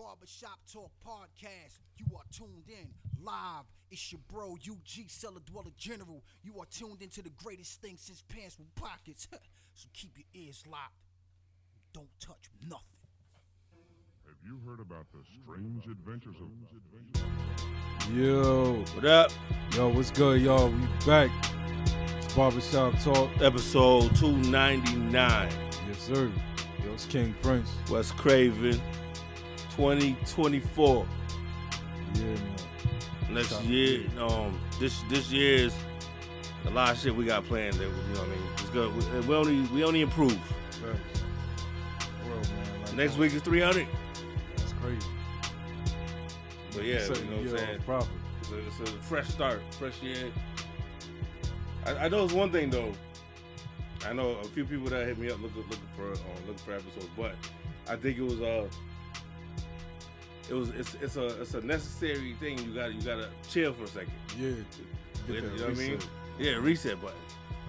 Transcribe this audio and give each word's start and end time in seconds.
Barbershop 0.00 0.58
Talk 0.72 0.90
Podcast. 1.06 1.78
You 1.98 2.06
are 2.16 2.22
tuned 2.32 2.68
in 2.68 2.88
live. 3.22 3.64
It's 3.90 4.10
your 4.10 4.20
bro, 4.32 4.52
UG 4.54 5.08
Cellar 5.08 5.40
Dweller 5.44 5.72
General. 5.76 6.24
You 6.42 6.58
are 6.58 6.64
tuned 6.70 7.02
into 7.02 7.20
the 7.20 7.28
greatest 7.30 7.82
thing 7.82 7.96
since 7.98 8.22
pants 8.26 8.58
with 8.58 8.74
pockets. 8.76 9.28
so 9.74 9.88
keep 9.92 10.12
your 10.16 10.42
ears 10.42 10.64
locked. 10.66 10.94
Don't 11.92 12.08
touch 12.18 12.48
nothing. 12.62 12.80
Have 14.26 14.36
you 14.42 14.58
heard 14.66 14.80
about 14.80 15.04
the 15.12 15.18
strange 15.44 15.84
adventures 15.84 16.36
of 16.40 16.48
Yo, 18.16 18.82
What 18.94 19.04
up? 19.04 19.30
yo, 19.76 19.88
what's 19.88 20.10
good, 20.12 20.40
y'all? 20.40 20.70
We 20.70 20.78
back. 21.06 21.30
It's 22.16 22.32
Barbershop 22.34 22.98
Talk. 23.00 23.28
Episode 23.42 24.16
299. 24.16 25.12
Yes, 25.12 25.98
sir. 25.98 26.32
Yo, 26.86 26.92
it's 26.94 27.04
King 27.04 27.34
Prince. 27.42 27.68
Wes 27.90 28.12
Craven. 28.12 28.80
2024. 29.80 31.06
Yeah, 32.14 32.22
man. 32.22 32.36
Next 33.30 33.62
year, 33.62 34.02
um, 34.18 34.60
this 34.78 35.00
this 35.08 35.32
year's 35.32 35.74
a 36.66 36.70
lot 36.70 36.90
of 36.90 36.98
shit 36.98 37.16
we 37.16 37.24
got 37.24 37.44
planned. 37.44 37.76
That 37.76 37.84
you 37.84 37.88
know, 37.88 38.20
what 38.20 38.28
I 38.28 38.30
mean, 38.30 38.42
it's 38.52 38.68
good. 38.70 38.94
We, 38.94 39.20
we 39.26 39.34
only 39.34 39.60
we 39.68 39.82
only 39.82 40.02
improve. 40.02 40.32
Facts. 40.34 41.22
World, 42.28 42.48
man. 42.50 42.82
Like, 42.82 42.94
Next 42.94 43.16
week 43.16 43.32
is 43.32 43.40
300. 43.40 43.86
That's 44.56 44.72
crazy. 44.74 45.06
But 46.74 46.84
yeah, 46.84 47.02
you 47.02 47.08
know 47.08 47.14
what 47.14 47.22
I'm 47.22 47.58
saying. 47.58 47.80
It's 48.40 48.50
a, 48.50 48.82
it's 48.82 48.90
a 48.90 48.92
fresh 48.98 49.28
start, 49.28 49.62
fresh 49.78 50.02
year. 50.02 50.30
I, 51.86 52.04
I 52.04 52.08
know 52.08 52.24
it's 52.24 52.34
one 52.34 52.52
thing 52.52 52.68
though. 52.68 52.92
I 54.06 54.12
know 54.12 54.32
a 54.32 54.44
few 54.44 54.66
people 54.66 54.88
that 54.88 55.06
hit 55.06 55.16
me 55.16 55.30
up 55.30 55.40
looking 55.40 55.62
looking 55.62 55.88
for 55.96 56.12
um, 56.12 56.18
looking 56.46 56.64
for 56.66 56.74
episodes, 56.74 57.08
but 57.16 57.34
I 57.88 57.96
think 57.96 58.18
it 58.18 58.22
was 58.24 58.42
uh 58.42 58.68
it 60.50 60.54
was 60.54 60.70
it's 60.70 60.94
it's 61.00 61.16
a 61.16 61.40
it's 61.40 61.54
a 61.54 61.60
necessary 61.62 62.34
thing. 62.40 62.58
You 62.58 62.74
got 62.74 62.92
you 62.92 63.00
got 63.02 63.16
to 63.16 63.28
chill 63.48 63.72
for 63.72 63.84
a 63.84 63.88
second. 63.88 64.12
Yeah. 64.38 64.48
You 65.28 65.40
know 65.40 65.48
that 65.56 65.60
what 65.68 65.70
I 65.70 65.74
mean? 65.74 65.98
Yeah, 66.38 66.52
reset 66.56 67.00
button. 67.00 67.16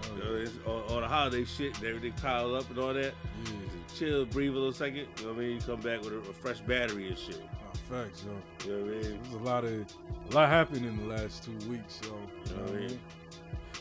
Oh, 0.03 0.35
You 0.35 0.49
know, 0.65 0.83
all 0.89 0.99
the 0.99 1.07
holiday 1.07 1.45
shit, 1.45 1.77
everything 1.83 2.13
piled 2.13 2.55
up 2.55 2.67
and 2.69 2.79
all 2.79 2.93
that. 2.93 3.13
yeah. 3.45 3.51
Chill, 3.95 4.25
breathe 4.25 4.49
a 4.51 4.53
little 4.53 4.73
second. 4.73 5.05
You 5.19 5.25
know 5.25 5.33
what 5.33 5.37
I 5.37 5.39
mean? 5.41 5.55
You 5.57 5.61
come 5.61 5.81
back 5.81 6.01
with 6.01 6.13
a, 6.13 6.17
a 6.17 6.33
fresh 6.33 6.59
battery 6.61 7.07
and 7.09 7.17
shit. 7.17 7.39
Oh, 7.63 7.77
facts, 7.95 8.25
yo. 8.25 8.71
You 8.71 8.77
know 8.77 8.85
what 8.85 8.93
I 8.93 9.09
mean? 9.09 9.19
There's 9.23 9.33
a 9.35 9.43
lot 9.43 9.63
of 9.63 9.85
a 10.31 10.33
lot 10.33 10.49
happened 10.49 10.85
in 10.85 10.97
the 10.97 11.05
last 11.15 11.43
two 11.43 11.69
weeks, 11.69 11.99
so 12.01 12.17
You 12.49 12.55
know 12.55 12.63
what 12.63 12.71
I 12.73 12.77
mean? 12.87 12.99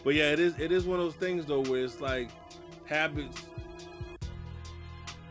But 0.05 0.15
yeah, 0.15 0.33
it 0.33 0.41
is 0.41 0.59
it 0.59 0.73
is 0.73 0.85
one 0.85 0.99
of 0.99 1.07
those 1.07 1.15
things 1.15 1.47
though 1.47 1.63
where 1.63 1.85
it's 1.85 2.01
like 2.01 2.29
habits 2.85 3.45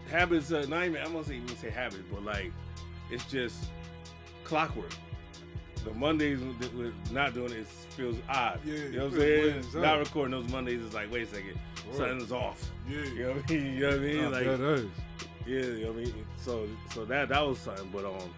habits 0.10 0.52
uh, 0.52 0.66
not 0.68 0.86
even 0.86 1.02
I'm 1.02 1.12
gonna 1.14 1.24
say 1.24 1.36
even 1.36 1.56
say 1.58 1.70
habits, 1.70 2.04
but 2.12 2.24
like 2.24 2.52
it's 3.12 3.26
just 3.26 3.66
clockwork. 4.44 4.94
The 5.86 5.94
Mondays 5.94 6.40
that 6.60 6.76
we're 6.76 6.92
not 7.12 7.34
doing 7.34 7.54
it 7.54 7.66
feels 7.68 8.18
odd. 8.28 8.60
Yeah, 8.66 8.74
you 8.74 8.92
know 8.92 9.04
what 9.06 9.14
I'm 9.14 9.20
saying? 9.20 9.42
weird 9.44 9.56
as 9.58 9.74
hell. 9.74 9.82
Not 9.82 10.00
recording 10.00 10.32
those 10.32 10.52
Mondays 10.52 10.82
is 10.82 10.94
like, 10.94 11.12
wait 11.12 11.24
a 11.24 11.28
second, 11.28 11.60
something's 11.94 12.32
off. 12.32 12.70
Yeah. 12.88 12.98
You 13.06 13.24
know 13.24 13.34
what 13.34 13.50
I 13.50 13.54
mean? 13.54 13.66
You 13.76 13.80
know 13.80 13.88
what 13.88 13.96
I 13.96 14.00
mean? 14.00 14.32
Like 14.32 14.44
that 14.46 14.62
is. 14.62 14.86
yeah, 15.48 15.56
you 15.56 15.86
know 15.86 15.92
what 15.92 16.02
I 16.02 16.04
mean? 16.04 16.26
So 16.38 16.68
so 16.94 17.06
that 17.06 17.30
that 17.30 17.48
was 17.48 17.60
something. 17.60 17.90
But 17.94 18.06
um 18.06 18.30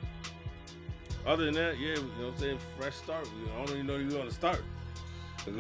other 1.26 1.46
than 1.46 1.54
that, 1.56 1.80
yeah, 1.80 1.90
you 1.90 1.96
know 1.96 2.26
what 2.28 2.34
I'm 2.34 2.38
saying, 2.40 2.58
fresh 2.78 2.96
start. 2.96 3.28
I 3.54 3.58
don't 3.66 3.70
even 3.76 3.88
know 3.88 3.96
you're 3.98 4.12
gonna 4.12 4.32
start. 4.32 4.64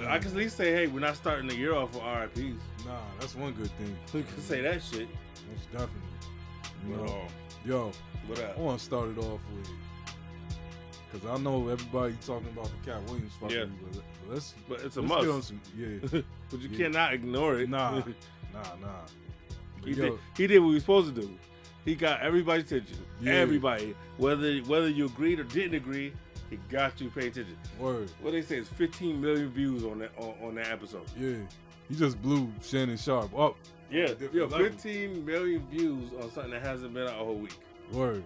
I 0.07 0.19
can 0.19 0.27
at 0.29 0.35
least 0.35 0.57
say, 0.57 0.71
hey, 0.73 0.85
we're 0.85 0.99
not 0.99 1.15
starting 1.15 1.47
the 1.47 1.55
year 1.55 1.73
off 1.73 1.93
with 1.95 2.03
RIPs. 2.03 2.61
Nah, 2.85 2.99
that's 3.19 3.35
one 3.35 3.53
good 3.53 3.71
thing. 3.79 3.97
We 4.13 4.21
can 4.21 4.39
say 4.41 4.61
that 4.61 4.83
shit. 4.83 5.07
Most 5.49 5.71
definitely. 5.71 6.01
You 6.87 6.95
know, 6.95 7.03
um, 7.05 7.27
yo, 7.65 7.91
what 8.27 8.39
up? 8.39 8.57
I 8.57 8.61
want 8.61 8.79
to 8.79 8.85
start 8.85 9.09
it 9.09 9.17
off 9.17 9.39
with 9.55 9.69
because 11.11 11.27
I 11.27 11.37
know 11.41 11.67
everybody 11.67 12.15
talking 12.25 12.47
about 12.49 12.65
the 12.65 12.89
Katt 12.91 13.03
Williams 13.09 13.33
fucking, 13.39 13.57
Yeah. 13.57 13.65
but 13.91 14.03
let's 14.33 14.53
But 14.69 14.81
it's 14.81 14.95
a 14.97 15.01
let's 15.01 15.25
must. 15.27 15.47
some 15.49 15.61
yeah, 15.77 15.97
but 16.49 16.59
you 16.61 16.69
Yeah. 16.69 16.77
cannot 16.77 17.13
ignore 17.13 17.59
it. 17.59 17.69
nah, 17.69 17.91
nah, 18.53 18.63
nah. 18.81 18.87
he, 19.83 19.91
Yo, 19.91 19.95
did, 20.11 20.19
he 20.37 20.47
did 20.47 20.59
what 20.59 20.67
he 20.69 20.73
was 20.75 20.83
supposed 20.83 21.13
to 21.15 21.21
do. 21.21 21.29
He 21.83 21.95
got 21.95 22.21
everybody's 22.21 22.71
attention. 22.71 23.03
Yeah. 23.21 23.33
Everybody. 23.33 23.95
Whether 24.17 24.57
whether 24.59 24.87
you 24.87 25.05
agreed 25.07 25.39
or 25.39 25.43
didn't 25.43 25.73
agree, 25.75 26.13
he 26.49 26.57
got 26.69 27.01
you 27.01 27.09
pay 27.09 27.27
attention. 27.27 27.57
word, 27.79 28.09
What 28.21 28.31
they 28.31 28.41
say 28.43 28.57
is 28.57 28.67
15 28.69 29.19
million 29.19 29.49
views 29.49 29.83
on 29.83 29.99
that 29.99 30.11
on, 30.17 30.35
on 30.41 30.55
that 30.55 30.67
episode. 30.67 31.05
yeah. 31.17 31.35
He 31.89 31.95
just 31.97 32.21
blew 32.21 32.49
Shannon 32.61 32.95
Sharpe 32.95 33.37
up. 33.37 33.57
Yeah, 33.91 34.13
yo, 34.31 34.47
15 34.47 35.25
million 35.25 35.67
views 35.69 36.09
on 36.21 36.31
something 36.31 36.51
that 36.51 36.61
hasn't 36.61 36.93
been 36.93 37.03
out 37.03 37.15
a 37.19 37.25
whole 37.25 37.35
week. 37.35 37.57
Word. 37.91 38.23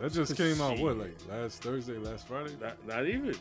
That 0.00 0.12
just 0.12 0.36
came 0.36 0.60
out 0.60 0.78
what 0.78 0.96
like 0.96 1.16
last 1.28 1.62
Thursday, 1.62 1.98
last 1.98 2.26
Friday. 2.28 2.52
Not, 2.60 2.86
not 2.86 3.06
even. 3.06 3.34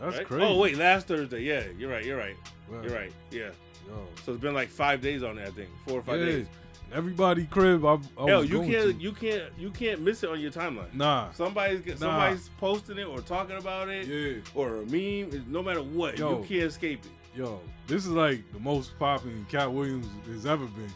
That's 0.00 0.16
right? 0.16 0.22
Oh, 0.22 0.28
crazy. 0.28 0.44
Oh 0.44 0.58
wait, 0.58 0.76
last 0.76 1.08
Thursday. 1.08 1.42
Yeah, 1.42 1.64
you're 1.78 1.90
right. 1.90 2.04
You're 2.04 2.18
right. 2.18 2.36
Wow. 2.70 2.82
You're 2.82 2.92
right. 2.94 3.12
Yeah. 3.30 3.50
Yo, 3.88 4.06
So 4.24 4.32
it's 4.32 4.40
been 4.40 4.54
like 4.54 4.68
five 4.68 5.00
days 5.00 5.22
on 5.22 5.36
that 5.36 5.54
thing. 5.54 5.68
Four 5.86 5.98
or 5.98 6.02
five 6.02 6.20
yeah. 6.20 6.26
days. 6.26 6.46
Everybody 6.92 7.44
crib. 7.46 7.84
I, 7.84 7.98
I 8.18 8.26
Hell, 8.26 8.44
you 8.44 8.60
can't 8.62 8.70
to. 8.70 8.92
you 8.94 9.12
can't 9.12 9.42
you 9.58 9.70
can't 9.70 10.00
miss 10.00 10.22
it 10.22 10.30
on 10.30 10.40
your 10.40 10.50
timeline. 10.50 10.92
Nah. 10.94 11.30
Somebody's 11.32 11.84
Nah. 11.86 11.96
somebody's 11.96 12.50
posting 12.58 12.98
it 12.98 13.04
or 13.06 13.20
talking 13.20 13.56
about 13.56 13.88
it 13.88 14.06
Yeah. 14.06 14.40
or 14.54 14.76
a 14.82 14.86
meme. 14.86 15.44
No 15.48 15.62
matter 15.62 15.82
what, 15.82 16.18
Yo. 16.18 16.38
you 16.40 16.44
can't 16.46 16.62
escape 16.62 17.00
it. 17.04 17.10
Yo, 17.38 17.60
this 17.86 18.04
is 18.04 18.10
like 18.12 18.42
the 18.52 18.58
most 18.58 18.98
popping 18.98 19.46
Katt 19.50 19.70
Williams 19.72 20.06
has 20.28 20.46
ever 20.46 20.64
been. 20.66 20.90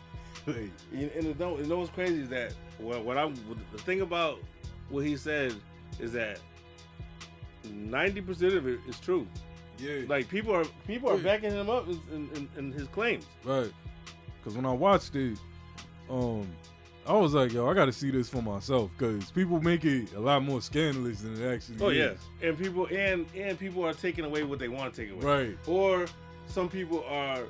And, 0.46 0.70
and 0.92 1.26
it 1.26 1.36
you 1.38 1.66
know 1.66 1.78
what's 1.78 1.90
crazy 1.90 2.22
is 2.22 2.28
that 2.30 2.54
what, 2.78 3.04
what 3.04 3.16
I'm 3.18 3.34
the 3.72 3.78
thing 3.78 4.00
about 4.00 4.38
what 4.88 5.04
he 5.04 5.16
said 5.16 5.54
is 6.00 6.12
that 6.12 6.38
ninety 7.70 8.20
percent 8.20 8.54
of 8.54 8.66
it 8.66 8.80
is 8.88 8.98
true. 9.00 9.26
yeah. 9.78 10.00
Like 10.08 10.28
people 10.28 10.54
are 10.54 10.64
people 10.86 11.10
are 11.10 11.16
Yeah. 11.16 11.22
backing 11.22 11.52
him 11.52 11.70
up 11.70 11.88
in, 11.88 12.28
in, 12.34 12.48
in, 12.56 12.72
his 12.72 12.88
claims. 12.88 13.24
Right. 13.44 13.72
Because 14.38 14.56
when 14.56 14.66
I 14.66 14.72
watched 14.72 15.14
it, 15.14 15.38
um, 16.10 16.48
I 17.06 17.12
was 17.14 17.34
like, 17.34 17.52
yo, 17.52 17.68
I 17.68 17.74
got 17.74 17.86
to 17.86 17.92
see 17.92 18.10
this 18.10 18.28
for 18.28 18.42
myself. 18.42 18.90
Because 18.96 19.30
people 19.30 19.60
make 19.60 19.84
it 19.84 20.12
a 20.14 20.20
lot 20.20 20.42
more 20.42 20.60
scandalous 20.60 21.20
than 21.22 21.40
it 21.40 21.54
actually 21.54 21.76
is. 21.76 21.82
Oh 21.82 21.88
is. 21.90 21.96
yeah, 22.42 22.48
and 22.48 22.58
people 22.58 22.86
and 22.86 23.26
and 23.36 23.58
people 23.58 23.84
are 23.86 23.94
taking 23.94 24.24
away 24.24 24.42
what 24.42 24.58
they 24.58 24.68
want 24.68 24.94
to 24.94 25.02
take 25.04 25.12
away. 25.12 25.24
Right. 25.24 25.58
Or 25.68 26.06
some 26.46 26.68
people 26.68 27.04
are 27.08 27.44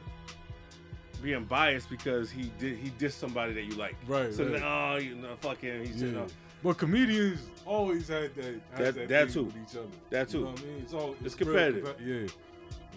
being 1.23 1.45
biased 1.45 1.89
because 1.89 2.31
he 2.31 2.51
did 2.59 2.77
he 2.79 2.91
dissed 2.91 3.13
somebody 3.19 3.53
that 3.55 3.63
you 3.63 3.75
like. 3.77 3.97
Right. 4.07 4.33
So 4.35 4.45
right. 4.45 4.53
then, 4.55 4.63
oh, 4.65 4.97
you 4.97 5.15
know, 5.15 5.35
fuck 5.41 5.61
him. 5.61 5.85
He's 5.85 6.01
yeah. 6.03 6.09
you 6.09 6.13
know 6.15 6.27
But 6.63 6.79
comedians 6.79 7.41
always 7.65 8.09
had 8.09 8.35
that, 8.35 8.45
has 8.45 8.79
That- 8.79 8.95
that, 8.95 9.09
that 9.09 9.31
too. 9.31 9.45
with 9.45 9.57
each 9.57 9.77
other. 9.77 9.87
That 10.11 10.33
You 10.33 10.41
know 10.41 10.47
what 10.51 10.61
I 10.61 10.65
mean? 10.65 10.79
It's, 10.83 10.93
all, 10.95 11.15
It's 11.25 11.41
real 11.41 11.47
competitive. 11.49 11.85
compa- 11.85 12.07
yeah. 12.25 12.29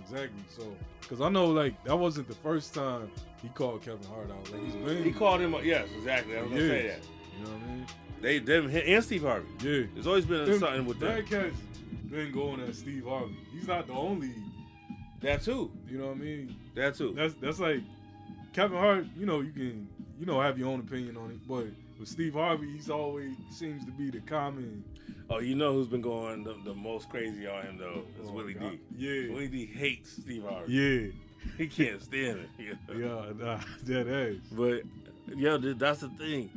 Exactly. 0.03 0.43
So, 0.49 0.75
because 1.01 1.21
I 1.21 1.29
know, 1.29 1.47
like, 1.47 1.81
that 1.83 1.95
wasn't 1.95 2.27
the 2.27 2.35
first 2.35 2.73
time 2.73 3.09
he 3.41 3.49
called 3.49 3.81
Kevin 3.83 4.05
Hart 4.07 4.29
out. 4.29 4.51
Like, 4.51 4.63
he's 4.63 4.75
been. 4.75 5.03
he 5.03 5.11
called 5.11 5.41
him. 5.41 5.55
Yes, 5.63 5.87
exactly. 5.97 6.37
I 6.37 6.41
was 6.41 6.49
gonna 6.51 6.67
say 6.67 6.87
that. 6.87 6.99
You 7.37 7.45
know 7.45 7.51
what 7.51 7.61
I 7.61 7.67
mean? 7.73 7.85
They 8.21 8.39
them 8.39 8.69
and 8.69 9.03
Steve 9.03 9.23
Harvey. 9.23 9.47
Yeah. 9.63 9.83
There's 9.93 10.07
always 10.07 10.25
been 10.25 10.45
Them- 10.45 10.59
something 10.59 10.85
with 10.85 10.99
that 10.99 11.27
them. 11.29 11.51
cat's 11.51 11.57
been 12.09 12.31
going 12.31 12.59
at 12.61 12.75
Steve 12.75 13.05
Harvey. 13.05 13.35
He's 13.53 13.67
not 13.67 13.87
the 13.87 13.93
only. 13.93 14.31
That 15.21 15.41
too. 15.43 15.71
You 15.89 15.97
know 15.97 16.07
what 16.07 16.17
I 16.17 16.19
mean? 16.19 16.55
That 16.75 16.95
too. 16.95 17.13
That's 17.15 17.33
that's 17.35 17.59
like 17.59 17.81
Kevin 18.55 18.77
Hart. 18.77 19.05
You 19.17 19.25
know, 19.25 19.41
you 19.41 19.51
can 19.51 19.87
you 20.19 20.25
know 20.25 20.39
have 20.41 20.57
your 20.57 20.69
own 20.69 20.79
opinion 20.79 21.17
on 21.17 21.31
it, 21.31 21.45
but 21.47 21.65
with 21.99 22.07
Steve 22.07 22.33
Harvey, 22.35 22.71
he's 22.71 22.89
always 22.89 23.35
seems 23.51 23.85
to 23.85 23.91
be 23.91 24.09
the 24.09 24.21
common. 24.21 24.83
Oh, 25.29 25.39
you 25.39 25.55
know 25.55 25.73
who's 25.73 25.87
been 25.87 26.01
going 26.01 26.43
the, 26.43 26.55
the 26.63 26.73
most 26.73 27.09
crazy 27.09 27.47
on 27.47 27.63
him 27.65 27.77
though? 27.77 28.03
It's 28.19 28.29
Oh, 28.29 28.33
Willie 28.33 28.53
God. 28.53 28.71
D. 28.71 28.79
Yeah. 29.27 29.33
Willie 29.33 29.47
D 29.47 29.65
hates 29.65 30.13
Steve 30.13 30.43
Harvey. 30.43 30.71
Yeah, 30.71 31.51
He 31.57 31.67
can't 31.67 32.01
stand 32.01 32.39
it. 32.39 32.49
you 32.57 32.99
know? 32.99 33.33
yeah, 33.37 33.45
nah, 33.45 33.59
that 33.83 34.07
ass. 34.07 34.47
But 34.51 34.83
yo, 35.37 35.57
th- 35.57 35.77
that's 35.77 36.01
the 36.01 36.09
thing. 36.09 36.49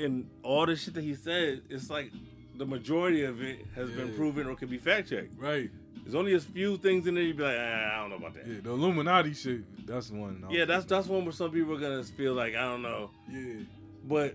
And 0.00 0.30
all 0.42 0.64
the 0.64 0.76
shit 0.76 0.94
that 0.94 1.02
he 1.04 1.14
said, 1.14 1.62
it's 1.68 1.90
like 1.90 2.10
the 2.56 2.64
majority 2.66 3.24
of 3.24 3.42
it 3.42 3.66
has 3.74 3.90
been 3.90 4.14
proven 4.14 4.46
or 4.46 4.54
can 4.54 4.68
be 4.68 4.78
fact 4.78 5.10
checked. 5.10 5.34
Right. 5.36 5.70
There's 6.08 6.14
only 6.16 6.32
a 6.32 6.40
few 6.40 6.78
things 6.78 7.06
in 7.06 7.16
there 7.16 7.22
you'd 7.22 7.36
be 7.36 7.42
like, 7.42 7.58
ah, 7.58 7.60
I 7.60 8.00
don't 8.00 8.08
know 8.08 8.16
about 8.16 8.32
that. 8.32 8.46
Yeah, 8.46 8.60
the 8.62 8.70
Illuminati 8.70 9.34
shit. 9.34 9.86
That's 9.86 10.10
one. 10.10 10.42
Yeah, 10.48 10.64
that's 10.64 10.86
that's 10.86 11.06
one 11.06 11.22
where 11.26 11.32
some 11.34 11.50
people 11.50 11.74
are 11.74 11.78
gonna 11.78 12.02
feel 12.02 12.32
like 12.32 12.54
I 12.54 12.62
don't 12.62 12.80
know. 12.80 13.10
Yeah. 13.30 13.56
But 14.06 14.34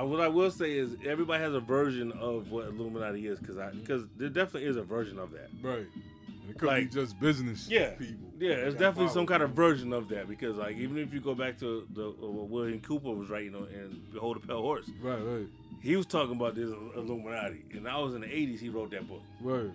uh, 0.00 0.06
what 0.06 0.20
I 0.22 0.28
will 0.28 0.50
say 0.50 0.72
is 0.72 0.96
everybody 1.06 1.42
has 1.44 1.52
a 1.52 1.60
version 1.60 2.12
of 2.12 2.50
what 2.50 2.64
Illuminati 2.68 3.26
is 3.26 3.38
because 3.38 3.58
I 3.58 3.72
because 3.72 4.04
there 4.16 4.30
definitely 4.30 4.70
is 4.70 4.78
a 4.78 4.82
version 4.82 5.18
of 5.18 5.32
that. 5.32 5.50
Right. 5.62 5.84
And 5.84 6.48
it 6.50 6.58
could 6.58 6.66
Like- 6.68 6.88
be 6.90 6.94
just 7.00 7.20
business 7.20 7.68
Yeah, 7.68 7.90
people. 7.90 8.30
Yeah, 8.38 8.54
there's 8.56 8.74
definitely 8.76 9.12
some 9.12 9.26
kind 9.26 9.42
of 9.42 9.50
version 9.50 9.92
of 9.92 10.08
that 10.08 10.30
because 10.30 10.56
like 10.56 10.78
even 10.78 10.96
if 10.96 11.12
you 11.12 11.20
go 11.20 11.34
back 11.34 11.58
to 11.58 11.86
the 11.92 12.06
uh, 12.08 12.12
what 12.26 12.48
William 12.48 12.80
Cooper 12.80 13.10
was 13.10 13.28
writing 13.28 13.54
on 13.54 13.64
in 13.64 14.00
Behold 14.14 14.38
a 14.38 14.40
Pale 14.40 14.62
Horse, 14.62 14.90
Right, 15.02 15.20
right, 15.22 15.46
he 15.82 15.94
was 15.94 16.06
talking 16.06 16.36
about 16.36 16.54
this 16.54 16.70
Illuminati, 16.96 17.64
and 17.72 17.86
I 17.86 17.98
was 17.98 18.14
in 18.14 18.22
the 18.22 18.26
'80s. 18.28 18.60
He 18.60 18.70
wrote 18.70 18.90
that 18.92 19.06
book. 19.06 19.20
right, 19.42 19.70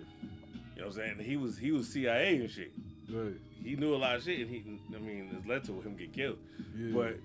You 0.78 0.84
know 0.84 0.90
what 0.90 1.00
I'm 1.00 1.16
saying? 1.16 1.28
He 1.28 1.36
was 1.36 1.58
he 1.58 1.72
was 1.72 1.88
CIA 1.88 2.36
and 2.36 2.48
shit. 2.50 2.70
right. 3.12 3.32
He 3.64 3.74
knew 3.74 3.94
a 3.94 3.96
lot 3.96 4.14
of 4.14 4.22
shit, 4.22 4.38
and 4.38 4.48
he 4.48 4.62
I 4.94 5.00
mean, 5.00 5.28
it 5.36 5.48
led 5.48 5.64
to 5.64 5.80
him 5.80 5.96
get 5.96 6.12
killed. 6.12 6.38
Yeah. 6.76 6.92
But 6.94 7.16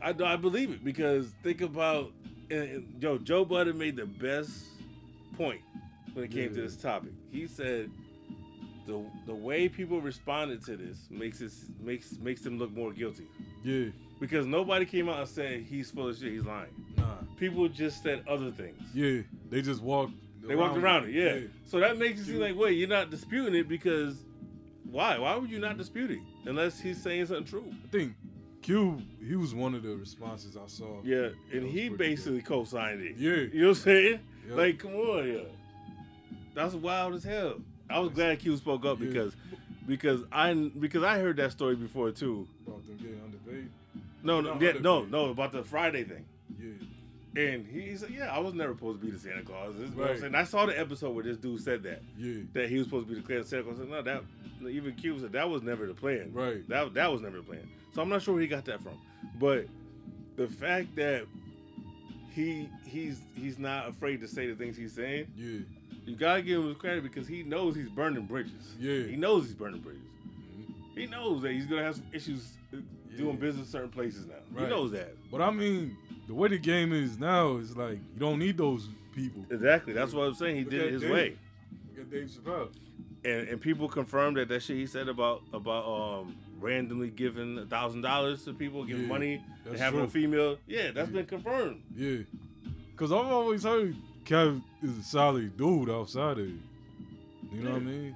I 0.00 0.12
do 0.12 0.24
I 0.24 0.36
believe 0.36 0.70
it 0.70 0.84
because 0.84 1.32
think 1.42 1.60
about 1.60 2.12
and, 2.48 2.94
yo 3.00 3.18
Joe 3.18 3.44
Budden 3.44 3.76
made 3.76 3.96
the 3.96 4.06
best 4.06 4.64
point 5.36 5.60
when 6.14 6.24
it 6.24 6.30
came 6.30 6.54
to 6.54 6.60
this 6.62 6.76
topic. 6.76 7.10
He 7.32 7.48
said 7.48 7.90
the 8.86 9.04
the 9.26 9.34
way 9.34 9.68
people 9.68 10.00
responded 10.00 10.64
to 10.66 10.76
this 10.76 11.08
makes 11.10 11.40
it 11.40 11.50
makes 11.80 12.12
makes 12.20 12.42
them 12.42 12.58
look 12.58 12.70
more 12.70 12.92
guilty 12.92 13.26
Yeah. 13.64 13.86
because 14.20 14.46
nobody 14.46 14.84
came 14.86 15.08
out 15.08 15.18
and 15.18 15.28
said 15.28 15.62
he's 15.62 15.90
full 15.90 16.08
of 16.08 16.16
shit, 16.16 16.30
he's 16.30 16.44
lying. 16.44 16.70
Nah. 16.96 17.16
People 17.36 17.68
just 17.68 18.04
said 18.04 18.22
other 18.28 18.52
things. 18.52 18.80
Yeah. 18.94 19.22
They 19.50 19.62
just 19.62 19.82
walked. 19.82 20.14
They 20.42 20.56
walked 20.56 20.76
around 20.78 21.08
it, 21.08 21.12
yeah. 21.14 21.46
So 21.66 21.78
that 21.80 21.98
makes 21.98 22.20
it 22.20 22.24
seem 22.24 22.40
like, 22.40 22.56
wait, 22.56 22.72
you're 22.72 22.88
not 22.88 23.10
disputing 23.10 23.54
it 23.54 23.68
because 23.68 24.16
why? 24.90 25.18
Why 25.18 25.36
would 25.36 25.50
you 25.50 25.58
not 25.58 25.76
dispute 25.78 26.10
it 26.10 26.20
unless 26.46 26.80
he's 26.80 27.00
saying 27.02 27.26
something 27.26 27.44
true? 27.44 27.72
I 27.84 27.88
think 27.88 28.14
Q. 28.62 29.00
He 29.26 29.36
was 29.36 29.54
one 29.54 29.74
of 29.74 29.82
the 29.82 29.96
responses 29.96 30.56
I 30.56 30.66
saw. 30.66 31.00
Yeah, 31.04 31.28
and 31.52 31.66
he 31.66 31.88
basically 31.88 32.42
co-signed 32.42 33.00
it. 33.00 33.16
Yeah. 33.16 33.30
you 33.52 33.62
know 33.62 33.68
what 33.68 33.76
I'm 33.78 33.82
saying? 33.82 34.20
Yeah. 34.48 34.54
Like, 34.54 34.78
come 34.78 34.94
on, 34.94 35.28
yeah. 35.28 35.40
That's 36.54 36.74
wild 36.74 37.14
as 37.14 37.24
hell. 37.24 37.56
I 37.88 37.98
was 38.00 38.10
glad 38.10 38.38
Q 38.40 38.56
spoke 38.56 38.84
up 38.84 39.00
Yeah. 39.00 39.06
because 39.06 39.36
because 39.86 40.22
I 40.32 40.52
because 40.54 41.02
I 41.04 41.18
heard 41.18 41.36
that 41.36 41.52
story 41.52 41.76
before 41.76 42.10
too. 42.10 42.46
about 42.66 42.86
them 42.86 42.96
getting 42.96 43.20
underpaid. 43.24 43.70
No, 44.22 44.40
no, 44.40 44.54
No, 44.54 44.60
yeah, 44.60 44.72
no, 44.80 45.04
no, 45.04 45.30
about 45.30 45.52
the 45.52 45.62
Friday 45.62 46.04
thing. 46.04 46.24
Yeah. 47.34 47.42
And 47.42 47.66
he 47.66 47.96
said, 47.96 48.10
"Yeah, 48.10 48.34
I 48.34 48.38
was 48.40 48.54
never 48.54 48.72
supposed 48.74 49.00
to 49.00 49.06
be 49.06 49.12
the 49.12 49.18
Santa 49.18 49.42
Claus." 49.42 49.74
This 49.76 49.88
is 49.90 49.94
what 49.94 50.04
I'm 50.06 50.10
Right. 50.12 50.20
saying. 50.20 50.34
I 50.34 50.44
saw 50.44 50.66
the 50.66 50.78
episode 50.78 51.10
where 51.14 51.24
this 51.24 51.36
dude 51.36 51.60
said 51.60 51.82
that 51.84 52.02
Yeah. 52.18 52.42
that 52.54 52.68
he 52.68 52.78
was 52.78 52.86
supposed 52.86 53.08
to 53.08 53.14
be 53.14 53.20
the 53.20 53.44
Santa 53.44 53.62
Claus. 53.64 53.76
I 53.76 53.82
said, 53.82 53.90
no, 53.90 54.02
that 54.02 54.24
even 54.68 54.94
Q 54.94 55.18
said 55.20 55.32
that 55.32 55.48
was 55.48 55.62
never 55.62 55.86
the 55.86 55.94
plan. 55.94 56.32
Right. 56.32 56.66
That 56.68 56.94
that 56.94 57.10
was 57.12 57.20
never 57.20 57.36
the 57.38 57.42
plan. 57.44 57.68
So 57.92 58.02
I'm 58.02 58.08
not 58.08 58.22
sure 58.22 58.34
where 58.34 58.42
he 58.42 58.48
got 58.48 58.64
that 58.66 58.82
from. 58.82 58.98
But 59.38 59.66
the 60.36 60.48
fact 60.48 60.94
that 60.96 61.26
he 62.32 62.68
he's 62.84 63.20
he's 63.34 63.58
not 63.58 63.88
afraid 63.88 64.20
to 64.20 64.28
say 64.28 64.46
the 64.46 64.54
things 64.54 64.76
he's 64.76 64.92
saying, 64.92 65.26
Yeah. 65.36 65.60
you 66.06 66.16
gotta 66.16 66.42
give 66.42 66.60
him 66.60 66.68
his 66.68 66.76
credit 66.76 67.02
because 67.02 67.26
he 67.26 67.42
knows 67.42 67.74
he's 67.74 67.88
burning 67.88 68.26
bridges. 68.26 68.74
Yeah. 68.78 69.04
He 69.04 69.16
knows 69.16 69.44
he's 69.44 69.54
burning 69.54 69.80
bridges. 69.80 70.02
Mhm. 70.58 70.74
He 70.98 71.06
knows 71.06 71.42
that 71.42 71.52
he's 71.52 71.66
gonna 71.66 71.82
have 71.82 71.96
some 71.96 72.06
issues 72.12 72.56
uh, 72.72 72.76
doing 73.16 73.36
business 73.36 73.66
in 73.66 73.70
certain 73.72 73.90
places 73.90 74.26
now. 74.26 74.34
Right. 74.52 74.64
He 74.64 74.70
knows 74.70 74.92
that. 74.92 75.14
But 75.30 75.40
I 75.42 75.50
mean, 75.50 75.96
the 76.30 76.36
way 76.36 76.48
the 76.48 76.58
game 76.58 76.92
is 76.92 77.18
now 77.18 77.56
is 77.56 77.76
like 77.76 77.98
you 78.14 78.20
don't 78.20 78.38
need 78.38 78.56
those 78.56 78.88
people. 79.16 79.44
Exactly. 79.50 79.92
That's 79.92 80.12
what 80.12 80.28
I'm 80.28 80.34
saying. 80.34 80.54
He 80.56 80.62
Look 80.62 80.70
did 80.70 80.80
it 80.82 80.92
his 80.92 81.02
Dave. 81.02 81.10
way. 81.10 81.36
Look 81.90 82.00
at 82.06 82.10
Dave 82.12 82.28
Chappelle. 82.30 82.68
and, 83.24 83.48
and 83.48 83.60
people 83.60 83.88
confirmed 83.88 84.36
that 84.36 84.48
that 84.48 84.62
shit 84.62 84.76
he 84.76 84.86
said 84.86 85.08
about 85.08 85.42
about 85.52 85.84
um 85.86 86.36
randomly 86.60 87.10
giving 87.10 87.58
a 87.58 87.66
thousand 87.66 88.02
dollars 88.02 88.44
to 88.44 88.52
people, 88.52 88.84
giving 88.84 89.02
Yeah, 89.02 89.08
money, 89.08 89.44
and 89.66 89.76
having 89.76 90.00
a 90.02 90.08
female. 90.08 90.56
Yeah, 90.68 90.92
that's 90.92 91.08
Yeah. 91.08 91.14
been 91.16 91.26
confirmed. 91.26 91.82
Yeah. 91.96 92.18
Cause 92.96 93.10
I've 93.10 93.26
always 93.26 93.64
heard 93.64 93.96
Kev 94.24 94.62
is 94.82 94.98
a 94.98 95.02
solid 95.02 95.56
dude 95.56 95.90
outside 95.90 96.38
of 96.38 96.46
it. 96.46 96.54
You 97.52 97.62
know 97.62 97.70
what 97.72 97.76
I 97.82 97.84
mean? 97.84 98.14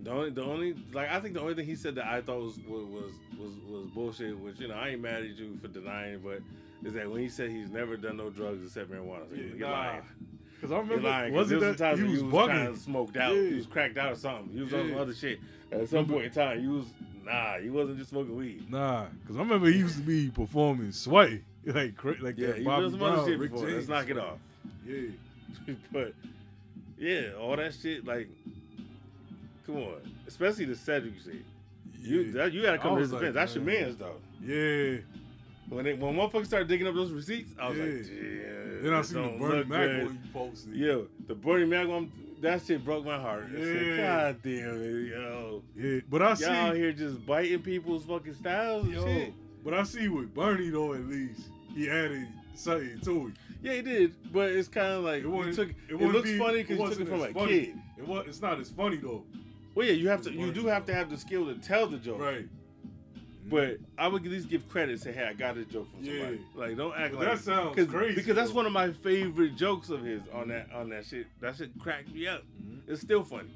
The 0.00 0.10
only, 0.12 0.30
the 0.30 0.42
only, 0.44 0.74
like 0.92 1.10
I 1.10 1.18
think 1.18 1.34
the 1.34 1.40
only 1.40 1.54
thing 1.54 1.66
he 1.66 1.74
said 1.74 1.96
that 1.96 2.06
I 2.06 2.20
thought 2.20 2.40
was 2.40 2.58
was 2.68 2.84
was 2.84 3.12
was, 3.38 3.52
was 3.68 3.86
bullshit. 3.92 4.38
Which 4.38 4.60
you 4.60 4.68
know 4.68 4.74
I 4.74 4.90
ain't 4.90 5.00
mad 5.02 5.22
at 5.24 5.30
you 5.36 5.58
for 5.60 5.66
denying, 5.68 6.20
but 6.22 6.40
is 6.84 6.92
that 6.94 7.10
when 7.10 7.20
he 7.20 7.28
said 7.28 7.50
he's 7.50 7.70
never 7.70 7.96
done 7.96 8.16
no 8.16 8.30
drugs 8.30 8.64
except 8.64 8.90
marijuana? 8.90 9.24
Yeah, 9.32 9.42
You're 9.56 9.68
nah. 9.68 9.72
lying. 9.72 10.02
Cause 10.60 10.70
I 10.72 10.74
You're 10.74 10.82
remember 10.84 11.08
lying. 11.08 11.34
was 11.34 11.52
it 11.52 11.60
there 11.60 11.68
was 11.70 11.78
that 11.78 11.98
he 11.98 12.04
was 12.04 12.22
was 12.24 12.48
kind 12.48 12.68
of 12.68 12.78
smoked 12.78 13.16
out. 13.16 13.34
Yeah. 13.34 13.40
You 13.42 13.56
was 13.56 13.66
cracked 13.66 13.96
out 13.98 14.12
or 14.12 14.16
something. 14.16 14.52
he 14.54 14.60
was 14.62 14.72
on 14.74 14.88
some 14.88 14.98
other 14.98 15.14
shit. 15.14 15.40
At 15.70 15.88
some 15.88 16.06
point 16.06 16.24
in 16.26 16.30
time, 16.32 16.60
he 16.60 16.66
was 16.66 16.84
nah. 17.24 17.58
he 17.58 17.70
wasn't 17.70 17.98
just 17.98 18.10
smoking 18.10 18.36
weed. 18.36 18.70
Nah, 18.70 19.06
cause 19.26 19.36
I 19.36 19.40
remember 19.40 19.68
he 19.68 19.78
used 19.78 19.96
to 19.96 20.02
be 20.02 20.30
performing 20.30 20.92
sway 20.92 21.42
like 21.66 21.96
cra- 21.96 22.16
like 22.20 22.38
Yeah, 22.38 22.48
that 22.48 22.58
you 22.60 22.64
Bobby 22.64 22.82
done 22.82 22.90
some 22.92 23.02
other 23.02 23.14
Brown, 23.16 23.26
shit 23.28 23.38
Rick 23.38 23.52
before. 23.52 23.68
Let's 23.70 23.88
knock 23.88 24.08
it 24.08 24.18
off. 24.18 24.38
Yeah, 24.86 25.08
but 25.92 26.14
yeah, 26.98 27.32
all 27.38 27.54
that 27.56 27.74
shit, 27.74 28.04
like, 28.04 28.28
come 29.66 29.76
on, 29.76 30.00
especially 30.26 30.64
the 30.64 30.74
Cedric 30.76 31.14
shit. 31.22 31.44
You 32.00 32.32
that, 32.32 32.52
you 32.52 32.62
gotta 32.62 32.78
come 32.78 32.94
to 32.94 33.00
his 33.00 33.12
was 33.12 33.20
defense. 33.20 33.34
like, 33.36 33.46
That's 33.46 33.54
your 33.54 33.64
man's 33.64 33.96
though. 33.96 34.16
yeah. 34.42 34.98
When 35.68 35.84
they, 35.84 35.94
when 35.94 36.14
motherfuckers 36.14 36.46
started 36.46 36.68
digging 36.68 36.86
up 36.86 36.94
those 36.94 37.12
receipts, 37.12 37.52
I 37.60 37.68
was 37.68 37.78
like, 37.78 37.88
Yeah. 37.88 38.22
yeah. 38.22 38.80
Then 38.82 38.94
I 38.94 39.02
seen 39.02 39.22
the 39.22 39.38
Bernie 39.38 39.64
Mac 39.64 39.80
good. 39.88 40.04
one 40.06 40.20
you 40.24 40.30
posted. 40.32 40.74
Yo, 40.74 41.06
the 41.26 41.34
Bernie 41.34 41.66
Mac 41.66 41.88
one, 41.88 42.10
that 42.40 42.62
shit 42.64 42.84
broke 42.84 43.04
my 43.04 43.18
heart. 43.18 43.46
I 43.50 43.54
said, 43.54 43.86
Yeah. 43.86 43.96
God 43.96 44.42
damn 44.42 44.82
it, 44.82 45.08
yo. 45.10 45.62
yeah. 45.76 46.00
But 46.08 46.22
I 46.22 46.34
see, 46.34 46.44
Y'all 46.44 46.72
here 46.74 46.92
just 46.92 47.24
biting 47.26 47.60
people's 47.62 48.04
fucking 48.04 48.34
styles 48.34 48.84
and 48.84 48.94
yo, 48.94 49.04
shit. 49.04 49.34
but 49.64 49.74
I 49.74 49.82
see 49.82 50.08
with 50.08 50.32
Bernie 50.34 50.70
though 50.70 50.94
at 50.94 51.04
least 51.06 51.48
he 51.74 51.90
added 51.90 52.28
something 52.54 53.00
to 53.00 53.26
it. 53.28 53.34
Yeah, 53.60 53.72
he 53.74 53.82
did, 53.82 54.14
but 54.32 54.50
it's 54.52 54.68
kind 54.68 54.86
of 54.94 55.02
like 55.04 55.24
It 55.24 55.54
took, 55.54 55.70
it 55.70 55.76
it, 55.90 55.96
looks 56.00 56.30
be- 56.30 56.38
funny 56.38 56.62
because 56.62 56.78
you 56.78 56.88
took 56.88 57.00
it 57.00 57.08
from 57.08 57.22
a 57.22 57.32
funny. 57.32 57.60
kid. 57.66 57.74
It 57.98 58.06
was. 58.06 58.24
It's 58.28 58.40
not 58.40 58.60
as 58.60 58.70
funny 58.70 58.96
though. 58.96 59.24
Well, 59.74 59.86
yeah, 59.86 59.92
you 59.94 60.08
have 60.08 60.22
to, 60.22 60.32
you 60.32 60.52
do 60.52 60.66
have 60.66 60.84
to 60.86 60.94
have 60.94 61.10
the 61.10 61.16
skill 61.18 61.46
to 61.46 61.54
tell 61.56 61.86
the 61.88 61.98
joke. 61.98 62.20
Right. 62.20 62.48
But 63.48 63.78
I 63.96 64.08
would 64.08 64.24
at 64.24 64.30
least 64.30 64.48
give 64.48 64.68
credit. 64.68 65.00
Say, 65.00 65.12
hey, 65.12 65.24
I 65.24 65.32
got 65.32 65.54
this 65.54 65.66
joke 65.66 65.90
from 65.90 66.04
Yeah. 66.04 66.12
somebody. 66.20 66.40
Like, 66.54 66.76
don't 66.76 66.94
act 66.94 67.14
like 67.14 67.24
that 67.26 67.38
sounds 67.38 67.76
cause, 67.76 67.86
crazy, 67.86 68.14
because 68.14 68.34
that's 68.36 68.52
one 68.52 68.66
of 68.66 68.72
my 68.72 68.92
favorite 68.92 69.56
jokes 69.56 69.88
of 69.90 70.02
his 70.02 70.20
on 70.32 70.48
that 70.48 70.70
on 70.72 70.90
that 70.90 71.06
shit. 71.06 71.26
That 71.40 71.56
shit 71.56 71.70
cracked 71.78 72.12
me 72.12 72.26
up. 72.26 72.42
Mhm. 72.62 72.80
It's 72.86 73.00
still 73.00 73.24
funny, 73.24 73.48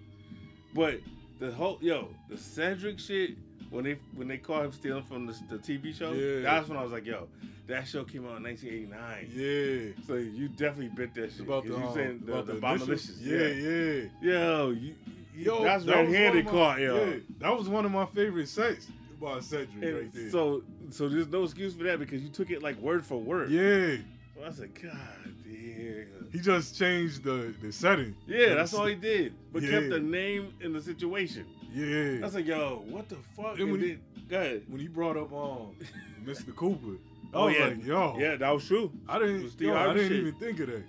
but 0.75 1.01
the 1.41 1.53
whole 1.53 1.79
yo 1.81 2.09
the 2.31 2.39
Cedric 2.39 2.99
shit 2.99 3.37
when 3.71 3.85
they 3.85 3.99
when 4.15 4.29
they 4.29 4.39
caught 4.39 4.65
him 4.65 4.73
stealing 4.73 5.03
from 5.03 5.27
the, 5.27 5.35
the 5.51 5.59
TV 5.59 5.93
show. 5.93 6.13
Yeah. 6.13 6.41
That's 6.43 6.69
when 6.69 6.79
I 6.79 6.83
was 6.83 6.93
like, 6.93 7.05
yo, 7.05 7.29
that 7.67 7.87
show 7.87 8.05
came 8.05 8.27
out 8.27 8.37
in 8.39 8.45
1989. 8.45 9.31
Yeah. 9.35 10.05
So 10.07 10.15
you 10.15 10.49
definitely 10.49 10.89
bit 10.89 11.15
that 11.15 11.33
shit. 11.33 11.41
about 11.41 11.65
the, 11.65 11.71
you 11.71 11.77
um, 11.77 11.95
saying 11.95 12.23
the, 12.25 12.33
about 12.33 12.47
the, 12.47 12.55
the 12.55 12.61
Bomalicious. 12.61 12.87
initials. 12.89 13.21
Yeah, 13.21 14.31
yeah. 14.31 14.39
Yo, 14.41 14.71
you, 14.71 14.95
Yo, 15.35 15.63
that's 15.65 15.85
was 15.85 15.95
handed 15.95 16.47
caught, 16.47 16.79
yo. 16.79 17.05
Yeah, 17.05 17.17
that 17.41 17.57
was 17.57 17.69
one 17.69 17.85
of 17.87 17.91
my 17.91 18.05
favorite 18.07 18.49
sets 18.49 18.87
And 19.27 19.95
right 19.95 20.13
there. 20.13 20.31
So, 20.31 20.63
so 20.91 21.09
there's 21.09 21.29
no 21.29 21.45
excuse 21.45 21.75
for 21.75 21.85
that 21.85 21.99
because 21.99 22.23
you 22.23 22.29
took 22.29 22.51
it 22.51 22.63
like 22.63 22.77
word 22.79 23.05
for 23.07 23.19
word. 23.21 23.51
yeah, 23.51 23.97
So 24.37 24.45
I 24.47 24.51
said, 24.51 24.75
God 24.83 24.97
damn. 25.45 26.29
he 26.33 26.39
just 26.41 26.77
changed 26.77 27.23
the 27.25 27.55
the 27.63 27.73
setting. 27.73 28.15
Yeah, 28.27 28.55
that's 28.55 28.75
all 28.75 28.87
he 28.87 28.95
did, 28.95 29.35
but 29.53 29.63
kept 29.63 29.91
the 29.91 30.01
name 30.01 30.53
in 30.61 30.73
the 30.73 30.81
situation. 30.81 31.47
Yeah. 31.73 32.27
I 32.27 32.31
said, 32.31 32.47
yo, 32.47 32.83
what 32.89 33.09
the 33.09 33.17
fuck? 33.37 33.53
And 33.53 33.61
And 33.61 33.73
when 33.73 33.81
he- 33.81 33.99
then, 34.29 34.63
when 34.69 34.81
he 34.81 34.89
brought 34.89 35.17
up 35.17 35.33
um 35.33 35.75
Mr. 36.25 36.55
Cooper. 36.55 36.97
I 37.35 37.37
Oh 37.37 37.47
was 37.47 37.55
yeah, 37.57 37.65
like, 37.67 37.85
yo, 37.87 38.17
yeah, 38.19 38.37
that 38.37 38.51
was 38.51 38.67
true. 38.67 38.93
I 39.09 39.19
didn't, 39.19 39.59
yo, 39.61 39.75
I 39.75 39.95
didn't 39.95 40.09
shit. 40.11 40.19
even 40.21 40.35
think 40.35 40.61
of 40.61 40.67
that. 40.67 40.83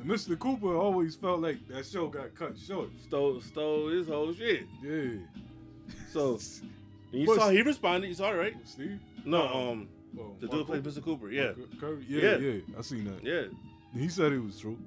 And 0.00 0.10
Mr. 0.10 0.36
Cooper 0.38 0.74
always 0.76 1.14
felt 1.14 1.40
like 1.40 1.66
that 1.68 1.86
show 1.86 2.08
got 2.08 2.34
cut 2.34 2.58
short. 2.58 2.90
Stole, 3.00 3.40
stole 3.40 3.88
his 3.88 4.08
whole 4.08 4.32
shit. 4.34 4.66
Yeah. 4.82 5.18
So 6.12 6.34
and 6.34 6.70
you 7.12 7.26
But- 7.26 7.36
saw 7.36 7.50
he 7.50 7.62
responded. 7.62 8.08
You 8.08 8.14
saw 8.14 8.30
it, 8.32 8.36
right? 8.36 8.54
Steve? 8.64 8.98
No, 9.24 9.46
um, 9.48 9.88
Oh, 10.18 10.34
the 10.40 10.48
dude 10.48 10.66
played? 10.66 10.82
Mr. 10.82 11.02
Cooper. 11.04 11.30
Yeah, 11.30 11.52
Curry? 11.78 12.04
Yeah, 12.08 12.22
Yeah. 12.22 12.36
yeah, 12.38 12.60
I 12.78 12.82
seen 12.82 13.04
that. 13.04 13.22
yeah. 13.22 13.42
He 14.00 14.08
said 14.08 14.32
it 14.32 14.38
was 14.42 14.58
true. 14.58 14.78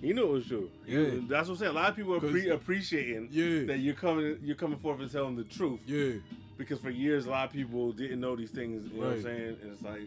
He 0.00 0.12
knew 0.12 0.24
it 0.24 0.30
was 0.32 0.46
true. 0.46 0.70
Yeah. 0.86 1.20
that's 1.28 1.48
what 1.48 1.54
I'm 1.54 1.56
saying. 1.56 1.70
A 1.72 1.74
lot 1.74 1.90
of 1.90 1.96
people 1.96 2.14
are 2.14 2.20
pre- 2.20 2.48
appreciating 2.50 3.28
Yeah. 3.30 3.64
that 3.64 3.78
you're 3.80 3.94
coming, 3.94 4.38
you're 4.42 4.56
coming 4.56 4.78
forth 4.78 5.00
and 5.00 5.10
telling 5.10 5.36
the 5.36 5.44
truth. 5.44 5.80
Yeah. 5.86 6.12
Because 6.56 6.78
for 6.80 6.90
years, 6.90 7.26
a 7.26 7.30
lot 7.30 7.46
of 7.48 7.52
people 7.52 7.92
didn't 7.92 8.20
know 8.20 8.34
these 8.36 8.50
things. 8.50 8.90
You 8.92 9.00
know 9.00 9.06
what 9.08 9.16
I'm 9.16 9.22
saying? 9.22 9.56
And 9.62 9.72
it's 9.72 9.82
like, 9.82 10.02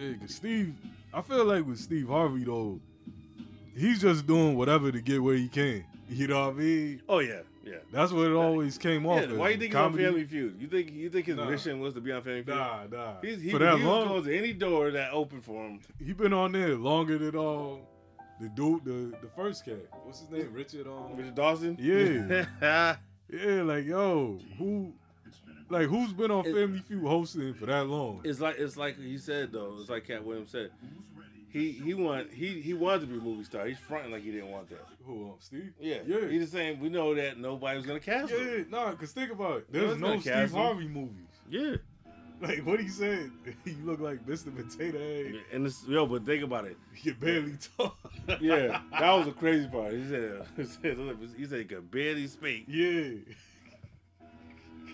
Yeah, 0.00 0.14
cause 0.14 0.34
Steve, 0.34 0.74
I 1.12 1.20
feel 1.22 1.44
like 1.44 1.66
with 1.66 1.78
Steve 1.78 2.08
Harvey 2.08 2.44
though, 2.44 2.80
he's 3.76 4.00
just 4.00 4.26
doing 4.26 4.56
whatever 4.56 4.90
to 4.90 5.00
get 5.00 5.22
where 5.22 5.34
he 5.36 5.48
can. 5.48 5.84
You 6.08 6.28
know 6.28 6.46
what 6.46 6.54
I 6.54 6.58
mean? 6.58 7.02
oh 7.08 7.18
yeah, 7.20 7.40
yeah. 7.64 7.74
That's 7.92 8.12
what 8.12 8.26
it 8.26 8.32
always 8.34 8.76
came 8.78 9.06
off. 9.06 9.20
Yeah, 9.22 9.28
as. 9.28 9.38
why 9.38 9.48
you 9.50 9.58
think 9.58 9.72
he's 9.72 9.80
on 9.80 9.94
Family 9.96 10.24
Feud? 10.24 10.56
You 10.60 10.66
think 10.68 10.92
you 10.92 11.10
think 11.10 11.26
his 11.26 11.36
Nah. 11.36 11.48
mission 11.48 11.80
was 11.80 11.94
to 11.94 12.00
be 12.00 12.10
on 12.12 12.22
Family 12.22 12.42
Feud? 12.42 12.56
Nah, 12.56 12.84
nah. 12.90 13.14
He's, 13.22 13.40
he, 13.40 13.50
For 13.50 13.58
that 13.58 13.78
he 13.78 13.84
long, 13.84 14.10
was 14.10 14.24
to 14.24 14.36
any 14.36 14.52
door 14.52 14.90
that 14.90 15.12
opened 15.12 15.44
for 15.44 15.66
him. 15.66 15.80
he 16.04 16.12
been 16.12 16.32
on 16.32 16.52
there 16.52 16.74
longer 16.76 17.18
than 17.18 17.36
all 17.36 17.80
the 18.40 18.48
dude, 18.48 18.84
the 18.84 19.16
the 19.20 19.28
first 19.36 19.64
cat. 19.64 19.76
What's 20.04 20.20
his 20.20 20.30
name? 20.30 20.52
Richard. 20.52 20.86
Um, 20.86 21.16
Richard 21.16 21.34
Dawson. 21.34 21.76
Yeah. 21.80 22.46
yeah, 23.30 23.62
like 23.62 23.84
yo, 23.86 24.38
who, 24.58 24.92
like 25.70 25.86
who's 25.88 26.12
been 26.12 26.30
on 26.30 26.44
It- 26.46 26.54
Family 26.54 26.80
Feud 26.80 27.04
hosting 27.06 27.54
for 27.54 27.66
that 27.66 27.86
long? 27.86 28.20
it's 28.24 28.40
like 28.40 28.56
it's 28.58 28.76
like 28.76 28.98
he 28.98 29.16
said 29.18 29.52
though. 29.52 29.76
It's 29.80 29.88
like 29.90 30.06
Katt 30.06 30.24
Williams 30.24 30.50
said. 30.50 30.70
He 31.52 31.72
he 31.72 31.92
want 31.92 32.32
he 32.32 32.60
he 32.62 32.72
wanted 32.72 33.02
to 33.02 33.06
be 33.08 33.18
a 33.18 33.20
movie 33.20 33.44
star. 33.44 33.66
He's 33.66 33.78
fronting 33.78 34.10
like 34.10 34.22
he 34.22 34.30
didn't 34.32 34.50
want 34.50 34.70
that. 34.70 34.86
Who, 35.04 35.24
um, 35.26 35.34
Steve? 35.38 35.72
Yeah, 35.78 35.98
yeah. 36.06 36.26
He's 36.28 36.40
just 36.42 36.52
saying 36.52 36.80
we 36.80 36.88
know 36.88 37.14
that 37.14 37.38
nobody 37.38 37.76
was 37.76 37.86
gonna 37.86 38.00
cast 38.00 38.32
him. 38.32 38.40
Yeah, 38.40 38.64
nah, 38.70 38.92
cause 38.92 39.12
think 39.12 39.30
about 39.30 39.58
it. 39.58 39.72
There's 39.72 39.98
no 39.98 40.18
Steve 40.18 40.32
cast 40.32 40.54
him. 40.54 40.58
Harvey 40.60 40.88
movies. 40.88 41.26
Yeah. 41.50 41.74
Like 42.40 42.66
what 42.66 42.80
he 42.80 42.88
said, 42.88 43.30
you 43.64 43.76
look 43.84 44.00
like 44.00 44.26
Mr. 44.26 44.46
Potato 44.54 44.98
Head. 44.98 45.42
And 45.52 45.64
it's 45.66 45.86
yo, 45.86 46.06
but 46.06 46.24
think 46.26 46.42
about 46.42 46.64
it. 46.64 46.76
You 47.02 47.14
barely 47.14 47.56
talk. 47.76 47.96
Yeah, 48.40 48.80
that 48.98 49.12
was 49.12 49.26
the 49.26 49.32
crazy 49.32 49.68
part. 49.68 49.92
He 49.94 50.08
said, 50.08 50.46
he 50.56 50.64
said, 50.64 50.96
he 51.36 51.44
said 51.46 51.58
he 51.58 51.64
could 51.66 51.90
barely 51.90 52.26
speak. 52.28 52.64
Yeah. 52.66 53.10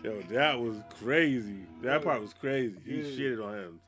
Yo, 0.03 0.21
that 0.31 0.59
was 0.61 0.77
crazy. 1.01 1.61
That 1.83 2.03
part 2.03 2.21
was 2.21 2.33
crazy. 2.35 2.77
He 2.85 2.97
Yeah. 2.97 3.03
shitted 3.19 3.45
on 3.47 3.55
him. 3.55 3.81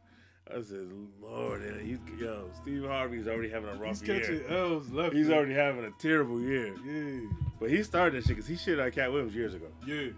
I 0.57 0.63
said, 0.63 0.89
Lord, 1.23 1.63
and 1.63 1.81
he's 1.81 1.99
yo, 2.19 2.51
Steve 2.61 2.85
Harvey's 2.85 3.29
already 3.29 3.51
having 3.51 3.69
a 3.71 3.75
rough 3.75 4.01
He's 4.01 4.09
year. 4.09 4.45
L's 4.49 4.91
left. 4.91 5.15
He's 5.15 5.27
and- 5.27 5.35
already 5.37 5.55
having 5.55 5.85
a 5.85 5.91
terrible 5.93 6.41
year. 6.41 6.75
Yeah, 6.85 7.29
But 7.61 7.71
he 7.71 7.83
started 7.83 8.15
that 8.15 8.27
shit 8.27 8.37
because 8.37 8.49
he 8.49 8.57
shit 8.57 8.81
out 8.81 8.93
Katt 8.93 9.13
Williams 9.13 9.35
years 9.35 9.55
ago. 9.55 9.67
yeah. 9.87 10.09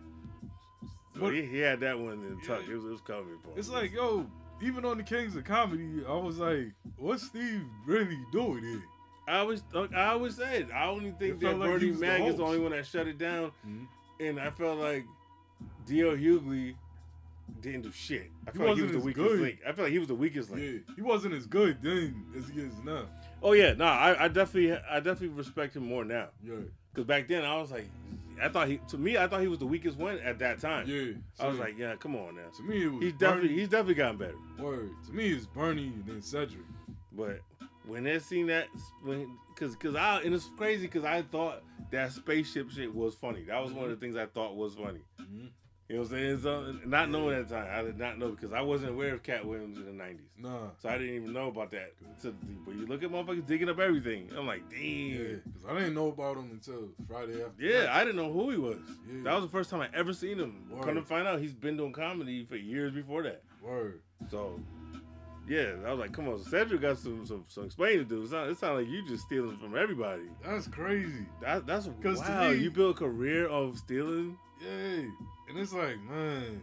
So 1.15 1.21
But- 1.21 1.35
he, 1.35 1.43
he 1.43 1.59
had 1.59 1.81
that 1.81 1.99
one 1.99 2.15
in 2.15 2.31
the 2.41 2.47
tuck. 2.47 2.63
Yeah. 2.67 2.73
It 2.73 2.77
was, 2.77 2.85
it 2.87 2.91
was 2.91 3.01
for 3.07 3.15
him. 3.15 3.39
It's 3.57 3.69
like, 3.69 3.93
yo, 3.93 4.27
even 4.63 4.85
on 4.87 4.97
the 4.97 5.03
Kings 5.03 5.37
of 5.37 5.45
Comedy, 5.45 6.03
I 6.09 6.15
was 6.17 6.39
like, 6.39 6.73
what's 6.97 7.25
Steve 7.25 7.65
really 7.85 8.19
doing 8.33 8.63
here? 8.65 8.83
I 9.29 9.39
always, 9.39 9.63
I 9.95 10.07
always 10.07 10.37
said, 10.37 10.71
I 10.75 10.87
only 10.87 11.11
think 11.13 11.35
It 11.35 11.41
that 11.41 11.59
like 11.59 11.69
Bernie 11.71 11.93
Mac 11.93 12.23
is 12.23 12.37
the 12.37 12.43
only 12.45 12.59
one 12.59 12.73
that 12.73 12.87
shut 12.87 13.07
it 13.07 13.19
down, 13.19 13.53
Mhm. 13.67 13.87
and 14.21 14.41
I 14.41 14.51
felt 14.51 14.79
like 14.79 15.05
D.L. 15.87 16.17
Hughley 16.17 16.75
didn't 17.61 17.83
do 17.83 17.93
shit. 17.93 18.31
I 18.47 18.51
He 18.53 18.59
felt 18.59 18.69
like 18.71 18.77
he 18.77 18.83
wasn't 18.83 19.01
the 19.01 19.07
weakest 19.07 19.27
good. 19.29 19.41
link. 19.41 19.59
I 19.63 19.67
felt 19.73 19.79
like 19.81 19.93
he 19.93 19.99
was 19.99 20.09
the 20.09 20.15
weakest 20.15 20.51
link. 20.51 20.63
Yeah, 20.89 20.95
he 20.97 21.03
wasn't 21.03 21.35
as 21.35 21.47
good 21.47 21.79
then 21.83 22.25
as 22.37 22.49
he 22.49 22.61
is 22.61 22.73
now. 22.85 23.07
Oh 23.43 23.53
yeah, 23.53 23.75
no, 23.75 23.85
I, 23.85 24.25
I 24.25 24.29
definitely, 24.29 24.73
I 24.73 24.97
definitely 25.01 25.29
respect 25.29 25.77
him 25.77 25.87
more 25.87 26.05
now. 26.05 26.29
Yeah, 26.45 26.55
Because 26.93 27.07
back 27.07 27.29
then 27.29 27.45
I 27.45 27.57
was 27.61 27.71
like, 27.71 27.89
I 28.43 28.49
thought 28.49 28.67
he, 28.69 28.79
to 28.89 28.99
me, 28.99 29.17
I 29.19 29.27
thought 29.29 29.41
he 29.43 29.49
was 29.49 29.59
the 29.59 29.67
weakest 29.67 29.99
one 29.99 30.19
at 30.21 30.39
that 30.41 30.59
time. 30.61 30.87
yeah. 30.89 31.13
I 31.39 31.49
was 31.49 31.59
like, 31.59 31.77
yeah, 31.79 31.95
come 31.97 32.17
on 32.17 32.37
now. 32.37 32.43
to 32.57 32.63
me, 32.63 32.85
it 32.85 32.89
was 32.93 33.03
He's 33.03 33.13
definitely, 33.15 33.55
he's 33.59 33.69
definitely 33.69 33.95
gotten 33.95 34.17
better. 34.17 34.37
word. 34.59 34.91
To 35.07 35.13
me, 35.13 35.29
it's 35.31 35.47
Bernie 35.47 35.89
and 35.95 36.05
then 36.07 36.23
Cedric. 36.23 36.63
But 37.13 37.41
when 37.87 38.05
they 38.05 38.19
seen 38.21 38.47
that, 38.47 38.69
when 39.05 39.37
because 39.55 39.77
because 39.77 39.95
I 39.97 40.23
and 40.23 40.35
it's 40.35 40.49
crazy 40.57 40.87
because 40.87 41.05
I 41.05 41.23
thought 41.23 41.63
that 41.91 42.11
spaceship 42.13 42.71
shit 42.71 42.93
was 42.95 43.15
funny. 43.15 43.43
That 43.45 43.63
was 43.63 43.73
one 43.73 43.85
of 43.85 43.91
the 43.91 43.97
things 43.97 44.17
I 44.17 44.25
thought 44.27 44.57
was 44.57 44.75
funny. 44.75 45.01
Mhm. 45.21 45.51
You 45.93 45.99
know 45.99 46.05
what 46.05 46.13
I'm 46.13 46.19
saying? 46.19 46.41
So, 46.41 46.75
not 46.87 47.11
knowing 47.11 47.37
at 47.39 47.49
the 47.51 47.55
time, 47.55 47.69
I 47.71 47.83
did 47.83 47.99
not 47.99 48.19
know 48.19 48.31
because 48.31 48.55
I 48.55 48.63
wasn't 48.63 48.93
aware 48.93 49.13
of 49.13 49.23
Katt 49.23 49.45
Williams 49.45 49.77
in 49.77 49.85
the 49.85 49.93
'90s, 50.03 50.21
Nah, 50.39 50.69
so 50.79 50.89
I 50.89 50.97
didn't 50.97 51.17
even 51.17 51.35
know 51.35 51.49
about 51.49 51.71
that. 51.73 51.93
So, 52.17 52.33
but 52.65 52.75
you 52.75 52.87
look 52.87 53.03
at 53.03 53.11
motherfuckers 53.11 53.47
digging 53.47 53.69
up 53.69 53.79
everything. 53.79 54.31
I'm 54.35 54.47
like, 54.47 54.63
damn. 54.71 55.43
because 55.45 55.69
I 55.69 55.75
didn't 55.75 55.93
know 55.93 56.09
about 56.09 56.39
him 56.39 56.49
until 56.51 56.89
Friday 57.07 57.43
after. 57.45 57.63
Yeah, 57.63 57.81
that. 57.81 57.91
I 57.91 58.05
didn't 58.05 58.17
know 58.17 58.33
who 58.33 58.49
he 58.53 58.57
was. 58.57 58.79
Yeah. 59.07 59.25
That 59.25 59.35
was 59.35 59.45
the 59.45 59.51
first 59.51 59.69
time 59.69 59.83
I 59.83 59.89
ever 59.93 60.15
seen 60.15 60.39
him. 60.39 60.65
Word. 60.71 60.83
Come 60.83 60.95
to 60.95 61.03
find 61.03 61.29
out, 61.29 61.41
he's 61.41 61.53
been 61.53 61.77
doing 61.77 61.93
comedy 61.93 62.47
for 62.47 62.57
years 62.57 62.93
before 62.95 63.23
that. 63.25 63.43
word. 63.63 64.01
So, 64.31 64.59
yeah, 65.47 65.73
I 65.87 65.91
was 65.91 65.99
like, 65.99 66.13
come 66.13 66.27
on, 66.27 66.39
so 66.43 66.49
Cedric 66.51 66.81
got 66.81 66.97
some 66.97 67.27
some, 67.27 67.45
some 67.49 67.65
explaining 67.67 67.99
to 67.99 68.05
do. 68.07 68.23
It 68.23 68.31
sound, 68.31 68.51
it 68.51 68.59
sound 68.59 68.79
like 68.79 68.89
you 68.89 69.07
just 69.07 69.25
stealing 69.27 69.59
from 69.59 69.77
everybody. 69.77 70.23
That's 70.43 70.69
crazy. 70.69 71.27
That, 71.43 71.67
that's 71.67 71.87
'Cause 72.03 72.21
to 72.23 72.31
wow. 72.31 72.49
me- 72.51 72.57
you 72.57 72.71
build 72.71 72.97
a 72.97 72.99
career 72.99 73.47
of 73.47 73.77
stealing. 73.77 74.39
Yeah, 74.63 75.03
and 75.49 75.59
it's 75.59 75.73
like, 75.73 76.01
man, 76.09 76.61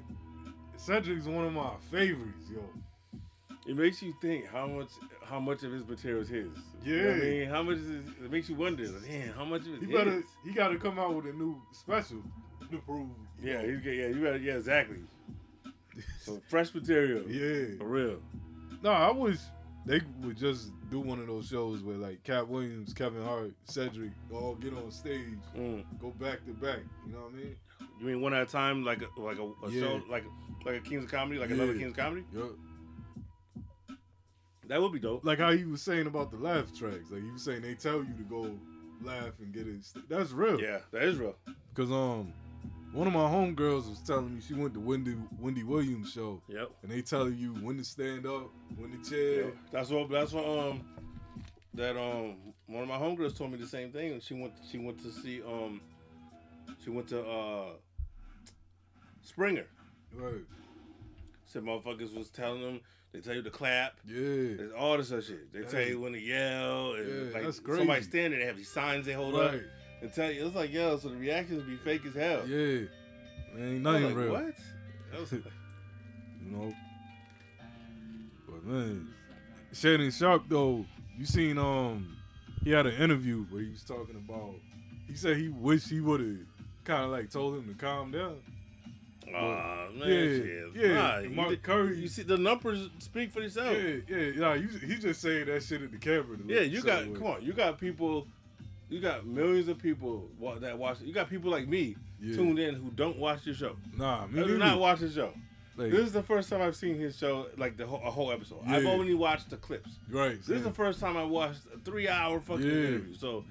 Cedric's 0.77 1.25
one 1.25 1.45
of 1.45 1.53
my 1.53 1.71
favorites, 1.91 2.49
yo. 2.51 2.63
It 3.67 3.75
makes 3.75 4.01
you 4.01 4.13
think 4.21 4.47
how 4.47 4.65
much 4.67 4.89
how 5.25 5.39
much 5.39 5.63
of 5.63 5.71
his 5.71 5.85
material 5.85 6.21
is 6.21 6.29
his. 6.29 6.47
You 6.83 6.95
know 7.03 7.09
I 7.09 7.13
Yeah. 7.13 7.23
mean, 7.23 7.49
how 7.49 7.61
much 7.63 7.77
is 7.77 7.87
his, 7.89 8.05
it 8.23 8.31
makes 8.31 8.49
you 8.49 8.55
wonder, 8.55 8.87
like, 8.87 9.03
damn, 9.07 9.33
how 9.33 9.45
much 9.45 9.61
of 9.61 9.73
it 9.75 9.79
He 9.81 9.85
is 9.87 9.91
better, 9.91 10.11
his? 10.11 10.23
he 10.43 10.53
got 10.53 10.69
to 10.69 10.77
come 10.79 10.97
out 10.97 11.13
with 11.13 11.25
a 11.27 11.33
new 11.33 11.61
special 11.73 12.23
to 12.71 12.77
prove. 12.79 13.09
Yeah, 13.43 13.61
he's, 13.61 13.83
yeah, 13.83 14.07
you 14.07 14.21
better, 14.23 14.37
yeah, 14.37 14.53
exactly. 14.53 14.97
Some 16.21 16.41
fresh 16.49 16.73
material, 16.73 17.29
yeah. 17.29 17.77
for 17.77 17.87
real. 17.87 18.21
No, 18.81 18.91
I 18.91 19.11
wish 19.11 19.37
they 19.85 19.99
would 20.21 20.37
just 20.37 20.71
do 20.89 20.99
one 21.01 21.19
of 21.19 21.27
those 21.27 21.47
shows 21.47 21.83
where 21.83 21.97
like 21.97 22.23
Katt 22.23 22.47
Williams, 22.47 22.93
Kevin 22.93 23.23
Hart, 23.23 23.51
Cedric 23.65 24.11
all 24.31 24.55
get 24.55 24.73
on 24.73 24.89
stage, 24.89 25.37
Mm. 25.55 25.83
go 25.99 26.09
back 26.11 26.43
to 26.45 26.53
back. 26.53 26.79
You 27.05 27.13
know 27.13 27.19
what 27.23 27.33
I 27.33 27.35
mean? 27.37 27.55
You 27.99 28.05
mean 28.05 28.21
one 28.21 28.33
at 28.33 28.41
a 28.43 28.45
time, 28.45 28.83
like 28.85 29.01
a, 29.01 29.21
like 29.21 29.37
a, 29.39 29.43
a 29.65 29.69
Yeah. 29.71 29.81
show, 29.81 30.01
like 30.09 30.23
like 30.65 30.75
a 30.75 30.79
King's 30.79 31.05
of 31.05 31.11
Comedy, 31.11 31.39
like 31.39 31.49
another 31.51 31.73
Yeah. 31.73 31.79
King's 31.83 31.95
Comedy? 31.95 32.23
Yo, 32.33 32.55
That 34.67 34.81
would 34.81 34.91
be 34.91 34.99
dope. 34.99 35.25
like 35.25 35.39
how 35.39 35.51
he 35.51 35.65
was 35.65 35.81
saying 35.81 36.07
about 36.07 36.31
the 36.31 36.37
laugh 36.37 36.73
tracks. 36.77 37.09
Like 37.11 37.23
he 37.23 37.31
was 37.31 37.43
saying 37.43 37.61
they 37.63 37.73
tell 37.73 37.97
you 38.03 38.13
to 38.17 38.23
go 38.23 38.55
laugh 39.01 39.31
and 39.39 39.51
get 39.53 39.67
it. 39.67 39.83
st- 39.83 40.07
That's 40.07 40.31
real. 40.31 40.61
Yeah, 40.61 40.79
that 40.91 41.03
is 41.03 41.17
real. 41.17 41.35
Cause 41.73 41.91
um, 41.91 42.31
one 42.93 43.07
of 43.07 43.13
my 43.13 43.19
homegirls 43.21 43.89
was 43.89 43.99
telling 44.05 44.35
me 44.35 44.41
she 44.41 44.53
went 44.53 44.73
to 44.75 44.79
Wendy 44.79 45.15
Wendy 45.39 45.63
Williams 45.63 46.11
show, 46.11 46.41
Yep. 46.49 46.69
and 46.83 46.91
they 46.91 47.01
telling 47.01 47.35
you 47.37 47.53
when 47.55 47.77
to 47.77 47.83
stand 47.83 48.25
up, 48.27 48.49
when 48.77 48.91
to 48.91 49.09
chair. 49.09 49.43
Yep. 49.45 49.55
That's 49.71 49.89
what. 49.89 50.09
That's 50.09 50.31
what. 50.33 50.45
Um, 50.45 50.81
that 51.73 51.97
um, 51.97 52.35
one 52.67 52.83
of 52.83 52.89
my 52.89 52.97
homegirls 52.97 53.37
told 53.37 53.51
me 53.51 53.57
the 53.57 53.67
same 53.67 53.91
thing. 53.91 54.19
She 54.21 54.33
went. 54.35 54.53
She 54.69 54.77
went 54.77 55.01
to 55.03 55.11
see 55.11 55.41
um, 55.41 55.81
she 56.83 56.89
went 56.91 57.07
to 57.09 57.25
uh, 57.25 57.69
Springer. 59.29 59.65
Right. 60.15 60.41
Said 61.45 61.63
motherfuckers 61.63 62.15
was 62.15 62.29
telling 62.29 62.61
them. 62.61 62.81
They 63.11 63.21
tell 63.21 63.33
you 63.35 63.41
to 63.41 63.49
clap. 63.49 63.93
Yeah. 64.07 64.17
There's 64.57 64.71
all 64.71 64.97
this 64.97 65.11
other 65.11 65.21
shit. 65.23 65.51
They 65.51 65.61
tell 65.63 65.81
you 65.81 65.99
when 65.99 66.11
to 66.13 66.19
yell. 66.19 66.93
And 66.93 67.07
Yeah, 67.07 67.33
like 67.33 67.43
that's 67.43 67.57
somebody 67.57 67.87
crazy. 67.87 68.09
standing, 68.09 68.39
they 68.39 68.45
have 68.45 68.57
these 68.57 68.69
signs 68.69 69.05
they 69.07 69.13
hold 69.13 69.35
up 69.35 69.53
and 70.01 70.13
tell 70.13 70.31
you. 70.31 70.45
It's 70.45 70.55
like 70.55 70.71
yo, 70.71 70.97
so 70.97 71.09
the 71.09 71.15
reactions 71.15 71.63
be 71.63 71.75
fake 71.77 72.05
as 72.05 72.13
hell. 72.13 72.47
Yeah. 72.47 72.81
Man, 73.55 73.73
Ain't 73.73 73.81
nothing 73.81 74.03
like, 74.05 74.15
real. 74.15 74.31
What? 74.33 74.53
That 75.11 75.21
was, 75.21 75.31
you 75.31 75.41
know. 76.51 76.71
But 78.47 78.63
man, 78.63 79.07
Shannon 79.73 80.11
Sharpe 80.11 80.43
though, 80.47 80.85
you 81.17 81.25
seen 81.25 81.57
um 81.57 82.15
he 82.63 82.69
had 82.71 82.85
an 82.85 82.93
interview 83.01 83.43
where 83.45 83.61
he 83.63 83.69
was 83.71 83.83
talking 83.83 84.15
about 84.17 84.53
he 85.07 85.15
said 85.15 85.37
he 85.37 85.47
wished 85.49 85.89
he 85.89 85.99
would 85.99 86.19
have 86.19 86.37
kind 86.83 87.05
of 87.05 87.09
like 87.09 87.31
told 87.31 87.55
him 87.55 87.67
to 87.67 87.73
calm 87.73 88.11
down. 88.11 88.35
Aw, 89.35 89.89
man, 89.91 89.99
Yeah, 89.99 90.05
shit. 90.05 90.67
yeah, 90.75 90.93
Nah, 90.93 91.29
Mark 91.29 91.49
did- 91.49 91.63
Curry- 91.63 91.99
You 91.99 92.07
see, 92.07 92.23
the 92.23 92.37
numbers 92.37 92.89
speak 92.99 93.31
for 93.31 93.41
themselves. 93.41 93.77
Yeah, 93.79 94.17
yeah, 94.17 94.31
yeah. 94.35 94.53
You, 94.55 94.67
he 94.67 94.95
just 94.97 95.21
saying 95.21 95.45
that 95.47 95.63
shit 95.63 95.81
at 95.81 95.91
the 95.91 95.97
camera. 95.97 96.37
Yeah, 96.45 96.61
you 96.61 96.81
got 96.81 97.07
way. 97.07 97.13
come 97.13 97.27
on, 97.27 97.41
you 97.43 97.53
got 97.53 97.79
people, 97.79 98.27
you 98.89 98.99
got 98.99 99.25
millions 99.25 99.67
of 99.67 99.77
people 99.77 100.29
that 100.61 100.77
watch. 100.77 101.01
You 101.01 101.13
got 101.13 101.29
people 101.29 101.51
like 101.51 101.67
me 101.67 101.95
Yeah. 102.21 102.35
tuned 102.35 102.59
in 102.59 102.75
who 102.75 102.89
don't 102.91 103.17
watch 103.17 103.45
your 103.45 103.55
show. 103.55 103.75
Nah, 103.97 104.27
me 104.27 104.43
do 104.43 104.57
not 104.57 104.79
watch 104.79 104.99
the 104.99 105.09
show. 105.11 105.33
Like, 105.77 105.91
This 105.91 106.01
is 106.07 106.11
the 106.11 106.23
first 106.23 106.49
time 106.49 106.61
I've 106.61 106.75
seen 106.75 106.95
his 106.97 107.17
show, 107.17 107.47
like 107.57 107.77
the 107.77 107.87
whole, 107.87 108.01
a 108.03 108.11
whole 108.11 108.31
episode. 108.33 108.59
I've 108.67 108.85
only 108.85 109.13
watched 109.13 109.49
the 109.49 109.55
clips. 109.57 109.91
right. 110.09 110.37
This 110.37 110.57
is 110.57 110.63
the 110.63 110.71
first 110.73 110.99
time 110.99 111.15
I 111.15 111.23
watched 111.23 111.61
a 111.73 111.77
three-hour 111.79 112.41
fucking 112.41 112.65
Yeah. 112.65 112.71
interview. 112.73 113.13
So, 113.15 113.45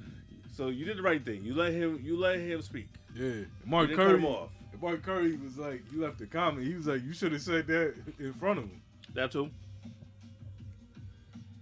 so 0.52 0.68
you 0.68 0.84
did 0.84 0.98
the 0.98 1.02
right 1.02 1.24
thing. 1.24 1.42
You 1.42 1.54
let 1.54 1.72
him, 1.72 1.98
you 2.02 2.18
let 2.18 2.38
him 2.38 2.60
speak. 2.60 2.88
Yeah, 3.14 3.44
Mark 3.64 3.90
Curry. 3.92 4.20
Mark 4.80 5.02
Curry 5.02 5.36
was 5.36 5.58
like, 5.58 5.82
you 5.92 6.02
left 6.02 6.20
a 6.20 6.26
comment. 6.26 6.66
He 6.66 6.74
was 6.74 6.86
like, 6.86 7.02
you 7.04 7.12
should 7.12 7.32
have 7.32 7.42
said 7.42 7.66
that 7.66 7.94
in 8.18 8.32
front 8.32 8.58
of 8.58 8.64
him. 8.64 8.80
That 9.14 9.32
too. 9.32 9.50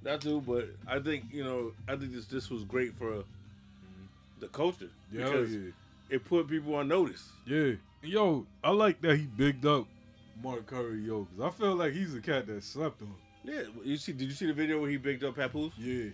That 0.03 0.21
too, 0.21 0.41
but 0.47 0.69
I 0.87 1.01
think 1.01 1.25
you 1.33 1.43
know, 1.43 1.73
I 1.89 1.97
think 1.97 2.13
this 2.13 2.27
this 2.27 2.51
was 2.51 2.63
great 2.65 2.95
for 2.95 3.25
the 4.39 4.49
culture 4.49 4.91
Yeah, 5.11 5.25
because 5.25 5.53
yeah. 5.53 5.71
it 6.11 6.25
put 6.25 6.49
people 6.49 6.75
on 6.77 6.89
notice. 6.89 7.29
Yeah. 7.45 7.73
And 8.03 8.13
yo, 8.13 8.47
I 8.63 8.71
like 8.71 9.01
that 9.01 9.17
he 9.17 9.25
bigged 9.25 9.67
up 9.67 9.87
Mark 10.43 10.67
Curry, 10.67 11.01
yo, 11.01 11.27
because 11.35 11.53
I 11.53 11.59
feel 11.59 11.75
like 11.75 11.93
he's 11.93 12.15
a 12.15 12.21
cat 12.21 12.47
that 12.47 12.63
slept 12.63 13.03
on. 13.03 13.15
Yeah, 13.43 13.63
you 13.85 13.97
see? 13.97 14.13
Did 14.13 14.29
you 14.29 14.35
see 14.35 14.47
the 14.47 14.53
video 14.53 14.81
where 14.81 14.91
he 14.91 14.97
bigged 14.97 15.25
up 15.25 15.37
Papoose? 15.37 15.73
Yeah. 15.79 16.11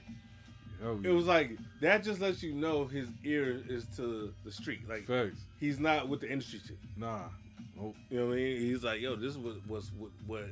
Hell 0.82 1.00
It 1.02 1.10
was 1.10 1.26
like 1.26 1.56
that. 1.80 2.02
Just 2.02 2.20
lets 2.20 2.42
you 2.42 2.54
know 2.54 2.86
his 2.86 3.08
ear 3.24 3.62
is 3.68 3.86
to 3.96 4.32
the 4.44 4.50
street. 4.52 4.88
Like 4.88 5.04
Facts. 5.04 5.40
he's 5.60 5.78
not 5.78 6.08
with 6.08 6.20
the 6.20 6.30
industry 6.30 6.60
shit. 6.66 6.78
Nah. 6.96 7.20
Nope. 7.76 7.94
You 8.10 8.20
know 8.20 8.26
what 8.26 8.32
I 8.32 8.36
mean? 8.36 8.60
He's 8.60 8.82
like, 8.84 9.00
yo, 9.00 9.16
this 9.16 9.36
was 9.36 9.56
was 9.68 9.90
what, 9.96 10.10
what 10.26 10.44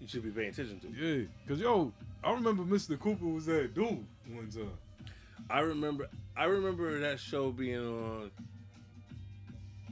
you 0.00 0.08
should 0.08 0.24
be 0.24 0.30
paying 0.30 0.50
attention 0.50 0.80
to. 0.80 0.88
Yeah. 0.88 1.26
Because, 1.46 1.60
yo, 1.60 1.92
I 2.24 2.32
remember 2.32 2.64
Mr. 2.64 2.98
Cooper 2.98 3.24
was 3.24 3.48
at 3.48 3.74
Dude 3.74 4.04
one 4.30 4.50
time. 4.52 4.70
I 5.48 5.60
remember, 5.60 6.08
I 6.36 6.44
remember 6.44 6.98
that 7.00 7.20
show 7.20 7.50
being 7.50 7.78
on, 7.78 8.30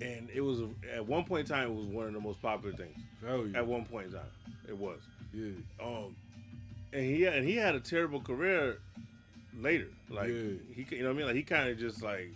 and 0.00 0.28
it 0.34 0.40
was 0.40 0.60
at 0.94 1.06
one 1.06 1.24
point 1.24 1.48
in 1.48 1.54
time 1.54 1.70
it 1.70 1.74
was 1.74 1.86
one 1.86 2.06
of 2.06 2.12
the 2.12 2.20
most 2.20 2.42
popular 2.42 2.74
things. 2.76 2.96
Hell 3.24 3.46
yeah. 3.46 3.58
At 3.58 3.66
one 3.66 3.84
point 3.84 4.06
in 4.06 4.12
time, 4.12 4.22
it 4.68 4.76
was. 4.76 4.98
Yeah. 5.32 5.52
Um, 5.80 6.16
and 6.92 7.04
he 7.04 7.24
and 7.26 7.46
he 7.46 7.56
had 7.56 7.74
a 7.74 7.80
terrible 7.80 8.20
career 8.20 8.78
later. 9.58 9.88
Like 10.08 10.28
Yeah. 10.28 10.52
he, 10.74 10.86
you 10.96 11.02
know 11.02 11.08
what 11.08 11.14
I 11.14 11.18
mean? 11.18 11.26
Like 11.26 11.36
he 11.36 11.42
kind 11.42 11.68
of 11.70 11.78
just 11.78 12.02
like 12.02 12.30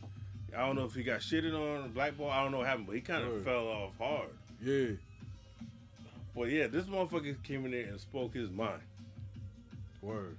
I 0.56 0.64
don't 0.66 0.76
know 0.76 0.84
if 0.84 0.94
he 0.94 1.02
got 1.02 1.20
shitted 1.20 1.52
on, 1.54 1.90
blackball. 1.92 2.30
I 2.30 2.42
don't 2.42 2.52
know 2.52 2.58
what 2.58 2.66
happened, 2.68 2.86
but 2.86 2.94
he 2.94 3.00
kind 3.02 3.24
of 3.24 3.42
fell 3.44 3.66
off 3.66 3.92
hard. 3.98 4.28
Yeah. 4.62 4.90
But 6.36 6.48
yeah, 6.50 6.66
this 6.68 6.84
motherfucker 6.86 7.40
came 7.42 7.64
in 7.64 7.70
there 7.72 7.86
and 7.86 8.00
spoke 8.00 8.34
his 8.34 8.50
mind. 8.50 8.80
Word. 10.02 10.36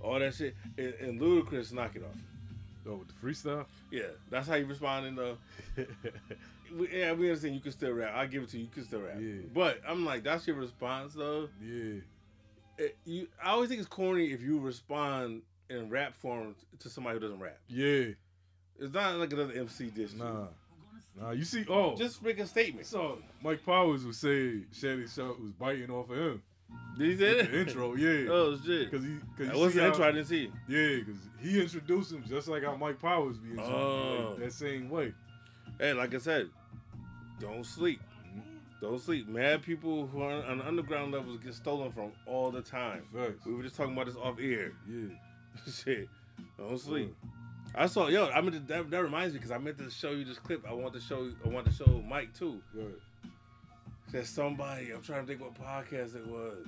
All 0.00 0.18
that 0.18 0.34
shit, 0.34 0.54
and, 0.76 0.94
and 1.00 1.20
Ludacris 1.20 1.72
knock 1.72 1.96
it 1.96 2.02
off. 2.02 2.16
Oh, 2.88 2.96
with 2.96 3.08
the 3.08 3.14
freestyle? 3.14 3.66
Yeah, 3.90 4.02
that's 4.30 4.46
how 4.48 4.54
you 4.54 4.66
responding 4.66 5.14
though. 5.14 5.36
We- 6.76 6.88
yeah, 6.92 7.12
we 7.14 7.28
understand 7.28 7.54
you 7.54 7.62
can 7.62 7.72
still 7.72 7.92
rap. 7.92 8.12
I 8.14 8.26
give 8.26 8.42
it 8.42 8.50
to 8.50 8.58
you. 8.58 8.64
You 8.64 8.68
can 8.70 8.84
still 8.84 9.00
rap. 9.00 9.16
Yeah. 9.18 9.40
But 9.54 9.80
I'm 9.88 10.04
like, 10.04 10.22
that's 10.22 10.46
your 10.46 10.56
response 10.56 11.14
though. 11.14 11.48
Yeah. 11.64 12.00
It, 12.76 12.96
you, 13.06 13.26
I 13.42 13.52
always 13.52 13.70
think 13.70 13.80
it's 13.80 13.88
corny 13.88 14.26
if 14.32 14.42
you 14.42 14.58
respond 14.60 15.40
in 15.70 15.88
rap 15.90 16.14
form 16.14 16.54
to 16.80 16.88
somebody 16.88 17.16
who 17.16 17.20
doesn't 17.20 17.40
rap. 17.40 17.58
Yeah. 17.68 18.06
It's 18.80 18.94
not 18.94 19.16
like 19.16 19.32
another 19.32 19.52
MC 19.54 19.86
dish. 19.90 20.12
Nah. 20.14 20.46
Nah, 21.20 21.30
you 21.32 21.44
see, 21.44 21.64
oh. 21.68 21.96
Just 21.96 22.22
make 22.22 22.38
a 22.38 22.46
statement. 22.46 22.86
So 22.86 23.18
Mike 23.42 23.64
Powers 23.66 24.04
was 24.04 24.18
saying 24.18 24.66
Shannon 24.72 25.08
Sharpe 25.08 25.40
was 25.40 25.50
biting 25.52 25.90
off 25.90 26.10
of 26.10 26.16
him. 26.16 26.42
Did 26.98 27.10
he 27.10 27.16
say 27.16 27.36
that? 27.42 27.50
the 27.50 27.60
intro, 27.60 27.94
yeah. 27.94 28.28
Oh 28.30 28.56
shit. 28.64 28.90
Cause 28.90 29.02
he, 29.02 29.16
cause 29.36 29.56
What's 29.58 29.72
see 29.72 29.78
the 29.80 29.84
how- 29.84 29.88
intro? 29.90 30.06
I 30.06 30.12
didn't 30.12 30.26
see. 30.26 30.50
Yeah, 30.68 30.96
because 30.98 31.20
he 31.40 31.60
introduced 31.60 32.12
him 32.12 32.22
just 32.28 32.46
like 32.46 32.62
how 32.62 32.76
Mike 32.76 33.00
Powers 33.00 33.38
be 33.38 33.50
introduced, 33.50 33.74
Oh. 33.74 34.28
like, 34.30 34.38
that 34.44 34.52
same 34.52 34.90
way. 34.90 35.12
Hey, 35.80 35.92
like 35.92 36.14
I 36.14 36.18
said, 36.18 36.48
don't 37.40 37.64
sleep. 37.64 38.00
Mhm. 38.26 38.42
Don't 38.80 39.00
sleep. 39.00 39.26
Mad 39.28 39.62
people 39.62 40.06
who 40.06 40.22
are 40.22 40.44
on 40.44 40.60
underground 40.60 41.12
levels 41.12 41.38
get 41.40 41.54
stolen 41.54 41.90
from 41.90 42.12
all 42.26 42.50
the 42.50 42.62
time. 42.62 43.02
Facts. 43.12 43.44
We 43.46 43.54
were 43.54 43.62
just 43.62 43.74
talking 43.76 43.94
about 43.94 44.06
this 44.06 44.16
off 44.16 44.38
air. 44.40 44.72
Yeah. 44.88 45.08
Shit. 45.84 46.08
Don't 46.56 46.78
sleep. 46.78 47.14
I 47.74 47.86
saw 47.86 48.08
yo. 48.08 48.28
I 48.28 48.40
mean 48.40 48.64
that, 48.66 48.90
that 48.90 49.02
reminds 49.02 49.34
me 49.34 49.38
because 49.38 49.50
I 49.50 49.58
meant 49.58 49.78
to 49.78 49.90
show 49.90 50.10
you 50.10 50.24
this 50.24 50.38
clip. 50.38 50.64
I 50.68 50.72
want 50.72 50.94
to 50.94 51.00
show 51.00 51.22
you. 51.22 51.36
I 51.44 51.48
want 51.48 51.66
to 51.66 51.72
show 51.72 52.02
Mike 52.08 52.34
too. 52.34 52.60
Good. 52.72 53.00
That 54.12 54.26
somebody. 54.26 54.90
I'm 54.90 55.02
trying 55.02 55.22
to 55.22 55.26
think 55.26 55.40
what 55.40 55.54
podcast 55.54 56.16
it 56.16 56.26
was. 56.26 56.66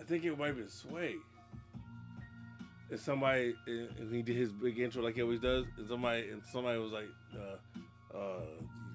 I 0.00 0.04
think 0.04 0.24
it 0.24 0.38
might 0.38 0.56
be 0.56 0.64
Sway. 0.68 1.16
And 2.90 2.98
somebody, 2.98 3.54
and 3.66 4.14
he 4.14 4.22
did 4.22 4.34
his 4.34 4.50
big 4.50 4.78
intro 4.78 5.02
like 5.02 5.16
he 5.16 5.22
always 5.22 5.40
does. 5.40 5.66
And 5.76 5.86
somebody, 5.86 6.30
and 6.30 6.42
somebody 6.50 6.78
was 6.78 6.92
like, 6.92 7.10
uh, 7.36 8.16
uh, 8.16 8.46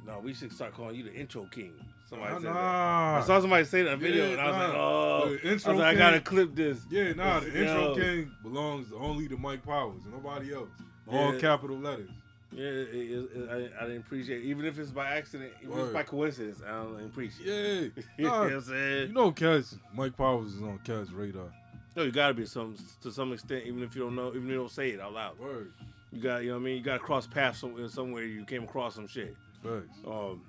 "No, 0.07 0.19
we 0.19 0.33
should 0.33 0.51
start 0.51 0.73
calling 0.73 0.95
you 0.95 1.03
the 1.03 1.13
intro 1.13 1.45
king." 1.45 1.73
Somebody 2.13 2.33
said 2.35 2.43
that. 2.43 2.53
nah. 2.53 3.17
I 3.17 3.21
saw 3.25 3.39
somebody 3.41 3.65
say 3.65 3.81
that 3.83 3.87
in 3.89 3.93
a 3.93 3.97
video, 3.97 4.25
Yeah, 4.25 4.31
and 4.33 4.41
I 4.41 4.47
was 4.47 4.55
like, 4.57 4.75
"Oh, 4.75 5.37
The 5.41 5.49
I 5.49 5.53
was 5.53 5.65
like, 5.65 5.79
I 5.81 5.95
gotta 5.95 6.19
clip 6.21 6.55
this." 6.55 6.79
Yeah, 6.89 7.13
nah, 7.13 7.39
the 7.39 7.47
intro 7.47 7.89
Yo. 7.89 7.95
king 7.95 8.31
belongs 8.41 8.87
only 8.95 9.27
to 9.27 9.37
Mike 9.37 9.65
Powers 9.65 10.01
and 10.03 10.13
nobody 10.13 10.53
else. 10.53 10.69
All 11.07 11.33
Yeah. 11.33 11.39
capital 11.39 11.77
letters. 11.77 12.09
Yeah, 12.51 12.65
it, 12.65 12.89
it, 12.93 13.29
it, 13.35 13.49
I, 13.79 13.83
I 13.83 13.87
didn't 13.87 14.01
appreciate 14.05 14.43
it. 14.43 14.45
Even 14.45 14.65
if 14.65 14.77
it's 14.77 14.91
by 14.91 15.07
accident, 15.17 15.51
even 15.63 15.73
if 15.75 15.85
it's 15.85 15.93
by 15.93 16.03
coincidence, 16.03 16.61
I 16.65 16.69
don't 16.83 17.03
appreciate 17.05 17.47
Yeah. 17.47 17.53
it. 17.53 17.91
you 18.17 18.23
know 18.25 18.29
Nah, 18.29 18.43
what 18.43 18.53
I'm 18.53 18.61
saying? 18.61 19.07
you 19.07 19.13
know 19.13 19.31
Cats, 19.31 19.75
Mike 19.93 20.15
Powers 20.15 20.53
is 20.53 20.61
on 20.61 20.79
Cats 20.83 21.11
radar. 21.11 21.51
no, 21.95 22.03
you 22.03 22.11
gotta 22.11 22.33
be 22.35 22.45
some 22.45 22.75
to 23.01 23.11
some 23.11 23.33
extent, 23.33 23.65
even 23.65 23.81
if 23.81 23.95
you 23.95 24.03
don't 24.03 24.15
know, 24.15 24.29
even 24.29 24.43
if 24.43 24.49
you 24.49 24.55
don't 24.55 24.71
say 24.71 24.91
it 24.91 24.99
out 25.01 25.13
loud. 25.13 25.39
Word. 25.39 25.71
You 26.11 26.21
got, 26.21 26.43
you 26.43 26.49
know 26.49 26.55
what 26.57 26.61
I 26.61 26.65
mean? 26.65 26.77
You 26.77 26.83
gotta 26.83 26.99
cross 26.99 27.25
paths 27.25 27.57
somewhere, 27.59 27.89
somewhere 27.89 28.23
you 28.23 28.45
came 28.45 28.63
across 28.65 28.93
some 28.93 29.07
shit. 29.07 29.35
Facts. 29.63 29.97
Um, 30.05 30.43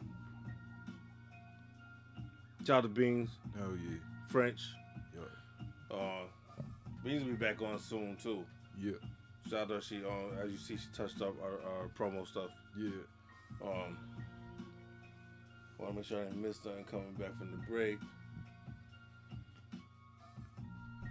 Of 2.70 2.94
Beans, 2.94 3.30
Hell 3.58 3.72
yeah. 3.76 3.96
French. 4.28 4.60
Yeah. 5.14 5.96
Uh, 5.96 6.22
Beans 7.04 7.22
will 7.24 7.30
be 7.32 7.36
back 7.36 7.60
on 7.62 7.78
soon 7.78 8.16
too. 8.22 8.44
Yeah. 8.80 8.92
Shout 9.50 9.70
out 9.70 9.82
she 9.84 9.96
um, 9.98 10.30
as 10.42 10.50
you 10.50 10.56
see 10.58 10.76
she 10.76 10.86
touched 10.96 11.20
up 11.20 11.34
our, 11.42 11.60
our 11.70 11.88
promo 11.98 12.26
stuff. 12.26 12.50
Yeah. 12.76 12.88
Um, 13.62 13.98
want 15.78 15.92
to 15.92 15.96
make 15.96 16.04
sure 16.04 16.20
I 16.20 16.24
didn't 16.24 16.42
miss 16.42 16.64
nothing 16.64 16.84
coming 16.84 17.12
back 17.18 17.36
from 17.38 17.50
the 17.50 17.58
break. 17.68 17.98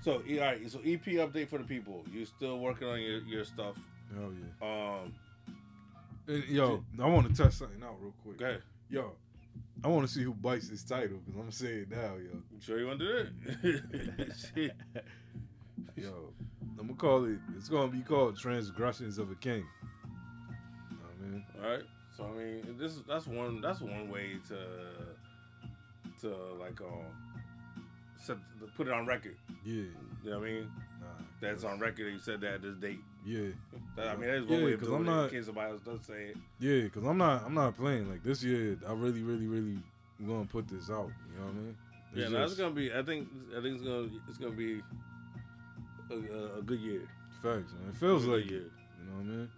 So, 0.01 0.15
all 0.15 0.39
right, 0.39 0.69
so 0.69 0.79
EP 0.79 1.05
update 1.05 1.47
for 1.47 1.57
the 1.59 1.63
people. 1.63 2.03
You 2.11 2.25
still 2.25 2.59
working 2.59 2.87
on 2.89 2.99
your, 3.01 3.19
your 3.21 3.45
stuff? 3.45 3.77
Hell 4.13 4.31
yeah. 4.33 4.67
Um, 4.99 5.13
And, 6.27 6.43
yo, 6.49 6.83
I 7.01 7.07
want 7.07 7.33
to 7.33 7.41
test 7.43 7.59
something 7.59 7.81
out 7.83 7.95
real 8.01 8.13
quick. 8.23 8.41
okay. 8.41 8.61
Yo, 8.89 9.11
I 9.83 9.87
want 9.89 10.07
to 10.07 10.13
see 10.13 10.23
who 10.23 10.33
bites 10.33 10.69
this 10.69 10.83
title 10.83 11.19
because 11.25 11.39
I'm 11.41 11.51
saying 11.51 11.79
it 11.81 11.91
now, 11.91 12.13
yo. 12.15 12.31
You 12.51 12.61
sure 12.61 12.79
you 12.79 12.87
want 12.87 12.99
to 12.99 13.05
do 13.05 13.27
it? 13.63 14.31
Shit. 14.55 14.71
Yo, 15.97 16.29
I'm 16.79 16.87
gonna 16.87 16.93
call 16.93 17.25
it. 17.25 17.37
It's 17.57 17.67
gonna 17.69 17.91
be 17.91 18.01
called 18.01 18.37
Transgressions 18.37 19.17
of 19.19 19.29
a 19.31 19.35
King. 19.35 19.65
You 20.89 20.97
know 20.97 21.01
what 21.01 21.27
I 21.27 21.31
mean, 21.31 21.45
All 21.63 21.69
right. 21.69 21.83
So 22.15 22.25
I 22.25 22.31
mean, 22.37 22.77
this 22.79 22.95
that's 23.07 23.27
one 23.27 23.59
that's 23.61 23.81
one 23.81 24.09
way 24.09 24.37
to 24.47 24.57
to 26.21 26.35
like 26.59 26.79
um 26.81 27.05
set, 28.17 28.37
to 28.61 28.67
put 28.77 28.87
it 28.87 28.93
on 28.93 29.05
record. 29.05 29.35
yeah, 29.65 29.73
You 29.73 30.29
know 30.31 30.39
what 30.39 30.47
I 30.47 30.51
mean? 30.51 30.71
nah, 31.01 31.07
That's 31.41 31.63
on 31.65 31.79
record. 31.79 32.05
that 32.07 32.11
You 32.11 32.19
said 32.19 32.39
that 32.41 32.53
at 32.55 32.61
this 32.61 32.77
date. 32.77 32.99
Yeah, 33.25 33.49
I 33.97 34.15
mean, 34.15 34.21
that 34.21 34.35
is 34.35 34.45
one 34.45 34.59
Yeah, 34.59 34.65
way 34.65 34.73
of 34.73 34.81
doing 34.81 34.95
I'm 34.95 35.01
it. 35.01 35.05
not- 35.11 35.23
In 35.25 35.29
case 35.29 35.45
somebody 35.45 35.71
else 35.71 35.81
does 35.81 36.01
say 36.05 36.23
it. 36.31 36.37
yeah. 36.59 36.81
Because 36.83 37.03
I'm 37.05 37.17
not, 37.17 37.43
I'm 37.45 37.53
not 37.53 37.77
playing 37.77 38.09
like 38.09 38.23
this 38.23 38.43
year. 38.43 38.77
I 38.87 38.93
really, 38.93 39.21
really, 39.23 39.47
really 39.47 39.77
gonna 40.25 40.45
put 40.45 40.67
this 40.67 40.89
out. 40.89 41.09
You 41.31 41.39
know 41.39 41.45
what 41.45 41.49
I 41.51 41.53
mean? 41.59 41.77
It's 42.13 42.19
Yeah, 42.21 42.27
no, 42.29 42.39
that's 42.39 42.51
just 42.51 42.59
gonna 42.61 42.75
be. 42.75 42.93
I 42.93 43.01
think. 43.03 43.27
I 43.57 43.61
think 43.61 43.75
it's 43.75 43.83
gonna. 43.83 44.07
It's 44.29 44.37
gonna 44.37 44.51
be 44.55 44.81
a, 46.11 46.57
a, 46.59 46.61
good 46.61 46.79
year. 46.79 47.01
facts, 47.41 47.71
man. 47.73 47.89
It 47.89 47.95
feels 47.95 48.25
A 48.25 48.31
like 48.31 48.43
good 48.43 48.47
it. 48.47 48.51
year. 48.51 48.61
You 48.99 49.09
know 49.09 49.17
what 49.17 49.21
I 49.21 49.37
mean? 49.37 49.49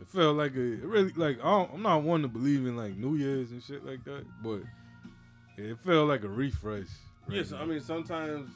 It 0.00 0.06
felt 0.08 0.36
like 0.36 0.54
a 0.54 0.60
it 0.60 0.84
really 0.84 1.12
like 1.16 1.38
I 1.40 1.44
don't, 1.50 1.74
I'm 1.74 1.82
not 1.82 2.02
one 2.02 2.22
to 2.22 2.28
believe 2.28 2.66
in 2.66 2.76
like 2.76 2.96
New 2.96 3.16
Year's 3.16 3.50
and 3.50 3.62
shit 3.62 3.84
like 3.84 4.04
that, 4.04 4.24
but 4.42 4.60
it 5.56 5.78
felt 5.80 6.08
like 6.08 6.22
a 6.24 6.28
refresh. 6.28 6.86
right 7.26 7.36
Yes, 7.38 7.50
now. 7.50 7.62
I 7.62 7.64
mean 7.64 7.80
sometimes, 7.80 8.48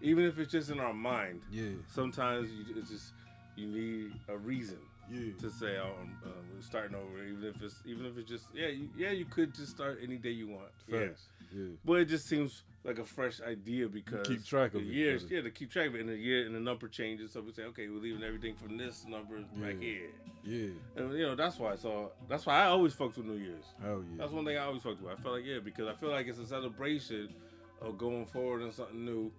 even 0.00 0.24
if 0.24 0.38
it's 0.38 0.50
just 0.50 0.70
in 0.70 0.80
our 0.80 0.92
mind, 0.94 1.42
yeah, 1.52 1.70
sometimes 1.92 2.50
you, 2.50 2.64
it's 2.76 2.90
just 2.90 3.12
you 3.56 3.66
need 3.66 4.12
a 4.28 4.36
reason 4.36 4.78
yeah, 5.10 5.32
to 5.40 5.50
say, 5.50 5.76
"Oh, 5.78 5.92
um, 6.00 6.16
uh, 6.24 6.28
starting 6.60 6.94
over." 6.96 7.24
Even 7.24 7.44
if 7.44 7.62
it's 7.62 7.82
even 7.84 8.06
if 8.06 8.16
it's 8.18 8.28
just 8.28 8.46
yeah, 8.54 8.68
you, 8.68 8.88
yeah, 8.96 9.10
you 9.10 9.24
could 9.24 9.54
just 9.54 9.70
start 9.72 9.98
any 10.02 10.16
day 10.16 10.30
you 10.30 10.48
want. 10.48 10.70
Yeah. 10.88 11.08
Yeah, 11.52 11.64
but 11.84 11.94
it 11.94 12.04
just 12.04 12.28
seems 12.28 12.62
like 12.84 13.00
a 13.00 13.04
fresh 13.04 13.40
idea 13.40 13.88
because 13.88 14.24
keep 14.24 14.44
track 14.44 14.72
of 14.74 14.82
the 14.82 14.88
it, 14.88 14.94
years. 14.94 15.24
better. 15.24 15.34
Yeah, 15.34 15.40
to 15.42 15.50
keep 15.50 15.72
track 15.72 15.88
of 15.88 15.96
it 15.96 16.00
in 16.02 16.08
a 16.08 16.12
year 16.12 16.46
and 16.46 16.54
the 16.54 16.60
number 16.60 16.86
changes. 16.86 17.32
So 17.32 17.40
we 17.40 17.50
say, 17.50 17.64
okay, 17.64 17.88
we're 17.88 17.98
leaving 18.00 18.22
everything 18.22 18.54
from 18.54 18.76
this 18.76 19.04
number 19.04 19.40
back 19.56 19.74
Yeah. 19.80 19.80
here, 19.80 20.10
yeah, 20.44 20.68
and 20.94 21.12
you 21.12 21.26
know 21.26 21.34
that's 21.34 21.58
why. 21.58 21.74
So 21.74 22.12
that's 22.28 22.46
why 22.46 22.60
I 22.62 22.66
always 22.66 22.92
fucked 22.94 23.16
with 23.16 23.26
New 23.26 23.34
Year's. 23.34 23.64
hell 23.82 24.04
yeah. 24.12 24.16
That's 24.18 24.32
one 24.32 24.44
thing 24.44 24.58
I 24.58 24.64
always 24.66 24.82
fucked 24.82 25.02
with. 25.02 25.10
I 25.12 25.16
felt 25.20 25.34
like 25.34 25.44
yeah, 25.44 25.58
because 25.58 25.88
I 25.88 25.94
feel 25.94 26.10
like 26.10 26.28
it's 26.28 26.38
a 26.38 26.46
celebration 26.46 27.34
of 27.82 27.98
going 27.98 28.26
forward 28.26 28.62
and 28.62 28.72
something 28.72 29.04
new. 29.04 29.32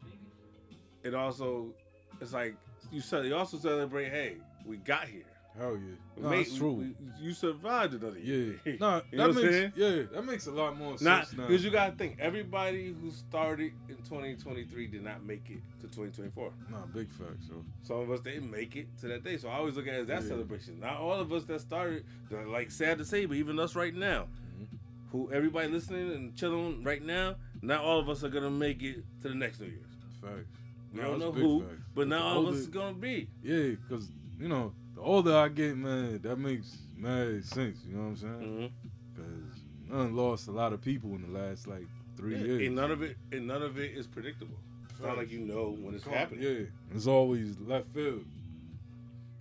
It 1.03 1.15
also, 1.15 1.73
it's 2.19 2.33
like 2.33 2.55
you 2.91 3.01
said. 3.01 3.25
You 3.25 3.35
also 3.35 3.57
celebrate. 3.57 4.09
Hey, 4.09 4.37
we 4.65 4.77
got 4.77 5.05
here. 5.07 5.23
Hell 5.57 5.73
yeah. 5.75 5.95
We 6.15 6.23
No, 6.23 6.29
made- 6.29 6.47
we- 6.49 6.57
true. 6.57 6.71
we- 6.73 6.95
you 7.19 7.33
survived 7.33 7.93
another 7.93 8.17
year. 8.19 8.57
yeah. 8.65 8.73
Nah, 8.79 9.01
you 9.11 9.17
that 9.17 9.33
makes 9.35 9.77
yeah, 9.77 10.03
that 10.13 10.25
makes 10.25 10.47
a 10.47 10.51
lot 10.51 10.77
more 10.77 10.91
Not 11.01 11.27
sense 11.27 11.37
now. 11.37 11.47
because 11.47 11.63
you 11.65 11.71
gotta 11.71 11.91
think. 11.97 12.17
Everybody 12.19 12.93
who 12.99 13.11
started 13.11 13.73
in 13.89 13.97
2023 13.97 14.87
did 14.87 15.03
not 15.03 15.25
make 15.25 15.49
it 15.49 15.59
to 15.81 15.87
2024. 15.87 16.53
Nah, 16.69 16.85
big 16.93 17.11
facts, 17.11 17.47
so 17.49 17.65
Some 17.83 17.97
of 17.99 18.11
us 18.11 18.21
didn't 18.21 18.49
make 18.49 18.77
it 18.77 18.87
to 19.01 19.07
that 19.09 19.23
day. 19.25 19.35
So 19.37 19.49
I 19.49 19.55
always 19.55 19.75
look 19.75 19.87
at 19.87 19.95
it 19.95 19.99
as 20.01 20.07
that 20.07 20.21
Yeah. 20.23 20.29
celebration. 20.29 20.79
Not 20.79 20.93
all 20.97 21.19
of 21.19 21.33
us 21.33 21.43
that 21.45 21.59
started. 21.59 22.05
Like 22.29 22.71
sad 22.71 22.97
to 22.99 23.05
say, 23.05 23.25
but 23.25 23.35
even 23.35 23.59
us 23.59 23.75
right 23.75 23.93
now, 23.93 24.29
Mm-hmm. 24.57 24.75
who 25.11 25.31
everybody 25.33 25.67
listening 25.67 26.13
and 26.13 26.33
chilling 26.33 26.81
right 26.85 27.03
now, 27.03 27.35
not 27.61 27.81
all 27.83 27.99
of 27.99 28.07
us 28.07 28.23
are 28.23 28.29
gonna 28.29 28.49
make 28.49 28.81
it 28.83 29.03
to 29.21 29.27
the 29.27 29.35
next 29.35 29.59
New 29.59 29.67
Year's. 29.67 29.85
facts. 30.21 30.47
We 30.93 31.01
Nah, 31.01 31.07
don't 31.07 31.19
know 31.19 31.31
who, 31.33 31.61
facts. 31.61 31.80
But 31.95 32.07
now 32.07 32.23
all 32.23 32.47
of 32.47 32.55
is 32.55 32.67
gonna 32.67 32.93
be. 32.93 33.27
Yeah, 33.43 33.75
because 33.87 34.09
you 34.39 34.47
know, 34.47 34.73
the 34.95 35.01
older 35.01 35.35
I 35.35 35.47
get, 35.49 35.75
man, 35.77 36.19
that 36.23 36.37
makes 36.37 36.77
mad 36.97 37.43
sense. 37.45 37.79
You 37.87 37.95
know 37.95 38.01
what 38.03 38.07
I'm 38.09 38.15
saying? 38.17 38.33
Mm-hmm. 38.41 38.87
Because 39.15 39.61
none 39.89 40.15
lost 40.15 40.47
a 40.47 40.51
lot 40.51 40.73
of 40.73 40.81
people 40.81 41.11
in 41.15 41.21
the 41.31 41.39
last 41.39 41.67
like 41.67 41.85
three 42.17 42.37
years. 42.37 42.61
And 42.67 42.75
none 42.75 42.91
of 42.91 43.01
it, 43.01 43.17
and 43.31 43.47
none 43.47 43.61
of 43.61 43.77
it 43.77 43.91
is 43.91 44.07
predictable. 44.07 44.57
It's 44.89 44.99
not 44.99 45.17
like 45.17 45.31
you 45.31 45.39
know 45.39 45.75
when 45.79 45.95
it's 45.95 46.05
happening. 46.05 46.43
Yeah, 46.43 46.65
it's 46.95 47.07
always 47.07 47.57
left 47.59 47.87
field. 47.87 48.23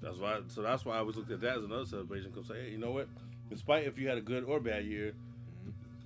That's 0.02 0.16
why. 0.18 0.40
So 0.48 0.62
that's 0.62 0.84
why 0.84 0.96
I 0.96 0.98
always 1.00 1.16
looked 1.16 1.30
at 1.30 1.40
that 1.42 1.58
as 1.58 1.64
another 1.64 1.84
celebration. 1.84 2.32
Cause 2.32 2.46
say, 2.48 2.62
hey, 2.64 2.70
you 2.70 2.78
know 2.78 2.90
what? 2.92 3.08
Despite 3.50 3.84
if 3.86 3.98
you 3.98 4.08
had 4.08 4.16
a 4.18 4.22
good 4.22 4.44
or 4.44 4.60
bad 4.60 4.84
year, 4.84 5.12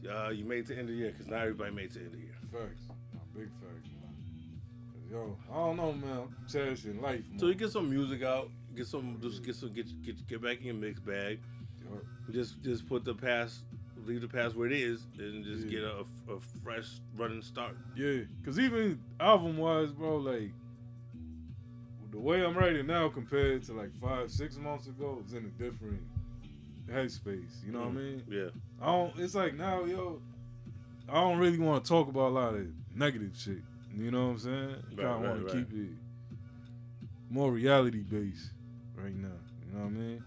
Mm-hmm. 0.06 0.26
uh, 0.26 0.30
you 0.30 0.44
made 0.44 0.58
it 0.60 0.66
to 0.66 0.72
the 0.74 0.80
end 0.80 0.88
of 0.88 0.94
the 0.96 1.00
year. 1.00 1.12
Cause 1.16 1.28
not 1.28 1.42
everybody 1.42 1.70
made 1.72 1.84
it 1.86 1.92
to 1.92 1.98
the 2.00 2.04
end 2.06 2.14
of 2.14 2.20
the 2.20 2.26
year. 2.26 2.34
Facts, 2.50 2.82
big. 3.34 3.48
'Cause, 3.60 3.63
Yo, 5.10 5.36
I 5.50 5.54
don't 5.54 5.76
know, 5.76 5.92
man. 5.92 6.18
I'm 6.18 6.34
cherishing 6.50 7.00
life. 7.00 7.22
Man. 7.30 7.38
So 7.38 7.46
you 7.46 7.54
get 7.54 7.70
some 7.70 7.88
music 7.90 8.22
out, 8.22 8.48
get 8.74 8.86
some, 8.86 9.18
just 9.22 9.42
get 9.44 9.54
some, 9.54 9.72
get 9.72 9.86
get 10.02 10.26
get 10.26 10.42
back 10.42 10.58
in 10.60 10.64
your 10.66 10.74
mix 10.74 10.98
bag. 11.00 11.40
Yo, 11.82 12.00
Just 12.32 12.62
just 12.62 12.86
put 12.88 13.04
the 13.04 13.14
past, 13.14 13.64
leave 14.06 14.22
the 14.22 14.28
past 14.28 14.56
where 14.56 14.66
it 14.66 14.72
is, 14.72 15.06
and 15.18 15.44
just 15.44 15.64
Yeah. 15.66 15.70
get 15.70 15.82
a, 15.84 16.04
a 16.32 16.40
fresh 16.62 17.00
running 17.16 17.42
start. 17.42 17.76
Yeah, 17.94 18.20
cause 18.44 18.58
even 18.58 19.00
album 19.20 19.58
wise, 19.58 19.92
bro, 19.92 20.16
like 20.16 20.50
the 22.10 22.18
way 22.18 22.44
I'm 22.44 22.56
writing 22.56 22.86
now 22.86 23.08
compared 23.08 23.62
to 23.64 23.72
like 23.72 23.94
five, 23.96 24.30
six 24.30 24.56
months 24.56 24.86
ago, 24.86 25.18
it's 25.22 25.32
in 25.34 25.44
a 25.44 25.62
different 25.62 26.00
headspace. 26.90 27.64
You 27.64 27.72
know 27.72 27.80
what 27.80 27.88
I 27.88 27.90
Mm. 27.90 27.94
mean? 27.96 28.22
Yeah. 28.28 28.48
I 28.80 28.86
don't. 28.86 29.18
It's 29.18 29.34
like 29.34 29.54
now, 29.54 29.84
yo, 29.84 30.20
I 31.08 31.14
don't 31.14 31.38
really 31.38 31.58
want 31.58 31.84
to 31.84 31.88
talk 31.88 32.08
about 32.08 32.28
a 32.28 32.34
lot 32.34 32.54
of 32.54 32.66
negative 32.94 33.32
shit. 33.36 33.58
You 33.96 34.10
know 34.10 34.26
what 34.26 34.32
I'm 34.32 34.38
saying? 34.38 34.68
Right, 34.68 34.96
kind 34.96 35.00
of 35.00 35.04
right, 35.06 35.28
want 35.30 35.48
to 35.48 35.56
right. 35.56 35.68
keep 35.68 35.78
it 35.78 35.88
more 37.30 37.50
reality 37.50 38.02
based 38.02 38.50
right 38.96 39.14
now. 39.14 39.28
You 39.66 39.72
know 39.72 39.84
what 39.84 39.86
I 39.86 39.90
mean? 39.90 40.24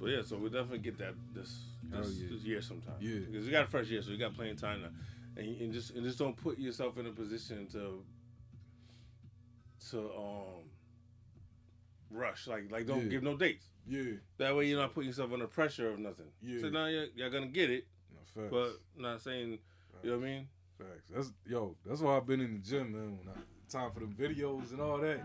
But 0.00 0.10
yeah, 0.10 0.22
so 0.22 0.36
we 0.36 0.48
definitely 0.48 0.78
get 0.78 0.98
that 0.98 1.14
this 1.34 1.64
this, 1.84 2.16
yeah. 2.16 2.28
this 2.30 2.42
year 2.42 2.62
sometime. 2.62 2.94
Yeah. 3.00 3.20
because 3.30 3.46
we 3.46 3.52
got 3.52 3.64
a 3.64 3.68
fresh 3.68 3.88
year, 3.88 4.02
so 4.02 4.10
we 4.10 4.16
got 4.16 4.34
plenty 4.34 4.50
of 4.50 4.60
time 4.60 4.82
now, 4.82 4.88
and, 5.36 5.60
and 5.60 5.72
just 5.72 5.90
and 5.90 6.04
just 6.04 6.18
don't 6.18 6.36
put 6.36 6.58
yourself 6.58 6.98
in 6.98 7.06
a 7.06 7.10
position 7.10 7.66
to 7.72 8.02
to 9.90 9.98
um 10.16 10.64
rush. 12.10 12.46
Like 12.46 12.70
like 12.70 12.86
don't 12.86 13.04
Yeah. 13.04 13.08
give 13.08 13.22
no 13.22 13.36
dates. 13.36 13.66
Yeah. 13.86 14.12
That 14.38 14.56
way 14.56 14.66
you're 14.66 14.80
not 14.80 14.94
putting 14.94 15.08
yourself 15.08 15.32
under 15.32 15.46
pressure 15.46 15.90
of 15.90 15.98
nothing. 15.98 16.26
Yeah. 16.42 16.60
So 16.60 16.68
now 16.70 16.86
you're, 16.86 17.06
you're 17.14 17.30
gonna 17.30 17.46
get 17.46 17.70
it, 17.70 17.86
No, 18.36 18.48
but 18.48 18.80
not 18.96 19.20
saying 19.20 19.58
you 20.02 20.10
know 20.10 20.18
what 20.18 20.26
I 20.26 20.28
mean. 20.28 20.48
Facts. 20.78 21.10
That's 21.14 21.32
yo. 21.46 21.76
That's 21.86 22.00
why 22.00 22.16
I've 22.16 22.26
been 22.26 22.40
in 22.40 22.54
the 22.54 22.58
gym, 22.58 22.92
man. 22.92 23.18
When 23.18 23.28
I, 23.28 23.38
time 23.68 23.90
for 23.92 24.00
the 24.00 24.06
videos 24.06 24.72
and 24.72 24.80
all 24.80 24.98
that. 24.98 25.20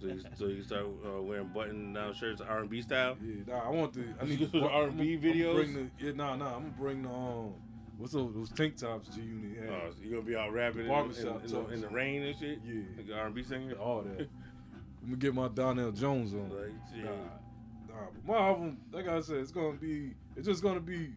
So 0.00 0.06
you, 0.06 0.22
so 0.36 0.46
you 0.46 0.62
start 0.62 0.86
uh, 1.04 1.20
wearing 1.20 1.48
button 1.48 1.92
down 1.92 2.14
shirts, 2.14 2.40
R 2.40 2.60
and 2.60 2.70
B 2.70 2.80
style. 2.80 3.16
Yeah, 3.20 3.42
nah. 3.54 3.66
I 3.66 3.70
want 3.70 3.92
the. 3.92 4.04
I 4.20 4.24
need 4.24 4.38
to 4.52 4.60
the 4.60 4.68
R&B 4.68 4.70
I'm- 4.70 5.00
I'm 5.00 5.20
videos? 5.20 5.54
Bring 5.54 5.74
the, 5.74 6.04
yeah, 6.04 6.12
nah, 6.12 6.36
nah. 6.36 6.56
I'm 6.56 6.62
gonna 6.62 6.74
bring 6.78 7.02
the 7.02 7.08
um. 7.08 7.54
What's 7.96 8.12
those, 8.12 8.32
those 8.32 8.50
tank 8.50 8.76
tops 8.76 9.08
G 9.08 9.22
Unit 9.22 9.58
had? 9.58 9.68
Uh, 9.70 9.86
so 9.88 9.94
you 10.04 10.10
gonna 10.10 10.22
be 10.22 10.36
out 10.36 10.52
rapping 10.52 10.86
in, 10.86 10.90
in, 10.92 11.10
in, 11.10 11.50
the, 11.50 11.68
in 11.70 11.80
the 11.80 11.88
rain 11.88 12.22
and 12.22 12.38
shit. 12.38 12.60
Yeah. 12.64 12.82
like 12.96 13.18
R 13.18 13.26
and 13.26 13.34
B 13.34 13.42
singer. 13.42 13.74
all 13.74 14.02
that. 14.02 14.20
I'm 15.02 15.06
gonna 15.06 15.16
get 15.16 15.34
my 15.34 15.48
Donell 15.48 15.90
Jones 15.90 16.32
on. 16.34 16.50
Like. 16.50 17.04
Nah, 17.04 17.10
nah. 17.10 18.06
But 18.24 18.32
my 18.32 18.38
album, 18.38 18.78
like 18.92 19.08
I 19.08 19.20
said, 19.20 19.38
it's 19.38 19.50
gonna 19.50 19.76
be. 19.76 20.14
It's 20.36 20.46
just 20.46 20.62
gonna 20.62 20.78
be 20.78 21.14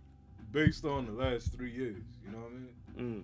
based 0.51 0.83
on 0.85 1.05
the 1.05 1.11
last 1.11 1.53
three 1.53 1.71
years. 1.71 2.03
You 2.25 2.31
know 2.31 2.39
what 2.39 2.51
I 2.51 3.01
mean? 3.03 3.23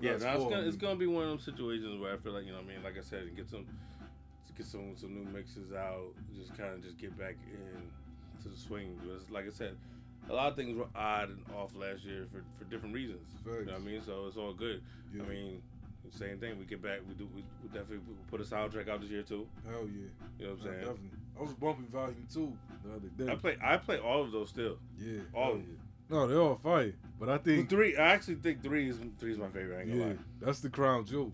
Yeah, 0.00 0.12
That's 0.12 0.24
it's 0.24 0.44
gonna 0.44 0.62
it's 0.62 0.76
gonna 0.76 0.96
be 0.96 1.06
one 1.06 1.24
of 1.24 1.30
those 1.30 1.44
situations 1.44 2.00
where 2.00 2.14
I 2.14 2.16
feel 2.18 2.32
like 2.32 2.44
you 2.44 2.52
know 2.52 2.58
what 2.58 2.66
I 2.70 2.74
mean, 2.74 2.82
like 2.84 2.96
I 2.96 3.02
said, 3.02 3.22
and 3.22 3.36
get 3.36 3.48
some 3.48 3.66
get 4.56 4.66
some 4.66 4.96
some 4.96 5.14
new 5.14 5.24
mixes 5.32 5.72
out, 5.72 6.14
just 6.36 6.56
kind 6.56 6.74
of 6.74 6.82
just 6.82 6.98
get 6.98 7.18
back 7.18 7.36
in 7.50 8.42
to 8.42 8.48
the 8.48 8.56
swing. 8.56 8.98
Because 9.02 9.28
like 9.30 9.46
I 9.46 9.50
said, 9.50 9.76
a 10.28 10.32
lot 10.34 10.48
of 10.48 10.56
things 10.56 10.76
were 10.76 10.88
odd 10.94 11.30
and 11.30 11.44
off 11.56 11.74
last 11.74 12.04
year 12.04 12.26
for, 12.30 12.44
for 12.58 12.70
different 12.70 12.94
reasons. 12.94 13.26
You 13.44 13.64
know 13.64 13.72
what 13.72 13.80
I 13.80 13.84
mean? 13.84 14.02
So 14.04 14.26
it's 14.26 14.36
all 14.36 14.52
good. 14.52 14.82
Yeah. 15.14 15.22
I 15.22 15.28
mean, 15.28 15.62
same 16.10 16.38
thing. 16.38 16.58
We 16.58 16.64
get 16.64 16.82
back. 16.82 17.00
We 17.08 17.14
do. 17.14 17.28
We, 17.34 17.42
we 17.62 17.68
definitely 17.68 18.00
put 18.30 18.40
a 18.40 18.44
soundtrack 18.44 18.88
out 18.88 19.00
this 19.00 19.10
year 19.10 19.22
too. 19.22 19.46
Hell 19.68 19.86
yeah. 19.86 20.08
You 20.38 20.46
know 20.46 20.52
what 20.52 20.60
I'm 20.60 20.64
saying? 20.64 20.78
definitely. 20.78 21.10
I 21.38 21.42
was 21.42 21.54
bumping 21.54 21.86
Volume 21.86 22.26
Two 22.32 22.52
the 22.84 22.94
other 22.94 23.08
day. 23.08 23.32
I 23.32 23.36
play. 23.36 23.56
I 23.62 23.76
play 23.76 23.98
all 23.98 24.22
of 24.22 24.32
those 24.32 24.48
still. 24.48 24.78
yeah. 24.98 25.20
all 25.34 25.52
of 25.52 25.58
them. 25.58 25.66
yeah. 25.68 25.87
No, 26.10 26.26
they're 26.26 26.40
all 26.40 26.56
fire. 26.56 26.94
But 27.20 27.28
I 27.28 27.38
think 27.38 27.68
Three. 27.68 27.96
I 27.96 28.12
actually 28.12 28.36
think 28.36 28.62
three 28.62 28.88
is 28.88 28.98
three 29.18 29.32
is 29.32 29.38
my 29.38 29.48
favorite. 29.48 29.76
I 29.76 29.80
ain't 29.80 29.88
gonna 29.90 30.00
yeah, 30.00 30.06
lie. 30.08 30.16
that's 30.40 30.60
the 30.60 30.70
crown 30.70 31.04
jewel. 31.04 31.32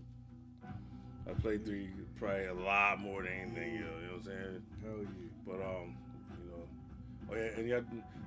I 1.29 1.33
played 1.33 1.65
three 1.65 1.89
probably 2.17 2.45
a 2.45 2.53
lot 2.53 2.99
more 2.99 3.23
than 3.23 3.31
anything. 3.31 3.73
You 3.73 3.79
know, 3.81 3.85
you 4.01 4.07
know 4.07 4.13
what 4.13 4.15
I'm 4.17 4.23
saying? 4.23 4.61
Hell 4.83 4.97
yeah. 4.99 5.29
But 5.45 5.55
um, 5.55 5.95
you 6.43 6.51
know, 6.51 6.67
oh 7.31 7.35
yeah, 7.35 7.59
and 7.59 7.69
yeah, 7.69 7.79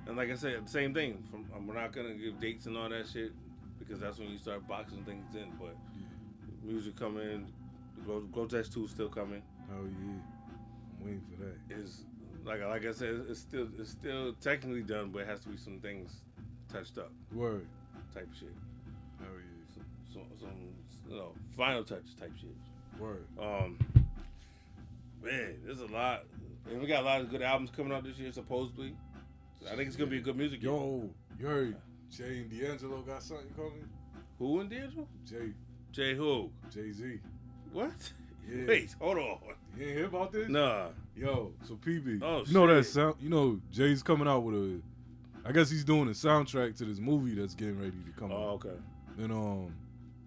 and 0.07 0.17
like 0.17 0.31
I 0.31 0.35
said, 0.35 0.67
same 0.69 0.93
thing. 0.93 1.21
From 1.29 1.45
um, 1.55 1.67
we're 1.67 1.75
not 1.75 1.91
gonna 1.91 2.13
give 2.13 2.39
dates 2.39 2.65
and 2.65 2.77
all 2.77 2.89
that 2.89 3.07
shit 3.07 3.33
because 3.77 3.99
that's 3.99 4.17
when 4.19 4.29
you 4.29 4.37
start 4.37 4.67
boxing 4.67 5.03
things 5.03 5.35
in. 5.35 5.51
But 5.59 5.75
music 6.63 6.95
coming, 6.95 7.51
Gro- 8.05 8.21
Grotesque 8.31 8.73
Two 8.73 8.87
still 8.87 9.09
coming. 9.09 9.41
Hell 9.69 9.83
yeah. 9.83 10.11
I'm 10.99 11.05
waiting 11.05 11.25
for 11.29 11.43
that. 11.43 11.77
Is 11.77 12.05
like 12.45 12.61
like 12.63 12.85
I 12.85 12.93
said, 12.93 13.25
it's 13.29 13.41
still 13.41 13.67
it's 13.77 13.91
still 13.91 14.33
technically 14.41 14.81
done, 14.83 15.09
but 15.09 15.23
it 15.23 15.27
has 15.27 15.41
to 15.41 15.49
be 15.49 15.57
some 15.57 15.79
things 15.79 16.21
touched 16.71 16.97
up, 16.97 17.11
Word. 17.33 17.65
type 18.13 18.27
of 18.31 18.37
shit. 18.37 18.49
Hell 19.19 19.27
yeah. 19.35 19.83
Some 20.13 20.23
some 20.39 20.49
you 21.09 21.15
know 21.15 21.33
final 21.57 21.83
touch 21.83 22.15
type 22.19 22.31
shit. 22.39 22.55
Word. 22.99 23.25
Um, 23.39 23.77
man, 25.23 25.55
there's 25.65 25.81
a 25.81 25.87
lot, 25.87 26.23
and 26.69 26.81
we 26.81 26.87
got 26.87 27.03
a 27.03 27.05
lot 27.05 27.21
of 27.21 27.29
good 27.29 27.41
albums 27.41 27.71
coming 27.75 27.93
out 27.93 28.03
this 28.03 28.17
year. 28.17 28.31
Supposedly, 28.31 28.95
I 29.71 29.75
think 29.75 29.87
it's 29.87 29.95
gonna 29.95 30.09
be 30.09 30.17
a 30.17 30.21
good 30.21 30.37
music 30.37 30.61
year. 30.61 30.71
Yo, 30.71 31.09
you 31.39 31.45
heard 31.47 31.75
Jay 32.11 32.39
and 32.39 32.49
D'Angelo 32.51 33.01
got 33.01 33.23
something 33.23 33.49
coming? 33.55 33.87
Who 34.39 34.59
and 34.61 34.69
D'Angelo? 34.69 35.07
Jay, 35.25 35.51
Jay 35.91 36.15
who? 36.15 36.49
Jay 36.73 36.91
Z. 36.91 37.19
What? 37.73 37.91
Yeah. 38.49 38.65
Wait, 38.67 38.95
hold 38.99 39.17
on. 39.17 39.37
You 39.77 39.85
ain't 39.85 39.95
hear 39.97 40.05
about 40.05 40.31
this? 40.31 40.49
Nah. 40.49 40.87
Yo, 41.15 41.51
so 41.67 41.75
PB, 41.75 42.21
Oh, 42.23 42.43
you 42.45 42.53
know 42.53 42.65
that 42.67 42.85
sound? 42.85 43.15
You 43.19 43.29
know 43.29 43.59
Jay's 43.71 44.01
coming 44.01 44.27
out 44.27 44.39
with 44.39 44.55
a. 44.55 44.81
I 45.49 45.51
guess 45.51 45.67
he's 45.71 45.83
doing 45.83 46.07
a 46.07 46.11
soundtrack 46.11 46.77
to 46.77 46.85
this 46.85 46.99
movie 46.99 47.33
that's 47.33 47.55
getting 47.55 47.79
ready 47.79 47.91
to 48.05 48.11
come 48.19 48.31
out. 48.31 48.37
Oh, 48.37 48.49
out. 48.49 48.65
okay. 48.65 48.75
And 49.17 49.31
um, 49.31 49.73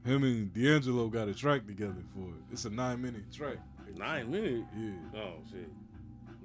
him 0.05 0.25
and 0.25 0.53
D'Angelo 0.53 1.07
got 1.07 1.29
a 1.29 1.35
track 1.35 1.65
together 1.65 2.03
for 2.13 2.27
it. 2.27 2.43
It's 2.51 2.65
a 2.65 2.71
nine 2.71 3.01
minute 3.01 3.33
track. 3.33 3.59
Nine 3.97 4.33
minutes. 4.33 4.65
Yeah, 4.77 5.21
Oh 5.21 5.35
shit. 5.49 5.69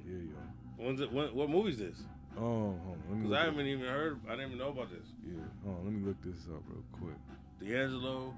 yeah, 0.06 0.18
yo. 0.18 0.86
When's 0.86 1.02
it? 1.02 1.12
When, 1.12 1.34
what 1.34 1.50
movie's 1.50 1.80
this? 1.80 2.04
Oh, 2.38 2.42
hold 2.42 2.78
on, 2.78 2.98
let 3.10 3.18
me 3.18 3.24
Because 3.24 3.34
I 3.34 3.46
haven't 3.46 3.66
even 3.66 3.86
heard. 3.88 4.20
I 4.28 4.32
didn't 4.36 4.46
even 4.48 4.58
know 4.60 4.70
about 4.70 4.92
this. 4.92 5.08
Yeah, 5.26 5.42
hold 5.66 5.78
on, 5.80 5.84
let 5.86 5.94
me 5.94 6.06
look 6.06 6.22
this 6.22 6.46
up 6.54 6.62
real 6.68 6.84
quick. 6.92 7.18
D'Angelo 7.60 8.32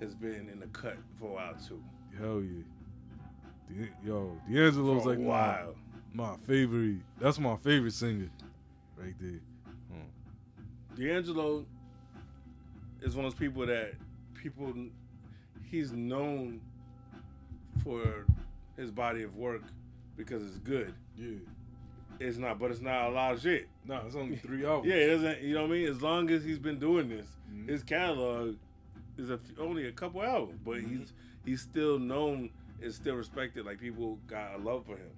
has 0.00 0.12
been 0.16 0.48
in 0.52 0.58
the 0.58 0.66
cut 0.66 0.96
for 1.20 1.28
a 1.28 1.34
while 1.34 1.54
too. 1.68 1.80
Hell 2.18 2.42
yeah. 2.42 3.84
D- 3.84 3.90
yo, 4.04 4.36
D'Angelo's 4.50 5.06
like 5.06 5.20
my, 5.20 5.66
my 6.12 6.36
favorite. 6.48 6.96
That's 7.20 7.38
my 7.38 7.54
favorite 7.56 7.92
singer, 7.92 8.30
right 8.96 9.14
there. 9.20 9.38
D'Angelo 10.96 11.64
is 13.02 13.14
one 13.16 13.24
of 13.24 13.32
those 13.32 13.38
people 13.38 13.66
that 13.66 13.92
people 14.34 14.72
he's 15.70 15.92
known 15.92 16.60
for 17.82 18.26
his 18.76 18.90
body 18.90 19.22
of 19.22 19.36
work 19.36 19.62
because 20.16 20.42
it's 20.44 20.58
good. 20.58 20.94
Yeah. 21.16 21.36
It's 22.20 22.38
not, 22.38 22.58
but 22.60 22.70
it's 22.70 22.80
not 22.80 23.08
a 23.08 23.10
lot 23.10 23.34
of 23.34 23.42
shit. 23.42 23.68
Nah, 23.84 24.06
it's 24.06 24.14
only 24.14 24.36
three 24.36 24.64
albums. 24.64 24.86
Yeah, 24.94 25.00
it 25.00 25.06
doesn't. 25.08 25.42
You 25.42 25.54
know 25.54 25.62
what 25.62 25.70
I 25.70 25.72
mean? 25.72 25.88
As 25.88 26.00
long 26.00 26.30
as 26.30 26.44
he's 26.44 26.58
been 26.60 26.78
doing 26.78 27.08
this, 27.08 27.26
Mhm. 27.52 27.68
his 27.68 27.82
catalog 27.82 28.56
is 29.18 29.30
a, 29.30 29.38
only 29.58 29.86
a 29.88 29.92
couple 29.92 30.22
albums, 30.22 30.60
but 30.64 30.80
he's 30.80 31.12
he's 31.44 31.60
still 31.60 31.98
known 31.98 32.50
and 32.82 32.92
still 32.94 33.16
respected. 33.16 33.66
Like 33.66 33.80
people 33.80 34.18
got 34.28 34.54
a 34.54 34.58
love 34.58 34.86
for 34.86 34.96
him. 34.96 35.10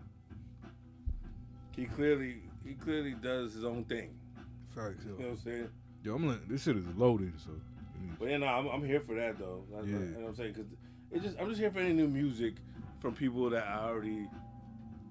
He 1.77 1.85
clearly 1.85 2.37
he 2.65 2.75
clearly 2.75 3.13
does 3.13 3.53
his 3.53 3.65
own 3.65 3.85
thing. 3.85 4.11
Facts, 4.77 5.05
You 5.05 5.11
know 5.13 5.17
what 5.17 5.27
I'm 5.31 5.37
saying? 5.39 5.69
Yo, 6.05 6.15
I'm 6.15 6.29
like, 6.29 6.47
this 6.49 6.63
shit 6.65 6.77
is 6.77 6.85
loaded, 6.97 7.33
so. 7.43 7.51
mm, 7.51 8.19
But 8.19 8.29
yeah, 8.29 8.37
no, 8.37 8.47
I'm, 8.47 8.67
I'm 8.69 8.85
here 8.85 9.01
for 9.01 9.15
that 9.17 9.39
though. 9.39 9.65
That's, 9.73 9.87
Yeah. 9.87 9.93
You 9.95 9.99
know 10.05 10.19
what 10.21 10.29
I'm 10.29 10.35
saying? 10.37 10.53
Because 10.53 10.67
it 11.11 11.23
just 11.23 11.37
I'm 11.41 11.49
just 11.49 11.61
here 11.61 11.71
for 11.71 11.79
any 11.81 11.93
new 11.95 12.07
music 12.09 12.55
from 13.01 13.15
people 13.15 13.49
that 13.51 13.67
I 13.67 13.89
already 13.89 14.29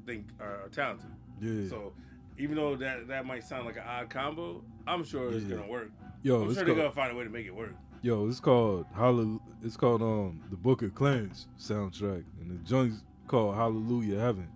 think 0.05 0.27
are 0.39 0.69
talented. 0.71 1.09
Yeah. 1.41 1.67
So 1.69 1.93
even 2.37 2.55
though 2.55 2.75
that 2.75 3.07
that 3.07 3.25
might 3.25 3.43
sound 3.43 3.65
like 3.65 3.77
an 3.77 3.83
odd 3.87 4.09
combo, 4.09 4.63
I'm 4.87 5.03
sure 5.03 5.31
it's 5.33 5.45
gonna 5.45 5.67
work. 5.67 5.89
yo, 6.21 6.41
I'm 6.43 6.53
sure 6.53 6.63
they're 6.63 6.75
gonna 6.75 6.91
find 6.91 7.11
a 7.11 7.15
way 7.15 7.23
to 7.23 7.29
make 7.29 7.45
it 7.47 7.55
work. 7.55 7.73
yo, 8.01 8.27
it's 8.29 8.39
called 8.39 8.85
Hallel- 8.95 9.39
It's 9.63 9.75
called 9.77 10.01
um 10.03 10.41
the 10.51 10.57
Book 10.57 10.81
of 10.83 10.93
Clarence 10.93 11.47
soundtrack, 11.59 12.23
and 12.39 12.51
the 12.51 12.63
joint's 12.69 13.03
called 13.27 13.55
Hallelujah 13.55 14.19
Heaven. 14.19 14.47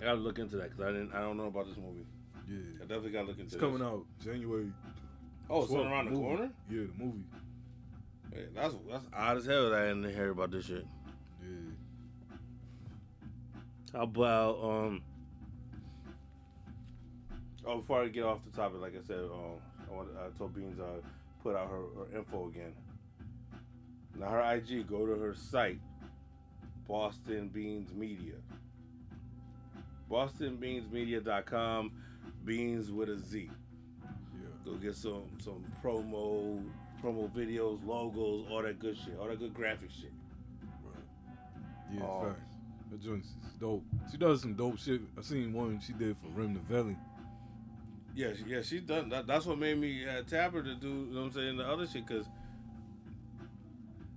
I 0.00 0.04
gotta 0.04 0.18
look 0.18 0.38
into 0.38 0.56
that 0.56 0.70
because 0.70 0.80
I 0.80 0.92
didn't. 0.92 1.12
I 1.12 1.20
don't 1.20 1.36
know 1.36 1.46
about 1.46 1.66
this 1.66 1.76
movie. 1.76 2.06
Yeah, 2.48 2.58
I 2.76 2.80
definitely 2.80 3.10
gotta 3.10 3.26
look 3.28 3.38
into. 3.38 3.54
It's 3.54 3.60
coming 3.60 3.82
out 3.82 4.04
January. 4.24 4.72
Oh, 5.48 5.62
it's 5.62 5.72
12th, 5.72 5.90
around 5.90 6.04
the 6.06 6.10
movie. 6.12 6.22
corner. 6.22 6.50
Yeah, 6.70 6.82
the 6.96 7.04
movie. 7.04 7.24
Yeah, 8.34 8.42
that's 8.54 8.74
that's 8.90 9.04
odd 9.12 9.36
as 9.36 9.46
hell 9.46 9.70
that 9.70 9.80
I 9.80 9.88
didn't 9.88 10.14
hear 10.14 10.30
about 10.30 10.50
this 10.52 10.66
shit. 10.66 10.86
Yeah. 11.42 11.72
How 13.92 14.02
about 14.02 14.58
um? 14.62 15.02
Oh, 17.66 17.76
before 17.78 18.02
I 18.02 18.08
get 18.08 18.24
off 18.24 18.38
the 18.44 18.56
topic, 18.56 18.80
like 18.80 18.96
I 18.96 19.06
said, 19.06 19.18
um, 19.18 19.60
I, 19.90 19.94
want, 19.94 20.08
I 20.16 20.36
told 20.38 20.54
Beans 20.54 20.80
uh 20.80 21.00
put 21.42 21.54
out 21.56 21.68
her, 21.68 21.82
her 21.98 22.18
info 22.18 22.48
again. 22.48 22.72
Now 24.18 24.28
her 24.28 24.54
IG, 24.54 24.86
go 24.88 25.06
to 25.06 25.14
her 25.14 25.34
site, 25.34 25.80
Boston 26.88 27.48
Beans 27.48 27.92
Media. 27.92 28.34
BostonBeansMedia.com, 30.10 31.92
Beans 32.44 32.90
with 32.90 33.08
a 33.08 33.18
Z. 33.18 33.50
Yeah. 34.02 34.08
Go 34.64 34.72
get 34.74 34.94
some 34.96 35.24
some 35.38 35.64
promo 35.82 36.62
promo 37.02 37.30
videos, 37.30 37.84
logos, 37.86 38.46
all 38.50 38.62
that 38.62 38.78
good 38.78 38.96
shit, 38.96 39.16
all 39.18 39.26
that 39.28 39.38
good 39.38 39.54
graphic 39.54 39.90
shit. 39.90 40.12
Yeah, 41.92 42.02
Oh. 42.04 42.24
facts. 42.28 42.56
Her 42.90 42.96
joints 42.96 43.28
is 43.28 43.52
dope. 43.60 43.84
She 44.10 44.16
does 44.16 44.40
some 44.42 44.54
dope 44.54 44.78
shit. 44.78 45.00
I 45.16 45.22
seen 45.22 45.52
one 45.52 45.78
she 45.80 45.92
did 45.92 46.16
for 46.18 46.26
Remnant 46.28 46.66
Valley. 46.66 46.96
Yeah, 48.16 48.32
she, 48.36 48.42
yeah, 48.50 48.62
she's 48.62 48.82
done. 48.82 49.08
That, 49.10 49.28
that's 49.28 49.46
what 49.46 49.58
made 49.58 49.78
me 49.78 50.04
uh, 50.08 50.22
tap 50.28 50.52
her 50.54 50.62
to 50.62 50.74
do. 50.74 50.88
You 50.88 50.94
know 51.14 51.20
what 51.20 51.26
I'm 51.26 51.32
saying? 51.32 51.56
The 51.56 51.68
other 51.68 51.86
shit, 51.86 52.04
cause 52.08 52.26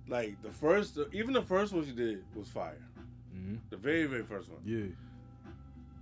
like 0.08 0.42
the 0.42 0.50
first, 0.50 0.98
even 1.12 1.32
the 1.32 1.42
first 1.42 1.72
one 1.72 1.84
she 1.86 1.92
did 1.92 2.24
was 2.34 2.48
fire. 2.48 2.82
hmm 3.32 3.56
The 3.70 3.76
very, 3.76 4.06
very 4.06 4.24
first 4.24 4.50
one. 4.50 4.60
Yeah. 4.64 4.86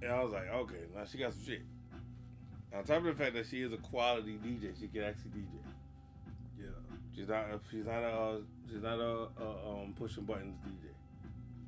And 0.03 0.11
I 0.11 0.23
was 0.23 0.33
like, 0.33 0.49
okay, 0.53 0.85
now 0.95 1.05
she 1.05 1.19
got 1.19 1.33
some 1.33 1.45
shit. 1.45 1.62
On 2.75 2.83
top 2.85 2.99
of 2.99 3.05
the 3.05 3.15
fact 3.15 3.35
that 3.35 3.47
she 3.47 3.62
is 3.62 3.73
a 3.73 3.77
quality 3.77 4.38
DJ, 4.45 4.79
she 4.79 4.88
can 4.88 5.05
actually 5.05 5.31
DJ. 5.31 5.47
Yeah. 6.59 6.67
She's 7.15 7.29
not. 7.29 7.47
She's 7.71 7.87
not 7.87 8.03
a. 8.03 8.41
She's 8.69 8.83
not 8.83 8.99
a, 8.99 9.29
a 9.41 9.71
um, 9.71 9.95
pushing 9.97 10.25
buttons 10.25 10.57
DJ. 10.67 10.88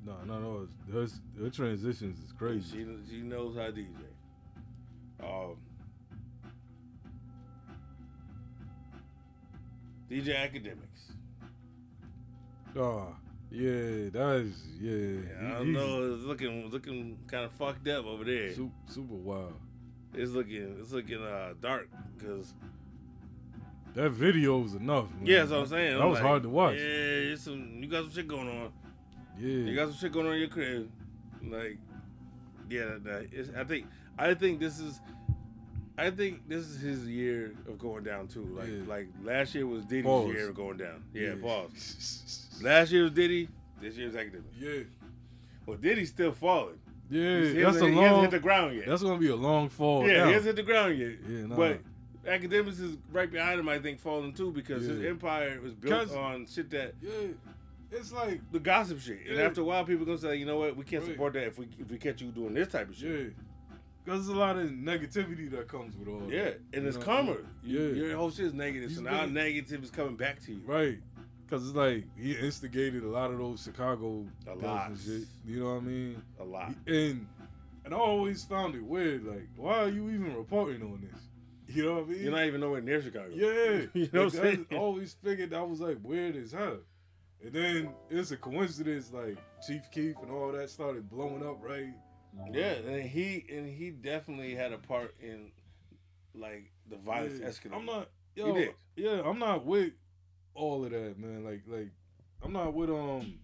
No, 0.05 0.16
no, 0.27 0.38
no. 0.38 0.68
Her, 0.92 1.07
her 1.42 1.51
transitions 1.51 2.18
is 2.18 2.33
crazy. 2.33 2.79
She 2.79 2.87
she 3.11 3.23
knows 3.23 3.57
how 3.57 3.66
to 3.66 3.73
DJ. 3.73 3.88
Um, 5.23 5.57
DJ 10.11 10.35
Akademiks. 10.37 11.14
Ah, 12.77 13.14
Yeah, 13.55 14.09
that's 14.12 14.49
yeah. 14.81 14.90
Yeah, 14.90 15.21
he- 15.40 15.47
I 15.47 15.59
don't 15.59 15.73
know. 15.73 16.14
It's 16.14 16.25
looking 16.25 16.69
looking 16.71 17.19
kind 17.29 17.45
of 17.45 17.53
fucked 17.53 17.87
up 17.88 18.05
over 18.05 18.25
there. 18.25 18.53
Super, 18.53 18.73
super 18.87 19.14
wild. 19.14 19.55
It's 20.12 20.33
looking 20.33 20.77
it's 20.81 20.93
looking 20.93 21.23
uh 21.23 21.55
dark 21.61 21.88
because 22.19 22.53
That 23.95 24.11
video 24.11 24.59
was 24.59 24.75
enough. 24.75 25.09
Man. 25.14 25.27
yeah, 25.27 25.38
that's 25.40 25.51
what 25.53 25.61
I'm 25.61 25.67
saying. 25.69 25.95
That 25.97 26.03
I'm 26.03 26.11
was 26.11 26.19
like, 26.19 26.27
hard 26.27 26.43
to 26.43 26.49
watch. 26.49 26.75
Yeah, 26.77 26.83
it's 26.83 27.43
some 27.43 27.79
you 27.81 27.87
got 27.88 28.03
some 28.05 28.12
shit 28.12 28.27
going 28.29 28.49
on. 28.49 28.73
Yeah, 29.38 29.49
You 29.49 29.75
got 29.77 29.88
some 29.88 29.97
shit 29.99 30.12
going 30.12 30.27
on 30.27 30.33
in 30.35 30.38
your 30.40 30.49
crib. 30.49 30.90
Like, 31.49 31.79
yeah, 32.71 32.85
that, 32.87 33.05
that- 33.05 33.27
it's, 33.33 33.51
I 33.57 33.62
think 33.64 33.87
I 34.19 34.35
think 34.35 34.59
this 34.61 34.81
is 34.81 35.01
I 35.96 36.11
think 36.11 36.48
this 36.48 36.66
is 36.68 36.80
his 36.80 37.07
year 37.07 37.52
of 37.68 37.78
going 37.78 38.02
down 38.04 38.26
too. 38.28 38.44
Like 38.57 38.68
Yeah. 38.68 38.80
like 38.87 39.07
last 39.22 39.54
year 39.54 39.66
was 39.66 39.85
Diddy's 39.85 40.04
Pause. 40.04 40.35
year 40.35 40.48
of 40.48 40.54
going 40.57 40.76
down. 40.76 41.02
Yeah, 41.12 41.35
pause. 41.40 41.70
pause. 41.70 42.40
Last 42.62 42.92
year 42.92 43.02
was 43.04 43.12
Diddy. 43.12 43.48
This 43.80 43.96
year's 43.96 44.14
academic. 44.16 44.46
Yeah, 44.59 44.80
Well, 45.66 45.76
Diddy's 45.76 46.09
still 46.11 46.33
falling. 46.33 46.78
yeah. 47.11 47.40
He 47.40 47.52
that's 47.54 47.74
hasn't- 47.76 47.90
a 47.90 47.94
he 47.94 48.00
hasn't 48.00 48.22
hit 48.22 48.30
the 48.33 48.38
ground 48.40 48.76
yet. 48.76 48.87
That's 48.87 49.02
gonna 49.02 49.18
be 49.18 49.28
a 49.28 49.37
long 49.37 49.68
fall. 49.68 50.07
yeah, 50.07 50.18
down. 50.18 50.26
he 50.28 50.33
hasn't 50.35 50.57
hit 50.57 50.64
the 50.66 50.72
ground 50.72 50.98
yet. 50.98 51.12
Yeah, 51.28 51.46
nah. 51.46 51.57
But 51.57 51.80
Akademiks 52.24 52.80
is 52.80 52.96
right 53.12 53.30
behind 53.30 53.61
him. 53.61 53.68
I 53.68 53.78
think 53.78 54.00
falling 54.00 54.33
too 54.33 54.50
because 54.50 54.87
his 54.87 55.04
empire 55.04 55.61
was 55.62 55.74
built 55.74 56.11
on 56.12 56.46
shit 56.46 56.70
that 56.70 56.94
Yeah, 57.02 57.11
it's 57.92 58.12
like 58.12 58.40
the 58.50 58.59
gossip 58.61 58.98
shit. 59.00 59.20
And 59.28 59.38
after 59.40 59.61
a 59.61 59.64
while, 59.64 59.85
people 59.85 60.07
gonna 60.07 60.18
say, 60.18 60.37
you 60.37 60.46
know 60.46 60.59
what, 60.59 60.74
we 60.76 60.85
can't 60.85 61.02
Right. 61.04 61.12
support 61.12 61.35
that 61.35 61.46
if 61.46 61.59
we 61.59 61.68
if 61.78 61.90
we 61.90 61.98
catch 61.98 62.22
you 62.22 62.28
doing 62.28 62.54
this 62.54 62.68
type 62.68 62.88
of 62.88 62.96
shit. 62.96 63.35
Because 64.05 64.27
there's 64.27 64.37
a 64.37 64.40
lot 64.40 64.57
of 64.57 64.69
negativity 64.71 65.51
that 65.53 65.69
comes 65.69 65.97
with 65.97 66.09
all. 66.09 66.21
That, 66.21 66.31
yeah, 66.31 66.51
and 66.79 66.87
it's 66.87 66.97
know? 66.99 67.03
karma. 67.05 67.37
Yeah. 67.62 67.81
your 67.81 68.17
whole 68.17 68.31
shit 68.31 68.47
is 68.47 68.55
negative, 68.55 68.93
so 68.93 69.01
now 69.03 69.23
been- 69.25 69.35
negative 69.35 69.83
is 69.85 69.90
coming 69.90 70.17
back 70.17 70.40
to 70.45 70.53
you. 70.53 70.61
Right. 70.67 70.99
Because 71.47 71.67
it's 71.69 71.77
like 71.77 72.05
he 72.17 72.33
instigated 72.33 73.03
a 73.05 73.09
lot 73.09 73.31
of 73.31 73.38
those 73.38 73.62
Chicago 73.62 74.25
A 74.47 74.55
lot. 74.55 74.93
shit. 75.05 75.25
You 75.45 75.61
know 75.61 75.75
what 75.75 75.77
I 75.77 75.81
mean? 75.81 76.23
A 76.40 76.45
lot. 76.45 76.75
And 76.87 77.27
and 77.85 77.93
I 77.93 77.97
always 77.99 78.45
found 78.45 78.75
it 78.75 78.83
weird. 78.83 79.25
Like, 79.27 79.47
why 79.57 79.81
are 79.81 79.88
you 79.88 80.09
even 80.09 80.35
reporting 80.35 80.83
on 80.83 81.03
this? 81.03 81.21
You 81.77 81.85
know 81.85 81.95
what 81.97 82.05
I 82.05 82.07
mean? 82.09 82.23
You're 82.23 82.31
not 82.33 82.45
even 82.47 82.61
nowhere 82.61 82.81
near 82.81 83.03
Chicago. 83.03 83.29
yeah. 83.35 83.83
You 83.95 84.09
know 84.12 84.25
what 84.25 84.35
I'm 84.35 84.40
saying? 84.43 84.67
I 84.71 84.77
always 84.77 85.17
figured 85.23 85.51
that 85.51 85.69
was 85.69 85.81
like 85.81 85.99
weird 86.03 86.37
as 86.37 86.53
hell. 86.53 86.79
And 87.43 87.53
then 87.53 87.90
it's 88.09 88.31
a 88.31 88.38
coincidence, 88.38 89.12
like 89.12 89.37
Chief 89.67 89.83
Keef 89.93 90.17
and 90.23 90.31
all 90.31 90.51
that 90.53 90.71
started 90.71 91.11
blowing 91.11 91.47
up, 91.47 91.59
right? 91.62 91.93
Yeah, 92.53 92.73
and 92.73 93.03
he 93.03 93.44
and 93.51 93.68
he 93.68 93.90
definitely 93.90 94.55
had 94.55 94.73
a 94.73 94.79
part 94.79 95.14
in 95.20 95.51
like 96.35 96.70
the 96.88 96.97
violence 96.97 97.38
Yeah. 97.40 97.49
escalating. 97.49 97.77
I'm 97.77 97.87
not. 97.87 98.09
Yo, 98.35 98.66
yeah, 98.97 99.23
I'm 99.25 99.38
not 99.38 99.64
with 99.64 99.92
all 100.55 100.85
of 100.85 100.90
that, 100.90 101.18
man. 101.18 101.44
Like, 101.44 101.62
like, 101.68 101.90
I'm 102.42 102.53
not 102.53 102.75
with 102.75 102.90
um 102.90 103.35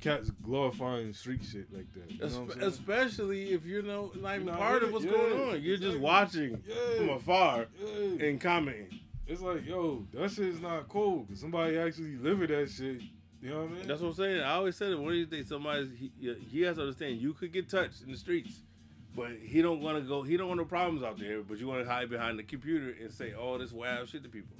cats 0.00 0.30
glorifying 0.42 1.12
street 1.12 1.42
shit 1.44 1.72
like 1.72 1.92
that. 1.94 2.10
You 2.10 2.18
know 2.20 2.46
Espe-? 2.46 2.62
Especially 2.62 3.52
if 3.52 3.64
you're 3.66 3.82
no, 3.82 4.12
not 4.16 4.34
even 4.36 4.46
You're 4.48 4.56
part 4.56 4.82
of 4.82 4.92
what's 4.92 5.04
it, 5.04 5.10
going 5.10 5.50
on. 5.50 5.62
You're 5.62 5.76
just 5.76 5.98
watching 5.98 6.62
Yeah. 6.66 6.96
from 6.96 7.08
afar 7.10 7.66
Yeah. 7.78 8.26
and 8.26 8.40
commenting. 8.40 8.98
It's 9.26 9.42
like, 9.42 9.64
yo, 9.66 10.06
that 10.12 10.30
shit's 10.32 10.60
not 10.60 10.88
cool. 10.88 11.24
Cause 11.26 11.38
somebody 11.40 11.78
actually 11.78 12.16
living 12.16 12.48
that 12.48 12.68
shit. 12.70 13.02
You 13.42 13.50
know 13.50 13.62
what 13.62 13.70
I 13.70 13.72
mean? 13.72 13.86
That's 13.86 14.00
what 14.00 14.08
I'm 14.08 14.14
saying. 14.14 14.40
I 14.42 14.52
always 14.52 14.76
said 14.76 14.90
it. 14.92 14.98
What 14.98 15.10
do 15.10 15.16
you 15.16 15.26
think? 15.26 15.46
Somebody 15.46 15.88
he, 15.98 16.34
he 16.50 16.60
has 16.62 16.76
to 16.76 16.82
understand. 16.82 17.20
You 17.20 17.32
could 17.32 17.52
get 17.52 17.68
touched 17.68 18.02
in 18.02 18.12
the 18.12 18.18
streets, 18.18 18.60
but 19.16 19.30
he 19.42 19.62
don't 19.62 19.80
want 19.80 19.96
to 19.98 20.02
go. 20.06 20.22
He 20.22 20.36
don't 20.36 20.48
want 20.48 20.58
no 20.58 20.66
problems 20.66 21.02
out 21.02 21.18
there. 21.18 21.42
But 21.42 21.58
you 21.58 21.66
want 21.66 21.82
to 21.84 21.90
hide 21.90 22.10
behind 22.10 22.38
the 22.38 22.42
computer 22.42 22.94
and 23.00 23.12
say 23.12 23.32
all 23.32 23.58
this 23.58 23.72
wild 23.72 24.08
shit 24.08 24.22
to 24.24 24.28
people. 24.28 24.56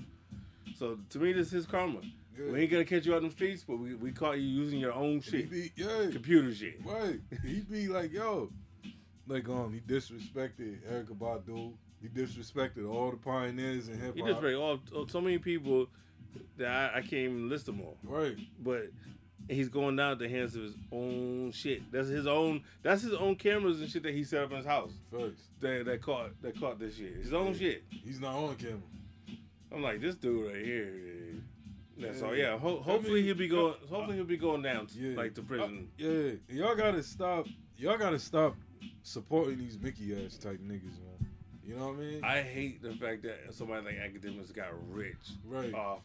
So 0.77 0.99
to 1.11 1.19
me, 1.19 1.33
this 1.35 1.49
is 1.49 1.53
his 1.53 1.67
karma. 1.67 2.01
Yeah. 2.39 2.53
We 2.53 2.61
ain't 2.63 2.71
gonna 2.71 2.85
catch 2.87 3.05
you 3.05 3.13
out 3.15 3.19
in 3.19 3.25
the 3.29 3.35
streets, 3.35 3.65
but 3.67 3.79
we, 3.79 3.95
we 3.97 4.13
caught 4.13 4.39
you 4.39 4.47
using 4.47 4.79
your 4.79 4.95
own 4.95 5.21
shit, 5.21 5.51
be, 5.51 5.71
yeah, 5.77 6.07
computer 6.11 6.55
shit. 6.55 6.81
right. 6.87 7.21
He 7.45 7.61
be 7.61 7.89
like, 7.89 8.13
yo, 8.15 8.51
like 9.27 9.47
um, 9.49 9.75
he 9.75 9.81
disrespected 9.81 10.79
Erykah 10.91 11.19
Badu. 11.19 11.73
He 12.01 12.09
disrespected 12.09 12.89
all 12.91 13.11
the 13.11 13.19
pioneers 13.19 13.89
in 13.89 14.01
hip 14.01 14.15
He 14.15 14.21
hop. 14.21 14.31
just 14.31 14.41
break 14.41 14.57
all 14.57 14.79
so 15.09 15.21
many 15.21 15.37
people 15.37 15.87
I, 16.61 16.91
I 16.97 17.01
can't 17.01 17.13
even 17.13 17.49
list 17.49 17.67
them 17.67 17.81
all. 17.81 17.97
Right. 18.05 18.37
But 18.63 18.91
he's 19.49 19.69
going 19.69 19.97
down 19.97 20.13
at 20.13 20.19
the 20.19 20.29
hands 20.29 20.55
of 20.57 20.63
his 20.63 20.75
own 20.93 21.53
shit. 21.53 21.91
That's 21.91 22.09
his 22.09 22.27
own. 22.27 22.63
That's 22.83 23.03
his 23.03 23.15
own 23.15 23.37
cameras 23.37 23.81
and 23.81 23.91
shit 23.91 24.03
that 24.05 24.15
he 24.15 24.25
set 24.25 24.43
up 24.45 24.51
in 24.51 24.59
his 24.59 24.67
house. 24.67 24.93
First, 25.11 25.41
That 25.61 25.85
that 25.87 26.03
caught 26.03 26.41
that 26.43 26.59
caught 26.59 26.79
this 26.79 26.97
shit. 26.97 27.17
His 27.17 27.33
own 27.33 27.55
shit. 27.57 27.83
he's 27.91 28.21
not 28.21 28.35
on 28.35 28.57
camera. 28.57 28.79
I'm 29.73 29.83
like 29.83 30.01
this 30.01 30.17
dude 30.17 30.53
right 30.53 30.65
here. 30.65 30.93
That's 31.99 32.15
Yeah, 32.15 32.21
so 32.29 32.33
Yeah. 32.33 32.43
yeah, 32.53 32.59
ho- 32.59 32.81
I 32.81 32.83
hopefully 32.83 33.15
mean, 33.17 33.25
he'll 33.25 33.35
be 33.37 33.49
going. 33.49 33.75
Hopefully 33.89 34.17
he'll 34.17 34.25
be 34.25 34.37
going 34.37 34.63
down 34.63 34.87
to, 34.89 34.99
Yeah. 34.99 35.17
like 35.17 35.35
to 35.35 35.43
prison. 35.43 35.89
Uh, 36.01 36.05
yeah, 36.05 36.33
y'all 36.49 36.75
gotta 36.75 37.03
stop. 37.03 37.47
Y'all 37.77 37.99
gotta 37.99 38.19
stop 38.19 38.57
supporting 39.03 39.59
these 39.59 39.79
Mickey 39.79 40.15
ass 40.25 40.37
type 40.37 40.59
niggas, 40.61 40.99
man. 41.01 41.29
You 41.65 41.77
know 41.77 41.89
what 41.89 41.97
I 41.97 41.99
mean? 42.01 42.25
I 42.25 42.43
hate 42.43 42.83
the 42.83 42.93
fact 42.95 43.23
that 43.23 43.53
somebody 43.55 43.85
like 43.85 43.97
Akademiks 43.97 44.53
got 44.53 44.69
rich 44.93 45.15
right. 45.45 45.73
off 45.73 46.01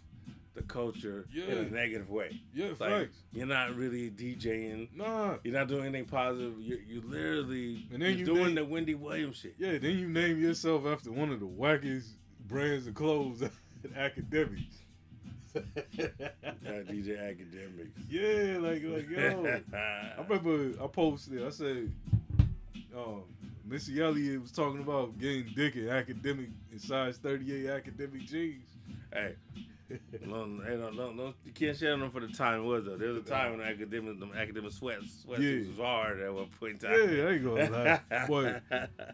the 0.55 0.63
culture 0.63 1.27
in 1.35 1.57
a 1.57 1.69
negative 1.69 2.09
way. 2.09 2.41
yeah, 2.53 2.69
Like 2.69 2.77
facts. 2.79 3.17
you're 3.33 3.45
not 3.45 3.75
really 3.75 4.09
DJing. 4.09 4.87
Nah. 4.95 5.35
You're 5.43 5.53
not 5.53 5.67
doing 5.67 5.83
anything 5.85 6.05
positive. 6.05 6.53
You're, 6.59 6.79
you 6.79 7.01
literally 7.05 7.85
And 7.91 8.01
then 8.01 8.11
you're 8.11 8.19
you 8.19 8.25
doing 8.25 8.45
name- 8.45 8.55
the 8.55 8.65
Wendy 8.65 8.95
Williams 8.95 9.35
shit. 9.37 9.55
Yeah, 9.57 9.77
then 9.77 9.97
you 9.99 10.07
name 10.07 10.41
yourself 10.41 10.85
after 10.85 11.11
one 11.11 11.29
of 11.31 11.39
the 11.41 11.45
wackiest 11.47 12.07
brands 12.47 12.87
of 12.87 12.93
clothes 12.95 13.41
in 13.83 13.89
Akademiks. 13.91 14.77
DJ 15.55 17.17
Akademiks. 17.17 17.91
yeah, 18.09 18.57
like 18.59 18.83
like 18.83 19.09
yo. 19.09 19.59
I 19.77 20.21
remember 20.21 20.83
I 20.83 20.87
posted. 20.87 21.45
I 21.45 21.49
said, 21.49 21.91
um, 22.97 23.23
Missy 23.65 24.01
Elliott 24.01 24.41
was 24.41 24.51
talking 24.51 24.81
about 24.81 25.17
getting 25.17 25.47
dick 25.55 25.75
in 25.75 25.89
academic 25.89 26.49
in 26.71 26.79
size 26.79 27.17
38 27.17 27.67
academic 27.69 28.25
jeans. 28.25 28.69
hey, 29.13 29.35
no, 30.25 30.45
hey, 30.65 30.77
no, 30.77 31.33
you 31.45 31.51
can't 31.53 31.77
share 31.77 31.95
them 31.95 32.09
for 32.09 32.19
the 32.19 32.27
time 32.27 32.61
it 32.61 32.63
was 32.63 32.85
though. 32.85 32.97
There 32.97 33.09
was 33.09 33.17
a 33.17 33.21
time 33.29 33.51
when 33.57 33.61
academic, 33.61 34.19
them 34.19 34.31
academic 34.35 34.71
sweats, 34.71 35.21
sweats 35.23 35.43
Yeah. 35.43 35.59
was 35.69 35.77
hard 35.77 36.19
at 36.21 36.33
one 36.33 36.47
point 36.59 36.83
in 36.83 36.89
Yeah, 36.89 36.97
time. 36.97 37.27
I 37.27 37.31
ain't 37.33 37.43
gonna 37.43 37.69
lie. 37.69 37.99
but, 38.27 38.63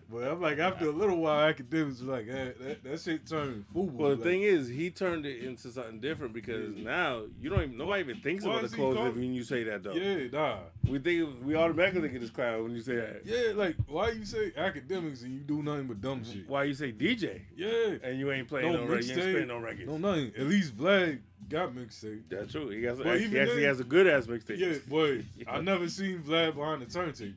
but 0.10 0.24
I'm 0.32 0.42
like, 0.42 0.60
after 0.60 0.88
a 0.88 0.92
little 0.92 1.18
while, 1.18 1.54
Akademiks 1.54 1.86
was 1.88 2.02
like, 2.04 2.28
eh, 2.30 2.52
that, 2.62 2.84
that 2.86 3.00
shit 3.02 3.28
turned 3.28 3.66
fool. 3.74 3.88
Well, 3.88 4.16
the 4.16 4.24
thing 4.24 4.44
is, 4.44 4.70
he 4.70 4.90
turned 4.92 5.26
it 5.26 5.44
into 5.44 5.70
something 5.72 6.00
different 6.00 6.34
because 6.34 6.74
Yeah. 6.76 6.84
now 6.86 7.24
you 7.42 7.50
don't 7.50 7.64
even 7.64 7.78
nobody 7.78 8.02
even 8.04 8.18
thinks 8.22 8.46
Why 8.46 8.52
about 8.60 8.70
the 8.70 8.76
he 8.76 8.82
clothes 8.82 9.16
when 9.16 9.34
you 9.34 9.44
say 9.44 9.64
that 9.66 9.84
though. 9.84 9.94
yeah, 9.94 10.28
nah. 10.32 10.58
We 10.88 11.00
think 11.00 11.30
we 11.44 11.56
automatically 11.56 12.02
think 12.02 12.16
of 12.16 12.22
this 12.22 12.30
clown 12.32 12.64
when 12.64 12.72
you 12.76 12.82
say 12.82 12.96
that. 12.96 13.22
Yeah, 13.26 13.54
like, 13.56 13.76
why 13.88 14.10
you 14.12 14.24
say 14.26 14.52
Akademiks 14.52 15.24
and 15.24 15.34
you 15.34 15.40
do 15.42 15.62
nothing 15.62 15.88
but 15.88 16.00
dumb 16.02 16.24
shit? 16.24 16.48
Why 16.50 16.64
you 16.64 16.74
say 16.74 16.92
DJ 16.94 17.42
Yeah. 17.56 17.98
and 18.04 18.18
you 18.18 18.32
ain't 18.32 18.48
playing 18.48 18.72
no, 18.72 18.80
No 18.86 18.86
records, 18.86 19.10
you 19.10 19.16
ain't 19.16 19.24
spinning 19.24 19.48
no 19.50 19.60
records? 19.60 19.88
No, 19.88 19.98
nothing. 19.98 20.32
At 20.38 20.48
least 20.48 20.61
Vlad 20.70 21.20
got 21.50 21.74
mixtape. 21.74 22.24
That's 22.30 22.52
true. 22.52 22.70
He 22.70 22.84
has 22.84 23.00
even 23.00 23.18
he 23.32 23.40
actually 23.40 23.62
then- 23.62 23.64
has 23.64 23.80
a 23.80 23.84
good 23.84 24.08
ass 24.08 24.28
mixtape. 24.28 24.58
Yeah, 24.58 24.76
boy, 24.88 25.24
I 25.48 25.62
never 25.62 25.88
seen 25.90 26.20
Vlad 26.20 26.56
behind 26.56 26.82
the 26.82 26.86
turntable. 26.86 27.34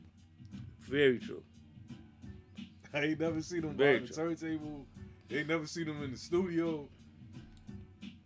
Very 0.81 1.17
true. 1.19 1.41
I 2.93 2.99
ain't 2.99 3.19
never 3.19 3.41
seen 3.41 3.63
him 3.63 3.75
Very 3.75 3.99
behind 3.99 4.09
the 4.09 4.15
turntable. 4.15 4.85
Ain't 5.31 5.47
never 5.47 5.65
seen 5.65 5.87
him 5.87 6.03
in 6.03 6.11
the 6.11 6.17
studio. 6.17 6.87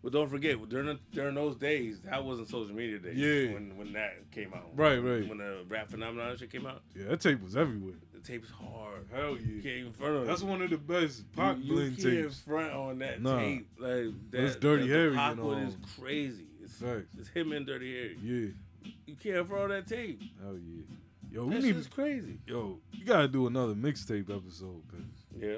But 0.01 0.13
don't 0.13 0.29
forget, 0.29 0.57
during 0.69 0.85
the, 0.85 0.99
during 1.11 1.35
those 1.35 1.57
days, 1.57 1.99
that 2.05 2.23
wasn't 2.23 2.47
social 2.47 2.73
media 2.73 2.99
days. 2.99 3.17
Yeah. 3.17 3.53
When 3.53 3.75
when 3.77 3.91
that 3.93 4.31
came 4.31 4.53
out. 4.53 4.69
Right, 4.73 4.97
right. 4.97 5.27
When 5.27 5.39
the 5.39 5.65
rap 5.67 5.89
phenomenon 5.89 6.37
shit 6.37 6.51
came 6.51 6.65
out, 6.65 6.81
Yeah, 6.95 7.09
that 7.09 7.19
tape 7.19 7.41
was 7.43 7.57
everywhere. 7.57 7.95
the 8.13 8.19
tape's 8.21 8.49
hard. 8.49 9.07
Hell 9.13 9.31
You 9.37 9.55
yeah. 9.55 9.61
can't 9.61 9.75
even 9.79 9.91
front 9.91 10.15
on 10.15 10.27
That's 10.27 10.41
it. 10.41 10.47
one 10.47 10.61
of 10.61 10.69
the 10.69 10.77
best 10.77 11.29
pop 11.33 11.57
you, 11.57 11.63
you 11.65 11.73
blend 11.73 11.97
can't 11.97 12.09
tapes. 12.23 12.39
front 12.39 12.71
on 12.73 12.99
that 12.99 13.21
Nah. 13.21 13.39
tape. 13.39 13.67
Like 13.77 13.89
that, 13.89 14.13
That's 14.31 14.55
Dirty 14.55 14.87
the, 14.87 14.93
Harry 14.93 15.15
Pac 15.15 15.37
one 15.37 15.63
is 15.63 15.75
crazy. 15.99 16.45
It's, 16.63 16.73
Facts. 16.75 17.17
it's 17.17 17.27
him 17.29 17.51
and 17.51 17.65
Dirty 17.65 17.93
Harry. 17.93 18.17
Yeah. 18.23 18.91
You 19.05 19.15
can't 19.21 19.45
front 19.47 19.63
on 19.63 19.69
that 19.71 19.87
tape. 19.87 20.21
Hell 20.41 20.57
yeah. 20.57 20.83
Yo, 21.31 21.45
we 21.45 21.55
That 21.55 21.63
need 21.63 21.75
shit's 21.75 21.87
crazy. 21.87 22.39
yo, 22.47 22.79
you 22.93 23.03
gotta 23.05 23.27
do 23.27 23.47
another 23.47 23.73
mixtape 23.75 24.29
episode, 24.35 24.81
cause 24.89 25.01
Yeah. 25.37 25.57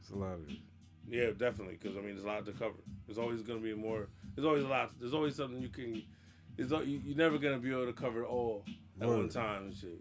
it's 0.00 0.10
a 0.10 0.16
lot 0.16 0.34
of 0.34 0.48
it. 0.50 0.56
Yeah, 1.08 1.30
definitely. 1.36 1.78
Because 1.80 1.96
I 1.96 2.00
mean, 2.00 2.14
there's 2.14 2.24
a 2.24 2.26
lot 2.26 2.44
to 2.46 2.52
cover. 2.52 2.74
There's 3.06 3.18
always 3.18 3.42
going 3.42 3.60
to 3.60 3.64
be 3.64 3.74
more. 3.74 4.08
There's 4.34 4.46
always 4.46 4.64
a 4.64 4.68
lot. 4.68 4.90
There's 4.98 5.14
always 5.14 5.36
something 5.36 5.60
you 5.60 5.68
can. 5.68 6.02
There's 6.56 6.70
you, 6.86 7.00
you're 7.04 7.16
never 7.16 7.38
going 7.38 7.54
to 7.54 7.60
be 7.60 7.70
able 7.70 7.86
to 7.86 7.92
cover 7.92 8.22
it 8.22 8.26
all 8.26 8.64
at 9.00 9.08
one 9.08 9.28
time 9.28 9.64
and 9.64 9.76
shit. 9.76 10.00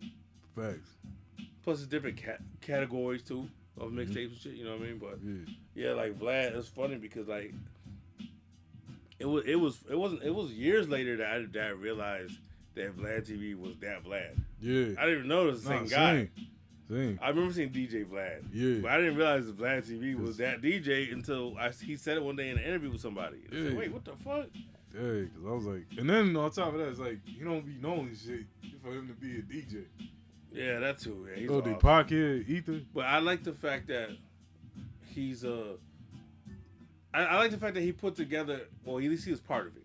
Facts. 0.55 0.89
Plus, 1.63 1.79
it's 1.79 1.87
different 1.87 2.17
cat- 2.17 2.41
categories 2.61 3.23
too 3.23 3.47
of 3.77 3.89
mm-hmm. 3.89 3.99
mixtapes 3.99 4.27
and 4.31 4.37
shit. 4.37 4.53
You 4.53 4.65
know 4.65 4.71
what 4.71 4.81
I 4.81 4.85
mean? 4.85 4.97
But 4.97 5.19
Yeah. 5.23 5.89
yeah, 5.89 5.93
like 5.93 6.17
Vlad, 6.19 6.55
it's 6.55 6.67
funny 6.67 6.95
because 6.95 7.27
like 7.27 7.53
it 9.19 9.25
was 9.25 9.45
it 9.45 9.55
was 9.55 9.83
it 9.89 9.95
wasn't 9.97 10.23
it 10.23 10.33
was 10.33 10.51
years 10.51 10.87
later 10.89 11.17
that 11.17 11.27
I, 11.27 11.45
that 11.53 11.67
I 11.67 11.69
realized 11.69 12.37
that 12.75 12.97
Vlad 12.97 13.29
TV 13.29 13.59
was 13.59 13.75
that 13.77 14.03
Vlad. 14.03 14.37
Yeah. 14.61 14.95
I 14.97 15.05
didn't 15.05 15.17
even 15.19 15.27
know 15.27 15.47
it 15.47 15.51
was 15.51 15.63
the 15.63 15.69
Nah, 15.69 15.79
same 15.79 15.87
guy. 15.87 16.13
Same. 16.13 16.29
I 16.89 17.29
remember 17.29 17.51
seeing 17.53 17.69
DJ 17.71 18.05
Vlad. 18.05 18.43
Yeah. 18.53 18.81
But 18.81 18.91
I 18.91 18.97
didn't 18.97 19.15
realize 19.15 19.47
that 19.47 19.57
Vlad 19.57 19.89
TV 19.89 20.15
was 20.19 20.37
that 20.37 20.61
DJ 20.61 21.11
until 21.11 21.57
I, 21.57 21.69
he 21.71 21.95
said 21.97 22.17
it 22.17 22.23
one 22.23 22.35
day 22.35 22.49
in 22.49 22.57
an 22.57 22.63
interview 22.63 22.91
with 22.91 23.01
somebody. 23.01 23.37
I 23.51 23.55
said, 23.55 23.77
Wait, 23.77 23.91
what 23.91 24.05
the 24.05 24.11
fuck? 24.15 24.47
Yeah, 24.93 25.01
because 25.23 25.45
I 25.45 25.49
was 25.51 25.65
like, 25.65 25.85
and 25.97 26.09
then 26.09 26.35
on 26.37 26.51
top 26.51 26.73
of 26.73 26.79
that, 26.79 26.87
it's 26.89 26.99
like 26.99 27.19
you 27.25 27.43
don't 27.43 27.65
be 27.65 27.75
knowing 27.81 28.15
shit 28.15 28.45
for 28.83 28.91
him 28.91 29.07
to 29.07 29.13
be 29.13 29.39
a 29.39 29.41
DJ. 29.41 29.83
Yeah, 30.53 30.79
that 30.79 30.99
too. 30.99 31.27
Yeah, 31.29 31.39
he's 31.41 31.49
Oh, 31.49 31.59
the 31.59 31.71
awesome. 31.71 31.79
pocket 31.81 32.45
ether. 32.47 32.79
But 32.93 33.05
I 33.05 33.17
like 33.19 33.43
the 33.43 33.51
fact 33.53 33.87
that 33.87 34.09
he's 35.09 35.43
uh 35.43 35.73
I, 37.13 37.23
I 37.23 37.35
like 37.37 37.51
the 37.51 37.57
fact 37.57 37.73
that 37.75 37.81
he 37.81 37.91
put 37.91 38.15
together 38.15 38.61
well 38.85 38.97
at 38.97 39.03
least 39.03 39.25
he 39.25 39.31
was 39.31 39.41
part 39.41 39.67
of 39.67 39.75
it. 39.75 39.83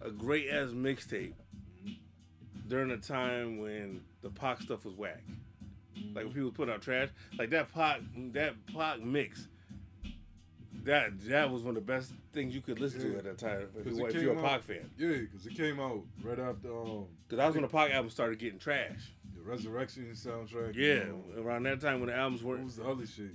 A 0.00 0.10
great 0.10 0.48
ass 0.48 0.68
mixtape 0.70 1.34
during 2.68 2.90
a 2.92 2.96
time 2.96 3.58
when 3.58 4.00
the 4.22 4.30
Pac 4.30 4.60
stuff 4.62 4.84
was 4.84 4.94
whack. 4.94 5.22
Like 6.14 6.24
when 6.24 6.32
people 6.34 6.50
put 6.50 6.68
out 6.68 6.82
trash. 6.82 7.08
Like 7.38 7.50
that 7.50 7.72
Pac 7.72 8.00
that 8.32 8.54
Pac 8.74 9.00
mix. 9.02 9.48
That 10.84 11.18
that 11.28 11.50
was 11.50 11.62
one 11.62 11.76
of 11.76 11.86
the 11.86 11.92
best 11.92 12.12
things 12.32 12.54
you 12.54 12.60
could 12.60 12.78
listen 12.78 13.00
to 13.00 13.18
at 13.18 13.24
that 13.24 13.38
time 13.38 13.66
if, 13.76 13.86
you, 13.86 14.06
if 14.06 14.14
you're 14.22 14.32
a 14.38 14.42
Pac 14.42 14.52
out- 14.52 14.64
fan. 14.64 14.90
Yeah, 14.96 15.08
because 15.18 15.46
it 15.46 15.56
came 15.56 15.80
out 15.80 16.02
right 16.22 16.38
after 16.38 16.76
um 16.78 17.06
Because 17.26 17.38
that 17.38 17.46
was 17.46 17.54
when 17.56 17.62
the 17.62 17.68
Pac 17.68 17.90
album 17.90 18.10
started 18.10 18.38
getting 18.38 18.58
trash. 18.60 19.12
the 19.34 19.42
Resurrection 19.42 20.08
soundtrack. 20.14 20.74
Yeah, 20.76 20.92
and, 20.94 21.24
um, 21.38 21.44
around 21.46 21.64
that 21.64 21.80
time 21.80 22.00
when 22.00 22.08
the 22.08 22.14
albums 22.16 22.42
what 22.42 22.52
weren't 22.56 22.64
was 22.66 22.76
the 22.76 22.84
other 22.84 23.06
shit? 23.06 23.32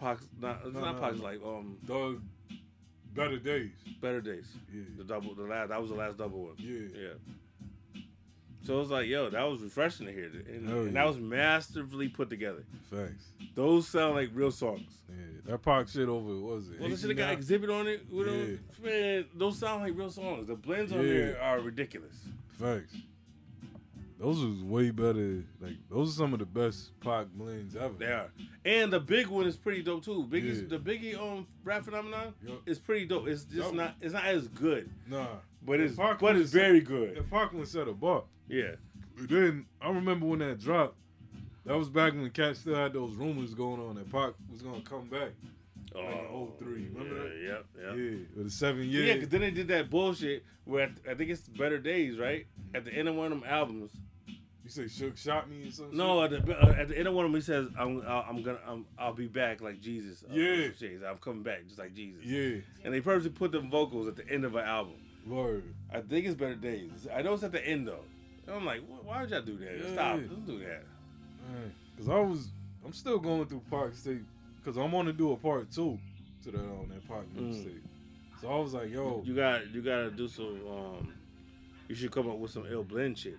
Pac, 0.00 0.18
not, 0.40 0.60
it's 0.64 0.74
No, 0.74 0.80
not 0.80 0.96
no, 0.96 1.00
Pac's 1.02 1.18
no. 1.18 1.24
like 1.24 1.40
um 1.44 1.76
Doug, 1.86 2.22
Better 3.14 3.38
Days. 3.38 3.72
Better 4.00 4.20
Days. 4.22 4.46
Yeah, 4.72 4.82
The 4.96 5.04
double, 5.04 5.34
the 5.34 5.42
last, 5.42 5.68
that 5.68 5.80
was 5.80 5.90
the 5.90 5.96
last 5.96 6.16
double 6.16 6.44
one. 6.44 6.54
yeah, 6.58 6.80
Yeah. 6.94 7.08
So 8.64 8.74
it 8.74 8.78
was 8.78 8.90
like, 8.90 9.06
yo, 9.06 9.30
that 9.30 9.42
was 9.44 9.62
refreshing 9.62 10.06
to 10.06 10.12
hear, 10.12 10.24
and, 10.48 10.68
Hell 10.68 10.78
and 10.78 10.86
yeah. 10.86 10.92
that 10.94 11.06
was 11.06 11.18
masterfully 11.18 12.08
put 12.08 12.28
together. 12.30 12.64
facts. 12.90 13.26
Those 13.54 13.86
sound 13.88 14.14
like 14.16 14.30
real 14.34 14.50
songs. 14.50 14.90
Yeah, 15.08 15.52
that 15.52 15.62
Pac 15.62 15.88
shit 15.88 16.08
over 16.08 16.34
was 16.34 16.68
it? 16.70 16.80
Well, 16.80 16.88
the 16.88 16.96
shit 16.96 17.08
that 17.08 17.14
got 17.14 17.32
exhibit 17.32 17.70
on 17.70 17.86
it, 17.86 18.04
with 18.10 18.26
them, 18.26 18.58
man, 18.82 19.24
those 19.34 19.58
sound 19.58 19.82
like 19.82 19.96
real 19.96 20.10
songs. 20.10 20.48
The 20.48 20.56
blends 20.56 20.90
on 20.92 20.98
Yeah. 20.98 21.12
there 21.14 21.42
are 21.42 21.60
ridiculous. 21.60 22.16
Facts. 22.48 22.96
Those 24.18 24.42
was 24.42 24.62
way 24.62 24.90
better. 24.90 25.44
Like 25.60 25.74
those 25.90 26.14
are 26.14 26.16
some 26.22 26.32
of 26.32 26.38
the 26.38 26.46
best 26.46 26.98
Pac 27.00 27.26
blends 27.34 27.76
ever. 27.76 27.92
They 27.98 28.06
are, 28.06 28.30
and 28.64 28.90
the 28.92 28.98
big 28.98 29.26
one 29.26 29.46
is 29.46 29.56
pretty 29.56 29.82
dope 29.82 30.04
too. 30.04 30.26
Biggie's 30.28 30.62
Yeah. 30.62 30.68
the 30.70 30.78
Biggie 30.78 31.18
um 31.20 31.46
rap 31.62 31.84
phenomenon 31.84 32.32
Yup. 32.44 32.62
is 32.66 32.78
pretty 32.78 33.04
dope. 33.04 33.28
It's 33.28 33.44
just 33.44 33.56
Yup. 33.56 33.74
not, 33.74 33.94
it's 34.00 34.14
not 34.14 34.24
as 34.24 34.48
good, 34.48 34.88
Nah, 35.06 35.26
but 35.62 35.80
it's, 35.80 35.94
Pac 35.96 36.18
but 36.18 36.34
it's 36.34 36.50
very 36.50 36.80
good. 36.80 37.14
the. 37.16 37.22
Pac 37.24 37.52
one 37.52 37.66
set 37.66 37.88
a 37.88 37.92
bar. 37.92 38.24
Yeah, 38.48 38.72
But 39.18 39.28
then 39.28 39.66
I 39.80 39.90
remember 39.90 40.26
when 40.26 40.38
that 40.40 40.60
dropped. 40.60 40.96
That 41.64 41.76
was 41.76 41.88
back 41.88 42.12
when 42.12 42.30
Cat 42.30 42.56
still 42.56 42.76
had 42.76 42.92
those 42.92 43.14
rumors 43.14 43.52
going 43.54 43.80
on 43.80 43.96
that 43.96 44.10
Pac 44.12 44.34
was 44.52 44.62
gonna 44.62 44.82
come 44.82 45.06
back. 45.08 45.30
Like 45.94 46.04
in 46.04 46.48
03, 46.60 46.88
remember 46.94 47.14
yeah, 47.16 47.22
that? 47.22 47.42
Yep, 47.42 47.64
yep. 47.76 47.96
Yeah, 47.96 48.16
with 48.36 48.44
the 48.44 48.50
seven 48.50 48.88
years. 48.88 49.08
Yeah, 49.08 49.14
because 49.14 49.28
then 49.30 49.40
they 49.40 49.50
did 49.50 49.68
that 49.68 49.90
bullshit 49.90 50.44
where 50.64 50.90
I 51.10 51.14
think 51.14 51.30
it's 51.30 51.48
Better 51.48 51.78
Days, 51.78 52.18
right? 52.18 52.46
At 52.74 52.84
the 52.84 52.92
end 52.92 53.08
of 53.08 53.14
one 53.16 53.32
of 53.32 53.40
them 53.40 53.48
albums. 53.48 53.90
you 54.26 54.68
say 54.70 54.86
Shook 54.88 55.16
shot 55.16 55.48
me 55.50 55.68
or 55.68 55.70
something. 55.72 55.96
No, 55.96 56.22
at 56.22 56.30
the 56.30 56.38
uh, 56.56 56.72
at 56.78 56.88
the 56.88 56.98
end 56.98 57.08
of 57.08 57.14
one 57.14 57.24
of 57.24 57.32
them, 57.32 57.40
he 57.40 57.44
says, 57.44 57.66
"I'm 57.78 58.00
I'm 58.06 58.42
gonna 58.42 58.58
I'm, 58.68 58.84
I'll 58.98 59.14
be 59.14 59.26
back 59.26 59.60
like 59.60 59.80
Jesus." 59.80 60.22
Uh, 60.22 60.34
Yeah. 60.34 60.68
shit. 60.78 61.00
I'm 61.08 61.18
coming 61.18 61.42
back 61.42 61.64
just 61.66 61.78
like 61.78 61.94
Jesus. 61.94 62.22
Yeah, 62.24 62.58
And 62.84 62.92
they 62.94 63.00
purposely 63.00 63.30
put 63.30 63.50
them 63.50 63.70
vocals 63.70 64.06
at 64.06 64.14
the 64.16 64.28
end 64.28 64.44
of 64.44 64.54
an 64.54 64.64
album. 64.64 64.94
word. 65.26 65.64
I 65.92 66.00
think 66.00 66.26
it's 66.26 66.34
Better 66.36 66.54
Days. 66.56 67.08
I 67.12 67.22
know 67.22 67.34
it's 67.34 67.42
at 67.42 67.52
the 67.52 67.66
end 67.66 67.88
though. 67.88 68.04
I'm 68.48 68.64
like, 68.64 68.80
why 69.04 69.20
would 69.22 69.30
y'all 69.30 69.42
do 69.42 69.56
that? 69.58 69.78
Yeah. 69.84 69.92
Stop! 69.92 70.16
Don't 70.16 70.46
do 70.46 70.58
that. 70.60 70.82
Man, 71.52 71.72
Cause 71.96 72.08
I 72.08 72.18
was, 72.20 72.48
I'm 72.84 72.92
still 72.92 73.18
going 73.18 73.46
through 73.46 73.62
Pac 73.70 73.94
state. 73.94 74.22
Cause 74.64 74.76
I'm 74.76 74.90
gonna 74.90 75.12
do 75.12 75.32
a 75.32 75.36
part 75.36 75.70
two 75.70 75.98
to 76.44 76.50
that 76.50 76.58
on 76.58 76.88
that 76.88 77.06
Pac 77.08 77.24
Mm. 77.36 77.52
mixtape. 77.54 77.80
So 78.40 78.48
I 78.48 78.58
was 78.58 78.74
like, 78.74 78.90
yo, 78.92 79.22
You 79.24 79.34
got 79.34 79.70
you 79.72 79.80
got 79.82 80.02
to 80.02 80.10
do 80.10 80.28
some. 80.28 80.60
Um, 80.68 81.12
you 81.88 81.94
should 81.94 82.10
come 82.10 82.28
up 82.28 82.36
with 82.38 82.50
some 82.50 82.66
ill 82.68 82.82
blend 82.84 83.16
shits. 83.16 83.36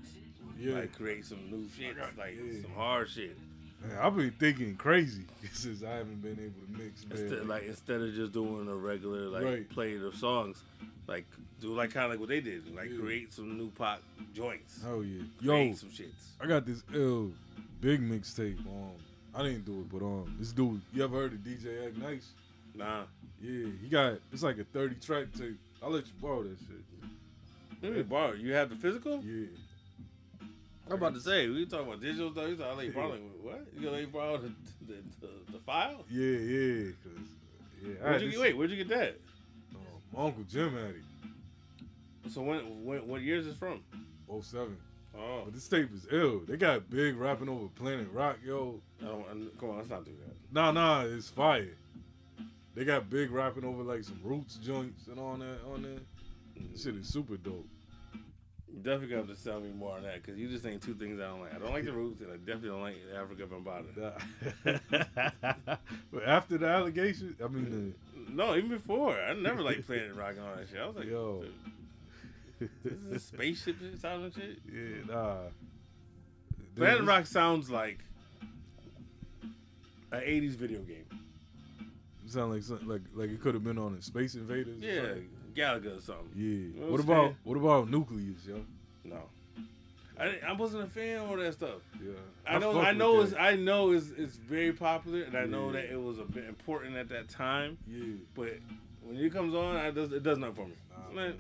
yeah, 0.60 0.76
Like 0.76 0.96
create 0.98 1.26
some 1.26 1.52
new 1.52 1.68
shit, 1.78 1.96
like 2.18 2.36
yeah. 2.36 2.62
some 2.62 2.72
hard 2.74 3.10
shit. 3.10 3.38
Man, 3.84 3.98
I've 4.02 4.16
been 4.16 4.32
thinking 4.32 4.76
crazy 4.76 5.26
since 5.54 5.84
I 5.84 5.92
haven't 5.92 6.22
been 6.22 6.34
able 6.40 6.62
to 6.66 6.84
mix. 6.84 7.06
Man. 7.06 7.18
Instead, 7.20 7.48
like 7.48 7.64
instead 7.64 8.02
of 8.02 8.14
just 8.14 8.34
doing 8.34 8.68
a 8.68 8.76
regular 8.76 9.28
like 9.28 9.44
Right. 9.44 9.70
play 9.70 9.96
of 9.96 10.16
songs, 10.16 10.62
like 11.08 11.26
do 11.60 11.74
like 11.74 11.92
kind 11.92 12.06
of 12.06 12.12
like 12.12 12.20
what 12.20 12.30
they 12.30 12.42
did, 12.42 12.74
like 12.76 12.90
Yeah. 12.92 13.00
create 13.00 13.34
some 13.34 13.58
new 13.58 13.70
pop 13.72 14.02
joints, 14.34 14.82
oh 14.86 15.02
yeah, 15.02 15.24
create 15.40 15.70
yo, 15.70 15.76
some 15.76 15.90
shits. 15.90 16.32
I 16.42 16.48
got 16.48 16.66
this 16.66 16.84
ill 16.94 17.32
big 17.82 18.02
mixtape. 18.02 18.60
Um, 18.68 18.92
I 19.36 19.44
didn't 19.44 19.66
do 19.66 19.80
it, 19.82 19.90
but 19.92 20.04
um, 20.04 20.36
this 20.40 20.52
dude, 20.52 20.82
you 20.94 21.04
ever 21.04 21.16
heard 21.16 21.34
of 21.34 21.40
DJ 21.40 21.88
Act 21.88 21.98
Nice? 21.98 22.28
Nah, 22.74 23.04
Yeah, 23.42 23.68
he 23.82 23.88
got 23.90 24.14
it's 24.32 24.44
like 24.44 24.58
a 24.60 24.64
30 24.64 24.96
track 24.96 25.28
tape. 25.38 25.58
I'll 25.82 25.92
let 25.92 26.06
you 26.08 26.14
borrow 26.22 26.44
that 26.44 26.58
shit. 26.60 27.10
let 27.84 27.92
me 27.94 28.02
borrow. 28.04 28.34
You 28.34 28.54
have 28.54 28.70
the 28.70 28.76
physical? 28.76 29.22
Yeah, 29.24 29.46
I'm 30.90 30.94
about 30.94 31.14
to 31.16 31.20
say 31.22 31.48
we 31.50 31.66
talking 31.66 31.88
about 31.88 32.02
digital 32.02 32.32
stuff. 32.32 32.48
You 32.50 32.56
thought 32.58 32.72
I 32.72 32.74
let 32.76 32.86
you 32.86 32.92
borrow 32.94 33.10
like, 33.10 33.22
what? 33.42 33.68
You 33.78 33.90
gonna 33.90 34.08
borrow 34.08 34.38
the 34.38 34.52
the, 34.88 34.94
the, 35.22 35.28
the 35.52 35.60
file? 35.60 36.06
yeah, 36.10 36.38
yeah. 36.38 36.92
Cause 37.04 37.28
yeah, 37.82 38.10
Where'd 38.10 38.22
you 38.22 38.40
wait? 38.40 38.58
Where'd 38.58 38.72
you 38.72 38.78
get 38.84 38.90
that? 38.90 39.20
um, 39.76 39.82
my 40.14 40.24
uncle 40.26 40.44
Jim 40.50 40.72
had 40.74 40.96
it. 40.96 42.32
So 42.32 42.42
when, 42.42 42.60
when 42.86 43.08
what 43.08 43.22
years 43.22 43.46
is 43.48 43.56
from? 43.56 43.82
07. 44.42 44.76
Oh, 45.18 45.42
But 45.46 45.54
this 45.54 45.68
tape 45.68 45.90
is 45.94 46.06
ill. 46.12 46.42
They 46.48 46.58
got 46.58 46.90
big 46.90 47.16
rapping 47.18 47.50
over 47.50 47.68
Planet 47.70 48.08
Rock, 48.12 48.38
yo. 48.46 48.82
I 49.02 49.06
don't, 49.06 49.60
come 49.60 49.70
on, 49.72 49.78
let's 49.78 49.90
not 49.90 50.06
do 50.06 50.12
that. 50.12 50.36
Nah, 50.54 50.72
nah, 50.72 51.02
it's 51.04 51.30
fire. 51.30 51.76
They 52.76 52.86
got 52.86 53.10
big 53.10 53.32
rapping 53.32 53.64
over 53.66 53.82
like 53.84 54.04
some 54.04 54.20
roots 54.24 54.56
joints 54.56 55.08
and 55.08 55.20
all 55.20 55.36
that 55.38 55.60
on 55.74 55.82
there. 55.84 56.00
This 56.72 56.84
shit 56.84 56.96
is 56.96 57.08
super 57.08 57.38
dope. 57.38 57.68
You 58.78 58.84
definitely 58.84 59.16
got 59.16 59.28
to 59.28 59.36
sell 59.36 59.60
me 59.60 59.72
more 59.72 59.96
on 59.96 60.04
that 60.04 60.22
because 60.22 60.38
you 60.38 60.48
just 60.48 60.64
saying 60.64 60.82
two 60.82 60.94
things 60.94 61.20
I 61.20 61.24
don't 61.24 61.40
like. 61.42 61.56
I 61.56 61.58
don't 61.58 61.74
like 61.74 61.84
the 61.86 61.94
roots 61.94 62.22
and 62.22 62.32
I 62.32 62.38
definitely 62.38 62.70
don't 62.70 62.82
like 62.82 62.98
Afrika 63.12 63.48
Bambaataa. 63.48 65.78
But 66.14 66.24
after 66.28 66.60
the 66.60 66.68
allegation, 66.68 67.36
I 67.44 67.48
mean, 67.48 67.96
No, 68.30 68.56
even 68.56 68.70
before. 68.70 69.20
I 69.20 69.34
never 69.34 69.64
liked 69.64 69.88
Planet 69.88 70.14
Rock 70.16 70.36
and 70.38 70.42
all 70.42 70.56
that 70.58 70.70
shit. 70.70 70.78
I 70.80 70.86
was 70.86 70.96
like, 70.96 71.08
Yo. 71.08 71.46
this 72.60 72.70
is 72.94 73.12
a 73.16 73.20
spaceship 73.20 73.78
sound 74.00 74.26
and 74.26 74.34
shit. 74.36 74.60
the, 74.68 74.80
yeah, 74.80 75.06
nah. 75.16 75.38
Planet 76.76 77.04
Rock 77.08 77.26
sounds 77.26 77.72
like 77.72 77.98
an 80.12 80.22
'80s 80.22 80.56
video 80.56 80.82
game. 80.82 81.06
sound 82.28 82.54
like 82.54 82.62
something 82.64 82.88
like 82.88 83.02
like 83.16 83.32
it 83.32 83.42
could 83.42 83.56
have 83.56 83.64
been 83.64 83.80
on 83.80 83.96
a 83.96 84.02
Space 84.04 84.36
Invaders. 84.36 84.78
Yeah, 84.80 85.02
something. 85.02 85.30
Galaga 85.58 85.98
or 85.98 86.02
something. 86.02 86.30
Yeah. 86.36 86.80
know 86.82 86.88
What 86.88 86.92
what 86.92 87.00
about 87.02 87.34
what 87.44 87.58
about 87.58 87.90
Newcleus, 87.92 88.46
yo? 88.48 88.62
No, 89.04 89.22
I, 90.20 90.38
I 90.48 90.54
wasn't 90.54 90.84
a 90.84 90.88
fan 90.88 91.20
of 91.20 91.30
all 91.30 91.38
that 91.38 91.54
stuff. 91.54 91.82
Yeah. 92.04 92.14
I 92.48 92.60
know, 92.60 92.80
I 92.80 92.92
know, 92.94 93.22
it's. 93.22 93.34
I 93.38 93.56
know, 93.56 93.92
it's, 93.92 94.08
it's 94.18 94.36
very 94.38 94.74
popular, 94.74 95.24
and 95.24 95.36
I 95.38 95.46
know 95.46 95.72
that 95.72 95.86
it 95.92 96.02
was 96.02 96.18
a 96.20 96.24
bit 96.26 96.46
important 96.46 96.96
at 96.96 97.10
that 97.10 97.30
time. 97.30 97.78
Yeah. 97.88 98.16
But 98.36 98.60
when 99.04 99.18
it 99.18 99.32
comes 99.34 99.54
on, 99.54 99.76
I 99.76 99.92
does, 99.92 100.12
it 100.12 100.24
does 100.24 100.38
nothing 100.38 100.56
for 100.56 100.66
me. 100.68 100.74
Nah, 100.92 101.16
Man, 101.16 101.34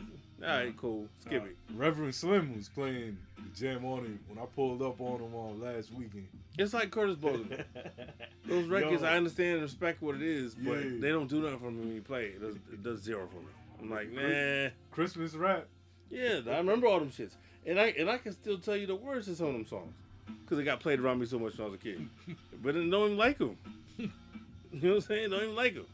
all 0.43 0.47
right, 0.47 0.77
cool, 0.77 1.07
skip 1.19 1.41
Nah, 1.43 1.49
it. 1.49 1.55
Reverend 1.75 2.13
Slim 2.15 2.55
was 2.55 2.69
playing 2.69 3.17
the 3.37 3.49
jam 3.59 3.83
on 3.85 4.05
him 4.05 4.19
when 4.27 4.37
I 4.37 4.45
pulled 4.45 4.81
up 4.81 5.01
on 5.01 5.19
him 5.21 5.33
on 5.35 5.59
last 5.59 5.91
weekend. 5.91 6.27
It's 6.59 6.73
like 6.73 6.91
Curtis 6.91 7.15
Bowden. 7.15 7.63
Those 8.45 8.67
records, 8.67 9.01
Yo. 9.01 9.07
I 9.07 9.17
understand 9.17 9.53
and 9.55 9.61
respect 9.63 10.01
what 10.01 10.15
it 10.15 10.21
is, 10.21 10.55
but 10.55 10.79
Yeah. 10.83 10.91
they 10.99 11.09
don't 11.09 11.27
do 11.27 11.41
nothing 11.41 11.59
for 11.59 11.71
me 11.71 11.79
when 11.85 11.95
you 11.95 12.01
play 12.01 12.25
it. 12.25 12.35
It 12.35 12.41
does, 12.41 12.55
it 12.55 12.83
does 12.83 13.01
zero 13.01 13.27
for 13.27 13.39
me. 13.39 13.51
I'm 13.81 13.89
like, 13.89 14.11
man, 14.11 14.71
Christmas 14.91 15.33
rap. 15.35 15.67
Yeah, 16.09 16.39
I 16.47 16.57
remember 16.57 16.87
all 16.87 16.99
them 16.99 17.11
shits, 17.11 17.35
and 17.65 17.79
I 17.79 17.87
and 17.99 18.09
I 18.09 18.17
can 18.17 18.31
still 18.33 18.57
tell 18.57 18.75
you 18.77 18.87
the 18.87 18.95
words 18.95 19.27
to 19.27 19.35
some 19.35 19.47
of 19.47 19.53
them 19.53 19.65
songs 19.65 19.93
because 20.43 20.57
it 20.59 20.63
got 20.63 20.79
played 20.79 20.99
around 20.99 21.19
me 21.19 21.25
so 21.25 21.37
much 21.39 21.57
when 21.57 21.67
I 21.67 21.69
was 21.69 21.75
a 21.79 21.83
kid. 21.83 22.07
but 22.63 22.69
I 22.75 22.79
don't 22.79 22.87
even 22.87 23.17
like 23.17 23.37
them. 23.37 23.57
you 23.97 24.09
know 24.71 24.89
what 24.89 24.95
I'm 24.95 25.01
saying? 25.01 25.29
Don't 25.29 25.43
even 25.43 25.55
like 25.55 25.75
them. 25.75 25.85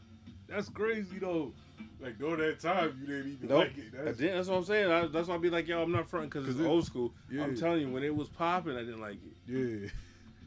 That's 0.48 0.68
crazy 0.68 1.18
though. 1.18 1.52
Like 2.00 2.18
during 2.18 2.38
that 2.38 2.60
time, 2.60 2.98
you 3.00 3.06
didn't 3.06 3.32
even 3.32 3.48
Nope. 3.48 3.58
like 3.60 3.78
it. 3.78 3.84
I 3.98 4.04
That's, 4.04 4.18
that's 4.18 4.48
what 4.48 4.56
I'm 4.58 4.64
saying. 4.64 4.90
I, 4.90 5.06
that's 5.06 5.26
why 5.28 5.36
I 5.36 5.38
be 5.38 5.48
like, 5.50 5.66
yo, 5.66 5.82
I'm 5.82 5.90
not 5.92 6.08
fronting 6.08 6.28
because 6.30 6.48
it's 6.48 6.60
it- 6.60 6.66
old 6.66 6.84
school. 6.84 7.12
yeah. 7.30 7.42
I'm 7.44 7.56
telling 7.56 7.80
you, 7.80 7.88
when 7.88 8.02
it 8.02 8.14
was 8.14 8.28
popping, 8.28 8.76
I 8.76 8.80
didn't 8.80 9.00
like 9.00 9.16
it. 9.48 9.90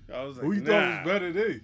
yeah. 0.10 0.16
I 0.16 0.24
was 0.24 0.38
like, 0.38 0.46
Who 0.46 0.54
you 0.54 0.62
nah. 0.62 0.68
thought 0.72 1.06
was 1.06 1.14
better 1.14 1.32
then? 1.34 1.62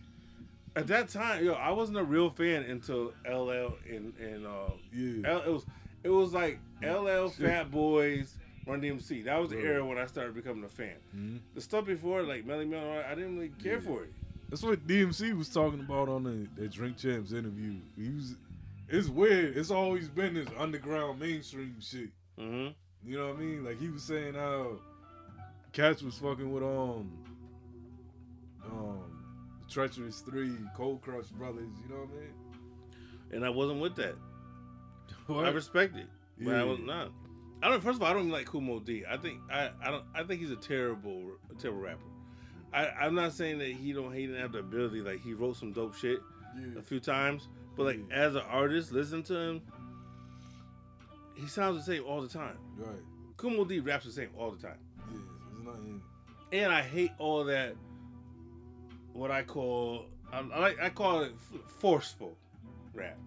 At 0.75 0.87
that 0.87 1.09
time, 1.09 1.45
yo, 1.45 1.53
I 1.53 1.69
wasn't 1.71 1.99
a 1.99 2.03
real 2.03 2.29
fan 2.31 2.63
until 2.63 3.13
LL 3.29 3.73
and 3.89 4.13
and 4.17 4.45
uh, 4.47 4.71
Yeah. 4.91 5.29
L, 5.31 5.41
it 5.41 5.49
was 5.49 5.65
it 6.03 6.09
was 6.09 6.33
like 6.33 6.59
LL, 6.81 7.29
Shit. 7.29 7.47
Fat 7.47 7.69
Boys, 7.71 8.35
Run 8.65 8.81
DMC. 8.81 9.23
That 9.25 9.39
was 9.39 9.49
the 9.51 9.57
Right. 9.57 9.65
era 9.65 9.85
when 9.85 9.97
I 9.97 10.05
started 10.07 10.33
becoming 10.35 10.63
a 10.63 10.69
fan. 10.69 10.95
Mhm. 11.15 11.39
The 11.53 11.61
stuff 11.61 11.85
before, 11.85 12.23
like 12.23 12.45
Melle 12.45 12.67
Mel, 12.67 13.03
I 13.07 13.13
didn't 13.15 13.35
really 13.35 13.49
care 13.61 13.73
Yeah. 13.75 13.79
for 13.81 14.03
it. 14.03 14.13
That's 14.49 14.63
what 14.63 14.85
DMC 14.87 15.33
was 15.33 15.49
talking 15.49 15.79
about 15.79 16.09
on 16.09 16.23
the, 16.23 16.47
the 16.61 16.67
Drink 16.67 16.97
Champs 16.97 17.31
interview. 17.31 17.75
He 17.97 18.09
was. 18.09 18.35
It's 18.89 19.07
weird. 19.07 19.57
It's 19.57 19.71
always 19.71 20.09
been 20.09 20.33
this 20.35 20.47
underground 20.57 21.19
mainstream 21.19 21.75
shit. 21.79 22.09
Mm-hmm. 22.39 22.73
You 23.09 23.17
know 23.17 23.27
what 23.29 23.37
I 23.37 23.39
mean? 23.39 23.63
Like 23.63 23.79
he 23.79 23.89
was 23.89 24.03
saying 24.03 24.33
how 24.35 24.79
Cats 25.71 26.01
was 26.03 26.17
fucking 26.17 26.51
with 26.51 26.63
um 26.63 27.11
um 28.65 29.02
Treacherous 29.73 30.19
Three, 30.19 30.55
Cold 30.75 31.01
Crush 31.01 31.25
Brothers. 31.27 31.69
You 31.83 31.89
know 31.95 32.01
what 32.01 32.09
I 32.15 32.19
mean? 32.21 32.33
And 33.31 33.45
I 33.45 33.49
wasn't 33.49 33.81
with 33.81 33.95
that. 33.95 34.15
What? 35.27 35.45
I 35.45 35.49
respect 35.51 35.95
it, 35.95 36.07
but 36.39 36.55
I 36.55 36.63
was 36.63 36.79
not. 36.79 37.09
I 37.61 37.69
don't. 37.69 37.81
First 37.81 37.95
of 37.97 38.03
all, 38.03 38.09
I 38.09 38.13
don't 38.13 38.29
like 38.29 38.45
Kool 38.45 38.59
Moe 38.59 38.79
Dee. 38.81 39.03
I 39.09 39.15
think 39.15 39.39
I, 39.49 39.69
I 39.81 39.89
don't. 39.89 40.03
I 40.13 40.23
think 40.23 40.41
he's 40.41 40.51
a 40.51 40.55
terrible, 40.57 41.31
a 41.49 41.55
terrible 41.61 41.79
rapper. 41.81 42.01
I, 42.73 42.87
I'm 42.87 43.15
not 43.15 43.31
saying 43.31 43.59
that 43.59 43.69
he 43.69 43.93
don't 43.93 44.13
he 44.13 44.25
didn't 44.27 44.41
have 44.41 44.51
the 44.51 44.59
ability. 44.59 44.99
Like 45.01 45.21
he 45.23 45.33
wrote 45.33 45.55
some 45.55 45.71
dope 45.71 45.95
shit 45.95 46.19
Yeah. 46.59 46.77
a 46.79 46.81
few 46.81 46.99
times, 46.99 47.47
but 47.77 47.83
like 47.85 47.99
Yeah. 48.09 48.15
as 48.17 48.35
an 48.35 48.41
artist, 48.49 48.91
listen 48.91 49.23
to 49.23 49.35
him. 49.37 49.61
He 51.35 51.47
sounds 51.47 51.77
the 51.85 51.93
same 51.95 52.03
all 52.05 52.21
the 52.21 52.27
time. 52.27 52.57
Right. 52.77 52.95
Kool 53.37 53.51
Moe 53.51 53.65
Dee 53.65 53.79
raps 53.79 54.05
the 54.05 54.11
same 54.11 54.29
all 54.37 54.51
the 54.51 54.61
time, 54.61 54.77
Yeah. 55.11 55.17
There's 55.51 55.65
nothing. 55.65 56.01
and 56.51 56.71
I 56.73 56.81
hate 56.81 57.11
all 57.17 57.43
that. 57.45 57.75
What 59.13 59.31
I 59.31 59.43
call, 59.43 60.05
I, 60.31 60.39
I 60.39 60.59
like, 60.59 60.81
I 60.81 60.89
call 60.89 61.21
it 61.21 61.31
f- 61.53 61.61
forceful 61.79 62.35
rap. 62.93 63.17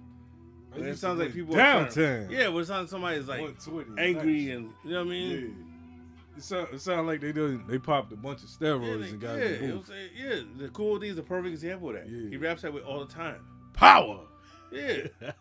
I 0.74 0.78
it 0.80 0.98
sounds 0.98 1.18
like 1.20 1.30
play 1.30 1.40
people 1.40 1.54
are 1.54 1.58
trying- 1.58 1.84
downtown. 1.84 2.30
Yeah, 2.30 2.48
where 2.48 2.62
it 2.62 2.66
sounds 2.66 2.90
somebody's 2.90 3.28
like 3.28 3.40
120, 3.40 4.00
angry 4.02 4.46
nice. 4.46 4.56
and 4.56 4.70
you 4.84 4.90
know 4.90 4.98
what 4.98 5.06
I 5.06 5.10
mean. 5.10 5.30
Yeah. 5.30 6.36
It 6.36 6.42
sound, 6.42 6.68
it 6.74 6.80
sound 6.82 7.06
like 7.06 7.20
they 7.22 7.32
done, 7.32 7.64
they 7.66 7.78
popped 7.78 8.12
a 8.12 8.16
bunch 8.16 8.42
of 8.42 8.50
Yeah, 8.60 8.68
steroids 8.68 9.10
and 9.10 9.20
got 9.20 9.38
yeah, 9.38 9.44
in 9.44 9.52
you 9.52 9.58
the 9.58 9.66
know 9.68 9.74
booth. 9.76 9.88
what 9.88 9.96
I'm 9.96 10.08
saying? 10.18 10.46
yeah. 10.58 10.64
The 10.64 10.68
Cool 10.70 10.98
D 10.98 11.08
is 11.08 11.16
the 11.16 11.22
perfect 11.22 11.52
example 11.54 11.88
of 11.90 11.94
that. 11.94 12.08
Yeah. 12.10 12.28
He 12.28 12.36
raps 12.36 12.60
that 12.62 12.74
way 12.74 12.82
all 12.82 12.98
the 13.04 13.12
time. 13.12 13.40
Power. 13.72 14.20
Yeah, 14.72 15.06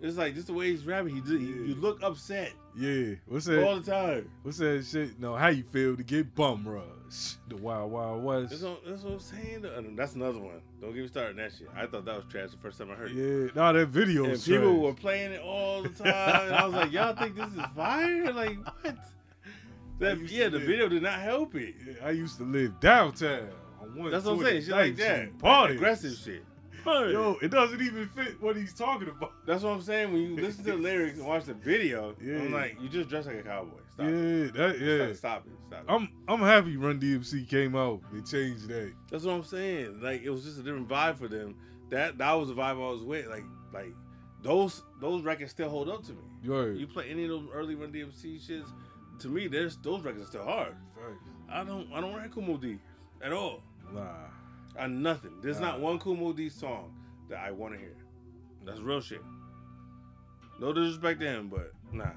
it's 0.00 0.16
like 0.16 0.34
just 0.34 0.46
the 0.46 0.52
way 0.54 0.70
he's 0.70 0.84
rapping. 0.86 1.14
He, 1.14 1.20
just, 1.20 1.32
he 1.34 1.38
Yeah. 1.46 1.66
you 1.66 1.74
look 1.76 2.02
upset 2.02 2.52
Yeah. 2.78 3.14
What's 3.26 3.46
that? 3.46 3.64
all 3.66 3.80
the 3.80 3.90
time. 3.90 4.30
What's 4.42 4.58
that 4.58 4.84
shit? 4.84 5.18
No, 5.18 5.34
how 5.34 5.48
you 5.48 5.64
feel 5.64 5.96
to 5.96 6.02
get 6.02 6.34
bum 6.34 6.66
rush? 6.66 7.36
The 7.48 7.56
Wild 7.56 7.90
Wild 7.90 8.22
West. 8.22 8.50
That's 8.50 8.62
what, 8.62 8.84
that's 8.86 9.02
what 9.02 9.14
I'm 9.14 9.18
saying. 9.20 9.62
though. 9.62 9.82
That's 9.96 10.14
another 10.14 10.38
one. 10.38 10.60
Don't 10.80 10.92
get 10.94 11.02
me 11.02 11.08
started 11.08 11.30
on 11.30 11.36
that 11.36 11.52
shit. 11.58 11.68
I 11.74 11.86
thought 11.86 12.04
that 12.04 12.16
was 12.16 12.24
trash 12.30 12.50
the 12.50 12.58
first 12.58 12.78
time 12.78 12.90
I 12.90 12.94
heard 12.94 13.10
it. 13.10 13.16
Yeah. 13.16 13.50
No, 13.54 13.72
that 13.72 13.86
video 13.86 14.24
And 14.24 14.32
was 14.32 14.44
people 14.46 14.70
trash. 14.74 14.82
were 14.82 14.92
playing 14.94 15.32
it 15.32 15.40
all 15.40 15.82
the 15.82 15.88
time, 15.88 16.46
and 16.46 16.54
I 16.54 16.64
was 16.66 16.74
like, 16.74 16.92
"Y'all 16.92 17.14
think 17.16 17.34
this 17.36 17.46
is 17.52 17.60
fire? 17.74 18.32
Like 18.32 18.58
what?" 18.82 18.96
That 20.00 20.18
yeah, 20.30 20.48
the 20.48 20.58
live- 20.58 20.66
video 20.66 20.88
did 20.88 21.02
not 21.02 21.18
help 21.20 21.54
it. 21.56 21.74
Yeah, 21.84 22.06
I 22.06 22.10
used 22.10 22.36
to 22.38 22.44
live 22.44 22.78
downtown 22.78 23.48
on 23.80 24.10
That's 24.10 24.24
what 24.26 24.34
I'm 24.34 24.42
saying. 24.44 24.62
Shit 24.62 24.70
like 24.70 24.96
that, 24.96 25.38
Party. 25.38 25.74
Aggressive 25.74 26.14
shit. 26.14 26.44
Yo, 27.12 27.36
it 27.42 27.50
doesn't 27.50 27.80
even 27.80 28.08
fit 28.08 28.40
what 28.40 28.56
he's 28.56 28.74
talking 28.74 29.08
about. 29.08 29.32
That's 29.46 29.62
what 29.62 29.70
I'm 29.70 29.82
saying. 29.82 30.12
When 30.12 30.22
you 30.22 30.36
listen 30.36 30.64
to 30.64 30.72
the 30.72 30.76
lyrics 30.76 31.18
and 31.18 31.26
watch 31.26 31.44
the 31.44 31.54
video, 31.54 32.14
Yeah. 32.22 32.36
I'm 32.38 32.52
like, 32.52 32.76
you 32.80 32.88
just 32.88 33.08
dress 33.08 33.26
like 33.26 33.36
a 33.36 33.42
cowboy. 33.42 33.78
Stop 33.92 34.06
it. 34.06 34.12
Yeah, 34.12 34.50
that 34.68 34.80
yeah. 34.80 35.06
Stop, 35.14 35.16
stop 35.16 35.46
it. 35.46 35.52
Stop 35.68 35.80
it. 35.80 35.84
I'm 35.92 36.08
I'm 36.28 36.40
happy 36.40 36.76
Run 36.76 36.98
DMC 37.00 37.48
came 37.48 37.74
out. 37.76 38.00
They 38.12 38.20
changed 38.20 38.68
that. 38.68 38.92
That's 39.10 39.24
what 39.24 39.32
I'm 39.34 39.44
saying. 39.44 40.00
Like 40.00 40.22
it 40.22 40.30
was 40.30 40.44
just 40.44 40.58
a 40.58 40.62
different 40.62 40.88
vibe 40.88 41.16
for 41.16 41.28
them. 41.28 41.56
That 41.90 42.18
that 42.18 42.32
was 42.32 42.48
the 42.48 42.54
vibe 42.54 42.72
I 42.76 42.90
was 42.90 43.02
with. 43.02 43.26
Like 43.26 43.44
like 43.72 43.92
those 44.42 44.82
those 45.00 45.22
records 45.22 45.50
still 45.50 45.68
hold 45.68 45.88
up 45.88 46.04
to 46.04 46.12
me. 46.12 46.22
Yo, 46.42 46.66
You 46.66 46.86
play 46.86 47.08
any 47.10 47.24
of 47.24 47.30
those 47.30 47.48
early 47.52 47.74
Run 47.74 47.92
DMC 47.92 48.40
shits, 48.46 48.68
to 49.18 49.28
me, 49.28 49.48
there's 49.48 49.76
those 49.78 50.02
records 50.02 50.24
are 50.24 50.26
still 50.28 50.44
hard. 50.44 50.74
I 51.50 51.64
don't 51.64 51.88
I 51.92 52.00
don't 52.00 52.12
like 52.12 52.30
Kool 52.30 52.44
Moe 52.44 52.56
Dee 52.56 52.78
at 53.22 53.32
all. 53.32 53.62
Nah. 53.92 54.27
I 54.78 54.86
nothing. 54.86 55.32
There's 55.42 55.60
not 55.60 55.80
one 55.80 55.98
Kool 55.98 56.16
Moe 56.16 56.32
Dee 56.32 56.48
song 56.48 56.92
that 57.28 57.38
I 57.38 57.50
want 57.50 57.74
to 57.74 57.78
hear. 57.80 57.96
That's 58.64 58.80
real 58.80 59.00
shit. 59.00 59.22
No 60.60 60.72
disrespect 60.72 61.20
to 61.20 61.26
him, 61.26 61.48
but 61.48 61.72
nah. 61.92 62.10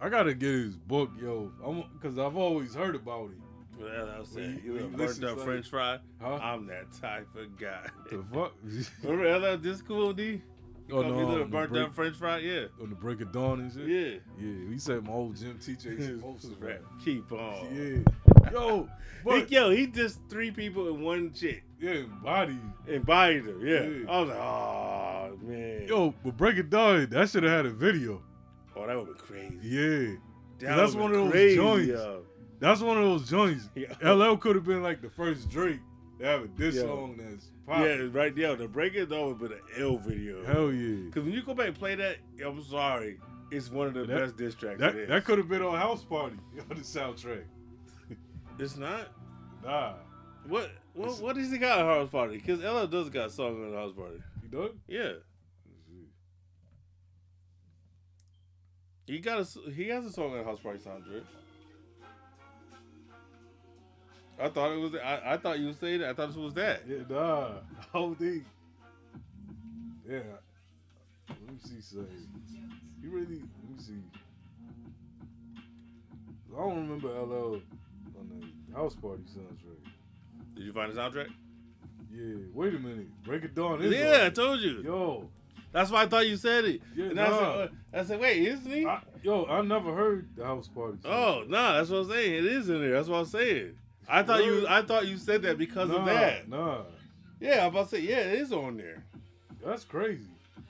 I 0.00 0.08
gotta 0.08 0.34
get 0.34 0.50
his 0.50 0.76
book, 0.76 1.10
yo. 1.20 1.50
I'm 1.64 1.84
because 1.94 2.18
I've 2.18 2.36
always 2.36 2.74
heard 2.74 2.94
about 2.94 3.30
it. 3.30 3.92
Hell 3.94 4.10
I 4.14 4.18
was 4.20 4.28
saying? 4.30 4.60
you- 4.64 4.74
You, 4.74 4.88
burnt 4.88 5.22
up 5.24 5.40
French 5.40 5.68
fry. 5.68 5.98
Huh? 6.20 6.34
I'm 6.42 6.66
that 6.66 6.92
type 7.00 7.28
of 7.36 7.56
guy. 7.58 7.86
the 8.10 8.24
fuck? 8.32 8.54
Remember 9.02 9.38
LL 9.54 9.56
this 9.58 9.82
cool 9.82 10.12
D? 10.12 10.40
Oh 10.90 11.02
no, 11.02 11.16
little 11.16 11.38
the, 11.38 11.44
burnt 11.44 11.76
up 11.76 11.94
French 11.94 12.16
fry. 12.16 12.38
Yeah, 12.38 12.64
on 12.82 12.90
the 12.90 12.96
break 12.96 13.20
of 13.20 13.32
dawn 13.32 13.60
and 13.60 13.72
shit. 13.72 13.86
yeah. 13.88 14.18
yeah. 14.46 14.70
He 14.72 14.78
said 14.78 15.04
my 15.04 15.12
old 15.12 15.36
gym 15.36 15.58
teacher 15.58 15.92
used 15.92 16.20
to. 16.42 16.56
Rap. 16.60 16.80
Keep 17.04 17.32
on. 17.32 17.66
Yeah, 18.44 18.50
yo, 18.52 18.88
He, 19.46 19.54
yo, 19.54 19.70
he 19.70 19.86
just 19.86 20.20
three 20.28 20.50
people 20.50 20.88
in 20.88 21.02
one 21.02 21.32
chick. 21.32 21.62
yeah, 21.80 22.02
body. 22.22 22.56
Embodied 22.86 23.44
them. 23.44 23.60
Yeah. 23.66 23.82
Yeah. 23.82 24.10
I 24.10 24.20
was 24.20 24.28
like, 24.30 24.38
oh 24.38 25.38
man. 25.42 25.86
Yo, 25.88 26.14
but 26.24 26.36
break 26.36 26.56
it 26.56 26.70
down. 26.70 27.08
That 27.10 27.28
should 27.28 27.42
have 27.42 27.52
had 27.52 27.66
a 27.66 27.70
video. 27.70 28.22
Oh, 28.76 28.86
that 28.86 28.96
would 28.96 29.08
be 29.08 29.14
crazy. 29.20 29.58
Yeah, 29.62 30.14
That 30.60 30.76
that's 30.76 30.94
one 30.94 31.10
of 31.10 31.16
those 31.16 31.30
crazy, 31.32 31.56
joints. 31.56 31.88
yo. 31.88 32.22
that's 32.60 32.80
one 32.80 32.96
of 32.96 33.02
those 33.04 33.28
joints. 33.28 33.68
Yeah. 33.74 33.92
LL 34.12 34.36
could 34.36 34.54
have 34.54 34.64
been 34.64 34.82
like 34.84 35.02
the 35.02 35.10
first 35.10 35.50
Drake 35.50 35.80
to 36.20 36.24
have 36.24 36.42
a 36.44 36.48
diss 36.48 36.76
Yeah. 36.76 36.82
song 36.82 37.16
that's 37.18 37.48
Yeah, 37.68 38.06
right 38.12 38.34
there. 38.34 38.56
The 38.56 38.66
break 38.68 38.94
it 38.94 39.08
though 39.08 39.28
would 39.28 39.38
be 39.38 39.46
an 39.46 39.60
L 39.78 39.98
video. 39.98 40.44
Hell 40.44 40.72
yeah. 40.72 41.04
Because 41.06 41.24
when 41.24 41.32
you 41.34 41.42
go 41.42 41.54
back 41.54 41.68
and 41.68 41.76
play 41.78 41.94
that, 41.96 42.16
I'm 42.44 42.62
sorry, 42.64 43.18
it's 43.50 43.70
one 43.70 43.88
of 43.88 43.94
the 43.94 44.04
That- 44.06 44.18
best 44.20 44.36
diss 44.36 44.54
tracks. 44.54 44.80
That 44.80 45.08
that 45.08 45.24
could 45.24 45.38
have 45.38 45.48
been 45.48 45.62
on 45.62 45.76
House 45.78 46.04
Party 46.04 46.36
on 46.70 46.76
the 46.76 46.82
soundtrack. 46.82 47.44
it's 48.58 48.76
not. 48.76 49.08
Nah, 49.64 49.94
What 50.46 50.70
what 50.94 51.04
It's- 51.06 51.20
what 51.20 51.36
does 51.36 51.50
he 51.50 51.58
got 51.58 51.80
at 51.80 51.84
House 51.84 52.08
Party? 52.10 52.36
Because 52.38 52.60
LL 52.60 52.86
does 52.86 53.10
got 53.10 53.26
a 53.26 53.30
song 53.30 53.62
on 53.64 53.70
the 53.72 53.76
House 53.76 53.92
Party. 53.92 54.20
you 54.42 54.48
done? 54.48 54.80
Yeah, 54.88 55.12
he 59.06 59.18
got 59.20 59.40
a 59.40 59.70
he 59.70 59.88
has 59.88 60.04
a 60.04 60.10
song 60.12 60.36
on 60.38 60.44
House 60.44 60.60
Party 60.60 60.78
soundtrack. 60.78 61.22
I 64.40 64.48
thought 64.48 64.72
it 64.72 64.78
was. 64.78 64.94
I, 64.94 65.32
I 65.32 65.36
thought 65.36 65.58
you 65.58 65.72
say 65.72 65.96
that. 65.98 66.10
I 66.10 66.12
thought 66.12 66.28
this 66.28 66.36
was 66.36 66.54
that. 66.54 66.82
Yeah, 66.86 66.98
nah. 67.08 67.50
Whole 67.92 68.14
thing. 68.14 68.44
Yeah. 70.08 70.20
Let 71.28 71.40
me 71.40 71.58
see, 71.62 71.80
say. 71.80 71.98
You 73.02 73.10
really, 73.10 73.40
let 73.40 73.76
me 73.76 73.78
see. 73.78 74.02
I 76.56 76.60
don't 76.60 76.88
remember 76.88 77.08
LL 77.08 77.60
on 78.18 78.28
the 78.68 78.76
House 78.76 78.94
Party 78.96 79.22
soundtrack. 79.22 79.92
Did 80.56 80.64
you 80.64 80.72
find 80.72 80.92
the 80.92 81.00
soundtrack? 81.00 81.28
Yeah, 82.12 82.34
wait 82.52 82.74
a 82.74 82.78
minute. 82.78 83.06
Break 83.24 83.44
it 83.44 83.54
down. 83.54 83.80
Yeah, 83.82 84.24
I 84.26 84.30
told 84.30 84.60
you. 84.60 84.82
Yo, 84.82 85.28
That's 85.72 85.90
why 85.90 86.02
I 86.02 86.06
thought 86.06 86.26
you 86.26 86.36
said 86.36 86.64
it. 86.64 86.80
Yeah, 86.96 87.06
and 87.06 87.20
I, 87.20 87.28
nah. 87.28 87.38
said, 87.38 87.60
uh, 87.60 87.68
I 87.92 88.04
said, 88.04 88.20
wait, 88.20 88.42
isn't 88.42 88.72
he? 88.72 88.86
I, 88.86 89.00
yo, 89.22 89.44
I 89.44 89.60
never 89.62 89.94
heard 89.94 90.28
the 90.36 90.44
House 90.44 90.68
Party. 90.68 90.98
Oh 91.04 91.08
soundtrack. 91.44 91.48
no, 91.48 91.72
that's 91.74 91.90
what 91.90 91.98
I'm 91.98 92.10
saying. 92.10 92.34
It 92.34 92.44
is 92.46 92.68
in 92.68 92.80
there. 92.80 92.92
That's 92.92 93.08
what 93.08 93.18
I'm 93.18 93.26
saying. 93.26 93.76
I 94.08 94.22
thought 94.22 94.44
you. 94.44 94.66
I 94.68 94.82
thought 94.82 95.06
you 95.06 95.16
said 95.18 95.42
that 95.42 95.58
because 95.58 95.88
nah, 95.90 95.96
of 95.98 96.06
that. 96.06 96.48
Nah, 96.48 96.82
Yeah, 97.40 97.62
I'm 97.66 97.68
about 97.72 97.90
to 97.90 97.96
say. 97.96 98.02
Yeah, 98.02 98.18
it 98.20 98.40
is 98.40 98.52
on 98.52 98.76
there. 98.76 99.04
that's 99.64 99.84
crazy. 99.84 100.24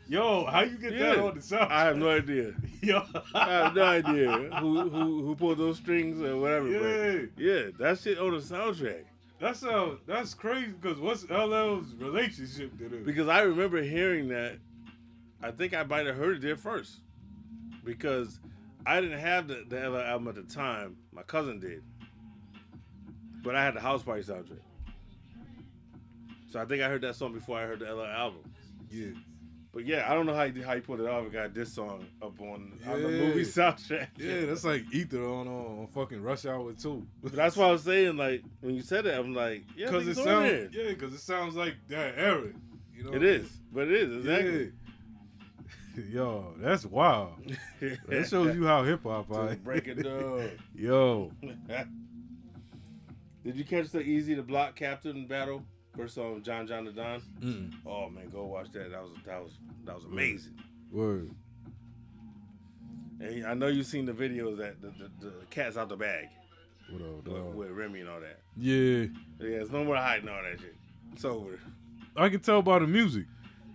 Yo, 0.09 0.47
how 0.47 0.62
you 0.62 0.78
get 0.78 0.93
that 0.99 1.16
Yeah. 1.18 1.22
on 1.22 1.34
the 1.34 1.41
soundtrack? 1.41 1.70
I 1.70 1.84
have 1.84 1.97
no 1.99 2.09
idea. 2.09 2.55
Yo, 2.82 3.03
I 3.34 3.51
have 3.53 3.74
no 3.74 3.82
idea 3.84 4.30
who 4.59 4.89
who 4.89 5.22
who 5.22 5.36
pulled 5.36 5.59
those 5.59 5.76
strings 5.76 6.20
or 6.22 6.36
whatever. 6.39 6.68
Yeah. 6.68 7.26
Yeah, 7.36 7.70
that 7.78 7.99
shit 7.99 8.18
on 8.18 8.30
the 8.32 8.39
soundtrack. 8.39 9.05
That 9.41 9.57
sounds 9.57 10.01
that's 10.07 10.34
crazy 10.34 10.72
because 10.80 10.99
what's 10.99 11.28
LL's 11.30 11.95
relationship 11.95 12.76
to 12.78 12.89
this? 12.89 13.05
Because 13.05 13.28
I 13.28 13.43
remember 13.43 13.82
hearing 13.82 14.28
that. 14.28 14.59
I 15.43 15.53
think 15.53 15.74
I 15.74 15.84
might 15.84 16.07
have 16.07 16.16
heard 16.16 16.36
it 16.36 16.43
there 16.43 16.57
first. 16.57 17.01
Because 17.84 18.41
I 18.84 19.01
didn't 19.01 19.20
have 19.20 19.47
the, 19.47 19.64
the 19.68 19.89
LL 19.89 19.97
album 19.99 20.28
at 20.28 20.34
the 20.34 20.43
time. 20.43 20.97
My 21.12 21.22
cousin 21.22 21.61
did. 21.61 21.82
But 23.43 23.55
I 23.55 23.64
had 23.64 23.74
the 23.74 23.80
House 23.80 24.03
Party 24.03 24.22
soundtrack. 24.22 24.61
So 26.51 26.61
I 26.61 26.64
think 26.64 26.82
I 26.82 26.89
heard 26.89 27.03
that 27.03 27.14
song 27.14 27.32
before 27.32 27.59
I 27.59 27.66
heard 27.66 27.80
the 27.80 27.95
LL 27.95 28.05
album. 28.05 28.41
Yeah, 28.91 29.09
But 29.72 29.84
yeah, 29.84 30.11
I 30.11 30.14
don't 30.14 30.24
know 30.24 30.34
how 30.34 30.45
you 30.45 30.62
how 30.62 30.72
you 30.72 30.80
pulled 30.80 31.01
it 31.01 31.07
off 31.07 31.24
and 31.24 31.32
got 31.32 31.53
this 31.53 31.72
song 31.74 32.07
up 32.22 32.41
on, 32.41 32.72
on 32.86 33.03
the 33.03 33.09
movie 33.09 33.43
soundtrack. 33.45 34.09
yeah, 34.16 34.47
that's 34.47 34.64
like 34.64 34.84
Ether 34.93 35.22
on 35.26 35.47
on, 35.47 35.86
fucking 35.89 36.22
Rush 36.22 36.47
Hour 36.47 36.72
too. 36.72 37.07
But 37.22 37.32
that's 37.32 37.55
why 37.57 37.66
I 37.66 37.72
was 37.72 37.82
saying 37.82 38.16
like 38.16 38.43
when 38.61 38.74
you 38.74 38.80
said 38.82 39.05
that, 39.05 39.20
I'm 39.20 39.34
like, 39.34 39.64
yeah, 39.76 39.86
Because 39.91 40.09
it 40.09 40.14
sounds 40.16 40.74
yeah, 40.74 40.89
because 40.89 41.12
it 41.12 41.20
sounds 41.20 41.55
like 41.55 41.74
that 41.89 42.14
era. 42.16 42.49
You 42.95 43.05
know, 43.05 43.12
It 43.12 43.22
is, 43.22 43.51
but 43.70 43.89
it 43.89 43.93
is 43.93 44.16
exactly. 44.16 44.64
Yeah. 44.64 46.05
Yo, 46.11 46.55
that's 46.59 46.86
wild. 46.86 47.34
That 48.09 48.26
shows 48.28 48.55
you 48.57 48.64
how 48.66 48.84
hip 48.84 49.03
hop 49.03 49.30
I. 49.32 49.57
Break 49.57 49.86
it 49.89 50.03
down. 50.03 50.51
Yo, 50.74 51.30
Did 53.45 53.57
you 53.57 53.64
catch 53.64 53.91
the 53.91 54.01
Eazy 54.01 54.36
the 54.36 54.43
Block 54.43 54.74
Captain 54.76 55.26
battle 55.26 55.62
versus 55.97 56.18
um, 56.18 56.43
John 56.43 56.66
John 56.66 56.84
Da 56.84 56.91
Don? 56.91 57.22
mm, 57.41 57.72
Oh 57.86 58.09
man, 58.11 58.28
go 58.30 58.45
watch 58.47 58.70
that. 58.72 58.91
That 58.91 59.03
was 59.03 59.12
that 59.26 59.43
was 59.43 59.53
that 59.84 59.95
was 59.95 60.05
amazing. 60.05 60.55
word. 60.93 61.30
And 63.20 63.47
I 63.47 63.55
know 63.55 63.66
you've 63.66 63.86
seen 63.86 64.05
the 64.07 64.12
videos 64.12 64.59
that 64.59 64.80
the, 64.80 64.89
the, 64.89 65.11
the 65.26 65.32
cat's 65.51 65.76
out 65.76 65.89
the 65.89 65.97
bag 65.97 66.28
with, 66.93 67.26
with 67.55 67.70
Remy 67.70 68.01
and 68.01 68.09
all 68.09 68.20
that. 68.20 68.39
Yeah, 68.57 69.07
Yeah, 69.41 69.59
it's 69.61 69.70
no 69.70 69.82
more 69.84 69.97
hiding 69.97 70.28
all 70.28 70.41
that 70.43 70.61
shit. 70.61 70.76
It's 71.14 71.24
over. 71.24 71.59
I 72.16 72.28
can 72.28 72.39
tell 72.41 72.62
by 72.62 72.78
the 72.78 72.86
music. 72.86 73.24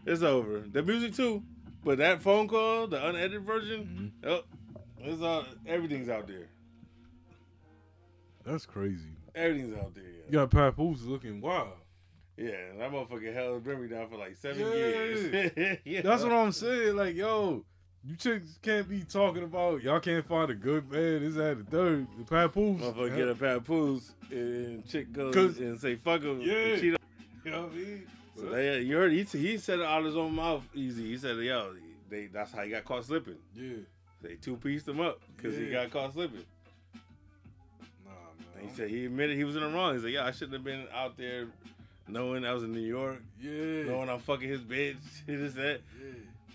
It's 0.05 0.22
over. 0.22 0.59
The 0.59 0.82
music 0.82 1.14
too, 1.16 1.43
but 1.84 1.97
that 1.97 2.22
phone 2.22 2.47
call, 2.47 2.88
the 2.88 3.05
unedited 3.05 3.43
version, 3.43 4.14
Mm-hmm. 4.24 4.30
oh, 4.34 4.43
it's 4.99 5.22
all 5.22 5.45
everything's 5.66 6.07
out 6.09 6.28
there. 6.28 6.47
That's 8.45 8.66
crazy. 8.66 9.09
Everything's 9.36 9.77
out 9.77 9.93
there. 9.95 10.03
You 10.03 10.31
got 10.31 10.49
Papoose 10.51 11.01
looking 11.03 11.41
wild. 11.41 11.69
Yeah, 12.38 12.49
yeah 12.49 12.55
that 12.79 12.91
motherfucker 12.91 13.34
held 13.34 13.65
Remy 13.65 13.89
down 13.89 14.09
for 14.09 14.17
like 14.17 14.36
seven 14.36 14.59
Yeah. 14.61 14.73
years. 14.75 15.77
yeah. 15.86 16.01
That's 16.01 16.23
what 16.23 16.31
I'm 16.31 16.51
saying. 16.51 16.95
Like, 16.95 17.15
yo, 17.15 17.63
You 18.05 18.15
chicks 18.15 18.57
can't 18.61 18.88
be 18.89 19.03
talking 19.03 19.43
about 19.43 19.81
y'all 19.81 19.99
can't 19.99 20.25
find 20.27 20.49
a 20.49 20.55
good 20.55 20.91
man. 20.91 21.21
This 21.21 21.36
that 21.36 21.57
the 21.57 21.63
third. 21.63 22.07
The 22.17 22.23
papoose. 22.25 22.81
Motherfucker 22.81 23.15
get 23.15 23.27
a 23.29 23.36
papoose 23.36 24.11
and 24.31 24.86
chick 24.88 25.11
goes 25.13 25.36
and 25.59 25.79
say 25.79 25.95
fuck 25.95 26.21
him. 26.21 26.41
Yeah. 26.41 26.75
cheat 26.75 26.97
You 27.45 27.51
know 27.51 27.61
what 27.63 27.71
I 27.71 27.75
mean? 27.75 28.07
So 28.36 28.45
they, 28.49 28.69
uh, 28.75 28.77
you 28.79 28.95
heard 28.97 29.11
he, 29.11 29.23
he 29.23 29.57
said 29.57 29.79
it 29.79 29.86
out 29.86 29.99
of 29.99 30.05
his 30.05 30.17
own 30.17 30.34
mouth 30.34 30.63
easy. 30.73 31.03
He 31.09 31.17
said, 31.17 31.38
yo, 31.38 31.73
they 32.09 32.27
that's 32.27 32.51
how 32.51 32.63
he 32.63 32.71
got 32.71 32.84
caught 32.84 33.05
slipping. 33.05 33.38
yeah. 33.55 33.75
They 34.23 34.36
two 34.36 34.55
pieced 34.57 34.88
him 34.88 35.01
up 35.01 35.19
because 35.36 35.55
he 35.57 35.69
got 35.69 35.91
caught 35.91 36.13
slipping. 36.13 36.45
Nah, 38.64 38.70
And 38.70 38.70
man. 38.70 38.70
he 38.70 38.76
said 38.76 38.89
he 38.89 39.05
admitted 39.05 39.38
he 39.38 39.43
was 39.43 39.55
in 39.55 39.61
the 39.61 39.70
wrong. 39.70 39.95
He 39.95 40.01
said, 40.01 40.11
yeah, 40.11 40.26
I 40.26 40.32
shouldn't 40.32 40.53
have 40.53 40.64
been 40.64 40.88
out 40.93 41.18
there 41.18 41.47
knowing 42.07 42.45
I 42.45 42.53
was 42.53 42.64
in 42.64 42.72
New 42.74 42.80
York, 42.82 43.22
yeah. 43.41 43.84
knowing 43.86 44.09
I'm 44.09 44.20
fucking 44.20 44.47
his 44.49 44.61
bitch. 44.61 44.97
This 45.28 45.53
that. 45.53 45.82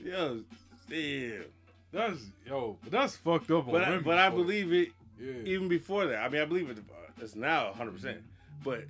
yeah. 0.05 0.13
Yo, 0.13 0.41
damn. 0.89 1.45
That's 1.93 2.19
yo, 2.47 2.77
but 2.83 2.93
that's 2.93 3.17
fucked 3.17 3.51
up 3.51 3.67
on 3.67 3.73
But 3.73 3.83
I, 3.85 3.99
but 3.99 4.19
I 4.19 4.29
believe 4.29 4.73
it 4.73 4.91
Yeah. 5.21 5.33
even 5.45 5.69
before 5.69 6.07
that. 6.07 6.19
I 6.23 6.29
mean, 6.29 6.43
I 6.43 6.45
believe 6.45 6.69
it. 6.71 6.77
uh, 6.79 7.23
It's 7.23 7.35
now 7.35 7.69
100. 7.71 7.93
percent 7.93 8.19
But 8.63 8.85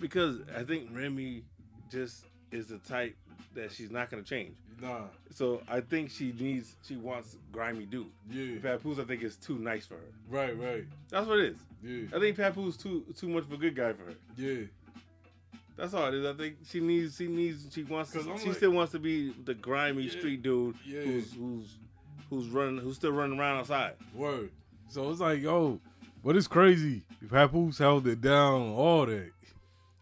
because 0.00 0.38
I 0.56 0.64
think 0.64 0.88
Remy 0.92 1.42
just 1.90 2.24
is 2.50 2.68
the 2.68 2.78
type 2.78 3.14
that 3.54 3.70
she's 3.70 3.90
not 3.90 4.10
gonna 4.10 4.22
change. 4.22 4.56
Nah. 4.82 5.02
So 5.34 5.62
I 5.68 5.80
think 5.80 6.10
she 6.10 6.34
needs, 6.38 6.74
she 6.86 6.96
wants 6.96 7.36
grimy 7.52 7.86
dude. 7.86 8.06
Yeah. 8.28 8.58
Papoose, 8.60 8.98
I 8.98 9.04
think, 9.04 9.22
is 9.22 9.36
too 9.36 9.56
nice 9.58 9.86
for 9.86 9.94
her. 9.94 10.00
Right, 10.28 10.58
right. 10.58 10.84
That's 11.08 11.26
what 11.26 11.38
it 11.38 11.54
is. 11.54 11.58
Yeah. 12.10 12.16
I 12.16 12.20
think 12.20 12.36
Papoose 12.36 12.76
too 12.76 13.04
too 13.16 13.28
much 13.28 13.44
of 13.44 13.52
a 13.52 13.56
good 13.56 13.76
guy 13.76 13.92
for 13.92 14.04
her. 14.06 14.14
Yeah. 14.36 14.64
That's 15.76 15.94
all 15.94 16.08
it 16.08 16.14
is. 16.14 16.26
I 16.26 16.34
think 16.34 16.56
she 16.68 16.80
needs, 16.80 17.16
she 17.16 17.28
needs, 17.28 17.66
she 17.72 17.82
wants, 17.84 18.10
to, 18.12 18.22
she 18.38 18.48
like- 18.48 18.56
still 18.56 18.72
wants 18.72 18.92
to 18.92 18.98
be 18.98 19.30
the 19.44 19.54
grimy 19.54 20.02
Yeah. 20.02 20.10
street 20.18 20.42
dude 20.42 20.74
Yeah. 20.84 21.00
who's 21.02 21.32
who's 21.32 21.76
who's 22.28 22.48
running, 22.48 22.78
who's 22.78 22.96
still 22.96 23.12
running 23.12 23.38
around 23.38 23.58
outside. 23.60 23.94
Word. 24.14 24.50
So 24.88 25.10
it's 25.10 25.20
like, 25.20 25.40
yo, 25.40 25.80
but 26.24 26.36
it's 26.36 26.46
crazy. 26.48 27.02
Papoose 27.28 27.78
held 27.78 28.06
it 28.08 28.20
down, 28.20 28.72
all 28.72 29.06
that. 29.06 29.30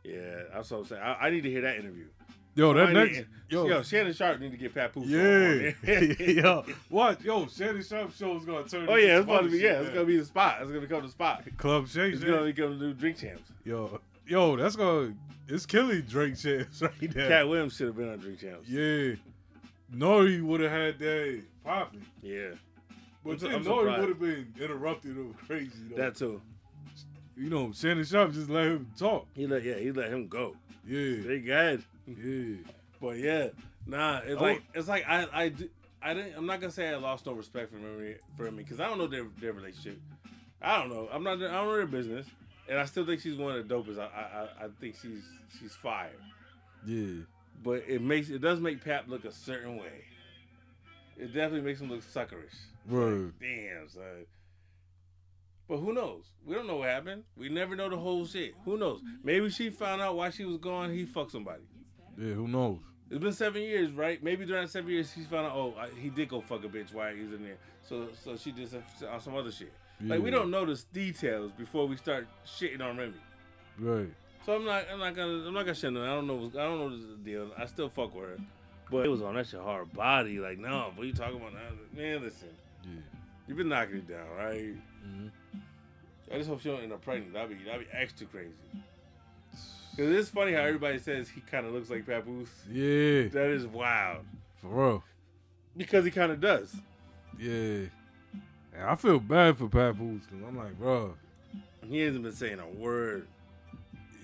Yeah, 0.05 0.43
that's 0.53 0.71
what 0.71 0.79
I'm 0.79 0.85
saying. 0.87 1.03
I, 1.03 1.27
I 1.27 1.31
need 1.31 1.43
to 1.43 1.51
hear 1.51 1.61
that 1.61 1.77
interview. 1.77 2.07
Yo, 2.55 2.73
that 2.75 2.93
next 2.93 3.25
yo, 3.49 3.67
yo, 3.67 3.83
Shannon 3.83 4.13
Sharpe 4.13 4.41
need 4.41 4.53
to 4.53 4.57
get 4.57 4.75
Papoose. 4.75 5.07
yeah, 5.07 5.73
yo, 6.43 6.65
what? 6.89 7.23
Yo, 7.23 7.47
Shannon 7.47 7.83
Sharpe 7.83 8.15
show 8.15 8.37
is 8.37 8.45
gonna 8.45 8.67
turn. 8.67 8.87
Oh 8.89 8.97
yeah, 8.97 9.19
it's 9.19 9.27
to 9.27 9.49
be 9.49 9.59
yeah, 9.59 9.81
it's 9.81 9.91
gonna 9.91 10.05
be 10.05 10.17
the 10.17 10.25
spot. 10.25 10.59
It's 10.61 10.69
gonna 10.69 10.81
become 10.81 11.03
the 11.03 11.09
spot. 11.09 11.45
Club 11.57 11.89
Shay. 11.89 12.11
It's 12.11 12.25
gonna 12.25 12.45
become 12.45 12.79
the 12.79 12.87
new 12.87 12.95
drink 12.95 13.19
champs. 13.19 13.51
Yo, 13.65 14.01
yo, 14.27 14.57
that's 14.57 14.77
gonna 14.77 15.15
it's 15.49 15.67
killing 15.67 16.03
drink 16.03 16.39
champs 16.39 16.83
right 17.01 17.13
there. 17.13 17.29
Katt 17.29 17.49
Williams 17.49 17.77
should 17.77 17.89
have 17.89 17.97
been 17.97 18.09
on 18.11 18.19
drink 18.19 18.41
champs. 18.41 18.69
Yeah, 18.69 19.15
Nori 19.95 20.43
would 20.43 20.61
have 20.61 20.73
had 20.73 20.99
that 20.99 21.43
popping, 21.65 22.05
Yeah, 22.23 22.51
but 23.25 23.33
I'm 23.33 23.39
su- 23.39 23.49
then 23.49 23.57
I'm 23.57 23.65
Nori 23.65 23.99
would 24.01 24.09
have 24.09 24.21
been 24.21 24.53
interrupted 24.61 25.19
or 25.19 25.33
crazy. 25.47 25.71
Though. 25.91 25.97
that 25.97 26.17
too. 26.17 26.41
you 27.37 27.51
know, 27.51 27.73
Shannon 27.73 28.05
Sharpe 28.05 28.33
just 28.33 28.51
let 28.51 28.67
him 28.67 28.91
talk. 28.99 29.27
He 29.35 29.47
let 29.47 29.63
yeah, 29.63 29.75
he 29.75 29.93
let 29.93 30.13
him 30.13 30.29
go. 30.29 30.57
Yeah, 30.87 31.23
They 31.27 31.41
good. 31.41 31.85
Yeah, 32.07 32.57
But 33.01 33.19
yeah, 33.19 33.49
nah, 33.87 34.19
it's 34.25 34.41
Oh. 34.41 34.45
like 34.45 34.63
it's 34.75 34.89
like 34.89 35.05
I 35.09 35.23
I 35.25 35.53
I 36.03 36.15
didn't 36.15 36.37
I'm 36.37 36.47
not 36.47 36.61
gonna 36.61 36.73
say 36.73 36.89
I 36.89 36.97
lost 36.97 37.27
no 37.27 37.33
respect 37.33 37.71
for 37.71 37.77
me 37.77 38.15
for 38.37 38.51
me 38.51 38.63
because 38.63 38.81
I 38.81 38.87
don't 38.89 38.99
know 38.99 39.07
their 39.07 39.27
their 39.41 39.53
relationship. 39.53 40.01
I 40.63 40.79
don't 40.79 40.91
know. 40.91 41.09
I'm 41.13 41.23
not. 41.23 41.39
I 41.39 41.41
don't 41.41 41.67
know 41.67 41.77
their 41.77 41.87
business, 41.87 42.27
and 42.69 42.79
I 42.79 42.85
still 42.85 43.07
think 43.07 43.21
she's 43.21 43.37
one 43.37 43.57
of 43.57 43.67
the 43.69 43.75
dopest. 43.75 43.99
I 43.99 44.05
I, 44.05 44.65
I 44.65 44.69
think 44.81 44.97
she's 45.01 45.25
she's 45.59 45.75
fire. 45.75 46.13
yeah. 46.87 47.23
But 47.63 47.85
it 47.87 48.01
makes 48.01 48.31
it 48.31 48.41
does 48.41 48.59
make 48.61 48.83
Pap 48.85 49.07
look 49.09 49.25
a 49.27 49.33
certain 49.33 49.77
way. 49.77 50.05
It 51.19 51.27
definitely 51.35 51.61
makes 51.63 51.81
him 51.81 51.91
look 51.91 52.01
suckerish. 52.03 52.55
Word. 52.89 53.35
Damn, 53.39 53.87
son. 53.89 54.25
But 55.69 55.77
who 55.79 55.93
knows? 55.93 56.25
We 56.45 56.55
don't 56.55 56.67
know 56.67 56.77
what 56.77 56.89
happened. 56.89 57.25
We 57.37 57.49
never 57.51 57.77
know 57.77 57.89
the 57.91 57.97
whole 57.99 58.27
shit. 58.27 58.55
Who 58.65 58.77
knows? 58.79 59.03
Maybe 59.23 59.51
she 59.51 59.69
found 59.71 60.01
out 60.03 60.17
why 60.17 60.31
she 60.31 60.45
was 60.47 60.57
gone. 60.57 60.91
He 60.93 61.05
fucked 61.05 61.33
somebody. 61.33 61.63
Yeah, 62.21 62.35
who 62.35 62.47
knows? 62.49 62.79
It's 63.11 63.19
been 63.19 63.33
seven 63.33 63.63
years, 63.63 63.91
right? 63.93 64.23
Maybe 64.23 64.45
during 64.45 64.63
that 64.63 64.71
seven 64.71 64.91
years, 64.91 65.13
she 65.13 65.23
found 65.23 65.47
out. 65.47 65.53
Oh, 65.57 65.75
I, 65.79 65.89
he 65.99 66.11
did 66.11 66.29
go 66.29 66.41
fuck 66.43 66.63
a 66.65 66.69
bitch 66.69 66.93
while 66.93 67.13
he 67.15 67.23
was 67.23 67.33
in 67.33 67.43
there. 67.43 67.57
So, 67.89 68.09
so 68.23 68.37
she 68.37 68.53
did 68.53 68.69
some, 68.71 68.83
on 69.11 69.21
some 69.21 69.35
other 69.35 69.51
shit. 69.51 69.73
Like 70.03 70.23
we 70.23 70.31
don't 70.31 70.51
notice 70.51 70.85
details 70.85 71.51
before 71.59 71.87
we 71.89 71.97
start 71.97 72.27
shitting 72.47 72.81
on 72.81 72.97
Remy. 72.97 73.15
Right. 73.79 74.09
So 74.47 74.55
I'm 74.55 74.65
not, 74.65 74.85
I'm 74.93 74.99
not 74.99 75.15
gonna, 75.15 75.47
I'm 75.47 75.53
not 75.55 75.63
gonna 75.65 75.75
shit 75.75 75.89
on. 75.95 75.97
I 75.99 76.07
don't 76.15 76.27
know, 76.27 76.51
I 76.59 76.65
don't 76.65 76.79
know 76.79 76.89
the 76.91 77.17
deal. 77.23 77.51
I 77.59 77.67
still 77.67 77.89
fuck 77.91 78.15
with 78.15 78.25
her, 78.31 78.37
but 78.91 79.05
it 79.05 79.09
was 79.09 79.21
on 79.23 79.35
that 79.35 79.47
shit 79.47 79.61
hard 79.61 79.93
body. 79.93 80.39
Like, 80.39 80.59
no, 80.59 80.93
what 80.95 81.07
you 81.07 81.13
talking 81.13 81.37
about 81.37 81.53
now? 81.53 81.61
Man, 81.95 82.23
listen, 82.23 82.49
Yeah. 82.85 83.01
you've 83.47 83.59
been 83.59 83.69
knocking 83.69 83.97
it 83.97 84.09
down, 84.09 84.27
right? 84.39 84.75
Mhm. 85.07 85.31
I 86.33 86.37
just 86.39 86.49
hope 86.49 86.61
she 86.63 86.69
don't 86.71 86.81
end 86.83 86.93
up 86.93 87.03
pregnant. 87.03 87.33
That'd 87.35 87.59
be, 87.59 87.65
that'd 87.65 87.81
be 87.81 87.87
extra 87.93 88.27
crazy. 88.27 88.53
Cause 89.97 90.09
it's 90.09 90.31
funny 90.31 90.53
how 90.53 90.61
everybody 90.61 90.99
says 90.99 91.29
he 91.29 91.41
kind 91.43 91.67
of 91.67 91.73
looks 91.73 91.91
like 91.91 92.07
Papoose. 92.07 92.49
Yeah. 92.71 93.29
That 93.29 93.51
is 93.51 93.67
wild 93.67 94.25
For 94.61 94.69
real. 94.69 95.05
because 95.77 96.05
he 96.05 96.11
kind 96.11 96.33
of 96.33 96.41
does. 96.41 96.75
Yeah. 97.39 97.87
And 98.73 98.85
I 98.87 98.95
feel 98.95 99.19
bad 99.19 99.57
for 99.59 99.69
Papoose 99.69 100.23
because 100.31 100.47
I'm 100.47 100.57
like, 100.57 100.79
bro, 100.79 101.15
He 101.87 102.01
hasn't 102.01 102.23
been 102.23 102.33
saying 102.35 102.61
a 102.61 102.67
word. 102.69 103.27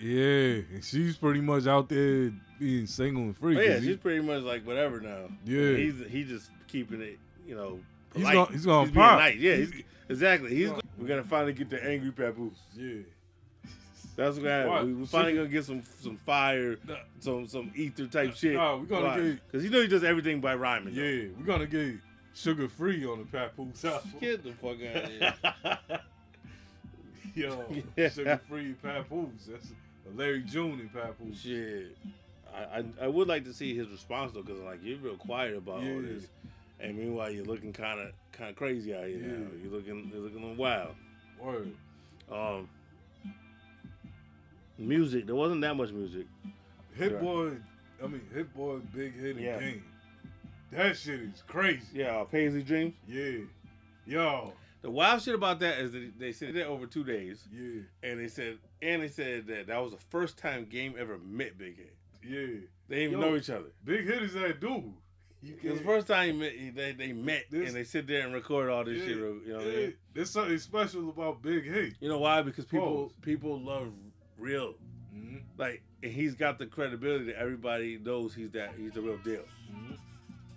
yeah. 0.00 0.60
And 0.72 0.82
she's 0.84 1.16
pretty 1.16 1.40
much 1.40 1.66
out 1.66 1.88
there 1.88 2.32
being 2.58 2.86
single 2.86 3.24
and 3.24 3.36
free. 3.36 3.54
But 3.56 3.64
yeah, 3.66 3.72
'cause 3.74 3.82
he- 3.82 3.88
she's 3.88 3.96
pretty 3.98 4.20
much 4.22 4.42
like 4.44 4.64
whatever 4.66 5.00
now. 5.00 5.28
Yeah. 5.44 5.72
he's 5.76 5.94
he's 6.08 6.28
just 6.28 6.50
keeping 6.68 7.00
it, 7.02 7.18
you 7.46 7.54
know. 7.54 7.80
He's 8.14 8.24
gonna- 8.24 8.50
he's 8.52 8.64
gonna 8.64 8.84
being 8.86 8.94
pop. 8.94 9.18
nice. 9.18 9.36
Yeah, 9.36 9.56
he's, 9.56 9.72
He's- 9.72 9.84
exactly. 10.08 10.54
He's 10.54 10.70
gonna- 10.70 10.82
we're 10.96 11.08
gonna 11.08 11.24
finally 11.24 11.52
get 11.52 11.68
the 11.68 11.84
angry 11.84 12.12
papoose. 12.12 12.56
yeah. 12.74 13.02
That's 14.16 14.36
what 14.36 14.44
What? 14.44 14.50
happened. 14.52 15.00
We're 15.00 15.06
finally 15.06 15.34
gonna 15.34 15.48
get 15.48 15.64
some 15.64 15.82
some 16.00 16.16
fire, 16.16 16.76
some 17.20 17.46
some 17.46 17.70
ether 17.76 18.06
type 18.06 18.34
shit. 18.34 18.54
nah, 18.54 18.76
we 18.76 18.86
gonna 18.86 19.22
get- 19.22 19.46
because 19.46 19.64
you 19.64 19.70
know 19.70 19.82
he 19.82 19.88
does 19.88 20.04
everything 20.04 20.40
by 20.40 20.54
rhyming. 20.54 20.94
though. 20.94 21.02
Yeah. 21.02 21.28
We're 21.38 21.58
to 21.58 21.66
get 21.66 22.00
sugar 22.34 22.68
free 22.68 23.04
on 23.06 23.18
the 23.20 23.24
Papoose 23.26 23.84
album. 23.84 24.10
Get 24.20 24.42
the 24.42 24.52
fuck 24.52 24.76
out 24.82 25.04
of 25.04 25.10
here. 25.10 26.00
Yo, 27.34 27.64
Yeah. 27.96 28.08
sugar 28.08 28.40
free 28.48 28.72
Papoose. 28.82 29.46
That's 29.50 29.72
a 30.10 30.16
Larry 30.18 30.42
June 30.42 30.80
and 30.80 30.92
Papoose. 30.92 31.40
Shit. 31.40 31.96
I, 32.54 32.78
I 32.78 32.84
I 33.02 33.06
would 33.08 33.28
like 33.28 33.44
to 33.44 33.52
see 33.52 33.76
his 33.76 33.88
response 33.88 34.32
though, 34.32 34.42
because 34.42 34.60
like 34.62 34.80
you're 34.82 34.98
real 34.98 35.16
quiet 35.16 35.56
about 35.56 35.76
all 35.80 35.82
Yeah. 35.84 36.00
this, 36.00 36.26
and 36.80 36.96
meanwhile 36.96 37.30
you're 37.30 37.44
looking 37.44 37.72
kind 37.74 38.00
of 38.00 38.12
kind 38.32 38.48
of 38.48 38.56
crazy 38.56 38.94
out 38.94 39.04
here 39.06 39.18
now. 39.18 39.26
Yeah. 39.28 39.62
You're 39.62 39.72
looking 39.72 40.10
you're 40.12 40.22
looking 40.22 40.38
a 40.38 40.46
little 40.46 40.54
wild. 40.56 40.94
Word. 41.38 41.72
Um, 42.32 42.68
music. 44.78 45.26
There 45.26 45.34
wasn't 45.34 45.60
that 45.62 45.74
much 45.74 45.90
music. 45.90 46.26
Hit 46.94 47.12
Right. 47.12 47.20
Boy, 47.22 47.52
I 48.02 48.06
mean, 48.06 48.22
Hit 48.32 48.54
Boy, 48.54 48.78
big 48.94 49.14
hit 49.18 49.36
Yeah. 49.38 49.58
game. 49.60 49.84
That 50.72 50.96
shit 50.96 51.20
is 51.20 51.42
crazy. 51.46 51.86
Yeah, 51.94 52.16
uh, 52.18 52.24
Paisley 52.24 52.62
Dreams. 52.62 52.94
Yeah. 53.06 53.38
Yo. 54.06 54.52
The 54.82 54.90
wild 54.90 55.22
shit 55.22 55.34
about 55.34 55.58
that 55.60 55.78
is 55.78 55.92
that 55.92 56.18
they 56.18 56.32
said 56.32 56.54
that 56.54 56.66
over 56.66 56.86
two 56.86 57.04
days, 57.04 57.46
Yeah. 57.52 57.82
and 58.02 58.20
they 58.20 58.28
said 58.28 58.58
and 58.82 59.02
they 59.02 59.08
said 59.08 59.46
that 59.46 59.68
that 59.68 59.78
was 59.82 59.92
the 59.92 59.98
first 59.98 60.36
time 60.36 60.66
Game 60.66 60.94
ever 60.98 61.18
met 61.18 61.56
Big 61.58 61.76
Hit. 61.76 61.94
Yeah. 62.22 62.60
They 62.88 62.96
didn't 62.96 63.12
even 63.12 63.20
Yo. 63.20 63.30
know 63.30 63.36
each 63.36 63.50
other. 63.50 63.70
Big 63.84 64.04
hit 64.06 64.22
is 64.22 64.34
that 64.34 64.60
dude. 64.60 64.92
You 65.42 65.54
It 65.62 65.70
was 65.70 65.78
the 65.80 65.84
first 65.84 66.06
time 66.06 66.26
he 66.26 66.32
met, 66.38 66.74
they 66.74 66.92
they 66.92 67.12
met 67.12 67.46
This- 67.50 67.68
and 67.68 67.76
they 67.76 67.84
sit 67.84 68.06
there 68.06 68.24
and 68.24 68.34
record 68.34 68.68
all 68.70 68.84
this 68.84 68.98
yeah, 68.98 69.06
shit. 69.06 69.16
You 69.16 69.40
know, 69.46 69.56
what 69.58 69.66
I 69.66 69.70
yeah. 69.70 69.76
mean? 69.76 69.94
There's 70.12 70.30
something 70.30 70.58
special 70.58 71.08
about 71.10 71.42
Big 71.42 71.64
Hit. 71.64 71.94
you 72.00 72.08
know 72.08 72.18
why? 72.18 72.42
Because 72.42 72.64
people 72.64 73.08
Pause. 73.08 73.12
people 73.22 73.60
love 73.60 73.92
real. 74.38 74.74
Mhm. 75.14 75.40
Like, 75.58 75.82
and 76.02 76.12
he's 76.12 76.34
got 76.34 76.58
the 76.58 76.66
credibility 76.66 77.24
that 77.26 77.36
everybody 77.38 77.98
knows 77.98 78.34
he's 78.34 78.50
that 78.50 78.72
he's 78.76 78.92
the 78.92 79.00
real 79.00 79.18
deal. 79.18 79.42
Mhm. 79.72 79.98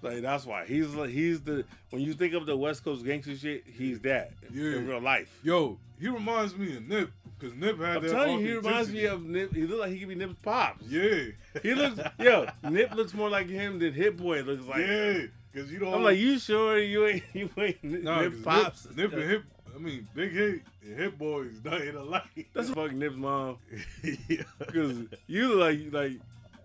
Like 0.02 0.22
that's 0.22 0.46
why 0.46 0.66
he's 0.66 0.88
like 0.96 1.10
he's 1.10 1.42
the 1.42 1.66
when 1.90 2.02
you 2.02 2.14
think 2.14 2.34
of 2.34 2.46
the 2.46 2.56
West 2.56 2.84
Coast 2.84 3.04
gangster 3.06 3.36
shit, 3.36 3.66
he's 3.68 4.00
that 4.02 4.32
Yeah. 4.54 4.76
in 4.78 4.88
real 4.88 5.02
life. 5.02 5.40
Yo, 5.44 5.78
he 6.00 6.08
reminds 6.08 6.56
me 6.58 6.78
of 6.78 6.88
Nip 6.88 7.12
because 7.38 7.54
Nip 7.56 7.78
had 7.80 7.98
I'm 7.98 8.04
that. 8.04 8.12
telling 8.12 8.40
you, 8.40 8.48
he 8.48 8.54
reminds 8.54 8.92
me 8.92 9.06
of 9.06 9.24
Nip. 9.26 9.54
He 9.54 9.64
looks 9.64 9.80
like 9.82 9.92
he 9.92 10.00
could 10.00 10.10
be 10.10 10.16
Nip's 10.16 10.36
pops. 10.42 10.86
Yeah. 10.88 11.26
He 11.62 11.74
looks 11.74 12.00
yo 12.20 12.48
Nip 12.64 12.94
looks 12.96 13.14
more 13.14 13.30
like 13.30 13.48
him 13.50 13.80
than 13.80 13.94
Hit 13.94 14.16
Boy 14.18 14.42
looks 14.42 14.66
like. 14.66 14.86
yeah. 14.88 15.22
Because 15.52 15.72
you 15.72 15.80
don't. 15.80 15.94
I'm 15.96 16.04
like, 16.04 16.18
you 16.20 16.38
sure 16.40 16.78
you 16.80 17.06
ain't 17.08 17.24
you 17.34 17.50
ain't 17.58 17.84
Nip, 17.84 18.04
Nah, 18.04 18.24
'cause 18.24 18.42
pops? 18.44 18.86
Nip, 18.96 18.98
Nip 19.12 19.14
and 19.14 19.24
Hip. 19.32 19.44
I 19.80 19.82
mean, 19.82 20.08
Big 20.14 20.34
Hit 20.34 20.62
and 20.84 20.98
Hit 20.98 21.18
Boy 21.18 21.44
is 21.44 21.64
nothing 21.64 21.96
alike. 21.96 22.48
That's 22.54 22.70
fucking 22.70 23.00
Nip's 23.00 23.16
mom. 23.16 23.58
yeah. 24.28 24.42
Because 24.58 24.98
you 25.28 25.56
like 25.56 25.80
like 25.92 26.14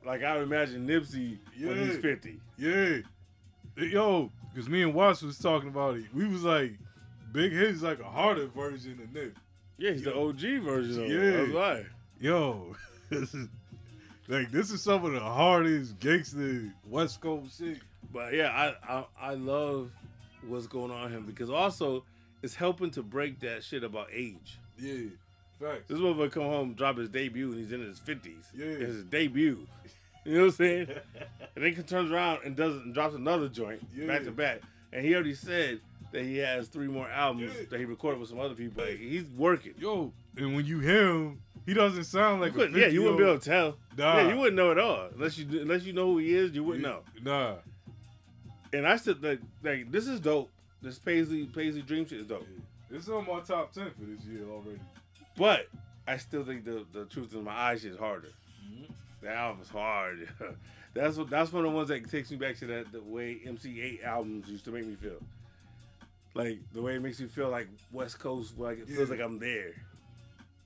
like 0.05 0.23
I 0.25 0.35
would 0.37 0.43
imagine 0.45 0.87
Nipsey 0.87 1.39
when 1.61 1.79
Yeah. 1.79 1.85
he's 1.87 1.99
50. 1.99 2.41
Yeah. 2.59 2.97
Yo, 3.77 4.31
because 4.53 4.69
me 4.69 4.83
and 4.83 4.95
Watts 4.95 5.23
was 5.23 5.39
talking 5.39 5.69
about 5.69 5.97
it. 5.97 6.05
We 6.15 6.27
was 6.27 6.43
like, 6.45 6.73
Big 7.33 7.53
Hit 7.53 7.71
is 7.71 7.83
like 7.83 8.01
a 8.01 8.05
harder 8.05 8.47
version 8.49 9.01
of 9.03 9.13
Nip. 9.15 9.37
Yeah, 9.79 9.93
he's 9.93 10.03
the 10.03 10.15
OG 10.15 10.41
version 10.63 11.05
of 11.05 11.11
Yeah. 11.11 11.31
That's 11.43 11.53
why. 11.53 11.87
Yo, 12.21 12.75
this 13.11 13.33
is 13.35 13.49
like 14.29 14.51
this 14.51 14.71
is 14.73 14.83
some 14.83 15.05
of 15.05 15.13
the 15.13 15.21
hardest 15.21 15.99
gangster 16.01 16.73
West 16.89 17.21
Coast 17.21 17.59
shit. 17.59 17.79
But 18.13 18.33
yeah, 18.35 18.75
I, 18.89 18.97
I 18.99 19.05
I 19.21 19.35
love 19.35 19.91
what's 20.47 20.67
going 20.67 20.91
on 20.91 21.05
with 21.05 21.13
him 21.13 21.27
because 21.27 21.51
also 21.51 22.05
it's 22.45 22.55
helping 22.55 22.91
to 22.93 23.03
break 23.03 23.41
that 23.41 23.65
shit 23.65 23.83
about 23.83 24.09
age. 24.13 24.59
Yeah, 24.79 25.09
facts. 25.61 25.85
This 25.89 25.99
motherfucker 25.99 26.33
come 26.33 26.43
home, 26.45 26.75
drop 26.75 26.99
his 26.99 27.09
debut, 27.09 27.51
and 27.53 27.59
he's 27.61 27.73
in 27.73 27.81
his 27.81 27.99
fifties. 27.99 28.51
Yeah. 28.55 28.67
it's 28.67 28.93
his 28.95 29.05
debut. 29.05 29.67
You 30.25 30.33
know 30.35 30.41
what 30.41 30.45
I'm 30.47 30.51
saying? 30.53 30.89
and 31.57 31.65
then 31.65 31.75
he 31.75 31.83
turns 31.83 32.11
around 32.11 32.41
and 32.45 32.55
does 32.57 32.77
and 32.77 32.93
drops 32.95 33.15
another 33.15 33.49
joint 33.49 33.83
Yeah. 33.97 34.07
back 34.07 34.25
to 34.25 34.31
back. 34.31 34.61
And 34.93 35.05
he 35.05 35.15
already 35.15 35.35
said 35.35 35.81
that 36.13 36.23
he 36.23 36.39
has 36.39 36.69
three 36.69 36.87
more 36.89 37.09
albums 37.09 37.53
Yeah. 37.55 37.65
that 37.71 37.79
he 37.79 37.85
recorded 37.87 38.21
with 38.21 38.29
some 38.29 38.39
other 38.41 38.55
people. 38.55 38.85
Like, 38.85 38.99
he's 38.99 39.25
working. 39.37 39.75
Yo, 39.79 40.13
and 40.37 40.55
when 40.55 40.65
you 40.67 40.81
hear 40.81 41.09
him, 41.09 41.41
he 41.67 41.73
doesn't 41.75 42.05
sound 42.05 42.41
like 42.43 42.55
You 42.55 42.69
yeah, 42.69 42.87
you 42.89 43.01
wouldn't 43.03 43.19
be 43.19 43.25
able 43.25 43.39
to 43.39 43.45
tell. 43.45 43.77
Nah. 43.97 44.19
Yeah, 44.19 44.29
you 44.31 44.37
wouldn't 44.39 44.57
know 44.57 44.71
at 44.71 44.79
all 44.79 45.09
unless 45.15 45.39
you 45.39 45.61
unless 45.63 45.85
you 45.85 45.93
know 45.93 46.07
who 46.13 46.19
he 46.19 46.35
is. 46.35 46.53
You 46.53 46.63
wouldn't 46.65 46.85
know. 46.85 47.01
Nah, 47.23 47.55
And 48.73 48.87
I 48.87 48.97
said 48.97 49.23
like, 49.23 49.41
like 49.63 49.91
this 49.91 50.07
is 50.07 50.21
dope. 50.21 50.51
This 50.85 50.99
Paisley 50.99 51.45
Paisley 51.47 51.81
Dream 51.81 52.07
shit 52.07 52.21
is 52.21 52.27
dope. 52.27 52.47
it's 52.91 53.09
on 53.09 53.27
my 53.27 53.41
top 53.41 53.73
ten 53.73 53.91
for 53.91 54.05
this 54.05 54.23
year 54.27 54.45
already. 54.51 54.79
But 55.37 55.69
I 56.07 56.19
still 56.19 56.45
think 56.45 56.65
the 56.67 56.85
the 56.93 57.07
truth 57.07 57.33
in 57.35 57.43
my 57.43 57.53
eyes 57.55 57.85
is 57.87 57.99
harder. 57.99 58.29
Mm-hmm. 58.65 58.93
The 59.23 59.35
album's 59.35 59.71
hard. 59.71 60.29
that's 60.95 61.17
what 61.17 61.31
that's 61.31 61.53
one 61.53 61.65
of 61.65 61.71
the 61.71 61.77
ones 61.77 61.89
that 61.89 62.11
takes 62.11 62.31
me 62.31 62.37
back 62.37 62.59
to 62.59 62.67
that 62.67 62.93
the 62.93 63.01
way 63.01 63.41
MC 63.47 63.71
Eiht 63.71 64.05
albums 64.05 64.49
used 64.49 64.67
to 64.67 64.71
make 64.73 64.87
me 64.87 64.95
feel. 64.95 65.23
Like 66.35 66.59
the 66.75 66.83
way 66.83 66.97
it 66.97 67.03
makes 67.03 67.19
me 67.19 67.29
feel 67.29 67.49
like 67.49 67.69
West 67.91 68.19
Coast, 68.19 68.59
like 68.59 68.79
it 68.81 68.89
feels 68.89 69.09
like 69.09 69.21
I'm 69.21 69.39
there. 69.39 69.73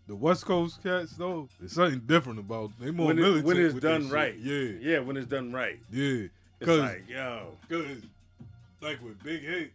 The 0.08 0.16
West 0.16 0.46
Coast 0.46 0.82
cats 0.82 1.12
though, 1.12 1.48
there's 1.60 1.72
something 1.72 2.00
different 2.00 2.40
about 2.40 2.72
they 2.80 2.90
more 2.90 3.08
When, 3.08 3.18
it, 3.18 3.22
militant 3.22 3.46
when 3.46 3.56
it's 3.58 3.74
done 3.74 4.04
shit. 4.04 4.12
right. 4.12 4.34
Yeah, 4.36 4.72
Yeah, 4.80 4.98
when 5.00 5.16
it's 5.16 5.28
done 5.28 5.52
right. 5.52 5.78
yeah. 5.92 6.26
It's 6.60 6.68
like, 6.68 7.08
yo. 7.08 7.52
cause 7.68 7.84
like 8.80 9.00
with 9.02 9.22
Big 9.22 9.42
Hit, 9.42 9.70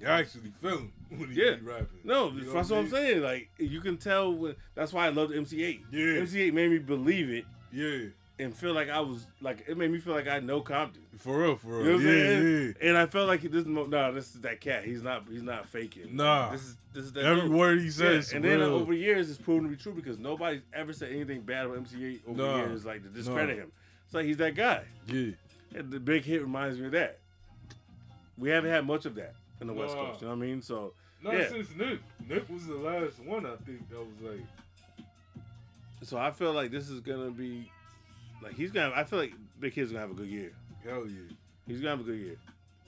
you 0.00 0.06
actually 0.06 0.50
feel 0.60 0.78
him 0.78 0.92
when 1.08 1.30
he 1.30 1.40
Yeah. 1.44 1.56
rapping. 1.62 1.88
No, 2.04 2.30
You 2.30 2.42
know 2.42 2.52
that's 2.52 2.70
what 2.70 2.78
I'm 2.78 2.80
I 2.80 2.82
mean? 2.82 2.90
saying. 2.90 3.22
Like 3.22 3.50
you 3.58 3.80
can 3.80 3.96
tell 3.96 4.32
when 4.34 4.56
that's 4.74 4.92
why 4.92 5.06
I 5.06 5.10
love 5.10 5.32
MC 5.32 5.58
Eiht. 5.58 5.80
Yeah. 5.90 6.20
MC 6.20 6.38
Eiht 6.50 6.52
made 6.52 6.70
me 6.70 6.78
believe 6.78 7.30
it 7.30 7.44
Yeah, 7.72 8.08
and 8.38 8.54
feel 8.54 8.72
like 8.74 8.88
I 8.88 9.00
was 9.00 9.26
like 9.40 9.64
it 9.68 9.76
made 9.78 9.90
me 9.90 9.98
feel 9.98 10.14
like 10.14 10.28
I 10.28 10.40
know 10.40 10.60
Compton. 10.60 11.02
for 11.18 11.38
real, 11.42 11.56
for 11.56 11.68
real. 11.78 11.84
You 11.86 11.90
know 11.90 11.94
what 11.96 12.36
I'm 12.36 12.74
yeah. 12.82 12.88
And 12.88 12.96
I 12.98 13.06
felt 13.06 13.28
like 13.28 13.42
this. 13.42 13.64
No, 13.66 13.86
nah, 13.86 14.10
this 14.10 14.34
is 14.34 14.40
that 14.42 14.60
cat. 14.60 14.84
He's 14.84 15.02
not. 15.02 15.24
He's 15.30 15.42
not 15.42 15.68
faking. 15.68 16.14
Nah. 16.16 16.50
This 16.52 16.62
is 16.62 16.76
this 16.92 17.04
is 17.06 17.12
that. 17.14 17.24
Every 17.24 17.42
dude. 17.42 17.52
word 17.52 17.80
he 17.80 17.90
says. 17.90 18.30
Yeah, 18.30 18.36
and 18.36 18.44
then 18.44 18.58
real. 18.60 18.74
over 18.74 18.92
years, 18.92 19.30
it's 19.30 19.38
proven 19.40 19.64
to 19.64 19.68
be 19.70 19.76
true 19.76 19.92
because 19.92 20.18
nobody's 20.18 20.62
ever 20.72 20.92
said 20.92 21.12
anything 21.12 21.40
bad 21.42 21.66
about 21.66 21.78
MC 21.78 21.96
Eiht 21.96 22.20
over 22.28 22.42
Nah. 22.42 22.56
years, 22.58 22.84
like 22.84 23.02
to 23.04 23.08
discredit 23.08 23.56
Nah. 23.56 23.62
him. 23.64 23.72
It's 24.06 24.14
like 24.14 24.26
he's 24.26 24.36
that 24.38 24.54
guy. 24.54 24.84
yeah, 25.06 25.30
And 25.74 25.90
the 25.90 25.98
big 25.98 26.24
hit 26.24 26.42
reminds 26.42 26.78
me 26.78 26.86
of 26.86 26.92
that. 26.92 27.18
We 28.36 28.50
haven't 28.50 28.70
had 28.70 28.86
much 28.86 29.06
of 29.06 29.14
that 29.14 29.34
in 29.60 29.66
the 29.66 29.72
West 29.72 29.94
Coast. 29.94 30.20
You 30.20 30.28
know 30.28 30.34
what 30.34 30.42
I 30.42 30.46
mean? 30.46 30.62
So 30.62 30.92
not 31.22 31.34
Yeah. 31.34 31.48
since 31.48 31.68
Nick. 31.76 32.00
Nick 32.28 32.48
was 32.48 32.66
the 32.66 32.74
last 32.74 33.18
one 33.20 33.46
I 33.46 33.56
think 33.64 33.88
that 33.90 33.98
was 33.98 34.20
like, 34.22 35.06
so 36.02 36.18
I 36.18 36.30
feel 36.30 36.52
like 36.52 36.70
this 36.70 36.88
is 36.90 37.00
gonna 37.00 37.30
be 37.30 37.70
like 38.42 38.54
he's 38.54 38.70
gonna. 38.70 38.92
I 38.94 39.04
feel 39.04 39.18
like 39.18 39.32
Big 39.60 39.72
Hit's 39.74 39.90
gonna 39.90 40.00
have 40.02 40.10
a 40.10 40.14
good 40.14 40.28
year. 40.28 40.52
hell 40.84 41.06
yeah. 41.06 41.34
He's 41.66 41.78
gonna 41.78 41.90
have 41.96 42.00
a 42.00 42.04
good 42.04 42.18
year. 42.18 42.36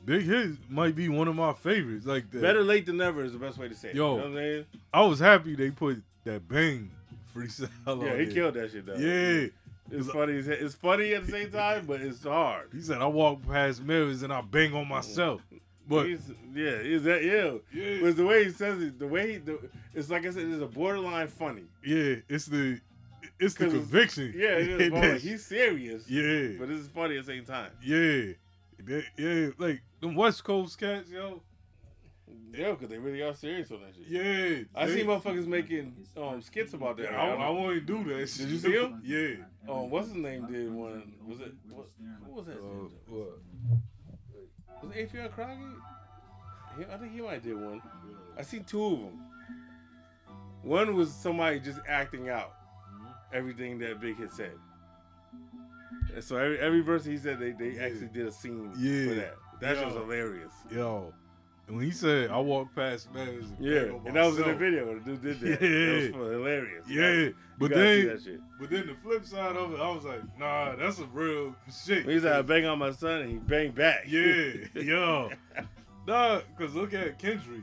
Big 0.04 0.22
Hit 0.22 0.50
might 0.68 0.94
be 0.94 1.08
one 1.08 1.26
of 1.28 1.34
my 1.34 1.52
favorites. 1.54 2.04
Like 2.06 2.30
the, 2.30 2.40
Better 2.40 2.62
late 2.62 2.86
than 2.86 2.98
never 2.98 3.24
is 3.24 3.32
the 3.32 3.38
best 3.38 3.58
way 3.58 3.68
to 3.68 3.74
say 3.74 3.88
it. 3.90 3.94
Yo. 3.96 4.12
You 4.12 4.16
know 4.18 4.22
what 4.24 4.26
I'm 4.26 4.34
saying? 4.36 4.64
I 4.92 5.02
was 5.02 5.18
happy 5.18 5.54
they 5.56 5.70
put 5.70 6.02
that 6.24 6.46
bang 6.46 6.90
freestyle. 7.34 7.68
Yeah, 7.86 7.92
on 7.92 8.00
he 8.00 8.24
there. 8.24 8.26
killed 8.34 8.54
that 8.54 8.70
shit 8.70 8.84
though. 8.86 8.96
Yeah, 8.96 9.46
It's 9.90 10.10
funny. 10.10 10.34
It's, 10.34 10.48
it's 10.48 10.74
funny 10.74 11.14
at 11.14 11.24
the 11.24 11.32
same 11.32 11.50
time, 11.50 11.86
but 11.86 12.00
it's 12.02 12.22
hard. 12.22 12.68
he 12.72 12.82
said 12.82 13.00
I 13.00 13.06
walk 13.06 13.40
past 13.48 13.82
mirrors 13.82 14.22
and 14.22 14.32
I 14.32 14.42
bang 14.42 14.74
on 14.74 14.86
myself. 14.88 15.40
Mm. 15.52 15.60
But 15.88 16.06
He's, 16.06 16.30
yeah, 16.54 16.64
is 16.70 17.02
that 17.04 17.22
yeah? 17.24 17.52
Yeah. 17.72 17.98
But 18.02 18.16
the 18.16 18.26
way 18.26 18.44
he 18.44 18.50
says 18.50 18.80
it, 18.82 18.98
the 18.98 19.06
way 19.06 19.32
he, 19.32 19.38
the, 19.38 19.58
it's 19.94 20.10
like 20.10 20.26
I 20.26 20.30
said, 20.30 20.46
it's 20.48 20.62
a 20.62 20.66
borderline 20.66 21.28
funny. 21.28 21.64
yeah, 21.84 22.16
it's 22.28 22.46
the 22.46 22.80
it's 23.38 23.54
the 23.54 23.64
'Cause 23.66 23.74
it's- 23.74 23.88
conviction. 23.90 24.32
Yeah, 24.36 24.56
it 24.58 24.92
is. 25.04 25.22
He's 25.30 25.44
serious. 25.46 26.08
yeah, 26.08 26.58
but 26.58 26.70
it's 26.70 26.88
funny 26.88 27.18
at 27.18 27.24
the 27.26 27.32
same 27.32 27.44
time. 27.44 27.70
yeah, 27.84 28.32
That- 28.84 29.04
yeah. 29.16 29.48
Like 29.58 29.82
them 30.00 30.14
West 30.16 30.42
Coast 30.44 30.78
cats, 30.78 31.08
yo. 31.10 31.42
Yeah, 32.52 32.70
because 32.70 32.88
they 32.88 32.98
really 32.98 33.22
are 33.22 33.34
serious 33.34 33.70
on 33.70 33.80
that 33.82 33.94
shit. 33.94 34.06
Yeah, 34.08 34.64
I 34.74 34.86
they- 34.86 34.94
see 35.00 35.06
motherfuckers 35.06 35.46
making 35.46 35.94
um, 36.16 36.40
skits 36.40 36.72
about 36.74 36.96
that. 36.96 37.12
I, 37.12 37.34
I 37.34 37.50
won't 37.50 37.84
do 37.86 38.02
that. 38.04 38.32
Did 38.38 38.48
you 38.48 38.58
see 38.58 38.72
him? 38.72 39.00
Yeah. 39.04 39.72
Um, 39.72 39.90
what's 39.90 40.08
his 40.08 40.16
name 40.16 40.46
did 40.46 40.72
one? 40.72 41.12
Was 41.26 41.40
it 41.40 41.52
what, 41.70 41.86
who 42.24 42.32
was 42.32 42.46
that? 42.46 42.56
Uh? 42.56 43.76
Was 44.86 44.96
Affion 44.96 45.30
Crockett? 45.32 46.90
I 46.92 46.96
think 46.98 47.12
he 47.12 47.20
might 47.20 47.42
did 47.42 47.58
one. 47.58 47.80
I 48.38 48.42
seen 48.42 48.64
two 48.64 48.84
of 48.84 48.98
them. 49.00 49.20
One 50.62 50.94
was 50.94 51.12
somebody 51.12 51.60
just 51.60 51.80
acting 51.88 52.28
out 52.28 52.52
mm-hmm. 52.92 53.06
everything 53.32 53.78
that 53.78 54.00
Big 54.00 54.18
had 54.18 54.32
said. 54.32 54.52
And 56.14 56.22
so 56.22 56.36
every 56.36 56.58
every 56.58 56.80
verse 56.80 57.04
he 57.04 57.16
said, 57.18 57.38
they, 57.38 57.52
they 57.52 57.78
actually 57.78 58.08
did 58.08 58.26
a 58.26 58.32
scene 58.32 58.72
Yeah. 58.78 59.08
for 59.08 59.14
that. 59.14 59.34
That 59.60 59.76
Yeah. 59.76 59.86
was 59.86 59.94
hilarious. 59.94 60.52
Yo, 60.70 61.12
when 61.68 61.80
he 61.84 61.90
said 61.90 62.30
I 62.30 62.38
walked 62.38 62.74
past 62.76 63.08
and 63.14 63.56
Yeah, 63.58 63.80
and 64.04 64.14
that 64.16 64.24
was 64.24 64.36
in 64.38 64.42
the 64.42 64.52
myself." 64.54 64.58
video. 64.58 64.94
The 64.98 65.00
dude 65.16 65.22
did 65.22 65.40
that. 65.40 65.62
Yeah. 65.62 66.00
That 66.12 66.18
was 66.18 66.30
hilarious. 66.32 66.84
Yeah, 66.88 67.28
but 67.58 67.70
then. 67.70 68.40
But 68.60 68.70
then 68.70 68.86
the 68.86 68.94
flip 69.02 69.24
side 69.24 69.56
of 69.56 69.72
it, 69.74 69.80
I 69.80 69.90
was 69.90 70.04
like, 70.04 70.38
nah, 70.38 70.76
that's 70.76 70.98
a 70.98 71.04
real 71.06 71.54
shit. 71.84 72.06
When 72.06 72.14
he 72.14 72.20
said 72.20 72.32
I 72.36 72.42
bang 72.42 72.66
on 72.66 72.78
my 72.78 72.92
son, 72.92 73.22
and 73.22 73.30
he 73.30 73.36
banged 73.38 73.74
back. 73.74 74.04
yeah, 74.06 74.52
yo. 74.74 75.30
Nah, 76.06 76.40
because 76.56 76.74
look 76.74 76.94
at 76.94 77.18
Kendrick. 77.18 77.62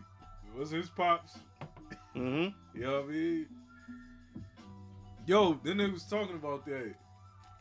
It 0.56 0.60
was 0.60 0.70
his 0.70 0.90
pops. 0.90 1.38
hmm 2.14 2.48
You 2.76 2.82
know 2.82 3.02
what 3.02 3.10
I 3.10 3.12
mean? 3.12 3.48
Yo, 5.26 5.60
then 5.64 5.78
they 5.78 5.88
was 5.88 6.04
talking 6.04 6.36
about 6.36 6.66
that. 6.66 6.94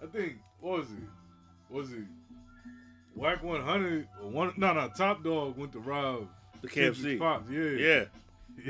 I 0.02 0.06
think, 0.06 0.34
what 0.60 0.80
was 0.80 0.90
it? 0.90 1.08
Was 1.70 1.92
it 1.92 2.02
Wack 3.14 3.42
100? 3.42 4.08
Or 4.22 4.28
one, 4.30 4.52
no, 4.56 4.72
no, 4.72 4.88
Top 4.96 5.22
Dawg 5.22 5.56
went 5.56 5.72
to 5.72 5.80
rob 5.80 6.28
The 6.62 6.68
KFC. 6.68 7.18
pops. 7.18 7.50
Yeah. 7.50 7.60
Yeah, 7.62 8.04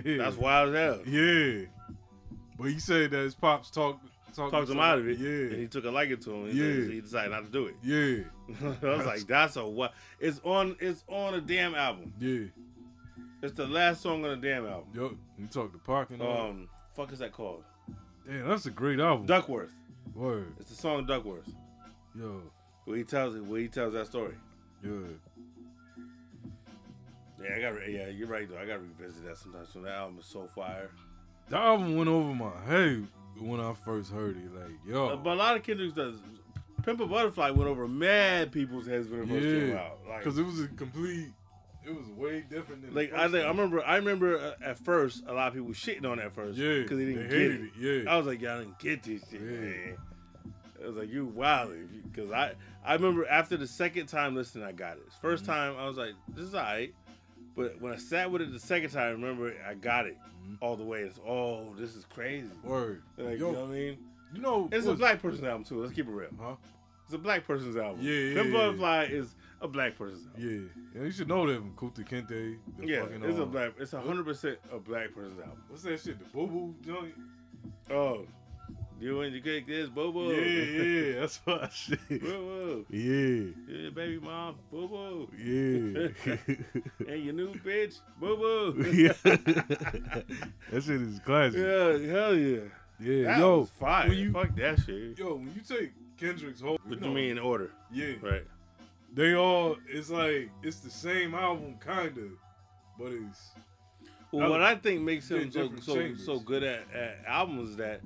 Yeah. 0.04 0.16
that's 0.18 0.36
wild 0.36 0.74
as 0.74 0.96
hell. 0.96 1.06
Yeah. 1.06 1.66
But 2.58 2.64
he 2.70 2.78
said 2.78 3.10
that 3.12 3.18
his 3.18 3.34
pops 3.34 3.70
talked 3.70 4.04
talked, 4.34 4.52
Talked 4.52 4.70
him 4.70 4.78
out 4.80 4.98
of 4.98 5.08
it. 5.08 5.18
Yeah. 5.18 5.50
And 5.52 5.60
he 5.60 5.66
took 5.66 5.84
a 5.84 5.90
liking 5.90 6.16
to 6.18 6.30
him. 6.30 6.46
Yeah. 6.48 6.92
he 6.94 7.00
decided 7.00 7.30
not 7.32 7.44
to 7.44 7.50
do 7.52 7.66
it. 7.66 7.74
yeah. 7.82 8.24
I 8.82 8.96
was 8.96 9.06
like, 9.06 9.26
that's 9.26 9.56
a 9.56 9.64
what? 9.66 9.94
It's 10.20 10.40
on. 10.44 10.76
It's 10.80 11.04
on 11.08 11.34
a 11.34 11.40
damn 11.40 11.74
album. 11.74 12.12
Yeah. 12.18 12.46
It's 13.42 13.54
the 13.54 13.66
last 13.66 14.02
song 14.02 14.24
on 14.24 14.40
the 14.40 14.48
damn 14.48 14.66
album. 14.66 14.88
Yo, 14.94 15.16
you 15.38 15.46
talk 15.46 15.72
to 15.72 15.78
Park 15.78 16.10
and 16.10 16.20
all. 16.22 16.50
Um, 16.50 16.68
fuck 16.94 17.12
is 17.12 17.18
that 17.20 17.32
called? 17.32 17.64
Damn, 18.28 18.48
that's 18.48 18.66
a 18.66 18.70
great 18.70 19.00
album. 19.00 19.26
Duckworth. 19.26 19.72
Word. 20.14 20.52
It's 20.60 20.70
the 20.70 20.76
song 20.76 21.06
Duckworth. 21.06 21.48
Yo. 22.14 22.42
Where 22.84 22.96
he 22.96 23.04
tells 23.04 23.34
it. 23.36 23.44
Where 23.44 23.60
he 23.60 23.68
tells 23.68 23.92
that 23.94 24.06
story. 24.06 24.34
Yeah. 24.84 24.90
Yeah, 27.42 27.56
I 27.56 27.60
got. 27.60 27.88
Yeah, 27.90 28.08
you're 28.08 28.28
right 28.28 28.48
though. 28.48 28.58
I 28.58 28.66
got 28.66 28.74
to 28.74 28.80
revisit 28.80 29.24
that 29.26 29.36
sometimes. 29.36 29.68
So 29.72 29.80
that 29.82 29.92
album 29.94 30.18
is 30.20 30.26
so 30.26 30.46
fire. 30.54 30.90
The 31.48 31.56
album 31.58 31.96
went 31.96 32.08
over 32.08 32.32
my 32.34 32.52
head 32.66 33.06
when 33.38 33.60
I 33.60 33.72
first 33.74 34.12
heard 34.12 34.36
it. 34.36 34.54
Like, 34.54 34.70
yo. 34.86 35.16
But 35.16 35.32
a 35.32 35.34
lot 35.34 35.56
of 35.56 35.62
Kendrick's 35.62 35.94
does. 35.94 36.16
Pimp 36.84 37.00
a 37.00 37.06
Butterfly 37.06 37.50
went 37.50 37.68
over 37.70 37.86
mad 37.86 38.50
people's 38.50 38.86
heads 38.86 39.08
when 39.08 39.20
it 39.22 39.28
first 39.28 39.40
came 39.44 39.68
yeah. 39.70 39.74
out. 39.80 39.98
Like, 40.08 40.18
Because 40.18 40.36
it 40.38 40.42
was 40.44 40.60
a 40.60 40.66
complete, 40.66 41.28
it 41.86 41.94
was 41.94 42.08
way 42.08 42.44
different 42.50 42.82
than 42.82 42.92
Like 42.94 43.12
I 43.12 43.28
think 43.28 43.44
I 43.44 43.48
remember 43.48 43.84
I 43.84 43.96
remember 43.96 44.36
uh, 44.38 44.54
at 44.64 44.78
first 44.78 45.22
a 45.28 45.32
lot 45.32 45.48
of 45.48 45.54
people 45.54 45.70
shitting 45.70 46.04
on 46.04 46.18
it 46.18 46.24
at 46.24 46.32
first 46.34 46.58
Yeah. 46.58 46.78
because 46.82 46.98
they 46.98 47.04
didn't 47.04 47.28
they 47.28 47.38
get 47.38 47.50
it. 47.52 47.60
it. 47.78 48.04
Yeah. 48.04 48.12
I 48.12 48.16
was 48.16 48.26
like, 48.26 48.40
y'all 48.40 48.58
didn't 48.58 48.78
get 48.80 49.04
this 49.04 49.22
shit, 49.30 49.40
Yeah. 49.40 49.46
man. 49.60 49.96
I 50.82 50.88
was 50.88 50.96
like, 50.96 51.10
you 51.10 51.26
wilding 51.26 51.88
because 52.10 52.30
I 52.32 52.52
I 52.84 52.94
remember 52.94 53.26
after 53.28 53.56
the 53.56 53.66
second 53.66 54.06
time 54.06 54.34
listening, 54.34 54.64
I 54.64 54.72
got 54.72 54.96
it. 54.96 55.02
1st 55.22 55.34
Mm-hmm. 55.36 55.46
time 55.46 55.76
I 55.78 55.86
was 55.88 55.96
like, 55.96 56.14
this 56.34 56.46
is 56.46 56.54
alright, 56.54 56.94
but 57.56 57.80
when 57.80 57.92
I 57.92 57.96
sat 57.96 58.30
with 58.30 58.42
it 58.42 58.52
the 58.52 58.58
second 58.60 58.90
time, 58.90 59.02
I 59.06 59.10
remember 59.10 59.54
I 59.68 59.74
got 59.74 60.06
it 60.06 60.16
Mm-hmm. 60.42 60.54
all 60.60 60.74
the 60.74 60.82
way. 60.84 61.02
It's 61.02 61.20
oh, 61.24 61.72
this 61.78 61.94
is 61.94 62.04
crazy. 62.06 62.48
Word. 62.64 63.02
Like, 63.16 63.38
Yo, 63.38 63.46
you 63.46 63.52
know 63.52 63.60
what 63.60 63.68
I 63.68 63.72
mean? 63.72 63.98
you 64.34 64.40
know, 64.40 64.68
It's 64.72 64.86
a 64.88 64.94
black 64.94 65.22
person's 65.22 65.44
album 65.44 65.62
too. 65.62 65.80
Let's 65.80 65.94
keep 65.94 66.08
it 66.08 66.10
real. 66.10 66.30
Huh? 66.40 66.56
It's 67.04 67.14
a 67.14 67.18
black 67.18 67.46
person's 67.46 67.76
album. 67.76 68.00
Yeah, 68.02 68.12
yeah, 68.12 68.42
yeah. 68.42 68.52
Butterfly 68.52 69.04
is 69.10 69.36
a 69.60 69.68
black 69.68 69.96
person's 69.96 70.26
album. 70.34 70.42
Yeah. 70.94 70.98
yeah. 71.00 71.04
You 71.06 71.12
should 71.12 71.28
know 71.28 71.46
that 71.46 71.58
from 71.60 71.72
Kunta 71.74 72.08
Kinte. 72.08 72.56
The 72.78 72.86
Yeah, 72.86 73.02
fucking, 73.02 73.22
it's 73.22 73.38
a 73.38 73.42
um, 73.44 73.50
black. 73.50 73.72
It's 73.78 73.92
a 73.92 74.00
hundred 74.00 74.24
percent 74.24 74.58
a 74.72 74.78
black 74.80 75.14
person's 75.14 75.38
album. 75.38 75.62
What's 75.68 75.82
that 75.84 76.00
shit? 76.00 76.18
The 76.18 76.24
Boo 76.36 76.46
Boo 76.48 76.74
joint? 76.84 77.14
Oh, 77.90 78.26
you 79.02 79.20
and 79.22 79.34
you 79.34 79.40
kick 79.40 79.66
this, 79.66 79.88
boo 79.88 80.12
boo. 80.12 80.32
Yeah, 80.32 80.82
yeah. 81.14 81.20
That's 81.20 81.36
what 81.44 81.64
I 81.64 81.68
said. 81.72 81.98
Boo 82.08 82.18
boo. 82.20 82.86
Yeah. 82.90 83.74
Yeah, 83.74 83.90
baby 83.90 84.18
mom, 84.20 84.56
boo 84.70 84.88
boo. 84.88 85.28
Yeah. 85.38 86.36
And 87.08 87.24
your 87.24 87.34
new 87.34 87.52
bitch, 87.54 87.98
boo 88.20 88.36
boo. 88.36 88.90
yeah. 88.92 89.12
that 89.24 90.24
shit 90.82 91.00
is 91.02 91.18
classic. 91.20 91.60
yeah, 91.60 92.12
hell 92.12 92.34
yeah. 92.36 92.60
Yeah. 93.00 93.24
That 93.24 93.38
yo, 93.40 93.58
was 93.60 93.70
fire. 93.70 94.12
you- 94.12 94.32
Fuck 94.32 94.54
that 94.56 94.78
shit. 94.86 95.18
yo, 95.18 95.34
when 95.34 95.52
you 95.54 95.60
take 95.66 95.92
Kendrick's 96.16 96.60
whole, 96.60 96.78
What 96.86 97.00
know, 97.00 97.08
you 97.08 97.14
mean 97.14 97.30
in 97.32 97.38
order? 97.38 97.70
Yeah. 97.92 98.14
Right. 98.22 98.44
they 99.12 99.34
all 99.34 99.76
it's 99.88 100.08
like 100.10 100.50
it's 100.62 100.78
the 100.80 100.90
same 100.90 101.34
album 101.34 101.78
kinda, 101.84 102.28
but 102.98 103.12
it's 103.12 103.50
Well, 104.30 104.50
what 104.50 104.62
I 104.62 104.76
think 104.76 105.02
makes 105.02 105.28
him 105.30 105.50
so 105.50 105.70
so, 105.80 106.14
so 106.14 106.38
good 106.38 106.62
at, 106.62 106.84
at 106.94 107.18
albums 107.26 107.70
is 107.70 107.76
that 107.76 108.00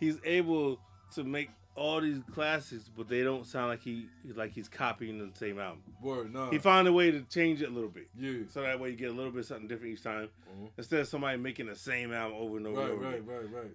he's 0.00 0.18
able 0.24 0.80
to 1.14 1.22
make 1.24 1.50
all 1.76 2.00
these 2.00 2.18
classics, 2.32 2.90
but 2.94 3.08
they 3.08 3.22
don't 3.22 3.46
sound 3.46 3.68
like 3.68 3.80
he 3.82 4.06
like 4.34 4.52
he's 4.52 4.68
copying 4.68 5.18
the 5.18 5.30
same 5.38 5.58
album. 5.58 5.82
word 6.02 6.32
nah. 6.32 6.50
He 6.50 6.58
found 6.58 6.88
a 6.88 6.92
way 6.92 7.10
to 7.12 7.22
change 7.22 7.62
it 7.62 7.68
a 7.68 7.72
little 7.72 7.88
bit, 7.88 8.08
yeah. 8.18 8.40
so 8.48 8.62
that 8.62 8.78
way 8.80 8.90
you 8.90 8.96
get 8.96 9.10
a 9.10 9.14
little 9.14 9.30
bit 9.32 9.44
something 9.46 9.68
different 9.68 9.94
each 9.94 10.02
time, 10.02 10.28
Mhm. 10.52 10.70
instead 10.76 11.00
of 11.00 11.08
somebody 11.08 11.38
making 11.38 11.66
the 11.66 11.76
same 11.76 12.12
album 12.12 12.38
over 12.38 12.56
and 12.56 12.66
over 12.66 12.80
Right, 12.80 12.90
and 12.90 12.98
over. 12.98 13.04
right, 13.08 13.14
again. 13.20 13.26
right, 13.52 13.62
right. 13.62 13.70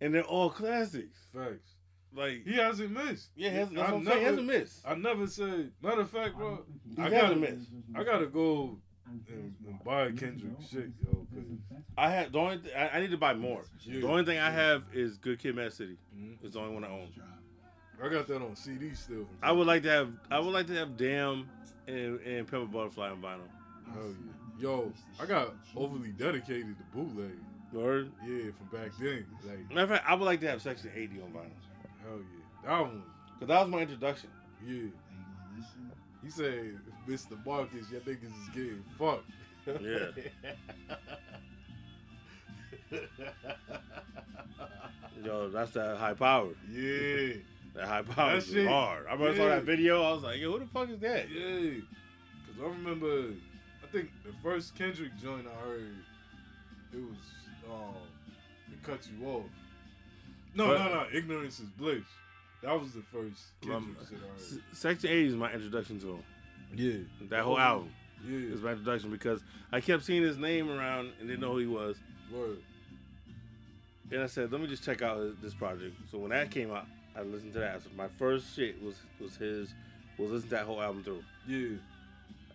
And 0.00 0.14
they're 0.14 0.22
all 0.24 0.48
classics. 0.50 1.18
Facts. 1.34 1.74
Like 2.12 2.44
He 2.44 2.54
hasn't 2.54 2.90
missed. 2.92 3.30
yeah, 3.36 3.52
that's, 3.52 3.70
that's 3.70 3.82
I 3.88 3.92
what 3.92 3.98
I'm 4.00 4.04
saying. 4.06 4.18
He 4.18 4.24
never- 4.24 4.24
hasn't 4.24 4.46
missed. 4.46 4.82
I 4.86 4.94
never 4.94 5.26
said. 5.26 5.72
Matter 5.82 6.00
of 6.00 6.10
fact, 6.10 6.36
bro, 6.36 6.64
I 6.98 7.10
gotta 7.10 7.36
missed. 7.36 7.68
I 7.94 8.02
gotta 8.04 8.26
go 8.26 8.78
and, 9.28 9.54
and 9.66 9.84
buy 9.84 10.10
Kendrick 10.12 10.52
shit, 10.70 10.90
yo. 11.04 11.26
'cause- 11.32 11.80
I 11.98 12.10
have 12.10 12.32
the 12.32 12.38
only 12.38 12.58
th- 12.58 12.74
I, 12.74 12.88
I 12.96 13.00
need 13.00 13.10
to 13.10 13.16
buy 13.18 13.34
more. 13.34 13.62
The 13.86 14.06
only 14.06 14.24
thing 14.24 14.38
I 14.38 14.50
have 14.50 14.84
is 14.92 15.18
Good 15.18 15.38
Kid, 15.38 15.56
Mad 15.56 15.72
City. 15.72 15.96
Mhm. 16.16 16.42
It's 16.42 16.54
the 16.54 16.60
only 16.60 16.74
one 16.74 16.84
I 16.84 16.88
own. 16.88 17.08
I 18.02 18.08
got 18.08 18.26
that 18.28 18.40
on 18.40 18.56
CD 18.56 18.94
still. 18.94 19.28
I 19.42 19.52
would 19.52 19.66
like 19.66 19.82
to 19.82 19.90
have 19.90 20.16
I 20.30 20.38
would 20.38 20.52
like 20.54 20.66
to 20.68 20.74
have 20.74 20.96
Damn 20.96 21.48
and, 21.86 22.18
and 22.20 22.46
Pimp 22.48 22.64
a 22.64 22.66
Butterfly 22.66 23.10
on 23.10 23.20
vinyl. 23.20 23.40
Hell 23.92 24.04
yeah. 24.08 24.62
Yo, 24.62 24.92
I 25.20 25.26
got 25.26 25.54
overly 25.76 26.10
dedicated 26.12 26.76
to 26.78 26.84
bootleg. 26.96 27.32
Or 27.74 28.06
Yeah, 28.26 28.50
from 28.52 28.66
back 28.72 28.90
then. 28.98 29.26
Like, 29.46 29.68
matter 29.68 29.82
of 29.82 29.88
fact, 29.90 30.04
I 30.08 30.14
would 30.14 30.24
like 30.24 30.40
to 30.40 30.48
have 30.48 30.60
Section 30.62 30.90
80 30.94 31.20
on 31.22 31.28
vinyl. 31.30 31.50
hell 32.02 32.18
yeah. 32.18 32.68
That 32.70 32.80
one, 32.80 33.02
Cause 33.38 33.48
that 33.48 33.60
was 33.60 33.68
my 33.68 33.80
introduction. 33.80 34.30
yeah. 34.64 34.88
He 36.22 36.30
said, 36.30 36.78
Mr. 37.08 37.44
Marcus, 37.44 37.90
your 37.90 38.00
niggas 38.02 38.24
is 38.24 38.48
getting 38.54 38.84
fucked. 38.98 39.30
Yeah. 39.66 40.08
Yo, 45.24 45.48
that's 45.50 45.72
that 45.72 45.96
high 45.98 46.14
power. 46.14 46.50
yeah. 46.72 47.34
That 47.72 47.86
high 47.86 48.02
power 48.02 48.30
That 48.32 48.38
is 48.38 48.46
shit- 48.48 48.66
hard. 48.66 49.06
I 49.08 49.12
remember 49.12 49.32
I 49.32 49.36
saw 49.36 49.48
that 49.50 49.62
video. 49.62 50.02
I 50.02 50.12
was 50.12 50.24
like, 50.24 50.40
yo, 50.40 50.50
who 50.50 50.58
the 50.58 50.66
fuck 50.66 50.90
is 50.90 50.98
that? 50.98 51.30
Yeah. 51.30 51.78
Because 52.44 52.60
I 52.60 52.64
remember, 52.64 53.26
I 53.84 53.86
think 53.92 54.10
the 54.26 54.32
first 54.42 54.74
Kendrick 54.74 55.12
joint 55.22 55.46
I 55.46 55.64
heard, 55.68 55.94
it 56.92 56.96
was 56.96 57.16
um, 57.70 57.94
It 58.72 58.82
Cut 58.82 58.98
You 59.06 59.24
Off. 59.28 59.42
No, 60.56 60.66
But- 60.66 60.78
no, 60.78 60.94
no. 60.94 61.04
Ignorance 61.14 61.60
is 61.60 61.68
Bliss. 61.78 62.02
That 62.64 62.78
was 62.80 62.90
the 62.90 63.02
first 63.12 63.40
Kendrick 63.60 63.76
Um, 63.82 63.96
shit 64.08 64.18
I 64.18 64.54
heard. 64.56 64.62
Section 64.72 65.10
80 65.10 65.26
is 65.28 65.34
my 65.36 65.52
introduction 65.52 66.00
to 66.00 66.06
him. 66.14 66.22
Yeah. 66.74 66.98
That 67.28 67.42
whole 67.44 67.58
album 67.58 67.90
Yeah. 68.26 68.38
is 68.54 68.60
my 68.62 68.72
introduction 68.72 69.10
because 69.10 69.42
I 69.72 69.80
kept 69.80 70.04
seeing 70.04 70.22
his 70.22 70.36
name 70.38 70.70
around 70.70 71.12
and 71.18 71.28
didn't 71.28 71.40
know 71.40 71.52
who 71.52 71.58
he 71.58 71.66
was. 71.66 71.96
Word. 72.32 72.58
And 74.12 74.22
I 74.22 74.26
said, 74.26 74.50
let 74.52 74.60
me 74.60 74.66
just 74.66 74.84
check 74.84 75.02
out 75.02 75.40
this 75.42 75.54
project. 75.54 75.96
So 76.10 76.18
when 76.18 76.30
that 76.30 76.50
came 76.50 76.72
out, 76.72 76.86
I 77.16 77.22
listened 77.22 77.52
to 77.54 77.60
that. 77.60 77.82
So 77.82 77.90
my 77.96 78.08
first 78.08 78.54
shit 78.54 78.80
was 78.82 78.96
was 79.20 79.36
his 79.36 79.72
was 80.18 80.30
listen 80.30 80.48
to 80.50 80.54
that 80.56 80.64
whole 80.66 80.80
album 80.82 81.02
through. 81.04 81.22
Yeah. 81.46 81.76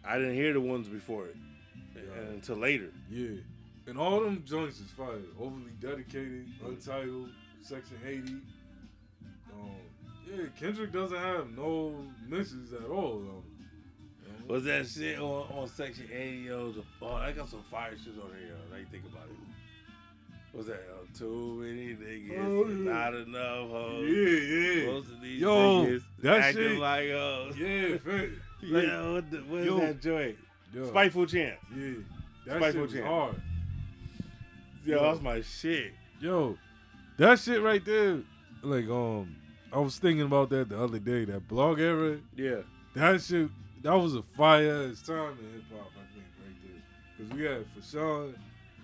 I 0.03 0.18
didn't 0.18 0.36
hear 0.36 0.53
the 0.53 0.61
ones 0.61 0.88
before 0.88 1.28
it 1.28 1.36
Yeah. 1.95 2.01
until 2.32 2.57
later. 2.57 2.91
Yeah. 3.09 3.38
And 3.88 3.97
all 3.97 4.22
them 4.22 4.43
joints 4.45 4.80
is 4.80 4.89
fire. 4.91 5.20
Overly 5.39 5.72
dedicated, 5.80 6.47
untitled, 6.66 7.30
section 7.61 7.97
80. 8.05 8.34
Um, 9.53 9.70
yeah, 10.28 10.45
Kendrick 10.59 10.91
doesn't 10.91 11.18
have 11.18 11.49
no 11.51 11.95
misses 12.28 12.74
at 12.74 12.84
all. 12.89 13.20
though. 13.20 13.43
Was 14.48 14.64
that 14.66 14.88
shit 14.88 15.20
on, 15.20 15.48
on 15.58 15.68
Section 15.68 16.08
80? 16.14 16.38
Yo, 16.38 16.72
the, 16.72 16.84
oh, 17.02 17.14
I 17.16 17.32
got 17.32 17.50
some 17.50 17.64
fire 17.72 17.91
shit 17.91 18.14
on 18.22 18.30
here. 18.38 18.50
Yo. 18.50 18.56
Now 18.72 18.78
you 18.80 18.86
think 18.91 19.04
about 19.12 19.24
it. 19.30 20.58
Was 20.58 20.68
that 20.68 20.84
yo, 20.88 21.20
too 21.20 21.58
many 21.62 21.96
niggas, 21.96 22.46
Oh, 22.46 22.68
yeah. 22.70 22.91
not 22.93 23.14
enough 23.14 23.70
hoes? 23.70 24.10
Yeah, 24.10 24.56
yeah. 24.86 24.86
Most 24.91 25.12
of 25.12 25.22
these 25.22 25.41
Yo, 25.41 25.86
niggas 25.86 26.04
that 26.22 26.39
acting 26.41 26.64
shit- 26.64 26.78
like 26.80 27.10
hoes. 27.12 27.58
Yeah, 27.58 27.98
fam. 27.98 28.41
Yeah, 28.62 29.12
what, 29.12 29.30
the, 29.30 29.38
what 29.39 29.60
is 29.60 29.66
yo, 29.66 29.80
that 29.80 30.02
joint? 30.02 30.38
Yo, 30.74 30.88
Spiteful 30.88 31.26
Chant. 31.28 31.56
Yeah. 31.76 31.93
That 32.48 32.58
Spiteful 32.58 32.88
shit 32.88 32.96
Champ. 32.96 33.06
hard. 33.08 33.41
Yo, 34.86 34.96
Yo. 34.96 35.04
that's 35.04 35.22
my 35.22 35.41
shit. 35.41 35.91
Yo, 36.22 36.58
that 37.18 37.38
shit 37.39 37.62
right 37.62 37.84
there, 37.84 38.20
like, 38.64 38.88
um, 38.89 39.36
I 39.74 39.80
was 39.80 40.00
thinking 40.00 40.22
about 40.26 40.50
that 40.52 40.70
the 40.70 40.82
other 40.82 41.00
day, 41.00 41.26
that 41.26 41.48
blog 41.48 41.80
era, 41.80 42.18
Yeah. 42.36 42.62
that 42.96 43.22
shit, 43.22 43.50
that 43.86 43.96
was 43.96 44.16
a 44.16 44.22
fire 44.24 44.90
ass 44.90 45.02
time 45.04 45.38
in 45.40 45.54
hip 45.54 45.64
hop, 45.72 45.92
I 45.94 46.06
think, 46.14 46.26
right 46.44 46.58
there. 46.64 46.82
Because 47.18 47.38
we 47.38 47.44
had 47.46 47.66
Fashawn, 47.76 48.34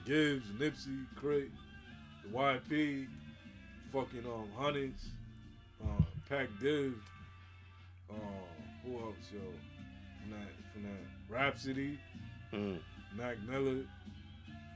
Gibbs, 0.06 0.46
Nipsey, 0.60 1.06
Craig, 1.16 1.50
the 2.24 2.38
YP, 2.38 3.08
fucking 3.92 4.24
um 4.28 4.48
Hundreds, 4.56 5.06
um, 5.84 6.06
Pac 6.30 6.48
Div, 6.62 6.94
um, 8.12 8.18
who 8.86 8.94
else, 9.00 9.16
yo? 9.34 9.40
From 10.22 10.32
that, 10.32 10.50
from 10.72 10.84
that 10.84 11.34
Rhapsody, 11.36 12.00
Mm. 12.54 12.78
Mac 13.18 13.38
Miller, 13.48 13.86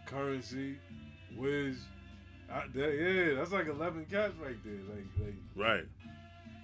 Curren$y, 0.07 0.75
Wiz. 1.37 1.77
I, 2.49 2.63
that, 2.73 2.93
yeah, 2.97 3.35
that's 3.35 3.51
like 3.51 3.67
eleven 3.67 4.05
cats 4.05 4.33
right 4.41 4.55
there. 4.63 4.79
Like, 4.89 5.05
like, 5.19 5.35
Right. 5.55 5.85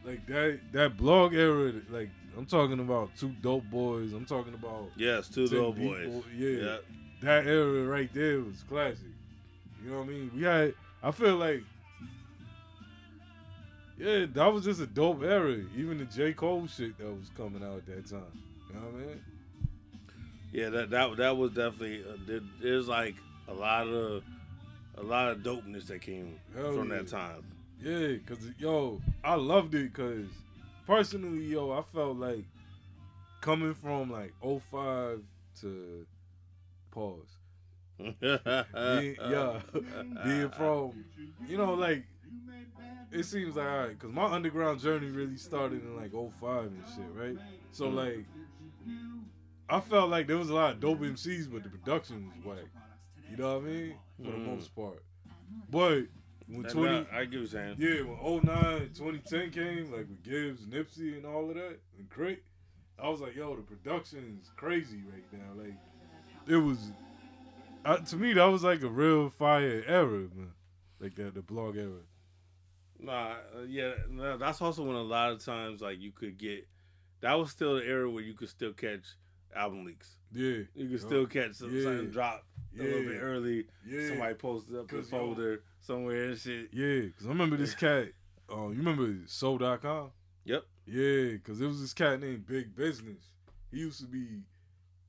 Like 0.03 0.25
that 0.27 0.59
that 0.71 0.97
blog 0.97 1.33
era. 1.33 1.73
Like, 1.89 2.09
I'm 2.37 2.45
talking 2.45 2.79
about 2.79 3.15
two 3.17 3.29
dope 3.41 3.65
boys. 3.65 4.13
I'm 4.13 4.25
talking 4.25 4.53
about 4.53 4.89
Yes, 4.95 5.27
two 5.27 5.47
Deep 5.47 5.59
boys. 5.59 6.07
Boy- 6.07 6.23
yeah. 6.35 6.49
yeah. 6.49 6.77
that 7.21 7.47
era 7.47 7.83
right 7.85 8.11
there 8.13 8.39
was 8.39 8.63
classic. 8.67 9.05
You 9.83 9.91
know 9.91 9.99
what 9.99 10.07
I 10.07 10.09
mean? 10.09 10.31
We 10.35 10.43
had. 10.43 10.73
I 11.03 11.11
feel 11.11 11.37
like. 11.37 11.63
Yeah, 13.97 14.25
that 14.33 14.51
was 14.51 14.63
just 14.63 14.81
a 14.81 14.87
dope 14.87 15.21
era. 15.21 15.57
Even 15.77 15.99
the 15.99 16.05
J. 16.05 16.33
Cole 16.33 16.65
shit 16.65 16.97
that 16.97 17.05
was 17.05 17.29
coming 17.37 17.63
out 17.63 17.77
at 17.77 17.85
that 17.85 18.09
time. 18.09 18.23
You 18.67 18.75
know 18.75 18.85
what 18.87 18.95
I 18.95 19.05
mean? 19.05 19.21
Yeah, 20.51 20.69
that 20.69 20.89
that 20.89 21.17
that 21.17 21.37
was 21.37 21.51
definitely 21.51 22.03
uh, 22.03 22.17
there, 22.27 22.41
there's 22.61 22.87
like 22.87 23.15
a 23.47 23.53
lot 23.53 23.87
of 23.87 24.23
a 24.97 25.03
lot 25.03 25.29
of 25.29 25.39
dopeness 25.39 25.87
that 25.87 26.01
came 26.01 26.39
Hell 26.55 26.73
from 26.73 26.89
yeah. 26.89 26.97
that 26.97 27.07
time. 27.07 27.43
Yeah, 27.81 28.17
cause 28.27 28.37
yo, 28.59 29.01
I 29.23 29.35
loved 29.35 29.73
it. 29.75 29.93
Cause 29.93 30.27
personally, 30.85 31.45
yo, 31.45 31.71
I 31.71 31.81
felt 31.81 32.17
like 32.17 32.45
coming 33.41 33.73
from 33.73 34.11
like 34.11 34.33
05 34.41 35.21
to 35.61 36.05
pause. 36.91 37.37
Being, 37.97 39.15
yeah, 39.29 39.61
being 40.23 40.49
from, 40.49 41.03
you 41.47 41.57
know, 41.57 41.73
like 41.73 42.03
it 43.11 43.23
seems 43.23 43.55
like 43.55 43.67
alright, 43.67 43.99
cause 43.99 44.11
my 44.11 44.25
underground 44.25 44.79
journey 44.79 45.07
really 45.07 45.37
started 45.37 45.81
in 45.83 45.95
like 45.95 46.11
05 46.11 46.65
and 46.65 46.83
shit, 46.95 47.05
right? 47.15 47.37
So 47.71 47.89
like, 47.89 48.25
I 49.69 49.79
felt 49.79 50.09
like 50.09 50.27
there 50.27 50.37
was 50.37 50.49
a 50.49 50.53
lot 50.53 50.73
of 50.73 50.79
dope 50.79 50.99
MCs, 51.01 51.51
but 51.51 51.63
the 51.63 51.69
production 51.69 52.27
was 52.27 52.45
whack. 52.57 52.65
You 53.29 53.37
know 53.37 53.57
what 53.59 53.63
I 53.63 53.67
mean? 53.67 53.93
For 54.17 54.31
the 54.31 54.37
Mhm. 54.37 54.45
most 54.45 54.75
part. 54.75 55.03
But 55.69 56.03
when 56.51 56.65
And 56.65 56.73
20, 56.73 56.91
now, 57.01 57.05
I 57.11 57.19
get 57.25 57.25
what 57.25 57.31
you're 57.33 57.47
saying. 57.47 57.75
yeah, 57.79 58.01
when 58.01 58.41
09, 58.45 58.89
2010 58.93 59.51
came, 59.51 59.91
like 59.91 60.07
with 60.09 60.23
Gibbs, 60.23 60.65
Nipsey, 60.65 61.15
and 61.17 61.25
all 61.25 61.49
of 61.49 61.55
that, 61.55 61.79
and 61.97 62.09
Craig, 62.09 62.39
I 63.01 63.09
was 63.09 63.21
like, 63.21 63.35
yo, 63.35 63.55
the 63.55 63.61
production 63.61 64.39
is 64.41 64.49
crazy 64.55 65.01
right 65.11 65.23
now. 65.33 65.53
Like, 65.63 65.75
it 66.47 66.57
was, 66.57 66.91
uh, 67.85 67.97
to 67.97 68.15
me, 68.17 68.33
that 68.33 68.45
was 68.45 68.63
like 68.63 68.81
a 68.83 68.89
real 68.89 69.29
fire 69.29 69.83
era, 69.87 70.27
man. 70.35 70.51
Like 70.99 71.15
that, 71.15 71.33
the 71.33 71.41
blog 71.41 71.77
era. 71.77 72.01
Nah, 72.99 73.31
uh, 73.57 73.61
yeah, 73.67 73.93
that's 74.37 74.61
also 74.61 74.83
when 74.83 74.95
a 74.95 75.01
lot 75.01 75.31
of 75.31 75.43
times 75.43 75.81
like 75.81 75.99
you 75.99 76.11
could 76.11 76.37
get. 76.37 76.67
That 77.21 77.33
was 77.33 77.49
still 77.51 77.75
the 77.75 77.83
era 77.85 78.09
where 78.09 78.23
you 78.23 78.33
could 78.35 78.49
still 78.49 78.73
catch 78.73 79.05
album 79.55 79.85
leaks. 79.85 80.17
Yeah. 80.31 80.59
You 80.75 80.89
could 80.89 81.01
still 81.01 81.25
catch 81.25 81.53
some, 81.53 81.75
Yeah. 81.75 81.83
something 81.83 82.09
drop 82.11 82.45
a 82.79 82.83
little 82.83 83.03
bit 83.03 83.19
early. 83.21 83.65
Yeah. 83.85 84.09
Somebody 84.09 84.35
posted 84.35 84.75
up 84.75 84.85
a 84.85 84.87
'Cause, 84.87 85.11
yo- 85.11 85.17
folder 85.19 85.63
somewhere 85.81 86.25
and 86.25 86.37
shit. 86.37 86.69
Yeah, 86.71 87.01
because 87.01 87.25
I 87.25 87.29
remember 87.29 87.57
this 87.57 87.75
cat, 87.75 88.09
uh, 88.51 88.67
you 88.69 88.77
remember 88.81 89.13
Soul.com? 89.27 90.11
Yep. 90.45 90.63
Yeah, 90.85 91.31
because 91.33 91.61
it 91.61 91.67
was 91.67 91.81
this 91.81 91.93
cat 91.93 92.19
named 92.19 92.45
Big 92.47 92.75
Business. 92.75 93.23
He 93.71 93.77
used 93.79 93.99
to 94.01 94.07
be 94.07 94.41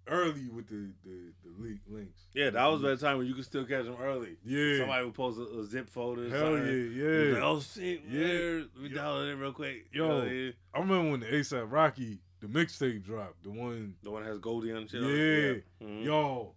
early 0.08 0.48
with 0.48 0.68
the, 0.68 0.92
the, 1.04 1.32
the 1.44 1.62
leak 1.62 1.78
links. 1.88 2.20
Yeah, 2.34 2.50
that 2.50 2.66
was 2.66 2.82
that 2.82 3.00
time 3.00 3.18
when 3.18 3.26
you 3.26 3.34
could 3.34 3.44
still 3.44 3.64
catch 3.64 3.84
them 3.84 3.96
early. 4.00 4.36
Yeah. 4.44 4.78
Somebody 4.78 5.04
would 5.04 5.14
post 5.14 5.38
a, 5.38 5.60
a 5.60 5.64
zip 5.64 5.88
folder. 5.88 6.26
or 6.26 6.30
Hell 6.30 6.40
something. 6.56 6.66
yeah, 6.66 6.72
You 6.72 6.88
was 6.88 7.28
yeah. 7.28 7.34
Like, 7.34 7.42
oh 7.42 7.60
shit, 7.60 8.02
Yeah. 8.08 8.26
yeah. 8.26 8.62
We 8.82 8.88
Yo. 8.90 8.98
downloaded 8.98 9.32
it 9.32 9.36
real 9.36 9.52
quick. 9.52 9.86
Yo. 9.92 10.22
Yeah. 10.24 10.50
I 10.74 10.78
remember 10.80 11.10
when 11.12 11.20
the 11.20 11.26
ASAP 11.26 11.70
Rocky, 11.70 12.18
the 12.40 12.46
mixtape 12.48 13.04
dropped, 13.04 13.42
the 13.44 13.50
one, 13.50 13.94
The 14.02 14.10
one 14.10 14.22
that 14.24 14.28
has 14.30 14.38
Goldie 14.38 14.72
on 14.72 14.86
shit. 14.88 15.00
yeah, 15.00 15.06
on 15.06 15.12
it. 15.14 15.64
Yeah. 15.80 15.86
Mhm. 15.86 16.04
yo, 16.04 16.54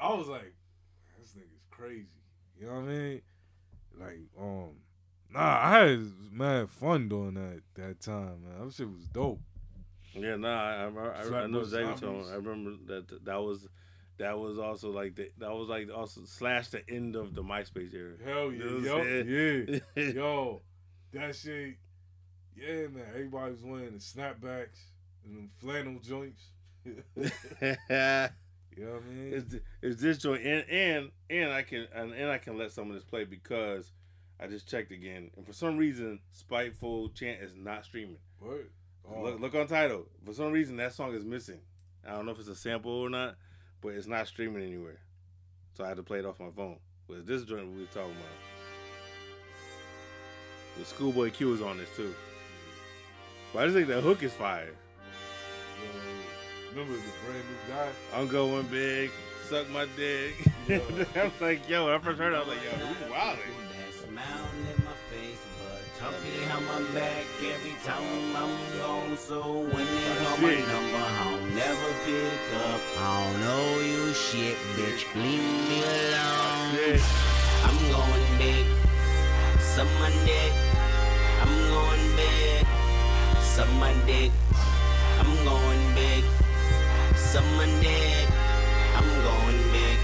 I 0.00 0.12
was 0.14 0.26
like, 0.26 0.52
this 1.20 1.30
nigga's 1.34 1.64
crazy. 1.70 2.06
You 2.62 2.68
know 2.68 2.74
what 2.74 2.84
I 2.84 2.86
mean? 2.86 3.22
Like, 3.98 4.20
um, 4.40 4.70
nah, 5.32 5.58
I 5.60 5.78
had 5.78 6.12
mad 6.30 6.70
fun 6.70 7.08
doing 7.08 7.34
that 7.34 7.60
that 7.74 8.00
time, 8.00 8.44
man. 8.44 8.64
That 8.64 8.72
shit 8.72 8.88
was 8.88 9.08
dope. 9.12 9.40
Yeah, 10.14 10.36
nah, 10.36 10.48
I, 10.48 10.74
I, 10.84 10.84
I, 10.84 11.42
I 11.42 11.46
know 11.48 11.58
exactly 11.58 11.58
what 11.58 11.72
you're 11.72 11.84
talking 11.84 11.96
Zombies. 11.96 12.28
about. 12.28 12.32
I 12.32 12.36
remember 12.36 12.70
that 12.86 13.24
that 13.24 13.42
was 13.42 13.66
that 14.18 14.38
was 14.38 14.58
also 14.60 14.92
like 14.92 15.16
the, 15.16 15.32
that 15.38 15.50
was 15.50 15.68
like 15.68 15.88
also 15.92 16.20
slash 16.24 16.68
the 16.68 16.88
end 16.88 17.16
of 17.16 17.34
the 17.34 17.42
MySpace 17.42 17.92
era. 17.92 18.14
Hell 18.24 18.52
yeah, 18.52 18.78
yo, 18.78 19.02
yeah, 19.02 19.80
yo, 20.12 20.62
that 21.14 21.34
shit, 21.34 21.78
yeah, 22.54 22.86
man. 22.86 23.06
Everybody 23.08 23.54
was 23.54 23.64
wearing 23.64 23.94
the 23.94 23.98
snapbacks 23.98 24.78
and 25.24 25.36
them 25.36 25.50
flannel 25.58 25.98
joints. 26.00 26.44
you 28.76 28.84
know 28.84 28.92
what 28.92 29.02
I 29.02 29.14
mean? 29.14 29.32
it's, 29.34 29.54
it's 29.82 30.02
this 30.02 30.18
joint 30.18 30.42
and 30.44 30.64
and 30.68 31.10
and 31.30 31.52
I 31.52 31.62
can 31.62 31.86
and, 31.94 32.12
and 32.12 32.30
I 32.30 32.38
can 32.38 32.56
let 32.58 32.72
some 32.72 32.88
of 32.88 32.94
this 32.94 33.04
play 33.04 33.24
because 33.24 33.92
I 34.40 34.46
just 34.46 34.68
checked 34.68 34.92
again 34.92 35.30
and 35.36 35.46
for 35.46 35.52
some 35.52 35.76
reason 35.76 36.20
Spiteful 36.32 37.10
Chant 37.10 37.42
is 37.42 37.52
not 37.54 37.84
streaming. 37.84 38.18
What? 38.40 38.68
Oh, 39.10 39.22
Look, 39.22 39.40
look 39.40 39.54
on 39.54 39.66
Tidal. 39.66 40.06
For 40.24 40.32
some 40.32 40.52
reason 40.52 40.76
that 40.76 40.94
song 40.94 41.14
is 41.14 41.24
missing. 41.24 41.60
I 42.06 42.12
don't 42.12 42.26
know 42.26 42.32
if 42.32 42.38
it's 42.38 42.48
a 42.48 42.56
sample 42.56 42.92
or 42.92 43.10
not, 43.10 43.36
but 43.80 43.88
it's 43.90 44.06
not 44.06 44.26
streaming 44.26 44.62
anywhere. 44.62 44.98
So 45.74 45.84
I 45.84 45.88
had 45.88 45.96
to 45.96 46.02
play 46.02 46.18
it 46.18 46.26
off 46.26 46.40
my 46.40 46.50
phone. 46.54 46.78
But 47.08 47.26
this 47.26 47.44
joint 47.44 47.72
we 47.72 47.80
was 47.80 47.88
talking 47.88 48.10
about. 48.10 48.38
The 50.78 50.84
Schoolboy 50.84 51.30
Q 51.30 51.54
is 51.54 51.62
on 51.62 51.78
this 51.78 51.88
too. 51.96 52.14
But 53.52 53.60
I 53.62 53.66
just 53.66 53.76
think 53.76 53.88
the 53.88 54.00
hook 54.00 54.22
is 54.22 54.32
fire. 54.32 54.70
Yo, 56.74 56.80
remember 56.80 57.00
the 57.00 57.12
brand 57.26 57.44
new 57.48 57.74
guy? 57.74 57.88
I'm 58.14 58.28
going 58.28 58.66
big, 58.66 59.10
suck 59.48 59.68
my 59.70 59.86
dick. 59.96 60.34
Yeah. 60.68 60.78
I 61.16 61.24
was 61.24 61.40
like, 61.40 61.68
yo, 61.68 61.86
when 61.86 61.94
I 61.94 61.98
first 61.98 62.18
heard 62.18 62.32
it, 62.32 62.36
I 62.36 62.38
was 62.40 62.48
like, 62.48 62.62
yo, 62.64 62.70
who's 62.70 63.10
wild? 63.10 63.38
That 63.38 63.94
smile 63.94 64.48
in 64.70 64.84
my 64.84 64.96
face, 65.10 65.42
but 65.58 65.82
tell 65.98 66.12
me 66.12 66.44
how 66.48 66.60
my 66.60 66.80
back 66.92 67.24
every 67.42 67.76
time 67.84 68.36
I'm 68.36 68.78
gone. 68.78 69.16
So 69.16 69.42
when 69.42 69.86
they 69.86 70.14
call 70.24 70.38
my 70.38 70.54
number, 70.54 71.04
I'll 71.22 71.40
never 71.54 71.90
pick 72.04 72.42
up. 72.70 72.80
I 72.98 73.24
don't 73.24 73.40
know 73.40 73.80
you 73.80 74.12
shit, 74.12 74.56
bitch. 74.76 75.02
Leave 75.14 75.42
me 75.68 75.82
alone. 75.82 76.74
Yeah. 76.78 77.02
I'm 77.64 77.78
going 77.90 78.38
big, 78.38 78.66
suck 79.60 79.88
my 80.00 80.10
dick. 80.24 80.52
I'm 81.42 81.54
going 81.70 82.16
big, 82.16 82.66
suck 83.40 83.70
my 83.74 83.94
dick. 84.06 84.30
I'm 85.18 85.44
going 85.44 85.94
big, 85.94 86.21
my 87.40 87.64
dick. 87.80 88.28
I'm 88.94 89.08
going 89.24 89.56
big, 89.72 89.98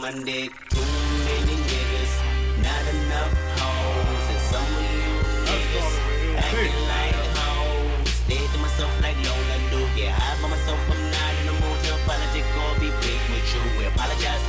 my 0.00 0.12
dick. 0.22 0.54
Too 0.70 0.86
many 1.26 1.56
niggas, 1.66 2.14
not 2.62 2.84
enough 2.94 3.34
hoes, 3.58 4.24
and 4.30 4.42
some 4.46 4.62
of 4.62 4.86
you 4.94 5.14
niggas 5.50 5.90
acting 6.38 6.82
like 6.86 7.18
hoes. 7.34 8.08
Stay 8.14 8.38
to 8.38 8.58
myself 8.62 8.94
like 9.02 9.18
Lola 9.26 9.58
do. 9.70 9.80
Get 9.98 10.14
high 10.14 10.40
by 10.40 10.48
myself. 10.54 10.78
I'm 10.86 11.02
not 11.10 11.34
in 11.40 11.46
the 11.50 11.56
mood 11.58 11.78
to 11.82 11.94
apologize 11.98 12.46
or 12.46 12.78
be 12.78 12.90
fake 13.02 13.26
with 13.34 13.48
you. 13.50 13.62
We 13.78 13.86
apologize 13.86 14.44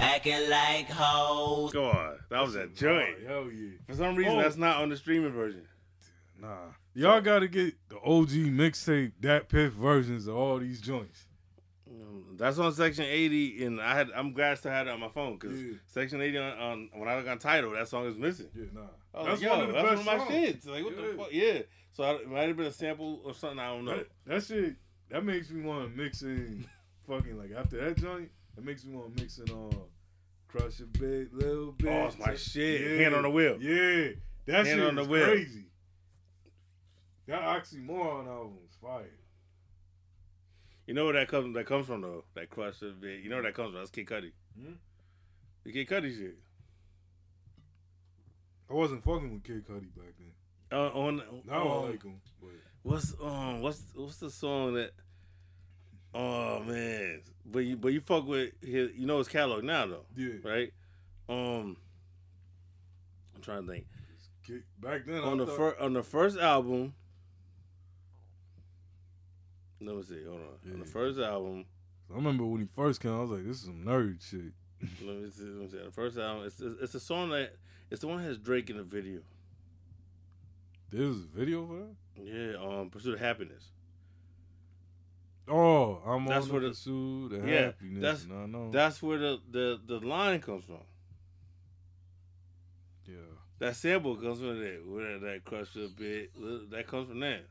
acting 0.00 0.48
like 0.50 0.88
hoes. 0.90 1.72
Go 1.72 1.86
on. 1.86 2.18
That 2.30 2.42
was 2.42 2.54
a 2.54 2.66
joint. 2.68 3.16
Oh, 3.24 3.28
hell 3.44 3.52
yeah. 3.52 3.70
For 3.88 3.94
some 3.94 4.16
reason, 4.16 4.34
Oh. 4.38 4.42
that's 4.42 4.56
not 4.56 4.78
on 4.82 4.88
the 4.88 4.96
streaming 4.96 5.32
version. 5.32 5.66
Nah. 6.40 6.56
Y'all 6.94 7.20
gotta 7.20 7.48
get 7.48 7.74
the 7.88 7.96
OG 7.96 8.50
mixtape, 8.50 9.12
that 9.20 9.48
piff 9.48 9.72
versions 9.72 10.26
of 10.26 10.36
all 10.36 10.58
these 10.58 10.80
joints. 10.80 11.24
That's 12.36 12.56
on 12.60 12.72
Section 12.72 13.04
80, 13.04 13.64
and 13.64 13.80
I 13.80 13.96
had 13.96 14.10
I'm 14.14 14.32
glad 14.32 14.52
I 14.52 14.54
still 14.54 14.70
had 14.70 14.86
it 14.86 14.90
on 14.90 15.00
my 15.00 15.08
phone 15.08 15.36
because 15.38 15.60
Yeah. 15.60 15.72
Section 15.86 16.20
80 16.20 16.38
on, 16.38 16.58
on 16.60 16.90
when 16.94 17.08
I 17.08 17.16
look 17.16 17.26
on 17.26 17.38
Tidal, 17.40 17.72
that 17.72 17.88
song 17.88 18.06
is 18.06 18.16
missing. 18.16 18.46
Yeah, 18.54 18.66
nah. 18.72 18.82
I 19.12 19.24
that's 19.24 19.42
like, 19.42 19.50
one 19.50 19.60
of 19.62 19.66
the 19.66 19.72
that's 19.72 19.88
best 19.88 20.06
one 20.06 20.14
of 20.14 20.28
my 20.28 20.28
songs. 20.28 20.46
shits. 20.46 20.68
Like, 20.68 20.84
what 20.84 20.96
Yeah. 20.96 21.06
the 21.08 21.14
fuck? 21.18 21.28
Yeah. 21.32 21.58
So 21.92 22.04
I, 22.04 22.12
it 22.14 22.30
might 22.30 22.46
have 22.46 22.56
been 22.56 22.66
a 22.66 22.72
sample 22.72 23.20
or 23.24 23.34
something. 23.34 23.58
I 23.58 23.66
don't 23.74 23.84
know. 23.86 23.96
That, 23.96 24.06
that 24.26 24.44
shit, 24.44 24.76
that 25.10 25.24
makes 25.24 25.50
me 25.50 25.62
want 25.64 25.90
to 25.90 25.96
mix 26.00 26.22
in 26.22 26.64
fucking 27.08 27.36
like 27.36 27.50
after 27.58 27.84
that 27.84 27.96
joint. 27.96 28.30
That 28.58 28.64
makes 28.64 28.84
me 28.84 28.92
want 28.96 29.16
to 29.16 29.22
mix 29.22 29.38
it 29.38 29.48
uh, 29.50 29.76
crush 30.48 30.80
a 30.80 30.86
bit, 30.86 31.32
little 31.32 31.70
bit. 31.70 31.92
Oh, 31.92 32.06
it's 32.06 32.18
my 32.18 32.34
shit. 32.34 33.00
Hand 33.00 33.14
on 33.14 33.22
the 33.22 33.30
wheel. 33.30 33.56
Yeah, 33.60 34.14
that 34.46 34.66
Hand 34.66 34.80
shit 34.80 34.80
on 34.88 34.96
the 34.96 35.02
is 35.02 35.08
wheel. 35.08 35.24
crazy. 35.26 35.66
That 37.28 37.40
oxymoron 37.42 38.26
album 38.26 38.58
is 38.68 38.74
fire. 38.82 39.04
You 40.88 40.94
know 40.94 41.04
where 41.04 41.12
that 41.14 41.28
comes 41.28 41.54
that 41.54 41.66
comes 41.66 41.86
from 41.86 42.00
though? 42.00 42.24
That 42.34 42.50
crush 42.50 42.82
of 42.82 43.00
bit. 43.00 43.20
You 43.20 43.30
know 43.30 43.36
where 43.36 43.44
that 43.44 43.54
comes 43.54 43.70
from? 43.70 43.78
That's 43.78 43.90
Kid 43.92 44.06
Cudi. 44.08 44.32
Hmm? 44.60 44.72
The 45.62 45.72
Kid 45.72 45.88
Cudi 45.88 46.18
shit. 46.18 46.38
I 48.68 48.72
wasn't 48.72 49.04
fucking 49.04 49.34
with 49.34 49.44
Kid 49.44 49.64
Cudi 49.68 49.94
back 49.94 50.14
then. 50.18 50.32
Uh, 50.76 50.88
on 50.88 51.22
Now 51.46 51.62
um, 51.62 51.68
I 51.68 51.90
like 51.90 52.02
him, 52.02 52.20
but 52.40 52.50
What's 52.82 53.14
um 53.22 53.60
what's 53.62 53.82
what's 53.94 54.16
the 54.16 54.32
song 54.32 54.74
that? 54.74 54.90
Oh 56.20 56.64
man, 56.64 57.20
but 57.46 57.60
you 57.60 57.76
but 57.76 57.92
you 57.92 58.00
fuck 58.00 58.26
with 58.26 58.50
his 58.60 58.90
you 58.96 59.06
know 59.06 59.18
his 59.18 59.28
catalog 59.28 59.62
now 59.62 59.86
though, 59.86 60.04
yeah, 60.16 60.32
right? 60.42 60.72
Um, 61.28 61.76
I'm 63.36 63.40
trying 63.40 63.64
to 63.64 63.72
think. 63.72 63.86
Back 64.80 65.02
then 65.06 65.20
on 65.20 65.40
I 65.40 65.44
the 65.44 65.46
thought, 65.46 65.56
first 65.56 65.80
on 65.80 65.92
the 65.92 66.02
first 66.02 66.38
album. 66.38 66.92
Let 69.80 69.94
me 69.94 70.02
see. 70.02 70.24
Hold 70.24 70.40
on. 70.40 70.72
On 70.72 70.80
the 70.80 70.86
first 70.86 71.20
album, 71.20 71.66
I 72.10 72.16
remember 72.16 72.44
when 72.44 72.62
he 72.62 72.66
first 72.66 73.00
came, 73.00 73.14
I 73.14 73.20
was 73.20 73.30
like, 73.30 73.46
"This 73.46 73.58
is 73.58 73.66
some 73.66 73.84
nerd 73.84 74.20
shit." 74.28 74.52
let 75.06 75.18
me 75.18 75.30
see. 75.30 75.44
Let 75.44 75.60
me 75.60 75.68
see. 75.68 75.84
The 75.84 75.92
first 75.92 76.18
album, 76.18 76.46
it's 76.46 76.60
it's, 76.60 76.96
a 76.96 77.00
song 77.00 77.28
that 77.30 77.54
it's 77.92 78.00
the 78.00 78.08
one 78.08 78.16
that 78.16 78.24
has 78.24 78.38
Drake 78.38 78.70
in 78.70 78.76
the 78.76 78.82
video. 78.82 79.20
There 80.90 81.06
was 81.06 81.18
a 81.18 81.38
video 81.38 81.64
for 81.64 81.74
that. 81.74 82.24
Yeah. 82.24 82.56
Um, 82.60 82.90
Pursuit 82.90 83.14
of 83.14 83.20
Happiness. 83.20 83.70
Oh, 85.50 86.02
I'm 86.06 86.26
That's 86.26 86.46
on 86.46 86.52
where 86.52 86.60
the 86.60 86.66
the- 86.68 86.72
pursuit 86.72 87.32
of 87.32 87.48
yeah, 87.48 87.60
happiness. 87.66 88.02
that's- 88.02 88.26
no, 88.26 88.46
no. 88.46 88.70
That's 88.70 89.02
where 89.02 89.18
the 89.18 89.40
the 89.50 89.80
the 89.86 89.98
line 90.06 90.40
comes 90.40 90.64
from. 90.64 90.82
yeah. 93.06 93.14
That 93.58 93.74
sample 93.76 94.16
comes 94.16 94.38
from 94.38 94.60
that. 94.60 94.82
Where 94.86 95.18
that 95.18 95.44
crush 95.44 95.74
a 95.76 95.88
bit. 95.88 96.30
That 96.70 96.86
comes 96.86 97.08
from 97.08 97.20
that. 97.20 97.44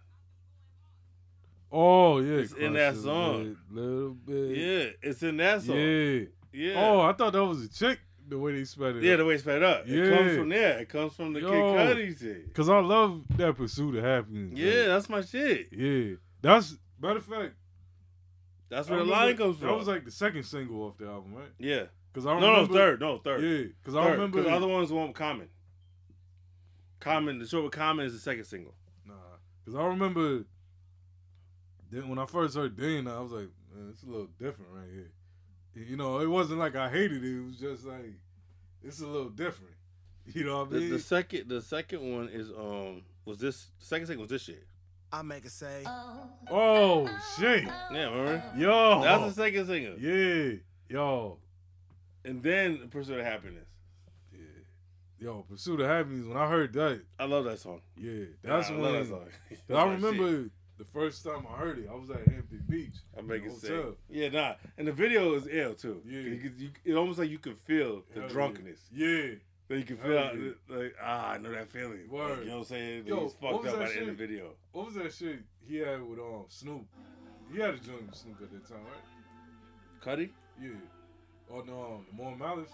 Oh 1.71 2.19
yeah, 2.19 2.37
It's 2.37 2.53
in 2.53 2.73
that 2.73 2.95
song. 2.95 3.43
bit, 3.43 3.57
little 3.81 4.13
bit. 4.13 4.57
Yeah, 4.57 4.89
it's 5.09 5.21
in 5.23 5.37
that 5.37 5.61
song. 5.63 5.75
Yeah. 5.75 6.19
Yeah. 6.53 6.73
Oh, 6.77 7.01
I 7.01 7.11
thought 7.13 7.33
that 7.33 7.43
was 7.45 7.63
a 7.65 7.69
chick. 7.69 7.99
The 8.29 8.37
way 8.37 8.53
they 8.53 8.65
spelled 8.65 8.97
it. 8.97 9.03
yeah, 9.03 9.15
the 9.17 9.25
way 9.25 9.35
it's 9.35 9.43
spelled 9.43 9.63
up. 9.63 9.83
It 9.87 10.13
comes 10.17 10.35
from 10.37 10.49
there. 10.49 10.79
It 10.79 10.89
comes 10.89 11.13
from 11.13 11.31
the 11.33 11.39
Yo. 11.41 11.49
Kid 11.49 11.97
Cudi 11.97 12.19
shit. 12.19 12.53
Cause 12.53 12.67
I 12.69 12.79
love 12.79 13.23
that 13.37 13.55
pursuit 13.55 13.95
of 13.95 14.03
happiness. 14.03 14.57
Yeah, 14.57 14.73
like, 14.73 14.87
that's 14.87 15.09
my 15.09 15.21
shit. 15.21 15.67
yeah. 15.71 16.15
That's 16.41 16.77
matter 17.01 17.17
of 17.19 17.25
fact. 17.25 17.53
That's 18.69 18.89
where 18.89 18.99
the 18.99 19.05
remember- 19.05 19.25
line 19.25 19.37
comes 19.37 19.57
from. 19.59 19.67
That 19.69 19.77
was 19.77 19.87
like 19.87 20.03
the 20.05 20.11
second 20.11 20.43
single 20.43 20.83
off 20.83 20.97
the 20.97 21.07
album, 21.07 21.33
right? 21.33 21.51
yeah. 21.57 21.85
Cause 22.13 22.25
I 22.25 22.33
No, 22.33 22.39
no, 22.39 22.51
remember. 22.53 22.73
third. 22.73 22.99
No, 22.99 23.17
third. 23.19 23.43
Yeah, 23.43 23.65
cause 23.83 23.93
Third, 23.93 23.99
I 24.07 24.09
remember. 24.11 24.41
the 24.41 24.49
other 24.49 24.67
ones 24.67 24.91
weren't 24.91 25.13
common. 25.13 25.49
Common, 26.99 27.37
the 27.37 27.45
short 27.47 27.63
with 27.65 27.73
common 27.73 28.05
is 28.07 28.13
the 28.13 28.19
second 28.19 28.45
single. 28.45 28.73
Nah, 29.05 29.13
cause 29.65 29.75
I 29.75 29.85
remember. 29.85 30.45
Then 31.91 32.09
when 32.09 32.17
I 32.19 32.25
first 32.25 32.55
heard 32.55 32.75
Dane, 32.75 33.07
I 33.07 33.19
was 33.19 33.31
like, 33.31 33.49
man, 33.73 33.89
it's 33.91 34.03
a 34.03 34.07
little 34.07 34.27
different 34.39 34.71
right 34.73 34.89
here. 34.91 35.11
You 35.75 35.95
know, 35.95 36.19
it 36.19 36.27
wasn't 36.27 36.59
like 36.59 36.75
I 36.75 36.89
hated 36.89 37.23
it. 37.23 37.37
It 37.37 37.45
was 37.45 37.55
just 37.57 37.85
like, 37.85 38.15
it's 38.83 38.99
a 38.99 39.07
little 39.07 39.29
different. 39.29 39.73
You 40.25 40.43
know 40.43 40.59
what 40.59 40.69
I 40.69 40.71
The, 40.71 40.79
mean? 40.79 40.89
the 40.89 40.99
second, 40.99 41.47
the 41.49 41.61
second 41.61 42.01
one 42.01 42.27
is 42.29 42.49
um 42.49 43.03
was 43.25 43.37
this 43.37 43.67
the 43.79 43.85
second 43.85 44.07
single 44.07 44.23
was 44.23 44.31
this 44.31 44.41
shit. 44.41 44.65
I 45.11 45.21
make 45.21 45.45
it 45.45 45.51
say, 45.51 45.83
oh 46.51 47.07
shit, 47.39 47.63
Yeah, 47.63 48.09
remember? 48.09 48.43
yo, 48.57 49.01
That's 49.03 49.35
the 49.35 49.43
second 49.43 49.67
single. 49.67 49.97
yeah, 49.97 50.55
yo, 50.89 51.37
And 52.25 52.43
then 52.43 52.89
Pursuit 52.89 53.19
of 53.19 53.25
Happiness. 53.25 53.67
yeah, 54.33 54.39
yo, 55.19 55.45
Pursuit 55.49 55.79
of 55.79 55.87
Happiness. 55.87 56.27
When 56.27 56.35
I 56.37 56.49
heard 56.49 56.73
that, 56.73 57.01
I 57.17 57.23
love 57.25 57.45
that 57.45 57.59
song. 57.59 57.81
yeah, 57.95 58.25
that's 58.43 58.69
I 58.69 58.73
when 58.73 58.81
love 58.81 58.93
that 58.93 59.07
song. 59.07 59.27
I 59.77 59.83
remember 59.93 60.43
shit. 60.43 60.51
the 60.77 60.85
first 60.85 61.23
time 61.23 61.45
I 61.53 61.57
heard 61.57 61.79
it. 61.79 61.87
I 61.89 61.95
was 61.95 62.09
at 62.09 62.27
Hampton 62.27 62.63
Beach. 62.67 62.95
I 63.17 63.21
make 63.21 63.43
in 63.43 63.51
it 63.51 63.61
say. 63.61 63.79
Yeah, 64.09 64.27
nah. 64.29 64.53
And 64.77 64.85
the 64.87 64.91
video 64.93 65.35
is 65.35 65.47
ill 65.49 65.73
too. 65.73 66.01
Yeah. 66.05 66.19
You 66.19 66.51
you, 66.57 66.69
it 66.83 66.93
almost 66.95 67.17
like 67.17 67.29
you 67.29 67.39
can 67.39 67.55
feel 67.55 68.03
the 68.13 68.21
Hell 68.21 68.29
drunkenness. 68.29 68.79
Yeah. 68.91 69.07
yeah. 69.07 69.33
You 69.69 69.83
can 69.83 69.97
feel 69.97 70.13
yeah. 70.13 70.31
like 70.69 70.95
ah, 71.03 71.31
I 71.31 71.37
know 71.39 71.51
that 71.51 71.69
feeling. 71.69 72.07
Like, 72.09 72.39
you 72.39 72.45
know 72.45 72.51
what 72.51 72.57
I'm 72.59 72.63
saying? 72.63 73.05
Yo, 73.05 73.23
He's 73.23 73.35
what 73.39 73.51
fucked 73.51 73.63
was 73.63 73.73
up 73.73 73.79
that 73.79 73.85
by 73.87 73.93
the 73.93 73.99
end 73.99 74.09
of 74.09 74.17
the 74.17 74.23
shit? 74.23 74.29
video. 74.29 74.51
What 74.71 74.85
was 74.85 74.95
that 74.95 75.13
shit 75.13 75.39
he 75.67 75.77
had 75.77 76.01
with 76.01 76.19
um 76.19 76.45
Snoop? 76.47 76.85
He 77.51 77.59
had 77.59 77.73
a 77.73 77.77
joint 77.77 78.05
with 78.07 78.15
Snoop 78.15 78.41
at 78.41 78.51
that 78.51 78.67
time, 78.67 78.85
right? 78.85 80.17
Cudi? 80.19 80.29
Yeah. 80.61 80.69
Oh 81.51 81.61
no, 81.61 81.81
um, 81.81 82.05
More 82.13 82.35
Malice. 82.35 82.71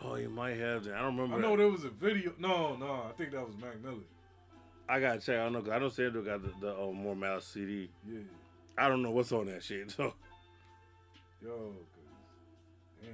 Oh, 0.00 0.16
you 0.16 0.30
might 0.30 0.56
have 0.56 0.84
that. 0.84 0.94
I 0.94 1.02
don't 1.02 1.16
remember. 1.16 1.36
I 1.36 1.40
know 1.40 1.56
there 1.56 1.68
was 1.68 1.84
a 1.84 1.90
video. 1.90 2.32
No, 2.38 2.74
no, 2.76 3.04
I 3.08 3.12
think 3.16 3.32
that 3.32 3.46
was 3.46 3.54
Mac 3.56 3.80
Miller. 3.82 4.02
I 4.88 4.98
gotta 4.98 5.20
check. 5.20 5.38
I 5.38 5.44
don't 5.44 5.52
know. 5.52 5.60
I 5.60 5.78
don't 5.78 5.82
know 5.82 5.88
Sandro 5.90 6.22
got 6.22 6.42
the, 6.42 6.52
the 6.60 6.74
uh, 6.74 6.90
more 6.90 7.14
Malice 7.14 7.46
CD. 7.46 7.90
Yeah. 8.06 8.20
I 8.76 8.88
don't 8.88 9.02
know 9.02 9.10
what's 9.10 9.30
on 9.32 9.46
that 9.46 9.62
shit. 9.62 9.90
So 9.90 10.14
Yo, 11.42 11.50
cause 11.50 11.76
damn. 13.02 13.10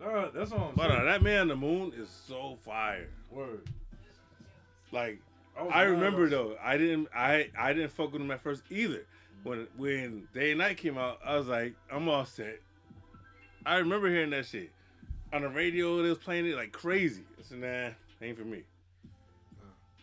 Nah, 0.00 0.30
that's 0.30 0.52
all 0.52 0.68
I'm 0.68 0.74
But 0.74 0.90
uh, 0.90 1.04
that 1.04 1.22
man 1.22 1.42
on 1.42 1.48
the 1.48 1.56
moon 1.56 1.92
is 1.96 2.08
so 2.08 2.56
fire. 2.64 3.08
Word. 3.30 3.62
Like 4.92 5.20
was 5.60 5.72
I 5.74 5.82
remember 5.82 6.28
though, 6.28 6.56
I 6.62 6.76
didn't 6.76 7.08
I 7.14 7.50
I 7.58 7.72
didn't 7.72 7.92
fuck 7.92 8.12
with 8.12 8.22
him 8.22 8.30
at 8.30 8.40
first 8.40 8.62
either. 8.70 9.04
When 9.42 9.66
when 9.76 10.28
Day 10.32 10.50
and 10.52 10.58
Night 10.58 10.76
came 10.76 10.98
out, 10.98 11.18
I 11.24 11.36
was 11.36 11.46
like, 11.46 11.74
I'm 11.90 12.08
all 12.08 12.24
set. 12.24 12.60
I 13.66 13.76
remember 13.76 14.08
hearing 14.08 14.30
that 14.30 14.46
shit 14.46 14.70
on 15.32 15.42
the 15.42 15.48
radio. 15.48 16.02
They 16.02 16.08
was 16.08 16.18
playing 16.18 16.46
it 16.46 16.54
like 16.54 16.72
crazy. 16.72 17.22
I 17.38 17.42
said, 17.42 17.58
Nah, 17.58 18.26
ain't 18.26 18.38
for 18.38 18.44
me. 18.44 18.62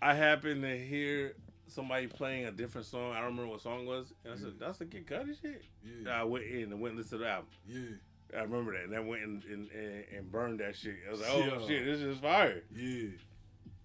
I 0.01 0.13
happened 0.13 0.61
to 0.61 0.77
hear 0.77 1.33
somebody 1.67 2.07
playing 2.07 2.45
a 2.45 2.51
different 2.51 2.85
song. 2.85 3.11
I 3.11 3.15
don't 3.15 3.31
remember 3.31 3.47
what 3.47 3.61
song 3.61 3.81
it 3.81 3.87
was, 3.87 4.13
and 4.23 4.33
I 4.33 4.37
said, 4.37 4.53
"That's 4.59 4.77
the 4.77 4.85
Kid 4.85 5.07
Cudi 5.07 5.41
shit." 5.41 5.63
Yeah. 5.83 6.21
I 6.21 6.23
went 6.23 6.45
in 6.45 6.71
and 6.71 6.79
went 6.79 6.95
and 6.95 6.97
listened 6.97 7.21
to 7.21 7.25
the 7.25 7.31
album. 7.31 7.47
Yeah. 7.67 7.79
I 8.37 8.43
remember 8.43 8.73
that, 8.73 8.83
and 8.85 8.95
I 8.95 8.99
went 8.99 9.23
and, 9.23 9.43
and, 9.45 9.69
and, 10.15 10.31
burned 10.31 10.59
that 10.59 10.75
shit. 10.75 10.95
I 11.07 11.11
was 11.11 11.21
like, 11.21 11.29
"Oh 11.31 11.39
Yeah. 11.39 11.67
shit, 11.67 11.85
this 11.85 12.01
is 12.01 12.17
fire." 12.19 12.61
Yeah. 12.75 13.09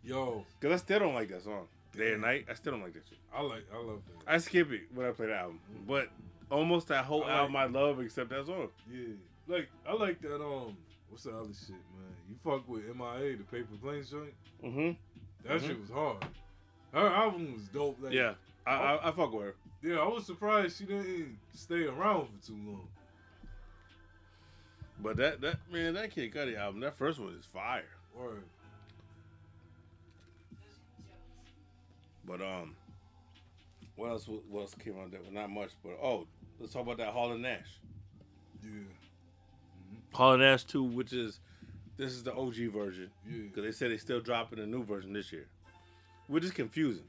Yo, 0.03 0.44
Cause 0.61 0.72
I 0.72 0.76
still 0.76 0.98
don't 0.98 1.14
like 1.14 1.28
that 1.28 1.42
song. 1.44 1.66
Day 1.96 2.12
and 2.12 2.22
night, 2.22 2.46
I 2.48 2.55
still 2.55 2.72
don't 2.72 2.82
like 2.82 2.94
that 2.94 3.03
shit. 3.09 3.18
I 3.34 3.42
like 3.42 3.64
I 3.72 3.76
love 3.78 4.01
that. 4.07 4.32
I 4.32 4.38
skip 4.38 4.70
it 4.72 4.82
when 4.94 5.07
I 5.07 5.11
play 5.11 5.26
the 5.26 5.36
album, 5.36 5.61
but 5.86 6.09
almost 6.51 6.88
that 6.88 7.05
whole 7.05 7.24
I 7.24 7.26
like- 7.26 7.36
album 7.36 7.57
I 7.57 7.64
love 7.66 8.01
except 8.01 8.30
that 8.30 8.46
song. 8.46 8.68
Yeah. 8.90 9.09
Like 9.46 9.68
I 9.86 9.92
like 9.94 10.20
that 10.22 10.36
um 10.36 10.76
what's 11.09 11.24
the 11.24 11.30
other 11.36 11.48
shit, 11.53 11.70
man? 11.70 12.14
You 12.28 12.36
fuck 12.42 12.66
with 12.68 12.84
MIA, 12.96 13.36
the 13.36 13.44
paper 13.44 13.74
plane 13.82 14.05
joint? 14.09 14.32
Mm-hmm. 14.64 15.48
That 15.48 15.61
Mhm. 15.61 15.66
shit 15.66 15.80
was 15.80 15.90
hard. 15.90 16.24
Her 16.94 17.09
album 17.09 17.53
was 17.55 17.62
dope. 17.68 17.98
Like, 18.01 18.12
Yeah, 18.12 18.34
I, 18.66 18.72
I 18.74 19.09
I 19.09 19.12
fuck 19.12 19.32
with 19.32 19.42
her. 19.46 19.55
Yeah, 19.82 19.96
I 19.98 20.07
was 20.09 20.24
surprised 20.26 20.78
she 20.78 20.84
didn't 20.84 21.38
stay 21.55 21.84
around 21.84 22.28
for 22.28 22.46
too 22.46 22.57
long. 22.64 22.88
But 25.03 25.16
that 25.16 25.40
that 25.40 25.59
man, 25.72 25.94
that 25.94 26.11
Kid 26.14 26.32
Cudi 26.32 26.57
album, 26.59 26.80
that 26.80 26.96
first 26.96 27.18
one 27.18 27.34
is 27.38 27.44
fire. 27.46 27.84
Word. 28.14 28.42
But 32.26 32.40
um, 32.42 32.76
what 33.96 34.11
else? 34.11 34.28
What 34.28 34.61
else 34.61 34.74
came 34.74 34.98
out 35.01 35.11
there? 35.11 35.20
Well, 35.22 35.32
not 35.32 35.51
much, 35.51 35.70
but 35.82 35.98
oh, 36.03 36.26
let's 36.59 36.72
talk 36.72 36.82
about 36.82 36.98
that 36.98 37.09
Hall 37.09 37.32
and 37.32 37.42
Nash. 37.42 37.78
Yeah. 38.62 38.70
Hall 40.12 40.32
and 40.34 40.42
Nash 40.42 40.64
two, 40.64 40.82
which 40.82 41.12
is 41.12 41.40
this 41.96 42.12
is 42.12 42.22
the 42.22 42.34
OG 42.34 42.55
version 42.72 43.11
Yeah. 43.28 43.42
because 43.48 43.64
they 43.64 43.72
said 43.72 43.90
they 43.90 43.96
still 43.98 44.20
dropping 44.20 44.59
a 44.59 44.66
new 44.66 44.84
version 44.84 45.12
this 45.12 45.32
year, 45.32 45.46
which 46.28 46.44
is 46.44 46.51
confusing. 46.51 47.05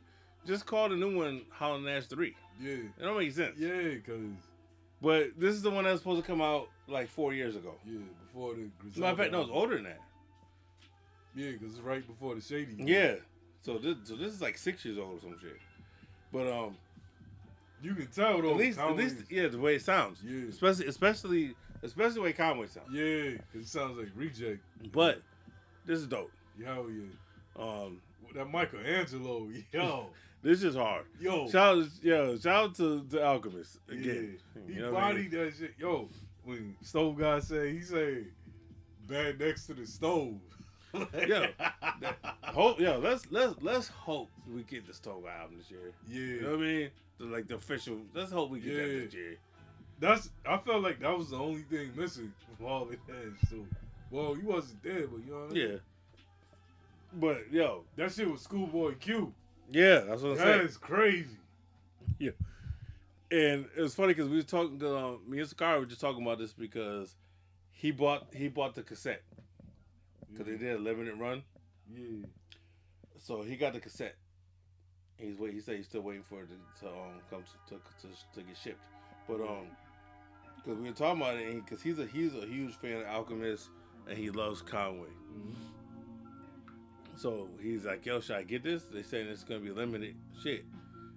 Just 0.45 0.65
call 0.65 0.89
the 0.89 0.95
new 0.95 1.15
one 1.17 1.41
Hall 1.51 1.75
and 1.75 1.85
Nash 1.85 2.05
three. 2.05 2.35
Yeah. 2.61 2.71
It 2.73 3.01
don't 3.01 3.17
make 3.17 3.31
sense. 3.33 3.57
Yeah, 3.57 3.95
cause 4.05 4.17
But 5.01 5.31
this 5.39 5.55
is 5.55 5.61
the 5.61 5.71
one 5.71 5.83
that 5.85 5.91
was 5.91 6.01
supposed 6.01 6.21
to 6.21 6.27
come 6.27 6.41
out 6.41 6.67
like 6.87 7.09
four 7.09 7.33
years 7.33 7.55
ago. 7.55 7.73
yeah, 7.85 7.99
before 8.27 8.53
the 8.53 8.69
Griselda 8.79 8.99
Matter 8.99 9.11
of 9.11 9.17
fact, 9.17 9.31
no, 9.31 9.41
it's 9.41 9.49
older 9.51 9.75
than 9.75 9.85
that. 9.85 10.01
Yeah, 11.35 11.51
cause 11.53 11.71
it's 11.71 11.79
right 11.79 12.05
before 12.05 12.35
the 12.35 12.41
Shady. 12.41 12.75
Yeah. 12.77 13.15
So 13.61 13.77
this, 13.77 13.95
so 14.03 14.15
this 14.15 14.33
is 14.33 14.41
like 14.41 14.57
six 14.57 14.83
years 14.85 14.97
old 14.97 15.17
or 15.17 15.19
some 15.21 15.35
shit. 15.41 15.57
But 16.33 16.47
um, 16.51 16.75
You 17.81 17.93
can 17.95 18.07
tell 18.07 18.41
though. 18.41 18.51
at 18.51 18.57
least, 18.57 18.79
at 18.79 18.95
least, 18.95 19.15
yeah, 19.29 19.47
the 19.47 19.59
way 19.59 19.75
it 19.75 19.81
sounds. 19.81 20.19
Yeah. 20.23 20.49
Especially, 20.49 20.87
especially, 20.87 21.55
especially 21.83 22.13
the 22.15 22.21
way 22.21 22.33
Conway 22.33 22.67
sounds. 22.67 22.87
Yeah, 22.91 23.37
it 23.53 23.65
sounds 23.67 23.97
like 23.97 24.09
reject. 24.15 24.59
But 24.91 25.21
this 25.85 25.99
is 25.99 26.07
dope. 26.07 26.31
Hell 26.63 26.87
yeah. 26.91 27.63
Um, 27.63 28.01
That 28.35 28.49
Michelangelo, 28.51 29.47
yo, 29.71 30.07
this 30.41 30.63
is 30.63 30.75
hard. 30.75 31.05
yo. 31.19 31.49
Shout 31.49 31.77
out, 31.77 31.85
yo, 32.01 32.37
shout 32.37 32.63
out 32.65 32.75
to 32.75 33.01
the 33.09 33.23
Alchemist 33.23 33.79
yeah. 33.89 33.95
again. 33.95 34.37
He 34.67 34.73
You 34.73 34.81
know 34.81 34.93
what 34.93 35.03
I 35.03 35.13
mean? 35.13 35.29
that 35.31 35.53
shit. 35.57 35.73
Yo, 35.77 36.09
when 36.43 36.75
Stove 36.81 37.17
guy 37.19 37.39
say 37.39 37.73
he 37.73 37.81
say 37.81 38.23
bad 39.07 39.39
next 39.39 39.67
to 39.67 39.73
the 39.73 39.85
stove. 39.85 40.35
yeah, 41.25 41.47
that- 42.01 42.17
hope, 42.43 42.79
yo, 42.79 42.97
let's 42.99 43.25
let's 43.31 43.55
let's 43.61 43.87
hope 43.87 44.29
we 44.53 44.63
get 44.63 44.85
the 44.85 44.93
Stove 44.93 45.23
Guy 45.23 45.33
album 45.41 45.57
this 45.57 45.71
year. 45.71 45.93
yeah. 46.09 46.19
You 46.19 46.41
know 46.41 46.49
what 46.51 46.59
I 46.59 46.61
mean? 46.63 46.89
The, 47.17 47.25
like 47.25 47.47
the 47.47 47.55
official. 47.55 47.97
Let's 48.13 48.31
hope 48.31 48.49
we 48.51 48.59
get 48.59 48.75
that 48.75 48.87
Yeah. 48.87 49.03
this 49.05 49.13
year. 49.13 49.35
That's 49.99 50.29
I 50.45 50.57
felt 50.57 50.83
like 50.83 50.99
that 50.99 51.17
was 51.17 51.29
the 51.29 51.37
only 51.37 51.61
thing 51.61 51.91
missing 51.95 52.33
from 52.57 52.65
all 52.65 52.85
the 52.85 52.97
Nash. 53.07 53.49
So, 53.49 53.57
well, 54.09 54.33
he 54.33 54.41
wasn't 54.43 54.83
there, 54.83 55.07
but 55.07 55.23
you 55.25 55.31
know 55.31 55.39
what 55.41 55.51
I 55.51 55.53
mean? 55.53 55.69
Yeah. 55.69 55.77
But 57.13 57.51
yo, 57.51 57.83
That 57.95 58.11
shit 58.11 58.29
was 58.29 58.41
Schoolboy 58.41 58.95
Q. 58.95 59.33
yeah, 59.71 59.99
that's 60.01 60.21
what 60.21 60.31
I'm 60.31 60.37
saying. 60.37 60.57
That 60.59 60.61
is 60.65 60.77
crazy. 60.77 61.37
Yeah, 62.19 62.31
and 63.31 63.65
it 63.75 63.81
was 63.81 63.95
funny 63.95 64.13
because 64.13 64.29
we 64.29 64.37
were 64.37 64.43
talking 64.43 64.79
to 64.79 64.97
um, 64.97 65.19
me 65.27 65.39
and 65.39 65.47
Sakara 65.47 65.79
were 65.79 65.85
just 65.85 66.01
talking 66.01 66.21
about 66.21 66.37
this 66.37 66.53
because 66.53 67.15
he 67.71 67.91
bought 67.91 68.27
he 68.33 68.47
bought 68.47 68.75
the 68.75 68.83
cassette 68.83 69.23
because 70.31 70.45
they 70.45 70.57
did 70.57 70.75
a 70.75 70.79
limited 70.79 71.19
run, 71.19 71.43
Yeah. 71.93 72.25
so 73.19 73.41
he 73.41 73.55
got 73.55 73.73
the 73.73 73.79
cassette. 73.79 74.15
He's 75.17 75.35
wait. 75.37 75.53
He 75.53 75.59
said 75.61 75.77
he's 75.77 75.87
still 75.87 76.01
waiting 76.01 76.23
for 76.23 76.41
it 76.41 76.49
to, 76.49 76.85
to 76.85 76.87
um 76.91 77.21
come 77.29 77.43
to, 77.69 77.75
to, 77.75 77.81
to, 78.07 78.39
to 78.39 78.43
get 78.43 78.57
shipped. 78.57 78.83
But 79.27 79.41
um, 79.41 79.67
because 80.57 80.79
we 80.79 80.89
were 80.89 80.95
talking 80.95 81.21
about 81.21 81.35
it, 81.37 81.63
because 81.63 81.81
he's 81.81 81.99
a 81.99 82.05
he's 82.05 82.33
a 82.35 82.45
huge 82.45 82.75
fan 82.75 83.01
of 83.01 83.07
Alchemist 83.07 83.69
and 84.07 84.17
he 84.17 84.29
loves 84.31 84.61
Conway. 84.61 85.07
So 87.21 87.47
he's 87.61 87.85
like, 87.85 88.05
"Yo, 88.05 88.19
should 88.19 88.35
I 88.35 88.43
get 88.43 88.63
this?" 88.63 88.83
They 88.83 89.03
saying 89.03 89.27
it's 89.27 89.43
gonna 89.43 89.59
be 89.59 89.69
limited. 89.71 90.15
Shit. 90.41 90.65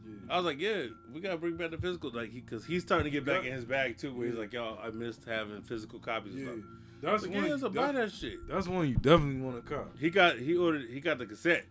Yeah. 0.06 0.34
I 0.34 0.36
was 0.36 0.44
like, 0.44 0.60
yeah, 0.60 0.84
we 1.14 1.20
gotta 1.20 1.38
bring 1.38 1.56
back 1.56 1.70
the 1.70 1.78
physical, 1.78 2.10
like, 2.12 2.32
because 2.34 2.64
he's 2.66 2.82
starting 2.82 3.04
to 3.04 3.10
get 3.10 3.24
back 3.24 3.44
in 3.46 3.52
his 3.52 3.64
bag 3.64 3.96
too, 3.96 4.12
where 4.14 4.26
he's 4.26 4.36
like, 4.36 4.52
yo, 4.52 4.76
I 4.82 4.90
missed 4.90 5.24
having 5.24 5.62
physical 5.62 5.98
copies. 5.98 6.34
Yeah. 6.34 6.42
Of 6.42 6.46
stuff. 6.48 6.64
That's 7.00 7.22
Like, 7.22 7.32
one. 7.34 7.44
yeah, 7.44 7.48
you 7.50 7.58
so 7.58 7.68
buy 7.70 7.92
that 7.92 8.12
shit. 8.12 8.46
That's 8.48 8.68
one 8.68 8.86
you 8.88 8.96
definitely 8.96 9.40
want 9.40 9.64
to 9.64 9.74
cop. 9.74 9.98
He 9.98 10.10
got, 10.10 10.38
he 10.38 10.56
ordered, 10.56 10.88
he 10.90 11.00
got 11.00 11.18
the 11.18 11.26
cassette. 11.26 11.64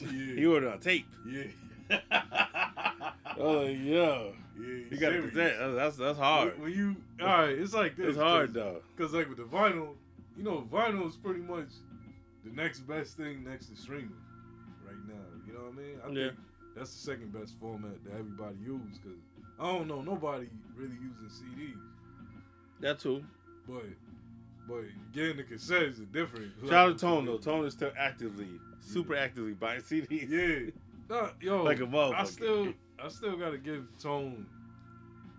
Yeah. 0.00 0.08
He 0.10 0.44
ordered 0.46 0.70
on 0.72 0.80
tape. 0.80 1.06
yeah. 1.26 1.44
Oh 3.38 3.62
yeah, 3.64 4.24
Yeah. 4.60 4.84
he 4.90 4.96
got 4.98 5.12
the 5.12 5.22
cassette. 5.28 5.56
That's 5.58 5.74
that's, 5.74 5.96
that's 5.96 6.18
hard. 6.18 6.60
When 6.60 6.72
you, 6.72 6.96
all 7.20 7.26
right, 7.26 7.48
it's 7.50 7.72
like 7.72 7.96
this. 7.96 8.08
It's 8.10 8.18
hard 8.18 8.52
though. 8.52 8.82
Because 8.94 9.12
like 9.14 9.28
with 9.28 9.38
the 9.38 9.44
vinyl, 9.44 9.94
you 10.36 10.44
know, 10.44 10.66
vinyl 10.70 11.08
is 11.08 11.16
pretty 11.16 11.40
much 11.40 11.68
the 12.44 12.50
next 12.50 12.80
best 12.80 13.16
thing 13.16 13.44
next 13.44 13.66
to 13.66 13.76
streaming 13.76 14.10
right 14.84 14.96
now. 15.08 15.14
You 15.46 15.52
know 15.54 15.60
what 15.64 15.72
I 15.72 15.76
mean? 15.76 16.00
I 16.04 16.08
Yeah. 16.08 16.28
think 16.28 16.40
that's 16.76 16.92
the 16.92 16.98
second 16.98 17.32
best 17.32 17.54
format 17.60 18.02
that 18.04 18.14
everybody 18.14 18.56
uses. 18.64 18.98
Because 18.98 19.18
I 19.58 19.64
don't 19.72 19.86
know 19.88 20.02
nobody 20.02 20.48
really 20.74 20.94
using 20.96 21.28
CDs, 21.28 21.78
That 22.80 22.98
too. 22.98 23.24
but 23.68 23.84
but 24.68 24.82
getting 25.12 25.36
the 25.38 25.42
cassettes 25.44 26.00
is 26.00 26.06
different. 26.12 26.52
Shout 26.62 26.72
out 26.72 26.98
to 26.98 26.98
Tone 26.98 27.24
though. 27.26 27.38
Tone 27.38 27.64
is 27.66 27.74
still 27.74 27.92
actively, 27.98 28.48
super 28.80 29.14
actively 29.16 29.52
buying 29.54 29.80
CDs. 29.82 30.28
Yeah. 30.28 30.70
Nah, 31.10 31.30
yo, 31.40 31.62
Like 31.64 31.80
a 31.80 31.82
motherfucker. 31.82 32.14
I 32.14 32.24
still, 32.24 32.72
I 33.02 33.08
still 33.08 33.36
gotta 33.36 33.58
give 33.58 33.86
Tone 34.00 34.46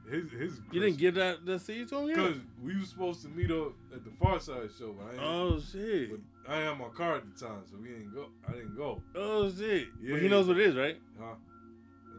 his 0.09 0.29
his. 0.31 0.61
You 0.71 0.81
didn't 0.81 0.97
give 0.97 1.15
that 1.15 1.45
the 1.45 1.57
CD 1.57 1.85
to 1.85 1.99
him 1.99 2.07
yet? 2.09 2.15
because 2.17 2.37
we 2.61 2.77
were 2.77 2.85
supposed 2.85 3.21
to 3.23 3.29
meet 3.29 3.49
up 3.49 3.71
at 3.93 4.03
the 4.03 4.09
Pharcyde 4.11 4.77
show, 4.77 4.91
but 4.93 5.07
I 5.07 5.11
ain't, 5.13 5.21
Oh 5.23 5.59
shit. 5.59 6.11
I 6.47 6.57
had 6.57 6.77
my 6.77 6.89
car 6.89 7.15
at 7.15 7.23
the 7.23 7.45
time, 7.45 7.61
so 7.69 7.77
we 7.81 7.93
ain't 7.93 8.13
go. 8.13 8.27
I 8.47 8.51
didn't 8.51 8.75
go. 8.75 9.01
Oh 9.15 9.49
shit. 9.49 9.87
Yeah. 10.01 10.13
But 10.13 10.21
he 10.21 10.27
knows 10.27 10.47
what 10.47 10.57
it 10.57 10.67
is, 10.67 10.75
right? 10.75 10.97
Huh? 11.19 11.35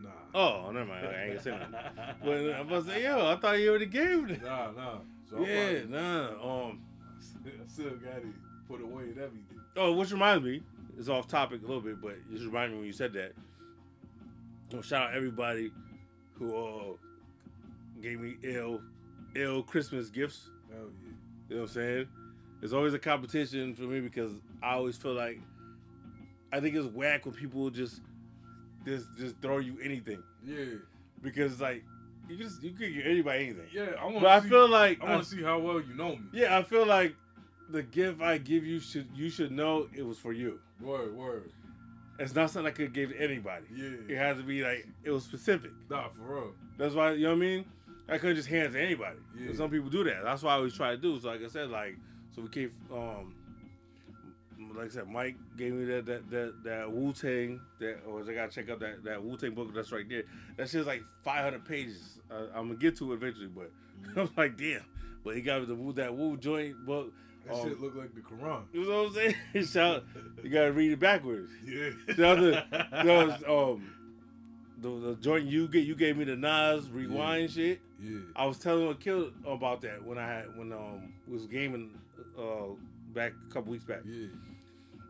Nah. 0.03 0.11
Oh, 0.35 0.71
never 0.71 0.87
mind. 0.87 1.07
I 1.07 1.23
ain't 1.25 1.29
gonna 1.31 1.43
say 1.43 1.51
nothing. 1.51 2.17
But 2.25 2.55
I'm 2.55 2.67
about 2.69 2.87
to 2.87 2.91
say, 2.91 3.03
yo, 3.03 3.27
I 3.31 3.37
thought 3.37 3.59
you 3.61 3.69
already 3.71 3.87
gave 3.87 4.31
it. 4.31 4.43
Nah, 4.43 4.71
nah. 4.73 4.99
So 5.29 5.45
Yeah, 5.45 5.81
probably- 5.81 5.97
nah. 5.97 6.67
Um. 6.69 6.81
I 7.47 7.67
still 7.67 7.91
got 7.91 8.17
it 8.19 8.25
put 8.69 8.81
away 8.81 9.05
and 9.05 9.19
everything. 9.19 9.61
Oh, 9.77 9.93
which 9.93 10.11
reminds 10.13 10.45
me, 10.45 10.63
it's 10.99 11.09
off 11.09 11.29
topic 11.29 11.61
a 11.63 11.67
little 11.67 11.83
bit, 11.83 12.01
but 12.01 12.13
it 12.13 12.23
just 12.33 12.45
reminded 12.47 12.73
me 12.73 12.79
when 12.79 12.87
you 12.87 12.93
said 12.93 13.13
that. 13.15 13.33
So 14.71 14.81
shout 14.81 15.11
out 15.11 15.15
everybody 15.15 15.71
who 16.39 16.57
uh, 16.57 16.97
gave 18.01 18.21
me 18.21 18.37
ill, 18.43 18.81
ill 19.35 19.63
Christmas 19.63 20.09
gifts. 20.09 20.49
Hell 20.73 20.85
yeah. 21.03 21.11
You 21.51 21.57
know 21.57 21.63
what 21.63 21.69
I'm 21.71 21.75
saying? 21.75 22.09
There's 22.65 22.73
always 22.73 22.95
a 22.95 22.99
competition 22.99 23.75
for 23.75 23.83
me 23.83 24.01
because 24.01 24.33
I 24.63 24.73
always 24.73 24.97
feel 24.97 25.13
like 25.13 25.39
I 26.51 26.61
think 26.61 26.75
it's 26.75 26.87
whack 26.87 27.27
when 27.27 27.35
people 27.35 27.69
just 27.69 28.01
just 28.87 29.05
just 29.19 29.37
throw 29.43 29.59
you 29.59 29.77
anything 29.85 30.23
Yeah, 30.43 30.77
because 31.21 31.61
like 31.61 31.85
you 32.27 32.39
just 32.39 32.63
you 32.63 32.71
could 32.71 32.95
give 32.95 33.05
anybody 33.05 33.45
anything. 33.45 33.67
yeah. 33.71 33.89
I 34.01 34.05
want. 34.07 34.23
But 34.23 34.31
I 34.31 34.41
feel 34.41 34.67
like 34.67 35.03
I 35.05 35.11
want 35.11 35.25
to 35.25 35.29
see 35.29 35.43
how 35.43 35.59
well 35.59 35.79
you 35.79 35.93
know 35.95 36.17
me. 36.17 36.23
yeah, 36.33 36.57
I 36.57 36.63
feel 36.63 36.87
like 36.87 37.15
the 37.69 37.83
gift 37.83 38.23
I 38.23 38.39
give 38.39 38.65
you 38.65 38.81
should 38.81 39.09
you 39.15 39.29
should 39.29 39.53
know 39.53 39.87
it 39.95 40.07
was 40.07 40.17
for 40.17 40.33
you. 40.33 40.59
Word, 40.81 41.15
word. 41.15 41.51
It's 42.19 42.35
not 42.35 42.49
something 42.49 42.73
I 42.73 42.75
could 42.75 42.95
give 42.95 43.11
to 43.11 43.21
anybody. 43.23 43.67
Yeah. 43.77 43.91
It 44.09 44.17
has 44.17 44.39
to 44.39 44.43
be 44.43 44.65
like 44.65 44.87
it 45.03 45.11
was 45.11 45.25
specific. 45.25 45.73
Nah, 45.91 46.09
for 46.09 46.23
real. 46.23 46.53
That's 46.79 46.95
why 46.95 47.13
you 47.13 47.25
know 47.25 47.33
what 47.33 47.37
I 47.37 47.41
mean. 47.41 47.65
I 48.09 48.17
couldn't 48.17 48.37
just 48.37 48.49
hand 48.49 48.69
it 48.69 48.71
to 48.79 48.83
anybody. 48.83 49.19
Yeah. 49.39 49.55
Some 49.55 49.69
people 49.69 49.91
do 49.91 50.03
that. 50.05 50.25
That's 50.25 50.43
why 50.43 50.53
I 50.53 50.57
always 50.57 50.73
try 50.73 50.93
to 50.93 50.97
do. 50.97 51.21
So 51.21 51.29
like 51.29 51.45
I 51.45 51.49
said, 51.49 51.69
like 51.69 51.97
so 52.35 52.43
we 52.43 52.49
keep 52.49 52.73
um 52.93 53.35
like 54.77 54.87
I 54.87 54.89
said, 54.89 55.09
Mike 55.09 55.37
gave 55.57 55.73
me 55.73 55.85
that 55.87 56.07
that 56.07 56.31
that, 56.31 56.55
that 56.65 56.91
Wu 56.93 57.13
Tang 57.13 57.61
that 57.81 57.99
or 58.09 58.23
I 58.23 58.35
gotta 58.35 58.51
check 58.53 58.71
out 58.71 58.81
that 58.81 59.05
that 59.05 59.23
Wu 59.23 59.37
Tang 59.37 59.53
book 59.53 59.75
that's 59.75 59.93
right 59.93 60.09
there. 60.09 60.23
That 60.57 60.69
shit's 60.69 60.87
like 60.87 61.03
500 61.23 61.65
pages. 61.65 62.19
Uh, 62.31 62.47
I'm 62.55 62.69
gonna 62.69 62.75
get 62.75 62.97
to 62.99 63.13
it 63.13 63.17
eventually, 63.17 63.49
but 63.49 63.71
I'm 64.17 64.31
like 64.37 64.57
damn. 64.57 64.83
But 65.25 65.37
he 65.37 65.43
got 65.43 65.61
me 65.61 65.67
the 65.67 65.75
Wu 65.75 65.93
that 65.95 66.15
Wu 66.15 66.37
joint 66.37 66.85
book. 66.87 67.13
That 67.47 67.55
Um, 67.55 67.69
shit 67.69 67.81
look 67.81 67.95
like 67.95 68.15
the 68.15 68.21
Quran. 68.23 68.63
You 68.73 68.85
know 68.89 69.03
what 69.05 69.09
I'm 69.09 69.35
saying? 69.53 69.67
Shout, 69.67 70.05
you 70.43 70.51
gotta 70.51 70.73
read 70.73 70.93
it 70.93 70.99
backwards. 71.01 71.51
Yeah. 71.67 71.91
The 72.17 72.27
other, 72.29 72.65
there 73.05 73.27
was, 73.27 73.43
um, 73.47 73.91
the, 74.79 74.89
the 75.11 75.15
joint 75.21 75.47
you 75.47 75.69
get 75.69 75.85
you 75.85 75.95
gave 75.95 76.17
me 76.17 76.25
the 76.25 76.37
Nas 76.37 76.89
rewind 76.91 77.51
shit. 77.51 77.81
Yeah. 78.03 78.19
I 78.37 78.47
was 78.47 78.59
telling 78.59 78.89
a 78.89 78.95
kid 78.95 79.33
about 79.47 79.83
that 79.83 80.03
when 80.05 80.17
I 80.19 80.27
had 80.27 80.57
when 80.57 80.73
um 80.73 81.13
was 81.29 81.47
gaming 81.47 81.91
uh 82.39 82.75
back 83.15 83.33
a 83.49 83.53
couple 83.53 83.71
weeks 83.73 83.85
back. 83.85 84.01
Yeah. 84.07 84.27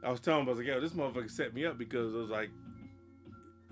I 0.02 0.10
was 0.10 0.20
telling 0.20 0.42
him 0.42 0.48
I 0.48 0.50
was 0.50 0.58
like, 0.58 0.66
yo, 0.68 0.80
this 0.80 0.92
motherfucker 0.92 1.30
set 1.30 1.54
me 1.54 1.64
up 1.64 1.78
because 1.78 2.12
it 2.14 2.16
was 2.18 2.30
like 2.30 2.50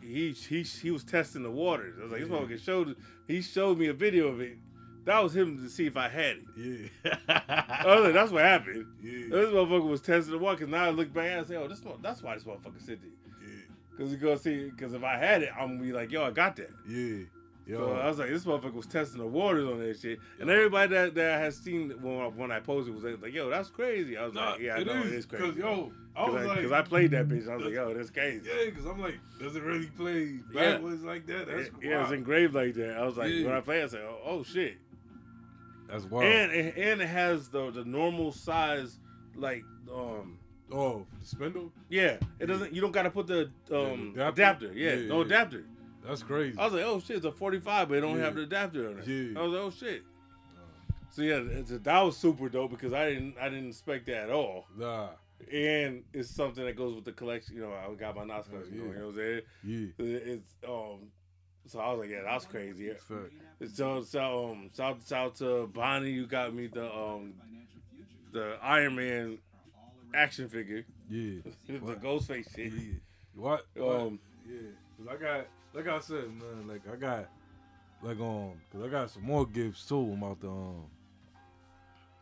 he 0.02 0.32
he 0.32 0.62
he 0.62 0.90
was 0.90 1.04
testing 1.04 1.42
the 1.42 1.50
waters. 1.50 1.96
I 1.98 2.02
was 2.04 2.12
like, 2.12 2.20
this 2.22 2.30
Yeah. 2.30 2.36
motherfucker 2.36 2.64
showed 2.64 2.96
he 3.26 3.42
showed 3.42 3.78
me 3.78 3.86
a 3.88 3.92
video 3.94 4.28
of 4.28 4.40
it. 4.40 4.56
That 5.04 5.20
was 5.20 5.34
him 5.34 5.58
to 5.62 5.68
see 5.68 5.86
if 5.86 5.96
I 5.96 6.08
had 6.08 6.36
it. 6.36 6.42
Yeah. 6.56 7.16
I 7.28 7.84
was 7.96 8.04
like, 8.04 8.12
that's 8.14 8.30
what 8.30 8.42
happened. 8.44 8.86
yeah. 9.02 9.26
This 9.30 9.48
motherfucker 9.50 9.88
was 9.88 10.00
testing 10.00 10.32
the 10.32 10.38
water. 10.38 10.58
Cause 10.60 10.68
now 10.68 10.84
I 10.84 10.90
look 10.90 11.12
back 11.12 11.28
and 11.30 11.46
say, 11.46 11.56
oh, 11.56 11.66
this 11.68 11.82
that's 12.02 12.22
why 12.22 12.34
this 12.34 12.44
motherfucker 12.44 12.80
said 12.84 13.00
that. 13.00 13.10
Yeah. 13.44 13.98
Cause 13.98 14.10
you 14.12 14.16
go 14.16 14.36
see, 14.36 14.70
cause 14.78 14.92
if 14.94 15.02
I 15.04 15.16
had 15.18 15.42
it, 15.42 15.50
I'm 15.58 15.70
gonna 15.76 15.82
be 15.82 15.92
like, 15.92 16.10
yo, 16.12 16.24
I 16.24 16.30
got 16.30 16.54
that. 16.56 16.70
Yeah. 16.88 17.24
Yo. 17.66 17.78
So 17.78 17.92
I 17.94 18.08
was 18.08 18.18
like, 18.18 18.28
this 18.30 18.44
motherfucker 18.44 18.72
was 18.74 18.86
testing 18.86 19.20
the 19.20 19.26
waters 19.26 19.68
on 19.68 19.78
that 19.78 19.98
shit. 20.00 20.18
And 20.40 20.50
everybody 20.50 20.92
that, 20.94 21.14
that 21.14 21.40
has 21.40 21.56
seen 21.56 21.92
it 21.92 22.00
when 22.00 22.20
I, 22.20 22.26
when 22.26 22.50
I 22.50 22.58
posted 22.58 22.92
was 22.94 23.04
like, 23.04 23.32
yo, 23.32 23.48
that's 23.50 23.70
crazy. 23.70 24.16
I 24.16 24.24
was 24.24 24.34
Nah, 24.34 24.50
like, 24.52 24.60
yeah, 24.60 24.74
I 24.74 24.82
know 24.82 25.00
is, 25.02 25.06
it 25.12 25.14
is 25.14 25.26
crazy. 25.26 25.44
Cause 25.44 25.56
yo, 25.56 25.92
I 26.16 26.24
Cause 26.24 26.32
was 26.34 26.42
I, 26.42 26.46
like, 26.46 26.62
'cause 26.62 26.72
I 26.72 26.82
played 26.82 27.10
that 27.12 27.28
bitch. 27.28 27.48
I 27.48 27.54
was 27.54 27.64
like, 27.66 27.74
yo, 27.74 27.94
that's 27.94 28.10
crazy. 28.10 28.48
yeah, 28.48 28.70
cause 28.72 28.84
I'm 28.84 29.00
like, 29.00 29.14
does 29.40 29.54
it 29.54 29.62
really 29.62 29.86
play 29.86 30.40
Yeah. 30.52 30.72
backwards 30.72 31.02
like 31.04 31.24
that? 31.26 31.46
That's 31.46 31.70
yeah, 31.80 31.90
yeah, 31.90 32.02
it's 32.02 32.10
engraved 32.12 32.52
like 32.54 32.74
that. 32.74 32.96
I 32.98 33.04
was 33.06 33.16
like, 33.16 33.30
Yeah. 33.30 33.46
when 33.46 33.54
I 33.54 33.60
played, 33.60 33.84
I 33.84 33.86
said, 33.86 34.00
oh, 34.02 34.18
oh 34.24 34.42
shit. 34.42 34.74
That's 35.88 36.04
wild. 36.04 36.24
And 36.24 36.52
it, 36.52 36.76
and 36.76 37.00
it 37.00 37.06
has 37.08 37.48
the 37.48 37.70
the 37.70 37.84
normal 37.84 38.32
size, 38.32 38.98
like 39.36 39.62
um. 39.94 40.38
oh, 40.72 41.06
the 41.20 41.26
spindle? 41.26 41.70
Yeah, 41.90 42.16
it 42.40 42.46
doesn't. 42.46 42.72
You 42.72 42.80
don't 42.80 42.92
got 42.92 43.02
to 43.02 43.10
put 43.10 43.26
the 43.26 43.50
um 43.70 44.12
adapter. 44.14 44.28
adapter? 44.68 44.72
Yeah, 44.74 44.94
Yeah, 44.94 45.08
no 45.08 45.20
adapter. 45.20 45.64
That's 46.06 46.22
crazy. 46.22 46.58
I 46.58 46.64
was 46.64 46.74
like, 46.74 46.84
oh 46.84 47.00
shit, 47.00 47.16
it's 47.16 47.26
a 47.26 47.32
45, 47.32 47.88
but 47.88 47.98
it 47.98 48.00
don't 48.00 48.18
Yeah. 48.18 48.24
have 48.24 48.34
the 48.34 48.42
adapter 48.42 48.88
on 48.88 48.98
it. 48.98 49.06
Yeah. 49.06 49.38
I 49.38 49.42
was 49.42 49.52
like, 49.52 49.60
oh 49.62 49.70
shit. 49.70 50.02
So 51.10 51.22
yeah, 51.22 51.40
it's 51.42 51.70
that 51.70 52.00
was 52.00 52.16
super 52.16 52.48
dope 52.48 52.70
because 52.70 52.92
I 52.92 53.10
didn't 53.10 53.36
I 53.40 53.48
didn't 53.50 53.68
expect 53.68 54.06
that 54.06 54.24
at 54.24 54.30
all. 54.30 54.66
nah. 54.76 55.08
And 55.52 56.04
it's 56.12 56.30
something 56.30 56.64
that 56.64 56.76
goes 56.76 56.94
with 56.94 57.04
the 57.04 57.12
collection. 57.12 57.56
You 57.56 57.62
know, 57.62 57.72
I 57.72 57.92
got 57.94 58.14
my 58.16 58.24
Nas 58.24 58.46
collection 58.46 58.74
yeah. 58.74 58.80
going. 58.80 58.92
You 58.92 58.98
know 59.00 59.06
what 59.08 59.14
I'm 59.14 59.16
saying? 59.16 59.42
Yeah. 59.98 60.32
It's 60.34 60.54
um. 60.66 60.98
So 61.66 61.78
I 61.80 61.90
was 61.92 62.00
like, 62.00 62.10
yeah, 62.10 62.22
that's 62.24 62.44
crazy. 62.46 62.84
Yeah. 62.86 63.66
So 63.74 64.02
so 64.02 64.50
um, 64.52 64.70
shout 64.76 64.98
shout 65.06 65.34
to 65.36 65.66
Bonnie, 65.66 66.10
you 66.10 66.26
got 66.26 66.54
me 66.54 66.68
the 66.68 66.90
um 66.92 67.34
the 68.32 68.56
Iron 68.62 68.94
Man 68.96 69.38
action 70.14 70.48
figure, 70.48 70.84
Yeah. 71.10 71.40
the? 71.68 71.96
Ghostface 71.96 72.46
Yeah. 72.56 72.64
shit. 72.70 72.72
What? 73.34 73.66
what? 73.74 73.96
Um, 74.00 74.20
Yeah, 74.48 74.58
cause 74.96 75.06
I 75.10 75.22
got, 75.22 75.46
like 75.74 75.88
I 75.88 75.98
said, 76.00 76.24
man, 76.28 76.68
like 76.68 76.82
I 76.90 76.96
got, 76.96 77.28
like 78.02 78.20
um, 78.20 78.52
cause 78.72 78.82
I 78.84 78.88
got 78.88 79.10
some 79.10 79.24
more 79.24 79.46
gifts 79.46 79.86
too. 79.86 79.98
I'm 79.98 80.22
about 80.22 80.40
to 80.42 80.48
um, 80.48 80.84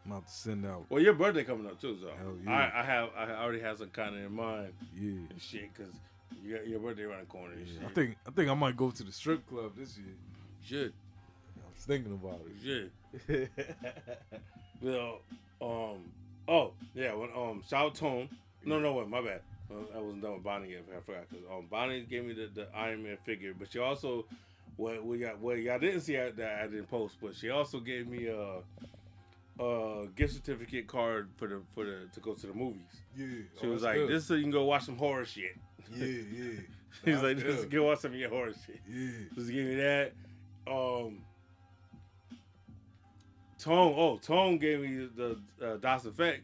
I'm 0.05 0.13
about 0.13 0.27
to 0.27 0.33
send 0.33 0.67
out. 0.67 0.87
Well, 0.89 1.03
your 1.03 1.15
birthday 1.15 1.45
coming 1.45 1.67
up 1.67 1.81
too, 1.81 1.97
so 2.01 2.09
Hell 2.19 2.35
yeah. 2.45 2.51
I, 2.51 2.81
I 2.81 2.85
have 2.85 3.09
I 3.17 3.43
already 3.43 3.61
have 3.61 3.79
some 3.79 3.91
kind 3.91 4.15
of 4.17 4.23
in 4.23 4.33
mind 4.33 4.73
Yeah, 4.97 5.11
and 5.31 5.41
shit 5.41 5.71
because 5.75 5.95
you 6.43 6.57
got 6.57 6.67
your 6.67 6.81
birthday 6.81 7.03
around 7.03 7.21
the 7.21 7.27
corner. 7.27 7.55
Yeah. 7.57 7.87
I 7.87 7.93
think 7.93 8.17
I 8.27 8.31
think 8.31 8.51
I 8.51 8.55
might 8.55 8.77
go 8.77 8.91
to 8.91 9.03
the 9.03 9.13
strip 9.13 9.47
club 9.49 9.73
this 9.77 9.99
year. 9.99 10.15
Shit, 10.65 10.93
I 11.57 11.69
was 11.75 11.85
thinking 11.85 12.13
about 12.13 12.41
it. 12.47 12.65
Shit. 12.65 12.93
it. 13.29 13.51
Well, 14.83 15.21
um, 15.61 15.99
oh 16.49 16.73
yeah, 16.95 17.13
when 17.13 17.29
um, 17.37 17.63
shout 17.69 17.95
Tone. 17.95 18.31
No, 18.65 18.81
no, 18.81 18.95
wait, 18.95 19.09
my 19.09 19.21
bad. 19.21 19.41
I 19.95 19.99
wasn't 19.99 20.23
done 20.23 20.35
with 20.35 20.43
Bonnie 20.43 20.71
yet. 20.71 20.85
I 20.97 21.01
forgot 21.01 21.29
because 21.31 21.45
um, 21.51 21.67
Bonnie 21.71 22.03
gave 22.03 22.25
me 22.25 22.35
the, 22.35 22.51
the 22.55 22.69
Iron 22.75 23.03
Man 23.03 23.17
figure, 23.25 23.55
but 23.59 23.71
she 23.71 23.79
also 23.79 24.27
what 24.77 25.05
we 25.05 25.19
got 25.19 25.39
what 25.39 25.59
y'all 25.59 25.79
didn't 25.79 26.01
see 26.01 26.19
I, 26.19 26.31
that 26.31 26.63
I 26.63 26.67
didn't 26.67 26.89
post, 26.91 27.17
but 27.23 27.37
she 27.37 27.51
also 27.51 27.81
gave 27.81 28.09
me 28.09 28.27
a, 28.27 29.63
a 29.63 30.07
gift 30.17 30.35
certificate 30.35 30.87
card 30.87 31.29
for 31.37 31.49
the 31.49 31.61
for 31.75 31.85
the 31.85 32.09
to 32.13 32.21
go 32.21 32.35
to 32.35 32.47
the 32.47 32.55
movies. 32.55 32.81
yeah, 33.17 33.27
She 33.61 33.67
oh, 33.67 33.71
was 33.71 33.83
like, 33.83 33.97
good. 33.97 34.09
"This 34.11 34.27
so 34.27 34.35
you 34.35 34.43
can 34.43 34.51
go 34.51 34.65
watch 34.65 34.85
some 34.85 34.97
horror 34.97 35.25
shit." 35.25 35.57
Yeah, 35.95 36.07
yeah. 36.07 36.61
He's 37.05 37.23
like, 37.23 37.37
good. 37.37 37.57
"Just 37.57 37.71
go 37.71 37.85
watch 37.85 38.01
some 38.01 38.13
of 38.13 38.19
your 38.19 38.31
horror 38.31 38.53
shit." 38.67 38.81
Yeah, 38.89 39.11
Just 39.35 39.51
give 39.51 39.67
me 39.67 39.75
that. 39.77 40.13
Um, 40.67 41.23
Tone, 43.59 43.95
oh, 43.97 44.17
Tone 44.17 44.57
gave 44.57 44.81
me 44.81 45.09
the 45.15 45.39
uh, 45.63 45.77
Das 45.77 46.05
EFX. 46.05 46.41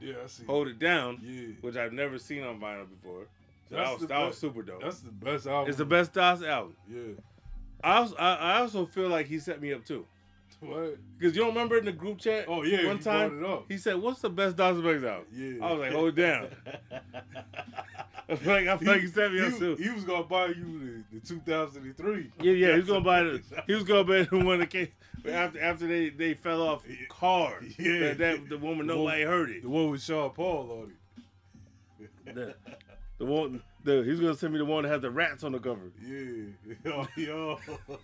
Yeah. 0.00 0.14
I 0.24 0.26
see. 0.26 0.44
Hold 0.44 0.68
it 0.68 0.78
down, 0.78 1.18
Yeah, 1.22 1.54
which 1.60 1.76
I've 1.76 1.92
never 1.92 2.18
seen 2.18 2.42
on 2.42 2.60
vinyl 2.60 2.86
before. 2.88 3.26
So 3.68 3.76
that 3.76 3.98
was 3.98 4.06
that 4.08 4.26
was 4.26 4.38
super 4.38 4.62
dope. 4.62 4.82
that's 4.82 5.00
the 5.00 5.10
best 5.10 5.46
album. 5.46 5.68
It's 5.68 5.78
the 5.78 5.84
best 5.84 6.12
Das 6.12 6.42
album. 6.42 6.76
Yeah. 6.88 7.14
I 7.82 7.96
also, 7.98 8.16
I, 8.16 8.34
I 8.34 8.58
also 8.60 8.86
feel 8.86 9.08
like 9.08 9.26
he 9.26 9.38
set 9.38 9.60
me 9.60 9.72
up 9.72 9.84
too. 9.84 10.06
What? 10.60 10.96
Because 11.18 11.36
you 11.36 11.42
don't 11.42 11.52
remember 11.54 11.76
in 11.76 11.84
the 11.84 11.92
group 11.92 12.18
chat? 12.18 12.46
Oh 12.48 12.62
yeah, 12.62 12.86
one 12.86 12.98
time 12.98 13.44
he 13.68 13.76
said, 13.76 13.96
"What's 13.96 14.20
the 14.20 14.30
best 14.30 14.56
Das 14.56 14.76
EFX 14.76 15.04
album?" 15.04 15.26
Yeah. 15.32 15.64
I 15.66 15.72
was 15.72 15.80
like, 15.80 15.92
"Hold 15.92 16.16
down." 16.16 16.48
I 18.28 18.34
feel 18.34 18.52
like 18.52 18.66
I 18.66 18.76
feel 18.76 18.88
like 18.92 19.00
he 19.02 19.06
set 19.06 19.32
me 19.32 19.40
he, 19.50 19.58
too. 19.58 19.76
he 19.76 19.90
was 19.90 20.04
gonna 20.04 20.24
buy 20.24 20.46
you 20.46 21.04
the, 21.12 21.20
the 21.20 21.26
2003. 21.26 22.32
Yeah, 22.42 22.52
yeah, 22.52 22.72
he 22.72 22.78
was 22.80 22.88
gonna 22.88 23.00
buy 23.04 23.22
the. 23.22 23.42
He 23.66 23.74
was 23.74 23.84
gonna 23.84 24.04
buy 24.04 24.22
the 24.22 24.44
one 24.44 24.58
that 24.60 24.70
came 24.70 24.88
after 25.28 25.60
after 25.60 25.86
they 25.86 26.08
they 26.08 26.34
fell 26.34 26.62
off 26.62 26.84
hard. 27.10 27.72
Yeah. 27.78 27.98
that, 28.14 28.18
that 28.18 28.48
the 28.48 28.58
woman 28.58 28.86
The 28.86 28.94
nobody 28.94 29.24
one- 29.24 29.32
heard 29.32 29.50
it. 29.50 29.62
The 29.62 29.68
one 29.68 29.90
with 29.90 30.02
Sean 30.02 30.30
Paul 30.30 30.82
on 30.82 30.92
it. 32.00 32.34
The, 32.34 32.54
the 33.18 33.24
one 33.26 33.62
the 33.84 34.02
he's 34.02 34.18
gonna 34.18 34.34
send 34.34 34.52
me 34.52 34.58
the 34.58 34.64
one 34.64 34.82
that 34.82 34.88
has 34.90 35.02
the 35.02 35.10
rats 35.10 35.44
on 35.44 35.52
the 35.52 35.60
cover. 35.60 35.92
Yeah, 36.04 36.92
oh, 36.92 37.06
yo, 37.16 37.58
yo, 37.78 37.98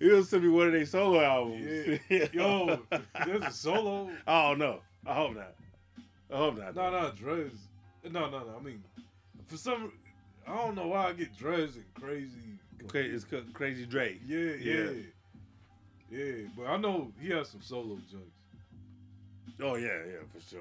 Gonna 0.00 0.22
send 0.24 0.42
me 0.42 0.48
one 0.50 0.66
of 0.68 0.72
their 0.72 0.84
solo 0.86 1.20
albums. 1.20 2.00
yeah, 2.10 2.26
yo. 2.32 2.80
There's 3.24 3.42
a 3.44 3.50
solo. 3.50 4.10
Oh 4.26 4.54
no, 4.54 4.80
I 5.06 5.14
hope 5.14 5.34
not. 5.36 5.54
I 6.32 6.36
hope 6.36 6.58
not. 6.58 6.74
No, 6.74 6.90
no, 6.90 7.10
Drayz. 7.12 7.56
No, 8.04 8.28
no, 8.30 8.40
no. 8.40 8.56
I 8.58 8.62
mean, 8.62 8.82
for 9.46 9.56
some, 9.56 9.92
I 10.46 10.54
don't 10.56 10.74
know 10.74 10.88
why 10.88 11.08
I 11.08 11.12
get 11.12 11.36
Drayz 11.36 11.74
and 11.76 11.84
crazy. 11.94 12.58
Cra- 12.88 13.00
It's 13.02 13.24
crazy 13.52 13.86
Dre. 13.86 14.18
Yeah, 14.26 14.38
Yeah. 14.60 14.90
yeah, 16.10 16.18
yeah. 16.18 16.32
But 16.56 16.66
I 16.66 16.76
know 16.76 17.10
he 17.20 17.30
has 17.30 17.48
some 17.48 17.62
solo 17.62 17.96
joints. 18.10 18.30
Oh 19.62 19.76
yeah, 19.76 19.86
yeah, 20.06 20.18
for 20.32 20.40
sure. 20.48 20.60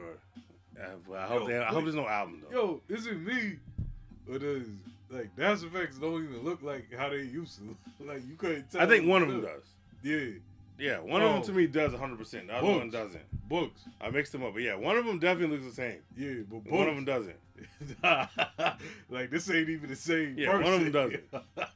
Uh, 0.82 0.88
but 1.08 1.18
I 1.20 1.28
hope 1.28 1.42
Yo, 1.42 1.48
they, 1.48 1.58
I 1.60 1.66
hope 1.66 1.84
there's 1.84 1.96
no 1.96 2.08
album 2.08 2.42
though. 2.50 2.58
Yo, 2.58 2.82
is 2.96 3.06
it 3.08 3.20
me? 3.20 3.58
Or 4.32 4.40
does 4.40 4.66
like 5.16 5.36
Das 5.36 5.64
EFX 5.64 6.00
don't 6.00 6.24
even 6.24 6.44
look 6.44 6.62
like 6.62 6.94
how 6.98 7.10
they 7.10 7.22
used 7.24 7.60
to? 7.60 7.76
like 8.06 8.22
you 8.28 8.36
couldn't 8.36 8.72
tell. 8.72 8.82
I 8.82 8.86
think 8.86 9.08
one 9.08 9.22
of 9.22 9.30
them 9.30 9.42
does. 9.42 9.64
Yeah, 10.04 10.26
Yeah, 10.78 11.00
one 11.00 11.22
of 11.22 11.30
them 11.32 11.42
Oh. 11.42 11.46
to 11.46 11.52
me 11.54 11.68
does 11.68 11.92
100. 11.94 12.18
percent 12.18 12.48
The 12.48 12.56
other 12.56 12.68
Books. 12.68 12.80
one 12.80 12.90
doesn't. 12.92 13.50
books. 13.50 13.82
I 14.02 14.10
mixed 14.10 14.32
them 14.34 14.44
up, 14.44 14.54
but 14.54 14.62
yeah, 14.62 14.76
one 14.76 14.98
of 14.98 15.06
them 15.06 15.20
definitely 15.20 15.58
looks 15.58 15.70
the 15.70 15.76
same. 15.82 16.00
Yeah, 16.18 16.44
but 16.50 16.64
books. 16.64 16.72
One 16.72 16.90
of 16.90 16.96
them 16.96 17.06
doesn't. 17.06 17.38
like 19.10 19.30
this 19.32 19.50
ain't 19.50 19.70
even 19.70 19.90
the 19.90 19.96
same. 19.96 20.36
Yeah, 20.38 20.54
one 20.62 20.74
of 20.74 20.92
them 20.92 20.92
person. 20.92 21.22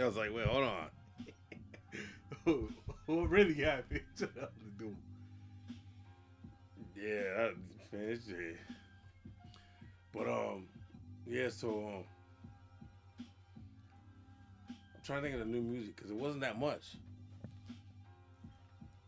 I 0.00 0.04
was 0.04 0.16
like, 0.16 0.32
wait, 0.32 0.46
hold 0.46 0.64
on. 0.64 0.88
what 3.06 3.28
really 3.30 3.54
happened? 3.54 4.00
to 4.18 4.26
the 4.26 4.48
dude? 4.78 4.96
Yeah, 6.96 7.22
that, 7.36 7.52
man, 7.92 8.08
it's. 8.10 8.28
But 10.14 10.28
um, 10.28 10.66
yeah. 11.28 11.48
So 11.50 11.68
um, 11.86 12.04
I'm 14.68 15.02
trying 15.04 15.22
to 15.22 15.28
think 15.28 15.40
of 15.40 15.46
the 15.46 15.52
new 15.52 15.62
music 15.62 15.96
because 15.96 16.10
it 16.10 16.16
wasn't 16.16 16.40
that 16.42 16.58
much. 16.58 16.96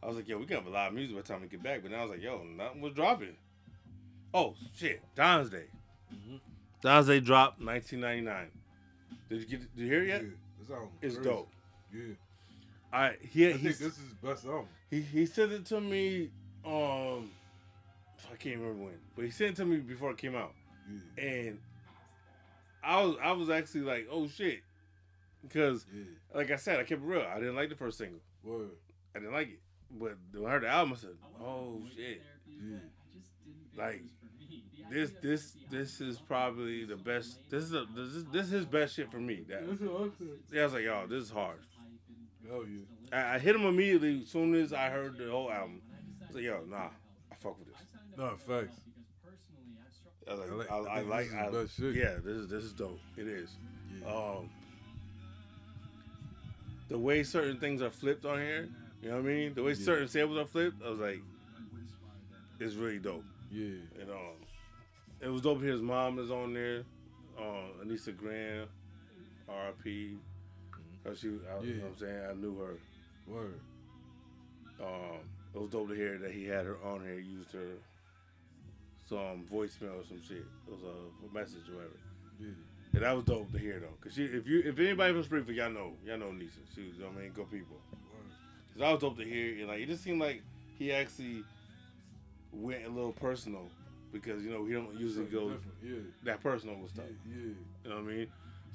I 0.03 0.07
was 0.07 0.17
like, 0.17 0.29
yo, 0.29 0.39
we 0.39 0.47
have 0.55 0.67
a 0.67 0.71
lot 0.71 0.89
of 0.89 0.95
music 0.95 1.15
by 1.15 1.23
the 1.23 1.29
time 1.29 1.43
we 1.43 1.49
get 1.49 1.63
back. 1.63 1.83
But 1.83 1.91
then 1.91 2.01
I 2.01 2.03
was 2.03 2.11
like, 2.13 2.23
yo, 2.23 2.43
nothing 2.45 2.81
was 2.81 2.95
dropping. 2.95 3.37
Oh 4.33 4.55
shit, 4.77 5.03
DonnsDay. 5.17 5.65
Mm-hmm. 6.15 6.37
DonnsDay 6.87 7.25
dropped 7.25 7.61
1999. 7.61 8.47
Did 9.29 9.41
you 9.41 9.47
get? 9.47 9.77
Did 9.77 9.83
you 9.83 9.87
hear 9.87 10.03
it 10.03 10.09
yet? 10.09 10.23
Yeah, 10.23 10.29
this 10.61 10.71
album 10.71 10.89
It's 11.03 11.15
crazy. 11.17 11.29
dope. 11.31 11.49
Yeah, 11.93 12.03
I 12.93 13.17
he 13.31 13.49
I 13.49 13.53
think 13.53 13.63
this 13.65 13.81
is 13.81 13.97
his 13.99 14.15
best 14.23 14.45
album. 14.47 14.69
He 14.91 15.03
he 15.03 15.27
sent 15.27 15.53
it 15.53 15.67
to 15.67 15.81
me. 15.81 16.31
Um, 16.65 17.31
I 18.33 18.37
can't 18.39 18.59
remember 18.59 18.85
when, 18.85 18.95
but 19.17 19.25
he 19.25 19.31
sent 19.31 19.51
it 19.53 19.57
to 19.57 19.65
me 19.65 19.79
before 19.79 20.11
it 20.13 20.19
came 20.19 20.35
out, 20.37 20.53
Yeah, 21.17 21.25
and 21.25 21.59
I 22.83 23.03
was 23.03 23.17
I 23.23 23.33
was 23.33 23.51
actually 23.51 23.83
like, 23.83 24.07
oh 24.11 24.29
shit, 24.29 24.61
because 25.43 25.87
yeah, 25.95 26.05
like 26.35 26.51
I 26.51 26.57
said, 26.57 26.81
I 26.81 26.85
kept 26.85 27.03
it 27.03 27.07
real. 27.07 27.27
I 27.29 27.39
didn't 27.39 27.57
like 27.57 27.69
the 27.69 27.77
first 27.77 27.99
single. 27.99 28.21
word. 28.43 28.71
I 29.15 29.19
didn't 29.19 29.35
like 29.35 29.49
it, 29.49 29.61
but 29.91 30.17
when 30.33 30.47
I 30.47 30.51
heard 30.53 30.63
the 30.63 30.69
album, 30.69 30.95
I 30.95 31.01
said, 31.01 31.17
oh 31.43 31.83
shit, 31.95 32.23
Yeah, 32.47 32.79
like 33.77 34.03
this 34.91 35.13
this 35.23 35.57
this 35.71 36.01
is 36.01 36.19
probably 36.19 36.85
the 36.85 36.97
best. 36.97 37.39
This 37.51 37.65
is 37.65 37.75
a, 37.75 37.87
this 37.95 38.09
is 38.09 38.25
this 38.27 38.47
is 38.47 38.53
his 38.53 38.67
best 38.67 38.97
shit 38.97 39.11
for 39.11 39.21
me. 39.21 39.45
That 39.49 39.63
yeah, 40.53 40.63
I 40.63 40.65
was 40.65 40.75
like, 40.75 40.85
yo, 40.85 41.07
this 41.07 41.25
is 41.25 41.31
hard. 41.31 41.59
oh 42.53 42.65
yeah, 42.65 43.17
I, 43.17 43.35
I 43.35 43.39
hit 43.39 43.55
him 43.55 43.67
immediately 43.67 44.23
as 44.23 44.29
soon 44.29 44.55
as 44.55 44.73
I 44.73 44.89
heard 44.91 45.17
the 45.19 45.31
whole 45.31 45.51
album. 45.51 45.81
i 46.29 46.33
So 46.33 46.39
yo, 46.39 46.63
nah, 46.69 46.89
I 47.31 47.35
fuck 47.37 47.59
with 47.59 47.69
this. 47.69 47.77
No 48.17 48.37
facts. 48.37 48.81
I 50.31 50.35
like, 50.35 50.51
I 50.51 50.55
like- 50.55 50.71
I, 50.71 50.99
I 50.99 51.01
like, 51.03 51.33
I, 51.35 51.45
yeah, 51.81 52.15
this 52.25 52.37
is 52.37 52.49
this 52.49 52.65
is 52.65 52.73
dope. 52.73 53.01
It 53.17 53.27
is. 53.27 53.51
Yeah. 54.01 54.09
Um, 54.15 54.49
the 56.89 56.99
way 56.99 57.23
certain 57.23 57.59
things 57.59 57.83
are 57.83 57.91
flipped 57.91 58.25
on 58.25 58.39
here, 58.39 58.69
you 59.03 59.09
know 59.11 59.17
what 59.17 59.25
I 59.25 59.29
mean? 59.29 59.55
The 59.55 59.63
way 59.63 59.73
Yeah. 59.73 59.85
certain 59.85 60.09
samples 60.09 60.39
are 60.39 60.47
flipped, 60.47 60.83
I 60.85 60.91
was 60.91 60.99
like, 61.01 61.21
it's 62.59 62.75
really 62.75 62.99
dope. 62.99 63.25
yeah. 63.51 63.77
And 64.01 64.11
um, 64.11 64.37
it 65.21 65.29
was 65.29 65.43
dope. 65.43 65.63
His 65.63 65.81
mom 65.83 66.19
is 66.19 66.31
on 66.31 66.53
there, 66.55 66.83
uh, 67.39 67.85
Anissa 67.85 68.17
Graham, 68.17 68.67
R.I.P. 69.49 70.17
Cause 71.05 71.19
she, 71.21 71.29
I, 71.29 71.31
you 71.31 71.39
know 71.39 71.59
Mm-hmm. 71.61 71.69
Yeah. 71.69 71.83
what 71.83 71.89
I'm 71.91 71.97
saying? 71.97 72.27
I 72.31 72.35
knew 72.35 72.59
her. 72.59 72.75
Word. 73.27 73.61
Um, 74.81 75.19
it 75.55 75.59
was 75.61 75.71
dope 75.71 75.89
to 75.89 75.95
hear 75.95 76.19
that 76.19 76.31
he 76.33 76.45
had 76.47 76.67
her 76.67 76.77
on 76.85 77.01
here, 77.03 77.19
used 77.19 77.53
her 77.53 77.77
some 79.11 79.45
voicemail 79.53 80.01
or 80.01 80.05
some 80.07 80.23
shit. 80.27 80.39
It 80.39 80.71
was 80.71 80.83
a, 80.83 81.27
a 81.27 81.35
message 81.35 81.69
or 81.69 81.77
whatever. 81.77 81.99
Yeah. 82.41 82.49
And 82.95 83.03
that 83.03 83.15
was 83.15 83.25
dope 83.25 83.53
to 83.53 83.59
hear 83.59 83.81
though, 83.81 83.95
cause 84.01 84.15
she, 84.15 84.25
if 84.25 84.47
you, 84.47 84.63
if 84.65 84.79
anybody 84.79 85.13
from 85.13 85.23
Springfield, 85.25 85.57
y'all 85.57 85.71
know, 85.71 85.93
y'all 86.05 86.19
know 86.19 86.33
Nisa. 86.33 86.59
She 86.75 86.83
was, 86.83 86.97
you 86.97 87.03
know 87.03 87.09
what 87.09 87.19
I 87.19 87.23
mean, 87.23 87.33
good 87.33 87.51
people. 87.51 87.77
So 88.75 88.81
that 88.81 88.91
was 88.91 89.01
dope 89.01 89.19
to 89.19 89.25
hear, 89.25 89.59
and 89.59 89.69
like 89.69 89.81
it 89.81 89.87
just 89.87 90.03
seemed 90.03 90.21
like 90.21 90.43
he 90.79 90.93
actually 90.93 91.45
went 92.53 92.85
a 92.87 92.89
little 92.89 93.13
personal, 93.13 93.71
because 94.13 94.43
you 94.43 94.51
know 94.51 94.65
he 94.65 94.73
don't 94.73 94.99
usually 94.99 95.27
go. 95.27 95.53
Yeah. 95.83 95.99
that 96.25 96.43
personal 96.43 96.77
with 96.77 96.93
stuff. 96.93 97.05
Yeah. 97.29 97.37
Yeah. 97.37 97.53
You 97.85 97.91
know 97.91 97.97
what 97.97 98.11
I 98.11 98.15
mean? 98.15 98.27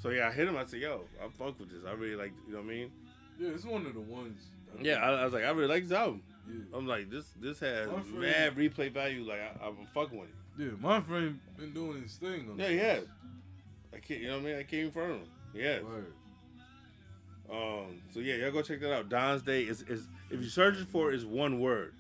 So 0.02 0.10
yeah, 0.10 0.28
I 0.28 0.32
hit 0.32 0.48
him. 0.48 0.58
I 0.58 0.66
said, 0.66 0.82
"Yo, 0.82 1.02
I 1.22 1.28
fuck 1.30 1.60
with 1.60 1.70
this. 1.70 1.84
I 1.88 1.94
really 1.94 2.16
like. 2.16 2.34
You 2.48 2.54
know 2.54 2.60
what 2.60 2.68
I 2.68 2.70
mean? 2.70 2.92
Yeah, 3.40 3.50
it's 3.50 3.66
one 3.66 3.86
of 3.86 3.94
the 3.94 4.02
ones. 4.02 4.42
I 4.78 4.82
Yeah, 4.82 4.96
I, 4.96 5.12
I 5.12 5.24
was 5.26 5.34
like, 5.34 5.44
I 5.44 5.50
really 5.50 5.68
like 5.68 5.84
this 5.84 5.98
album. 5.98 6.24
Yeah. 6.48 6.78
I'm 6.78 6.86
like, 6.88 7.10
this 7.10 7.26
this 7.42 7.60
has 7.60 7.90
friend- 7.90 8.20
mad 8.20 8.56
replay 8.56 8.92
value. 8.92 9.24
Like 9.24 9.40
I, 9.42 9.66
I'm 9.68 9.88
fucking 9.94 10.18
with 10.20 10.30
it. 10.30 10.36
Yeah, 10.58 10.70
my 10.80 11.00
friend 11.02 11.40
been 11.58 11.74
doing 11.74 12.04
his 12.04 12.14
thing. 12.16 12.50
On 12.50 12.58
Yeah, 12.58 12.68
this. 12.70 12.82
has. 12.82 13.08
I 13.94 13.98
can't. 14.00 14.22
You 14.22 14.28
know 14.28 14.34
what 14.38 14.44
I 14.44 14.46
mean? 14.46 14.56
I 14.58 14.64
came 14.64 14.92
from 14.92 15.12
him. 15.12 15.22
Yeah. 15.54 15.80
Um. 17.52 18.02
So 18.14 18.20
yeah, 18.20 18.36
y'all 18.36 18.52
go 18.52 18.62
check 18.62 18.80
that 18.82 18.94
out. 18.94 19.10
DonnsDay 19.10 19.68
is 19.68 19.82
is 19.84 20.08
if 20.32 20.42
you 20.42 20.50
search 20.50 20.78
it 20.78 20.88
for 20.88 21.12
it, 21.12 21.16
is 21.16 21.26
one 21.26 21.60
word. 21.60 21.94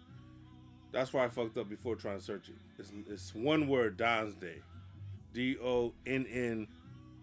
That's 0.92 1.12
why 1.14 1.26
I 1.26 1.30
fucked 1.30 1.58
up 1.58 1.70
before 1.70 1.96
trying 1.96 2.18
to 2.20 2.24
search 2.24 2.50
it. 2.50 2.56
It's 2.80 2.92
it's 3.10 3.36
one 3.36 3.68
word. 3.68 3.98
DonnsDay. 3.98 4.62
D 5.34 5.58
O 5.62 5.94
N 6.08 6.26
N 6.32 6.68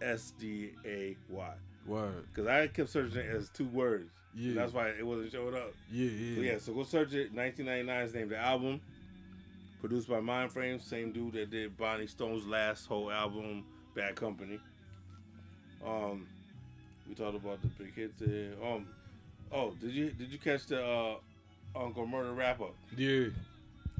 S 0.01 0.33
D 0.39 0.73
A 0.85 1.17
Y. 1.29 1.55
Word. 1.87 2.27
Because 2.33 2.47
I 2.47 2.69
kept 2.69 2.91
searching 2.91 3.19
it 3.19 3.27
as 3.35 3.49
two 3.51 3.67
words. 3.67 4.11
Yeah. 4.35 4.55
That's 4.55 4.73
why 4.73 4.89
it 4.89 5.07
wasn't 5.07 5.33
showing 5.33 5.55
up. 5.55 5.73
Yeah, 5.91 6.09
yeah. 6.11 6.35
So 6.37 6.41
yeah, 6.41 6.59
so 6.59 6.73
go 6.75 6.85
search 6.85 7.13
it. 7.13 7.33
1999 7.35 8.03
is 8.07 8.15
named 8.15 8.31
the 8.31 8.39
album. 8.39 8.81
Produced 9.81 10.09
by 10.09 10.21
Mindframe, 10.21 10.81
same 10.81 11.13
dude 11.13 11.33
that 11.33 11.51
did 11.51 11.77
Bonnie 11.77 12.07
Stone's 12.07 12.47
last 12.47 12.87
whole 12.87 13.11
album, 13.11 13.65
Bad 13.97 14.15
Company. 14.15 14.61
Um, 15.85 16.27
we 17.09 17.15
talked 17.15 17.37
about 17.37 17.61
the 17.63 17.69
big 17.69 17.95
hit 17.95 18.13
there. 18.19 18.53
Um, 18.65 18.87
oh, 19.51 19.73
did 19.81 19.91
you 19.91 20.11
did 20.11 20.31
you 20.31 20.39
catch 20.39 20.67
the 20.67 20.85
uh, 20.85 21.15
Uncle 21.75 22.07
Murder 22.07 22.33
Rap 22.33 22.61
Up? 22.61 22.75
Yeah. 22.97 23.27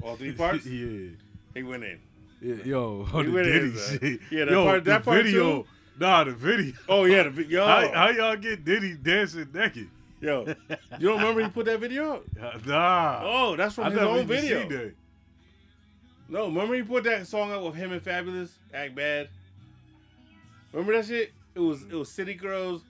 All 0.01 0.15
three 0.15 0.31
parts. 0.31 0.65
yeah. 0.65 1.09
He 1.53 1.63
went 1.63 1.83
in. 1.83 1.99
Yeah, 2.41 2.55
yo, 2.63 3.03
He 3.11 3.23
the 3.23 3.37
in, 3.37 3.43
Diddy 3.43 3.77
shit. 3.77 4.19
Yeah, 4.31 4.45
that 4.45 4.51
yo, 4.51 4.63
part- 4.65 4.83
that 4.85 5.03
the 5.03 5.11
part 5.11 5.23
video. 5.23 5.63
too? 5.63 5.67
Nah, 5.99 6.23
the 6.23 6.31
video. 6.31 6.73
Oh 6.89 7.03
yeah, 7.05 7.23
the 7.23 7.29
vi- 7.29 7.43
yo, 7.49 7.65
How, 7.65 7.91
how 7.93 8.09
y'all 8.09 8.35
get 8.37 8.63
Diddy 8.65 8.95
dancing 8.95 9.47
naked? 9.53 9.89
Yo. 10.23 10.45
You 10.99 11.09
don't 11.09 11.17
remember 11.19 11.43
he 11.43 11.49
put 11.49 11.65
that 11.65 11.79
video 11.79 12.13
up? 12.15 12.23
Uh, 12.41 12.57
Nah. 12.65 13.21
Oh, 13.23 13.55
that's 13.57 13.75
from 13.75 13.85
I 13.85 13.89
his 13.89 13.99
own 13.99 14.25
video. 14.25 14.91
No, 16.29 16.45
remember 16.45 16.75
he 16.75 16.81
put 16.81 17.03
that 17.03 17.27
song 17.27 17.51
out 17.51 17.63
with 17.63 17.75
him 17.75 17.91
and 17.91 18.01
Fabolous, 18.03 18.51
Act 18.73 18.95
Bad. 18.95 19.29
Remember 20.71 20.93
that 20.93 21.05
shit? 21.05 21.31
It 21.53 21.59
was 21.59 21.83
it 21.83 21.93
was 21.93 22.09
City 22.09 22.33
Girls, 22.33 22.81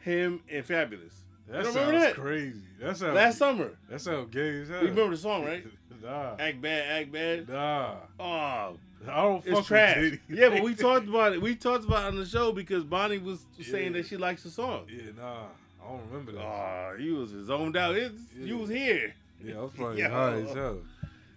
him 0.00 0.40
and 0.50 0.64
Fabolous. 0.64 1.14
That 1.48 1.64
sounds 1.66 1.74
that? 1.74 2.14
crazy. 2.14 2.60
That 2.80 2.96
sounds 2.96 3.14
Last 3.14 3.38
summer. 3.38 3.72
That 3.90 4.00
sounds 4.00 4.30
gay 4.30 4.62
as 4.62 4.68
hell. 4.68 4.82
You 4.82 4.88
remember 4.88 5.16
the 5.16 5.20
song, 5.20 5.44
right? 5.44 5.66
Nah. 6.02 6.34
Act 6.36 6.60
Bad, 6.60 7.02
Act 7.02 7.12
Bad. 7.12 7.48
Nah. 7.48 7.94
Oh, 8.18 8.24
I 8.24 8.76
don't 9.06 9.44
fuck 9.44 9.58
it's 9.58 9.66
trash. 9.68 10.18
Yeah, 10.28 10.48
but 10.48 10.62
we 10.62 10.74
talked 10.74 11.06
about 11.06 11.32
it. 11.32 11.40
We 11.40 11.54
talked 11.54 11.84
about 11.84 12.04
it 12.04 12.06
on 12.08 12.16
the 12.16 12.26
show 12.26 12.50
because 12.50 12.82
Bonnie 12.82 13.18
was 13.18 13.46
saying 13.60 13.92
that 13.92 14.06
she 14.06 14.16
likes 14.16 14.42
the 14.42 14.50
song. 14.50 14.86
Yeah, 14.88 15.12
nah. 15.16 15.44
I 15.84 15.90
don't 15.90 16.06
remember 16.10 16.32
that. 16.32 16.40
Oh, 16.42 16.96
he 16.98 17.10
was 17.10 17.30
zoned 17.46 17.76
out. 17.76 17.96
It's, 17.96 18.14
You 18.36 18.54
Yeah. 18.56 18.60
was 18.60 18.70
here. 18.70 19.14
yeah, 19.42 19.58
I 19.58 19.62
was 19.62 19.72
probably 19.72 19.98
Yo. 20.02 20.10
high 20.10 20.34
as 20.34 20.54
hell. 20.54 20.78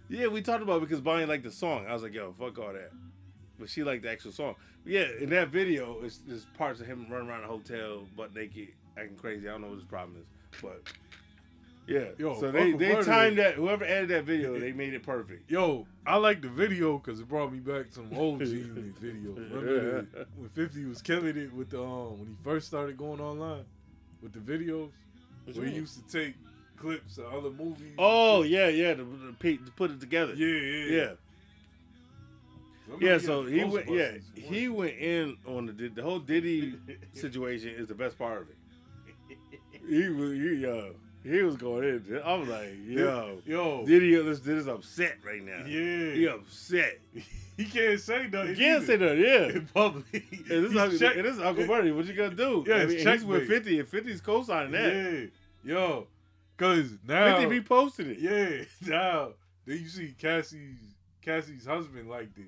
Yeah, 0.08 0.28
we 0.28 0.40
talked 0.40 0.62
about 0.62 0.76
it 0.78 0.80
because 0.82 1.00
Bonnie 1.00 1.26
liked 1.26 1.42
the 1.42 1.50
song. 1.50 1.86
I 1.88 1.92
was 1.92 2.02
like, 2.02 2.14
yo, 2.14 2.32
fuck 2.32 2.58
all 2.58 2.72
that. 2.72 2.92
But 3.58 3.68
she 3.68 3.82
liked 3.82 4.02
the 4.04 4.10
actual 4.10 4.30
song. 4.32 4.54
Yeah, 4.84 5.06
in 5.20 5.30
that 5.30 5.48
video, 5.48 6.00
it's 6.02 6.18
there's 6.18 6.44
parts 6.56 6.80
of 6.80 6.86
him 6.86 7.06
running 7.10 7.28
around 7.28 7.40
the 7.42 7.48
hotel 7.48 8.06
butt 8.16 8.34
naked, 8.34 8.68
acting 8.96 9.16
crazy. 9.16 9.48
I 9.48 9.52
don't 9.52 9.62
know 9.62 9.68
what 9.68 9.76
his 9.78 9.84
problem 9.84 10.16
is, 10.20 10.26
but 10.62 10.82
yeah. 11.88 12.10
Yo, 12.18 12.38
so 12.38 12.52
they 12.52 12.70
they 12.72 12.94
timed 13.02 13.38
that. 13.38 13.54
Whoever 13.54 13.84
edited 13.84 14.10
that 14.10 14.24
video, 14.24 14.60
they 14.60 14.70
made 14.72 14.94
it 14.94 15.02
perfect. 15.02 15.50
Yo, 15.50 15.86
I 16.06 16.16
like 16.18 16.40
the 16.42 16.48
video 16.48 16.98
because 16.98 17.18
it 17.18 17.26
brought 17.28 17.52
me 17.52 17.58
back 17.58 17.86
some 17.90 18.10
old 18.14 18.40
G 18.44 18.58
Unit 18.58 18.96
video. 18.98 19.32
Remember 19.32 20.02
the, 20.12 20.26
when 20.36 20.48
50 20.50 20.84
was 20.84 21.02
killing 21.02 21.36
it 21.36 21.52
with 21.52 21.70
the 21.70 21.82
um 21.82 22.20
when 22.20 22.28
he 22.28 22.36
first 22.44 22.68
started 22.68 22.96
going 22.96 23.20
online 23.20 23.64
with 24.26 24.46
the 24.46 24.52
videos 24.52 24.90
What 25.44 25.54
you 25.54 25.60
where 25.62 25.66
he 25.66 25.72
mean? 25.72 25.80
used 25.82 25.96
to 26.08 26.18
take 26.20 26.34
clips 26.76 27.18
of 27.18 27.26
other 27.32 27.50
movies. 27.50 27.94
Oh 27.98 28.42
yeah, 28.42 28.68
yeah, 28.68 28.94
to, 28.94 29.04
to, 29.40 29.56
to 29.56 29.72
put 29.76 29.90
it 29.90 30.00
together. 30.00 30.34
yeah, 30.34 30.46
yeah, 30.46 30.96
yeah, 30.96 31.12
yeah. 33.00 33.18
So 33.18 33.44
he 33.44 33.64
went, 33.64 33.88
yeah, 33.88 34.12
Ghostbusters 34.12 34.22
he 34.34 34.68
went 34.68 34.94
in 34.98 35.36
on 35.46 35.66
the 35.66 35.88
the 35.88 36.02
whole 36.02 36.18
Diddy 36.18 36.74
situation 37.12 37.70
is 37.70 37.88
the 37.88 37.94
best 37.94 38.18
part 38.18 38.42
of 38.42 38.48
it. 38.48 38.56
He 39.88 40.08
was, 40.08 40.32
he, 40.32 40.66
uh, 40.66 40.86
he 41.28 41.42
was 41.42 41.56
going 41.56 41.84
in. 41.84 42.20
I 42.24 42.34
was 42.34 42.48
like, 42.48 42.68
yo, 42.86 43.38
Yo, 43.44 43.84
Diddy 43.86 44.14
is, 44.14 44.40
Diddy's 44.40 44.66
upset 44.68 45.16
right 45.24 45.42
now. 45.44 45.64
yeah, 45.66 46.12
He 46.12 46.28
upset. 46.28 46.98
he 47.56 47.64
can't 47.64 47.98
say 48.00 48.28
nothing. 48.30 48.54
He 48.54 48.60
can't 48.60 48.82
either. 48.82 48.86
say 48.86 48.96
that, 48.96 49.18
yeah. 49.18 49.56
in 49.56 49.66
public. 49.72 50.04
And 50.12 50.64
this, 50.64 50.70
is 50.72 50.76
Uncle, 50.76 50.98
check- 50.98 51.16
and 51.16 51.24
this 51.24 51.34
is 51.36 51.42
Uncle 51.42 51.66
Bernie. 51.66 51.90
What 51.92 52.06
you 52.06 52.14
gonna 52.14 52.34
do? 52.34 52.64
Yeah, 52.66 52.74
I 52.76 52.86
mean, 52.86 52.98
he's 53.06 53.24
with 53.24 53.48
50, 53.48 53.80
and 53.80 53.88
50's 53.88 54.20
co-signing 54.20 54.72
that. 54.72 55.30
Yeah, 55.64 55.72
yo, 55.74 56.06
cause 56.56 56.90
now 57.06 57.38
50 57.38 57.60
reposted 57.60 58.06
it. 58.10 58.18
Yeah, 58.20 58.64
now 58.88 59.30
then 59.66 59.78
you 59.78 59.88
see 59.88 60.14
Cassie's 60.18 60.76
Cassie's 61.22 61.66
husband 61.66 62.08
liked 62.08 62.38
it. 62.38 62.44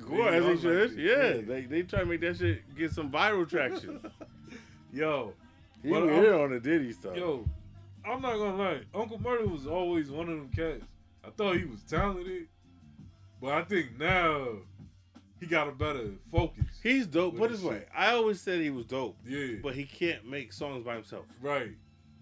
Of 0.00 0.06
course, 0.06 0.32
as 0.34 0.42
Yeah, 0.44 0.50
he 0.54 0.60
should. 0.60 0.98
Yeah, 0.98 1.12
Yeah. 1.34 1.40
they 1.42 1.60
they 1.66 1.82
try 1.82 2.00
to 2.00 2.06
make 2.06 2.20
that 2.22 2.36
shit 2.38 2.74
get 2.76 2.90
some 2.92 3.10
viral 3.10 3.48
traction. 3.48 4.00
Yo, 4.92 5.34
he 5.82 5.90
But 5.90 6.08
I'm- 6.08 6.34
um, 6.34 6.40
on 6.40 6.50
the 6.52 6.60
Diddy 6.60 6.92
stuff. 6.92 7.16
yo, 7.16 7.44
I'm 8.06 8.20
not 8.22 8.36
gonna 8.36 8.56
lie. 8.56 8.80
Uncle 8.94 9.20
Murder 9.20 9.46
was 9.46 9.66
always 9.66 10.10
one 10.10 10.28
of 10.28 10.36
them 10.36 10.50
cats. 10.54 10.84
I 11.26 11.30
thought 11.30 11.56
he 11.56 11.64
was 11.64 11.80
talented, 11.82 12.46
but 13.40 13.52
I 13.52 13.62
think 13.62 13.98
now 13.98 14.46
he 15.40 15.46
got 15.46 15.68
a 15.68 15.72
better 15.72 16.10
focus. 16.30 16.64
He's 16.82 17.06
dope. 17.06 17.36
Put 17.36 17.50
this 17.50 17.62
way, 17.62 17.78
shit. 17.78 17.88
I 17.96 18.12
always 18.12 18.40
said 18.40 18.60
he 18.60 18.70
was 18.70 18.84
dope, 18.84 19.16
Yeah, 19.26 19.56
but 19.62 19.74
he 19.74 19.84
can't 19.84 20.26
make 20.28 20.52
songs 20.52 20.84
by 20.84 20.94
himself. 20.96 21.24
right. 21.40 21.70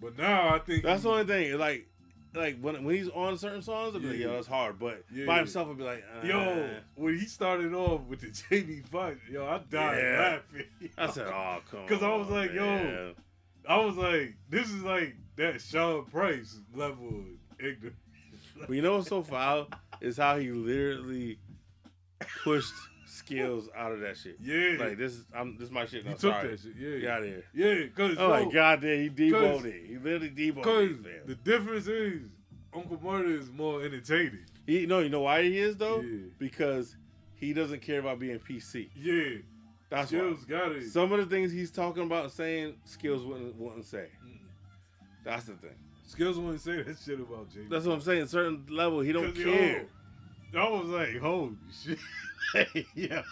But 0.01 0.19
now 0.19 0.53
I 0.55 0.59
think 0.59 0.83
That's 0.83 1.03
he- 1.03 1.09
the 1.09 1.15
only 1.15 1.25
thing. 1.27 1.59
Like, 1.59 1.87
like 2.35 2.59
when 2.61 2.83
when 2.85 2.97
he's 2.97 3.09
on 3.09 3.37
certain 3.39 3.63
songs, 3.63 3.95
I'll 3.95 4.01
be 4.01 4.09
like, 4.09 4.19
Yeah. 4.19 4.27
yo, 4.27 4.33
that's 4.35 4.47
hard. 4.49 4.79
But 4.79 5.05
Yeah. 5.13 5.27
by 5.27 5.39
himself, 5.39 5.69
I'll 5.69 5.75
be 5.75 5.85
like, 5.85 6.05
uh, 6.23 6.27
Yo, 6.27 6.71
when 6.97 7.19
he 7.19 7.27
started 7.27 7.73
off 7.75 8.01
with 8.03 8.21
the 8.21 8.31
Jamie 8.51 8.83
Foxx, 8.91 9.19
yo, 9.31 9.47
I 9.47 9.59
died 9.71 9.99
Yeah. 10.03 10.41
laughing. 10.53 10.91
I 10.99 11.11
said, 11.11 11.27
oh, 11.33 11.59
come 11.71 11.87
'Cause 11.87 12.03
I 12.03 12.15
was 12.17 12.29
like, 12.29 12.53
yo. 12.53 13.15
I 13.69 13.77
was 13.79 13.95
like, 13.97 14.35
this 14.51 14.69
is 14.71 14.83
like 14.83 15.15
that 15.37 15.61
Sean 15.61 16.05
Price 16.07 16.59
level 16.75 17.09
of 17.09 17.65
ignorance. 17.65 17.97
But 18.59 18.71
you 18.71 18.83
know 18.83 18.97
what's 18.97 19.09
so 19.09 19.23
foul 19.23 19.69
is 20.01 20.17
how 20.17 20.39
he 20.39 20.51
literally 20.51 21.39
pushed 22.45 22.73
Skillz 23.09 23.67
out 23.77 23.93
of 23.93 24.01
that 24.01 24.17
shit. 24.17 24.37
Yeah, 24.41 24.77
Like 24.79 24.99
this 24.99 25.13
is 25.13 25.25
I'm 25.35 25.57
this 25.57 25.67
is 25.69 25.71
my 25.73 25.85
shit. 25.87 26.03
he 26.05 26.09
I'm 26.11 26.17
took 26.17 26.33
sorry. 26.35 26.49
that 26.49 26.61
shit. 26.61 26.73
Yeah, 26.79 26.99
Get 26.99 27.11
out 27.11 27.23
of 27.23 27.27
here. 27.29 27.45
yeah, 27.55 27.87
cause 27.97 28.17
Oh 28.19 28.29
my 28.31 28.51
god, 28.53 28.81
damn, 28.83 29.01
he 29.01 29.11
deboed 29.11 29.65
it. 29.65 29.87
He 29.87 29.97
literally 29.99 30.31
deboed 30.31 30.67
it. 30.67 31.03
man. 31.03 31.13
the 31.27 31.35
difference 31.35 31.87
is 31.87 32.23
Uncle 32.75 32.99
Murder 33.03 33.31
is 33.31 33.51
more 33.51 33.83
entertaining. 33.83 34.45
He 34.67 34.87
no, 34.87 35.01
you 35.01 35.09
know 35.09 35.23
why 35.23 35.43
he 35.43 35.59
is 35.59 35.77
though? 35.77 36.01
Yeah. 36.01 36.19
Because 36.39 36.97
he 37.35 37.53
doesn't 37.53 37.83
care 37.83 37.99
about 38.01 38.19
being 38.19 38.39
PC. 38.39 38.89
Yeah, 38.97 39.41
That's 39.91 40.13
why. 40.13 40.19
Skillz 40.21 40.49
got 40.49 40.73
it. 40.73 40.89
Some 40.91 41.13
of 41.13 41.19
the 41.19 41.27
things 41.27 41.53
he's 41.53 41.71
talking 41.71 42.05
about 42.05 42.31
saying, 42.33 42.75
Skillz 42.87 43.27
wouldn't 43.27 43.57
wouldn't 43.57 43.85
say. 43.85 44.07
That's 45.25 45.45
the 45.45 45.55
thing. 45.55 45.71
Skillz 46.11 46.37
wouldn't 46.37 46.61
say 46.61 46.83
that 46.83 46.99
shit 46.99 47.21
about 47.21 47.51
Jamie. 47.53 47.67
That's 47.71 47.87
what 47.87 47.95
I'm 47.95 48.01
saying. 48.03 48.27
Certain 48.27 48.65
level, 48.69 49.01
he 49.01 49.13
don't 49.13 49.33
'Cause, 49.33 49.39
yo, 49.39 49.53
care. 49.53 49.87
I 50.59 50.69
was 50.69 50.89
like, 50.89 51.19
holy 51.19 51.57
shit. 51.83 51.99
yeah. 52.95 53.23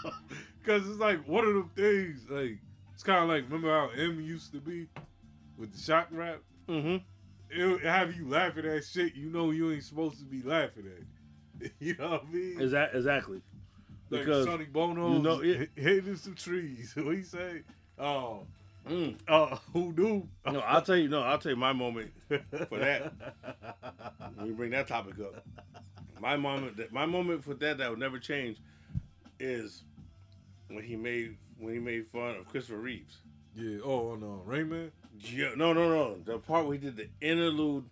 Because 0.63 0.89
it's 0.89 0.99
like 0.99 1.27
one 1.29 1.45
of 1.47 1.53
them 1.55 1.71
things, 1.77 2.21
like, 2.31 2.59
it's 2.95 3.03
kind 3.03 3.23
of 3.23 3.29
like, 3.29 3.45
remember 3.45 3.69
how 3.69 3.89
Em 3.91 4.21
used 4.21 4.53
to 4.53 4.61
be 4.61 4.89
with 5.59 5.73
the 5.73 5.79
shock 5.81 6.09
rap? 6.11 6.41
Mm-hmm. 6.69 6.97
it'll 7.59 7.79
have 7.81 8.15
you 8.15 8.29
laughing 8.29 8.65
at 8.65 8.85
shit 8.85 9.17
you 9.17 9.29
know 9.29 9.51
you 9.51 9.73
ain't 9.73 9.83
supposed 9.83 10.19
to 10.21 10.25
be 10.25 10.41
laughing 10.43 10.85
at. 10.87 11.71
You 11.81 11.97
know 11.99 12.11
what 12.13 12.23
I 12.29 12.33
mean? 12.33 12.61
Is 12.61 12.71
that 12.73 12.95
exactly? 12.95 13.43
like 14.09 14.25
because 14.25 14.47
Sonny 14.47 14.65
Bono 14.65 15.13
you 15.15 15.19
know, 15.23 15.41
it- 15.43 15.71
hitting 15.75 16.17
some 16.17 16.35
trees. 16.35 16.95
What 16.97 17.17
he 17.17 17.23
say? 17.23 17.63
Oh, 17.99 18.47
Mm. 18.89 19.17
oh, 19.29 19.61
who 19.73 19.93
do? 19.93 20.29
No, 20.51 20.61
I'll 20.61 20.83
tell 20.83 20.97
you. 20.97 21.09
No, 21.09 21.23
I'll 21.23 21.39
tell 21.39 21.51
you 21.53 21.57
my 21.57 21.73
moment 21.73 22.11
for 22.29 22.79
that. 22.79 23.13
When 24.37 24.47
you 24.47 24.55
bring 24.55 24.71
that 24.71 24.89
topic 24.89 25.15
up, 25.21 25.45
my 26.21 26.37
moment, 26.37 26.93
my 26.93 27.07
moment 27.07 27.45
for 27.45 27.55
that 27.55 27.79
that 27.79 27.91
would 27.91 27.99
never 27.99 28.19
change, 28.19 28.59
is 29.39 29.83
when 30.69 30.83
he 30.83 30.97
made 30.97 31.37
when 31.59 31.75
he 31.75 31.79
made 31.81 32.07
fun 32.09 32.37
of 32.37 32.49
Christopher 32.49 32.79
Reeves. 32.79 33.19
Yeah. 33.55 33.79
Oh 33.85 34.17
no, 34.17 34.43
Raymond. 34.45 34.93
Yeah, 35.21 35.51
no, 35.57 35.73
no, 35.73 35.89
no. 35.89 36.17
The 36.25 36.39
part 36.39 36.65
where 36.67 36.79
he 36.79 36.81
did 36.81 36.97
the 36.97 37.09
interlude 37.21 37.85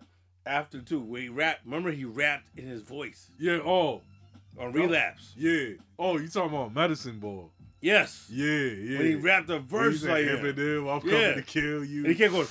after 0.46 0.80
too, 0.80 1.00
where 1.00 1.20
he 1.20 1.28
rapped. 1.28 1.64
Remember, 1.66 1.90
he 1.90 2.04
rapped 2.06 2.48
in 2.56 2.66
his 2.66 2.80
voice 2.82 3.30
Yeah. 3.38 3.58
Oh, 3.64 4.00
on 4.58 4.72
relapse. 4.72 5.34
yeah. 5.36 5.74
Oh, 5.98 6.16
you 6.16 6.28
talking 6.28 6.56
about 6.56 6.72
Medicine 6.74 7.18
Ball? 7.18 7.50
Yes, 7.80 8.26
Yeah, 8.28 8.46
yeah. 8.46 8.98
when 8.98 9.06
he 9.06 9.14
rapped 9.14 9.50
he 9.50 9.58
verse 9.58 10.02
like 10.02 10.24
that. 10.26 10.40
Eminem, 10.40 10.88
I'm 11.02 11.08
Yeah. 11.08 11.20
coming 11.20 11.34
to 11.36 11.42
kill 11.42 11.84
you. 11.84 12.04
And 12.04 12.12
he 12.12 12.14
kept 12.16 12.32
going, 12.32 12.48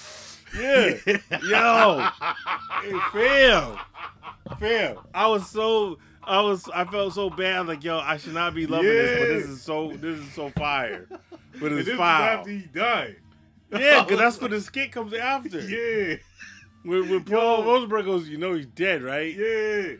yeah, 0.58 1.18
yo, 1.44 2.08
hey, 2.82 3.00
fam, 3.12 3.78
fam. 4.60 4.98
I 5.14 5.28
was 5.28 5.50
so, 5.50 5.98
I 6.24 6.40
was, 6.42 6.70
I 6.74 6.86
felt 6.86 7.14
so 7.14 7.30
bad. 7.30 7.68
Like, 7.68 7.84
yo, 7.84 8.00
I 8.00 8.16
should 8.18 8.34
not 8.34 8.56
be 8.56 8.66
loving 8.66 8.88
this, 8.88 9.20
but 9.20 9.28
this 9.28 9.46
is 9.48 9.62
so, 9.62 9.90
this 9.98 10.18
is 10.20 10.34
so 10.34 10.50
fire. 10.52 11.08
But 11.60 11.74
it's 11.74 11.90
fire. 11.92 12.38
after 12.38 12.50
he 12.52 12.60
died. 12.74 13.18
Yeah, 13.72 14.04
because 14.04 14.20
that's 14.20 14.40
what 14.42 14.52
the 14.52 14.62
skit 14.62 14.94
comes 14.94 15.12
after. 15.14 15.60
Yeah, 15.60 16.16
When, 16.84 17.10
when 17.10 17.24
Paul 17.26 17.66
Rosenberg 17.66 18.06
goes, 18.06 18.30
you 18.30 18.38
know 18.38 18.54
he's 18.54 18.66
dead, 18.68 19.02
right? 19.04 19.36
yeah, 19.36 19.96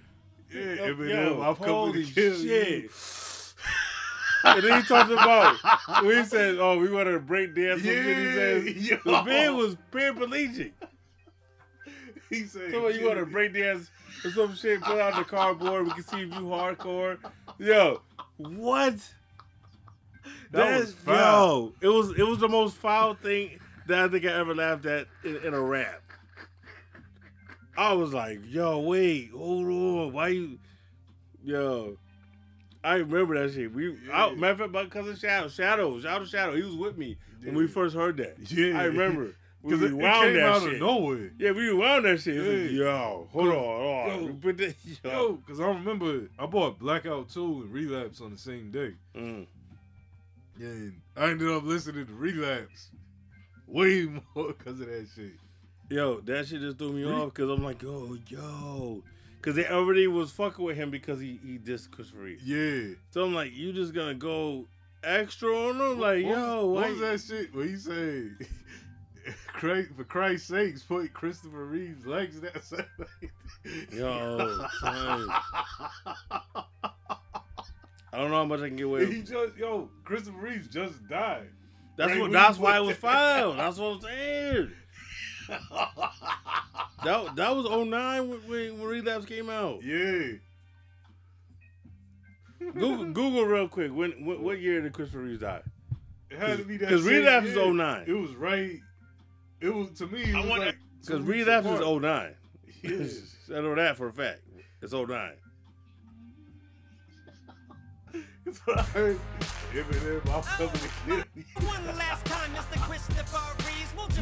yeah. 0.54 0.74
Yo, 0.76 0.96
Eminem, 0.96 1.46
I'm 1.46 1.56
coming 1.58 1.94
to 2.06 2.14
kill 2.14 2.38
shit. 2.38 2.84
you. 2.84 2.90
And 4.44 4.64
then 4.64 4.82
he 4.82 4.88
talks 4.88 5.10
about 5.12 5.56
we 6.04 6.24
said, 6.26 6.58
"Oh, 6.60 6.78
we 6.78 6.90
wanted 6.92 7.12
to 7.14 7.20
break 7.20 7.56
dance." 7.56 7.84
Yeah, 7.84 7.94
says 8.34 8.90
yo. 8.90 8.98
the 9.04 9.24
man 9.24 9.56
was 9.58 9.76
paraplegic. 9.92 10.72
He 12.30 12.44
said, 12.44 12.72
Come 12.72 12.86
on, 12.86 12.94
you 12.94 13.06
want 13.06 13.20
to 13.20 13.26
break 13.26 13.54
dance 13.54 13.90
or 14.26 14.32
some 14.32 14.54
shit? 14.56 14.82
Put 14.82 15.00
out 15.00 15.16
the 15.16 15.24
cardboard. 15.24 15.86
We 15.86 15.92
can 15.92 16.04
see 16.04 16.24
if 16.24 16.34
you 16.34 16.42
hardcore. 16.42 17.18
Yo, 17.58 18.02
what? 18.36 18.96
That 20.52 20.80
was 20.80 20.94
That's- 20.94 21.22
foul. 21.22 21.74
Yo, 21.82 21.90
it 21.90 21.94
was 21.94 22.20
it 22.20 22.24
was 22.28 22.40
the 22.40 22.50
most 22.50 22.76
foul 22.76 23.14
thing 23.14 23.60
that 23.88 24.00
I 24.00 24.08
think 24.10 24.26
I 24.26 24.34
ever 24.34 24.54
laughed 24.54 24.86
at 24.86 25.08
in, 25.24 25.38
in 25.38 25.54
a 25.54 25.62
rap. 25.62 26.02
I 27.78 27.94
was 27.94 28.12
like, 28.14 28.40
yo, 28.48 28.80
wait, 28.80 29.30
hold 29.32 29.66
on, 29.68 30.12
why 30.12 30.30
you, 30.30 30.58
yo. 31.44 31.98
I 32.88 32.96
remember 32.96 33.40
that 33.42 33.54
shit. 33.54 33.74
We, 33.74 33.96
I, 34.12 34.28
Yeah. 34.30 34.36
matter 34.36 34.52
of 34.54 34.60
fact, 34.60 34.72
my 34.72 34.86
cousin 34.86 35.16
Shadow, 35.16 35.48
Shadow, 35.50 36.00
Shadow, 36.00 36.26
Shadow, 36.26 36.56
he 36.56 36.64
was 36.64 36.76
with 36.76 36.98
me 36.98 37.18
when 37.44 37.56
we 37.56 37.68
first 37.68 37.96
heard 37.96 38.18
that. 38.18 38.38
Yeah. 38.52 38.80
I 38.80 38.86
remember. 38.86 39.34
We 39.64 39.72
Because 39.74 39.92
it, 39.92 39.96
it 39.96 40.00
came 40.00 40.34
that 40.36 40.44
out 40.44 40.62
shit. 40.62 40.74
of 40.76 40.80
nowhere. 40.80 41.32
Yeah, 41.40 41.52
we 41.52 41.68
rewound 41.70 42.06
that 42.06 42.22
shit. 42.22 42.38
It's 42.38 42.72
like, 42.72 42.80
yo, 42.80 43.28
hold 43.32 43.48
on, 43.48 43.54
hold 43.56 44.30
on. 44.30 44.42
Yo. 44.44 44.52
That. 44.54 44.76
Yo, 45.04 45.34
because 45.34 45.60
I 45.60 45.68
remember 45.70 46.30
I 46.38 46.46
bought 46.46 46.78
Blackout 46.78 47.30
2 47.30 47.64
and 47.64 47.74
Relapse 47.74 48.22
on 48.22 48.32
the 48.32 48.38
same 48.38 48.70
day. 48.70 48.94
Mm. 49.16 49.48
And 50.60 51.02
I 51.18 51.30
ended 51.32 51.50
up 51.50 51.64
listening 51.64 52.06
to 52.06 52.14
Relapse 52.14 52.92
way 53.66 54.06
more 54.36 54.48
because 54.58 54.80
of 54.80 54.86
that 54.88 55.08
shit. 55.16 55.34
Yo, 55.90 56.20
that 56.22 56.48
shit 56.48 56.62
just 56.62 56.78
threw 56.78 56.94
me 56.94 57.04
Re- 57.04 57.12
off 57.14 57.34
because 57.34 57.50
I'm 57.50 57.64
like, 57.64 57.82
yo, 57.82 58.16
yo. 58.28 59.04
Because 59.48 59.64
they 59.64 59.70
already 59.74 60.08
was 60.08 60.30
fucking 60.32 60.66
with 60.66 60.76
him 60.76 60.92
because 60.92 61.22
he, 61.22 61.40
he 61.42 61.58
dissed 61.58 61.90
Christopher 61.90 62.20
Reeve. 62.24 62.42
Yeah. 62.44 62.96
So 63.12 63.24
I'm 63.24 63.34
like, 63.34 63.56
you 63.56 63.72
just 63.72 63.94
gonna 63.94 64.14
go 64.14 64.66
extra 65.06 65.48
on 65.56 65.80
him? 65.80 66.00
Like, 66.02 66.26
what, 66.26 66.32
yo, 66.38 66.66
what 66.66 66.90
was 66.90 67.00
that 67.00 67.22
shit 67.22 67.56
where 67.56 67.66
he 67.66 67.78
said, 67.78 68.36
Christ, 69.54 69.92
for 69.96 70.04
Christ's 70.04 70.50
sakes, 70.50 70.84
put 70.84 71.14
Christopher 71.14 71.64
Reeve's 71.64 72.06
legs 72.06 72.42
down? 72.42 72.52
Yo, 73.94 74.68
son. 74.82 75.30
I 78.12 78.18
don't 78.18 78.30
know 78.30 78.36
how 78.40 78.44
much 78.44 78.60
I 78.60 78.68
can 78.68 78.76
get 78.76 78.88
away 78.88 79.06
he 79.10 79.20
with. 79.20 79.30
just, 79.30 79.56
yo, 79.56 79.90
Christopher 80.04 80.40
Reeves 80.40 80.68
just 80.68 81.08
died. 81.08 81.48
That's 81.96 82.12
Right, 82.12 82.20
what. 82.20 82.32
That's 82.34 82.60
why 82.60 82.76
it 82.80 82.82
was 82.82 82.98
that- 82.98 83.02
filed. 83.02 83.58
That's 83.60 83.78
what 83.78 83.94
I'm 83.96 84.02
saying. 84.02 84.72
That 87.04 87.36
that 87.36 87.56
was 87.56 87.66
09 87.70 88.28
when, 88.28 88.40
when, 88.50 88.80
when 88.80 88.88
Relapse 88.90 89.26
came 89.26 89.50
out. 89.52 89.84
Yeah. 89.84 90.34
Google, 92.60 93.06
Google 93.14 93.46
real 93.46 93.68
quick. 93.68 93.92
When, 93.94 94.26
when 94.26 94.42
what 94.42 94.60
year 94.60 94.82
did 94.82 94.94
Christopher 94.94 95.20
Reeves 95.20 95.42
die? 95.42 95.62
It 96.32 96.40
had 96.40 96.58
to 96.58 96.64
be 96.66 96.76
that 96.78 96.90
'Cause 96.90 97.04
same 97.06 97.14
Relapse 97.14 97.48
is 97.50 97.56
year. 97.56 97.72
09. 97.74 98.04
It 98.08 98.14
was 98.14 98.32
right. 98.36 98.80
It 99.62 99.70
was, 99.74 99.92
to 100.00 100.08
me, 100.08 100.24
it 100.24 100.36
I 100.36 100.46
wanna- 100.46 100.66
like. 100.66 100.78
Because 101.02 101.22
Relapse 101.22 101.68
apart. 101.68 101.82
is 101.82 101.88
09. 101.88 102.36
Yeah. 102.82 103.08
I 103.58 103.62
know 103.62 103.76
that 103.76 103.96
for 103.96 104.08
a 104.08 104.14
fact. 104.14 104.42
It's 104.82 104.92
09. 104.94 105.08
That's 108.46 108.58
what 108.66 108.80
I 108.80 108.84
heard. 108.84 109.20
Eminem, 109.74 110.34
I'm 110.34 110.42
coming 110.44 110.74
to 110.74 110.90
kill 111.06 111.18
you. 111.36 111.44
One 111.68 111.86
last 111.98 112.26
time, 112.26 112.50
Mr. 112.56 112.80
Christopher 112.82 113.64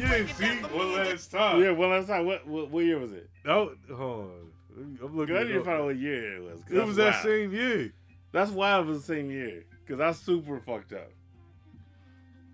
you 0.00 0.02
Yeah, 0.02 0.08
break 0.08 0.30
it 0.30 0.36
see, 0.36 0.44
down 0.44 0.62
for 0.70 0.76
one 0.76 0.88
me? 0.88 0.96
last 0.96 1.30
time. 1.30 1.62
Yeah, 1.62 1.70
one 1.70 1.90
last 1.90 2.08
time. 2.08 2.26
What, 2.26 2.46
what 2.46 2.70
what 2.70 2.84
year 2.84 2.98
was 2.98 3.12
it? 3.12 3.28
Oh, 3.46 3.72
hold 3.94 4.30
on. 4.30 4.50
I'm 5.02 5.16
looking 5.16 5.36
I 5.36 5.40
it 5.40 5.44
need 5.46 5.52
to 5.54 5.58
up. 5.60 5.64
find 5.64 5.78
out 5.80 5.84
what 5.86 5.96
year 5.96 6.36
it 6.36 6.42
was. 6.42 6.60
'cause 6.62 6.70
It 6.70 6.74
that's 6.74 6.86
was 6.86 6.96
that 6.96 7.12
wild. 7.14 7.22
same 7.24 7.52
year. 7.52 7.92
That's 8.32 8.50
why 8.50 8.78
it 8.78 8.84
was 8.86 9.06
the 9.06 9.14
same 9.14 9.30
year. 9.30 9.64
Because 9.80 9.98
that's 9.98 10.18
super 10.18 10.60
fucked 10.60 10.92
up. 10.92 11.10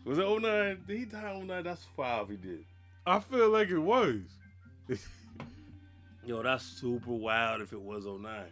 Was 0.05 0.19
it 0.19 0.25
09? 0.27 0.83
Did 0.87 0.99
he 0.99 1.05
die 1.05 1.33
in 1.33 1.47
09? 1.47 1.63
That's 1.65 1.85
five 1.97 2.29
he 2.29 2.37
did. 2.37 2.65
I 3.07 3.19
feel 3.21 3.49
like 3.51 3.69
it 3.71 3.79
was. 3.79 4.21
Yo, 6.25 6.43
that's 6.43 6.65
super 6.65 7.11
wild 7.13 7.61
if 7.63 7.73
it 7.73 7.81
was 7.81 8.05
09. 8.07 8.45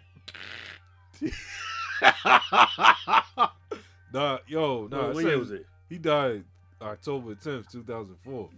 Nah, 4.12 4.38
yo, 4.48 4.88
nah. 4.88 4.98
Well, 4.98 5.14
what 5.14 5.24
year 5.24 5.38
was 5.38 5.52
it? 5.52 5.64
He 5.88 5.96
died 5.98 6.42
October 6.82 7.36
10th, 7.36 7.70
2004. 7.70 8.48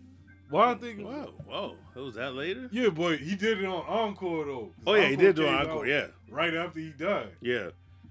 Why 0.53 0.73
I 0.73 0.75
mm. 0.75 0.81
think 0.81 1.01
Whoa, 1.01 1.33
whoa. 1.47 1.77
It 1.97 2.01
was 2.01 2.15
that 2.17 2.35
later? 2.35 2.69
Yeah, 2.71 2.91
but 2.91 3.19
he 3.21 3.37
did 3.37 3.59
it 3.61 3.65
on 3.65 3.87
Encore 3.89 4.45
though. 4.45 4.71
Oh, 4.87 4.95
yeah, 4.95 5.09
he 5.09 5.17
did 5.17 5.37
do 5.37 5.49
encore, 5.49 5.81
out 5.81 5.89
yeah. 5.89 6.07
Right 6.29 6.55
after 6.55 6.79
he 6.79 6.91
died. 6.91 7.31
Yeah. 7.41 7.71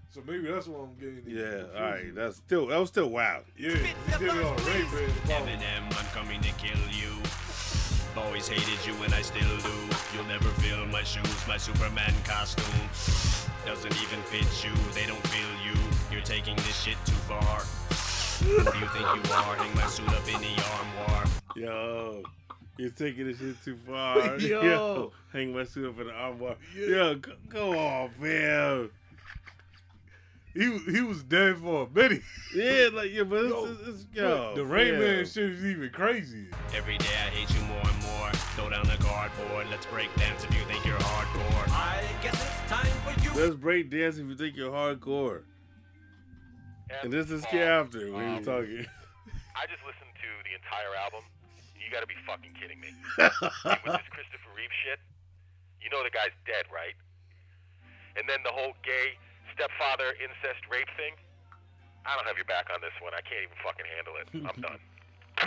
So 0.09 0.23
maybe 0.25 0.51
that's 0.51 0.67
what 0.67 0.81
I'm 0.81 0.95
getting. 0.95 1.23
Yeah, 1.27 1.65
all 1.75 1.91
right. 1.91 2.05
with. 2.05 2.15
That's 2.15 2.37
still, 2.37 2.65
that 2.67 2.79
was 2.79 2.89
still 2.89 3.11
wild. 3.11 3.43
Yeah, 3.55 3.75
he 3.75 4.17
did 4.17 4.35
it 4.35 4.43
on 4.43 4.57
Rain 4.65 4.89
Man. 4.89 5.09
Eminem, 5.29 5.99
I'm 5.99 6.05
coming 6.13 6.41
to 6.41 6.51
kill 6.53 6.81
you. 6.89 7.13
Always 8.17 8.47
hated 8.47 8.85
you 8.87 9.01
and 9.03 9.13
I 9.13 9.21
still 9.21 9.57
do. 9.59 9.95
You'll 10.15 10.25
never 10.25 10.49
feel 10.59 10.83
my 10.87 11.03
shoes, 11.03 11.47
my 11.47 11.57
Superman 11.57 12.13
costume. 12.25 12.65
Doesn't 13.67 13.95
even 14.01 14.19
fit 14.23 14.65
you, 14.65 14.73
they 14.95 15.05
don't 15.05 15.25
feel 15.27 15.47
you. 15.63 15.79
You're 16.11 16.25
taking 16.25 16.55
this 16.55 16.81
shit 16.81 16.97
too 17.05 17.13
far. 17.29 17.61
Who 18.43 18.57
do 18.71 18.77
you 18.79 18.87
think 18.87 19.05
you 19.25 19.33
are? 19.33 19.55
Hang 19.55 19.75
my 19.75 19.87
suit 19.87 20.07
up 20.09 20.27
in 20.27 20.41
the 20.41 20.63
armoire. 20.73 21.25
Yo, 21.55 22.23
you're 22.77 22.89
taking 22.91 23.27
this 23.27 23.39
shit 23.39 23.55
too 23.63 23.77
far. 23.87 24.37
Yo. 24.39 25.11
hang 25.31 25.53
my 25.53 25.63
suit 25.63 25.87
up 25.89 25.99
in 25.99 26.07
the 26.07 26.13
armoire. 26.13 26.55
Yeah. 26.75 26.85
Yo, 26.87 27.15
go, 27.15 27.31
go 27.49 27.77
on, 27.79 28.09
man. 28.19 28.89
He 30.53 30.67
was- 30.67 30.85
he 30.85 31.01
was 31.01 31.23
dead 31.23 31.57
for 31.59 31.83
a 31.87 31.89
minute. 31.97 32.23
Yeah, 32.53 32.89
like 32.91 33.11
yeah, 33.13 33.23
but 33.23 33.45
it's, 33.45 33.53
Yo, 33.53 33.65
it's, 33.65 33.87
it's 33.87 34.05
yo, 34.13 34.53
the 34.55 34.65
Rain 34.65 34.99
Man 34.99 35.25
shit 35.25 35.49
is 35.49 35.63
even 35.63 35.89
crazier. 35.91 36.47
Every 36.75 36.97
day 36.97 37.05
I 37.05 37.29
hate 37.29 37.49
you 37.55 37.61
more 37.67 37.79
and 37.81 38.01
more. 38.03 38.29
Throw 38.55 38.69
down 38.69 38.85
the 38.85 38.97
cardboard, 39.01 39.67
let's 39.69 39.85
break 39.85 40.13
dance 40.17 40.43
if 40.43 40.53
you 40.53 40.59
think 40.65 40.85
you're 40.85 40.97
hardcore. 40.99 41.69
I 41.71 42.03
guess 42.21 42.33
it's 42.33 42.69
time 42.69 42.85
for 43.05 43.23
you. 43.23 43.41
Let's 43.41 43.55
break 43.55 43.89
dance 43.89 44.17
if 44.17 44.25
you 44.27 44.35
think 44.35 44.57
you're 44.57 44.71
hardcore. 44.73 45.43
And 47.03 47.11
this 47.13 47.31
is 47.31 47.45
Paul, 47.45 47.59
after 47.59 48.11
when 48.11 48.23
um, 48.23 48.31
you're 48.35 48.45
talking. 48.45 48.85
I 49.55 49.63
just 49.67 49.83
listened 49.87 50.11
to 50.19 50.29
the 50.47 50.53
entire 50.55 50.93
album. 50.99 51.23
You 51.79 51.87
gotta 51.91 52.07
be 52.07 52.17
fucking 52.27 52.53
kidding 52.59 52.79
me. 52.79 52.91
with 53.17 53.99
this 53.99 54.09
Christopher 54.13 54.51
Reeve 54.55 54.71
shit, 54.85 54.99
you 55.81 55.89
know 55.89 56.03
the 56.03 56.11
guy's 56.13 56.33
dead, 56.45 56.65
right? 56.71 56.95
And 58.15 58.27
then 58.29 58.39
the 58.43 58.51
whole 58.51 58.73
gay 58.83 59.15
stepfather 59.55 60.15
incest 60.19 60.63
rape 60.71 60.87
thing. 60.95 61.15
I 62.05 62.15
don't 62.15 62.25
have 62.27 62.35
your 62.37 62.45
back 62.45 62.69
on 62.73 62.81
this 62.81 62.95
one. 63.01 63.13
I 63.13 63.21
can't 63.21 63.43
even 63.45 63.57
fucking 63.63 63.85
handle 63.87 64.15
it. 64.19 64.27
I'm 64.47 64.61
done. 64.61 64.79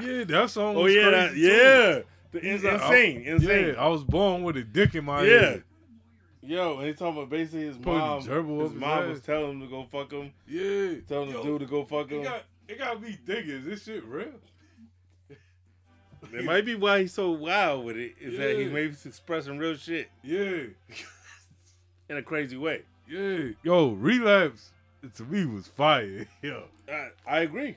Yeah, 0.02 0.24
that 0.24 0.50
song. 0.50 0.76
Oh 0.76 0.84
was 0.84 0.94
yeah, 0.94 1.10
that, 1.10 1.32
too. 1.34 1.38
yeah. 1.38 2.00
The, 2.32 2.40
He's 2.40 2.64
like, 2.64 2.72
insane, 2.82 3.22
I, 3.26 3.30
insane. 3.30 3.66
Yeah, 3.68 3.84
I 3.84 3.86
was 3.86 4.02
born 4.02 4.42
with 4.42 4.56
a 4.56 4.64
dick 4.64 4.94
in 4.96 5.04
my 5.04 5.22
Yeah. 5.22 5.40
head. 5.40 5.64
Yo, 6.46 6.78
and 6.78 6.86
he 6.86 6.92
talking 6.92 7.16
about 7.18 7.30
basically 7.30 7.64
his 7.66 7.76
Putting 7.76 8.00
mom. 8.00 8.22
gerbil 8.22 8.62
His 8.62 8.72
his 8.72 8.80
mom 8.80 9.08
was 9.08 9.20
telling 9.22 9.52
him 9.52 9.60
to 9.62 9.66
go 9.66 9.84
fuck 9.90 10.12
him. 10.12 10.32
Yeah, 10.46 11.00
Telling 11.08 11.32
the 11.32 11.42
dude 11.42 11.60
to 11.60 11.66
go 11.66 11.84
fuck 11.84 12.10
It 12.10 12.16
him. 12.18 12.22
got 12.24 12.42
it 12.68 12.78
got 12.78 13.00
me 13.00 13.18
thinking. 13.26 13.50
Is 13.50 13.64
this 13.64 13.84
shit 13.84 14.04
real? 14.04 14.26
It 16.32 16.44
might 16.44 16.64
be 16.64 16.74
why 16.74 17.00
he's 17.02 17.12
so 17.12 17.30
wild 17.32 17.84
with 17.84 17.96
it 17.96 18.14
is 18.20 18.38
that 18.38 18.56
he 18.56 18.62
Yeah. 18.64 18.68
maybe 18.70 18.94
expressing 19.04 19.58
real 19.58 19.76
shit 19.76 20.08
Yeah, 20.22 20.64
in 22.08 22.16
a 22.16 22.22
crazy 22.22 22.56
way. 22.56 22.82
yeah. 23.08 23.48
Yo, 23.62 23.90
relapse 23.90 24.70
to 25.16 25.22
me 25.24 25.44
was 25.44 25.68
fire. 25.68 26.26
Yo, 26.42 26.64
I, 26.90 27.08
I 27.26 27.40
agree. 27.40 27.76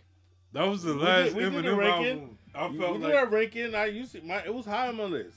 that 0.54 0.64
was 0.64 0.84
the 0.84 0.94
We 0.94 1.00
last 1.02 1.26
did- 1.26 1.36
we 1.36 1.42
did 1.44 1.54
a 1.66 1.70
Eminem 1.72 1.78
ranking. 1.78 2.08
album. 2.22 2.38
I 2.56 2.68
We 2.68 2.78
felt 2.80 2.94
did 2.94 3.02
like 3.04 3.16
our 3.16 3.26
ranking. 3.28 3.76
I 3.76 3.86
used 3.86 4.14
to, 4.14 4.22
my, 4.22 4.38
it 4.44 4.54
was 4.54 4.66
high 4.66 4.88
on 4.88 4.96
my 4.98 5.04
list. 5.04 5.36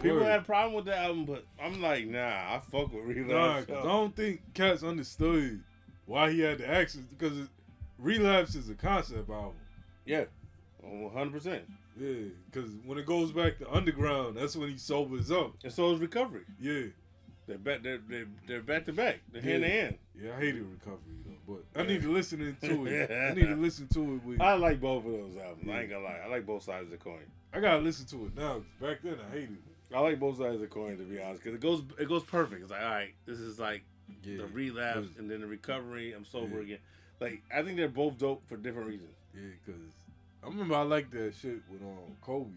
People 0.00 0.22
had 0.22 0.40
a 0.40 0.42
problem 0.42 0.74
with 0.74 0.84
that 0.86 0.98
album, 0.98 1.24
but 1.24 1.44
I'm 1.62 1.80
like, 1.82 2.06
nah, 2.06 2.20
I 2.54 2.60
fuck 2.70 2.92
with 2.92 3.04
Nah, 3.04 3.12
Relapse. 3.54 3.66
'cause 3.66 3.76
I 3.78 3.82
don't 3.88 4.14
think 4.14 4.40
cats 4.54 4.82
understood 4.82 5.62
why 6.06 6.30
he 6.30 6.40
had 6.40 6.58
the 6.58 6.68
actions 6.68 7.06
because 7.16 7.48
relapse 7.98 8.54
is 8.54 8.68
a 8.68 8.74
concept 8.74 9.28
album. 9.28 9.54
yeah, 10.04 10.24
100. 10.80 11.32
percent 11.32 11.62
Yeah, 11.98 12.28
because 12.50 12.70
when 12.84 12.98
it 12.98 13.06
goes 13.06 13.32
back 13.32 13.58
to 13.58 13.70
underground, 13.70 14.36
that's 14.36 14.56
when 14.56 14.70
he 14.70 14.78
sobers 14.78 15.30
up. 15.30 15.52
And 15.64 15.72
so 15.72 15.92
is 15.92 16.00
Recovery. 16.00 16.44
Yeah, 16.60 16.82
They're 17.46 17.58
back. 17.58 17.82
They're, 17.82 17.98
they're, 18.08 18.26
they're 18.46 18.62
back 18.62 18.84
to 18.86 18.92
back. 18.92 19.20
They're 19.32 19.42
hand 19.42 19.62
to 19.64 19.68
hand. 19.68 19.98
yeah. 20.18 20.32
I 20.36 20.40
hated 20.40 20.62
recovery 20.62 21.16
though, 21.26 21.54
but 21.74 21.80
I 21.80 21.84
need 21.86 22.02
to 22.02 22.12
listen 22.12 22.56
to 22.60 22.86
it. 22.86 23.10
I 23.30 23.34
need 23.34 23.46
to 23.48 23.56
listen 23.56 23.88
to 23.88 24.14
it 24.14 24.24
with. 24.24 24.40
I 24.40 24.54
like 24.54 24.80
both 24.80 25.04
of 25.06 25.12
those 25.12 25.36
albums. 25.36 25.68
I 25.68 25.80
ain't 25.80 25.90
gonna 25.90 26.04
lie. 26.04 26.20
I 26.24 26.28
like 26.28 26.46
both 26.46 26.62
sides 26.62 26.84
of 26.84 26.90
the 26.90 26.96
coin. 26.98 27.24
I 27.52 27.60
gotta 27.60 27.80
listen 27.82 28.06
to 28.06 28.26
it 28.26 28.36
now. 28.36 28.62
back 28.80 28.98
then 29.02 29.16
I 29.28 29.32
hated 29.32 29.52
it. 29.52 29.62
I 29.94 30.00
like 30.00 30.20
both 30.20 30.36
sides 30.38 30.56
of 30.56 30.60
the 30.60 30.66
coin 30.66 30.98
to 30.98 31.04
be 31.04 31.20
honest, 31.20 31.42
because 31.42 31.54
it 31.54 31.60
goes 31.60 31.82
it 31.98 32.08
goes 32.08 32.24
perfect. 32.24 32.62
It's 32.62 32.70
like, 32.70 32.82
all 32.82 32.90
right, 32.90 33.14
this 33.26 33.38
is 33.38 33.58
like 33.58 33.84
Yeah, 34.22 34.38
the 34.38 34.46
relapse 34.46 35.08
and 35.18 35.30
then 35.30 35.40
the 35.40 35.46
recovery. 35.46 36.12
I'm 36.12 36.24
sober 36.24 36.56
Yeah. 36.56 36.62
again. 36.62 36.78
Like 37.20 37.42
I 37.54 37.62
think 37.62 37.76
they're 37.76 37.88
both 37.88 38.18
dope 38.18 38.46
for 38.48 38.56
different 38.56 38.88
reasons. 38.88 39.14
yeah, 39.34 39.40
because 39.64 39.80
I 40.42 40.46
remember 40.48 40.74
I 40.74 40.82
like 40.82 41.10
that 41.12 41.34
shit 41.34 41.60
with 41.70 41.80
um 41.82 42.16
Kobe. 42.20 42.50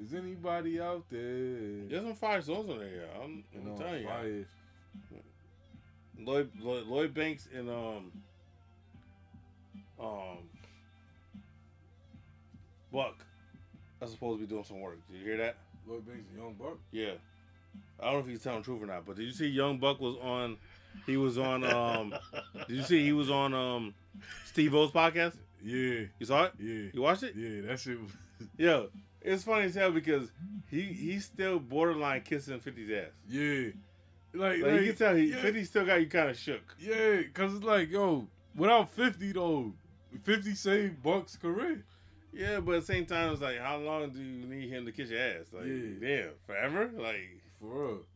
Is 0.00 0.12
anybody 0.12 0.80
out 0.80 1.04
there? 1.08 1.86
There's 1.88 2.02
some 2.02 2.14
fire 2.14 2.42
songs 2.42 2.68
on 2.68 2.80
there. 2.80 3.06
I'm, 3.22 3.44
I'm 3.56 3.64
know, 3.64 3.76
telling 3.76 4.02
you. 4.02 4.46
Lloyd, 6.18 6.50
Lloyd 6.60 6.86
Lloyd 6.86 7.14
Banks 7.14 7.48
and 7.54 7.68
um 7.70 8.12
um 10.00 10.38
Buck 12.92 13.24
are 14.00 14.08
supposed 14.08 14.40
to 14.40 14.46
be 14.46 14.50
doing 14.50 14.64
some 14.64 14.80
work. 14.80 14.98
Did 15.10 15.18
you 15.20 15.24
hear 15.26 15.36
that? 15.38 15.56
Lloyd 15.86 16.06
Banks 16.06 16.24
Young 16.36 16.54
Buck. 16.54 16.78
Yeah. 16.90 17.12
I 18.00 18.04
don't 18.06 18.14
know 18.14 18.18
if 18.20 18.26
he's 18.26 18.42
telling 18.42 18.60
the 18.60 18.64
truth 18.64 18.82
or 18.82 18.86
not, 18.86 19.04
but 19.06 19.16
did 19.16 19.24
you 19.24 19.32
see 19.32 19.46
Young 19.48 19.78
Buck 19.78 20.00
was 20.00 20.16
on 20.22 20.56
he 21.06 21.16
was 21.16 21.38
on 21.38 21.64
um 21.64 22.14
did 22.68 22.76
you 22.76 22.82
see 22.82 23.04
he 23.04 23.12
was 23.12 23.30
on 23.30 23.52
um 23.54 23.94
Steve 24.46 24.74
O's 24.74 24.90
podcast? 24.90 25.34
Yeah, 25.62 26.00
You 26.18 26.26
saw 26.26 26.44
it? 26.44 26.52
yeah, 26.58 26.90
You 26.92 27.02
watched 27.02 27.22
it? 27.22 27.34
yeah. 27.36 27.62
That 27.68 27.80
shit 27.80 27.98
was. 28.00 28.10
Yo, 28.58 28.88
it's 29.22 29.44
funny 29.44 29.64
as 29.64 29.74
hell 29.74 29.90
because 29.90 30.30
he 30.70 30.82
he's 30.82 31.24
still 31.24 31.58
borderline 31.58 32.20
kissing 32.22 32.60
50's 32.60 32.90
ass. 32.92 33.10
Yeah, 33.28 33.70
like, 34.34 34.60
Like, 34.60 34.80
you 34.80 34.86
can 34.88 34.96
tell 34.96 35.14
he 35.14 35.30
yeah, 35.30 35.36
50 35.40 35.64
still 35.64 35.86
got 35.86 36.00
you 36.00 36.06
kind 36.06 36.28
of 36.30 36.36
shook. 36.38 36.76
Yeah, 36.78 37.22
cause 37.32 37.54
it's 37.54 37.64
like 37.64 37.90
yo, 37.90 38.26
without 38.54 38.90
fifty 38.90 39.32
though, 39.32 39.72
fifty 40.22 40.54
saved 40.54 41.02
Buck's 41.02 41.36
career. 41.36 41.82
Yeah, 42.34 42.60
but 42.60 42.74
at 42.76 42.80
the 42.80 42.86
same 42.86 43.06
time, 43.06 43.32
it's 43.32 43.40
like, 43.42 43.58
how 43.58 43.76
long 43.78 44.10
do 44.10 44.18
you 44.20 44.46
need 44.46 44.68
him 44.68 44.84
to 44.86 44.92
kiss 44.92 45.10
your 45.10 45.20
ass? 45.20 45.46
Like, 45.52 45.66
Yeah. 45.66 45.98
damn, 46.00 46.30
forever? 46.46 46.90
Like, 46.96 47.40
For 47.60 47.66
real. 47.66 48.06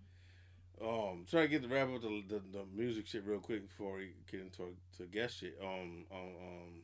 um, 1.11 1.25
try 1.31 1.43
to 1.43 1.49
get 1.49 1.63
the 1.63 1.69
wrap 1.69 1.89
up 1.89 2.01
the, 2.03 2.23
the, 2.29 2.41
the 2.53 2.65
music 2.75 3.07
shit 3.07 3.25
real 3.25 3.41
quick 3.41 3.69
before 3.69 3.97
we 3.97 4.11
get 4.31 4.41
into 4.41 4.75
to 4.97 5.05
guest 5.05 5.39
shit. 5.41 5.59
Um, 5.63 6.05
um, 6.13 6.19
um, 6.43 6.83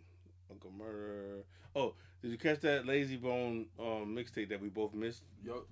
Uncle 0.51 0.71
Murder. 0.77 1.45
Oh, 1.77 1.95
did 2.23 2.31
you 2.31 2.39
catch 2.39 2.61
that 2.61 2.85
Layzie 2.85 3.21
Bone 3.21 3.67
um 3.79 4.15
mixtape 4.17 4.49
that 4.51 4.61
we 4.61 4.69
both 4.69 4.95
missed? 4.95 5.23
Yo, 5.45 5.65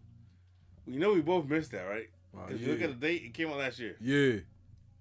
You 0.86 0.98
know 0.98 1.12
we 1.12 1.20
both 1.20 1.46
missed 1.46 1.70
that, 1.72 1.82
right? 1.84 2.10
Because 2.32 2.60
you 2.60 2.68
look 2.68 2.78
yeah. 2.80 2.86
at 2.86 3.00
the 3.00 3.06
date, 3.06 3.22
it 3.24 3.34
came 3.34 3.48
out 3.50 3.58
last 3.58 3.78
year, 3.78 3.94
yeah, 4.00 4.40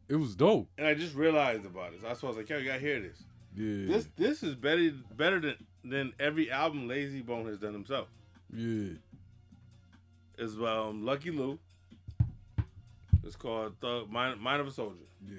it 0.10 0.16
was 0.16 0.36
dope. 0.36 0.68
and 0.78 0.86
I 0.86 0.94
just 0.94 1.16
realized 1.16 1.66
about 1.66 1.94
it. 1.94 2.02
So 2.18 2.28
I 2.28 2.30
was 2.30 2.38
like, 2.38 2.50
yo, 2.50 2.58
you 2.58 2.66
gotta 2.66 2.80
hear 2.80 3.00
this. 3.00 3.24
Yeah, 3.56 3.88
This 3.88 4.08
this 4.18 4.44
is 4.44 4.56
better 4.56 4.92
better 5.16 5.40
than 5.40 5.56
than 5.84 6.14
every 6.20 6.50
album 6.52 6.88
Layzie 6.88 7.26
Bone 7.26 7.46
has 7.48 7.58
done 7.60 7.74
himself. 7.74 8.08
yeah, 8.56 8.94
It's 10.38 10.56
um 10.56 11.04
Lucky 11.06 11.32
Lou. 11.32 11.60
It's 13.24 13.36
called 13.36 13.74
Thug 13.82 14.10
Mind, 14.10 14.40
Mind 14.42 14.62
of 14.62 14.68
a 14.68 14.72
Soldier. 14.72 14.96
yeah. 15.28 15.36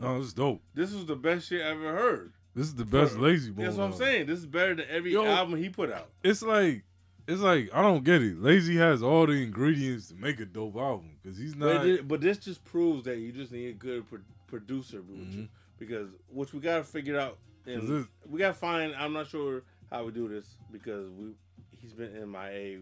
No, 0.00 0.20
it's 0.20 0.32
dope. 0.32 0.60
This 0.74 0.92
was 0.92 1.06
the 1.06 1.16
best 1.16 1.48
shit 1.48 1.62
I 1.64 1.70
ever 1.70 1.92
heard. 1.94 2.32
This 2.54 2.66
is 2.66 2.74
the 2.74 2.84
best 2.84 3.14
Layzie 3.14 3.54
Bone. 3.54 3.64
That's 3.64 3.76
what 3.76 3.84
I'm 3.84 3.92
album. 3.92 4.06
saying. 4.06 4.26
This 4.26 4.40
is 4.40 4.46
better 4.46 4.74
than 4.74 4.86
every 4.90 5.12
Yo. 5.12 5.24
album 5.24 5.56
he 5.58 5.68
put 5.68 5.90
out. 5.90 6.08
It's 6.22 6.42
like, 6.42 6.82
it's 7.26 7.40
like 7.40 7.70
I 7.72 7.80
don't 7.82 8.04
get 8.04 8.22
it. 8.22 8.40
Lazy 8.42 8.76
has 8.76 9.02
all 9.02 9.26
the 9.26 9.32
ingredients 9.42 10.08
to 10.08 10.14
make 10.16 10.40
a 10.40 10.44
dope 10.44 10.76
album 10.76 11.10
because 11.22 11.38
he's 11.38 11.54
But, 11.54 11.74
not. 11.74 11.86
it- 11.86 12.08
but 12.08 12.20
this 12.20 12.38
just 12.38 12.64
proves 12.64 13.04
that 13.04 13.18
you 13.18 13.32
just 13.32 13.50
need 13.52 13.68
a 13.68 13.72
good 13.72 14.06
pro- 14.08 14.18
producer 14.48 15.00
with 15.02 15.16
Mm-hmm. 15.18 15.44
Because 15.86 16.08
which 16.28 16.52
we 16.52 16.60
gotta 16.60 16.84
figure 16.84 17.18
out. 17.18 17.38
And 17.66 17.88
this- 17.88 18.06
we 18.28 18.38
gotta 18.38 18.54
find. 18.54 18.94
I'm 18.94 19.12
not 19.12 19.26
sure 19.28 19.62
how 19.90 20.04
we 20.04 20.12
do 20.12 20.28
this 20.28 20.56
because 20.72 21.10
we 21.12 21.34
he's 21.80 21.92
been 21.92 22.14
MIA 22.30 22.80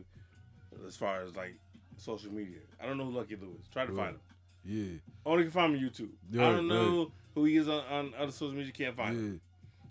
as 0.86 0.96
far 0.96 1.22
as 1.22 1.34
like 1.36 1.54
social 1.96 2.32
media. 2.32 2.58
I 2.80 2.86
don't 2.86 2.98
know 2.98 3.04
who 3.06 3.12
Lucky 3.12 3.36
Lewis. 3.36 3.66
Try 3.72 3.86
to 3.86 3.92
Right. 3.92 4.04
find 4.06 4.16
him. 4.16 4.20
yeah, 4.64 4.98
Only 5.26 5.44
can 5.44 5.52
find 5.52 5.74
him 5.76 5.82
on 5.84 5.90
YouTube. 5.90 6.10
Yeah, 6.30 6.48
I 6.48 6.52
don't 6.52 6.68
know 6.68 7.10
who 7.34 7.44
he 7.44 7.56
is 7.56 7.68
on, 7.68 7.84
on 7.86 8.14
other 8.16 8.32
social 8.32 8.54
media. 8.56 8.72
Can't 8.72 8.96
find 8.96 9.16
him. 9.16 9.32
yeah. 9.32 9.38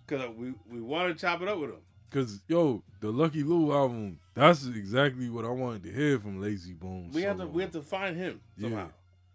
Because 0.07 0.35
we, 0.35 0.53
we 0.69 0.81
want 0.81 1.13
to 1.15 1.19
chop 1.19 1.41
it 1.41 1.47
up 1.47 1.57
with 1.59 1.69
him. 1.71 1.77
Cause 2.09 2.41
yo, 2.47 2.83
the 2.99 3.09
Lucky 3.11 3.41
Lou 3.43 3.71
album, 3.71 4.19
that's 4.33 4.65
exactly 4.67 5.29
what 5.29 5.45
I 5.45 5.49
wanted 5.49 5.83
to 5.83 5.91
hear 5.93 6.19
from 6.19 6.41
Layzie 6.41 6.77
Bones. 6.77 7.13
We 7.15 7.21
have 7.21 7.37
to 7.37 7.47
we 7.47 7.61
have 7.61 7.71
to 7.71 7.81
find 7.81 8.17
him 8.17 8.41
Yeah. 8.57 8.69
somehow. 8.69 8.89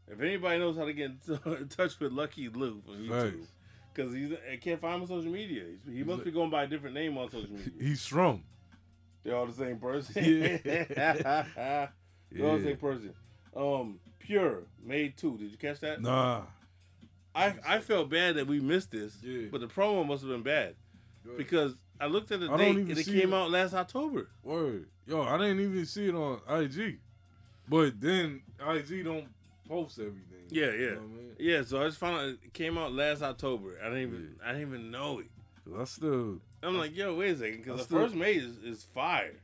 If 0.09 0.21
anybody 0.21 0.59
knows 0.59 0.77
how 0.77 0.85
to 0.85 0.93
get 0.93 1.11
in 1.27 1.39
in 1.55 1.69
touch 1.71 1.99
with 1.99 2.13
Lucky 2.13 2.49
Lou 2.51 2.83
from 2.85 2.95
YouTube, 2.97 3.33
Facts. 3.39 3.53
Because 3.97 4.13
he's 4.13 4.31
I 4.53 4.57
can't 4.57 4.81
find 4.81 4.97
him 4.97 5.03
on 5.03 5.07
social 5.09 5.31
media. 5.31 5.63
He's, 5.87 5.97
he 5.97 6.05
must 6.05 6.25
be 6.25 6.31
going 6.31 6.51
by 6.51 6.65
a 6.65 6.67
different 6.67 6.95
name 6.95 7.17
on 7.17 7.31
social 7.31 7.51
media. 7.51 7.73
He's 7.81 8.01
strong. 8.01 8.43
They're 9.25 9.35
all 9.37 9.47
the 9.47 9.53
same 9.53 9.79
person. 9.79 10.25
Yeah. 10.25 11.47
They're 12.31 12.49
all 12.51 12.59
the 12.59 12.65
same 12.65 12.77
person. 12.77 13.15
Um, 13.57 13.99
Pure 14.19 14.65
made 14.85 15.17
two. 15.17 15.39
Did 15.39 15.51
you 15.53 15.57
catch 15.57 15.81
that? 15.81 16.03
Nah. 16.03 16.43
I 17.35 17.55
I 17.67 17.79
felt 17.81 18.09
bad 18.11 18.37
that 18.37 18.47
we 18.47 18.61
missed 18.61 18.91
this, 18.91 19.17
Yeah. 19.23 19.49
but 19.51 19.61
the 19.61 19.67
promo 19.69 20.07
must 20.07 20.23
have 20.23 20.31
been 20.31 20.43
bad 20.43 20.75
because 21.37 21.75
I 22.01 22.07
looked 22.07 22.31
at 22.33 22.41
the 22.41 22.51
I 22.51 22.57
date 22.57 22.77
and 22.77 22.91
it 22.91 23.05
came 23.05 23.33
it. 23.33 23.37
out 23.37 23.51
last 23.51 23.75
October. 23.75 24.29
Word. 24.43 24.89
Yo, 25.07 25.23
I 25.23 25.39
didn't 25.39 25.61
even 25.61 25.87
see 25.87 26.09
it 26.09 26.15
on 26.15 26.41
IG. 26.49 26.99
But 27.69 28.01
then 28.01 28.43
IG 28.61 29.05
don't 29.05 29.27
post 29.69 29.99
everything. 29.99 30.36
Yeah, 30.51 30.67
You 30.67 30.73
yeah, 30.73 30.91
know 30.91 30.95
what 30.97 31.03
I 31.03 31.07
mean? 31.07 31.37
yeah. 31.39 31.63
So 31.63 31.81
I 31.83 31.87
just 31.87 31.99
found 31.99 32.17
out 32.19 32.29
it 32.29 32.53
came 32.53 32.79
out 32.79 32.93
last 32.93 33.23
October. 33.23 33.79
I 33.83 33.85
didn't 33.89 34.03
even 34.03 34.37
I 34.45 34.53
didn't 34.53 34.69
even 34.69 34.91
know 34.91 35.21
it. 35.21 35.27
I 35.79 35.85
still 35.85 36.39
I'm 36.63 36.79
like, 36.79 36.97
yo, 36.97 37.15
wait 37.17 37.31
a 37.33 37.37
second, 37.39 37.59
because 37.59 37.79
the 37.81 37.85
still- 37.85 37.99
first 38.01 38.15
made 38.15 38.37
is, 38.43 38.57
is 38.59 38.83
fire. 38.85 39.35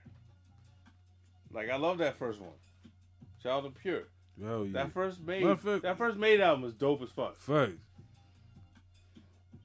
Like 1.53 1.69
I 1.70 1.77
love 1.77 1.99
that 1.99 2.16
first 2.19 2.41
one. 2.41 2.51
Shout 3.43 3.65
out 3.65 3.74
to 3.74 3.81
Pure. 3.81 4.05
hell 4.43 4.65
yeah. 4.65 4.73
That 4.73 4.93
first 4.93 5.20
made 5.20 5.45
fact- 5.61 5.83
that 5.83 5.99
first 5.99 6.16
made 6.16 6.41
album 6.41 6.62
was 6.62 6.74
dope 6.74 7.03
as 7.03 7.11
fuck. 7.11 7.37
Facts. 7.37 7.73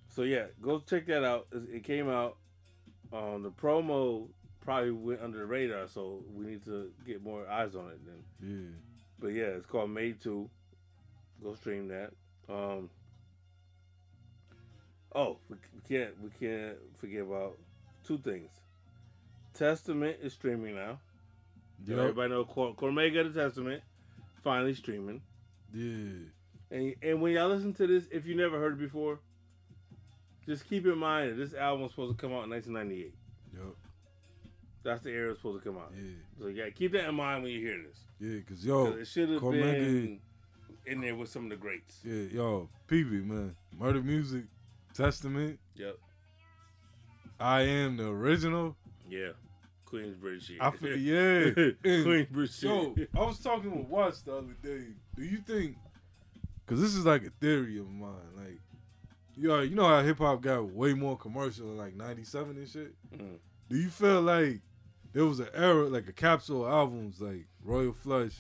So 0.09 0.23
yeah, 0.23 0.45
go 0.61 0.80
check 0.80 1.05
that 1.07 1.23
out. 1.23 1.47
It 1.51 1.76
it 1.77 1.84
came 1.84 2.09
out. 2.09 2.38
Um, 3.14 3.43
the 3.43 3.51
promo 3.51 4.27
probably 4.59 4.91
went 4.91 5.22
under 5.22 5.38
the 5.39 5.45
radar, 5.45 5.88
so 5.88 6.23
we 6.34 6.45
need 6.45 6.65
to 6.65 6.91
get 7.05 7.23
more 7.23 7.47
eyes 7.47 7.76
on 7.76 7.89
it 7.91 7.99
then. 8.05 8.23
Yeah. 8.41 8.76
But 9.19 9.27
yeah, 9.30 9.45
it's 9.45 9.65
called 9.65 9.91
Made 9.91 10.19
Two. 10.22 10.49
Go 11.43 11.55
stream 11.55 11.88
that. 11.89 12.11
Um, 12.49 12.89
oh, 15.14 15.38
we, 15.49 15.57
we 15.76 15.95
can't 15.97 16.14
we 16.22 16.30
can't 16.39 16.77
forget 16.99 17.22
about 17.22 17.57
two 18.05 18.18
things. 18.18 18.49
Testament 19.53 20.18
is 20.22 20.34
streaming 20.34 20.76
now. 20.76 20.99
Yup. 21.85 21.99
Everybody 21.99 22.30
know 22.31 22.43
Cor- 22.45 22.76
Cormega 22.76 23.31
the 23.31 23.39
Testament 23.43 23.84
finally 24.43 24.73
streaming. 24.73 25.22
Yeah. 25.73 26.26
And 26.72 26.95
and 27.01 27.22
when 27.22 27.34
y'all 27.34 27.49
listen 27.49 27.73
to 27.76 27.88
this, 27.88 28.05
if 28.11 28.26
you 28.26 28.35
never 28.35 28.59
heard 28.59 28.73
it 28.73 28.80
before, 28.80 29.19
just 30.45 30.68
keep 30.69 30.85
in 30.85 30.97
mind 30.97 31.31
that 31.31 31.35
this 31.35 31.53
album 31.53 31.84
was 31.84 31.91
supposed 31.91 32.18
to 32.18 32.22
come 32.22 32.34
out 32.35 32.45
in 32.45 32.49
1998. 32.51 33.14
Yup. 33.53 33.76
That's 34.84 35.03
the 35.03 35.09
era 35.11 35.26
it 35.27 35.30
was 35.30 35.38
supposed 35.39 35.64
to 35.64 35.69
come 35.69 35.77
out. 35.80 35.91
Yeah. 35.95 36.11
So 36.39 36.47
yeah, 36.47 36.69
keep 36.69 36.93
that 36.93 37.07
in 37.07 37.15
mind 37.15 37.43
when 37.43 37.51
you 37.51 37.59
hear 37.59 37.77
this. 37.84 37.97
Yeah, 38.19 38.39
cause 38.47 38.64
yo, 38.65 38.85
'Cause 38.91 38.99
it 39.01 39.07
should 39.07 39.30
have 39.30 39.41
Cormega- 39.41 39.73
been 39.77 40.19
in 40.88 41.01
there 41.01 41.15
with 41.15 41.30
some 41.30 41.43
of 41.45 41.49
the 41.49 41.55
greats. 41.57 41.99
yeah, 42.03 42.23
yo, 42.31 42.69
PB 42.88 43.26
man, 43.26 43.55
Murder 43.77 44.01
Music, 44.01 44.43
Testament, 44.93 45.59
Yep. 45.76 45.97
I 47.39 47.61
am 47.61 47.97
the 47.97 48.07
original. 48.07 48.76
Yeah. 49.09 49.30
Queensbridge 49.85 50.41
shit. 50.47 50.57
I 50.59 50.72
feel 50.72 50.97
yeah. 50.97 51.51
Queensbridge 51.84 52.61
yo, 52.64 52.95
I 53.15 53.19
was 53.26 53.39
talking 53.39 53.77
with 53.77 53.88
Watts 53.88 54.22
the 54.22 54.35
other 54.35 54.55
day. 54.61 54.85
Do 55.15 55.23
you 55.23 55.38
think? 55.38 55.77
Cause 56.65 56.81
this 56.81 56.93
is 56.95 57.05
like 57.05 57.23
a 57.23 57.30
theory 57.39 57.77
of 57.80 57.88
mine. 57.89 58.11
Like, 58.35 58.59
yo, 59.38 59.61
you 59.61 59.76
know 59.76 59.88
how 59.88 60.01
hip 60.03 60.18
hop 60.18 60.41
got 60.41 60.69
way 60.72 60.93
more 60.93 61.15
commercial 61.18 61.72
in 61.72 61.77
like 61.77 61.95
'97 61.95 62.57
and 62.57 62.68
shit. 62.68 62.93
Mhm. 63.15 63.38
Do 63.69 63.77
you 63.77 63.89
feel 63.89 64.22
like 64.22 64.59
there 65.14 65.26
was 65.26 65.39
an 65.39 65.47
era 65.53 65.88
like 65.88 66.07
a 66.09 66.14
capsule 66.14 66.65
of 66.65 66.72
albums 66.73 67.22
like 67.22 67.45
Royal 67.64 67.93
Flush, 67.93 68.35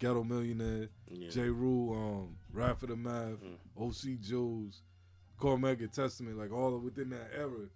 Ghetto 0.00 0.24
Millionaire, 0.24 0.88
Yeah. 1.08 1.28
Ja 1.30 1.42
Rule, 1.44 1.94
um, 1.96 2.36
Rap 2.52 2.80
for 2.80 2.86
the 2.86 2.96
Math, 2.96 3.38
Mm. 3.44 3.56
OC 3.78 4.16
Jewelz, 4.16 4.80
Cormega 5.38 5.90
Testament, 5.92 6.36
like 6.38 6.50
all 6.52 6.76
within 6.78 7.10
that 7.10 7.30
era. 7.36 7.68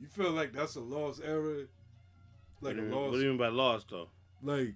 You 0.00 0.06
feel 0.08 0.32
like 0.32 0.52
that's 0.52 0.74
a 0.76 0.80
lost 0.80 1.20
era, 1.24 1.66
like 2.60 2.76
what, 2.76 2.78
a 2.78 2.82
lost 2.88 3.10
what 3.12 3.18
do 3.18 3.22
you 3.22 3.28
mean 3.28 3.38
by 3.38 3.48
lost 3.48 3.90
though? 3.90 4.08
like 4.42 4.74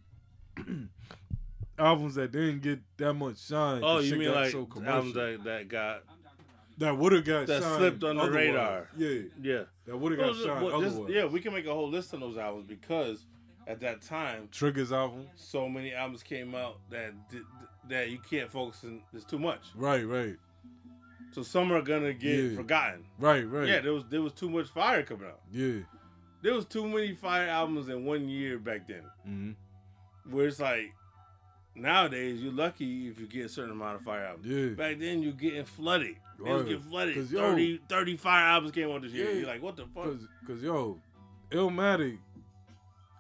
albums 1.79 2.15
that 2.15 2.33
didn't 2.33 2.61
get 2.63 2.81
that 2.99 3.15
much 3.15 3.39
shine. 3.39 3.81
Oh, 3.83 3.99
you 3.99 4.17
mean 4.17 4.33
like 4.33 4.51
so 4.53 4.69
albums 4.87 5.15
that, 5.15 5.41
that 5.45 5.69
got 5.69 6.03
that 6.79 6.97
would 6.97 7.13
have 7.13 7.25
got 7.25 7.47
that 7.47 7.63
slipped 7.63 8.03
on 8.05 8.17
the 8.17 8.31
radar. 8.31 8.89
Yeah, 8.97 9.21
yeah. 9.43 9.63
that 9.87 9.97
would 9.97 10.13
have 10.13 10.21
got 10.21 10.31
Well, 10.35 10.45
shine 10.47 10.63
well, 10.65 10.81
this- 10.81 10.93
otherwise. 10.93 11.13
yeah, 11.13 11.25
we 11.27 11.41
can 11.41 11.53
make 11.53 11.67
a 11.67 11.73
whole 11.75 11.89
list 11.91 12.13
of 12.15 12.21
those 12.21 12.37
albums 12.39 12.67
because 12.67 13.27
at 13.71 13.81
that 13.81 14.03
time, 14.03 14.49
Triggers 14.51 14.93
album. 14.93 15.27
so 15.37 15.69
many 15.69 15.93
albums 15.95 16.23
came 16.23 16.55
out 16.55 16.79
that 16.91 17.13
that 17.89 18.11
you 18.11 18.19
can't 18.19 18.51
focus 18.51 18.85
on. 18.85 19.01
There's 19.13 19.25
too 19.25 19.39
much. 19.39 19.61
Right, 19.75 20.05
right, 20.07 20.37
So 21.33 21.43
some 21.43 21.73
are 21.73 21.83
gonna 21.83 22.13
get 22.13 22.37
Yeah. 22.51 22.57
forgotten. 22.57 23.05
right, 23.19 23.47
right. 23.49 23.69
Yeah, 23.69 23.81
there 23.81 23.93
was 23.93 24.05
there 24.11 24.23
was 24.23 24.33
too 24.33 24.51
much 24.51 24.69
fire 24.69 25.03
coming 25.03 25.29
out. 25.29 25.41
yeah. 25.53 25.81
There 26.43 26.55
was 26.55 26.65
too 26.67 26.87
many 26.89 27.15
fire 27.15 27.49
albums 27.49 27.89
in 27.89 28.05
one 28.07 28.29
year 28.29 28.59
back 28.59 28.89
then. 28.89 29.05
hmm 29.25 29.51
Where 30.33 30.47
it's 30.47 30.59
like 30.61 30.93
nowadays 31.75 32.41
you're 32.41 32.53
lucky 32.53 33.09
if 33.09 33.21
you 33.21 33.27
get 33.27 33.47
a 33.47 33.49
certain 33.49 33.73
amount 33.73 33.97
of 33.97 34.03
fire 34.03 34.25
albums. 34.25 34.47
Yeah. 34.47 34.69
Back 34.75 34.99
then 34.99 35.23
you're 35.23 35.33
getting 35.33 35.65
flooded. 35.65 36.17
You 36.39 36.45
was 36.45 36.63
Right. 36.63 36.69
getting 36.71 36.83
flooded. 36.83 37.15
'Cause, 37.15 37.33
yo- 37.33 37.41
30, 37.51 37.81
30 37.89 38.17
fire 38.17 38.47
albums 38.47 38.73
came 38.73 38.91
out 38.91 39.03
this 39.03 39.13
year. 39.13 39.31
Yeah. 39.31 39.37
You're 39.39 39.47
like, 39.47 39.63
what 39.63 39.77
the 39.77 39.87
fuck? 39.87 40.05
Cause, 40.05 40.29
cause 40.47 40.63
yo, 40.63 41.01
Illmatic, 41.51 42.19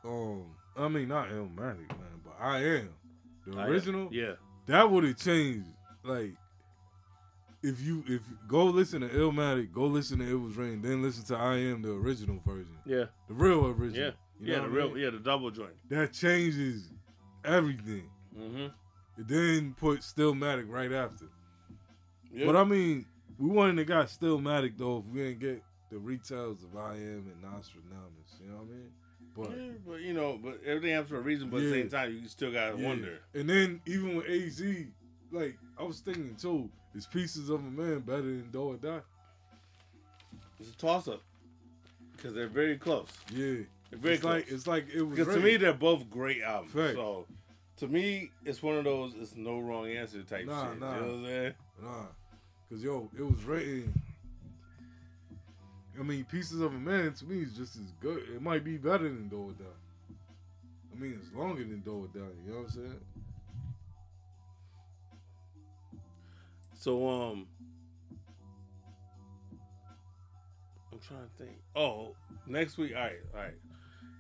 um, 0.05 0.45
I 0.77 0.89
mean 0.89 1.09
not 1.09 1.29
Illmatic, 1.29 1.89
man, 1.89 2.21
but 2.25 2.35
I 2.41 2.59
am 2.65 2.91
the 3.47 3.59
I- 3.59 3.67
original. 3.67 4.09
Yeah. 4.13 4.33
That 4.67 4.91
would 4.91 5.05
have 5.05 5.17
changed. 5.17 5.67
Like, 6.05 6.35
if 7.63 7.81
you 7.81 8.05
if 8.07 8.23
go 8.49 8.65
listen 8.67 9.01
to 9.03 9.09
Illmatic, 9.09 9.73
go 9.73 9.85
listen 9.87 10.21
to 10.21 10.31
It 10.31 10.35
Was 10.35 10.57
Written, 10.57 10.81
then 10.83 11.03
listen 11.03 11.25
to 11.27 11.37
I 11.37 11.57
Am 11.57 11.83
the 11.83 11.93
original 11.93 12.41
version, 12.47 12.77
Yeah. 12.87 13.05
the 13.29 13.35
real 13.35 13.67
original. 13.67 13.95
Yeah. 14.07 14.11
You 14.41 14.53
yeah, 14.55 14.61
the 14.61 14.69
real 14.71 14.89
mean? 14.95 15.03
yeah, 15.05 15.11
the 15.11 15.19
double 15.19 15.51
joint. 15.51 15.75
That 15.91 16.13
changes 16.15 16.89
everything. 17.45 18.09
Mm-hmm. 18.39 18.67
Then 19.19 19.75
put 19.75 20.01
Stillmatic 20.01 20.65
right 20.71 20.93
after. 20.93 21.27
Yeah. 22.33 22.47
But 22.47 22.57
I 22.57 22.65
mean, 22.65 23.05
we 23.39 23.49
wouldn't 23.51 23.79
have 23.79 23.87
got 23.89 24.07
Stillmatic 24.07 24.79
though 24.79 24.99
if 24.99 25.05
we 25.07 25.21
didn't 25.21 25.41
get 25.41 25.63
the 25.91 25.99
retails 25.99 26.63
of 26.63 26.75
I 26.79 26.95
Am 26.95 27.27
and 27.31 27.43
Nostradamus. 27.43 28.39
You 28.43 28.49
know 28.51 28.57
what 28.59 28.63
I 28.63 28.71
mean? 28.71 28.91
But 29.37 29.51
Yeah, 29.51 29.71
but 29.87 30.01
you 30.01 30.13
know, 30.13 30.39
but 30.43 30.61
everything 30.65 30.91
happens 30.93 31.11
for 31.11 31.19
a 31.19 31.21
reason. 31.23 31.51
But 31.51 31.59
at 31.59 31.63
the 31.65 31.71
same 31.71 31.89
time, 31.89 32.13
you 32.21 32.29
still 32.29 32.53
gotta 32.53 32.77
yeah. 32.79 32.87
wonder. 32.87 33.19
And 33.35 33.49
then 33.49 33.81
even 33.87 34.17
with 34.17 34.27
AZ, 34.29 34.63
like 35.31 35.57
I 35.79 35.83
was 35.85 36.01
thinking 36.01 36.35
too, 36.41 36.69
is 36.95 37.07
Pieces 37.07 37.49
of 37.51 37.61
a 37.61 37.71
Man 37.71 38.01
better 38.01 38.23
than 38.23 38.51
Do 38.53 38.63
or 38.63 38.77
Die? 38.77 39.01
It's 40.59 40.71
a 40.71 40.77
toss 40.77 41.09
up 41.09 41.23
because 42.17 42.35
they're 42.35 42.49
very 42.49 42.77
close. 42.77 43.09
Yeah. 43.33 43.63
They're 43.91 43.99
very 43.99 44.15
it's 44.15 44.23
close. 44.23 44.35
like 44.35 44.49
it's 44.51 44.67
like 44.67 44.87
it 44.95 45.03
was 45.03 45.19
Because 45.19 45.35
to 45.35 45.41
me, 45.41 45.57
they're 45.57 45.73
both 45.73 46.11
great 46.11 46.43
albums. 46.43 46.73
Fact. 46.73 46.95
So 46.95 47.27
to 47.79 47.89
me, 47.89 48.31
it's 48.45 48.63
one 48.63 48.77
of 48.77 48.85
those 48.85 49.15
it's 49.19 49.37
no 49.37 49.59
wrong 49.59 49.89
answer 49.89 50.23
type 50.23 50.47
Nah, 50.47 50.71
shit. 50.71 50.81
nah. 50.81 50.95
You 50.95 51.01
know 51.01 51.07
what 51.07 51.15
I'm 51.17 51.25
saying? 51.27 51.55
Nah, 51.83 52.07
cause 52.69 52.83
yo, 52.83 53.09
it 53.19 53.23
was 53.23 53.43
written. 53.45 53.95
I 56.01 56.03
mean, 56.03 56.25
Pieces 56.25 56.63
of 56.63 56.73
a 56.75 56.79
Man 56.79 57.13
to 57.13 57.25
me 57.27 57.43
is 57.43 57.53
just 57.53 57.77
as 57.77 57.93
good. 58.01 58.23
It 58.35 58.41
might 58.41 58.65
be 58.65 58.79
better 58.79 59.05
than 59.05 59.29
Do 59.29 59.51
or 59.51 59.53
Die. 59.53 59.65
I 60.93 60.99
mean, 60.99 61.21
it's 61.21 61.37
longer 61.37 61.63
than 61.63 61.81
Do 61.81 62.05
or 62.05 62.07
Die. 62.07 62.27
You 62.47 62.53
know 62.53 62.59
what 62.61 62.65
I'm 62.65 62.71
saying? 62.71 63.01
So 66.75 67.07
um, 67.07 67.47
I'm 70.91 70.99
trying 71.07 71.21
to 71.21 71.45
think. 71.45 71.59
Oh, 71.77 72.15
next 72.47 72.79
week. 72.79 72.95
All 72.97 73.03
right, 73.03 73.21
all 73.35 73.41
right. 73.41 73.55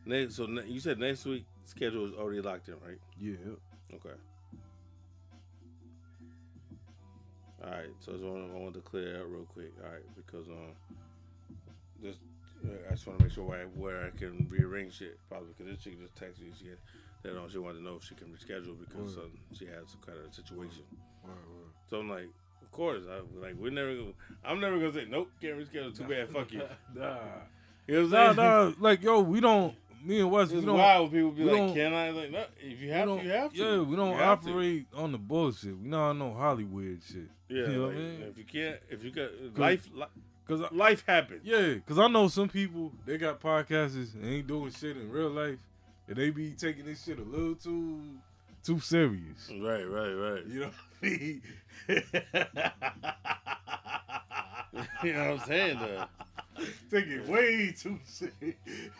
Next, 0.04 0.36
so 0.36 0.44
ne- 0.44 0.66
you 0.66 0.80
said 0.80 0.98
next 0.98 1.24
week 1.24 1.46
schedule 1.64 2.06
is 2.06 2.12
already 2.12 2.42
locked 2.42 2.68
in, 2.68 2.74
right? 2.86 2.98
Yeah. 3.18 3.36
Okay. 3.94 4.16
All 7.64 7.70
right, 7.70 7.88
so 8.00 8.12
I 8.12 8.14
just 8.16 8.24
want 8.24 8.50
I 8.54 8.58
want 8.58 8.74
to 8.74 8.80
clear 8.80 9.14
that 9.14 9.24
real 9.24 9.44
quick. 9.44 9.72
All 9.82 9.90
right, 9.90 10.02
because 10.14 10.48
um, 10.48 10.74
just 12.02 12.18
uh, 12.64 12.88
I 12.88 12.92
just 12.92 13.06
want 13.06 13.18
to 13.18 13.24
make 13.24 13.32
sure 13.32 13.44
where 13.44 13.60
I, 13.60 13.64
where 13.64 14.04
I 14.04 14.10
can 14.18 14.46
rearrange 14.50 15.00
it, 15.00 15.18
Probably 15.28 15.48
because 15.56 15.72
this 15.72 15.82
chick 15.84 16.00
just 16.00 16.14
texted 16.14 16.42
me. 16.42 16.52
She 16.58 16.68
had, 16.68 17.36
um, 17.36 17.48
she 17.50 17.58
wanted 17.58 17.78
to 17.78 17.84
know 17.84 17.96
if 17.96 18.04
she 18.04 18.14
can 18.14 18.28
reschedule 18.28 18.78
because 18.78 19.16
um, 19.16 19.32
she 19.56 19.66
had 19.66 19.88
some 19.88 20.00
kind 20.04 20.18
of 20.26 20.34
situation. 20.34 20.82
Word, 21.24 21.32
word. 21.34 21.70
So 21.88 21.98
I'm 21.98 22.10
like, 22.10 22.28
of 22.62 22.70
course, 22.70 23.02
I 23.10 23.20
like 23.40 23.54
we're 23.58 23.70
never. 23.70 23.94
Gonna, 23.94 24.12
I'm 24.44 24.60
never 24.60 24.78
gonna 24.78 24.92
say 24.92 25.06
nope. 25.08 25.30
Can't 25.40 25.58
reschedule. 25.58 25.96
Too 25.96 26.04
bad. 26.04 26.30
Fuck 26.30 26.52
you. 26.52 26.62
Nah. 26.94 27.16
You 27.86 27.94
know 27.96 28.02
what 28.02 28.10
Nah, 28.10 28.30
I'm 28.30 28.36
nah. 28.36 28.72
Like 28.78 29.02
yo, 29.02 29.20
we 29.20 29.40
don't. 29.40 29.74
Me 30.02 30.20
and 30.20 30.30
Wes, 30.30 30.50
we 30.50 30.62
don't. 30.62 30.78
wild 30.78 31.12
people 31.12 31.30
be 31.30 31.44
like, 31.44 31.74
"Can 31.74 31.92
I?" 31.92 32.08
Like, 32.10 32.30
no. 32.30 32.44
If 32.58 32.80
you 32.80 32.90
have 32.90 33.06
to, 33.06 33.22
you 33.22 33.30
have 33.30 33.52
to. 33.52 33.58
Yeah, 33.58 33.80
we 33.82 33.96
don't 33.96 34.16
to. 34.16 34.24
operate 34.24 34.86
on 34.94 35.12
the 35.12 35.18
bullshit. 35.18 35.76
We 35.78 35.88
not 35.88 36.10
on 36.10 36.18
no 36.18 36.32
Hollywood 36.32 37.00
shit. 37.06 37.28
Yeah, 37.50 37.66
you 37.66 37.66
know 37.66 37.86
like, 37.88 37.94
what 37.96 37.96
I 37.96 37.98
mean? 37.98 38.22
if 38.22 38.38
you 38.38 38.44
can't, 38.44 38.76
if 38.88 39.04
you 39.04 39.10
got 39.10 39.30
life, 39.58 39.88
li- 39.92 40.04
Cause 40.50 40.62
I, 40.62 40.74
life 40.74 41.04
happens. 41.06 41.42
Yeah, 41.44 41.74
cause 41.86 41.96
I 41.96 42.08
know 42.08 42.26
some 42.26 42.48
people 42.48 42.90
they 43.06 43.18
got 43.18 43.40
podcasts 43.40 44.14
and 44.14 44.26
ain't 44.26 44.48
doing 44.48 44.72
shit 44.72 44.96
in 44.96 45.08
real 45.08 45.30
life, 45.30 45.60
and 46.08 46.16
they 46.16 46.30
be 46.30 46.50
taking 46.50 46.86
this 46.86 47.04
shit 47.04 47.20
a 47.20 47.22
little 47.22 47.54
too 47.54 48.00
too 48.64 48.80
serious. 48.80 49.48
Right, 49.48 49.84
right, 49.84 50.12
right. 50.12 50.46
You 50.46 50.60
know 50.60 50.66
what 50.66 50.74
I 51.04 51.06
mean? 51.06 51.42
you 55.04 55.12
know 55.12 55.30
what 55.30 55.40
I'm 55.40 55.46
saying? 55.46 55.78
Though. 55.78 56.04
Take 56.90 57.06
it 57.06 57.28
way 57.28 57.70
too 57.70 58.00
serious. 58.04 58.34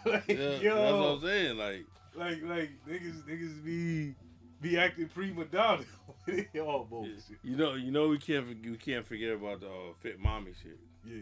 like, 0.06 0.28
Yeah, 0.28 0.56
yo, 0.60 0.77
that's 0.77 0.93
what 0.93 1.09
I'm 1.09 1.20
saying. 1.22 1.59
Like, 1.59 1.85
like 2.14 2.43
like 2.44 2.70
niggas 2.89 3.24
niggas 3.24 3.64
be 3.64 4.14
be 4.60 4.78
acting 4.78 5.09
prima 5.09 5.47
donna. 5.47 5.82
All 6.64 6.86
bullshit. 6.89 7.22
you 7.43 7.56
know, 7.56 7.74
you 7.74 7.90
know, 7.90 8.06
we 8.06 8.18
can't 8.18 8.47
we 8.64 8.77
can't 8.77 9.05
forget 9.05 9.32
about 9.32 9.62
the 9.62 9.66
uh, 9.66 9.94
fit 9.98 10.20
mommy 10.20 10.52
shit. 10.62 10.78
Yeah. 11.05 11.14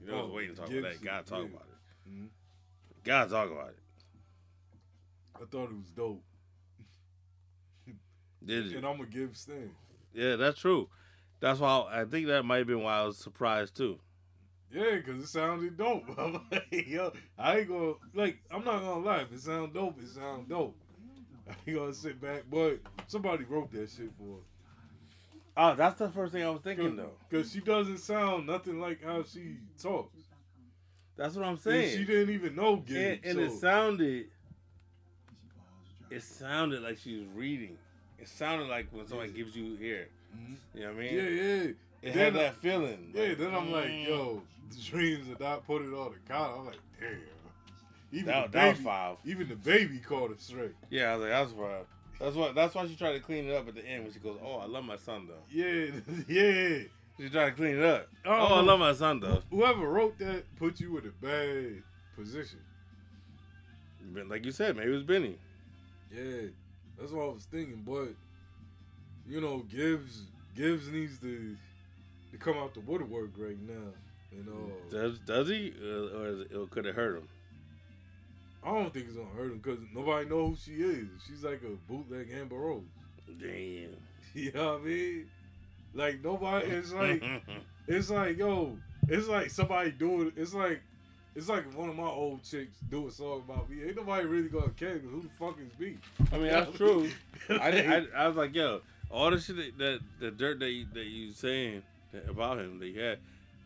You 0.00 0.06
know, 0.06 0.18
I 0.18 0.22
was 0.22 0.32
waiting 0.32 0.54
to 0.54 0.60
talk 0.60 0.70
Gibbs 0.70 0.78
about 0.86 0.92
that. 0.92 1.04
Gotta 1.04 1.24
talk 1.24 1.40
yeah. 1.40 1.46
about 1.46 1.66
it. 1.68 2.10
Mhm. 2.10 2.28
Gotta 3.04 3.30
talk 3.30 3.50
about 3.50 3.68
it. 3.70 3.78
I 5.36 5.44
thought 5.46 5.70
it 5.70 5.76
was 5.76 5.90
dope, 5.96 6.22
Did 8.44 8.66
you? 8.66 8.76
and 8.78 8.86
I'm 8.86 9.00
a 9.00 9.06
give 9.06 9.36
Stan. 9.36 9.70
Yeah, 10.12 10.36
that's 10.36 10.60
true. 10.60 10.88
That's 11.40 11.58
why 11.58 11.86
I 11.90 12.04
think 12.04 12.28
that 12.28 12.44
might 12.44 12.58
have 12.58 12.66
been 12.66 12.82
why 12.82 12.98
I 13.00 13.04
was 13.04 13.18
surprised 13.18 13.76
too. 13.76 13.98
Yeah, 14.72 14.98
cause 15.00 15.22
it 15.22 15.26
sounded 15.28 15.76
dope. 15.76 16.04
I'm 16.18 16.40
like, 16.50 16.66
yo, 16.70 17.12
I 17.38 17.58
ain't 17.58 17.68
gonna 17.68 17.94
like. 18.14 18.38
I'm 18.50 18.64
not 18.64 18.80
gonna 18.80 19.04
lie. 19.04 19.22
If 19.22 19.32
it 19.32 19.40
sound 19.40 19.74
dope, 19.74 20.00
it 20.00 20.08
sound 20.08 20.48
dope. 20.48 20.76
I 21.48 21.54
ain't 21.66 21.76
gonna 21.76 21.94
sit 21.94 22.20
back, 22.20 22.44
but 22.50 22.78
somebody 23.06 23.44
wrote 23.44 23.70
that 23.72 23.90
shit 23.90 24.10
for 24.18 24.36
her. 24.36 24.42
Oh, 25.56 25.74
that's 25.76 25.98
the 25.98 26.08
first 26.08 26.32
thing 26.32 26.44
I 26.44 26.50
was 26.50 26.60
thinking 26.62 26.96
though. 26.96 27.12
Cause, 27.30 27.52
she 27.52 27.60
doesn't 27.60 27.98
sound 27.98 28.46
nothing 28.46 28.80
like 28.80 29.02
how 29.04 29.22
she 29.22 29.56
talks. 29.80 30.18
That's 31.16 31.36
what 31.36 31.44
I'm 31.44 31.50
And 31.52 31.60
saying. 31.60 31.96
she 31.96 32.04
didn't 32.04 32.34
even 32.34 32.56
know 32.56 32.82
and, 32.88 33.20
and 33.22 33.34
so. 33.36 33.40
it 33.40 33.52
sounded 33.52 34.26
it 36.10 36.22
sounded 36.22 36.82
like 36.82 36.98
she 36.98 37.16
was 37.18 37.26
reading 37.34 37.76
it 38.18 38.28
sounded 38.28 38.68
like 38.68 38.86
when 38.92 39.06
somebody 39.06 39.32
gives 39.32 39.54
you 39.56 39.76
ear 39.80 40.08
Mhm. 40.36 40.56
you 40.74 40.80
know 40.80 40.86
what 40.88 40.96
i 40.96 41.00
mean 41.00 41.14
yeah, 41.14 41.22
yeah. 41.22 41.62
it 41.62 41.76
Then 42.02 42.12
had 42.12 42.36
I- 42.36 42.38
that 42.42 42.56
feeling 42.56 43.12
Yeah, 43.14 43.22
like, 43.28 43.38
then 43.38 43.54
I'm 43.54 43.70
like, 43.72 43.86
mm. 43.86 44.06
yo, 44.08 44.42
the 44.70 44.76
dreams 44.90 45.28
of 45.30 45.40
not 45.40 45.64
put 45.66 45.82
it 45.82 45.92
on 45.94 46.12
the 46.12 46.32
counter. 46.32 46.58
I'm 46.58 46.66
like, 46.66 46.78
damn. 47.00 47.18
Even 48.12 48.26
that, 48.26 48.52
the 48.52 48.58
that 48.58 48.68
was 48.68 48.74
baby, 48.78 48.84
foul 48.84 49.18
even 49.24 49.48
the 49.48 49.56
baby 49.56 49.98
called 49.98 50.30
it 50.32 50.40
straight. 50.40 50.74
yeah 50.90 51.12
i 51.12 51.14
was 51.16 51.22
like 51.22 51.30
that's 51.30 51.52
foul 51.52 51.86
that's 52.24 52.36
why 52.36 52.52
that's 52.52 52.74
why 52.74 52.86
she 52.86 52.96
tried 52.96 53.12
to 53.12 53.20
clean 53.20 53.48
it 53.48 53.54
up 53.54 53.68
at 53.68 53.74
the 53.74 53.86
end 53.86 54.04
when 54.04 54.12
she 54.12 54.18
goes 54.18 54.38
oh 54.42 54.56
i 54.56 54.66
love 54.66 54.84
my 54.84 54.96
son 54.96 55.28
though 55.28 55.44
Yeah, 55.50 55.90
yeah. 56.28 56.78
she 57.20 57.28
tried 57.30 57.50
to 57.50 57.52
clean 57.52 57.78
it 57.78 57.84
up 57.84 58.08
Oh. 58.26 58.30
oh, 58.50 58.54
i 58.56 58.60
love 58.60 58.80
my 58.80 58.92
son 58.94 59.20
though 59.20 59.42
Whoever 59.50 59.88
wrote 59.88 60.18
that 60.18 60.44
put 60.56 60.80
you 60.80 60.96
in 60.98 61.06
a 61.06 61.24
bad 61.24 61.82
position. 62.16 62.60
Like 64.28 64.44
you 64.44 64.52
said 64.52 64.76
maybe 64.76 64.90
it 64.90 64.94
was 64.94 65.02
benny 65.02 65.36
Yeah, 66.14 66.48
that's 66.98 67.10
what 67.12 67.22
I 67.24 67.32
was 67.32 67.44
thinking. 67.50 67.82
But 67.86 68.14
you 69.26 69.40
know, 69.40 69.58
Gibbs 69.70 70.22
Gibbs 70.54 70.88
needs 70.88 71.18
to 71.20 71.56
to 72.30 72.36
come 72.38 72.56
out 72.58 72.74
the 72.74 72.80
woodwork 72.80 73.30
right 73.36 73.58
now. 73.66 73.90
You 74.30 74.44
know, 74.44 74.70
does 74.90 75.18
does 75.20 75.48
he 75.48 75.72
uh, 75.82 76.18
or, 76.18 76.26
is 76.26 76.40
it, 76.42 76.54
or 76.54 76.66
could 76.66 76.86
it 76.86 76.94
hurt 76.94 77.16
him 77.16 77.28
I 78.64 78.68
don't 78.70 78.92
think 78.92 79.06
it's 79.06 79.16
gonna 79.16 79.28
hurt 79.36 79.52
him 79.52 79.58
because 79.58 79.78
nobody 79.94 80.28
know 80.28 80.48
who 80.48 80.56
she 80.56 80.72
is. 80.72 81.06
She's 81.26 81.42
like 81.44 81.60
a 81.62 81.76
bootleg 81.92 82.28
Amber 82.32 82.56
Rose. 82.56 82.82
damn 83.40 83.96
You 84.34 84.52
know 84.52 84.72
what 84.74 84.80
I 84.82 84.84
mean? 84.84 85.26
Like 85.94 86.24
nobody. 86.24 86.66
It's 86.66 86.92
like 86.92 87.22
it's 87.86 88.10
like 88.10 88.38
yo. 88.38 88.76
It's 89.08 89.28
like 89.28 89.50
somebody 89.50 89.90
doing. 89.92 90.32
It's 90.36 90.54
like 90.54 90.80
It's 91.36 91.48
like 91.48 91.64
one 91.76 91.88
of 91.90 91.96
my 91.96 92.04
old 92.08 92.42
chicks 92.42 92.78
do 92.90 93.06
a 93.08 93.10
song 93.10 93.42
about 93.46 93.68
me. 93.68 93.84
Ain't 93.84 93.96
nobody 93.96 94.26
really 94.26 94.48
gonna 94.48 94.70
care 94.70 94.98
'cause 94.98 95.10
who 95.10 95.22
the 95.22 95.28
fuck 95.38 95.58
is 95.60 95.78
me? 95.78 95.98
I 96.32 96.38
mean, 96.38 96.48
that's 96.48 96.76
true. 96.76 97.10
I, 97.50 97.54
I, 97.70 98.06
I 98.24 98.28
was 98.28 98.36
like, 98.36 98.54
yo, 98.54 98.80
all 99.10 99.30
the 99.30 99.38
shit 99.40 99.56
that, 99.56 99.78
that 99.78 100.00
the 100.20 100.30
dirt 100.30 100.58
that 100.60 100.70
you, 100.70 100.86
that 100.94 101.04
you 101.04 101.32
saying 101.32 101.82
about 102.28 102.58
him 102.58 102.78
that 102.78 102.86
you 102.88 103.00
had, 103.00 103.18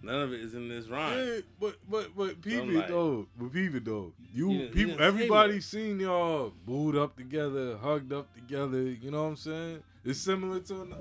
none 0.02 0.22
of 0.22 0.32
it 0.32 0.40
is 0.40 0.54
in 0.54 0.68
this 0.68 0.86
rhyme. 0.88 1.16
Yeah, 1.18 1.40
but 1.60 1.76
but 1.88 2.16
but 2.16 2.40
people 2.42 2.66
like- 2.68 2.88
though, 2.88 3.26
but 3.38 3.52
people 3.52 3.80
though, 3.82 4.12
you 4.32 4.48
didn't- 4.48 4.72
people, 4.74 5.02
everybody 5.02 5.60
seen 5.60 6.00
y'all 6.00 6.52
booed 6.66 6.96
up 6.96 7.16
together, 7.16 7.76
hugged 7.78 8.12
up 8.12 8.32
together. 8.34 8.82
You 8.82 9.10
know 9.10 9.22
what 9.24 9.28
I'm 9.30 9.36
saying? 9.36 9.82
It's 10.04 10.20
similar 10.20 10.60
to, 10.60 10.96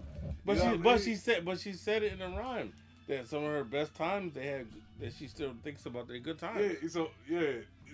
But 0.46 0.58
she, 0.58 0.64
I 0.64 0.78
but 0.78 0.96
mean? 0.96 1.04
she 1.04 1.16
said, 1.16 1.46
but 1.46 1.60
she 1.60 1.74
said 1.74 2.04
it 2.04 2.14
in 2.14 2.22
a 2.22 2.30
rhyme 2.30 2.74
that 3.08 3.28
some 3.28 3.44
of 3.44 3.52
her 3.52 3.64
best 3.64 3.96
times 3.96 4.34
they 4.34 4.46
had 4.48 4.66
that 5.00 5.14
she 5.14 5.28
still 5.28 5.54
thinks 5.64 5.86
about 5.86 6.08
their 6.08 6.20
good 6.20 6.40
times. 6.40 6.76
Yeah, 6.82 6.90
so 6.90 7.10
yeah, 7.30 7.52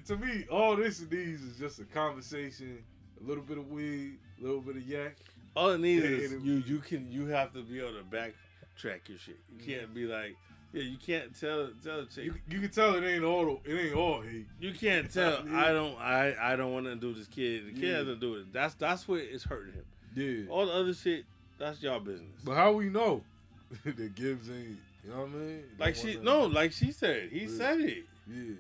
to 0.08 0.18
me, 0.18 0.46
all 0.50 0.76
this 0.76 1.02
needs 1.02 1.44
is 1.44 1.58
just 1.60 1.80
a 1.80 1.84
conversation, 1.86 2.80
a 3.24 3.28
little 3.28 3.44
bit 3.44 3.58
of 3.58 3.70
weed, 3.70 4.18
a 4.40 4.44
little 4.44 4.62
bit 4.62 4.78
of 4.78 4.84
yak. 4.88 5.18
All 5.56 5.70
it 5.72 5.80
needs 5.82 6.04
Yeah, 6.04 6.10
is 6.12 6.32
you. 6.44 6.64
You 6.66 6.80
can. 6.80 7.12
You 7.12 7.28
have 7.28 7.54
to 7.54 7.62
be 7.62 7.80
able 7.80 7.92
to 7.94 8.04
backtrack 8.04 9.08
your 9.08 9.20
shit. 9.20 9.38
You 9.52 9.64
can't 9.64 9.94
be 9.94 10.06
like, 10.06 10.36
yeah. 10.74 10.82
You 10.84 10.98
can't 10.98 11.40
tell 11.40 11.70
tell 11.84 12.00
a 12.02 12.06
chick. 12.06 12.26
You, 12.26 12.34
you 12.50 12.60
can 12.60 12.70
tell 12.70 12.96
it 12.96 13.04
ain't 13.08 13.24
all 13.24 13.62
it 13.64 13.74
ain't 13.74 13.96
all 13.96 14.22
hate. 14.22 14.48
You 14.60 14.74
can't 14.74 15.12
tell. 15.12 15.44
I 15.54 15.72
don't. 15.72 15.96
I. 16.00 16.36
I 16.40 16.56
don't 16.56 16.74
want 16.74 16.86
to 16.88 16.96
do 16.96 17.14
this 17.14 17.28
kid. 17.28 17.68
The 17.68 17.72
kid 17.74 17.84
Yeah. 17.90 17.96
has 17.98 18.06
to 18.08 18.16
do 18.16 18.36
it. 18.36 18.52
That's 18.52 18.74
that's 18.76 19.08
what 19.08 19.20
it's 19.20 19.44
hurting 19.44 19.74
him. 19.74 19.86
Yeah, 20.16 20.52
All 20.52 20.66
the 20.66 20.74
other 20.74 20.94
shit. 20.94 21.26
That's 21.58 21.82
y'all 21.82 22.00
business. 22.00 22.42
but 22.44 22.56
how 22.56 22.72
we 22.74 22.90
know 22.90 23.24
that 23.86 24.16
Gibbs 24.16 24.50
ain't? 24.50 24.78
You 25.06 25.10
know 25.12 25.22
what 25.22 25.30
I 25.30 25.32
mean? 25.32 25.64
Like 25.80 25.96
she 25.96 26.18
no. 26.18 26.46
Like 26.46 26.72
she 26.72 26.92
said. 26.92 27.30
He 27.32 27.42
Yeah. 27.46 27.58
said 27.58 27.80
it. 27.82 28.04
Yeah, 28.28 28.54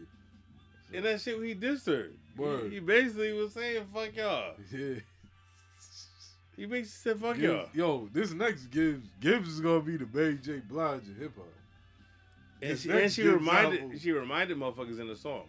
And 0.98 1.06
that 1.06 1.22
shit 1.22 1.42
he 1.44 1.56
dissed 1.56 1.88
her. 1.88 2.10
Word. 2.38 2.66
He, 2.66 2.76
he 2.76 2.80
basically 2.80 3.34
was 3.34 3.54
saying 3.54 3.86
fuck 3.94 4.16
y'all. 4.16 4.54
yeah. 4.72 4.96
He 6.56 6.66
basically 6.66 6.84
said 7.14 7.20
fuck 7.20 7.36
Gibbs- 7.38 7.70
y'all. 7.74 8.02
yo, 8.04 8.10
this 8.14 8.34
next 8.34 8.68
Gibbs, 8.68 9.08
Gibbs 9.20 9.48
is 9.50 9.60
gonna 9.60 9.82
be 9.82 9.98
the 9.98 10.08
Mary 10.14 10.38
J. 10.38 10.60
Blige 10.60 11.02
of 11.10 11.18
hip 11.18 11.32
hop. 11.36 11.46
And 12.64 12.80
she, 12.80 12.90
and 12.90 13.12
she 13.12 13.24
reminded 13.28 13.82
album- 13.82 14.00
she 14.00 14.12
reminded 14.12 14.58
motherfuckers 14.58 15.00
in 15.00 15.08
the 15.08 15.16
song. 15.16 15.44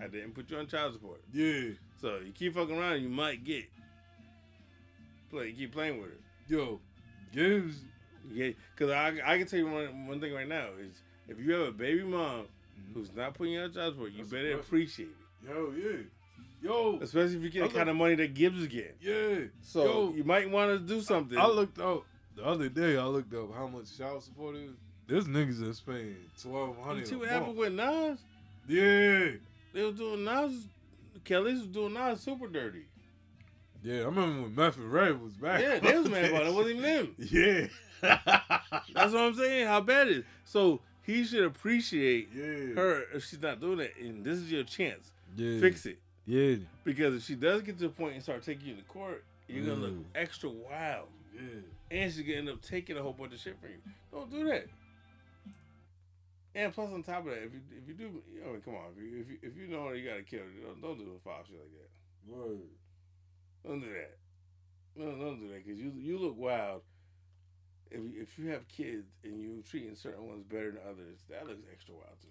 I 0.00 0.06
didn't 0.08 0.32
put 0.34 0.50
you 0.50 0.58
on 0.58 0.66
child 0.66 0.92
support. 0.92 1.20
Yeah, 1.32 1.70
So 2.00 2.18
you 2.24 2.32
keep 2.32 2.54
fucking 2.54 2.76
around, 2.78 3.02
you 3.02 3.08
might 3.08 3.44
get 3.44 3.64
play. 5.30 5.52
Keep 5.52 5.72
playing 5.72 6.00
with 6.00 6.10
her. 6.10 6.16
yo, 6.46 6.80
Gibbs. 7.32 7.76
Yeah, 8.32 8.50
because 8.74 8.90
I, 8.92 9.14
I 9.24 9.38
can 9.38 9.46
tell 9.46 9.58
you 9.58 9.68
one, 9.68 10.06
one 10.06 10.20
thing 10.20 10.34
right 10.34 10.48
now 10.48 10.68
is 10.80 11.02
if 11.28 11.38
you 11.38 11.52
have 11.52 11.68
a 11.68 11.72
baby 11.72 12.02
mom 12.02 12.42
mm-hmm. 12.42 12.94
who's 12.94 13.12
not 13.14 13.34
putting 13.34 13.54
you 13.54 13.60
on 13.60 13.72
child 13.72 13.94
support, 13.94 14.12
you 14.12 14.18
That's 14.18 14.30
better 14.30 14.52
appreciate 14.54 15.08
it. 15.08 15.48
Yo, 15.48 15.72
yeah, 15.76 16.02
yo, 16.62 16.98
Especially 17.00 17.36
if 17.36 17.42
you 17.42 17.50
get 17.50 17.60
the 17.60 17.64
Okay. 17.66 17.76
kind 17.78 17.88
of 17.88 17.96
money 17.96 18.16
that 18.16 18.34
Gibbs 18.34 18.58
is 18.58 18.66
getting. 18.66 18.92
yeah. 19.00 19.46
So 19.62 19.84
yo, 19.84 20.12
you 20.14 20.24
might 20.24 20.50
want 20.50 20.72
to 20.72 20.78
do 20.78 21.00
something. 21.00 21.38
I 21.38 21.46
looked 21.46 21.78
up 21.78 22.04
the 22.36 22.44
other 22.44 22.68
day. 22.68 22.96
I 22.98 23.04
looked 23.04 23.32
up 23.34 23.54
how 23.54 23.66
much 23.68 23.96
child 23.96 24.22
support 24.22 24.56
is. 24.56 24.72
There's 25.08 25.24
niggas 25.24 25.58
that's 25.60 25.80
paying 25.80 26.16
twelve 26.40 26.76
hundred. 26.76 26.78
you 26.78 26.84
hundred. 26.86 27.08
see 27.08 27.16
what 27.16 27.28
happened 27.28 27.56
with 27.56 27.72
Nas? 27.72 28.18
Yeah, 28.68 29.30
They 29.72 29.82
was 29.82 29.94
doing 29.96 30.24
Nas. 30.24 30.66
Kelis 31.24 31.54
was 31.60 31.66
doing 31.66 31.94
Nas 31.94 32.20
super 32.20 32.46
dirty. 32.46 32.84
yeah. 33.82 33.96
I 34.02 34.04
remember 34.04 34.42
when 34.42 34.54
Method 34.54 34.82
Red 34.84 35.20
was 35.22 35.32
back. 35.32 35.60
Yeah, 35.62 35.78
they 35.78 35.98
was 35.98 36.08
mad 36.08 36.26
about 36.30 36.42
it. 36.42 36.48
It 36.48 36.54
wasn't 36.54 36.76
even 36.76 36.82
them. 36.82 37.14
Yeah, 37.18 37.66
That's 38.94 39.12
what 39.12 39.16
I'm 39.22 39.34
saying. 39.34 39.66
How 39.66 39.80
bad 39.80 40.08
it 40.08 40.16
is. 40.18 40.24
So 40.44 40.80
he 41.02 41.24
should 41.24 41.44
appreciate 41.44 42.28
yeah. 42.34 42.74
her 42.74 43.04
if 43.14 43.24
she's 43.24 43.40
not 43.40 43.60
doing 43.60 43.80
it, 43.80 43.94
and 44.00 44.24
this 44.24 44.38
is 44.38 44.50
your 44.52 44.64
chance. 44.64 45.10
yeah. 45.36 45.58
Fix 45.60 45.86
it. 45.86 45.98
Yeah, 46.26 46.56
Because 46.84 47.14
if 47.14 47.22
she 47.24 47.34
does 47.34 47.62
get 47.62 47.78
to 47.78 47.84
the 47.84 47.88
point 47.88 48.12
and 48.12 48.22
start 48.22 48.42
taking 48.42 48.68
you 48.68 48.74
to 48.74 48.82
court, 48.82 49.24
you're 49.48 49.64
gonna 49.64 49.80
look 49.80 49.92
Mm. 49.94 50.04
extra 50.14 50.50
wild, 50.50 51.06
yeah. 51.34 51.40
and 51.90 52.12
she's 52.12 52.20
gonna 52.20 52.36
end 52.36 52.50
up 52.50 52.60
taking 52.60 52.98
a 52.98 53.02
whole 53.02 53.14
bunch 53.14 53.32
of 53.32 53.40
shit 53.40 53.56
from 53.58 53.70
you. 53.70 53.76
Don't 54.12 54.30
do 54.30 54.44
that. 54.44 54.66
And 56.54 56.72
plus, 56.72 56.90
on 56.90 57.02
top 57.02 57.26
of 57.26 57.30
that, 57.30 57.42
if 57.44 57.52
you 57.52 57.60
if 57.70 57.88
you 57.88 57.94
do, 57.94 58.22
I 58.44 58.52
mean, 58.52 58.60
come 58.62 58.74
on, 58.74 58.92
if 58.96 59.02
you 59.02 59.20
if 59.20 59.30
you, 59.30 59.38
if 59.42 59.56
you 59.56 59.68
know 59.68 59.92
you 59.92 60.08
gotta 60.08 60.22
kill, 60.22 60.40
don't, 60.62 60.80
don't 60.80 60.98
do 60.98 61.12
a 61.16 61.20
foul 61.22 61.44
shit 61.46 61.56
like 61.56 61.70
that. 61.70 62.32
Word. 62.32 62.60
Don't 63.66 63.80
do 63.80 63.86
that. 63.86 64.16
No, 64.96 65.10
don't 65.12 65.40
do 65.40 65.48
that 65.48 65.64
because 65.64 65.78
you 65.78 65.92
you 65.96 66.18
look 66.18 66.36
wild. 66.36 66.82
If 67.90 68.00
you, 68.00 68.22
if 68.22 68.38
you 68.38 68.50
have 68.50 68.68
kids 68.68 69.06
and 69.24 69.40
you're 69.40 69.62
treating 69.62 69.94
certain 69.94 70.26
ones 70.26 70.44
better 70.44 70.72
than 70.72 70.80
others, 70.88 71.20
that 71.30 71.46
looks 71.46 71.62
extra 71.72 71.94
wild 71.94 72.20
too. 72.20 72.28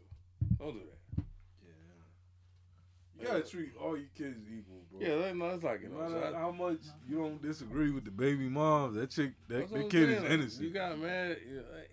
Don't 0.60 0.74
do 0.74 0.82
that. 0.82 1.24
Yeah. 1.64 3.22
You 3.22 3.28
gotta 3.28 3.50
treat 3.50 3.72
all 3.82 3.98
your 3.98 4.10
kids 4.16 4.38
equal, 4.48 4.82
bro. 4.92 5.00
Yeah, 5.00 5.32
no, 5.34 5.50
it's 5.50 5.64
like 5.64 5.82
it. 5.82 5.92
No 5.92 6.08
matter 6.10 6.36
how 6.36 6.52
much 6.52 6.82
you 7.08 7.18
don't 7.18 7.42
disagree 7.42 7.90
with 7.90 8.06
the 8.06 8.12
baby 8.12 8.50
mom, 8.50 8.94
that 8.96 9.10
chick, 9.10 9.32
that, 9.48 9.72
that 9.72 9.90
kid 9.90 10.10
is 10.10 10.24
innocent. 10.24 10.64
You 10.64 10.72
got 10.72 11.00
mad, 11.00 11.38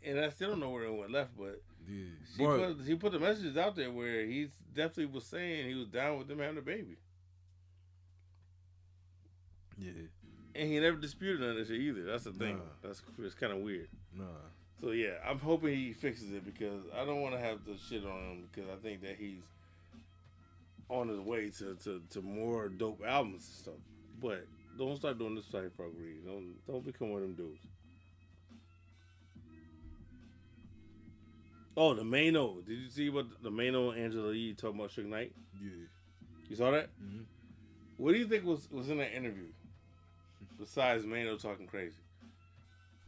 and 0.05 0.21
I 0.21 0.29
still 0.31 0.51
don't 0.51 0.61
know 0.61 0.71
where 0.71 0.85
it 0.85 0.93
went 0.93 1.13
left, 1.13 1.31
but 1.39 1.63
yeah, 1.89 2.05
she 2.37 2.45
but 2.45 2.77
put, 2.79 2.87
he 2.87 2.95
put 2.95 3.13
the 3.13 3.19
messages 3.19 3.57
out 3.57 3.77
there 3.77 3.91
where 3.91 4.25
he 4.25 4.49
definitely 4.75 5.07
was 5.07 5.25
saying 5.25 5.69
he 5.69 5.75
was 5.75 5.89
down 5.89 6.19
with 6.19 6.29
them 6.29 6.39
having 6.39 6.59
a 6.59 6.63
baby, 6.63 6.97
yeah, 9.79 9.91
and 10.55 10.69
he 10.71 10.79
never 10.81 10.97
disputed 10.97 11.41
none 11.41 11.51
of 11.51 11.57
that 11.57 11.69
shit 11.69 11.81
either. 11.81 12.05
That's 12.05 12.25
the 12.25 12.33
thing. 12.33 12.57
Nah. 12.57 12.63
That's 12.83 13.03
it's 13.19 13.35
kind 13.35 13.53
of 13.53 13.59
weird. 13.59 13.89
nah, 14.15 14.25
So 14.81 14.91
yeah, 14.93 15.15
I'm 15.29 15.39
hoping 15.39 15.75
he 15.75 15.93
fixes 15.93 16.33
it 16.33 16.45
because 16.45 16.83
I 16.97 17.05
don't 17.05 17.21
want 17.21 17.35
to 17.35 17.41
have 17.41 17.65
the 17.65 17.77
shit 17.89 18.05
on 18.05 18.19
him 18.31 18.49
because 18.53 18.71
I 18.71 18.77
think 18.83 19.03
that 19.03 19.17
he's 19.19 19.43
on 20.89 21.09
his 21.09 21.19
way 21.21 21.51
to, 21.59 21.75
to, 21.85 22.03
to 22.11 22.23
more 22.23 22.69
dope 22.69 23.03
albums 23.07 23.47
and 23.47 23.57
stuff. 23.57 23.75
But 24.21 24.47
don't 24.79 24.97
start 24.97 25.19
doing 25.19 25.35
this 25.35 25.47
type 25.47 25.65
of 25.65 25.73
fuckery. 25.73 26.25
Don't 26.25 26.55
don't 26.67 26.85
become 26.85 27.11
one 27.11 27.23
of 27.23 27.29
them 27.29 27.35
dudes. 27.35 27.61
Oh, 31.77 31.95
the 31.95 32.05
Mano. 32.05 32.61
Did 32.67 32.79
you 32.79 32.89
see 32.89 33.11
what 33.11 33.27
the 33.43 33.51
Mano 33.51 33.91
and 33.91 34.01
Angela 34.05 34.33
Yee 34.33 34.55
talking 34.55 34.79
about 34.79 34.91
Suge 34.91 35.07
Knight? 35.07 35.33
yeah. 35.61 35.71
You 36.49 36.57
saw 36.57 36.71
that? 36.73 36.91
Mhm. 37.03 37.25
What 37.97 38.13
do 38.13 38.19
you 38.19 38.27
think 38.27 38.45
was, 38.45 38.71
was 38.71 38.91
in 38.91 38.99
that 38.99 39.15
interview? 39.17 39.47
Besides 40.59 41.05
Mano 41.07 41.37
talking 41.37 41.67
crazy. 41.67 41.97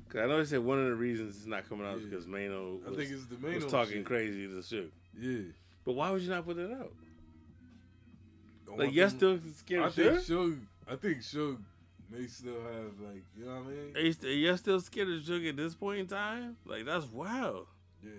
Cause 0.09 0.21
I 0.23 0.27
know 0.27 0.39
they 0.39 0.45
said 0.45 0.61
one 0.61 0.79
of 0.79 0.87
the 0.87 0.95
reasons 0.95 1.37
it's 1.37 1.47
not 1.47 1.69
coming 1.69 1.87
out 1.87 1.99
is 1.99 2.05
because 2.07 2.27
Mano 2.27 2.79
I 2.87 2.95
think 2.95 3.11
it's 3.11 3.27
the 3.27 3.35
was 3.37 3.63
main 3.63 3.69
talking 3.71 4.05
crazy 4.05 4.47
to 4.47 4.55
Suge. 4.55 4.91
Yeah, 5.19 5.53
But 5.85 5.93
why 5.93 6.11
would 6.11 6.23
you 6.23 6.31
not 6.31 6.45
put 6.45 6.57
that 6.57 6.73
out? 6.73 6.93
I 8.69 8.77
Like, 8.77 8.97
want 8.97 9.11
still 9.13 9.39
scared 9.57 9.83
I 9.85 9.91
think 9.91 10.13
Suge? 10.21 10.61
I 10.89 10.97
think 10.97 11.19
Suge 11.19 11.59
may 12.11 12.27
still 12.27 12.63
have 12.63 13.01
like, 13.01 13.23
you 13.37 13.45
know 13.47 13.55
what 13.57 13.67
I 13.67 13.71
mean? 13.71 13.97
Are 13.97 14.01
you 14.01 14.13
st- 14.13 14.39
you're 14.39 14.57
still 14.57 14.81
scared 14.81 15.09
of 15.09 15.21
Suge 15.23 15.49
at 15.49 15.57
this 15.57 15.75
point 15.75 16.01
in 16.01 16.07
time? 16.07 16.57
Like, 16.65 16.85
that's 16.85 17.07
wild. 17.07 17.67
Yeah, 18.03 18.11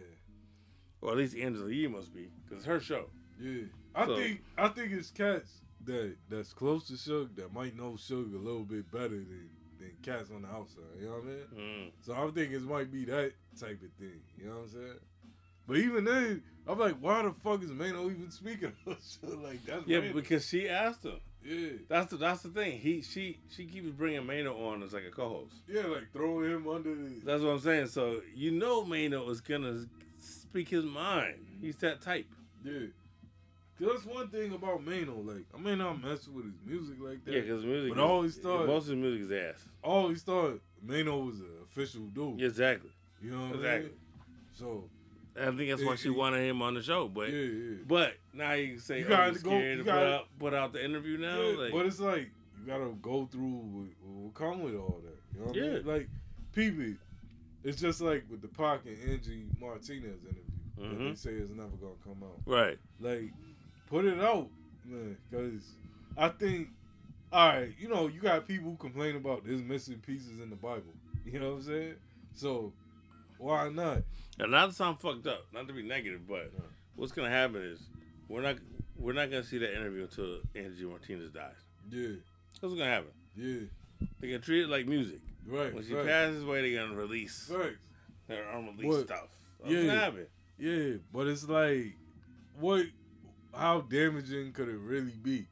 Or 1.07 1.11
at 1.13 1.17
least 1.19 1.37
Angela 1.37 1.71
Yee 1.71 1.87
must 1.87 2.13
be, 2.13 2.29
because 2.43 2.57
it's 2.57 2.65
her 2.65 2.79
show. 2.81 3.05
yeah. 3.39 3.63
I 3.95 4.05
So- 4.05 4.15
think 4.17 4.41
I 4.57 4.67
think 4.67 4.91
it's 4.91 5.09
cats 5.09 5.61
that 5.85 6.15
that's 6.29 6.51
close 6.53 6.85
to 6.87 6.93
Suge 6.93 7.33
that 7.37 7.53
might 7.53 7.75
know 7.77 7.93
Suge 7.93 8.33
a 8.35 8.37
little 8.37 8.63
bit 8.65 8.91
better 8.91 9.07
than 9.09 9.49
than 9.79 9.91
cats 10.01 10.29
on 10.31 10.41
the 10.41 10.47
outside. 10.49 10.83
You 10.99 11.05
know 11.05 11.11
what 11.13 11.23
I 11.23 11.25
mean? 11.27 11.45
Mm. 11.87 11.91
So 12.01 12.13
I'm 12.13 12.31
thinking 12.33 12.55
it 12.57 12.61
might 12.63 12.91
be 12.91 13.05
that 13.05 13.31
type 13.59 13.81
of 13.81 13.91
thing. 13.99 14.19
You 14.37 14.47
know 14.49 14.55
what 14.55 14.63
I'm 14.63 14.69
saying? 14.69 14.99
But 15.67 15.77
even 15.77 16.03
then, 16.05 16.43
I'm 16.67 16.79
like, 16.79 16.95
why 16.99 17.21
the 17.23 17.31
fuck 17.31 17.61
is 17.63 17.71
Mano 17.71 18.09
even 18.09 18.29
speaking 18.31 18.73
like 18.85 19.65
that's 19.65 19.85
Yeah, 19.87 19.97
random. 19.99 20.15
because 20.15 20.45
she 20.47 20.67
asked 20.67 21.03
him. 21.05 21.19
yeah, 21.45 21.69
That's 21.87 22.09
the 22.11 22.17
that's 22.17 22.41
the 22.41 22.49
thing. 22.49 22.79
He 22.79 23.01
she 23.01 23.39
she 23.49 23.65
keeps 23.65 23.89
bringing 23.91 24.25
Mano 24.25 24.57
on 24.67 24.83
as 24.83 24.93
like 24.93 25.05
a 25.05 25.11
co-host. 25.11 25.55
yeah, 25.67 25.85
like 25.85 26.11
throwing 26.11 26.51
him 26.51 26.67
under 26.67 26.93
the. 26.95 27.21
That's 27.23 27.41
what 27.43 27.51
I'm 27.51 27.59
saying. 27.59 27.87
So 27.87 28.21
you 28.35 28.51
know 28.51 28.83
Mano 28.83 29.29
is 29.29 29.41
gonna 29.41 29.85
speak 30.57 30.69
his 30.69 30.85
mind. 30.85 31.35
He's 31.61 31.75
that 31.77 32.01
type. 32.01 32.25
Yeah. 32.63 32.87
Cause 33.79 33.89
that's 33.91 34.05
one 34.05 34.27
thing 34.29 34.53
about 34.53 34.83
Mano. 34.83 35.21
Like, 35.23 35.45
I 35.55 35.59
may 35.59 35.75
not 35.75 36.01
mess 36.03 36.27
with 36.27 36.45
his 36.45 36.53
music 36.65 36.95
like 36.99 37.23
that. 37.25 37.31
Yeah, 37.33 37.41
because 37.41 37.63
music. 37.63 37.91
But 37.93 37.99
is- 38.01 38.03
always 38.09 38.35
thought- 38.37 38.65
most 38.65 38.83
of 38.85 38.89
his 38.89 38.97
music 38.97 39.21
is 39.25 39.31
ass. 39.31 39.67
I 39.83 40.07
he 40.07 40.15
thought 40.15 40.61
Mano 40.81 41.19
was 41.25 41.39
an 41.41 41.49
official 41.63 42.01
dude. 42.07 42.39
Yeah, 42.39 42.47
exactly. 42.47 42.89
You 43.21 43.31
know 43.31 43.41
what 43.47 43.55
Exactly. 43.57 43.89
I 43.89 43.89
mean? 43.89 43.91
So, 44.53 44.89
I 45.39 45.45
think 45.55 45.69
that's 45.69 45.83
why 45.83 45.95
she 45.95 46.07
Yeah, 46.07 46.13
yeah. 46.13 46.17
wanted 46.19 46.49
him 46.49 46.61
on 46.63 46.73
the 46.73 46.81
show. 46.81 47.07
But 47.07 47.31
yeah, 47.31 47.39
yeah. 47.39 47.75
but 47.87 48.13
now 48.33 48.53
you 48.53 48.69
can 48.73 48.79
say 48.79 48.99
You 48.99 49.05
oh, 49.05 49.09
gotta 49.09 49.33
you're 49.33 49.41
go- 49.43 49.49
scared 49.51 49.77
to 49.77 49.83
gotta- 49.83 49.99
put 49.99 50.07
out 50.13 50.39
put 50.39 50.53
out 50.55 50.73
the 50.73 50.83
interview 50.83 51.17
now. 51.19 51.39
Yeah, 51.39 51.57
like, 51.57 51.71
but 51.71 51.85
it's 51.85 51.99
like 51.99 52.29
you 52.59 52.65
gotta 52.65 52.89
go 53.01 53.25
through 53.27 53.41
what, 53.47 53.87
what 54.23 54.33
come 54.33 54.61
with 54.63 54.75
all 54.75 55.01
that. 55.03 55.17
You 55.33 55.39
know 55.39 55.45
what 55.51 55.57
I 55.57 55.59
mean? 55.61 55.85
Like, 55.85 56.09
PB, 56.55 56.97
it's 57.63 57.79
just 57.79 58.01
like 58.01 58.23
with 58.31 58.41
the 58.41 58.47
Pac 58.47 58.85
and 58.87 58.97
Angie 59.11 59.45
Martinez 59.59 60.23
interview. 60.23 60.41
That 60.77 60.83
Mhm. 60.83 61.09
They 61.09 61.15
say 61.15 61.31
it's 61.31 61.51
never 61.51 61.75
gonna 61.77 61.95
come 62.03 62.23
out. 62.23 62.41
right. 62.45 62.77
Like, 62.99 63.33
put 63.87 64.05
it 64.05 64.19
out, 64.19 64.49
man, 64.85 65.17
because 65.29 65.75
I 66.17 66.29
think, 66.29 66.69
all 67.31 67.49
right, 67.49 67.73
you 67.79 67.87
know, 67.89 68.07
you 68.07 68.19
got 68.21 68.47
people 68.47 68.71
who 68.71 68.77
complain 68.77 69.15
about 69.15 69.45
there's 69.45 69.61
missing 69.63 69.99
pieces 69.99 70.39
in 70.39 70.49
the 70.49 70.55
Bible. 70.55 70.93
You 71.25 71.39
know 71.39 71.49
what 71.51 71.57
I'm 71.57 71.63
saying? 71.63 71.95
So, 72.33 72.73
why 73.37 73.69
not? 73.69 74.03
And 74.39 74.51
not 74.51 74.67
to 74.67 74.73
sound 74.73 74.99
fucked 75.01 75.27
up, 75.27 75.45
not 75.53 75.67
to 75.67 75.73
be 75.73 75.83
negative, 75.83 76.27
but 76.27 76.51
Yeah. 76.53 76.61
what's 76.95 77.11
gonna 77.11 77.29
happen 77.29 77.61
is 77.61 77.79
we're 78.27 78.41
not 78.41 78.57
we're 78.99 79.13
not 79.13 79.29
gonna 79.29 79.43
see 79.43 79.59
that 79.59 79.75
interview 79.75 80.01
until 80.03 80.41
Angie 80.55 80.85
Martinez 80.85 81.29
dies. 81.31 81.53
Yeah, 81.91 82.07
That's 82.49 82.61
what's 82.63 82.73
gonna 82.73 82.85
happen. 82.85 83.11
yeah, 83.35 83.59
They 84.19 84.29
can 84.31 84.41
treat 84.41 84.63
it 84.63 84.69
like 84.69 84.87
music. 84.87 85.21
right. 85.45 85.71
When 85.71 85.83
she 85.85 85.93
right. 85.93 86.03
passes 86.05 86.41
away, 86.43 86.61
they're 86.71 86.81
gonna 86.83 86.95
release 86.99 87.47
Facts. 87.47 87.77
their 88.27 88.47
unreleased 88.49 88.83
What? 88.87 89.05
stuff. 89.05 89.29
That's 89.59 89.71
Yeah. 89.71 89.77
what's 89.77 89.87
gonna 89.87 89.99
happen. 89.99 90.27
Yeah, 90.57 90.97
but 91.13 91.27
it's 91.27 91.47
like, 91.47 91.95
what? 92.59 92.85
How 93.53 93.81
damaging 93.81 94.51
could 94.53 94.69
it 94.69 94.77
really 94.77 95.13
be 95.21 95.47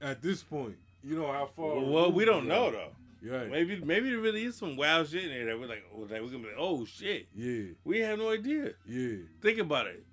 at 0.00 0.22
this 0.22 0.42
point? 0.42 0.76
You 1.02 1.16
know 1.16 1.32
how 1.32 1.46
far? 1.46 1.76
Well, 1.76 1.90
well, 1.90 2.12
we 2.12 2.24
don't 2.24 2.46
know 2.46 2.70
though. 2.70 2.90
Right. 3.24 3.48
Maybe 3.50 3.80
maybe 3.80 4.10
there 4.10 4.18
really 4.18 4.44
is 4.44 4.56
some 4.56 4.76
wild 4.76 5.08
shit 5.08 5.24
in 5.24 5.30
there 5.30 5.46
that 5.46 5.58
we're 5.60 5.66
like, 5.68 5.84
oh, 5.96 6.04
that 6.06 6.20
we're 6.22 6.28
gonna 6.28 6.38
be 6.42 6.48
like, 6.48 6.56
oh 6.58 6.84
shit, 6.84 7.28
Yeah, 7.34 7.72
we 7.84 8.00
have 8.00 8.18
no 8.18 8.30
idea. 8.30 8.72
yeah, 8.86 9.16
Think 9.40 9.58
about 9.58 9.86
it. 9.86 10.04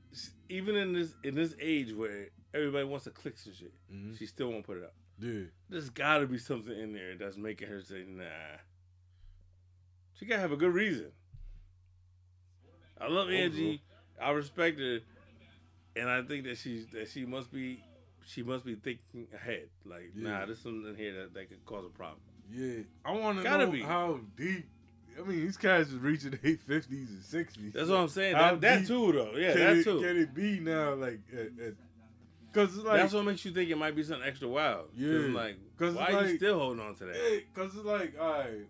Even 0.47 0.75
in 0.75 0.93
this 0.93 1.13
in 1.23 1.33
this 1.35 1.55
age 1.59 1.91
where 1.93 2.27
everybody 2.53 2.85
wants 2.85 3.05
to 3.05 3.11
click 3.11 3.37
some 3.37 3.53
shit, 3.53 3.73
Mhm. 3.91 4.17
she 4.17 4.25
still 4.27 4.51
won't 4.51 4.65
put 4.65 4.77
it 4.77 4.83
up. 4.83 4.93
yeah. 5.19 5.41
There's 5.69 5.89
got 5.89 6.19
to 6.19 6.27
be 6.27 6.37
something 6.37 6.77
in 6.77 6.93
there 6.93 7.15
that's 7.15 7.35
making 7.37 7.67
her 7.67 7.81
say, 7.81 8.05
nah. 8.07 8.25
She 10.13 10.25
gotta 10.25 10.41
have 10.41 10.51
a 10.51 10.57
good 10.57 10.73
reason. 10.73 11.11
I 12.99 13.07
love 13.07 13.29
Angie. 13.29 13.81
I 14.21 14.31
respect 14.31 14.79
her, 14.79 14.99
and 15.95 16.09
I 16.09 16.21
think 16.23 16.45
that 16.45 16.57
she's 16.57 16.85
that 16.87 17.09
she 17.09 17.25
must 17.25 17.51
be 17.51 17.83
she 18.25 18.43
must 18.43 18.65
be 18.65 18.75
thinking 18.75 19.27
ahead. 19.33 19.69
Like, 19.85 20.11
Yeah. 20.15 20.29
nah, 20.29 20.45
there's 20.45 20.59
something 20.59 20.87
in 20.89 20.95
here 20.95 21.13
that, 21.21 21.33
that 21.33 21.49
could 21.49 21.65
cause 21.65 21.85
a 21.85 21.89
problem. 21.89 22.19
Yeah, 22.51 22.83
I 23.05 23.11
want 23.13 23.37
to 23.37 23.43
know 23.43 23.71
be. 23.71 23.81
how 23.81 24.19
deep. 24.37 24.65
I 25.17 25.21
mean, 25.27 25.41
these 25.41 25.57
guys 25.57 25.89
is 25.89 25.95
reaching 25.95 26.31
their 26.31 26.55
fifties 26.57 27.09
and 27.09 27.23
sixties. 27.23 27.73
That's 27.73 27.89
what 27.89 27.97
I'm 27.99 28.07
saying. 28.07 28.35
How 28.35 28.51
That, 28.55 28.61
that 28.61 28.87
too, 28.87 29.11
though. 29.11 29.31
Yeah, 29.35 29.53
that 29.53 29.77
it, 29.77 29.83
too. 29.83 29.99
Can 30.01 30.17
it 30.17 30.33
be 30.33 30.59
now? 30.59 30.93
Like, 30.93 31.19
because 32.51 32.75
it's 32.75 32.85
like, 32.85 33.01
That's 33.01 33.13
what 33.13 33.25
makes 33.25 33.43
you 33.45 33.51
think 33.51 33.69
it 33.69 33.77
might 33.77 33.95
be 33.95 34.03
something 34.03 34.27
extra 34.27 34.47
wild. 34.47 34.89
Yeah. 34.95 35.27
Like, 35.33 35.57
'Cause 35.77 35.93
why 35.95 36.11
are 36.13 36.27
you 36.27 36.37
still 36.37 36.59
holding 36.59 36.79
on 36.85 36.95
to 36.95 37.05
that? 37.05 37.43
because 37.53 37.75
it's 37.75 37.85
like, 37.85 38.15
all 38.19 38.29
right, 38.31 38.67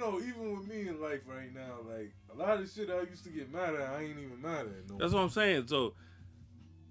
know, 0.00 0.18
even 0.18 0.56
with 0.58 0.66
me 0.66 0.88
in 0.88 1.00
life 1.00 1.20
right 1.26 1.54
now, 1.54 1.76
like 1.88 2.12
a 2.32 2.36
lot 2.36 2.60
of 2.60 2.70
shit 2.70 2.90
I 2.90 3.02
used 3.02 3.24
to 3.24 3.30
get 3.30 3.52
mad 3.52 3.74
at, 3.74 3.88
I 3.90 4.02
ain't 4.02 4.18
even 4.18 4.40
mad 4.40 4.66
at 4.66 4.90
no. 4.90 4.98
That's 4.98 5.12
what 5.12 5.20
I'm 5.22 5.30
saying. 5.30 5.66
So, 5.68 5.94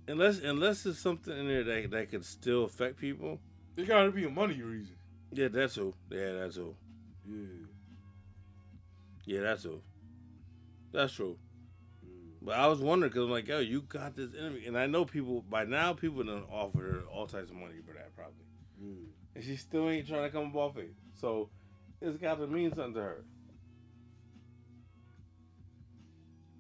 unless 0.08 0.40
unless 0.40 0.84
there's 0.84 1.00
something 1.00 1.38
in 1.38 1.48
there 1.48 1.64
that 1.64 1.92
that 1.92 2.10
could 2.12 2.26
still 2.26 2.64
affect 2.66 2.98
people, 2.98 3.40
There 3.76 3.86
got 3.86 4.04
to 4.04 4.12
be 4.12 4.26
a 4.26 4.30
money 4.30 4.62
reason. 4.62 4.96
yeah, 5.32 5.50
that's 5.50 5.76
who. 5.76 5.94
Yeah, 6.10 6.34
that's 6.34 6.56
who. 6.56 6.76
Yeah, 7.28 7.36
Yeah, 9.26 9.42
that's 9.42 9.64
true. 9.64 9.82
That's 10.92 11.14
true. 11.14 11.38
But 12.42 12.56
I 12.56 12.68
was 12.68 12.80
wondering 12.80 13.12
because 13.12 13.26
I'm 13.26 13.32
like, 13.32 13.48
yo, 13.48 13.60
you 13.60 13.82
got 13.82 14.16
this 14.16 14.34
interview, 14.34 14.68
and 14.68 14.78
I 14.78 14.86
know 14.88 15.04
people 15.04 15.42
by 15.42 15.66
now. 15.66 15.94
People 15.94 16.24
done 16.24 16.44
offered 16.50 16.94
her 16.94 17.02
all 17.12 17.28
types 17.28 17.50
of 17.50 17.56
money 17.58 17.76
for 17.86 17.94
that, 17.94 18.16
probably, 18.16 18.46
yeah. 18.82 19.10
and 19.36 19.44
she 19.44 19.58
still 19.58 19.90
ain't 19.90 20.08
trying 20.08 20.24
to 20.24 20.30
come 20.30 20.48
up 20.48 20.56
off 20.56 20.78
it. 20.78 20.94
So 21.20 21.50
it's 22.02 22.18
got 22.18 22.40
to 22.40 22.48
mean 22.48 22.70
something 22.74 22.94
to 22.96 23.00
her. 23.02 23.24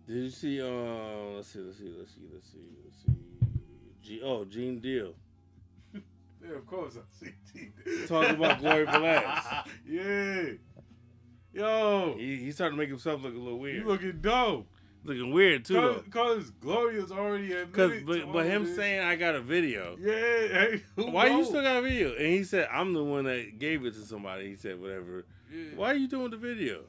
Did 0.07 0.15
you 0.23 0.29
see? 0.29 0.61
Uh, 0.61 1.35
let's 1.35 1.49
see, 1.49 1.59
let's 1.59 1.77
see, 1.77 1.93
let's 1.97 2.11
see, 2.13 2.21
let's 2.33 2.51
see, 2.51 2.67
let's 2.83 2.97
see. 3.05 3.13
G- 4.01 4.21
oh, 4.23 4.43
Gene 4.45 4.79
Deal 4.79 5.13
Yeah, 5.93 6.55
of 6.55 6.65
course 6.65 6.95
I 6.97 7.01
see. 7.25 7.31
T. 7.53 7.69
talking 8.07 8.35
about 8.35 8.59
Gloria 8.59 8.87
Velez. 8.87 9.65
yeah. 9.87 10.43
Yo, 11.53 12.15
He, 12.17 12.37
he 12.37 12.51
started 12.51 12.71
to 12.75 12.77
make 12.77 12.89
himself 12.89 13.21
look 13.21 13.35
a 13.35 13.37
little 13.37 13.59
weird. 13.59 13.77
you 13.77 13.85
looking 13.85 14.19
dope. 14.21 14.67
Looking 15.03 15.31
weird 15.31 15.65
too. 15.65 15.73
though. 15.75 16.03
Cause 16.11 16.51
Gloria's 16.61 17.11
already 17.11 17.53
admitted. 17.53 18.05
but, 18.05 18.31
but 18.31 18.45
him 18.45 18.65
saying 18.75 18.99
I 19.01 19.15
got 19.15 19.35
a 19.35 19.41
video. 19.41 19.97
yeah, 19.99 20.11
hey, 20.13 20.81
Why 20.95 21.27
you 21.27 21.45
still 21.45 21.61
got 21.61 21.77
a 21.77 21.81
video? 21.81 22.09
And 22.15 22.27
he 22.27 22.43
said, 22.43 22.67
I'm 22.71 22.93
the 22.93 23.03
one 23.03 23.25
that 23.25 23.59
gave 23.59 23.85
it 23.85 23.93
to 23.93 24.01
somebody. 24.05 24.49
He 24.49 24.55
said, 24.55 24.79
whatever. 24.79 25.25
Yeah. 25.51 25.63
Why 25.75 25.91
are 25.91 25.95
you 25.95 26.07
doing 26.07 26.31
the 26.31 26.37
video? 26.37 26.81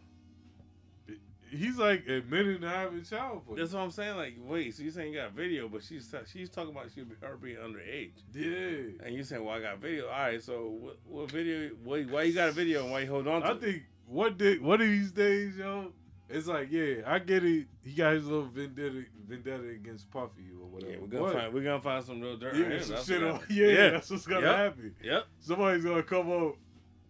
He's 1.50 1.78
like 1.78 2.06
admitting 2.06 2.60
to 2.60 2.68
having 2.68 3.02
child 3.02 3.44
play. 3.44 3.56
That's 3.56 3.72
what 3.72 3.80
I'm 3.80 3.90
saying. 3.90 4.16
Like, 4.16 4.34
wait, 4.38 4.72
so 4.72 4.84
you 4.84 4.92
saying 4.92 5.12
you 5.12 5.18
got 5.18 5.30
a 5.30 5.32
video, 5.32 5.68
but 5.68 5.82
she's 5.82 6.14
she's 6.32 6.48
talking 6.48 6.70
about 6.70 6.90
she 6.94 7.02
her 7.22 7.36
being 7.36 7.56
underage. 7.56 8.12
yeah. 8.32 9.04
And 9.04 9.16
you 9.16 9.24
saying, 9.24 9.44
well, 9.44 9.56
I 9.56 9.60
got 9.60 9.74
a 9.74 9.76
video. 9.78 10.06
All 10.06 10.12
right, 10.12 10.40
so 10.40 10.68
what, 10.80 10.98
what 11.08 11.30
video? 11.32 11.70
Why, 11.82 12.02
why 12.04 12.22
you 12.22 12.34
got 12.34 12.50
a 12.50 12.52
video 12.52 12.84
and 12.84 12.92
why 12.92 13.00
you 13.00 13.10
hold 13.10 13.26
on 13.26 13.42
to 13.42 13.48
I 13.48 13.50
it? 13.52 13.60
think 13.60 13.82
what 14.06 14.38
did 14.38 14.62
what 14.62 14.80
of 14.80 14.86
these 14.86 15.10
days, 15.10 15.56
yo, 15.56 15.92
it's 16.30 16.46
like, 16.46 16.68
yeah, 16.70 17.02
I 17.06 17.18
get 17.18 17.44
it. 17.44 17.66
He 17.82 17.92
got 17.92 18.14
his 18.14 18.26
little 18.26 18.46
vendetta 18.46 19.04
vendetta 19.28 19.68
against 19.68 20.10
Puffy 20.10 20.46
or 20.60 20.66
whatever. 20.66 20.92
Yeah, 20.92 20.98
we're 21.00 21.06
gonna 21.08 21.24
But- 21.24 21.32
find 21.34 21.52
we're 21.54 21.64
gonna 21.64 21.80
find 21.80 22.04
some 22.04 22.20
real 22.20 22.36
dirt. 22.36 22.56
yeah, 22.56 22.80
some 22.80 22.94
That's 22.94 23.06
shit 23.06 23.22
on, 23.22 23.32
happened. 23.34 23.50
yeah, 23.56 23.90
that's 23.90 24.10
what's 24.10 24.26
gonna 24.26 24.46
Yep. 24.46 24.56
happen. 24.56 24.94
Yep. 25.02 25.24
Somebody's 25.40 25.84
gonna 25.84 26.02
come 26.02 26.30
up 26.32 26.54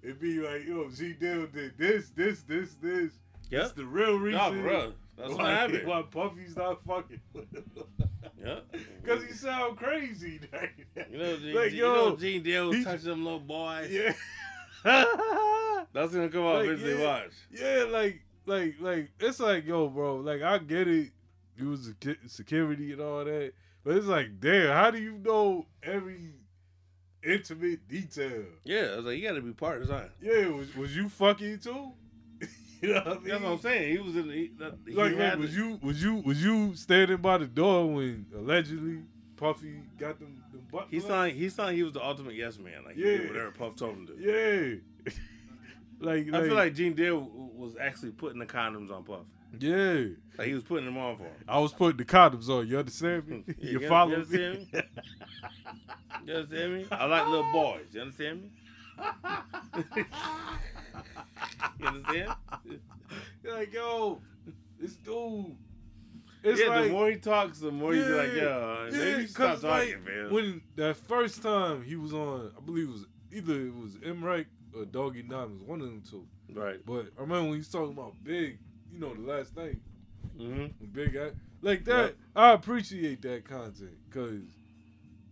and 0.02 0.18
be 0.18 0.40
like, 0.40 0.66
yo, 0.66 0.88
Gene 0.90 1.16
Deal 1.20 1.46
did 1.46 1.76
this, 1.78 2.10
this, 2.10 2.42
this, 2.42 2.74
this. 2.82 3.12
Yep. 3.50 3.62
It's 3.64 3.72
the 3.72 3.84
real 3.84 4.16
reason. 4.18 4.38
No, 4.56 4.62
bro. 4.62 4.92
That's 5.16 5.30
why, 5.30 5.34
what 5.36 5.38
why, 5.44 5.50
happened. 5.52 5.86
why 5.88 6.02
Puffy's 6.02 6.56
not 6.56 6.82
fucking. 6.84 7.20
Yep. 8.42 8.74
Cause 9.06 9.22
he 9.22 9.32
sound 9.34 9.76
crazy. 9.76 10.40
You 11.10 11.18
know, 11.18 11.36
Gene, 11.36 11.54
like, 11.54 11.72
you 11.72 11.78
yo, 11.84 11.94
know 11.94 12.16
Gene 12.16 12.42
Deal 12.42 12.72
he- 12.72 12.82
touch 12.84 13.02
them 13.02 13.22
little 13.22 13.38
boys. 13.40 13.90
yeah. 13.90 14.14
That's 15.92 16.12
gonna 16.14 16.28
come 16.30 16.44
out 16.46 16.66
Like, 16.66 16.78
yeah. 16.80 17.00
watch. 17.04 17.32
Yeah, 17.50 17.84
like, 17.90 18.22
like, 18.50 18.74
like, 18.80 19.10
it's 19.20 19.40
like, 19.40 19.66
yo, 19.66 19.88
bro, 19.88 20.16
like, 20.16 20.42
I 20.42 20.58
get 20.58 20.88
it. 20.88 21.10
You 21.56 21.68
was 21.70 21.92
security 22.26 22.92
and 22.92 23.00
all 23.00 23.24
that, 23.24 23.52
but 23.84 23.96
it's 23.96 24.06
like, 24.06 24.40
damn, 24.40 24.72
how 24.74 24.90
do 24.90 24.98
you 24.98 25.12
know 25.12 25.66
every 25.82 26.32
intimate 27.22 27.86
detail? 27.86 28.44
Yeah, 28.64 28.92
I 28.92 28.96
was 28.96 29.04
like, 29.04 29.18
you 29.18 29.28
gotta 29.28 29.42
be 29.42 29.52
part 29.52 29.82
of 29.82 29.88
something. 29.88 30.10
Yeah, 30.22 30.48
was 30.48 30.74
was 30.74 30.96
you 30.96 31.08
fucking 31.10 31.58
too? 31.58 31.92
you 32.80 32.94
know 32.94 33.00
what 33.00 33.06
I 33.06 33.10
mean? 33.14 33.24
That's 33.28 33.42
what 33.42 33.52
I'm 33.52 33.58
saying. 33.60 33.92
He 33.92 33.98
was 33.98 34.16
in. 34.16 34.24
He, 34.30 34.50
he 34.86 34.92
Like, 34.94 35.38
was 35.38 35.50
to- 35.50 35.56
you 35.56 35.78
was 35.82 36.02
you 36.02 36.14
was 36.24 36.42
you 36.42 36.74
standing 36.76 37.18
by 37.18 37.36
the 37.38 37.46
door 37.46 37.86
when 37.92 38.24
allegedly 38.34 39.00
Puffy 39.36 39.82
got 39.98 40.18
them, 40.18 40.42
them 40.52 40.62
butt? 40.72 40.86
He 40.90 41.00
thought 41.00 41.30
he 41.30 41.48
thought 41.50 41.72
he 41.74 41.82
was 41.82 41.92
the 41.92 42.02
ultimate 42.02 42.36
yes 42.36 42.58
man. 42.58 42.84
Like 42.86 42.94
he 42.96 43.02
Yeah. 43.02 43.18
did 43.18 43.28
whatever 43.28 43.50
Puff 43.50 43.76
told 43.76 43.96
him 43.96 44.06
to. 44.06 44.80
Yeah. 45.06 45.12
like, 46.00 46.26
I 46.32 46.42
feel 46.42 46.54
like 46.54 46.74
Gene 46.74 46.94
Deal 46.94 47.20
was 47.54 47.76
actually 47.80 48.10
putting 48.12 48.38
the 48.38 48.46
condoms 48.46 48.90
on 48.90 49.04
Puff. 49.04 49.20
yeah. 49.58 50.04
Like 50.38 50.48
he 50.48 50.54
was 50.54 50.62
putting 50.64 50.86
them 50.86 50.96
on 50.96 51.16
for 51.18 51.24
him. 51.24 51.32
I 51.46 51.58
was 51.58 51.72
putting 51.72 51.98
the 51.98 52.04
condoms 52.04 52.48
on. 52.48 52.66
You 52.66 52.78
understand 52.78 53.28
me? 53.28 53.44
Yeah, 53.46 53.54
you 53.72 53.80
you- 53.80 53.88
follow 53.88 54.10
you 54.10 54.16
me? 54.16 54.22
understand 54.46 54.66
You 56.26 56.34
understand 56.34 56.74
me? 56.74 56.86
I 56.90 57.04
like 57.06 57.26
little 57.28 57.52
boys. 57.52 57.86
You 57.92 58.00
understand 58.02 58.42
me? 58.42 58.50
you 61.80 61.86
understand? 61.86 62.32
You're 63.42 63.54
like, 63.54 63.72
yo, 63.72 64.20
this 64.78 64.94
dude. 64.96 65.56
It's 66.42 66.58
yeah, 66.60 66.68
like, 66.68 66.84
the 66.84 66.90
more 66.90 67.10
he 67.10 67.16
talks, 67.16 67.58
the 67.58 67.70
more 67.70 67.94
you 67.94 68.02
be 68.04 68.10
like, 68.10 68.32
Yeah, 68.34 68.42
yo, 68.42 68.88
yeah, 68.92 68.98
maybe 68.98 69.26
stop 69.26 69.36
'cause, 69.54 69.64
like, 69.64 69.88
talking, 69.90 70.04
man. 70.04 70.32
when 70.32 70.62
that 70.76 70.96
first 70.96 71.42
time 71.42 71.82
he 71.82 71.96
was 71.96 72.14
on, 72.14 72.50
I 72.56 72.60
believe 72.60 72.88
it 72.88 72.92
was 72.92 73.04
either 73.32 73.60
it 73.66 73.74
was 73.74 73.92
Emrek 73.96 74.46
or 74.76 74.84
Doggy 74.84 75.22
Diamonds, 75.22 75.62
one 75.64 75.80
of 75.80 75.86
them 75.86 76.02
two. 76.08 76.26
right. 76.54 76.80
But 76.84 77.06
I 77.18 77.22
remember 77.22 77.42
when 77.44 77.52
he 77.52 77.58
was 77.58 77.68
talking 77.68 77.92
about 77.92 78.14
Big, 78.22 78.58
you 78.92 78.98
know, 79.00 79.14
the 79.14 79.20
last 79.22 79.56
night, 79.56 79.78
hmm 80.36 80.66
Big 80.92 81.14
guy, 81.14 81.30
like 81.62 81.84
that. 81.84 82.14
I 82.34 82.52
appreciate 82.52 83.22
that 83.22 83.44
content 83.48 83.96
because 84.08 84.42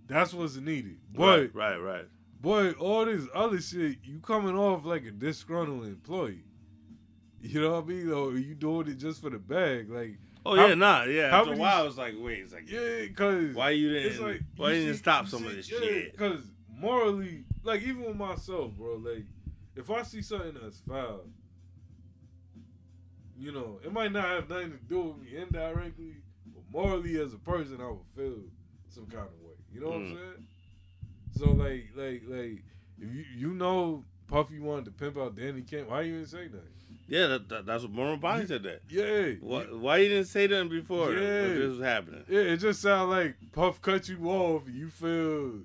that's 0.07 0.33
what's 0.35 0.57
needed. 0.57 0.99
But 1.15 1.55
right, 1.55 1.55
right, 1.55 1.77
right. 1.77 2.05
Boy, 2.41 2.73
all 2.73 3.05
this 3.05 3.25
other 3.35 3.61
shit, 3.61 3.99
you 4.05 4.21
coming 4.21 4.57
off 4.57 4.85
like 4.85 5.05
a 5.05 5.11
disgruntled 5.11 5.85
employee. 5.87 6.45
You 7.41 7.61
know 7.61 7.73
what 7.75 7.85
I 7.85 7.87
mean? 7.87 8.11
Or 8.13 8.33
you 8.33 8.55
doing 8.55 8.89
it 8.89 8.95
just 8.99 9.21
for 9.23 9.31
the 9.31 9.39
bag? 9.39 9.91
Like, 9.91 10.19
Oh 10.47 10.57
How- 10.57 10.67
yeah, 10.69 10.75
nah, 10.75 11.03
yeah. 11.05 11.37
After 11.39 11.53
a 11.53 11.57
while, 11.57 11.87
it's 11.87 11.99
like, 11.99 12.15
wait, 12.19 12.39
it's 12.41 12.53
like, 12.55 12.71
yeah, 12.71 13.03
because 13.03 13.55
why 13.55 13.71
you 13.71 13.91
didn't? 13.91 14.23
like 14.23 14.41
why 14.57 14.71
you 14.73 14.81
didn't 14.81 14.95
see- 14.95 14.99
stop 14.99 15.25
you 15.25 15.31
some 15.31 15.45
of 15.47 15.55
this 15.55 15.71
yeah, 15.71 15.79
shit? 15.79 16.13
Because 16.13 16.43
morally, 16.75 17.45
like 17.69 17.83
even 17.83 18.03
with 18.05 18.17
myself, 18.17 18.73
bro, 18.73 18.97
like 18.97 19.25
if 19.77 19.91
I 19.91 20.03
see 20.03 20.23
something 20.23 20.55
that's 20.61 20.81
foul, 20.81 21.27
you 23.39 23.53
know, 23.53 23.79
it 23.85 23.93
might 23.93 24.13
not 24.13 24.25
have 24.25 24.49
nothing 24.49 24.73
to 24.73 24.79
do 24.89 25.01
with 25.01 25.19
me 25.19 25.37
indirectly, 25.41 26.17
but 26.47 26.63
morally 26.73 27.21
as 27.21 27.33
a 27.35 27.39
person, 27.39 27.79
I 27.81 27.89
would 27.89 28.07
feel 28.17 28.41
some 28.89 29.07
kind 29.07 29.27
of 29.27 29.41
way. 29.47 29.55
You 29.73 29.81
know 29.81 29.89
what 29.89 29.97
I'm 29.97 30.07
Mm. 30.07 30.15
saying? 30.15 30.47
So 31.37 31.51
like, 31.53 31.89
like, 31.95 32.23
like, 32.27 32.65
if 33.01 33.15
you 33.15 33.25
you 33.37 33.55
know 33.55 34.05
Puffy 34.27 34.59
wanted 34.59 34.87
to 34.87 34.91
pimp 34.93 35.17
out 35.17 35.37
Danity 35.37 35.67
Kane, 35.69 35.87
why 35.87 36.01
you 36.03 36.15
didn't 36.17 36.29
say 36.31 36.45
nothing? 36.47 36.75
Yeah, 37.07 37.27
that, 37.29 37.49
that, 37.49 37.67
that's 37.67 37.85
what 37.85 37.93
Mormon 37.93 38.19
Bonnie 38.21 38.45
said 38.47 38.63
that. 38.65 38.83
Yeah, 38.91 39.37
Why, 39.41 39.63
why 39.65 39.97
you 39.99 40.09
didn't 40.11 40.27
say 40.27 40.47
that 40.47 40.69
before? 40.69 41.13
Yeah. 41.13 41.55
this 41.55 41.69
was 41.69 41.81
happening. 41.81 42.25
Yeah, 42.29 42.41
it 42.41 42.59
just 42.59 42.83
sounds 42.83 43.09
like 43.11 43.37
Puff 43.53 43.81
cut 43.81 44.09
you 44.11 44.23
off. 44.29 44.65
You 44.69 44.91
feel 44.91 45.61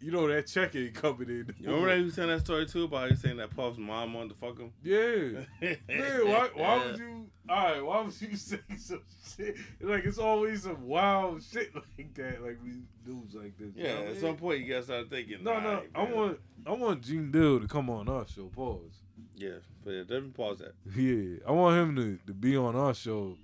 you 0.00 0.10
know 0.12 0.28
that 0.28 0.46
check 0.46 0.74
ain't 0.76 0.94
coming 1.02 1.28
in. 1.28 1.54
You 1.58 1.66
remember 1.70 1.96
that 1.96 2.04
was 2.04 2.14
telling 2.14 2.30
that 2.30 2.40
story 2.40 2.66
too 2.66 2.84
about 2.84 3.10
you 3.10 3.16
saying 3.16 3.36
that 3.38 3.50
Puff's 3.54 3.78
mom 3.78 4.14
wanted 4.14 4.30
to 4.30 4.34
fuck 4.36 4.58
him? 4.58 4.72
Yeah. 4.82 5.40
Yeah, 5.88 6.22
why, 6.22 6.48
why 6.54 6.84
would 6.86 6.98
you? 6.98 7.26
All 7.48 7.56
right, 7.64 7.80
why 7.84 8.00
would 8.02 8.20
you 8.20 8.36
say 8.36 8.60
some 8.76 9.02
shit? 9.36 9.56
Like 9.80 10.04
it's 10.04 10.18
always 10.18 10.62
some 10.62 10.86
wild 10.86 11.42
shit 11.42 11.74
like 11.74 12.14
that. 12.14 12.42
Like 12.42 12.58
we 12.62 12.82
dudes 13.04 13.34
like 13.34 13.56
this. 13.58 13.74
you 13.74 13.84
Yeah, 13.84 13.94
know 13.94 14.00
at 14.02 14.12
mean? 14.12 14.20
some 14.20 14.36
point 14.36 14.60
you 14.60 14.68
gotta 14.68 14.84
start 14.84 15.10
thinking. 15.10 15.42
No, 15.42 15.58
no, 15.60 15.68
"Alright, 15.68 15.90
I 15.94 16.04
man." 16.04 16.14
want, 16.14 16.40
I 16.66 16.72
want 16.72 17.02
Gene 17.02 17.30
Deal 17.30 17.60
to 17.60 17.66
come 17.66 17.90
on 17.90 18.08
our 18.08 18.26
show. 18.28 18.44
Pause. 18.54 19.02
Yeah, 19.36 19.50
but 19.84 19.90
yeah, 19.92 20.00
definitely 20.02 20.30
pause 20.30 20.58
that. 20.58 20.74
Yeah, 20.96 21.38
I 21.46 21.52
want 21.52 21.76
him 21.76 21.96
to, 21.96 22.18
to 22.26 22.34
be 22.34 22.56
on 22.56 22.74
our 22.76 22.92
show, 22.94 23.36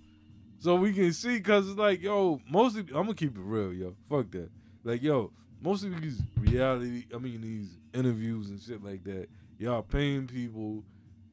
so 0.59 0.75
we 0.77 0.93
can 0.93 1.13
see. 1.13 1.41
Cause 1.41 1.69
it's 1.69 1.79
like, 1.79 2.03
yo, 2.03 2.41
mostly 2.49 2.81
I'm 2.83 2.87
gonna 3.05 3.15
keep 3.15 3.37
it 3.37 3.41
real, 3.43 3.73
yo. 3.73 3.95
Fuck 4.09 4.31
that. 4.33 4.51
Like, 4.85 5.03
yo, 5.03 5.33
most 5.65 5.82
of 5.85 5.99
these 6.01 6.20
reality, 6.39 7.05
I 7.15 7.19
mean, 7.19 7.41
these 7.41 7.78
interviews 7.95 8.51
and 8.51 8.61
shit 8.61 8.85
like 8.85 9.03
that, 9.05 9.28
y'all 9.59 9.82
paying 9.82 10.27
people, 10.27 10.85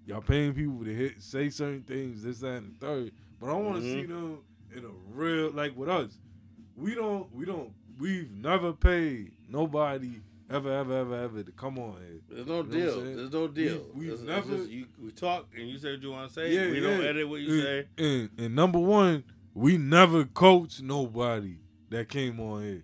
y'all 0.05 0.21
paying 0.21 0.53
people 0.53 0.85
to 0.85 0.93
hit, 0.95 1.21
say 1.21 1.49
certain 1.49 1.83
things, 1.83 2.23
this, 2.23 2.39
that, 2.39 2.53
and 2.63 2.75
the 2.79 2.85
third. 2.85 3.11
But 3.39 3.49
I 3.49 3.53
want 3.53 3.81
to 3.81 3.87
Mhm. 3.87 3.93
see 4.01 4.05
them 4.05 4.37
in 4.73 4.85
a 4.85 4.89
real, 5.13 5.51
like 5.51 5.75
with 5.75 5.89
us. 5.89 6.17
We 6.77 6.95
don't, 6.95 7.29
we 7.35 7.45
don't, 7.45 7.71
we've 7.99 8.31
never 8.33 8.71
paid 8.71 9.33
nobody 9.49 10.21
ever, 10.49 10.71
ever, 10.71 10.97
ever, 10.97 11.15
ever 11.15 11.43
to 11.43 11.51
come 11.51 11.77
on 11.77 11.95
here. 11.99 12.21
There's 12.29 12.47
no 12.47 12.57
You 12.57 12.63
know 12.63 12.69
deal. 12.71 13.01
There's 13.15 13.33
no 13.33 13.47
deal. 13.49 13.85
We- 13.93 14.09
it's 14.11 14.21
never- 14.21 14.57
just 14.57 14.69
you, 14.69 14.85
we 15.03 15.11
talk 15.11 15.47
and 15.57 15.67
you 15.69 15.77
say 15.77 15.91
what 15.91 16.01
you 16.01 16.11
want 16.11 16.29
to 16.29 16.33
say. 16.33 16.53
Yeah, 16.55 16.71
we 16.71 16.79
don't 16.79 17.01
edit 17.03 17.27
what 17.27 17.41
you 17.41 17.53
and, 17.53 17.61
say. 17.63 17.87
And, 17.97 18.29
and 18.37 18.55
number 18.55 18.79
one, 18.79 19.23
we 19.53 19.77
never 19.77 20.23
coach 20.23 20.81
nobody 20.81 21.57
that 21.89 22.07
came 22.07 22.39
on 22.39 22.63
here. 22.63 22.83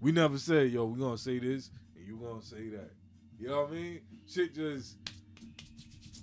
We 0.00 0.12
never 0.12 0.38
said, 0.38 0.70
yo, 0.70 0.84
we 0.86 0.98
gonna 1.00 1.18
say 1.18 1.38
this 1.38 1.70
and 1.96 2.06
you 2.06 2.16
gonna 2.16 2.42
say 2.42 2.68
that. 2.70 2.90
You 3.38 3.48
know 3.48 3.62
what 3.62 3.70
I 3.70 3.74
mean? 3.74 4.00
Shit 4.26 4.54
just 4.54 4.96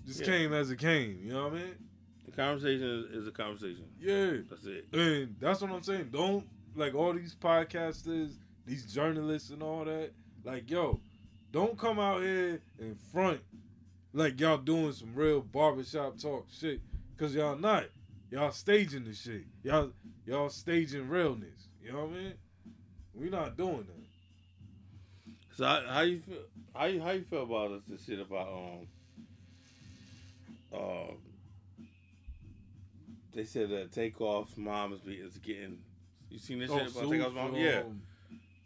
just 0.05 0.19
Yeah. 0.21 0.25
came 0.25 0.53
as 0.53 0.71
it 0.71 0.77
came. 0.79 1.19
You 1.23 1.33
know 1.33 1.43
what 1.49 1.53
I 1.53 1.63
mean? 1.63 1.75
The 2.25 2.31
conversation 2.31 2.87
is, 2.87 3.21
is 3.21 3.27
a 3.27 3.31
conversation. 3.31 3.85
Yeah. 3.99 4.37
That's 4.49 4.65
it. 4.65 4.85
And 4.93 5.35
that's 5.39 5.61
what 5.61 5.71
I'm 5.71 5.83
saying. 5.83 6.09
Don't 6.11 6.45
like 6.75 6.93
all 6.93 7.13
these 7.13 7.35
podcasters, 7.35 8.33
these 8.65 8.91
journalists 8.93 9.49
and 9.49 9.63
all 9.63 9.85
that. 9.85 10.11
Like, 10.43 10.69
yo, 10.69 10.99
don't 11.51 11.77
come 11.77 11.99
out 11.99 12.21
here 12.21 12.61
and 12.79 12.99
front 13.11 13.39
like 14.13 14.39
y'all 14.39 14.57
doing 14.57 14.91
some 14.93 15.13
real 15.15 15.41
barbershop 15.41 16.17
talk 16.17 16.47
shit. 16.51 16.81
Cause 17.17 17.33
y'all 17.33 17.57
not. 17.57 17.85
Y'all 18.29 18.51
staging 18.51 19.05
the 19.05 19.13
shit. 19.13 19.45
Y'all 19.63 19.91
y'all 20.25 20.49
staging 20.49 21.07
realness. 21.07 21.67
You 21.81 21.93
know 21.93 22.05
what 22.05 22.09
I 22.09 22.13
mean? 22.13 22.33
We 23.15 23.29
not 23.29 23.55
doing 23.57 23.85
that. 23.87 25.35
So 25.57 25.65
how, 25.65 25.81
how 25.87 26.01
you 26.01 26.19
feel? 26.19 26.37
How 26.75 26.85
you 26.85 27.01
how 27.01 27.11
you 27.11 27.23
feel 27.23 27.43
about 27.43 27.71
this, 27.71 27.83
this 27.99 28.05
shit 28.05 28.19
about 28.19 28.47
um 28.49 28.87
um 30.79 31.17
they 33.33 33.43
said 33.45 33.69
that 33.69 33.91
Takeoff's 33.91 34.57
mom 34.57 34.93
is, 34.93 34.99
be, 35.01 35.13
is 35.13 35.37
getting 35.37 35.77
you 36.29 36.39
seen 36.39 36.59
this 36.59 36.69
shit 36.71 36.81
about 36.81 37.03
sued 37.03 37.11
Takeoff's 37.11 37.35
mom? 37.35 37.51
for, 37.51 37.57
yeah, 37.57 37.79
um, 37.79 38.01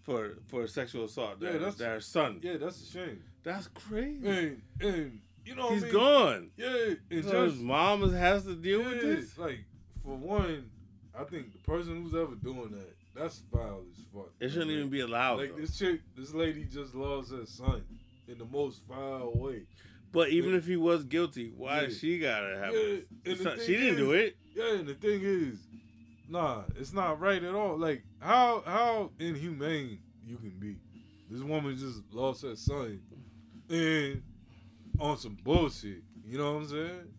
for 0.03 0.37
for 0.47 0.67
sexual 0.67 1.05
assault. 1.05 1.35
Yeah, 1.39 1.49
Their, 1.51 1.59
that's- 1.59 1.75
their 1.77 2.01
son. 2.01 2.39
Yeah, 2.41 2.57
that's 2.57 2.81
a 2.81 2.85
shame. 2.85 3.23
That's 3.43 3.67
crazy. 3.67 4.27
And 4.27 4.61
and 4.81 5.21
you 5.45 5.55
know 5.55 5.65
what 5.65 5.73
He's 5.73 5.83
I 5.83 5.85
mean? 5.87 5.93
gone. 5.95 6.49
Yeah, 6.57 6.93
and 7.11 7.25
So 7.25 7.43
his 7.45 7.53
just 7.53 7.63
mom 7.63 8.11
has 8.13 8.43
to 8.45 8.55
deal 8.55 8.83
with 8.83 9.01
this. 9.01 9.37
Like, 9.37 9.59
for 10.03 10.15
one, 10.15 10.69
I 11.17 11.23
think 11.23 11.51
the 11.53 11.57
person 11.59 12.03
who's 12.03 12.13
ever 12.13 12.35
doing 12.35 12.71
that, 12.71 12.95
that's 13.19 13.41
foul 13.51 13.83
as 13.91 14.03
fuck. 14.13 14.31
It 14.39 14.49
shouldn't 14.49 14.71
even 14.71 14.89
be 14.89 15.01
allowed. 15.01 15.39
Like 15.39 15.55
though. 15.55 15.61
this 15.61 15.77
chick, 15.77 16.01
this 16.17 16.33
lady 16.33 16.65
just 16.65 16.95
lost 16.95 17.31
her 17.31 17.45
son 17.45 17.83
in 18.27 18.37
the 18.37 18.45
most 18.45 18.81
foul 18.87 19.31
way. 19.35 19.63
But 20.11 20.29
even 20.29 20.55
if 20.55 20.65
he 20.65 20.75
was 20.75 21.03
guilty, 21.03 21.51
why 21.55 21.81
Yeah. 21.81 21.89
she 21.89 22.19
gotta 22.19 22.57
have? 22.57 22.73
Yeah, 22.73 22.79
it? 22.79 23.07
and 23.25 23.37
Son- 23.37 23.57
thing 23.57 23.65
she 23.67 23.77
didn't 23.77 23.97
do 23.97 24.11
it. 24.13 24.35
Yeah, 24.55 24.75
and 24.75 24.87
the 24.87 24.95
thing 24.95 25.21
is, 25.23 25.59
nah, 26.27 26.63
it's 26.75 26.93
not 26.93 27.19
right 27.19 27.43
at 27.43 27.53
all. 27.53 27.77
Like, 27.77 28.03
how 28.19 28.63
how 28.65 29.11
inhumane 29.19 29.99
you 30.25 30.37
can 30.37 30.57
be. 30.59 30.77
This 31.29 31.41
woman 31.41 31.77
just 31.77 32.01
lost 32.11 32.41
her 32.41 32.55
son, 32.55 32.99
and 33.69 34.23
on 34.99 35.17
some 35.17 35.37
bullshit. 35.43 36.01
You 36.25 36.37
know 36.39 36.53
what 36.55 36.61
I'm 36.63 36.67
saying? 36.69 37.13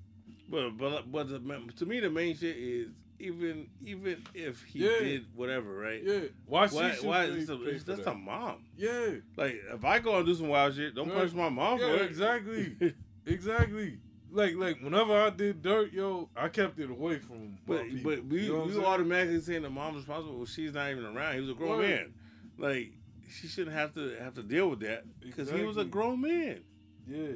But 0.48 0.70
but 0.77 1.12
but 1.12 1.28
the, 1.28 1.39
to 1.77 1.86
me 1.86 2.01
the 2.01 2.10
main 2.10 2.36
shit 2.36 2.56
is 2.56 2.89
even 3.20 3.68
even 3.84 4.24
if 4.34 4.62
he 4.64 4.80
Yeah. 4.80 4.98
did 5.01 5.26
whatever, 5.34 5.74
right? 5.74 6.02
Yeah. 6.02 6.20
Why 6.47 6.66
Why? 6.68 6.92
why 7.02 7.26
pay- 7.26 7.32
it's 7.32 7.48
a, 7.51 7.56
pay 7.56 7.62
it's, 7.70 7.84
for 7.84 7.90
that's 7.92 8.05
that. 8.05 8.12
a 8.12 8.14
mom. 8.14 8.64
Yeah. 8.76 9.10
Like 9.36 9.60
if 9.72 9.84
I 9.84 9.98
go 9.98 10.16
and 10.16 10.26
do 10.26 10.34
some 10.34 10.48
wild 10.48 10.74
shit, 10.74 10.94
don't 10.94 11.09
Yeah. 11.09 11.14
punish 11.14 11.32
my 11.32 11.48
mom 11.48 11.78
Yeah, 11.78 11.88
for 11.88 11.94
it. 11.97 12.02
exactly. 12.02 12.94
exactly. 13.26 13.98
Like 14.32 14.55
like 14.56 14.80
whenever 14.80 15.12
I 15.14 15.30
did 15.30 15.60
dirt, 15.62 15.92
yo, 15.92 16.28
I 16.36 16.48
kept 16.48 16.78
it 16.78 16.88
away 16.90 17.18
from. 17.18 17.59
But 17.66 17.88
people. 17.88 18.10
but 18.16 18.24
we 18.26 18.42
You 18.47 18.52
know 18.59 18.64
we 18.64 18.72
saying? 18.72 18.84
automatically 18.84 19.40
saying 19.40 19.62
the 19.62 19.70
mom's 19.70 19.97
responsible. 19.98 20.36
Well, 20.36 20.47
she's 20.47 20.72
not 20.72 20.90
even 20.90 21.05
around. 21.05 21.34
He 21.34 21.40
was 21.40 21.51
a 21.51 21.55
grown 21.55 21.78
Word. 21.78 21.88
man. 21.90 22.14
Like 22.59 22.92
she 23.28 23.47
shouldn't 23.48 23.76
have 23.76 23.92
to 23.94 24.16
have 24.20 24.34
to 24.34 24.42
deal 24.42 24.70
with 24.70 24.80
that 24.80 25.05
because 25.20 25.51
he 25.51 25.62
was 25.62 25.76
a 25.76 25.84
grown 25.84 26.20
man. 26.20 26.60
Yeah. 27.09 27.26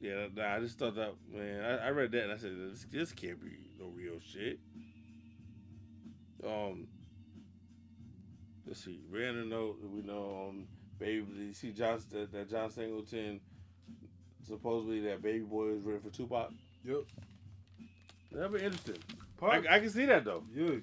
Yeah, 0.00 0.28
nah, 0.34 0.54
I 0.54 0.60
just 0.60 0.78
thought 0.78 0.94
that 0.94 1.14
man. 1.32 1.64
I, 1.64 1.88
I 1.88 1.90
read 1.90 2.12
that 2.12 2.24
and 2.24 2.32
I 2.32 2.36
said 2.36 2.52
this, 2.56 2.86
this 2.90 3.12
can't 3.12 3.42
be 3.42 3.50
no 3.78 3.86
real 3.94 4.18
shit. 4.20 4.58
Um, 6.44 6.86
let's 8.66 8.84
see. 8.84 9.00
Random 9.10 9.48
note 9.48 9.80
that 9.80 9.90
we 9.90 10.02
know 10.02 10.48
um, 10.48 10.68
baby. 10.98 11.26
You 11.36 11.52
see 11.52 11.72
John 11.72 12.00
that, 12.12 12.32
that 12.32 12.50
John 12.50 12.70
Singleton 12.70 13.40
supposedly 14.46 15.00
that 15.00 15.22
baby 15.22 15.44
boy 15.44 15.68
is 15.70 15.82
ready 15.82 16.00
for 16.00 16.10
Tupac. 16.10 16.50
Yep. 16.84 17.02
That'd 18.32 18.52
be 18.52 18.64
interesting. 18.64 18.96
Pac, 19.40 19.66
I, 19.68 19.76
I 19.76 19.80
can 19.80 19.90
see 19.90 20.06
that 20.06 20.24
though. 20.24 20.42
yeah, 20.54 20.76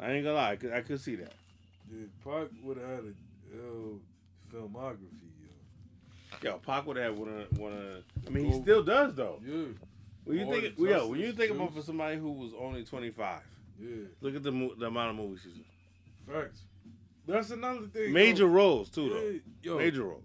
I 0.00 0.12
ain't 0.12 0.24
gonna 0.24 0.36
lie. 0.36 0.52
I 0.52 0.56
could, 0.56 0.72
I 0.72 0.80
could 0.82 1.00
see 1.00 1.16
that. 1.16 1.32
yeah. 1.90 2.06
Pac 2.24 2.48
would 2.62 2.78
have 2.78 2.88
had 2.88 2.98
a 3.00 3.54
yo, 3.54 4.00
filmography, 4.52 5.08
yo. 6.42 6.50
Yo, 6.50 6.58
Pac 6.58 6.86
would 6.86 6.96
have 6.96 7.18
one 7.18 7.28
of 7.28 7.58
one 7.58 7.72
of. 7.72 8.04
I 8.26 8.30
mean, 8.30 8.46
he 8.46 8.62
still 8.62 8.82
does 8.82 9.14
though. 9.14 9.40
Yeah, 9.44 9.66
When 10.28 10.36
you 10.36 10.60
think, 10.60 10.78
yo, 10.78 11.08
when 11.08 11.20
you 11.20 11.32
think 11.32 11.52
about 11.52 11.74
for 11.74 11.80
somebody 11.80 12.18
who 12.18 12.30
was 12.30 12.52
only 12.60 12.84
twenty 12.84 13.10
five, 13.10 13.40
yeah. 13.80 14.04
look 14.20 14.36
at 14.36 14.42
the 14.42 14.52
mo- 14.52 14.74
the 14.78 14.86
amount 14.86 15.10
of 15.10 15.16
movies 15.16 15.40
she's 15.42 15.54
in. 15.54 15.64
Facts. 16.30 16.60
That's 17.26 17.50
another 17.50 17.86
thing. 17.86 18.12
Major 18.12 18.44
yo. 18.44 18.50
roles 18.50 18.90
too, 18.90 19.08
though. 19.08 19.20
Yeah, 19.20 19.38
yo, 19.62 19.78
Major 19.78 20.02
roles. 20.02 20.24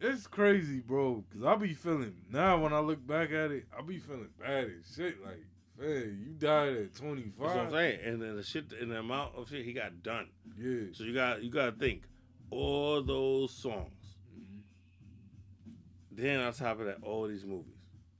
It's 0.00 0.26
crazy, 0.26 0.80
bro. 0.80 1.22
Cause 1.32 1.44
I 1.44 1.54
be 1.54 1.72
feeling 1.72 2.16
now 2.32 2.58
when 2.58 2.72
I 2.72 2.80
look 2.80 3.06
back 3.06 3.30
at 3.30 3.52
it, 3.52 3.66
I 3.78 3.82
be 3.82 3.98
feeling 3.98 4.28
bad 4.40 4.64
as 4.64 4.92
shit. 4.92 5.24
Like, 5.24 5.44
man, 5.78 6.20
you 6.26 6.32
died 6.32 6.74
at 6.76 6.96
twenty 6.96 7.32
That's 7.38 7.54
what 7.54 7.56
I'm 7.56 7.70
saying. 7.70 8.00
And 8.04 8.20
then 8.20 8.34
the 8.34 8.42
shit, 8.42 8.72
and 8.80 8.90
the 8.90 8.98
amount 8.98 9.36
of 9.36 9.48
shit 9.48 9.64
he 9.64 9.72
got 9.72 10.02
done. 10.02 10.26
Yeah, 10.58 10.86
So 10.94 11.04
you 11.04 11.14
got 11.14 11.44
you 11.44 11.50
got 11.50 11.66
to 11.66 11.72
think 11.78 12.02
all 12.50 13.04
those 13.04 13.52
songs. 13.52 14.16
Mm-hmm. 14.36 16.22
Then 16.22 16.40
on 16.40 16.52
top 16.52 16.80
of 16.80 16.86
that, 16.86 16.98
all 17.04 17.28
these 17.28 17.44
movies. 17.44 17.73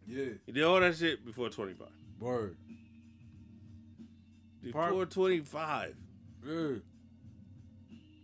Yeah. 0.06 0.24
He 0.46 0.52
did 0.52 0.64
all 0.64 0.80
that 0.80 0.96
shit 0.96 1.24
before 1.24 1.48
twenty 1.50 1.74
five. 1.74 1.88
Word. 2.20 2.56
Before 4.62 4.90
Park- 4.90 5.10
twenty 5.10 5.40
five. 5.40 5.94
Yeah. 6.46 6.76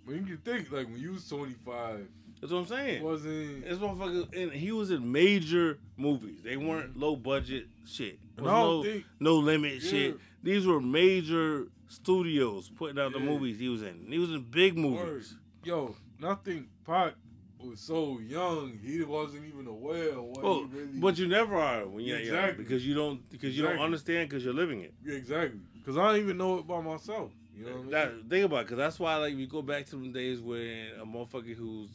When 0.04 0.16
you 0.16 0.24
can 0.24 0.38
think, 0.38 0.72
like 0.72 0.86
when 0.86 0.98
you 0.98 1.12
was 1.12 1.28
twenty 1.28 1.54
five, 1.64 2.06
That's 2.40 2.52
what 2.52 2.60
I'm 2.60 2.66
saying. 2.66 3.02
wasn't. 3.02 3.64
This 3.64 3.78
motherfucker, 3.78 4.34
and 4.36 4.52
he 4.52 4.72
was 4.72 4.90
in 4.90 5.10
major 5.12 5.78
movies. 5.96 6.42
They 6.42 6.56
weren't 6.56 6.90
mm-hmm. 6.90 7.02
low 7.02 7.16
budget 7.16 7.66
shit. 7.86 8.18
No, 8.38 8.82
think- 8.82 9.04
no 9.18 9.36
limit 9.36 9.82
Yeah. 9.82 9.90
shit. 9.90 10.16
These 10.42 10.66
were 10.66 10.80
major 10.80 11.66
studios 11.88 12.70
putting 12.70 12.98
out 12.98 13.12
the 13.12 13.20
movies 13.20 13.58
he 13.58 13.68
was 13.68 13.82
in. 13.82 14.06
He 14.08 14.18
was 14.18 14.30
in 14.30 14.42
big 14.42 14.74
Word. 14.76 14.84
movies. 14.84 15.36
Yo, 15.64 15.94
nothing. 16.18 16.68
Pac 16.86 17.14
was 17.62 17.80
so 17.80 18.18
young, 18.20 18.78
he 18.82 19.02
wasn't 19.02 19.44
even 19.46 19.66
aware 19.66 20.10
of 20.10 20.24
what 20.24 20.42
Well, 20.42 20.54
he 20.54 20.60
oh, 20.60 20.68
really. 20.72 20.98
but 20.98 21.18
you 21.18 21.28
never 21.28 21.56
are 21.56 21.86
when 21.86 22.04
you're 22.04 22.18
young 22.20 22.56
because 22.56 22.86
you 22.86 22.94
don't 22.94 23.28
because 23.30 23.56
you 23.56 23.62
don't 23.62 23.78
understand 23.78 24.28
because 24.28 24.44
you're 24.44 24.54
living 24.54 24.80
it. 24.80 24.94
Yeah, 25.04 25.14
exactly. 25.14 25.60
Because 25.74 25.96
I 25.96 26.08
don't 26.12 26.20
even 26.20 26.36
know 26.38 26.58
it 26.58 26.66
by 26.66 26.80
myself. 26.80 27.30
You 27.56 27.66
know 27.66 27.72
what 27.72 27.78
I 27.78 27.82
mean? 27.82 27.90
That, 27.90 28.12
think 28.30 28.44
about 28.46 28.60
it, 28.60 28.64
because 28.66 28.78
that's 28.78 28.98
why 28.98 29.16
like 29.16 29.34
you 29.34 29.46
go 29.46 29.62
back 29.62 29.86
to 29.86 29.96
the 29.96 30.08
days 30.08 30.40
when 30.40 30.88
a 31.00 31.04
motherfucker 31.04 31.54
who's 31.54 31.90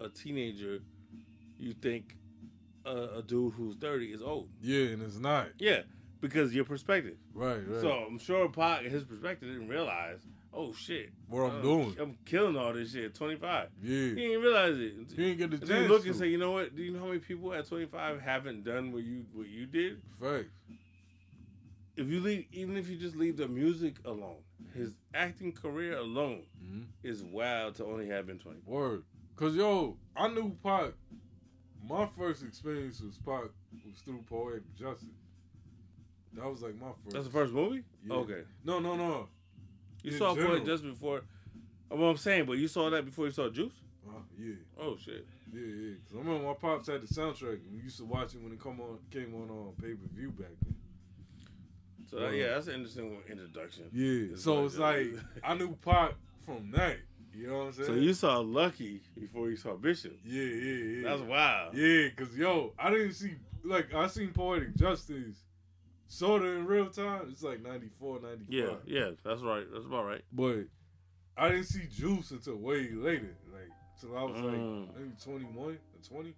a 0.00 0.08
teenager, 0.08 0.80
you 1.58 1.72
think 1.72 2.16
a, 2.84 3.18
a 3.18 3.22
dude 3.22 3.54
who's 3.54 3.76
thirty 3.76 4.12
is 4.12 4.20
old. 4.22 4.48
yeah, 4.60 4.88
and 4.88 5.02
it's 5.02 5.18
not. 5.18 5.48
Yeah, 5.58 5.82
because 6.20 6.54
your 6.54 6.64
perspective. 6.64 7.16
Right, 7.34 7.56
right. 7.66 7.80
So 7.80 7.90
I'm 7.92 8.18
sure 8.18 8.48
Pac, 8.48 8.82
his 8.82 9.04
perspective, 9.04 9.48
didn't 9.48 9.68
realize. 9.68 10.20
Oh 10.58 10.72
shit! 10.72 11.10
what 11.28 11.42
I'm 11.42 11.58
uh, 11.58 11.62
doing. 11.62 11.96
I'm 12.00 12.16
killing 12.24 12.56
all 12.56 12.72
this 12.72 12.92
shit 12.92 13.14
25. 13.14 13.68
Yeah. 13.82 13.90
He 13.90 14.14
didn't 14.14 14.40
realize 14.40 14.78
it. 14.78 14.94
He 15.10 15.16
didn't 15.16 15.36
get 15.38 15.50
the 15.50 15.58
chance. 15.66 15.82
you 15.82 15.88
look 15.88 16.06
and 16.06 16.16
say, 16.16 16.28
you 16.28 16.38
know 16.38 16.52
what? 16.52 16.74
Do 16.74 16.82
you 16.82 16.92
know 16.92 17.00
how 17.00 17.06
many 17.08 17.18
people 17.18 17.52
at 17.52 17.68
25 17.68 18.20
haven't 18.22 18.64
done 18.64 18.90
what 18.92 19.02
you 19.02 19.26
what 19.34 19.48
you 19.48 19.66
did? 19.66 20.00
Facts. 20.18 20.48
if 21.96 22.08
you 22.08 22.20
leave, 22.20 22.46
even 22.52 22.76
if 22.76 22.88
you 22.88 22.96
just 22.96 23.16
leave 23.16 23.36
the 23.36 23.48
music 23.48 23.96
alone, 24.06 24.38
his 24.74 24.92
acting 25.14 25.52
career 25.52 25.98
alone 25.98 26.44
Mhm. 26.64 26.86
is 27.02 27.22
wild 27.22 27.74
to 27.76 27.84
only 27.84 28.08
have 28.08 28.26
been 28.26 28.38
twenty. 28.38 28.60
Word. 28.64 29.04
Cause 29.36 29.54
yo, 29.54 29.98
I 30.16 30.28
knew 30.28 30.56
Pac. 30.62 30.92
My 31.86 32.06
first 32.16 32.42
experience 32.42 33.00
with 33.00 33.22
Pac 33.24 33.50
was 33.84 34.00
through 34.04 34.22
Poetic 34.26 34.74
Justice. 34.74 35.08
That 36.32 36.46
was 36.46 36.62
like 36.62 36.74
my 36.80 36.88
first. 37.04 37.14
That's 37.14 37.26
the 37.26 37.30
first 37.30 37.52
movie. 37.52 37.84
Yeah. 38.06 38.14
Okay, 38.14 38.42
No, 38.64 38.78
no, 38.78 38.96
no. 38.96 39.28
You 40.06 40.12
In 40.12 40.18
saw 40.18 40.34
general. 40.34 40.56
Poet 40.56 40.64
just 40.66 40.82
before. 40.84 41.18
uh, 41.92 41.96
What 41.96 42.06
I'm 42.06 42.16
saying, 42.16 42.46
but 42.46 42.54
you 42.58 42.68
saw 42.68 42.88
that 42.90 43.04
before 43.04 43.26
you 43.26 43.32
saw 43.32 43.48
Juice. 43.50 43.72
Uh, 44.08 44.12
yeah, 44.38 44.54
Oh 44.78 44.96
shit. 44.96 45.26
yeah, 45.52 45.60
yeah. 45.60 45.94
Cause 46.06 46.14
I 46.16 46.18
remember 46.18 46.46
my 46.46 46.54
pops 46.54 46.86
had 46.88 47.02
the 47.02 47.06
soundtrack. 47.12 47.54
and 47.64 47.72
We 47.74 47.82
used 47.82 47.98
to 47.98 48.04
watch 48.04 48.34
it 48.34 48.40
when 48.40 48.52
it 48.52 48.60
come 48.60 48.80
on, 48.80 48.98
came 49.10 49.34
on 49.34 49.50
on 49.50 49.72
pay 49.80 49.94
per 49.94 50.06
view 50.14 50.30
back 50.30 50.52
then. 50.64 50.74
So 52.08 52.28
yeah, 52.30 52.54
that's 52.54 52.68
an 52.68 52.74
interesting 52.74 53.16
introduction. 53.28 53.84
Yeah. 53.92 54.32
It's 54.34 54.44
so 54.44 54.54
like 54.62 54.66
it's 54.66 54.78
like 54.78 55.14
I 55.42 55.54
knew 55.54 55.74
Pop 55.82 56.14
from 56.44 56.70
that. 56.72 56.98
You 57.34 57.48
know 57.48 57.58
what 57.58 57.64
I'm 57.66 57.72
saying? 57.72 57.86
So 57.88 57.94
you 57.94 58.14
saw 58.14 58.38
Lucky 58.38 59.02
before 59.18 59.50
you 59.50 59.56
saw 59.56 59.74
Bishop. 59.74 60.16
Yeah, 60.24 60.42
yeah, 60.42 60.84
yeah. 61.02 61.08
That's 61.08 61.22
wild. 61.22 61.74
Yeah, 61.74 62.08
cause 62.16 62.34
yo, 62.36 62.72
I 62.78 62.90
didn't 62.90 63.12
see 63.12 63.34
like 63.64 63.92
I 63.92 64.06
seen 64.06 64.30
Poetic 64.32 64.76
Justice 64.76 65.34
sorta 66.08 66.46
in 66.46 66.66
real 66.66 66.88
time. 66.88 67.28
It's 67.30 67.42
like 67.42 67.62
94, 67.62 68.20
95. 68.20 68.46
Yeah, 68.48 68.74
yeah, 68.86 69.10
that's 69.24 69.40
right. 69.42 69.64
That's 69.72 69.84
about 69.86 70.06
right. 70.06 70.22
But 70.32 70.64
I 71.36 71.50
didn't 71.50 71.64
see 71.64 71.86
Juice 71.92 72.30
until 72.30 72.56
way 72.56 72.88
later. 72.92 73.36
Like 73.52 73.70
till 74.00 74.16
I 74.16 74.22
was 74.22 74.36
Mm. 74.36 74.86
like 74.86 74.96
maybe 74.96 75.12
twenty 75.22 75.44
one 75.44 75.74
or 75.74 76.08
twenty. 76.08 76.34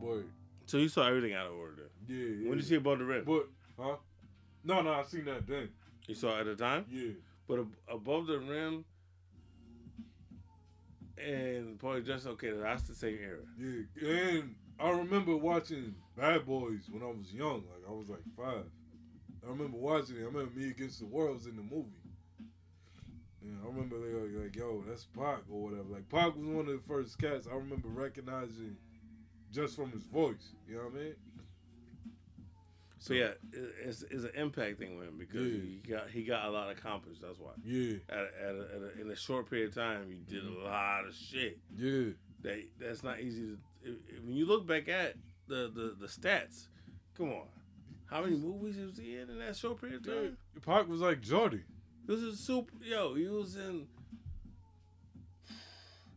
But 0.00 0.24
So 0.66 0.78
you 0.78 0.88
saw 0.88 1.06
everything 1.06 1.32
out 1.34 1.46
of 1.46 1.54
order. 1.54 1.90
yeah, 2.08 2.16
yeah. 2.16 2.48
When 2.48 2.58
did 2.58 2.64
you 2.64 2.68
see 2.70 2.74
Above 2.76 2.98
the 2.98 3.04
Rim? 3.04 3.24
But 3.24 3.48
huh? 3.78 3.96
No, 4.64 4.82
no, 4.82 4.92
I 4.92 5.02
seen 5.04 5.24
that 5.26 5.46
then. 5.46 5.68
You 6.06 6.14
saw 6.14 6.36
it 6.38 6.40
at 6.46 6.56
the 6.58 6.64
time? 6.64 6.84
Yeah. 6.90 7.12
But 7.48 7.60
ab- 7.60 7.76
Above 7.88 8.26
the 8.26 8.38
Rim 8.38 8.84
and 11.18 11.78
Poetic 11.78 12.06
Justice, 12.06 12.26
okay, 12.32 12.50
that's 12.50 12.82
the 12.82 12.94
same 12.94 13.18
era. 13.22 13.38
Yeah, 13.58 14.38
and 14.38 14.54
I 14.78 14.90
remember 14.90 15.36
watching 15.36 15.94
Bad 16.16 16.46
Boys 16.46 16.88
when 16.90 17.02
I 17.02 17.06
was 17.06 17.32
young. 17.32 17.64
Like 17.64 17.88
I 17.88 17.92
was 17.92 18.08
like 18.08 18.22
five. 18.36 18.66
I 19.44 19.50
remember 19.50 19.76
watching 19.78 20.16
it. 20.16 20.22
I 20.22 20.24
remember 20.24 20.50
Me 20.58 20.70
Against 20.70 21.00
the 21.00 21.06
World 21.06 21.36
was 21.36 21.46
in 21.46 21.56
the 21.56 21.62
movie. 21.62 22.02
And 23.42 23.58
I 23.62 23.66
remember 23.68 23.98
they 23.98 24.12
were 24.12 24.42
like, 24.44 24.56
"Yo, 24.56 24.82
that's 24.86 25.04
Pac 25.04 25.40
or 25.50 25.62
whatever." 25.62 25.88
Like 25.88 26.08
Pac 26.08 26.36
was 26.36 26.44
one 26.46 26.66
of 26.66 26.72
the 26.72 26.86
first 26.86 27.18
cats 27.18 27.46
I 27.50 27.54
remember 27.54 27.88
recognizing 27.88 28.76
just 29.52 29.76
from 29.76 29.92
his 29.92 30.04
voice. 30.04 30.54
You 30.68 30.76
know 30.76 30.84
what 30.84 30.94
I 30.94 31.04
mean? 31.04 31.14
So 33.06 33.14
yeah, 33.14 33.28
it's, 33.84 34.02
it's 34.10 34.24
an 34.24 34.32
impact 34.34 34.80
thing 34.80 34.98
with 34.98 35.06
him 35.06 35.16
because 35.16 35.46
Yeah. 35.46 35.60
he 35.60 35.80
got 35.88 36.10
he 36.10 36.24
got 36.24 36.44
a 36.46 36.50
lot 36.50 36.72
accomplished. 36.72 37.22
That's 37.22 37.38
why. 37.38 37.52
Yeah, 37.64 37.98
At, 38.08 38.18
a, 38.18 38.20
at, 38.20 38.54
a, 38.54 38.60
at 38.74 38.82
a, 38.82 39.00
in 39.00 39.10
a 39.12 39.14
short 39.14 39.48
period 39.48 39.68
of 39.68 39.74
time, 39.76 40.10
you 40.10 40.16
did 40.28 40.42
a 40.44 40.48
mm-hmm. 40.48 40.64
lot 40.64 41.06
of 41.06 41.14
shit. 41.14 41.60
yeah, 41.78 42.14
That 42.42 42.64
that's 42.80 43.04
not 43.04 43.20
easy 43.20 43.56
to. 43.84 43.96
When 44.24 44.34
you 44.34 44.44
look 44.44 44.66
back 44.66 44.88
at 44.88 45.14
the, 45.46 45.70
the 45.72 45.94
the 46.00 46.08
stats, 46.08 46.66
come 47.16 47.28
on, 47.28 47.46
how 48.06 48.22
many 48.22 48.38
movies 48.38 48.76
was 48.76 48.98
he 48.98 49.18
in 49.18 49.30
in 49.30 49.38
that 49.38 49.54
short 49.54 49.80
period 49.80 50.00
of 50.00 50.06
yeah. 50.12 50.14
time? 50.22 50.36
Pac 50.66 50.88
was 50.88 51.00
like 51.00 51.20
Jordy. 51.20 51.62
This 52.06 52.18
is 52.18 52.40
super. 52.40 52.74
Yo, 52.82 53.14
he 53.14 53.28
was 53.28 53.54
in. 53.54 53.86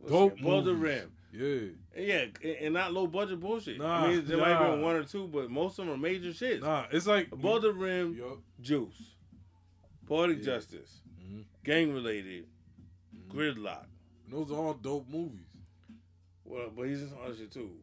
Dope 0.08 0.32
it, 0.32 0.40
Above 0.40 0.64
the 0.64 0.72
movies. 0.72 1.02
Rim. 1.02 1.12
Yeah, 1.32 1.46
And 1.94 2.06
yeah, 2.06 2.24
and- 2.60 2.74
not 2.74 2.92
low 2.92 3.06
budget 3.06 3.38
bullshit. 3.40 3.78
Nah, 3.78 4.04
I 4.04 4.08
mean, 4.08 4.24
there 4.26 4.36
might 4.38 4.48
have 4.48 4.72
been 4.72 4.82
one 4.82 4.96
or 4.96 5.04
two, 5.04 5.28
but 5.28 5.48
most 5.50 5.78
of 5.78 5.86
them 5.86 5.94
are 5.94 5.98
major 5.98 6.30
shits. 6.30 6.60
nah, 6.62 6.86
it's 6.90 7.06
like 7.06 7.30
Above 7.30 7.62
the 7.62 7.72
Rim, 7.72 8.14
Yup. 8.14 8.38
Juice, 8.60 9.14
Poetic 10.06 10.38
Yeah. 10.38 10.44
Justice, 10.44 11.02
Mhm. 11.22 11.44
Gang 11.62 11.92
Related, 11.94 12.48
Gridlock. 13.28 13.86
And 14.24 14.32
those 14.34 14.50
are 14.50 14.54
all 14.56 14.74
dope 14.74 15.08
movies. 15.08 15.46
Well, 16.44 16.70
but 16.74 16.88
he's 16.88 17.02
in 17.02 17.10
some 17.10 17.18
other 17.24 17.36
shit 17.36 17.52
too. 17.52 17.76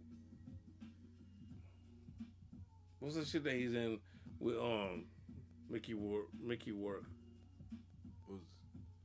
What's 2.99 3.15
the 3.15 3.23
shit 3.25 3.43
that 3.45 3.53
he's 3.53 3.73
in 3.73 3.99
with 4.39 4.57
um 4.57 5.05
Mickey 5.69 5.93
War 5.93 6.23
Mickey 6.41 6.71
Rourke? 6.71 7.05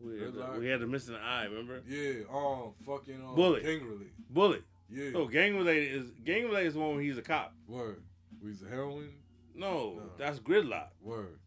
We 0.04 0.20
had, 0.20 0.34
the, 0.34 0.40
Gridlock? 0.40 0.58
we 0.58 0.66
had 0.68 0.80
the 0.80 0.86
missing 0.86 1.14
eye, 1.14 1.44
remember? 1.44 1.82
yeah, 1.86 2.22
um, 2.32 2.72
fucking 2.84 3.22
um, 3.24 3.34
Bullet. 3.34 3.62
Gang 3.62 3.84
Related. 3.86 4.10
Bullet. 4.30 4.62
Yeah, 4.90 5.10
No, 5.10 5.26
gang 5.26 5.56
related 5.56 5.94
is 6.02 6.10
gang 6.24 6.44
related 6.44 6.66
is 6.68 6.74
the 6.74 6.80
one 6.80 6.94
where 6.96 7.02
he's 7.02 7.16
a 7.16 7.22
cop. 7.22 7.54
word. 7.66 8.02
He's 8.44 8.62
a 8.62 8.68
heroin? 8.68 9.10
No, 9.54 9.94
No. 9.96 10.02
that's 10.18 10.38
Gridlock. 10.40 10.88
Word. 11.00 11.38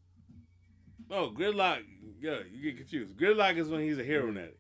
No, 1.09 1.29
Gridlock. 1.29 1.83
Yeah, 2.19 2.39
you 2.51 2.63
get 2.63 2.77
confused. 2.77 3.15
Gridlock 3.17 3.57
is 3.57 3.67
when 3.69 3.81
he's 3.81 3.99
a 3.99 4.03
heroin 4.03 4.37
addict. 4.37 4.57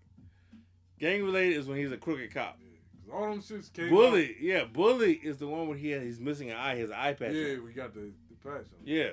Gang 0.99 1.23
related 1.23 1.57
is 1.57 1.67
when 1.67 1.77
he's 1.77 1.91
a 1.91 1.97
crooked 1.97 2.33
cop. 2.33 2.59
Yeah, 2.61 3.13
all 3.13 3.29
them 3.31 3.41
shits 3.41 3.71
came. 3.73 3.89
Bully, 3.89 4.35
yeah, 4.39 4.65
Bully 4.65 5.13
is 5.13 5.37
the 5.37 5.47
one 5.47 5.67
where 5.67 5.77
he 5.77 5.89
had, 5.91 6.03
he's 6.03 6.19
missing 6.19 6.51
an 6.51 6.57
eye, 6.57 6.75
his 6.75 6.91
eye 6.91 7.13
patch. 7.13 7.33
Yeah, 7.33 7.53
on. 7.55 7.63
we 7.65 7.73
got 7.73 7.93
the 7.93 8.11
the 8.29 8.35
patch 8.43 8.65
on. 8.71 8.79
yeah, 8.83 9.11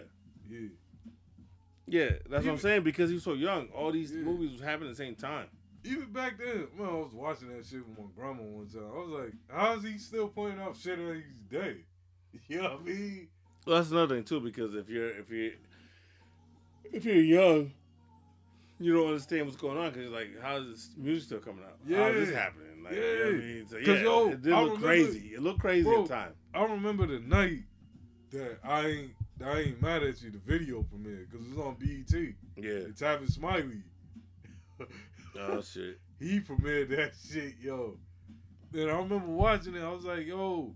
Yeah. 0.51 0.69
Yeah. 1.87 2.11
That's 2.31 2.45
what 2.45 2.53
I'm 2.53 2.59
saying 2.59 2.83
because 2.83 3.11
he 3.11 3.15
was 3.15 3.25
so 3.25 3.35
young. 3.35 3.69
All 3.69 3.93
these 3.93 4.13
Yeah. 4.13 4.23
movies 4.23 4.53
was 4.53 4.61
happening 4.61 4.91
at 4.91 4.97
the 4.97 5.03
same 5.05 5.15
time. 5.15 5.49
Even 5.85 6.13
back 6.13 6.39
then, 6.39 6.69
when 6.77 6.89
I 6.89 6.93
was 6.93 7.13
watching 7.13 7.49
that 7.49 7.67
shit 7.67 7.87
with 7.87 7.99
my 7.99 8.05
grandma 8.15 8.43
one 8.43 8.69
time, 8.69 8.85
I 8.95 8.99
was 8.99 9.09
like, 9.11 9.33
"How 9.49 9.75
is 9.75 9.83
he 9.83 9.99
still 9.99 10.29
pointing 10.29 10.61
out 10.61 10.77
shit 10.77 10.99
on 10.99 11.15
his 11.15 11.41
day?" 11.51 11.85
You 12.49 12.63
know 12.63 12.71
what 12.75 12.81
I 12.81 12.85
mean? 12.85 13.29
Well, 13.67 13.77
that's 13.79 13.91
another 13.91 14.15
thing 14.15 14.25
too 14.25 14.41
because 14.41 14.75
if 14.75 14.89
you're 14.89 15.11
if 15.11 15.29
you 15.31 15.53
if 16.93 17.05
you're 17.05 17.17
young, 17.17 17.73
you 18.79 18.95
don't 18.95 19.09
understand 19.09 19.47
what's 19.47 19.57
going 19.57 19.77
on 19.79 19.91
because 19.91 20.03
you're 20.05 20.13
like, 20.13 20.41
how 20.41 20.57
is 20.57 20.67
this 20.67 20.91
music 20.97 21.25
still 21.27 21.39
coming 21.41 21.65
out? 21.65 21.79
How 21.95 22.07
is 22.09 22.27
this 22.29 22.35
Yeah. 22.35 22.43
happening? 22.43 22.83
Like, 22.83 22.95
you 22.95 23.01
know 23.01 23.07
I 23.07 23.29
Yeah. 23.31 23.37
mean? 23.55 23.67
So, 23.69 23.77
yeah, 23.79 24.03
yo, 24.03 24.29
it 24.31 24.43
did 24.43 24.53
I 24.53 24.61
look 24.63 24.73
remember- 24.81 24.87
crazy. 24.87 25.35
It 25.35 25.41
looked 25.43 25.61
crazy 25.61 25.85
Bro, 25.85 26.03
at 26.03 26.09
the 26.09 26.15
time. 26.15 26.33
I 26.55 26.65
remember 26.65 27.07
the 27.07 27.21
night 27.21 27.65
that 28.31 28.59
I 28.65 28.87
ain't 28.87 29.15
I 29.45 29.61
ain't 29.61 29.83
mad 29.83 30.03
at 30.03 30.21
you. 30.23 30.31
The 30.31 30.39
video 30.39 30.83
premiere 30.83 31.27
because 31.31 31.47
it 31.47 31.57
was 31.57 31.67
on 31.67 31.75
BET. 31.75 32.13
Yeah. 32.57 32.89
It's 32.89 33.01
having 33.01 33.29
Smiley. 33.29 33.83
Oh 35.35 35.63
shit. 35.63 35.99
he 36.19 36.41
premiered 36.41 36.91
that 36.91 37.13
shit, 37.33 37.55
yo. 37.59 37.97
Then 38.71 38.91
I 38.91 38.99
remember 38.99 39.29
watching 39.29 39.75
it. 39.75 39.83
I 39.83 39.91
was 39.91 40.05
like, 40.05 40.27
yo, 40.27 40.75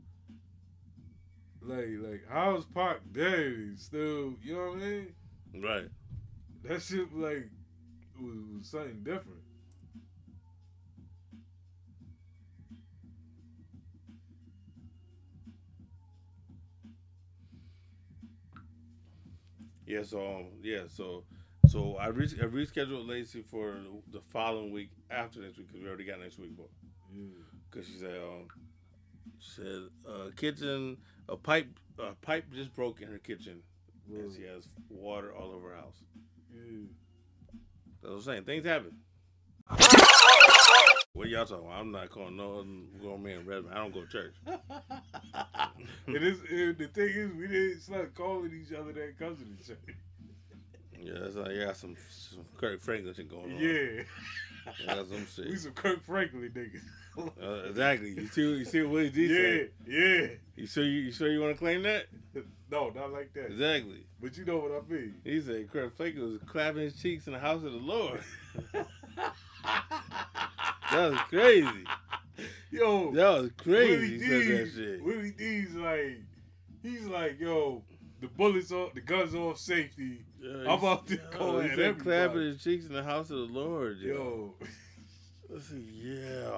like, 1.61 1.89
like, 2.01 2.23
how's 2.31 2.65
Pac 2.65 3.01
dead? 3.13 3.75
Still, 3.77 4.35
you 4.43 4.55
know 4.55 4.71
what 4.71 4.79
I 4.79 4.81
mean? 4.81 5.15
Right. 5.63 5.89
That 6.65 6.81
shit 6.81 7.15
like 7.15 7.51
was, 8.19 8.37
was 8.57 8.69
something 8.69 9.03
different. 9.03 9.41
Yeah, 19.87 20.03
so 20.03 20.19
um, 20.19 20.47
yeah, 20.63 20.83
so 20.89 21.25
so 21.67 21.97
I, 21.97 22.09
re- 22.09 22.39
I 22.41 22.45
rescheduled 22.45 23.09
Lacey 23.09 23.43
for 23.43 23.77
the 24.13 24.21
following 24.21 24.73
week 24.73 24.91
after 25.11 25.41
next 25.41 25.59
week 25.59 25.69
because 25.69 25.83
we 25.83 25.89
already 25.89 26.05
got 26.05 26.21
next 26.21 26.39
week 26.39 26.57
booked. 26.57 26.75
Because 27.71 27.87
she 27.87 27.99
said, 27.99 28.17
um, 28.17 28.49
she 29.39 29.51
said, 29.63 29.83
uh, 30.09 30.31
kitchen, 30.37 30.97
a 31.29 31.37
pipe, 31.37 31.69
a 31.99 32.15
pipe 32.15 32.45
just 32.53 32.75
broke 32.75 33.01
in 33.01 33.09
her 33.09 33.19
kitchen, 33.19 33.63
and 34.09 34.33
she 34.35 34.43
has 34.43 34.69
water 34.89 35.35
all 35.35 35.51
over 35.53 35.71
her 35.71 35.77
house. 35.77 36.03
Yeah. 36.53 36.87
That's 38.03 38.11
what 38.13 38.17
I'm 38.19 38.23
saying. 38.23 38.45
Things 38.45 38.65
happen. 38.65 38.97
What 41.17 41.29
y'all 41.29 41.47
talking 41.47 41.65
about? 41.65 41.81
I'm 41.81 41.91
not 41.91 42.11
calling 42.11 42.37
no 42.37 42.63
grown 43.01 43.23
man 43.23 43.47
Redman. 43.47 43.73
I 43.73 43.77
don't 43.77 43.95
go 43.95 44.03
to 44.03 44.07
church. 44.07 44.35
It's, 46.09 46.41
and 46.51 46.79
the 46.79 46.87
thing 46.89 47.09
is, 47.09 47.33
we 47.33 47.49
didn't 47.49 47.81
start 47.81 48.15
calling 48.15 48.51
each 48.53 48.73
other 48.73 48.93
that 48.93 49.19
cousin 49.19 49.57
and 49.57 49.65
shit. 49.65 49.79
Yeah, 50.99 51.19
that's 51.21 51.37
like, 51.37 51.53
you 51.53 51.65
got 51.65 51.77
some, 51.77 51.97
some 52.11 52.45
Kirk 52.57 52.81
Franklin 52.81 53.15
shit 53.15 53.29
going 53.29 53.55
on. 53.55 53.59
Yeah. 53.59 54.03
You 54.79 54.87
got 54.87 55.09
some 55.09 55.27
shit. 55.35 55.49
we 55.49 55.57
some 55.57 55.73
Kirk 55.73 56.03
Franklin 56.05 56.51
niggas. 56.55 57.33
Uh, 57.43 57.69
exactly. 57.69 58.11
You 58.11 58.27
see, 58.29 58.43
you 58.43 58.65
see 58.65 58.83
what 58.83 58.93
Willie 58.93 59.11
D 59.11 59.27
yeah, 59.27 59.37
said. 59.37 59.71
yeah. 59.87 60.27
You 60.57 60.67
sure 60.67 60.85
you, 60.85 61.01
you 61.01 61.13
sure 61.13 61.29
you 61.29 61.41
want 61.41 61.55
to 61.55 61.59
claim 61.59 61.83
that? 61.83 62.07
No, 62.71 62.91
not 62.91 63.13
like 63.13 63.33
that. 63.35 63.47
Exactly. 63.47 64.07
But 64.21 64.37
you 64.39 64.45
know 64.45 64.59
what 64.59 64.73
I 64.73 64.93
mean. 64.93 65.15
He 65.25 65.41
said 65.41 65.71
Kirk 65.71 65.97
Franklin 65.97 66.33
was 66.33 66.43
clapping 66.47 66.83
his 66.83 67.01
cheeks 67.01 67.27
in 67.27 67.33
the 67.33 67.39
house 67.39 67.63
of 67.63 67.73
the 67.73 67.79
Lord. 67.79 68.21
that 70.93 71.11
was 71.11 71.21
crazy. 71.29 71.69
Yo, 72.71 73.13
That 73.13 73.41
was 73.43 73.51
crazy. 73.57 73.97
Willie 73.97 74.09
He 74.09 74.19
said 74.21 74.59
that 74.59 74.65
D's, 74.65 74.75
shit. 74.75 75.03
Willie 75.05 75.31
D's 75.31 75.75
like, 75.75 76.19
he's 76.83 77.07
like, 77.07 77.41
yo, 77.41 77.83
the 78.21 78.29
bullets 78.29 78.73
off, 78.73 78.93
the 78.95 79.01
guns 79.01 79.35
off 79.35 79.59
safety. 79.59 80.25
Yeah, 80.41 80.73
I'm 80.73 80.85
out 80.85 81.07
there 81.07 81.19
yo, 81.33 81.61
at 81.61 81.99
clapping 81.99 82.41
his 82.41 82.63
cheeks 82.63 82.87
in 82.87 82.93
the 82.93 83.03
house 83.03 83.31
of 83.31 83.39
the 83.39 83.45
Lord. 83.59 83.99
Yo. 83.99 84.55
Yo, 85.49 85.59
yeah. 85.75 86.51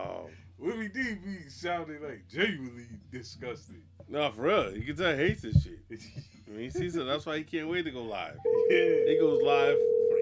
Willie 0.58 0.88
D 0.88 1.14
be 1.14 1.48
sounding 1.48 2.02
like 2.02 2.24
genuinely 2.28 2.86
disgusted. 3.12 3.82
No, 4.08 4.30
for 4.30 4.42
real. 4.42 4.76
You 4.76 4.82
can 4.82 4.96
tell 4.96 5.16
he 5.16 5.24
hates 5.28 5.42
this 5.42 5.62
shit. 5.62 5.78
I 5.90 6.50
mean, 6.50 6.60
he 6.62 6.70
sees 6.70 6.96
it. 6.96 7.04
That's 7.06 7.26
why 7.26 7.38
he 7.38 7.44
can't 7.44 7.68
wait 7.68 7.82
to 7.84 7.90
go 7.90 8.02
live. 8.02 8.38
yeah, 8.70 9.04
He 9.06 9.18
goes 9.20 9.40
live 9.42 9.76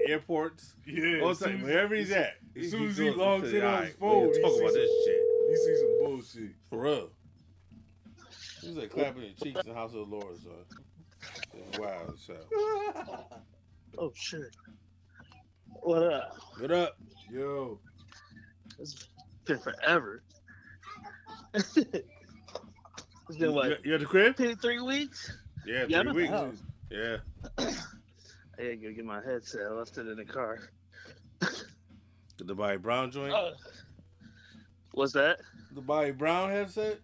airports. 0.07 0.73
yeah. 0.85 1.19
All 1.21 1.29
as 1.29 1.39
the 1.39 1.45
soon 1.45 1.57
time, 1.59 1.63
wherever 1.67 1.95
he's 1.95 2.11
at. 2.11 2.33
as 2.55 2.71
soon 2.71 2.87
as 2.89 2.97
he 2.97 3.05
goes 3.05 3.15
logs 3.17 3.43
to 3.43 3.49
the- 3.51 3.57
in 3.57 3.63
on 3.63 3.73
"All 3.73 3.81
his 3.81 3.95
phone, 3.95 4.09
we're 4.09 4.25
gonna 4.27 4.35
he 4.37 4.41
talk 4.41 4.59
about 4.59 4.73
sees- 4.73 4.75
this 4.75 5.05
shit. 5.05 5.21
He 5.49 5.55
sees 5.55 5.79
some 5.79 5.99
bullshit. 5.99 6.55
For 6.69 6.81
real. 6.81 7.09
He's 8.61 8.75
like 8.75 8.89
clapping 8.91 9.21
his 9.23 9.35
cheeks 9.35 9.61
in 9.61 9.67
the 9.69 9.73
house 9.75 9.93
of 9.93 10.09
the 10.09 10.15
Lord, 10.15 10.35
son. 10.37 10.53
Wow, 11.79 12.13
so. 12.17 12.35
Oh 13.99 14.11
shit. 14.15 14.55
What 15.81 16.03
up? 16.03 16.35
What 16.59 16.71
up? 16.71 16.97
Yo, 17.31 17.79
It's 18.79 19.07
been 19.45 19.57
forever. 19.59 20.21
it's 21.53 21.73
been 21.73 22.03
You, 23.39 23.51
what? 23.53 23.83
you 23.85 23.93
at 23.95 23.99
the 24.01 24.05
crib? 24.05 24.35
Two, 24.37 24.55
three 24.55 24.79
weeks? 24.81 25.31
Yeah, 25.65 25.85
Yeah, 25.87 26.03
three 26.03 26.27
at 26.27 26.45
weeks. 26.51 26.61
Yeah. 26.91 27.17
I 28.59 28.63
gotta 28.63 28.75
go 28.77 28.91
get 28.93 29.05
my 29.05 29.21
headset. 29.23 29.61
I 29.69 29.73
left 29.73 29.97
it 29.97 30.07
in 30.07 30.17
the 30.17 30.25
car. 30.25 30.59
The 32.37 32.53
Bobby 32.55 32.77
Brown 32.77 33.09
joint. 33.11 33.33
Uh, 33.33 33.51
what's 34.91 35.13
that? 35.13 35.39
The 35.73 35.81
Bobby 35.81 36.11
Brown 36.11 36.49
headset? 36.49 36.99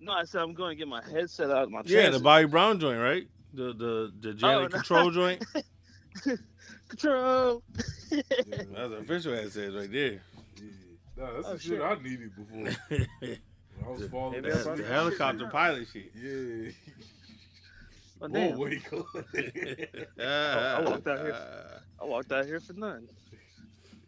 No, 0.00 0.12
I 0.12 0.24
said 0.24 0.40
I'm 0.42 0.54
going 0.54 0.70
to 0.70 0.76
get 0.76 0.88
my 0.88 1.02
headset 1.04 1.50
out 1.50 1.64
of 1.64 1.70
my 1.70 1.82
Yeah, 1.84 2.10
the. 2.10 2.18
Bobby 2.18 2.46
Brown 2.46 2.80
joint, 2.80 3.00
right? 3.00 3.26
The 3.54 3.72
the 3.74 4.12
the 4.20 4.34
Janet 4.34 4.56
Oh, 4.56 4.62
no. 4.62 4.68
Control 4.68 5.10
joint. 5.10 5.44
Control. 6.88 7.62
yeah, 8.10 8.22
That's 8.30 8.68
the 8.90 8.96
official 9.00 9.34
headset 9.34 9.74
right 9.74 9.90
there. 9.92 10.12
yeah. 10.12 10.18
Nah, 11.16 11.26
that's 11.34 11.46
Oh, 11.46 11.52
the 11.52 11.58
shit 11.58 11.72
shit. 11.72 11.82
I 11.82 11.94
needed 12.02 12.30
before. 12.34 12.68
I 13.86 13.88
was 13.90 14.08
falling 14.10 14.32
Maybe 14.40 14.48
That's 14.50 14.64
that's 14.64 14.80
the 14.80 14.86
helicopter 14.86 15.46
pilot 15.48 15.86
shit. 15.92 16.10
Yeah. 16.16 16.70
Oh, 18.22 18.28
Whoa, 18.28 18.50
damn. 18.50 18.58
wake 18.58 18.92
up. 18.92 19.06
I, 20.20 20.80
walked 20.80 21.08
out 21.08 21.18
here. 21.18 21.36
I 22.00 22.04
walked 22.04 22.30
out 22.32 22.46
here 22.46 22.60
for 22.60 22.72
nothing. 22.74 23.08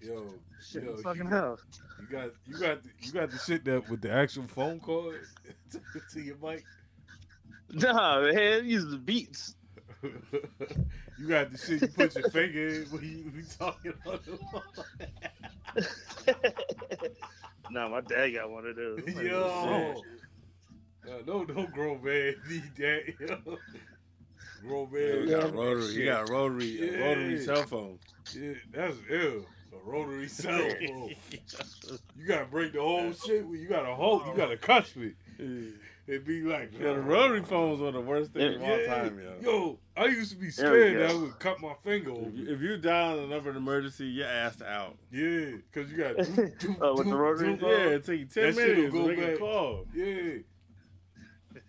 Yo, 0.00 0.34
Shit, 0.62 0.84
yo, 0.84 0.96
fucking 0.98 1.24
you, 1.24 1.28
hell. 1.28 1.58
you 2.00 2.06
got 2.06 2.30
you 2.46 2.58
got 2.58 2.82
the, 2.82 2.90
you 3.00 3.12
got 3.12 3.30
the 3.30 3.38
shit 3.38 3.64
that 3.64 3.88
with 3.88 4.02
the 4.02 4.12
actual 4.12 4.46
phone 4.46 4.78
cord 4.78 5.22
to, 5.72 5.80
to 6.12 6.20
your 6.20 6.36
mic. 6.42 6.64
Nah, 7.72 8.20
man, 8.20 8.66
use 8.66 8.86
the 8.86 8.98
beats. 8.98 9.56
you 10.02 11.28
got 11.28 11.50
the 11.50 11.58
shit 11.58 11.80
you 11.80 11.88
put 11.88 12.14
your 12.14 12.30
finger 12.30 12.68
in 12.68 12.82
when 12.90 13.02
you 13.02 13.30
be 13.30 13.42
talking 13.58 13.94
on 14.06 14.18
the 14.26 14.38
phone. 14.52 16.42
nah, 17.70 17.88
my 17.88 18.02
dad 18.02 18.28
got 18.34 18.50
one 18.50 18.66
of 18.66 18.76
those. 18.76 19.00
Yo. 19.20 20.02
Uh, 21.06 21.22
no, 21.26 21.42
no 21.42 21.66
grown 21.66 22.02
man 22.04 22.34
need 22.48 22.70
that. 22.76 23.14
Yo. 23.18 23.58
Grown 24.66 24.92
man. 24.92 25.02
Yeah, 25.02 25.14
you 25.14 25.30
got 25.30 25.42
got 25.42 25.54
rotary. 25.54 25.86
You 25.94 26.04
got 26.06 26.28
rotary. 26.30 26.88
A 26.88 27.00
rotary 27.04 27.40
cell 27.40 27.62
phone. 27.64 27.98
Yeah, 28.34 28.52
that's 28.72 28.96
ill. 29.10 29.44
A 29.72 29.90
rotary 29.90 30.28
cell 30.28 30.58
phone. 30.86 31.14
You 32.16 32.26
gotta 32.26 32.46
break 32.46 32.72
the 32.72 32.80
whole 32.80 33.12
shit. 33.12 33.44
You 33.46 33.66
gotta 33.68 33.94
hold. 33.94 34.26
You 34.26 34.34
gotta 34.36 34.56
cuss 34.56 34.92
it. 34.96 35.14
It'd 36.06 36.26
be 36.26 36.42
like 36.42 36.70
Yeah, 36.78 36.92
the 36.92 37.00
rotary 37.00 37.42
phones 37.42 37.80
are 37.80 37.90
the 37.90 38.00
worst 38.00 38.32
thing 38.32 38.56
of 38.56 38.62
all 38.62 38.78
time, 38.86 39.18
yo. 39.18 39.34
Yo, 39.40 39.78
I 39.96 40.04
used 40.06 40.32
to 40.32 40.36
be 40.36 40.50
scared 40.50 41.00
that 41.00 41.10
I 41.10 41.14
would 41.14 41.38
cut 41.38 41.62
my 41.62 41.72
finger 41.82 42.10
If 42.10 42.16
over. 42.18 42.30
you, 42.30 42.54
if 42.54 42.60
you 42.60 42.76
dial 42.76 43.16
the 43.22 43.26
number 43.26 43.48
of 43.48 43.56
emergency, 43.56 44.04
your 44.08 44.26
ass 44.28 44.60
out. 44.60 44.96
Yeah, 45.10 45.52
cause 45.72 45.90
you 45.90 45.96
got. 45.96 46.16
Oh, 46.82 46.94
with 46.96 47.08
the 47.08 47.16
rotary 47.16 47.56
phone? 47.56 47.70
Yeah, 47.70 47.76
it 47.86 48.04
take 48.04 48.20
you 48.20 48.26
ten 48.26 48.44
That 48.44 48.54
shit'll 48.54 48.74
minutes 48.76 48.92
go 48.94 49.08
to 49.08 49.16
make 49.16 49.34
a 49.34 49.36
call. 49.38 49.86
Yeah, 49.94 50.32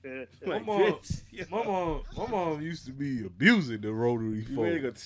my 0.46 0.54
Like, 0.54 0.66
mom, 0.66 0.82
bitch, 0.82 1.50
my 1.50 1.64
mom, 1.64 2.02
my 2.18 2.28
mom 2.28 2.62
used 2.62 2.86
to 2.86 2.92
be 2.92 3.26
abusing 3.26 3.82
the 3.82 3.92
rotary 3.92 4.46
you 4.48 4.56
phone. 4.56 4.82
go? 4.82 4.92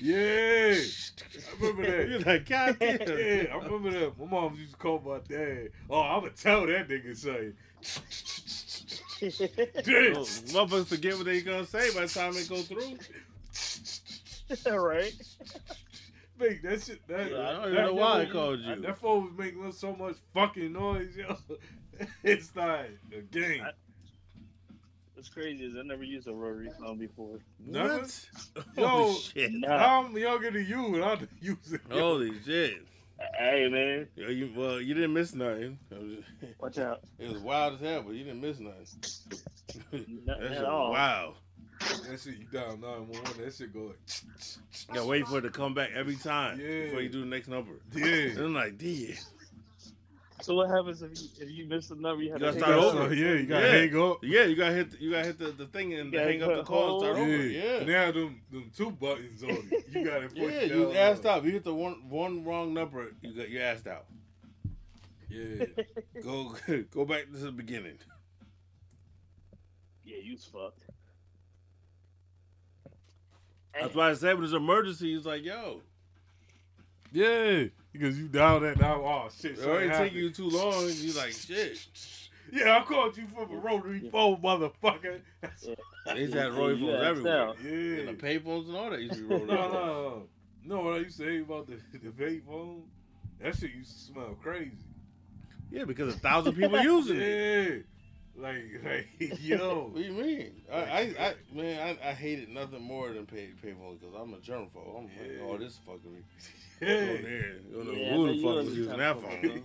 Yeah, 0.00 0.74
I 0.74 1.60
remember 1.60 1.86
that. 1.90 2.08
You're 2.10 2.20
like, 2.20 2.48
God 2.48 2.76
damn. 2.78 2.98
Yeah, 3.08 3.54
I 3.54 3.64
remember 3.64 3.90
that. 3.90 4.18
My 4.18 4.26
mom 4.26 4.54
used 4.56 4.72
to 4.72 4.76
call 4.78 5.00
my 5.04 5.18
dad. 5.28 5.70
Oh, 5.88 6.00
I'ma 6.00 6.28
tell 6.36 6.66
that 6.66 6.88
nigga 6.88 7.16
say. 7.16 7.52
Oh, 9.22 9.26
Bitch. 9.26 10.52
Motherfuckers 10.52 10.86
forget 10.86 11.16
what 11.16 11.24
they 11.26 11.40
gonna 11.40 11.64
say 11.66 11.92
by 11.94 12.02
the 12.02 12.08
time 12.08 12.34
they 12.34 12.44
go 12.44 12.56
through. 12.62 12.98
All 14.72 14.78
right. 14.80 15.12
Make 16.38 16.62
that 16.62 16.82
shit. 16.82 17.06
That, 17.08 17.30
Yeah, 17.30 17.48
I 17.48 17.52
don't 17.52 17.72
even 17.72 17.84
know 17.86 17.94
why 17.94 18.22
I 18.22 18.26
called 18.26 18.60
you. 18.60 18.76
That 18.82 18.98
phone 18.98 19.24
was 19.24 19.32
making 19.38 19.72
so 19.72 19.96
much 19.96 20.16
fucking 20.34 20.72
noise, 20.72 21.16
yo. 21.16 21.36
It's 22.22 22.54
like 22.54 22.90
a 23.16 23.22
game. 23.22 23.62
I- 23.64 23.70
What's 25.26 25.34
crazy 25.34 25.64
is 25.64 25.74
I 25.76 25.82
never 25.82 26.04
used 26.04 26.28
a 26.28 26.32
rotary 26.32 26.70
phone 26.78 26.98
before. 26.98 27.40
Never? 27.58 27.98
What? 27.98 28.26
Yo, 28.76 28.86
Holy 28.86 29.14
shit. 29.20 29.52
Nah. 29.54 30.04
I'm 30.04 30.16
younger 30.16 30.52
than 30.52 30.64
you, 30.66 30.94
and 30.94 31.04
I'm 31.04 31.28
using. 31.40 31.74
it. 31.74 31.80
Holy 31.90 32.30
shit. 32.44 32.86
Hey 33.36 33.66
man, 33.68 34.06
Yo, 34.14 34.28
you, 34.28 34.52
well, 34.54 34.80
you 34.80 34.94
didn't 34.94 35.14
miss 35.14 35.34
nothing. 35.34 35.78
It 35.90 36.54
watch 36.60 36.78
out. 36.78 37.00
it 37.18 37.32
was 37.32 37.42
wild 37.42 37.74
as 37.74 37.80
hell, 37.80 38.02
but 38.02 38.14
you 38.14 38.22
didn't 38.24 38.40
miss 38.40 38.60
nothing. 38.60 38.86
Nothing 39.90 40.20
That 40.26 40.38
shit 40.42 40.52
at 40.52 40.64
all. 40.64 40.92
wild. 40.92 41.34
That 41.80 42.20
shit, 42.22 42.36
you 42.38 42.44
down 42.52 42.80
911, 42.82 43.42
that 43.42 43.54
shit 43.54 43.72
go 43.74 43.80
like. 43.86 43.98
You 44.88 44.94
gotta 44.94 45.06
wait 45.08 45.26
for 45.26 45.38
it 45.38 45.42
to 45.42 45.50
come 45.50 45.74
back 45.74 45.90
every 45.94 46.16
time 46.16 46.60
Yeah. 46.60 46.84
before 46.84 47.00
you 47.00 47.08
do 47.08 47.20
the 47.20 47.26
next 47.26 47.48
number. 47.48 47.80
And 47.94 48.04
Yeah. 48.04 48.44
I'm 48.44 48.54
like, 48.54 48.78
damn. 48.78 49.16
So 50.42 50.54
what 50.54 50.68
happens 50.68 51.00
if 51.02 51.10
you 51.18 51.28
if 51.40 51.50
you 51.50 51.66
miss 51.66 51.88
the 51.88 51.94
number? 51.94 52.22
You 52.22 52.32
have 52.32 52.40
You 52.42 52.52
to 52.52 52.58
gotta 52.60 52.72
hang 52.72 52.80
start 52.82 52.94
up? 52.94 53.00
over. 53.02 53.14
Yeah, 53.14 53.32
you 53.32 53.46
gotta 53.46 53.66
Yeah. 53.66 53.72
hang 53.72 53.96
up. 54.02 54.18
Yeah, 54.22 54.44
you 54.44 54.54
gotta 54.56 54.74
hit. 54.74 54.90
The, 54.90 55.00
you 55.00 55.10
gotta 55.10 55.24
hit 55.26 55.38
the, 55.38 55.46
the 55.52 55.66
thing 55.66 55.94
and 55.94 56.12
You 56.12 56.18
hang 56.18 56.42
up 56.42 56.54
the 56.56 56.62
call 56.62 56.90
and 56.92 57.00
start 57.00 57.16
hold. 57.16 57.28
over. 57.28 57.46
Yeah. 57.46 57.62
Yeah. 57.64 57.76
And 57.78 57.88
they 57.88 58.20
them, 58.20 58.40
them 58.52 58.70
two 58.76 58.90
buttons 58.90 59.42
on 59.42 59.50
it. 59.50 59.84
You 59.92 60.04
gotta 60.04 60.28
push 60.28 60.36
Yeah, 60.36 60.48
it 60.48 60.70
you 60.70 60.84
down. 60.92 60.96
asked 60.96 61.24
out. 61.26 61.42
You 61.44 61.52
hit 61.52 61.64
the 61.64 61.74
one 61.74 62.08
one 62.08 62.44
wrong 62.44 62.74
number, 62.74 63.12
you 63.22 63.32
got 63.34 63.48
you 63.48 63.60
asked 63.60 63.86
out. 63.86 64.04
Yeah. 65.30 65.64
Go 66.22 66.54
go 66.92 67.04
back 67.06 67.24
to 67.32 67.38
the 67.38 67.50
beginning. 67.52 67.98
Yeah, 70.04 70.18
you's 70.22 70.44
fucked. 70.44 70.82
That's 73.78 73.94
why 73.94 74.10
I 74.10 74.14
said 74.14 74.34
when 74.34 74.40
there's 74.42 74.52
an 74.52 74.62
emergency, 74.62 75.14
he's 75.14 75.26
like, 75.26 75.44
yo, 75.44 75.80
Yeah. 77.12 77.64
Because 77.98 78.18
you 78.18 78.28
down 78.28 78.62
that 78.62 78.78
now. 78.80 78.96
Oh, 79.02 79.28
shit. 79.40 79.58
So 79.58 79.74
it 79.74 79.82
ain't 79.82 79.90
happened. 79.92 80.10
taking 80.10 80.18
you 80.24 80.30
too 80.30 80.48
long. 80.48 80.88
You 80.90 81.12
like, 81.14 81.32
shit. 81.32 81.86
Yeah, 82.52 82.78
I 82.78 82.84
called 82.84 83.16
you 83.16 83.26
from 83.26 83.50
a 83.50 83.58
rotary 83.58 84.08
phone, 84.10 84.36
motherfucker. 84.36 85.20
They 86.06 86.20
used 86.20 86.32
to 86.34 86.40
have 86.42 86.54
rotary 86.56 86.78
phones 86.80 87.02
everywhere. 87.02 87.42
out. 87.48 87.56
Yeah. 87.62 87.70
And 87.70 88.08
the 88.08 88.12
payphones 88.14 88.66
and 88.68 88.76
all 88.76 88.90
that 88.90 89.00
used 89.00 89.14
to 89.14 89.20
be 89.28 89.34
rotary 89.34 89.46
No, 89.48 89.56
phones. 89.56 89.72
no, 90.64 90.76
no. 90.76 90.82
What 90.82 90.94
I 90.94 90.98
used 90.98 91.16
to 91.18 91.24
say 91.26 91.38
about 91.40 91.66
the 91.66 91.76
the 91.98 92.10
vape 92.10 92.46
phone? 92.46 92.82
That 93.40 93.56
shit 93.56 93.72
used 93.74 93.92
to 93.92 93.98
smell 94.12 94.36
crazy. 94.40 94.70
Yeah, 95.70 95.84
because 95.84 96.14
a 96.14 96.18
thousand 96.18 96.54
people 96.54 96.80
using 96.80 97.16
it. 97.20 97.22
Yeah, 97.22 97.76
like 98.38 98.64
like 98.84 99.08
yo. 99.40 99.90
What 99.92 99.94
do 99.96 100.00
you 100.02 100.12
mean? 100.12 100.52
I, 100.72 100.76
I, 100.76 101.00
I 101.18 101.34
man, 101.52 101.98
I, 102.02 102.10
I 102.10 102.12
hated 102.12 102.48
nothing 102.50 102.82
more 102.82 103.10
than 103.12 103.26
pay 103.26 103.50
payphones 103.64 104.00
because 104.00 104.14
I'm 104.18 104.32
a 104.34 104.38
germaphobe. 104.38 104.96
I'm 104.96 105.04
like, 105.04 105.12
Yeah. 105.38 105.44
oh, 105.48 105.58
this 105.58 105.78
fucking. 105.84 106.24
Go 106.80 106.86
there. 106.86 107.54
You 107.70 107.74
don't 107.74 107.86
know 107.86 107.92
Yeah, 107.92 108.06
I 108.06 108.10
who 108.10 108.16
know 108.16 108.26
the 108.26 108.32
you 108.34 108.42
fuck 108.42 108.54
was 108.56 108.66
was 108.66 108.76
using 108.76 108.98
that 108.98 109.16
germaphobe, 109.16 109.42
phone. 109.42 109.62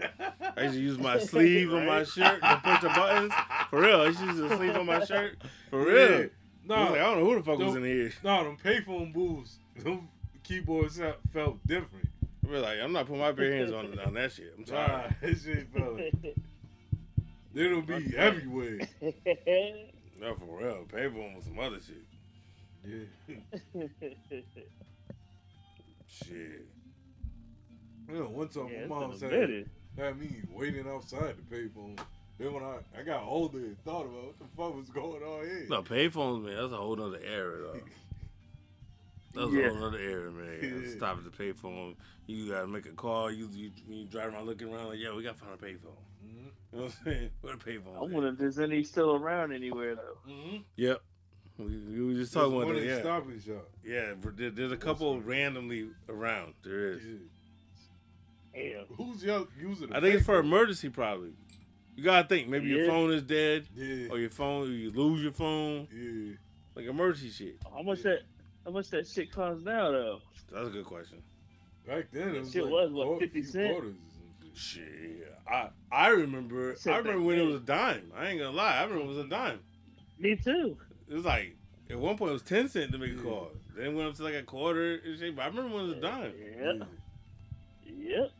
huh? 0.00 0.52
I 0.56 0.62
used 0.62 0.74
to 0.74 0.80
use 0.80 0.98
my 0.98 1.18
sleeve 1.18 1.72
on 1.74 1.86
my 1.86 2.04
shirt 2.04 2.40
to 2.40 2.60
push 2.64 2.80
the 2.82 2.88
buttons. 2.88 3.32
For 3.70 3.80
real, 3.80 4.00
I 4.00 4.06
used 4.06 4.18
to 4.20 4.26
use 4.26 4.36
the 4.36 4.56
sleeve 4.56 4.76
on 4.76 4.86
my 4.86 5.04
shirt. 5.04 5.38
For 5.70 5.84
real. 5.84 6.20
Yeah. 6.20 6.26
I 6.70 6.80
like, 6.90 6.92
I 6.92 6.94
don't 6.98 7.18
know 7.18 7.24
who 7.24 7.34
the 7.36 7.42
fuck 7.42 7.58
was 7.58 7.74
in 7.74 7.84
here. 7.84 8.12
no, 8.22 8.44
them 8.44 8.56
payphone 8.64 9.12
booths, 9.12 9.58
them 9.76 10.08
keyboards 10.44 10.98
felt- 10.98 11.16
felt 11.32 11.66
different. 11.66 12.08
I 12.46 12.50
was 12.50 12.62
like, 12.62 12.78
I'm 12.80 12.92
not 12.92 13.06
putting 13.06 13.20
my 13.20 13.32
bare 13.32 13.52
hands 13.52 13.72
on, 13.72 13.98
on 13.98 14.14
that 14.14 14.32
shit. 14.32 14.54
I'm 14.56 14.64
Nah, 14.64 14.86
sorry. 14.86 15.16
that 15.20 15.40
shit 15.40 15.68
felt 15.76 15.96
like 15.96 16.36
they 17.54 17.68
don't 17.68 17.86
be 17.86 18.16
everywhere. 18.16 18.80
No, 20.20 20.36
for 20.36 20.56
real. 20.58 20.84
Payphone 20.86 21.34
was 21.34 21.44
some 21.46 21.58
other 21.58 21.78
shit. 21.80 22.04
Yeah. 22.86 23.86
Shit. 26.08 26.66
You 28.08 28.14
know, 28.18 28.24
one 28.28 28.46
time 28.48 28.68
Yeah, 28.72 28.86
my 28.86 29.00
mom 29.00 29.00
been 29.10 29.16
a 29.16 29.18
said 29.18 29.30
minute. 29.32 29.68
had 29.98 30.20
me 30.20 30.42
waiting 30.52 30.86
outside 30.88 31.34
the 31.36 31.56
payphone. 31.56 31.98
Then 32.38 32.52
when 32.52 32.62
I, 32.62 32.76
I 32.98 33.02
got 33.02 33.24
older 33.24 33.58
and 33.58 33.76
thought 33.84 34.02
about 34.06 34.24
what 34.26 34.38
the 34.38 34.44
fuck 34.56 34.76
was 34.76 34.90
going 34.90 35.22
on 35.22 35.44
here. 35.44 35.66
No, 35.68 35.82
payphones, 35.82 36.44
man, 36.44 36.56
that's 36.56 36.72
a 36.72 36.76
whole 36.76 37.00
other 37.02 37.20
era, 37.24 37.58
though. 37.62 37.80
That's 39.34 39.50
Yeah. 39.50 39.62
a 39.62 39.68
whole 39.70 39.80
nother 39.80 39.98
era, 39.98 40.30
man. 40.30 40.82
Yeah. 40.84 40.90
Stop 40.94 41.16
at 41.18 41.24
the 41.24 41.30
payphone. 41.30 41.94
You 42.26 42.50
gotta 42.50 42.66
make 42.66 42.84
a 42.84 42.90
call. 42.90 43.30
You 43.30 43.48
you, 43.52 43.70
you 43.88 44.04
drive 44.04 44.34
around 44.34 44.44
looking 44.46 44.72
around 44.72 44.88
like, 44.90 44.98
yeah, 44.98 45.14
we 45.16 45.22
gotta 45.22 45.38
find 45.38 45.52
a 45.54 45.56
payphone. 45.56 45.96
You 46.72 46.78
know 46.78 46.84
what 46.84 46.94
I'm 47.06 47.12
saying? 47.12 47.30
Where 47.42 47.56
the 47.56 47.64
payphone? 47.64 47.96
I 47.96 48.00
wonder 48.00 48.28
if 48.28 48.38
there's 48.38 48.58
any 48.58 48.82
still 48.84 49.14
around 49.16 49.52
anywhere 49.52 49.94
though. 49.94 50.30
Mm-hmm. 50.30 50.56
Yep. 50.76 51.02
We, 51.58 51.64
we 51.66 52.02
were 52.06 52.14
just 52.14 52.32
There's 52.32 52.44
talking 52.44 52.56
about 52.56 52.66
one 52.66 52.76
that. 52.76 52.84
Yeah, 52.84 53.00
Stop 53.00 53.26
and 53.28 53.42
Shop. 53.42 53.68
yeah. 53.84 54.12
But 54.20 54.36
there, 54.36 54.50
there's 54.50 54.72
a 54.72 54.76
couple 54.76 55.20
randomly 55.20 55.88
around. 56.08 56.54
There 56.64 56.92
is. 56.92 57.02
Yeah. 58.54 58.82
Who's 58.96 59.22
y'all 59.22 59.46
using? 59.60 59.92
I 59.92 60.00
think 60.00 60.14
it's 60.16 60.26
for 60.26 60.38
emergency, 60.38 60.88
probably. 60.88 61.32
You 61.96 62.04
gotta 62.04 62.26
think. 62.26 62.48
Maybe 62.48 62.68
your 62.68 62.84
Yeah. 62.84 62.90
phone 62.90 63.12
is 63.12 63.22
dead, 63.22 63.66
Yeah. 63.74 64.08
or 64.10 64.18
your 64.18 64.30
phone, 64.30 64.72
you 64.72 64.90
lose 64.90 65.22
your 65.22 65.32
phone, 65.32 65.88
Yeah. 65.92 66.36
like 66.74 66.86
emergency 66.86 67.30
shit. 67.30 67.56
How 67.70 67.82
much 67.82 68.02
that? 68.02 68.20
How 68.64 68.70
much 68.70 68.88
that 68.90 69.06
shit 69.06 69.30
costs 69.30 69.62
now 69.64 69.90
though? 69.90 70.20
That's 70.50 70.68
a 70.68 70.70
good 70.70 70.84
question. 70.86 71.22
Back 71.86 72.06
then, 72.12 72.34
it 72.34 72.40
was 72.40 72.52
Shit 72.52 72.62
like 72.64 72.72
was, 72.72 72.92
what, 72.92 73.18
50 73.20 73.42
few 73.42 73.42
cent? 73.50 73.72
quarters 73.72 73.94
or 73.94 74.10
some 74.11 74.11
shit. 74.54 74.84
Shit, 74.84 75.34
I 75.50 75.68
I 75.90 76.08
remember. 76.08 76.74
Shit 76.76 76.92
I 76.92 76.98
remember 76.98 77.22
when 77.22 77.38
it 77.38 77.42
was 77.46 77.56
a 77.56 77.60
dime. 77.60 78.12
I 78.16 78.28
ain't 78.28 78.38
gonna 78.40 78.56
lie. 78.56 78.76
I 78.78 78.82
remember 78.84 79.04
it 79.04 79.08
was 79.08 79.18
a 79.18 79.28
dime. 79.28 79.60
Me 80.18 80.36
too. 80.36 80.76
It 81.08 81.14
was 81.14 81.24
like 81.24 81.56
at 81.90 81.98
one 81.98 82.16
point 82.16 82.30
it 82.30 82.34
was 82.34 82.42
ten 82.42 82.68
cent 82.68 82.92
to 82.92 82.98
make 82.98 83.12
a 83.12 83.14
Yeah. 83.16 83.22
call. 83.22 83.50
Then 83.76 83.86
it 83.86 83.94
went 83.94 84.08
up 84.08 84.14
to 84.16 84.22
like 84.22 84.34
a 84.34 84.42
quarter 84.42 85.00
and 85.04 85.18
shit. 85.18 85.34
But 85.36 85.42
I 85.42 85.46
remember 85.48 85.74
when 85.76 85.84
it 85.84 85.88
was 85.88 85.96
a 85.98 86.00
dime. 86.00 86.32
Yep. 86.58 86.88
Yep. 87.98 88.30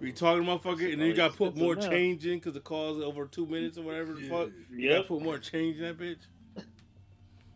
We 0.00 0.12
talking 0.12 0.44
motherfucker, 0.44 0.92
and 0.92 1.00
then 1.00 1.08
you 1.08 1.14
got 1.14 1.32
to 1.32 1.36
put 1.36 1.56
more 1.56 1.74
change 1.74 2.24
in 2.24 2.34
because 2.38 2.52
the 2.54 2.60
call's 2.60 3.02
over 3.02 3.26
two 3.26 3.46
minutes 3.46 3.78
or 3.78 3.82
whatever 3.82 4.12
the 4.14 4.22
Yeah. 4.22 4.28
fuck. 4.28 4.50
You 4.70 4.90
got 4.90 4.96
to 4.98 5.02
put 5.08 5.22
more 5.22 5.38
change 5.38 5.78
in 5.78 5.82
that 5.82 5.98
bitch. 5.98 6.18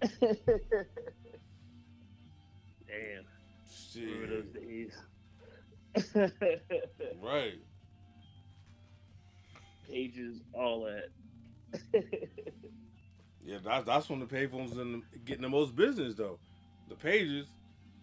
Damn. 2.89 3.24
Remember 3.94 4.27
those 4.27 4.44
Shit. 4.53 4.55
days. 4.55 4.93
Right. 7.23 7.59
Pages, 9.89 10.40
all 10.52 10.85
that. 10.85 12.05
Yeah, 13.44 13.59
that's 13.64 13.85
that's 13.85 14.09
when 14.09 14.20
the 14.20 14.27
payphones 14.27 14.78
and 14.78 15.02
getting 15.24 15.43
the 15.43 15.48
most 15.48 15.74
business 15.74 16.14
though. 16.14 16.39
The 16.89 16.94
pages, 16.94 17.48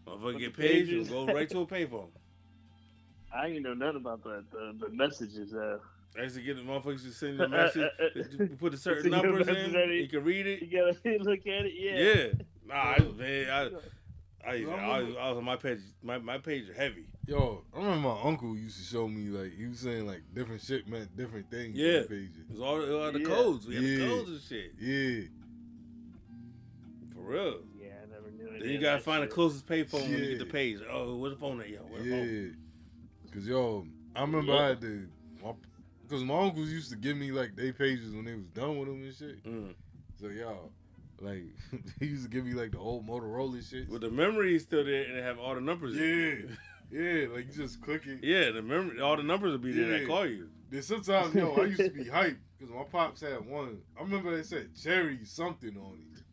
motherfucker 0.05 0.39
get 0.39 0.55
the 0.55 0.61
pages 0.61 0.89
pages- 0.89 1.09
go 1.09 1.25
right 1.27 1.49
to 1.49 1.61
a 1.61 1.65
payphone. 1.65 2.09
I 3.33 3.47
ain't 3.47 3.61
know 3.61 3.73
nothing 3.73 3.97
about 3.97 4.23
that. 4.23 4.45
The, 4.51 4.75
the 4.79 4.89
messages. 4.91 5.53
Uh, 5.53 5.77
I 6.17 6.23
used 6.23 6.35
to 6.35 6.41
get 6.41 6.57
the 6.57 6.63
motherfuckers 6.63 7.03
to 7.03 7.11
send 7.11 7.37
you 7.37 7.45
a 7.45 7.47
message. 7.49 7.89
put 8.59 8.71
the 8.71 8.77
certain 8.77 9.13
a 9.13 9.17
numbers 9.17 9.47
in, 9.47 9.71
that 9.71 9.87
you 9.87 10.07
can 10.07 10.23
read 10.23 10.47
it. 10.47 10.63
you 10.63 10.71
gotta 10.79 11.23
look 11.23 11.39
at 11.47 11.65
it. 11.65 11.73
Yeah. 11.75 11.97
Yeah. 11.97 12.27
Nah, 12.67 12.75
I, 12.75 12.99
man, 13.17 13.49
I, 13.49 13.69
I, 14.47 14.51
I, 14.63 15.01
was, 15.03 15.15
I 15.19 15.29
was 15.29 15.37
on 15.37 15.43
my 15.43 15.55
page. 15.57 15.79
My 16.01 16.17
my 16.17 16.37
page 16.37 16.69
are 16.69 16.73
heavy. 16.73 17.05
Yo, 17.27 17.63
I 17.75 17.77
remember 17.77 18.07
my 18.09 18.21
uncle 18.23 18.55
used 18.55 18.77
to 18.79 18.83
show 18.83 19.07
me 19.07 19.25
like 19.29 19.53
he 19.55 19.67
was 19.67 19.79
saying 19.79 20.07
like 20.07 20.21
different 20.33 20.61
shit 20.61 20.87
meant 20.87 21.15
different 21.15 21.49
things. 21.51 21.75
Yeah. 21.75 21.99
the 21.99 22.07
pages. 22.07 22.37
It 22.49 22.51
was 22.53 22.61
all, 22.61 23.01
all 23.03 23.11
the 23.11 23.19
Yeah. 23.19 23.25
codes. 23.25 23.67
We 23.67 23.75
had 23.75 23.83
Yeah. 23.83 23.97
the 23.97 24.07
codes 24.07 24.29
and 24.29 24.41
shit. 24.41 24.71
Yeah, 24.79 25.27
For 27.13 27.21
real. 27.21 27.59
Yeah, 27.79 27.87
I 28.03 28.11
never 28.11 28.31
knew 28.31 28.47
it. 28.55 28.59
Then 28.61 28.69
you 28.69 28.79
gotta 28.79 28.99
find 29.01 29.23
the 29.23 29.27
closest 29.27 29.67
payphone 29.67 30.01
when 30.01 30.11
you 30.11 30.17
get 30.29 30.39
the 30.39 30.45
Yeah. 30.45 30.51
page. 30.51 30.79
Oh, 30.89 31.15
where's 31.17 31.33
the 31.35 31.39
phone 31.39 31.61
at, 31.61 31.69
yo? 31.69 31.79
Where 31.79 32.01
the 32.01 32.09
phone? 32.09 32.55
yeah. 33.27 33.31
Cause 33.33 33.45
yo, 33.47 33.85
I 34.15 34.21
remember 34.21 34.53
I 34.53 34.69
had 34.69 34.81
to, 34.81 35.07
my, 35.43 35.51
cause 36.09 36.23
my 36.23 36.39
uncles 36.39 36.69
used 36.69 36.89
to 36.89 36.95
give 36.97 37.15
me 37.15 37.31
like 37.31 37.55
they 37.55 37.71
pages 37.71 38.15
when 38.15 38.25
they 38.25 38.33
was 38.33 38.47
done 38.47 38.79
with 38.79 38.87
them 38.87 39.03
and 39.03 39.13
shit. 39.15 39.43
Mm. 39.43 39.73
So 40.19 40.27
y'all, 40.29 40.71
like 41.21 41.43
he 41.99 42.07
used 42.07 42.23
to 42.23 42.29
give 42.29 42.45
me 42.45 42.53
like 42.53 42.71
the 42.71 42.79
old 42.79 43.07
Motorola 43.07 43.67
shit. 43.67 43.89
With 43.89 44.01
the 44.01 44.09
memory 44.09 44.55
is 44.55 44.63
still 44.63 44.83
there 44.83 45.03
and 45.03 45.17
they 45.17 45.21
have 45.21 45.39
all 45.39 45.55
the 45.55 45.61
numbers. 45.61 45.95
in. 45.95 46.57
Yeah, 46.91 47.01
yeah, 47.01 47.27
like 47.27 47.47
you 47.47 47.53
just 47.53 47.81
click 47.81 48.03
it. 48.07 48.23
Yeah, 48.23 48.51
the 48.51 48.61
memory, 48.61 48.99
all 48.99 49.17
the 49.17 49.23
numbers 49.23 49.51
will 49.51 49.59
be 49.59 49.71
there 49.71 49.99
that 49.99 50.07
call 50.07 50.25
you. 50.25 50.49
Then 50.69 50.81
sometimes, 50.81 51.33
yo, 51.33 51.53
I 51.55 51.65
used 51.65 51.81
to 51.81 51.89
be 51.89 52.05
hyped 52.05 52.37
because 52.57 52.73
my 52.73 52.83
pops 52.83 53.21
had 53.21 53.45
one. 53.47 53.79
I 53.97 54.01
remember 54.03 54.35
they 54.35 54.43
said 54.43 54.69
cherry 54.81 55.19
something 55.23 55.75
on 55.77 55.99
it, 56.13 56.23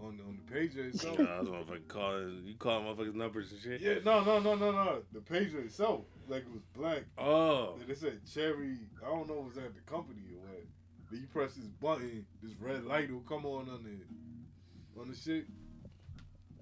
on 0.00 0.20
on 0.26 0.38
the 0.46 0.54
pager 0.54 0.88
itself. 0.88 1.18
Nah, 1.18 1.42
that's 1.42 1.48
motherfucking 1.48 1.88
calling. 1.88 2.42
You 2.44 2.54
call 2.56 2.80
motherfuckers 2.82 3.14
numbers 3.14 3.52
and 3.52 3.60
shit. 3.60 3.80
yeah, 3.80 3.94
no, 4.04 4.22
no, 4.22 4.38
no, 4.38 4.54
no, 4.54 4.70
no. 4.72 5.02
The 5.12 5.20
pager 5.20 5.64
itself, 5.64 6.02
like 6.28 6.42
it 6.42 6.52
was 6.52 6.62
black. 6.74 7.04
Oh. 7.18 7.76
And 7.80 7.88
they 7.88 7.94
said 7.94 8.20
cherry. 8.32 8.78
I 9.02 9.08
don't 9.08 9.28
know 9.28 9.38
it 9.38 9.44
was 9.44 9.58
at 9.58 9.74
the 9.74 9.80
company. 9.90 10.20
Then 11.10 11.20
you 11.20 11.26
press 11.26 11.54
this 11.54 11.66
button, 11.66 12.24
this 12.42 12.52
red 12.60 12.84
light 12.84 13.10
will 13.10 13.20
come 13.20 13.44
on 13.46 13.68
on 13.68 13.84
the 13.84 15.00
on 15.00 15.08
the 15.08 15.16
shit. 15.16 15.46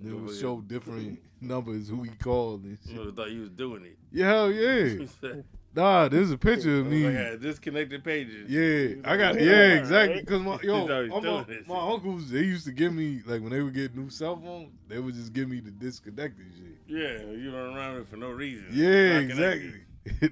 It 0.04 0.12
would 0.12 0.36
show 0.36 0.60
different 0.60 1.18
numbers 1.40 1.88
who 1.88 2.02
he 2.02 2.10
called 2.10 2.62
and 2.62 2.78
I 2.86 2.92
shit. 2.92 3.16
thought 3.16 3.30
you 3.30 3.40
was 3.40 3.50
doing 3.50 3.84
it. 3.84 3.98
Yeah, 4.12 4.26
hell 4.26 4.52
yeah. 4.52 5.06
Nah, 5.74 6.08
there's 6.08 6.30
a 6.30 6.38
picture 6.38 6.80
of 6.80 6.86
me. 6.86 7.06
I 7.06 7.12
had 7.12 7.40
disconnected 7.42 8.02
pages. 8.02 8.50
Yeah, 8.50 9.00
I 9.04 9.16
got 9.16 9.34
yeah, 9.40 9.74
exactly. 9.74 10.20
Because 10.20 10.40
my 10.40 10.58
yo, 10.62 10.80
He's 10.80 10.90
always 10.90 11.10
all 11.12 11.20
my, 11.20 11.30
my 11.40 11.44
shit. 11.44 11.68
uncles 11.68 12.30
they 12.30 12.40
used 12.40 12.64
to 12.64 12.72
give 12.72 12.92
me 12.92 13.20
like 13.26 13.42
when 13.42 13.50
they 13.50 13.60
would 13.60 13.74
get 13.74 13.94
new 13.94 14.08
cell 14.10 14.36
phones, 14.36 14.70
they 14.88 14.98
would 14.98 15.14
just 15.14 15.32
give 15.32 15.48
me 15.48 15.60
the 15.60 15.70
disconnected 15.70 16.46
shit. 16.56 16.78
Yeah, 16.88 17.30
you 17.32 17.54
run 17.54 17.76
around 17.76 17.94
with 17.94 18.02
it 18.04 18.08
for 18.08 18.16
no 18.16 18.30
reason. 18.30 18.66
Yeah, 18.72 19.18
exactly. 19.18 19.74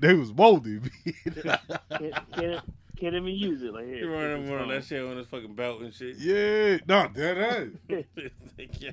they 0.01 0.15
was 0.15 0.33
molded. 0.33 0.91
Can't, 1.45 2.33
can't, 2.33 2.65
can't 2.97 3.15
even 3.15 3.27
use 3.27 3.63
it. 3.63 3.73
Like 3.73 3.87
here. 3.87 3.97
You 3.97 4.13
running 4.13 4.43
take 4.45 4.53
around 4.53 4.63
on 4.63 4.69
that 4.69 4.85
shit 4.85 5.03
on 5.03 5.17
his 5.17 5.27
fucking 5.29 5.55
belt 5.55 5.81
and 5.83 5.93
shit. 5.95 6.17
yeah, 6.19 6.79
nah, 6.87 7.09
that 7.09 7.39
ass. 7.89 8.05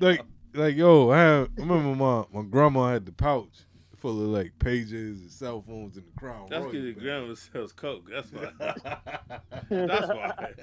Like 0.00 0.20
like 0.56 0.76
yo, 0.76 1.10
I, 1.10 1.18
have, 1.18 1.48
I 1.58 1.62
remember 1.62 1.94
my 1.96 2.24
my 2.32 2.46
grandma 2.48 2.92
had 2.92 3.06
the 3.06 3.12
pouch 3.12 3.48
full 3.96 4.12
of 4.22 4.28
like 4.28 4.56
pages 4.60 5.20
and 5.22 5.30
cell 5.30 5.62
phones 5.66 5.96
and 5.96 6.06
the 6.06 6.12
crown. 6.20 6.46
That's 6.48 6.64
because 6.66 6.84
your 6.84 6.92
grandma 6.94 7.34
sells 7.34 7.72
coke. 7.72 8.08
That's 8.08 8.30
why. 8.32 8.52
That's 9.70 10.08
why. 10.08 10.54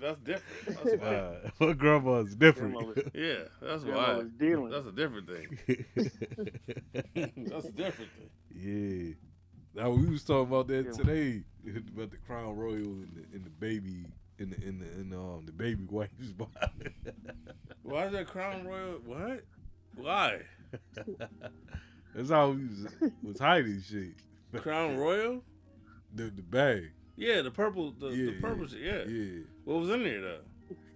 That's 0.00 0.18
different. 0.20 0.66
That's 0.84 0.96
why. 1.02 1.06
Uh, 1.08 1.50
my 1.66 1.72
grandma's 1.72 2.36
different. 2.36 2.74
Grandma 2.74 2.92
was- 2.94 3.10
Yeah, 3.14 3.34
that's 3.60 3.82
Grandma 3.82 4.12
why. 4.12 4.16
was 4.18 4.28
dealing. 4.38 4.70
That's 4.70 4.86
a 4.86 4.92
different 4.92 5.26
thing. 5.28 5.58
That's 7.48 7.66
a 7.66 7.72
different 7.72 8.10
thing. 8.12 8.30
Yeah. 8.54 9.14
Now 9.78 9.90
we 9.90 10.06
was 10.06 10.24
talking 10.24 10.48
about 10.52 10.66
that 10.68 10.86
Yeah. 10.86 10.92
today 10.92 11.42
about 11.94 12.10
the 12.10 12.16
Crown 12.26 12.56
Royal 12.56 12.74
and 12.82 13.12
the, 13.14 13.36
and 13.36 13.44
the 13.46 13.50
baby 13.50 14.06
in 14.38 14.50
the 14.50 14.56
in 14.66 14.78
the 14.80 14.86
in 15.00 15.12
um 15.12 15.44
the 15.46 15.52
baby 15.52 15.84
wipes 15.88 16.32
bottle. 16.32 16.52
Why 17.84 18.06
is 18.06 18.12
that 18.12 18.26
Crown 18.26 18.66
Royal? 18.66 18.98
What? 19.06 19.44
Why? 19.94 20.40
That's 22.14 22.30
how 22.30 22.50
we 22.50 22.64
was, 22.66 22.86
was 23.22 23.38
hiding 23.38 23.80
shit. 23.88 24.14
The 24.50 24.58
Crown 24.58 24.96
Royal? 24.96 25.42
The 26.12 26.24
the 26.24 26.42
bag. 26.42 26.90
Yeah, 27.16 27.42
the 27.42 27.50
purple, 27.52 27.92
the, 27.92 28.08
the 28.08 28.16
Yeah, 28.16 28.40
purple 28.40 28.66
shit. 28.66 28.80
Yeah. 28.80 29.04
Yeah. 29.04 29.42
What 29.64 29.80
was 29.80 29.90
in 29.90 30.02
there 30.02 30.20
though? 30.22 30.40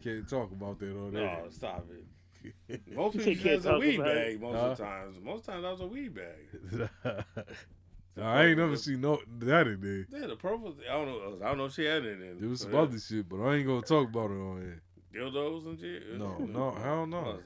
Can't 0.02 0.28
talk 0.28 0.50
about 0.50 0.80
that 0.80 0.90
on 0.90 1.12
No, 1.12 1.20
there. 1.20 1.42
stop 1.50 1.86
it. 1.92 2.80
Most 2.96 3.16
people 3.18 3.34
can't 3.40 3.64
a 3.64 3.78
weed 3.78 3.98
bag 3.98 4.34
it. 4.34 4.40
most 4.40 4.54
Huh? 4.56 4.66
of 4.66 4.76
the 4.78 4.84
times. 4.84 5.16
Most 5.22 5.44
times 5.44 5.62
that 5.62 5.70
was 5.70 5.80
a 5.82 5.86
weed 5.86 6.12
bag. 6.14 6.88
I 8.20 8.44
ain't 8.47 8.59
never 8.59 8.76
seen 8.76 9.01
no 9.01 9.20
that 9.39 9.66
in 9.66 9.80
there. 9.80 10.20
Yeah, 10.20 10.26
the 10.26 10.36
purple. 10.36 10.74
I 10.89 10.93
don't 10.93 11.06
know. 11.06 11.39
I 11.43 11.48
don't 11.48 11.59
know 11.59 11.64
if 11.66 11.74
she 11.74 11.84
had 11.84 12.05
it 12.05 12.20
in. 12.20 12.39
There 12.40 12.48
was 12.48 12.60
some 12.60 12.74
other 12.74 12.98
shit, 12.98 13.28
but 13.28 13.40
I 13.43 13.55
ain't 13.56 13.66
gonna 13.66 13.80
talk 13.82 14.09
about 14.09 14.30
it 14.30 14.34
on 14.34 14.60
here. 14.60 14.82
dildos 15.14 15.66
and 15.66 15.80
shit. 15.80 16.18
No, 16.18 16.36
no, 16.39 16.70
hell 16.72 17.06
no. 17.06 17.39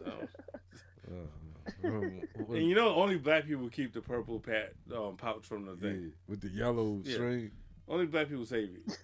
And 2.48 2.66
you 2.66 2.74
know, 2.74 2.94
only 2.94 3.16
black 3.16 3.46
people 3.46 3.68
keep 3.68 3.92
the 3.92 4.00
purple 4.00 4.40
pat 4.40 4.72
um, 4.94 5.16
pouch 5.16 5.46
from 5.46 5.66
the 5.66 5.72
yeah, 5.74 5.92
thing. 5.92 6.12
with 6.28 6.40
the 6.40 6.48
yellow 6.48 7.00
Yeah. 7.04 7.14
string. 7.14 7.50
Only 7.88 8.06
black 8.06 8.28
people 8.28 8.44
save 8.44 8.70
it. 8.86 8.98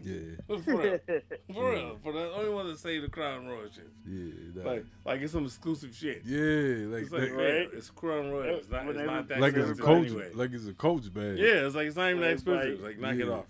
Yeah, 0.00 0.36
For 0.46 0.56
real, 0.58 0.98
for 1.52 1.70
real, 1.72 1.98
for 2.04 2.12
the 2.12 2.32
only 2.32 2.50
one 2.50 2.68
that 2.68 2.78
save 2.78 3.02
the 3.02 3.08
Crown 3.08 3.46
Royal 3.48 3.68
shit. 3.70 3.88
yeah, 4.06 4.30
that- 4.54 4.64
Like, 4.66 4.84
like 5.04 5.20
it's 5.22 5.32
some 5.32 5.44
exclusive 5.44 5.92
shit. 5.94 6.22
yeah, 6.24 6.86
like 6.86 7.02
It's 7.02 7.10
like, 7.12 7.22
that- 7.22 7.32
Right? 7.32 7.68
it's 7.72 7.90
Crown 7.90 8.30
Royal. 8.30 8.56
It's 8.58 8.70
not, 8.70 8.82
it's 8.86 8.86
Whenever- 8.88 9.06
not 9.12 9.28
that 9.28 9.40
like 9.40 9.54
it's 9.54 9.70
a 9.78 9.82
coach, 9.82 10.06
anyway. 10.06 10.30
like 10.34 10.52
it's 10.52 10.66
a 10.68 10.72
coach 10.72 11.12
bag. 11.12 11.36
yeah, 11.38 11.66
it's 11.66 11.74
like 11.74 11.88
it's 11.88 11.96
not 11.96 12.10
even 12.10 12.20
that 12.22 12.30
Everybody- 12.30 12.70
expensive. 12.72 12.84
Like, 12.84 12.98
knock 13.00 13.16
it 13.26 13.28
off. 13.28 13.46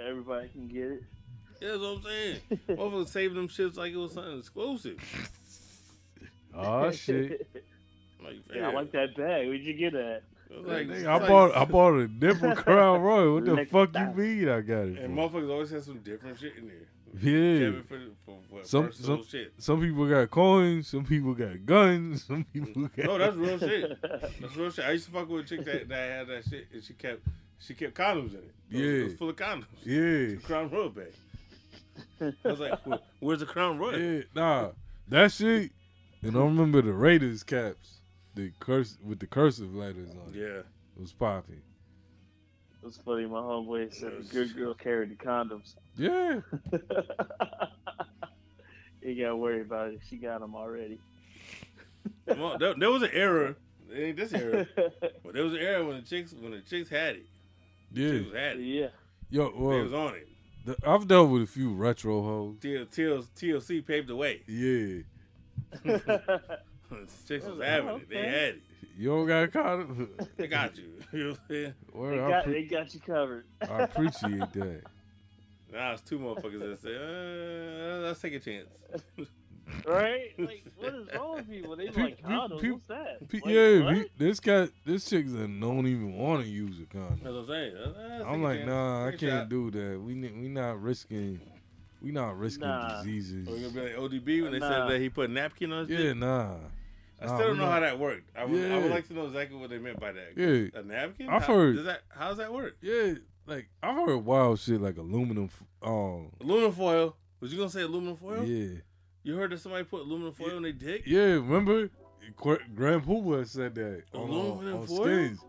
Everybody 0.00 0.48
can 0.48 0.68
get 0.68 0.82
it. 0.92 1.02
Yeah, 1.60 1.68
that's 1.68 1.80
what 1.80 1.96
I'm 1.96 2.02
saying. 2.02 2.40
Motherfuckers 2.68 3.08
saving 3.08 3.36
them 3.36 3.48
shits 3.48 3.76
like 3.76 3.92
it 3.92 3.96
was 3.96 4.12
something 4.12 4.38
exclusive. 4.38 4.98
Oh 6.54 6.90
shit! 6.92 7.46
Like, 8.22 8.36
Yeah, 8.54 8.68
I 8.68 8.72
like 8.72 8.92
that 8.92 9.14
bag. 9.16 9.46
Where'd 9.48 9.60
you 9.62 9.74
get 9.74 9.92
that? 9.92 10.22
Like, 10.50 10.86
Nigga, 10.88 11.06
I 11.06 11.16
like- 11.18 11.28
bought 11.28 11.56
I 11.56 11.64
bought 11.64 11.94
a 11.98 12.08
different 12.08 12.56
Crown 12.64 13.00
Royal. 13.00 13.34
What 13.34 13.44
the 13.44 13.64
fuck 13.66 13.90
you 13.94 14.06
mean? 14.22 14.48
I 14.48 14.60
got 14.60 14.86
it. 14.86 14.98
And 14.98 15.16
motherfuckers 15.16 15.50
always 15.50 15.70
have 15.70 15.84
some 15.84 15.98
different 15.98 16.38
shit 16.38 16.54
in 16.56 16.66
there. 16.68 16.76
Yeah. 17.22 17.80
For, 17.88 17.98
for, 18.26 18.38
for 18.50 18.64
Some- 18.64 18.92
some- 18.92 19.24
shit. 19.24 19.52
Some 19.58 19.80
people 19.80 20.08
got 20.08 20.30
coins. 20.30 20.88
Some 20.88 21.04
people 21.04 21.34
got 21.34 21.64
guns. 21.66 22.24
Some 22.28 22.44
people 22.52 22.88
got. 22.96 23.06
No, 23.06 23.18
that's 23.18 23.36
real 23.36 23.58
shit. 23.58 23.98
That's 24.02 24.56
real 24.56 24.70
shit. 24.70 24.84
I 24.84 24.92
used 24.92 25.06
to 25.06 25.12
fuck 25.12 25.28
with 25.28 25.44
a 25.44 25.48
chick 25.48 25.64
that, 25.64 25.88
that 25.88 26.10
had 26.10 26.26
that 26.28 26.44
shit, 26.48 26.66
and 26.72 26.82
she 26.82 26.92
kept 26.94 27.20
she 27.58 27.74
kept 27.74 27.94
condoms 27.94 28.30
in 28.30 28.38
it. 28.38 28.54
It 28.70 28.76
was, 28.80 28.82
it 28.82 29.04
was 29.04 29.14
full 29.14 29.28
of 29.30 29.36
condoms. 29.36 29.64
Yeah, 29.84 30.36
Crown 30.40 30.70
Royal 30.70 30.90
bag. 30.90 31.12
I 32.20 32.32
was 32.44 32.60
like, 32.60 32.84
"Where- 32.86 32.98
"Where's 33.20 33.40
the 33.40 33.46
Crown 33.46 33.78
Royal?" 33.78 33.98
yeah. 34.00 34.20
Nah, 34.34 34.68
that 35.08 35.30
shit. 35.32 35.70
And 36.22 36.36
I 36.36 36.40
remember 36.40 36.80
the 36.82 36.92
Raiders 36.92 37.42
caps, 37.42 37.93
the 38.34 38.52
curse 38.60 38.98
with 39.04 39.18
the 39.20 39.26
cursive 39.26 39.74
letters 39.74 40.10
on 40.10 40.34
it. 40.34 40.38
Yeah. 40.38 40.58
It 40.96 41.00
was 41.00 41.12
popping. 41.12 41.62
It 42.82 42.86
was 42.86 42.96
funny. 42.98 43.26
My 43.26 43.38
homeboy 43.38 43.92
said 43.94 44.12
the 44.18 44.24
good 44.24 44.54
girl 44.56 44.74
carried 44.74 45.10
the 45.10 45.14
condoms. 45.16 45.74
Yeah. 45.96 46.40
you 49.02 49.22
gotta 49.22 49.36
worry 49.36 49.60
about 49.62 49.88
it. 49.92 50.00
She 50.08 50.16
got 50.16 50.40
them 50.40 50.54
already. 50.54 51.00
Well, 52.26 52.58
there, 52.58 52.74
there 52.74 52.90
was 52.90 53.02
an 53.02 53.10
era. 53.12 53.56
It 53.90 53.98
ain't 54.02 54.16
this 54.16 54.32
era, 54.32 54.66
but 54.76 55.34
there 55.34 55.44
was 55.44 55.52
an 55.54 55.60
era 55.60 55.84
when 55.86 55.96
the 55.96 56.02
chicks 56.02 56.32
when 56.32 56.52
the 56.52 56.60
chicks 56.60 56.88
had 56.90 57.16
it. 57.16 57.26
Yeah. 57.92 58.10
She 58.10 58.20
was 58.24 58.34
at 58.34 58.56
it. 58.56 58.62
Yeah. 58.62 58.88
Yo, 59.30 59.50
They 59.50 59.58
well, 59.58 59.82
was 59.82 59.92
on 59.92 60.14
it. 60.14 60.28
the, 60.64 60.76
I've 60.86 61.06
dealt 61.08 61.30
with 61.30 61.42
a 61.42 61.46
few 61.46 61.72
retro 61.74 62.22
hoes. 62.22 62.56
T- 62.60 62.84
T- 62.92 63.02
TLC 63.02 63.86
paved 63.86 64.08
the 64.08 64.16
way. 64.16 64.42
Yeah. 64.46 65.02
Chicks 67.28 67.44
was 67.46 67.62
having 67.62 67.96
it. 67.96 68.08
They 68.08 68.16
had 68.16 68.34
it. 68.54 68.62
You 68.96 69.08
don't 69.10 69.26
got 69.26 69.52
caught. 69.52 69.86
They 70.36 70.46
got 70.46 70.76
you. 70.76 70.84
you 71.12 71.18
know 71.24 71.30
what 71.30 71.38
I'm 71.40 71.46
saying? 71.48 71.74
Well, 71.92 72.10
they, 72.10 72.20
I, 72.20 72.30
got, 72.30 72.44
pre- 72.44 72.52
they 72.52 72.62
got 72.64 72.94
you 72.94 73.00
covered. 73.00 73.44
I 73.62 73.82
appreciate 73.82 74.52
that. 74.52 74.82
Now 75.72 75.92
it's 75.92 76.02
two 76.02 76.18
motherfuckers 76.20 76.60
that 76.60 76.80
say, 76.82 76.94
uh, 76.94 78.06
let's 78.06 78.20
take 78.20 78.34
a 78.34 78.38
chance. 78.38 78.68
right? 79.86 80.28
Like, 80.38 80.64
what 80.76 80.94
is 80.94 81.08
wrong 81.16 81.34
with 81.36 81.48
people? 81.50 81.74
They 81.76 81.88
Pe- 81.88 82.02
like 82.02 82.22
pe- 82.22 82.28
condoms. 82.28 82.60
pe- 82.60 82.70
What's 82.70 82.86
that? 82.86 83.28
Pe- 83.28 83.40
Like, 83.44 83.52
yeah, 83.54 83.84
what? 83.84 83.94
pe- 83.94 84.08
this 84.18 84.38
guy, 84.40 84.68
this 84.84 85.04
chicks 85.08 85.32
that 85.32 85.60
don't 85.60 85.86
even 85.88 86.16
want 86.16 86.42
to 86.44 86.48
use 86.48 86.76
a 86.80 86.84
condom. 86.86 87.18
That's 87.22 87.34
what 87.34 87.40
I'm 87.40 87.46
saying. 87.46 87.76
Uh, 87.76 87.80
let's 87.86 88.18
take 88.18 88.26
I'm 88.28 88.40
a 88.40 88.44
like, 88.44 88.58
chance. 88.58 88.68
nah, 88.68 89.06
I 89.06 89.10
Take 89.10 89.14
a 89.14 89.18
can't 89.26 89.40
shot. 89.42 89.48
do 89.48 89.70
that. 89.72 90.00
We 90.00 90.14
ne- 90.14 90.32
we 90.32 90.48
not 90.48 90.80
risking, 90.80 91.40
we 92.00 92.12
not 92.12 92.38
risking 92.38 92.68
Nah. 92.68 92.98
diseases. 93.02 93.48
Are 93.48 93.50
gonna 93.52 93.68
be 93.70 93.80
like 93.80 93.96
ODB 93.98 94.42
when 94.42 94.52
they 94.52 94.58
Nah. 94.60 94.68
said 94.68 94.90
that 94.90 95.00
he 95.00 95.08
put 95.08 95.30
a 95.30 95.32
napkin 95.32 95.72
on 95.72 95.88
his 95.88 95.98
Yeah, 95.98 96.06
dick? 96.10 96.16
nah. 96.18 96.56
I 97.24 97.36
still 97.36 97.48
don't 97.48 97.56
know 97.58 97.64
not- 97.64 97.72
how 97.72 97.80
that 97.80 97.98
worked. 97.98 98.30
I 98.36 98.44
would, 98.44 98.70
I 98.72 98.78
would 98.78 98.90
like 98.90 99.06
to 99.08 99.14
know 99.14 99.26
exactly 99.26 99.56
what 99.58 99.70
they 99.70 99.78
meant 99.78 99.98
by 100.00 100.12
that. 100.12 100.32
Yeah. 100.36 100.80
A 100.80 100.82
napkin? 100.82 101.28
I've 101.28 101.42
How- 101.44 101.54
heard- 101.54 101.76
Does 101.76 101.84
that, 101.86 102.02
how 102.08 102.28
does 102.28 102.38
that 102.38 102.52
work? 102.52 102.76
Yeah, 102.80 103.14
like 103.46 103.68
I've 103.82 103.96
heard 103.96 104.16
wild 104.24 104.58
shit 104.60 104.80
like 104.80 104.96
aluminum. 104.98 105.50
Um, 105.82 106.30
Aluminum 106.40 106.72
foil. 106.72 107.16
Was 107.40 107.52
you 107.52 107.58
gonna 107.58 107.70
say 107.70 107.82
aluminum 107.82 108.16
foil? 108.16 108.44
yeah, 108.44 108.78
You 109.22 109.36
heard 109.36 109.50
that 109.52 109.58
somebody 109.60 109.84
put 109.84 110.02
aluminum 110.02 110.32
foil 110.32 110.56
on 110.56 110.62
their 110.62 110.72
dick? 110.72 111.02
yeah. 111.06 111.34
Remember, 111.34 111.90
Grand 112.36 113.04
Puba 113.04 113.46
said 113.46 113.74
that 113.74 114.04
on, 114.14 114.20
uh, 114.20 114.24
Aluminum 114.24 114.76
on 114.80 114.86
foil? 114.86 115.04
skins. 115.04 115.44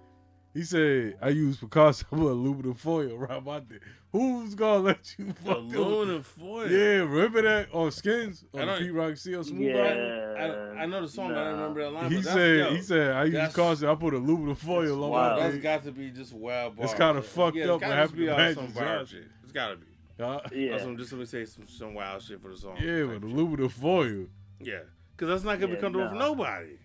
He 0.56 0.64
said, 0.64 1.18
"I 1.22 1.30
use 1.30 1.58
Picasso 1.58 2.06
with 2.12 2.22
aluminum 2.32 2.74
foil 2.74 3.14
around 3.14 3.46
my 3.46 3.60
dick." 3.60 3.82
Who's 4.12 4.56
gonna 4.56 4.80
let 4.80 5.14
you 5.20 5.34
fuck 5.34 5.58
them? 5.68 5.76
Aluminum 5.76 6.24
foil. 6.24 6.72
Yeah, 6.72 7.00
remember 7.04 7.42
that 7.42 7.68
on 7.74 7.92
skins 7.92 8.46
I 8.56 8.62
on 8.62 8.68
the 8.68 8.72
don't- 8.74 8.82
Pete 8.82 8.94
Rock 8.94 9.18
CL 9.18 9.44
Smooth 9.44 9.76
Yeah. 9.76 10.34
I, 10.78 10.84
I 10.84 10.86
know 10.86 11.02
the 11.02 11.10
song, 11.10 11.28
but 11.30 11.38
I 11.40 11.44
don't 11.52 11.54
remember 11.60 11.84
that 11.84 11.92
line. 11.92 12.10
He 12.10 12.16
but 12.22 12.24
said, 12.24 12.58
yo, 12.58 12.70
he 12.74 12.82
said, 12.82 13.12
I 13.14 13.24
use 13.26 13.34
that's- 13.34 13.54
caution. 13.56 13.90
I 13.90 13.96
put 13.96 14.14
a 14.14 14.18
aluminum 14.18 14.56
foil 14.56 15.04
on 15.04 15.10
wild. 15.10 15.36
my 15.38 15.44
That's 15.44 15.54
dick. 15.56 15.64
got 15.64 15.84
to 15.84 15.92
be 15.92 16.10
just 16.12 16.32
wild. 16.34 16.76
It's 16.80 16.94
kinda 16.94 17.22
fucked 17.22 17.58
yeah, 17.58 17.66
up 17.66 17.70
It's 17.70 17.70
what 17.72 17.82
gotta 17.82 17.92
just 17.92 17.98
happened 17.98 18.18
be 18.18 18.26
to 18.28 18.54
some 18.56 18.72
bar 18.86 19.06
shit. 19.06 19.24
It's 19.44 19.52
gotta 19.52 19.76
be. 19.76 19.86
Uh, 20.18 20.40
Yeah. 20.54 20.72
That's 20.72 20.84
some, 20.84 20.98
just 20.98 21.12
let 21.12 21.20
me 21.20 21.26
say 21.26 21.44
some, 21.44 21.68
some 21.68 21.94
wild 21.94 22.22
shit 22.24 22.42
for 22.42 22.52
the 22.52 22.58
song. 22.58 22.78
yeah, 22.78 23.02
type 23.02 23.10
with 23.10 23.24
shit. 23.24 23.32
aluminum 23.34 23.68
foil. 23.70 24.26
Yeah, 24.62 24.80
because 25.12 25.28
that's 25.28 25.44
not 25.44 25.60
gonna 25.60 25.74
Yeah, 25.74 25.76
be 25.76 25.82
comfortable 25.82 26.08
for 26.08 26.16
nah. 26.16 26.28
nobody. 26.28 26.78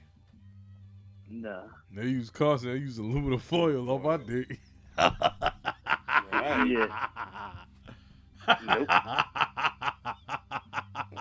Nah. 1.30 1.62
They 1.92 2.04
use 2.04 2.30
caution. 2.30 2.68
They 2.68 2.76
use 2.76 2.98
aluminum 2.98 3.38
foil 3.38 3.90
on 3.90 4.02
my 4.02 4.16
dick. 4.16 4.60
Yeah. 6.66 6.86
Nope. 8.66 8.88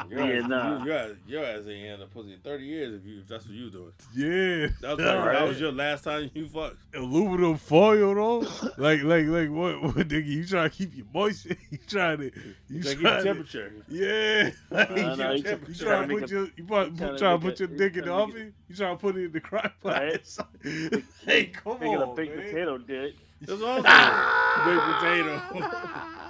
Your 0.10 0.26
Yeah, 0.26 0.42
ass, 0.44 0.48
nah. 0.50 0.80
you, 0.80 0.86
your, 0.86 0.98
ass, 0.98 1.10
your 1.28 1.46
ass 1.46 1.60
ain't 1.68 1.90
had 1.90 2.00
a 2.02 2.08
pussy 2.08 2.34
in 2.34 2.40
30 2.40 2.64
years 2.64 2.94
if 3.02 3.06
you 3.06 3.20
if 3.22 3.28
that's 3.28 3.46
what 3.46 3.54
you 3.54 3.70
doing. 3.70 3.92
Yeah, 4.16 4.68
That 4.82 4.98
was, 4.98 5.06
probably- 5.06 5.34
that 5.34 5.48
was 5.48 5.60
your 5.60 5.72
last 5.72 6.04
time 6.04 6.30
you 6.34 6.48
fucked. 6.48 6.78
aluminum 6.96 7.58
foil 7.58 8.16
though. 8.16 8.40
like, 8.78 9.04
like, 9.04 9.26
like, 9.26 9.50
what, 9.50 9.82
what, 9.82 9.96
nigga? 10.08 10.26
You 10.26 10.46
trying 10.46 10.70
to 10.72 10.76
keep 10.76 10.96
your 10.96 11.06
moisture? 11.14 11.56
You 11.70 11.78
trying 11.88 12.18
to, 12.20 12.24
you 12.26 12.32
You 12.70 12.84
gotta 12.84 12.96
keep 12.96 13.02
trying 13.04 13.18
to, 13.18 13.24
temperature. 13.24 13.74
yeah. 13.90 14.50
Like, 14.72 14.92
Nah, 14.92 15.16
nah, 15.16 15.32
you, 15.32 15.38
you 15.38 15.44
trying 15.44 15.44
try- 15.44 15.68
you 15.68 15.74
to 15.74 15.80
trying 15.84 16.08
to 16.08 16.14
put 16.14 16.22
make 16.22 16.30
your, 16.32 16.48
you 16.56 16.64
probably, 16.66 16.98
trying 16.98 17.16
to 17.18 17.18
to 17.20 17.38
put 17.40 17.60
your 17.60 17.70
you 17.70 17.78
dick 17.78 17.94
in 17.98 18.00
the 18.02 18.06
trying 18.08 18.28
to 18.28 18.34
make 18.34 18.36
oven. 18.42 18.54
You 18.70 18.76
trying 18.76 18.96
to 18.98 19.02
put 19.02 19.16
it 19.18 19.26
in 19.26 19.32
the 19.32 19.40
crock 19.42 19.74
Right. 19.84 20.38
pot? 20.38 21.02
hey, 21.26 21.46
come 21.48 21.80
Making 21.80 21.98
on, 21.98 22.10
a 22.10 22.14
baked 22.16 22.36
man. 22.38 22.46
potato 22.46 22.78
dick. 22.78 23.16
That's 23.42 23.62
all 23.62 23.82
I'm. 23.86 24.66
Baked 24.66 25.60
potato. 25.60 26.26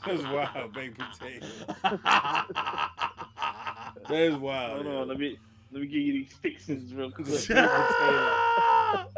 That's 0.06 0.22
wild, 0.22 0.72
baked 0.72 0.98
potato. 0.98 1.46
That 4.08 4.20
is 4.20 4.34
wild. 4.36 4.72
Hold 4.82 4.86
yo. 4.86 5.00
on, 5.02 5.08
let 5.08 5.18
me 5.18 5.38
let 5.72 5.80
me 5.82 5.86
give 5.88 5.96
you 6.02 6.12
these 6.12 6.32
fixings 6.42 6.92
real 6.94 7.10
quick. 7.10 7.26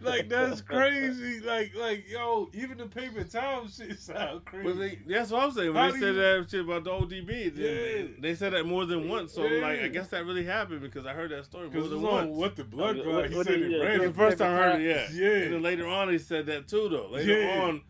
Like 0.00 0.28
that's 0.28 0.60
crazy. 0.60 1.40
Like, 1.40 1.72
like, 1.76 2.08
yo, 2.08 2.48
even 2.54 2.78
the 2.78 2.86
paper 2.86 3.24
towel 3.24 3.66
shit 3.66 3.98
sound 3.98 4.44
crazy. 4.44 4.64
But 4.68 4.78
they, 4.78 4.98
that's 5.08 5.32
what 5.32 5.42
I'm 5.42 5.50
saying. 5.50 5.72
How 5.74 5.90
When 5.90 5.94
they 5.94 5.98
do 5.98 6.04
said 6.06 6.14
you- 6.14 6.20
that 6.42 6.50
shit 6.52 6.60
about 6.60 6.84
the 6.84 6.90
ODB, 6.90 7.56
they, 7.56 7.98
Yeah. 8.02 8.06
they 8.20 8.34
said 8.36 8.52
that 8.52 8.64
more 8.64 8.86
than 8.86 9.08
once. 9.08 9.32
So 9.32 9.42
like, 9.42 9.80
I 9.80 9.88
guess 9.88 10.06
that 10.08 10.24
really 10.24 10.44
happened 10.44 10.82
because 10.82 11.04
I 11.04 11.12
heard 11.14 11.32
that 11.32 11.46
story 11.46 11.64
more 11.64 11.72
Because 11.72 11.90
than 11.90 11.98
it's 11.98 12.06
on 12.06 12.28
once. 12.28 12.38
what 12.38 12.54
the 12.54 12.62
blood 12.62 12.96
What- 13.04 13.28
He 13.28 13.36
what 13.36 13.46
said 13.46 13.60
it 13.60 13.70
you- 13.72 13.82
ran. 13.82 13.98
the 14.02 14.12
first 14.12 14.38
time 14.38 14.52
I 14.52 14.56
heard 14.56 14.80
it, 14.80 14.84
yeah. 14.86 15.08
Yeah. 15.12 15.36
And 15.46 15.54
then 15.54 15.62
later 15.62 15.88
on, 15.88 16.10
he 16.10 16.18
said 16.18 16.46
that 16.46 16.68
too, 16.68 16.88
though. 16.88 17.08
Later 17.10 17.40
Yeah. 17.42 17.62
on, 17.62 17.80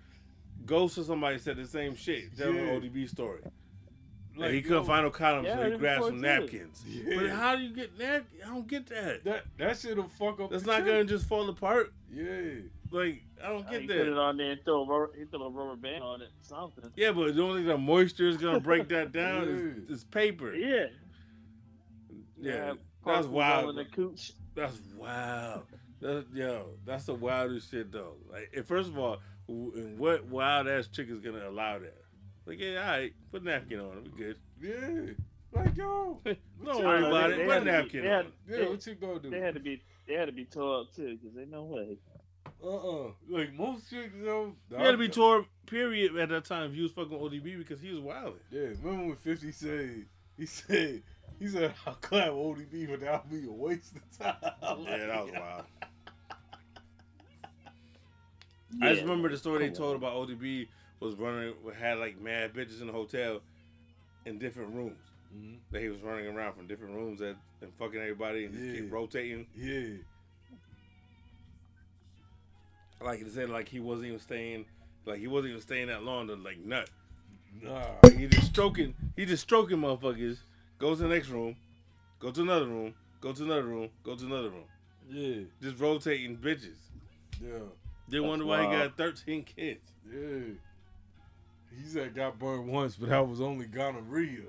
Ghost 0.66 0.98
or 0.98 1.04
somebody 1.04 1.38
said 1.38 1.56
the 1.56 1.66
same 1.66 1.94
shit. 1.96 2.36
Telling 2.36 2.56
Yeah. 2.56 2.78
the 2.78 2.88
ODB 2.88 3.08
story. 3.08 3.40
Like, 3.42 3.52
Like, 4.46 4.50
he 4.52 4.62
couldn't 4.62 4.78
yo, 4.78 4.84
find 4.84 5.04
no 5.04 5.10
condoms, 5.10 5.44
Yeah, 5.44 5.56
so 5.56 5.70
he 5.72 5.76
grabbed 5.76 6.04
some 6.04 6.20
napkins. 6.22 6.82
Yeah. 6.88 7.16
But 7.20 7.30
how 7.30 7.54
do 7.56 7.62
you 7.62 7.74
get 7.74 7.98
napkins? 7.98 8.42
I 8.42 8.48
don't 8.48 8.66
get 8.66 8.86
that. 8.86 9.24
That 9.24 9.44
that 9.58 9.76
shit'll 9.76 10.08
fuck 10.08 10.40
up. 10.40 10.50
That's 10.50 10.64
not 10.64 10.78
chick. 10.78 10.86
gonna 10.86 11.04
just 11.04 11.26
fall 11.26 11.48
apart. 11.50 11.92
Yeah. 12.10 12.60
Like 12.90 13.22
I 13.44 13.48
don't 13.48 13.68
get 13.70 13.82
he 13.82 13.86
get 13.86 13.98
put 13.98 14.06
it 14.08 14.10
that. 14.10 14.18
on 14.20 14.36
there 14.38 14.52
and 14.52 14.64
throw 14.64 14.82
a 14.82 14.86
rubber, 14.86 15.10
he 15.18 15.24
throw 15.26 15.42
a 15.42 15.50
rubber 15.50 15.76
band 15.76 16.02
on 16.02 16.22
it, 16.22 16.28
something. 16.40 16.84
Yeah, 16.96 17.12
but 17.12 17.34
the 17.34 17.42
only 17.42 17.60
thing 17.60 17.68
the 17.68 17.76
moisture 17.78 18.28
is 18.28 18.36
gonna 18.38 18.60
break 18.60 18.88
that 18.88 19.12
down 19.12 19.48
is, 19.48 19.88
Yeah. 19.88 19.94
is 19.94 20.04
paper. 20.04 20.54
Yeah. 20.54 20.86
Yeah, 22.40 22.74
that's 23.04 23.26
wild. 23.26 23.76
the 23.76 23.84
cooch. 23.84 24.32
That's 24.54 24.80
wild. 24.96 25.62
That, 26.00 26.26
yo, 26.34 26.70
that's 26.84 27.04
the 27.04 27.14
wildest 27.14 27.70
shit 27.70 27.92
though. 27.92 28.16
Like, 28.30 28.64
first 28.66 28.88
of 28.88 28.98
all, 28.98 29.10
w- 29.12 29.22
and 29.74 29.98
what 29.98 30.24
wild 30.26 30.68
ass 30.68 30.88
chick 30.88 31.08
is 31.08 31.20
gonna 31.20 31.48
allow 31.48 31.78
that? 31.78 31.96
Like, 32.46 32.58
yeah, 32.60 32.80
all 32.84 32.90
right, 32.98 33.12
put 33.30 33.42
a 33.42 33.44
napkin 33.44 33.80
on 33.80 33.98
it, 33.98 34.04
we 34.04 34.18
good. 34.18 34.36
Yeah. 34.60 35.12
Like 35.52 35.76
yo. 35.76 36.20
Don't 36.64 36.84
worry 36.84 37.06
about 37.06 37.28
they- 37.30 37.34
it. 37.34 37.38
they 37.38 37.44
Put 37.44 37.50
a 37.50 37.52
had 37.52 37.58
to 37.58 37.64
be- 37.64 37.70
napkin 37.70 38.00
on 38.00 38.06
had- 38.06 38.26
it. 38.26 38.32
Yeah. 38.48 38.56
They- 38.56 38.66
What 38.68 38.86
you 38.86 38.94
gonna 38.94 39.20
do? 39.20 39.30
They 39.30 39.40
had 39.40 39.54
to 39.54 39.60
be 39.60 39.82
they 40.08 40.14
had 40.14 40.26
to 40.26 40.32
be 40.32 40.44
tore 40.44 40.80
up 40.80 40.94
too, 40.94 41.18
because 41.22 41.36
ain't 41.38 41.50
no 41.50 41.64
way. 41.64 41.98
Uh 42.64 42.76
uh 43.06 43.10
Like 43.28 43.52
most 43.54 43.90
chicks 43.90 44.14
though. 44.22 44.54
You 44.70 44.76
had 44.78 44.92
to 44.92 44.96
be 44.98 45.08
tore, 45.08 45.46
period, 45.66 46.16
at 46.16 46.28
that 46.30 46.44
time 46.44 46.70
if 46.70 46.76
you 46.76 46.84
was 46.84 46.92
fucking 46.92 47.16
ODB 47.18 47.58
because 47.58 47.80
he 47.80 47.90
was 47.90 48.00
wilding. 48.00 48.34
Yeah. 48.50 48.68
Remember 48.82 49.06
when 49.08 49.16
Fifty 49.16 49.52
said 49.52 50.06
he 50.36 50.46
said 50.46 51.02
he 51.38 51.48
said 51.48 51.74
I'll 51.86 51.94
clap 51.94 52.30
ODB, 52.30 52.88
but 52.88 53.00
that'll 53.00 53.26
be 53.30 53.46
a 53.46 53.50
waste 53.52 53.94
of 53.96 54.18
time. 54.18 54.36
Yeah, 54.84 55.06
that 55.06 55.24
was 55.24 55.32
wild. 55.32 55.64
I 58.80 58.90
just 58.90 59.02
remember 59.02 59.28
the 59.28 59.36
story 59.36 59.68
they 59.68 59.74
told 59.74 59.96
about 59.96 60.14
ODB 60.14 60.68
was 61.00 61.14
running, 61.16 61.54
had 61.78 61.98
like 61.98 62.20
mad 62.20 62.54
bitches 62.54 62.80
in 62.80 62.86
the 62.86 62.92
hotel 62.92 63.40
in 64.24 64.38
different 64.38 64.74
rooms. 64.74 64.98
Mhm. 65.36 65.56
That 65.70 65.82
he 65.82 65.88
was 65.88 66.00
running 66.02 66.26
around 66.26 66.54
from 66.54 66.66
different 66.66 66.94
rooms 66.94 67.20
and, 67.20 67.36
and 67.60 67.72
fucking 67.78 67.98
everybody 68.00 68.44
and 68.44 68.54
just 68.54 68.66
Yeah. 68.66 68.80
keep 68.80 68.92
rotating. 68.92 69.46
Yeah. 69.56 69.96
Like 73.00 73.18
he 73.22 73.28
said, 73.28 73.50
like 73.50 73.68
he 73.68 73.80
wasn't 73.80 74.08
even 74.08 74.20
staying, 74.20 74.64
like 75.06 75.18
he 75.18 75.26
wasn't 75.26 75.50
even 75.50 75.62
staying 75.62 75.88
that 75.88 76.04
long 76.04 76.28
to 76.28 76.36
like 76.36 76.58
nut. 76.58 76.88
Nah. 77.60 77.84
Like, 78.02 78.16
he 78.16 78.26
just 78.28 78.46
stroking, 78.46 78.94
he 79.16 79.24
just 79.26 79.42
stroking 79.42 79.78
motherfuckers. 79.78 80.38
Goes 80.78 80.98
to 80.98 81.04
the 81.04 81.08
next 81.08 81.28
room, 81.28 81.56
go 82.18 82.30
to 82.30 82.42
another 82.42 82.66
room, 82.66 82.94
go 83.20 83.32
to 83.32 83.42
another 83.44 83.64
room, 83.64 83.88
go 84.04 84.14
to 84.16 84.24
another 84.24 84.50
room. 84.50 84.64
Yeah. 85.10 85.44
Just 85.60 85.78
rotating 85.80 86.36
bitches. 86.36 86.76
Yeah. 87.42 87.58
Then 88.12 88.20
That's 88.20 88.28
wonder 88.28 88.44
why 88.44 88.60
he 88.62 88.70
got 88.76 88.94
13 88.98 89.42
kids. 89.44 89.80
Yeah. 90.06 90.52
He 91.74 91.88
said 91.88 92.14
got 92.14 92.38
burned 92.38 92.68
once, 92.68 92.94
but 92.94 93.08
that 93.08 93.26
was 93.26 93.40
only 93.40 93.64
gonorrhea. 93.64 94.42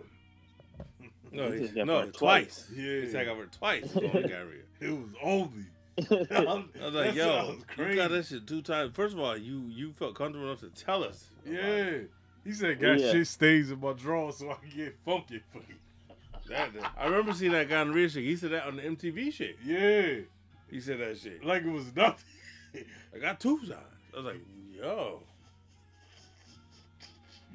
No, 1.32 1.50
He 1.50 1.68
he, 1.68 1.84
no, 1.84 2.02
burned 2.02 2.14
twice. 2.14 2.70
Yeah. 2.76 3.00
He 3.00 3.10
said 3.10 3.22
I 3.22 3.26
got 3.26 3.38
burned 3.38 3.54
twice. 3.54 3.90
He 3.94 4.06
only 4.06 4.28
got 4.28 4.46
rid. 4.48 4.66
It 4.82 4.90
was 4.92 5.12
only. 5.24 5.66
I 6.36 6.84
was 6.86 6.94
like, 6.94 7.16
yo, 7.16 7.24
sounds 7.46 7.64
you 7.78 7.96
got 7.96 8.12
that 8.12 8.26
shit 8.26 8.46
two 8.46 8.62
times. 8.62 8.92
First 8.94 9.14
of 9.14 9.22
all, 9.22 9.38
you 9.38 9.62
you 9.70 9.94
felt 9.94 10.16
comfortable 10.16 10.48
enough 10.48 10.60
to 10.60 10.70
tell 10.70 11.06
us. 11.06 11.28
Yeah. 11.46 11.60
it. 11.62 12.12
He 12.44 12.52
said 12.52 12.82
got 12.82 13.00
Yeah. 13.00 13.14
shit 13.14 13.28
stains 13.28 13.72
in 13.72 13.80
my 13.80 13.94
drawers 13.94 14.38
so 14.40 14.52
I 14.52 14.56
can 14.56 14.76
get 14.76 14.98
funky 15.06 15.42
for 15.54 15.60
you. 15.60 15.76
That, 16.50 16.72
I 16.98 17.06
remember 17.06 17.32
seeing 17.32 17.54
that 17.54 17.70
guy 17.70 17.80
on 17.80 17.88
the 17.88 17.94
real 17.94 18.10
shit. 18.10 18.24
He 18.24 18.36
said 18.36 18.52
that 18.52 18.66
on 18.68 18.76
the 18.76 18.82
MTV 18.82 19.32
shit. 19.32 19.56
Yeah. 19.64 20.26
He 20.70 20.82
said 20.82 21.00
that 21.00 21.18
shit. 21.18 21.46
Like 21.46 21.64
it 21.64 21.72
was 21.72 21.96
nothing. 21.96 22.26
I 22.76 23.18
got 23.20 23.40
two 23.40 23.60
times. 23.60 23.72
I 24.14 24.18
was 24.18 24.26
like, 24.26 24.42
yo. 24.72 25.24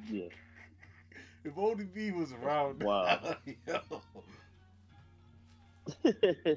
Yeah. 0.09 0.25
If 1.43 1.57
only 1.57 1.85
ODB 1.85 2.13
was 2.17 2.33
around, 2.33 2.81
Wow. 2.83 3.35
yo. 3.67 4.01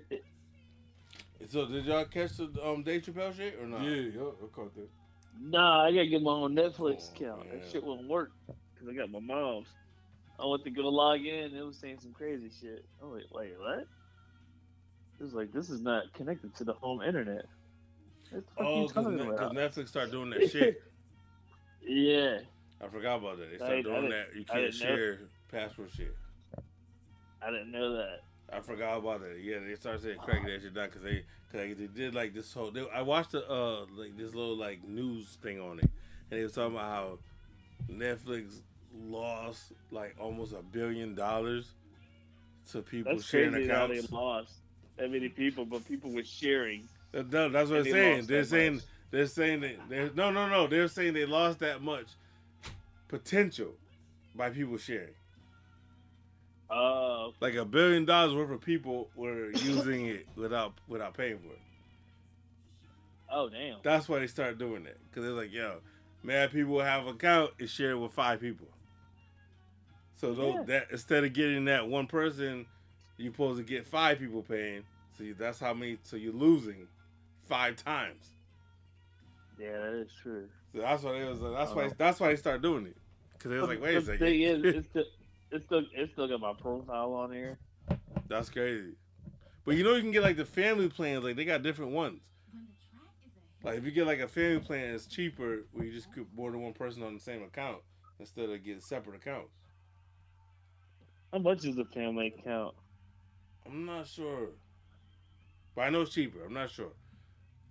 So 1.50 1.66
did 1.66 1.84
y'all 1.86 2.04
catch 2.04 2.36
the 2.36 2.48
um 2.64 2.82
Dave 2.82 3.02
Chappelle 3.02 3.36
shit 3.36 3.58
or 3.60 3.66
not? 3.66 3.82
Yeah, 3.82 3.96
yo, 4.14 4.34
I 4.42 4.46
caught 4.54 4.74
that. 4.76 4.88
nah, 5.40 5.84
I 5.84 5.90
gotta 5.92 6.06
get 6.06 6.22
my 6.22 6.30
own 6.30 6.54
Netflix 6.54 7.10
Oh, 7.10 7.16
account. 7.16 7.48
man. 7.50 7.58
That 7.58 7.68
shit 7.70 7.84
wouldn't 7.84 8.08
work 8.08 8.30
because 8.46 8.88
I 8.88 8.94
got 8.94 9.10
my 9.10 9.18
mom's. 9.18 9.66
I 10.38 10.46
went 10.46 10.64
to 10.64 10.70
go 10.70 10.82
log 10.82 11.20
in. 11.20 11.54
It 11.54 11.66
was 11.66 11.78
saying 11.78 11.98
some 12.00 12.12
crazy 12.12 12.50
shit. 12.60 12.84
Oh 13.02 13.10
wait, 13.10 13.24
wait, 13.32 13.52
what? 13.58 13.80
It 13.80 15.22
was 15.22 15.34
like 15.34 15.52
this 15.52 15.68
is 15.68 15.80
not 15.82 16.04
connected 16.14 16.54
to 16.56 16.64
the 16.64 16.74
home 16.74 17.02
internet. 17.02 17.44
What 18.32 18.46
the 18.46 18.52
fuck 18.56 18.66
Oh, 18.66 18.86
because? 18.88 19.52
Netflix 19.52 19.88
started 19.88 20.10
doing 20.10 20.30
that 20.30 20.50
shit. 20.52 20.82
Yeah. 21.82 22.38
I 22.82 22.88
forgot 22.88 23.16
about 23.16 23.38
that. 23.38 23.50
They 23.50 23.56
started 23.56 23.84
doing 23.84 24.08
that. 24.10 24.28
You 24.34 24.44
can't 24.44 24.72
didn't 24.72 24.80
know. 24.80 24.96
share 24.96 25.18
password 25.50 25.90
shit. 25.96 26.16
I 27.40 27.50
didn't 27.50 27.70
know 27.72 27.92
that. 27.96 28.20
I 28.52 28.60
forgot 28.60 28.98
about 28.98 29.20
that. 29.20 29.38
Yeah, 29.40 29.58
they 29.66 29.74
started 29.76 30.02
saying 30.02 30.18
cracking 30.18 30.46
that 30.46 30.60
shit 30.62 30.74
down 30.74 30.88
because 30.88 31.02
they, 31.02 31.24
cause 31.50 31.60
they, 31.60 31.72
they 31.72 31.86
did 31.86 32.14
like 32.14 32.34
this 32.34 32.52
whole. 32.52 32.70
They, 32.70 32.86
I 32.94 33.02
watched 33.02 33.32
the 33.32 33.48
uh 33.50 33.86
like 33.96 34.16
this 34.16 34.34
little 34.34 34.56
like 34.56 34.86
news 34.86 35.38
thing 35.42 35.60
on 35.60 35.78
it, 35.78 35.88
and 36.30 36.40
they 36.40 36.42
was 36.42 36.52
talking 36.52 36.74
about 36.76 36.90
how 36.90 37.18
Netflix 37.90 38.60
lost 38.94 39.72
like 39.90 40.14
almost 40.18 40.52
a 40.52 40.62
billion 40.62 41.14
dollars 41.14 41.72
to 42.70 42.82
people 42.82 43.14
That's 43.14 43.24
sharing 43.26 43.52
crazy 43.52 43.68
how 43.68 43.86
they 43.86 44.00
lost 44.10 44.54
that 44.96 45.10
many 45.10 45.28
people, 45.28 45.64
but 45.64 45.86
people 45.86 46.12
were 46.12 46.24
sharing. 46.24 46.88
That- 47.12 47.30
that- 47.30 47.52
that's 47.52 47.70
what 47.70 47.78
and 47.80 47.86
I'm 47.88 47.92
saying. 47.92 48.26
They're 48.26 48.44
saying 48.44 48.82
they're 49.10 49.26
saying 49.26 49.60
that 49.60 49.88
they're 49.88 50.10
no 50.14 50.30
no 50.30 50.48
no. 50.48 50.66
They're 50.66 50.88
saying 50.88 51.14
they 51.14 51.26
lost 51.26 51.58
that 51.60 51.82
much 51.82 52.06
potential 53.08 53.74
by 54.34 54.50
people 54.50 54.78
sharing. 54.78 55.14
Oh, 56.70 57.34
Like 57.40 57.54
a 57.54 57.66
billion 57.66 58.06
dollars 58.06 58.34
worth 58.34 58.50
of 58.50 58.62
people 58.62 59.10
were 59.14 59.50
using 59.50 60.06
it 60.06 60.26
without 60.36 60.72
without 60.88 61.14
paying 61.14 61.38
for 61.38 61.48
it. 61.52 61.58
oh 63.28 63.48
damn. 63.50 63.78
That's 63.82 64.08
why 64.08 64.20
they 64.20 64.26
started 64.26 64.58
doing 64.58 64.84
that 64.84 64.96
because 65.10 65.24
they're 65.24 65.32
like, 65.34 65.52
yo, 65.52 65.80
mad 66.22 66.50
people 66.50 66.80
have 66.80 67.06
an 67.06 67.14
account 67.14 67.52
and 67.60 67.68
share 67.68 67.90
it 67.90 67.98
with 67.98 68.12
five 68.12 68.40
people. 68.40 68.68
So 70.14 70.32
those, 70.34 70.54
Yeah. 70.54 70.62
that 70.68 70.86
instead 70.92 71.24
of 71.24 71.32
getting 71.34 71.66
that 71.66 71.86
one 71.88 72.06
person, 72.06 72.64
you're 73.18 73.32
supposed 73.32 73.58
to 73.58 73.64
get 73.64 73.86
five 73.86 74.18
people 74.18 74.42
paying. 74.42 74.84
So 75.18 75.24
you, 75.24 75.34
that's 75.34 75.58
how 75.60 75.74
many. 75.74 75.98
So 76.04 76.16
you're 76.16 76.32
losing 76.32 76.88
five 77.42 77.76
times. 77.76 78.30
Yeah, 79.58 79.78
that 79.78 79.94
is 79.94 80.12
true. 80.22 80.48
So 80.74 80.80
that's 80.80 81.02
why 81.02 81.12
they 81.18 81.24
was. 81.24 81.40
That's 81.40 81.74
why. 81.74 81.90
That's 81.96 82.20
why 82.20 82.28
they 82.28 82.36
started 82.36 82.62
doing 82.62 82.86
it 82.86 82.96
because 83.32 83.50
they 83.50 83.58
was 83.58 83.68
like, 83.68 83.80
wait 83.82 83.96
a 83.96 84.00
But 84.00 84.06
the 84.06 84.12
second, 84.12 84.18
thing 84.18 84.42
is, 84.42 84.66
it's 84.70 84.86
still, 84.90 85.04
it's 85.50 85.64
still, 85.66 85.82
it's 85.94 86.12
still 86.12 86.28
got 86.28 86.40
my 86.40 86.52
profile 86.54 87.12
on 87.14 87.32
here. 87.32 87.58
that's 88.28 88.50
crazy. 88.50 88.94
But 89.64 89.76
you 89.76 89.84
know, 89.84 89.94
you 89.94 90.02
can 90.02 90.10
get 90.12 90.22
like 90.22 90.36
the 90.36 90.44
family 90.44 90.88
plans. 90.88 91.24
Like 91.24 91.36
they 91.36 91.44
got 91.44 91.62
different 91.62 91.92
ones. 91.92 92.20
Like 93.62 93.78
if 93.78 93.84
you 93.84 93.90
get 93.92 94.06
like 94.06 94.20
a 94.20 94.28
family 94.28 94.60
plan, 94.60 94.94
it's 94.94 95.06
cheaper 95.06 95.66
where 95.72 95.84
you 95.86 95.92
just 95.92 96.10
put 96.12 96.26
more 96.34 96.50
than 96.50 96.62
one 96.62 96.72
person 96.72 97.02
on 97.02 97.14
the 97.14 97.20
same 97.20 97.42
account 97.42 97.82
instead 98.18 98.50
of 98.50 98.62
getting 98.64 98.80
separate 98.80 99.16
accounts. 99.16 99.52
How 101.32 101.38
much 101.38 101.64
is 101.64 101.78
a 101.78 101.84
family 101.84 102.28
account? 102.28 102.74
I'm 103.66 103.84
not 103.86 104.06
sure, 104.06 104.50
but 105.74 105.82
I 105.82 105.90
know 105.90 106.02
it's 106.02 106.12
cheaper. 106.14 106.44
I'm 106.44 106.52
not 106.54 106.70
sure 106.70 106.92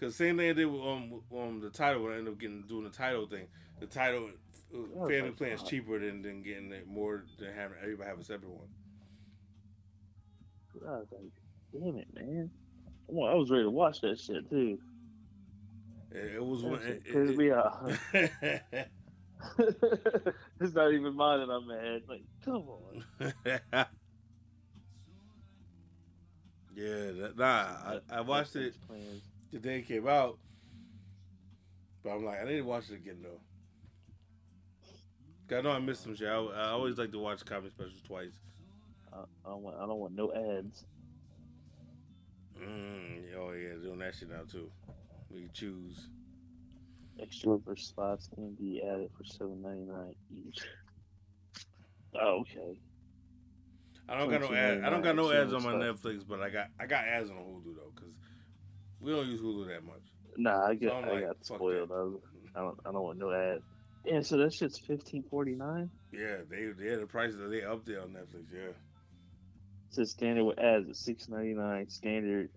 because 0.02 0.16
same 0.16 0.38
thing 0.38 0.50
I 0.50 0.54
did 0.54 0.66
with 0.66 0.82
um, 0.82 1.22
um 1.38 1.60
the 1.62 1.70
Tidal 1.70 2.02
when 2.04 2.14
I 2.14 2.18
ended 2.18 2.34
up 2.34 2.40
getting 2.40 2.64
doing 2.64 2.86
the 2.86 2.90
Tidal 2.90 3.28
thing. 3.28 3.46
The 3.80 3.86
Tidal 3.86 4.30
uh, 4.74 4.78
Oh, 4.98 5.08
family 5.08 5.32
plan 5.32 5.52
is 5.52 5.64
cheaper 5.64 6.00
than, 6.00 6.22
than 6.24 6.42
getting 6.42 6.72
it 6.72 6.88
more 6.88 7.24
than 7.38 7.54
having 7.54 7.78
everybody 7.82 8.10
have 8.10 8.20
a 8.20 8.24
separate 8.24 8.50
one. 8.50 8.68
I 10.88 10.92
was 10.92 11.08
like, 11.12 11.32
damn 11.84 11.98
it, 11.98 12.08
man. 12.16 12.50
I 13.10 13.14
I 13.14 13.36
was 13.36 13.52
ready 13.52 13.64
to 13.64 13.70
watch 13.70 14.02
that 14.02 14.20
shit 14.20 14.50
too. 14.50 14.80
It, 16.12 16.36
it 16.36 16.44
was 16.44 16.64
when 16.64 16.82
it, 16.82 17.04
it- 17.06 17.38
me 17.38 17.52
off. 17.52 18.00
it- 18.14 18.32
it's 20.60 20.74
not 20.76 20.94
even 20.94 21.16
mine 21.16 21.40
that 21.40 21.52
I'm 21.52 21.68
mad. 21.68 22.04
Like, 22.08 22.22
come 22.46 22.64
on. 22.70 23.04
yeah, 26.76 27.12
that, 27.12 27.34
nah, 27.38 27.46
I, 27.46 28.00
I 28.10 28.22
watched 28.22 28.56
it 28.56 28.76
plans. 28.88 29.24
The 29.52 29.60
day 29.60 29.80
it 29.80 29.88
came 29.88 30.08
out, 30.08 30.38
but 32.04 32.12
I'm 32.12 32.26
like, 32.26 32.42
I 32.42 32.46
need 32.46 32.58
to 32.58 32.62
watch 32.62 32.90
it 32.90 32.96
again 32.96 33.18
though. 33.22 33.40
I 35.56 35.62
know 35.62 35.72
I 35.72 35.80
missed 35.80 36.04
some 36.04 36.16
shit. 36.16 36.30
I, 36.30 36.36
I 36.36 36.70
always 36.70 36.98
like 36.98 37.12
to 37.12 37.20
watch 37.20 37.44
comedy 37.46 37.72
specials 37.72 38.02
twice. 38.08 38.40
I, 39.12 39.18
I 39.46 39.50
don't 39.50 39.62
want. 39.62 39.76
I 39.78 39.82
don't 39.82 40.00
want 40.00 40.16
no 40.16 40.32
ads. 40.32 40.86
Mm, 42.58 43.36
oh 43.38 43.52
yeah, 43.52 43.76
doing 43.84 44.00
that 44.00 44.16
shit 44.16 44.30
now 44.30 44.44
too. 44.50 44.72
We 45.30 45.50
choose. 45.54 46.08
Extra 47.22 47.60
for 47.66 47.76
spots 47.76 48.30
can 48.34 48.54
be 48.54 48.82
added 48.82 49.10
for 49.18 49.26
seven 49.26 49.62
ninety 49.62 49.84
nine 49.84 50.16
each. 50.34 50.62
Oh, 52.16 52.40
okay. 52.42 52.80
I 54.08 54.18
don't 54.18 54.30
got 54.30 54.42
no 54.42 54.54
ads. 54.54 54.84
I 54.84 54.90
don't 54.90 55.02
got 55.02 55.16
no 55.16 55.32
ads 55.32 55.54
on 55.54 55.64
my. 55.64 55.74
Netflix, 55.74 56.26
but 56.28 56.42
I 56.42 56.50
got 56.50 56.68
I 56.80 56.86
got 56.86 57.06
ads 57.06 57.30
on 57.30 57.38
Hulu 57.38 57.76
though, 57.76 57.92
cause 57.96 58.14
we 59.02 59.12
don't 59.12 59.28
use 59.28 59.42
Hulu 59.42 59.68
that 59.68 59.84
much. 59.84 60.02
Nah, 60.38 60.68
I 60.68 60.76
get. 60.76 60.90
So 60.90 60.96
I'm 60.96 61.10
like, 61.10 61.26
got 61.26 61.46
spoiled. 61.46 61.92
I, 61.92 61.96
was, 61.96 62.22
I 62.56 62.60
don't. 62.60 62.80
I 62.86 62.92
don't 62.92 63.04
want 63.04 63.20
no 63.20 63.32
ads. 63.32 63.64
Yeah, 64.06 64.22
so 64.22 64.38
that 64.38 64.54
shit's 64.54 64.80
fifteen 64.80 65.24
forty 65.30 65.56
nine. 65.56 65.90
Yeah, 66.12 66.38
they 66.50 66.68
they 66.68 66.96
the 66.96 67.06
prices 67.06 67.38
that 67.40 67.50
they 67.50 67.64
up 67.64 67.86
there 67.86 68.02
on 68.02 68.10
Netflix. 68.10 68.46
Yeah, 68.54 68.72
says 69.90 70.12
standard 70.12 70.44
with 70.46 70.60
ads 70.60 70.90
at 70.90 70.96
six 70.96 71.30
ninety 71.30 71.54
nine. 71.54 71.90
Standard 71.90 72.50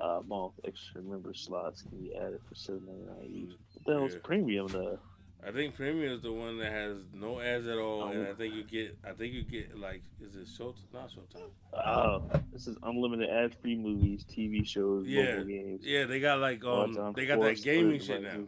uh, 0.00 0.20
month 0.26 0.54
extra 0.66 1.02
member 1.02 1.34
slots 1.34 1.82
can 1.82 1.98
be 1.98 2.14
added 2.16 2.40
for 2.48 2.54
seven 2.54 2.82
ninety 2.86 3.04
nine 3.04 3.30
each. 3.30 3.56
What 3.74 3.86
the 3.86 3.92
hell's 4.00 4.14
Yeah. 4.14 4.20
premium 4.24 4.68
though? 4.68 4.98
I 5.46 5.52
think 5.52 5.74
Premium 5.74 6.12
is 6.12 6.20
the 6.20 6.32
one 6.32 6.58
that 6.58 6.70
has 6.70 6.98
no 7.14 7.40
ads 7.40 7.66
at 7.66 7.78
all, 7.78 8.08
and 8.08 8.26
Oh. 8.26 8.30
I 8.30 8.34
think 8.34 8.54
you 8.54 8.62
get 8.62 8.98
I 9.04 9.12
think 9.12 9.32
you 9.32 9.42
get 9.42 9.78
like 9.78 10.02
is 10.20 10.36
it 10.36 10.46
Showtime? 10.46 10.92
Not 10.92 11.10
Showtime. 11.10 11.50
Oh, 11.72 12.28
this 12.52 12.66
is 12.66 12.76
unlimited 12.82 13.30
ad 13.30 13.54
free 13.62 13.76
movies, 13.76 14.24
TV 14.24 14.66
shows, 14.66 15.06
Yeah, 15.06 15.36
mobile 15.36 15.44
games. 15.46 15.80
yeah, 15.84 16.04
they 16.04 16.20
got 16.20 16.40
like 16.40 16.62
um 16.64 17.12
they 17.16 17.26
got 17.26 17.40
that 17.40 17.62
gaming 17.62 18.00
shit 18.00 18.22
now. 18.22 18.46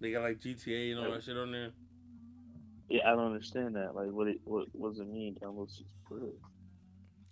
They 0.00 0.12
got 0.12 0.22
like 0.22 0.38
GTA 0.38 0.92
and 0.92 1.00
all 1.04 1.12
that 1.12 1.24
shit 1.24 1.36
on 1.36 1.50
there. 1.50 1.70
Yeah, 2.88 3.02
I 3.06 3.10
don't 3.16 3.32
understand 3.32 3.74
that. 3.76 3.94
Like, 3.94 4.10
what 4.10 4.28
it 4.28 4.38
what, 4.44 4.66
what 4.72 4.90
does 4.90 5.00
it 5.00 5.08
mean? 5.08 5.36
Download 5.42 5.70
six 5.70 5.88
per. 6.08 6.20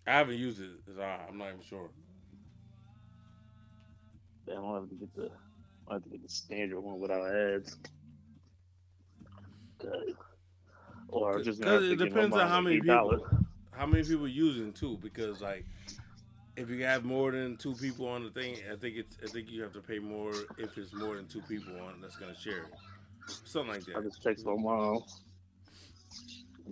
I 0.06 0.12
haven't 0.12 0.38
used 0.38 0.60
it, 0.60 0.70
so 0.86 1.00
I'm 1.02 1.36
not 1.38 1.48
even 1.48 1.62
sure. 1.62 1.90
I 4.50 4.54
don't 4.54 4.74
have 4.74 4.88
to 4.88 4.94
get 4.96 5.14
the 5.14 5.30
I 5.88 5.94
have 5.94 6.02
to 6.04 6.08
get 6.10 6.22
the 6.22 6.28
standard 6.28 6.80
one 6.80 6.98
without 6.98 7.28
ads. 7.32 7.76
Okay. 9.84 10.14
Or 11.08 11.42
just 11.42 11.60
Because 11.60 11.84
it 11.90 11.96
depends 11.96 12.36
on 12.36 12.48
how 12.48 12.58
a 12.58 12.62
many 12.62 12.80
$8. 12.80 12.82
people, 12.82 13.26
how 13.72 13.86
many 13.86 14.04
people 14.04 14.28
using 14.28 14.72
too. 14.72 14.98
Because 15.02 15.40
like, 15.40 15.64
if 16.56 16.68
you 16.68 16.84
have 16.84 17.04
more 17.04 17.32
than 17.32 17.56
two 17.56 17.74
people 17.74 18.06
on 18.06 18.22
the 18.24 18.30
thing, 18.30 18.56
I 18.70 18.76
think 18.76 18.96
it's 18.96 19.16
I 19.24 19.26
think 19.26 19.50
you 19.50 19.62
have 19.62 19.72
to 19.72 19.80
pay 19.80 19.98
more 19.98 20.32
if 20.58 20.76
it's 20.78 20.92
more 20.92 21.16
than 21.16 21.26
two 21.26 21.42
people 21.42 21.72
on 21.80 22.00
that's 22.00 22.16
gonna 22.16 22.36
share 22.38 22.58
it, 22.64 22.74
something 23.44 23.72
like 23.72 23.84
that. 23.86 23.96
I 23.96 24.00
that. 24.00 24.08
just 24.10 24.22
text 24.22 24.44
my 24.46 24.54
mom. 24.56 25.02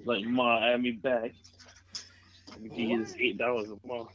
Like, 0.05 0.25
mom, 0.25 0.63
add 0.63 0.81
me 0.83 0.93
back. 0.93 1.33
You 2.63 2.71
can 2.71 2.89
get 2.89 2.99
this 3.07 3.15
eight 3.19 3.39
dollars 3.39 3.69
a 3.71 3.87
month. 3.87 4.11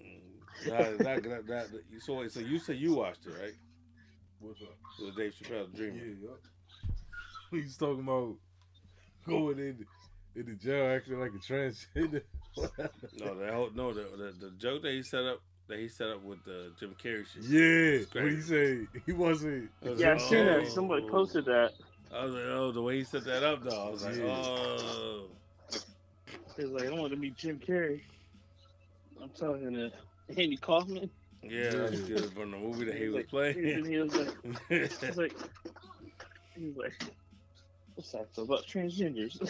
Mm, 0.00 0.68
that, 0.68 0.98
that, 0.98 1.22
that, 1.24 1.46
that, 1.46 1.68
so 2.00 2.26
so 2.28 2.40
you 2.40 2.58
said 2.58 2.76
you 2.76 2.94
watched 2.94 3.26
it, 3.26 3.30
right? 3.40 3.54
What's 4.40 4.60
up? 4.62 4.76
With 5.00 5.16
Dave 5.16 5.32
Chappelle, 5.34 5.68
Yeah, 5.72 5.76
Dreamer. 5.78 6.38
Yup. 7.52 7.62
He's 7.62 7.76
talking 7.76 8.02
about 8.02 8.34
going 9.26 9.58
in 9.58 9.86
in 10.34 10.46
the 10.46 10.54
jail 10.54 10.94
acting 10.94 11.18
like 11.20 11.32
a 11.32 11.38
transgender. 11.38 12.22
No, 13.18 13.34
that 13.34 13.52
whole, 13.52 13.68
no, 13.74 13.92
the, 13.92 14.00
the 14.16 14.34
the 14.46 14.50
joke 14.58 14.80
that 14.82 14.92
he 14.92 15.02
set 15.02 15.24
up 15.24 15.42
that 15.68 15.78
he 15.78 15.88
set 15.88 16.08
up 16.08 16.22
with 16.22 16.42
the 16.44 16.72
Jim 16.80 16.94
Carrey 17.02 17.26
shit. 17.26 17.42
yeah, 17.42 17.98
what 18.22 18.30
he 18.30 18.36
crazy. 18.36 18.86
say? 18.86 19.00
He 19.04 19.12
wasn't. 19.12 19.68
I 19.84 19.90
was 19.90 20.00
Yeah, 20.00 20.08
I 20.08 20.12
like, 20.14 20.20
seen 20.22 20.46
that. 20.46 20.60
oh. 20.60 20.64
Somebody 20.64 21.06
posted 21.08 21.44
that. 21.46 21.72
I 22.14 22.24
was 22.24 22.32
like, 22.34 22.44
oh, 22.46 22.72
the 22.72 22.80
way 22.80 22.96
he 22.98 23.04
set 23.04 23.24
that 23.24 23.42
up, 23.42 23.62
though. 23.62 23.88
I 23.88 23.90
was 23.90 24.04
like, 24.04 24.16
Yeah. 24.16 24.24
oh. 24.26 25.26
He 26.56 26.64
was 26.64 26.72
like, 26.72 26.86
I 26.90 26.94
want 26.98 27.12
to 27.12 27.18
meet 27.18 27.36
Jim 27.36 27.58
Carrey. 27.58 28.00
I'm 29.22 29.28
talking 29.30 29.74
to 29.74 29.90
Andy 30.30 30.56
Kaufman. 30.56 31.10
Yeah, 31.42 31.70
that's 31.72 32.00
good 32.00 32.32
from 32.32 32.52
the 32.52 32.56
movie 32.56 32.86
that 32.86 32.96
he 32.96 33.08
was 33.08 33.16
like, 33.16 33.28
playing. 33.28 33.84
He 33.84 33.98
was 33.98 34.14
like, 34.14 34.34
he 34.70 34.78
was 34.78 35.16
like, 35.18 35.34
he 36.56 36.66
was 36.68 36.76
like, 36.76 36.94
what's 37.96 38.12
that 38.12 38.28
about 38.38 38.66
transgenders? 38.66 39.40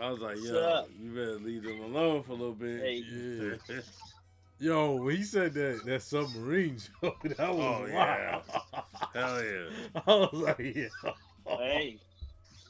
I 0.00 0.10
was 0.10 0.20
like, 0.20 0.36
What's 0.36 0.48
yo, 0.48 0.84
you 1.02 1.10
better 1.10 1.38
leave 1.38 1.62
them 1.64 1.80
alone 1.80 2.22
for 2.22 2.32
a 2.32 2.36
little 2.36 2.52
bit. 2.54 2.80
Hey. 2.80 3.04
Yeah. 3.68 3.80
Yo, 4.58 4.96
when 5.02 5.16
he 5.16 5.22
said 5.22 5.54
that 5.54 5.80
that 5.86 6.02
submarine 6.02 6.76
joke, 7.02 7.16
that 7.22 7.38
was 7.38 7.48
Oh, 7.48 7.80
wild. 7.80 7.90
yeah. 7.90 8.40
Hell 9.14 9.42
yeah. 9.42 10.02
I 10.06 10.10
was 10.10 10.32
like, 10.34 10.58
yeah. 10.58 11.12
hey, 11.46 11.98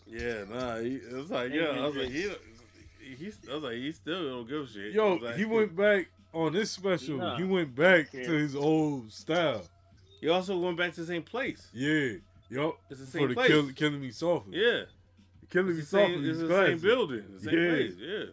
Yeah, 0.07 0.45
nah, 0.49 0.79
he, 0.79 0.95
it 0.97 1.13
was 1.13 1.31
like, 1.31 1.53
yeah, 1.53 1.65
I 1.65 1.87
was 1.87 1.97
like, 1.97 2.11
Hendrix. 2.13 2.39
he, 3.01 3.15
he, 3.17 3.33
I 3.51 3.55
was 3.55 3.63
like, 3.65 3.75
he 3.75 3.93
still 3.93 4.23
don't 4.25 4.49
give 4.49 4.63
a 4.63 4.67
shit. 4.69 4.93
Yo, 4.95 5.17
I 5.17 5.21
like- 5.21 5.37
he 5.37 5.45
went 5.45 5.75
back 5.77 6.07
on 6.33 6.53
this 6.53 6.71
special. 6.71 7.19
Nah. 7.19 7.37
He 7.37 7.43
went 7.45 7.75
back 7.75 8.11
Yeah. 8.13 8.23
to 8.23 8.31
his 8.33 8.55
old 8.55 9.13
style. 9.13 9.67
He 10.21 10.29
also 10.29 10.57
went 10.59 10.77
back 10.77 10.93
to 10.95 11.01
the 11.01 11.07
same 11.09 11.23
place. 11.25 11.69
Yeah, 11.75 12.13
yo, 12.51 12.77
It's 12.91 13.01
the 13.01 13.07
for 13.07 13.13
same 13.19 13.29
the 13.29 13.35
place. 13.35 13.49
kill, 13.49 13.73
killing 13.73 14.01
me 14.01 14.11
softly. 14.11 14.59
Yeah, 14.63 14.83
killing 15.49 15.69
me 15.75 15.81
it's 15.81 15.91
the 15.91 15.97
same, 15.99 16.11
softly. 16.15 16.29
it's 16.31 16.39
is 16.39 16.49
the 16.49 16.67
same 16.67 16.79
building, 16.79 17.25
the 17.35 17.41
same 17.41 17.59
Yeah. 17.59 17.71
place. 17.71 17.95
Yeah. 17.99 18.25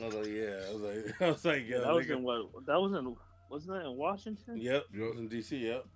I 0.00 0.06
was 0.06 0.14
like, 0.14 0.26
yeah. 0.28 0.60
I 0.68 0.72
was 0.72 0.82
like, 0.82 1.14
I 1.22 1.26
was 1.30 1.44
like, 1.44 1.68
yeah. 1.68 1.78
that 1.80 1.92
was 1.94 2.06
nigga. 2.06 2.10
in 2.16 2.22
what? 2.22 2.66
That 2.66 2.80
was 2.80 2.92
in 2.92 3.16
wasn't 3.50 3.72
that 3.78 3.86
in 3.86 3.96
Washington? 3.96 4.56
Yep, 4.58 4.84
in 4.94 5.28
DC. 5.28 5.60
Yep. 5.60 5.86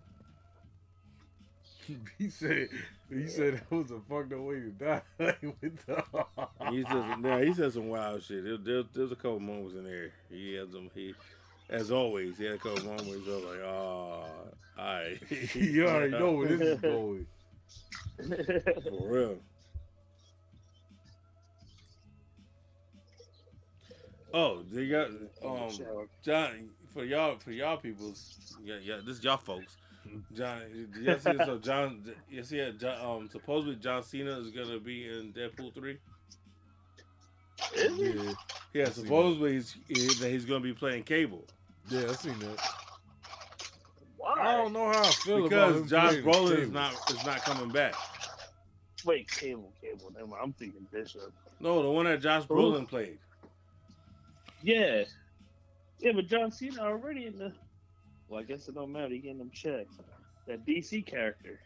he 2.18 2.30
said 2.30 2.68
he 3.10 3.26
said 3.26 3.54
that 3.54 3.70
was 3.70 3.90
a 3.90 4.00
fucked 4.08 4.32
up 4.32 4.40
way 4.40 4.60
to 4.60 4.70
die. 4.70 5.02
Like, 5.18 5.40
the- 5.86 6.04
He 6.70 6.82
said, 6.84 7.04
yeah, 7.22 7.44
he 7.44 7.52
said 7.54 7.72
some 7.72 7.88
wild 7.88 8.22
shit. 8.22 8.44
There, 8.44 8.56
there, 8.56 8.82
there's 8.92 9.12
a 9.12 9.16
couple 9.16 9.40
moments 9.40 9.74
in 9.76 9.84
there. 9.84 10.12
He 10.30 10.54
had 10.54 10.70
some. 10.72 10.90
He, 10.94 11.14
as 11.72 11.90
always, 11.90 12.38
he 12.38 12.44
had 12.44 12.54
a 12.54 12.58
couple 12.58 12.84
moments. 12.84 13.08
I 13.08 13.30
was 13.30 13.44
like, 13.44 13.60
oh, 13.64 14.24
I. 14.78 15.18
you 15.54 15.86
already 15.86 16.10
know 16.10 16.32
where 16.32 16.48
this 16.48 16.60
is 16.60 16.80
going. 16.80 17.26
For 18.28 19.08
real. 19.08 19.38
Oh, 24.34 24.62
they 24.70 24.88
got 24.88 25.08
um 25.44 25.70
John 26.24 26.70
for 26.92 27.04
y'all 27.04 27.36
for 27.38 27.50
y'all 27.52 27.76
peoples. 27.76 28.38
Yeah, 28.64 28.76
yeah. 28.82 28.96
This 29.04 29.18
is 29.18 29.24
y'all 29.24 29.36
folks. 29.36 29.76
John, 30.34 30.62
yes, 31.00 31.22
yes, 31.24 31.46
so 31.46 31.58
John, 31.58 32.02
yes, 32.30 32.50
yeah. 32.50 32.70
John, 32.78 32.96
um, 33.04 33.28
supposedly 33.30 33.76
John 33.76 34.02
Cena 34.02 34.38
is 34.38 34.50
gonna 34.50 34.78
be 34.78 35.06
in 35.06 35.32
Deadpool 35.32 35.74
three. 35.74 35.98
Yeah, 37.76 38.32
Yeah, 38.72 38.88
supposedly 38.90 39.54
he's 39.54 39.76
he, 39.86 39.94
that 39.94 40.30
he's 40.30 40.44
gonna 40.44 40.60
be 40.60 40.72
playing 40.72 41.04
Cable 41.04 41.44
yeah, 41.88 42.08
I 42.08 42.12
seen 42.12 42.38
that. 42.40 42.60
Why? 44.16 44.34
I 44.38 44.56
don't 44.56 44.72
know 44.72 44.86
how 44.86 45.02
I 45.02 45.10
feel 45.10 45.46
about 45.46 45.70
him 45.70 45.82
because 45.82 45.90
Josh 45.90 46.10
playing 46.10 46.24
Brolin 46.24 46.58
is 46.58 46.70
not 46.70 46.92
is 47.10 47.26
not 47.26 47.42
coming 47.44 47.70
back. 47.70 47.94
Wait, 49.04 49.28
cable, 49.30 49.72
cable. 49.80 50.12
Never 50.14 50.26
mind. 50.28 50.40
I'm 50.44 50.52
thinking 50.52 50.86
Bishop. 50.92 51.32
No, 51.60 51.82
the 51.82 51.90
one 51.90 52.04
that 52.04 52.20
Josh 52.20 52.44
Who? 52.48 52.54
Brolin 52.54 52.88
played. 52.88 53.18
Yeah, 54.62 55.04
yeah, 55.98 56.12
but 56.12 56.28
John 56.28 56.52
Cena 56.52 56.82
already 56.82 57.26
in 57.26 57.38
the. 57.38 57.52
Well, 58.28 58.40
I 58.40 58.44
guess 58.44 58.68
it 58.68 58.74
don't 58.74 58.92
matter. 58.92 59.08
He 59.08 59.18
getting 59.18 59.38
them 59.38 59.50
checks. 59.52 59.94
That 60.46 60.64
DC 60.66 61.04
character. 61.04 61.60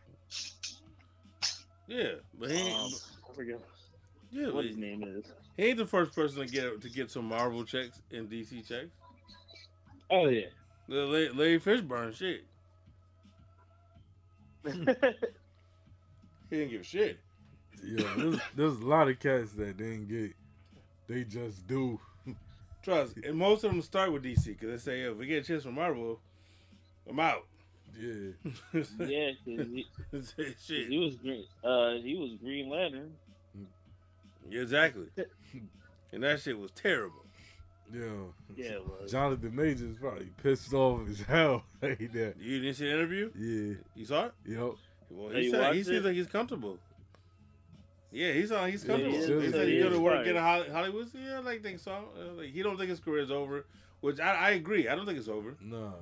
Yeah, 1.86 2.14
but 2.38 2.50
he 2.50 2.56
ain't, 2.56 2.74
Um, 2.74 2.90
I 3.30 3.34
forget 3.34 3.60
yeah, 4.30 4.50
what 4.50 4.64
his 4.64 4.76
name 4.76 5.04
is. 5.04 5.24
he 5.56 5.64
ain't 5.66 5.78
the 5.78 5.86
first 5.86 6.14
person 6.14 6.40
to 6.40 6.46
get 6.52 6.80
to 6.80 6.88
get 6.90 7.10
some 7.10 7.26
Marvel 7.26 7.64
checks 7.64 8.00
and 8.10 8.28
DC 8.28 8.66
checks. 8.66 8.90
Oh 10.10 10.28
yeah. 10.28 10.46
The 10.88 11.04
La- 11.04 11.36
Larry 11.38 11.60
Fishburne 11.60 12.14
shit. 12.14 12.44
He 16.48 16.58
didn't 16.58 16.70
give 16.70 16.80
a 16.82 16.84
shit. 16.84 17.18
Yeah, 17.84 18.08
there's, 18.16 18.38
there's 18.54 18.78
a 18.80 18.86
lot 18.86 19.08
of 19.08 19.18
cats 19.18 19.50
that 19.54 19.76
didn't 19.76 20.06
get. 20.08 20.32
They 21.08 21.24
just 21.24 21.66
do. 21.66 21.98
Trust, 22.84 23.16
and 23.16 23.36
most 23.36 23.64
of 23.64 23.72
them 23.72 23.82
start 23.82 24.12
with 24.12 24.22
DC 24.22 24.44
because 24.46 24.84
they 24.84 24.92
say, 24.92 25.00
if 25.02 25.16
we 25.16 25.26
get 25.26 25.42
a 25.42 25.46
chance 25.46 25.64
from 25.64 25.74
Marvel, 25.74 26.20
I'm 27.10 27.18
out. 27.18 27.46
Yeah, 28.00 28.30
yeah, 29.00 29.30
'cause 30.12 30.34
he, 30.36 30.54
shit. 30.64 30.88
he 30.88 30.98
was 30.98 31.16
green. 31.16 31.44
Uh, 31.64 31.94
he 31.94 32.14
was 32.16 32.30
Green 32.40 32.68
Lantern. 32.70 33.12
Yeah, 34.48 34.62
exactly. 34.62 35.06
and 36.12 36.22
that 36.22 36.40
shit 36.40 36.56
was 36.56 36.70
terrible. 36.72 37.24
Yeah. 37.92 38.00
Yeah, 38.56 38.64
it 38.72 38.86
was. 38.86 39.10
Jonathan 39.10 39.54
Majors 39.54 39.80
is 39.82 39.96
probably 39.98 40.30
pissed 40.42 40.72
off 40.72 41.08
as 41.08 41.20
hell 41.20 41.62
like 41.82 41.98
that. 42.12 42.34
You 42.40 42.60
didn't 42.60 42.74
see 42.74 42.86
the 42.86 42.92
interview? 42.92 43.30
Yeah, 43.36 43.74
You 43.94 44.04
saw 44.06 44.26
it? 44.26 44.32
yep. 44.46 44.72
Well, 45.10 45.28
he 45.30 45.50
said 45.50 45.72
he 45.74 45.78
watched 45.78 45.86
seems 45.88 46.04
like 46.04 46.14
he's 46.14 46.26
comfortable. 46.26 46.78
Yeah, 48.10 48.32
he's 48.32 48.50
on. 48.52 48.70
He's 48.70 48.82
Yeah, 48.84 48.88
comfortable. 48.92 49.16
he 49.18 49.46
he, 49.46 49.52
said 49.52 49.68
He 49.68 49.74
he 49.76 49.80
go 49.82 49.90
to 49.90 50.00
work 50.00 50.14
right. 50.14 50.26
in 50.26 50.36
Holly- 50.36 50.68
Hollywood. 50.70 51.08
Yeah, 51.14 51.36
I 51.36 51.38
like 51.40 51.62
think 51.62 51.78
so. 51.80 51.92
Uh, 52.18 52.32
Like, 52.34 52.50
he 52.50 52.62
don't 52.62 52.76
think 52.76 52.90
his 52.90 52.98
career 53.00 53.22
is 53.22 53.30
over, 53.30 53.66
which 54.00 54.18
I, 54.20 54.34
I 54.34 54.50
agree. 54.52 54.88
I 54.88 54.94
don't 54.96 55.06
think 55.06 55.18
it's 55.18 55.28
over. 55.28 55.54
Nah. 55.60 55.92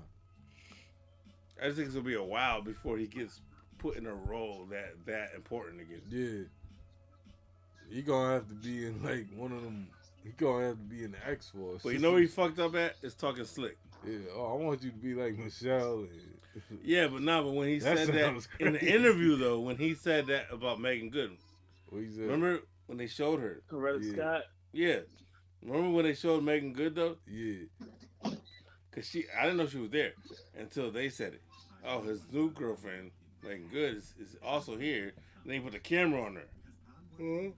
I 1.60 1.66
just 1.66 1.76
think 1.76 1.86
it's 1.86 1.94
gonna 1.94 2.06
be 2.06 2.14
a 2.14 2.22
while 2.22 2.62
before 2.62 2.96
he 2.98 3.06
gets 3.06 3.40
put 3.78 3.96
in 3.96 4.06
a 4.06 4.14
role 4.14 4.66
that 4.70 4.94
that 5.06 5.32
important 5.34 5.80
again. 5.80 6.02
Yeah. 6.08 6.44
He 7.94 8.02
gonna 8.02 8.34
have 8.34 8.48
to 8.48 8.54
be 8.54 8.86
in 8.86 9.02
like 9.02 9.26
one 9.36 9.52
of 9.52 9.62
them. 9.62 9.88
He 10.24 10.30
gonna 10.30 10.68
have 10.68 10.76
to 10.78 10.82
be 10.82 11.04
in 11.04 11.12
the 11.12 11.18
X 11.28 11.50
Force. 11.50 11.82
But 11.84 11.92
you 11.92 11.98
know 12.00 12.12
where 12.12 12.20
he 12.22 12.26
fucked 12.26 12.58
up 12.58 12.74
at? 12.74 12.96
Is 13.02 13.14
talking 13.14 13.44
slick. 13.44 13.76
Yeah. 14.06 14.18
Oh, 14.34 14.54
I 14.58 14.62
want 14.64 14.82
you 14.82 14.90
to 14.90 14.96
be 14.96 15.14
like 15.14 15.38
Michelle. 15.38 16.00
And, 16.00 16.10
Yeah, 16.84 17.08
but 17.08 17.20
no, 17.22 17.42
but 17.44 17.52
when 17.52 17.68
he 17.68 17.78
That 17.80 17.98
said 17.98 18.08
that 18.08 18.20
sounds 18.20 18.48
in 18.60 18.72
the 18.74 18.84
interview 18.84 19.36
though, 19.36 19.60
when 19.60 19.76
he 19.76 19.94
said 19.94 20.26
that 20.28 20.46
about 20.52 20.80
Meagan 20.80 21.10
Good, 21.10 21.36
what 21.88 22.02
he 22.02 22.10
said? 22.10 22.22
remember 22.22 22.60
when 22.86 22.96
they 22.98 23.06
showed 23.06 23.40
her? 23.40 23.62
Coretta 23.70 24.02
Yeah. 24.04 24.12
Scott. 24.12 24.42
Yeah, 24.72 24.98
remember 25.62 25.90
when 25.90 26.04
they 26.04 26.14
showed 26.14 26.42
Meagan 26.42 26.72
Good 26.72 26.94
though? 26.94 27.16
Yeah. 27.28 27.64
Cause 28.92 29.06
she, 29.08 29.24
I 29.38 29.42
didn't 29.44 29.56
know 29.58 29.66
she 29.66 29.78
was 29.78 29.90
there 29.90 30.12
until 30.56 30.90
they 30.92 31.08
said 31.08 31.34
it. 31.34 31.42
Oh, 31.86 32.00
his 32.02 32.22
new 32.30 32.50
girlfriend, 32.50 33.10
Meagan 33.42 33.68
Good, 33.72 33.96
is, 33.96 34.14
is 34.20 34.36
also 34.42 34.78
here. 34.78 35.12
And 35.42 35.52
they 35.52 35.58
put 35.58 35.72
the 35.72 35.80
camera 35.80 36.22
on 36.22 36.36
her, 36.36 36.48
Mm-hmm. 37.20 37.50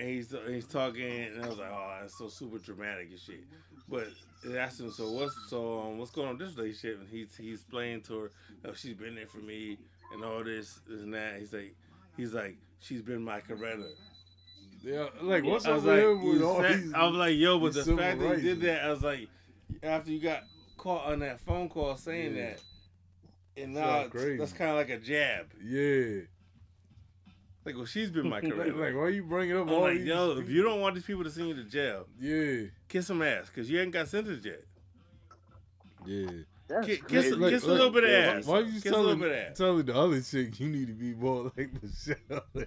And 0.00 0.08
he's 0.08 0.34
he's 0.48 0.66
talking, 0.66 1.04
and 1.34 1.44
I 1.44 1.48
was 1.48 1.58
like, 1.58 1.70
oh, 1.70 1.98
that's 2.00 2.16
so 2.18 2.28
super 2.28 2.58
dramatic 2.58 3.10
and 3.10 3.18
shit. 3.20 3.44
But 3.88 4.06
they 4.44 4.58
asked 4.58 4.80
him, 4.80 4.90
so 4.90 5.10
what's 5.12 5.34
so 5.48 5.80
um, 5.82 5.98
what's 5.98 6.10
going 6.10 6.28
on 6.28 6.38
with 6.38 6.48
this 6.48 6.56
relationship? 6.56 7.00
And 7.00 7.08
he's 7.08 7.36
he's 7.36 7.60
explaining 7.60 8.00
to 8.02 8.18
her, 8.20 8.30
oh, 8.66 8.72
she's 8.74 8.94
been 8.94 9.14
there 9.14 9.26
for 9.26 9.38
me 9.38 9.76
and 10.12 10.24
all 10.24 10.42
this, 10.42 10.80
this 10.88 11.02
and 11.02 11.12
that. 11.14 11.38
He's 11.38 11.52
like, 11.52 11.74
he's 12.16 12.32
like, 12.32 12.56
she's 12.80 13.02
been 13.02 13.22
my 13.22 13.40
Coretta. 13.40 13.90
Yeah. 14.82 15.08
Like 15.20 15.44
what's 15.44 15.66
I 15.66 15.70
up 15.70 15.76
was 15.76 15.84
like, 15.84 16.04
with 16.24 16.42
all 16.42 16.62
these? 16.62 16.92
I 16.94 17.04
was 17.06 17.16
like, 17.16 17.36
yo, 17.36 17.58
but 17.58 17.74
the 17.74 17.84
fact 17.96 18.20
that 18.20 18.36
he 18.38 18.42
did 18.42 18.60
that, 18.62 18.84
I 18.84 18.90
was 18.90 19.02
like, 19.02 19.28
after 19.82 20.10
you 20.10 20.20
got 20.20 20.44
caught 20.78 21.04
on 21.12 21.18
that 21.18 21.38
phone 21.40 21.68
call 21.68 21.96
saying 21.96 22.34
Yeah. 22.34 22.42
that, 22.52 22.60
and 23.62 23.74
now 23.74 24.00
it's- 24.06 24.38
that's 24.38 24.52
kind 24.54 24.70
of 24.70 24.76
like 24.76 24.88
a 24.88 24.98
jab. 24.98 25.46
Yeah. 25.62 26.20
Like, 27.64 27.76
well, 27.76 27.84
she's 27.86 28.10
been 28.10 28.28
my 28.28 28.36
Like, 28.40 28.44
Coretta. 28.52 28.76
like 28.78 28.94
why 28.94 29.00
are 29.02 29.10
you 29.10 29.22
bringing 29.22 29.56
up 29.56 29.68
I'm 29.68 29.74
all 29.74 29.80
like, 29.82 29.98
these? 29.98 30.06
yo, 30.06 30.38
if 30.38 30.48
you 30.48 30.62
don't 30.62 30.80
want 30.80 30.94
these 30.94 31.04
people 31.04 31.24
to 31.24 31.30
send 31.30 31.48
you 31.48 31.54
to 31.54 31.64
jail, 31.64 32.06
Yeah. 32.20 32.68
kiss 32.88 33.06
some 33.08 33.20
ass, 33.22 33.46
because 33.46 33.68
you 33.70 33.80
ain't 33.80 33.92
got 33.92 34.08
sentenced 34.08 34.44
yet. 34.46 34.62
Yeah. 36.06 36.30
That's 36.68 36.86
Ki- 36.86 36.96
crazy. 36.98 37.30
kiss, 37.30 37.36
Like- 37.36 37.62
a 37.62 37.66
little 37.66 37.90
bit 37.90 38.04
of 38.04 38.10
Why, 38.10 38.16
ass. 38.38 38.46
why 38.46 38.58
you 38.60 38.72
kiss 38.80 38.86
a 38.86 38.90
little 38.90 39.04
telling, 39.06 39.18
bit 39.18 39.30
of 39.32 39.36
ass. 39.38 39.58
telling 39.58 39.84
the 39.86 39.94
other 39.94 40.20
chick 40.20 40.60
you 40.60 40.68
need 40.68 40.86
to 40.86 40.92
be 40.94 41.12
more 41.14 41.44
like 41.56 41.70
Michelle? 41.82 42.44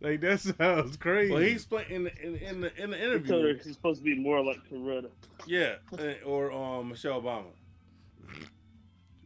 like 0.00 0.20
that 0.22 0.40
sounds 0.40 0.96
crazy. 0.96 1.32
Well, 1.32 1.40
he's 1.42 1.64
playing 1.64 1.90
in 1.90 2.04
the 2.04 2.22
in, 2.22 2.34
in 2.36 2.60
the 2.62 2.82
in 2.82 2.90
the 2.90 2.96
He 2.98 3.02
told 3.02 3.28
her 3.44 3.48
interview. 3.50 3.62
she's 3.62 3.74
supposed 3.74 4.00
to 4.00 4.04
be 4.04 4.16
more 4.18 4.44
like 4.44 4.58
Coretta. 4.70 5.08
Yeah, 5.46 5.76
and- 5.96 6.16
or 6.26 6.50
um, 6.52 6.88
Michelle 6.88 7.22
Obama. 7.22 7.44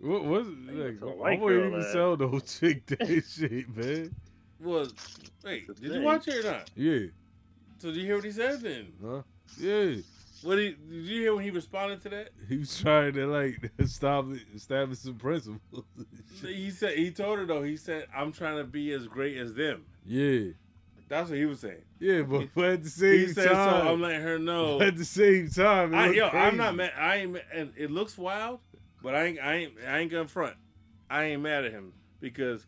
what 0.00 0.24
was 0.24 0.46
Ain't 0.46 0.76
like? 0.78 1.00
no 1.00 1.08
I 1.08 1.14
white 1.14 1.40
wouldn't 1.40 1.60
girl 1.62 1.68
even 1.68 1.80
that. 1.80 1.92
sell 1.92 2.16
no 2.18 2.38
chick 2.40 2.86
that 2.86 3.24
shit, 3.26 3.74
man. 3.76 4.14
Well, 4.60 4.88
wait, 5.44 5.66
That's 5.66 5.80
the 5.80 5.88
did 5.88 5.96
you 5.96 6.02
watch 6.02 6.28
it 6.28 6.44
or 6.44 6.50
not? 6.52 6.70
Yeah. 6.74 7.06
So 7.78 7.88
did 7.88 7.96
you 7.96 8.06
hear 8.06 8.16
what 8.16 8.24
he 8.24 8.32
said 8.32 8.60
then? 8.60 8.92
Huh? 9.04 9.22
Yeah. 9.58 9.96
What 10.42 10.56
did, 10.56 10.88
did 10.88 11.04
you 11.04 11.22
hear 11.22 11.34
when 11.34 11.44
he 11.44 11.50
responded 11.50 12.00
to 12.02 12.08
that? 12.10 12.30
He 12.48 12.58
was 12.58 12.80
trying 12.80 13.14
to 13.14 13.26
like 13.26 13.72
establish 13.78 14.42
establish 14.54 14.98
some 14.98 15.14
principles. 15.14 15.84
He 16.40 16.70
said 16.70 16.96
he 16.96 17.10
told 17.10 17.38
her 17.38 17.46
though. 17.46 17.62
He 17.62 17.76
said, 17.76 18.06
"I'm 18.14 18.32
trying 18.32 18.58
to 18.58 18.64
be 18.64 18.92
as 18.92 19.06
great 19.06 19.36
as 19.36 19.54
them." 19.54 19.84
yeah. 20.04 20.50
That's 21.08 21.30
what 21.30 21.38
he 21.38 21.46
was 21.46 21.60
saying. 21.60 21.82
Yeah, 22.00 22.20
but, 22.20 22.48
but 22.54 22.64
at 22.72 22.82
the 22.82 22.90
same 22.90 23.18
He 23.20 23.28
said, 23.28 23.50
time, 23.50 23.82
"So 23.82 23.88
I'm 23.88 24.00
letting 24.02 24.20
her 24.20 24.38
know." 24.38 24.78
at 24.82 24.96
the 24.96 25.06
same 25.06 25.48
time, 25.48 25.94
it 25.94 25.96
I, 25.96 26.06
look 26.08 26.16
yo, 26.16 26.28
I'm 26.28 26.56
not 26.58 26.76
mad. 26.76 26.92
I 26.98 27.16
ain't, 27.16 27.32
ma- 27.32 27.38
and 27.52 27.72
it 27.76 27.90
looks 27.90 28.18
wild, 28.18 28.60
but 29.02 29.14
I 29.14 29.24
ain't, 29.24 29.38
I 29.40 29.54
ain't, 29.54 29.72
I 29.86 29.98
ain't 30.00 30.10
gonna 30.10 30.28
front. 30.28 30.56
I 31.08 31.24
ain't 31.24 31.40
mad 31.40 31.64
at 31.64 31.72
him 31.72 31.94
because 32.20 32.66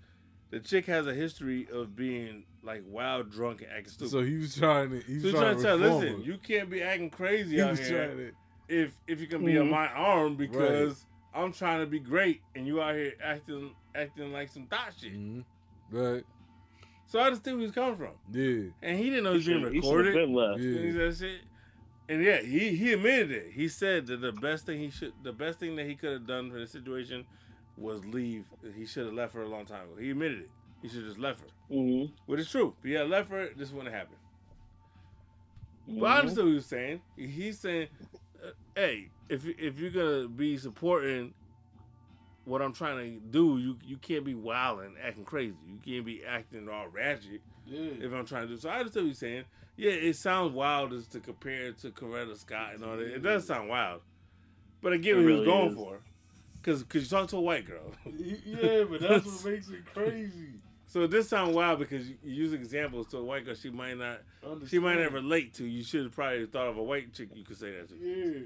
the 0.50 0.60
chick 0.60 0.86
has 0.86 1.06
a 1.06 1.14
history 1.14 1.68
of 1.72 1.94
being 1.96 2.44
like 2.62 2.82
wild, 2.86 3.30
drunk, 3.30 3.62
and 3.62 3.70
acting 3.70 3.92
stupid. 3.92 4.10
So 4.10 4.22
he 4.22 4.36
was 4.36 4.56
trying 4.56 4.90
to. 4.90 5.00
He 5.00 5.14
was 5.14 5.22
So 5.22 5.30
trying, 5.32 5.42
trying 5.42 5.56
to 5.56 5.62
tell, 5.62 5.78
reform 5.78 6.00
listen, 6.02 6.16
her. 6.20 6.22
you 6.26 6.38
can't 6.38 6.70
be 6.70 6.82
acting 6.82 7.10
crazy 7.10 7.56
He 7.56 7.62
out 7.62 7.70
was 7.70 7.78
here 7.88 8.06
trying 8.06 8.16
to. 8.18 8.32
if 8.68 8.92
if 9.06 9.20
you 9.20 9.26
can 9.26 9.44
be 9.44 9.56
on 9.58 9.66
Mhm. 9.66 9.70
my 9.70 9.86
arm 9.88 10.36
because 10.36 11.06
I'm 11.34 11.52
trying 11.52 11.80
to 11.80 11.86
be 11.86 12.00
great 12.00 12.42
and 12.54 12.66
you 12.66 12.82
out 12.82 12.94
here 12.94 13.14
acting 13.22 13.74
acting 13.94 14.32
like 14.32 14.48
some 14.48 14.66
thot 14.66 14.92
shit. 15.00 15.12
Mhm. 15.14 15.44
Right. 15.90 16.24
So 17.06 17.18
I 17.18 17.24
understand 17.26 17.56
where 17.56 17.66
he's 17.66 17.74
coming 17.74 17.96
from, 17.96 18.14
Yeah. 18.32 18.70
and 18.82 18.96
he 18.98 19.10
didn't 19.10 19.24
know 19.24 19.30
he 19.32 19.36
was 19.38 19.46
being 19.46 19.60
He 19.60 19.78
recorded. 19.80 20.14
been 20.14 20.32
left. 20.32 20.60
And 20.60 20.94
Yeah. 20.94 21.10
said 21.10 21.16
shit. 21.16 21.40
And 22.08 22.22
yeah, 22.24 22.40
he, 22.42 22.74
he 22.76 22.92
admitted 22.92 23.30
it. 23.30 23.52
He 23.52 23.68
said 23.68 24.06
that 24.08 24.20
the 24.20 24.32
best 24.32 24.66
thing 24.66 24.80
he 24.80 24.90
should, 24.90 25.12
the 25.22 25.32
best 25.32 25.58
thing 25.60 25.76
that 25.76 25.86
he 25.86 25.94
could 25.94 26.12
have 26.12 26.26
done 26.26 26.50
for 26.50 26.58
the 26.58 26.66
situation 26.66 27.24
was 27.76 28.04
leave. 28.04 28.44
He 28.76 28.86
should 28.86 29.06
have 29.06 29.14
left 29.14 29.34
her 29.34 29.42
a 29.42 29.48
long 29.48 29.64
time 29.64 29.84
ago. 29.84 29.96
He 30.00 30.10
admitted 30.10 30.40
it. 30.40 30.50
He 30.82 30.88
should 30.88 30.98
have 30.98 31.06
just 31.08 31.18
left 31.18 31.40
her, 31.40 31.46
Mm-hmm. 31.70 32.12
which 32.26 32.40
is 32.40 32.50
true. 32.50 32.74
If 32.82 32.84
he 32.88 32.92
had 32.94 33.08
left 33.08 33.30
her, 33.30 33.48
this 33.56 33.70
wouldn't 33.70 33.92
have 33.94 34.00
happened. 34.08 34.18
But 35.88 36.06
I 36.06 36.18
understood 36.20 36.44
what 36.44 36.50
he 36.50 36.54
was 36.54 36.66
saying. 36.66 37.00
He's 37.16 37.58
saying, 37.58 37.88
uh, 38.44 38.50
"Hey, 38.74 39.08
if 39.28 39.44
if 39.46 39.78
you're 39.78 39.90
gonna 39.90 40.28
be 40.28 40.56
supporting 40.56 41.34
what 42.44 42.62
I'm 42.62 42.72
trying 42.72 42.96
to 43.20 43.26
do, 43.26 43.58
you 43.58 43.76
you 43.84 43.96
can't 43.96 44.24
be 44.24 44.34
wild 44.34 44.80
and 44.80 44.94
acting 45.02 45.24
crazy. 45.24 45.56
You 45.66 45.78
can't 45.84 46.06
be 46.06 46.24
acting 46.24 46.68
all 46.68 46.88
ratchet 46.88 47.40
Yeah. 47.66 47.90
if 48.04 48.12
I'm 48.12 48.24
trying 48.24 48.42
to 48.48 48.54
do. 48.54 48.56
So 48.56 48.68
I 48.68 48.78
understand 48.78 49.04
what 49.06 49.08
you're 49.08 49.14
saying. 49.14 49.44
Yeah, 49.76 49.92
it 49.92 50.14
sounds 50.16 50.52
wild 50.52 50.92
as 50.92 51.06
to 51.08 51.20
compare 51.20 51.66
it 51.68 51.78
to 51.78 51.90
Coretta 51.90 52.36
Scott 52.36 52.74
and 52.74 52.84
all 52.84 52.96
that. 52.96 53.06
It 53.14 53.22
does 53.22 53.46
sound 53.46 53.68
wild, 53.68 54.02
but 54.82 54.92
I 54.92 54.96
get 54.98 55.16
It 55.16 55.22
what 55.22 55.30
he 55.32 55.38
was 55.38 55.46
going 55.46 55.68
is. 55.70 55.74
for. 55.74 56.00
Cause, 56.62 56.82
cause 56.84 57.02
you 57.02 57.08
talk 57.08 57.28
to 57.30 57.36
a 57.36 57.40
white 57.40 57.66
girl. 57.66 57.92
yeah, 58.18 58.84
but 58.84 59.00
that's 59.00 59.24
what 59.24 59.52
makes 59.52 59.68
it 59.70 59.84
crazy. 59.94 60.48
So 60.86 61.06
this 61.06 61.28
sound 61.28 61.54
wild 61.54 61.78
because 61.78 62.08
you 62.08 62.16
you 62.22 62.32
use 62.34 62.52
examples 62.52 63.06
to 63.08 63.18
a 63.18 63.24
white 63.24 63.44
girl 63.46 63.54
she 63.54 63.70
might 63.70 63.96
not, 63.96 64.20
she 64.68 64.78
might 64.78 64.98
not 64.98 65.12
relate 65.12 65.54
to. 65.54 65.64
You 65.64 65.82
should 65.84 66.02
have 66.04 66.14
probably 66.14 66.44
thought 66.46 66.66
of 66.66 66.76
a 66.76 66.82
white 66.82 67.12
chick 67.14 67.28
you 67.34 67.44
could 67.44 67.56
say 67.58 67.70
that 67.72 67.88
to. 67.88 67.94
Yeah. 67.96 68.40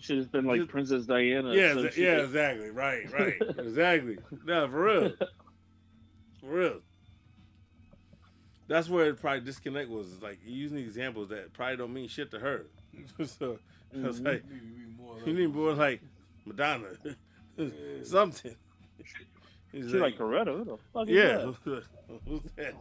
Should 0.00 0.18
have 0.18 0.32
been 0.32 0.44
like 0.44 0.58
Just- 0.60 0.70
Princess 0.70 1.06
Diana. 1.06 1.54
Yeah, 1.54 1.74
so 1.74 1.84
exa- 1.84 1.96
yeah, 1.96 2.16
could- 2.16 2.24
exactly. 2.24 2.70
Right, 2.70 3.12
right, 3.12 3.34
exactly. 3.58 4.18
No, 4.44 4.68
for 4.68 4.82
real, 4.84 5.12
for 6.40 6.46
real. 6.46 6.80
That's 8.66 8.88
where 8.88 9.06
it 9.10 9.20
probably 9.20 9.40
disconnect 9.42 9.88
was 9.90 10.20
like 10.22 10.38
using 10.44 10.78
examples 10.78 11.28
that 11.28 11.52
probably 11.52 11.76
don't 11.76 11.92
mean 11.94 12.08
shit 12.08 12.30
to 12.32 12.38
her. 12.40 12.66
so 13.24 13.58
I 13.94 14.06
was 14.08 14.20
Mhm. 14.20 14.26
like, 14.26 14.42
You 14.50 14.60
need 14.60 14.98
more 14.98 15.16
you 15.26 15.32
need 15.32 15.54
more 15.54 15.72
like 15.74 16.00
Madonna, 16.44 16.88
something. 18.02 18.54
He's 19.72 19.90
She 19.90 19.96
like 19.98 20.16
Coretta. 20.16 20.56
Who 20.56 20.64
the 20.64 20.76
fuck 20.92 21.08
is 21.08 21.14
yeah, 21.14 21.36
that? 21.36 21.54
who's 22.28 22.42
that? 22.56 22.74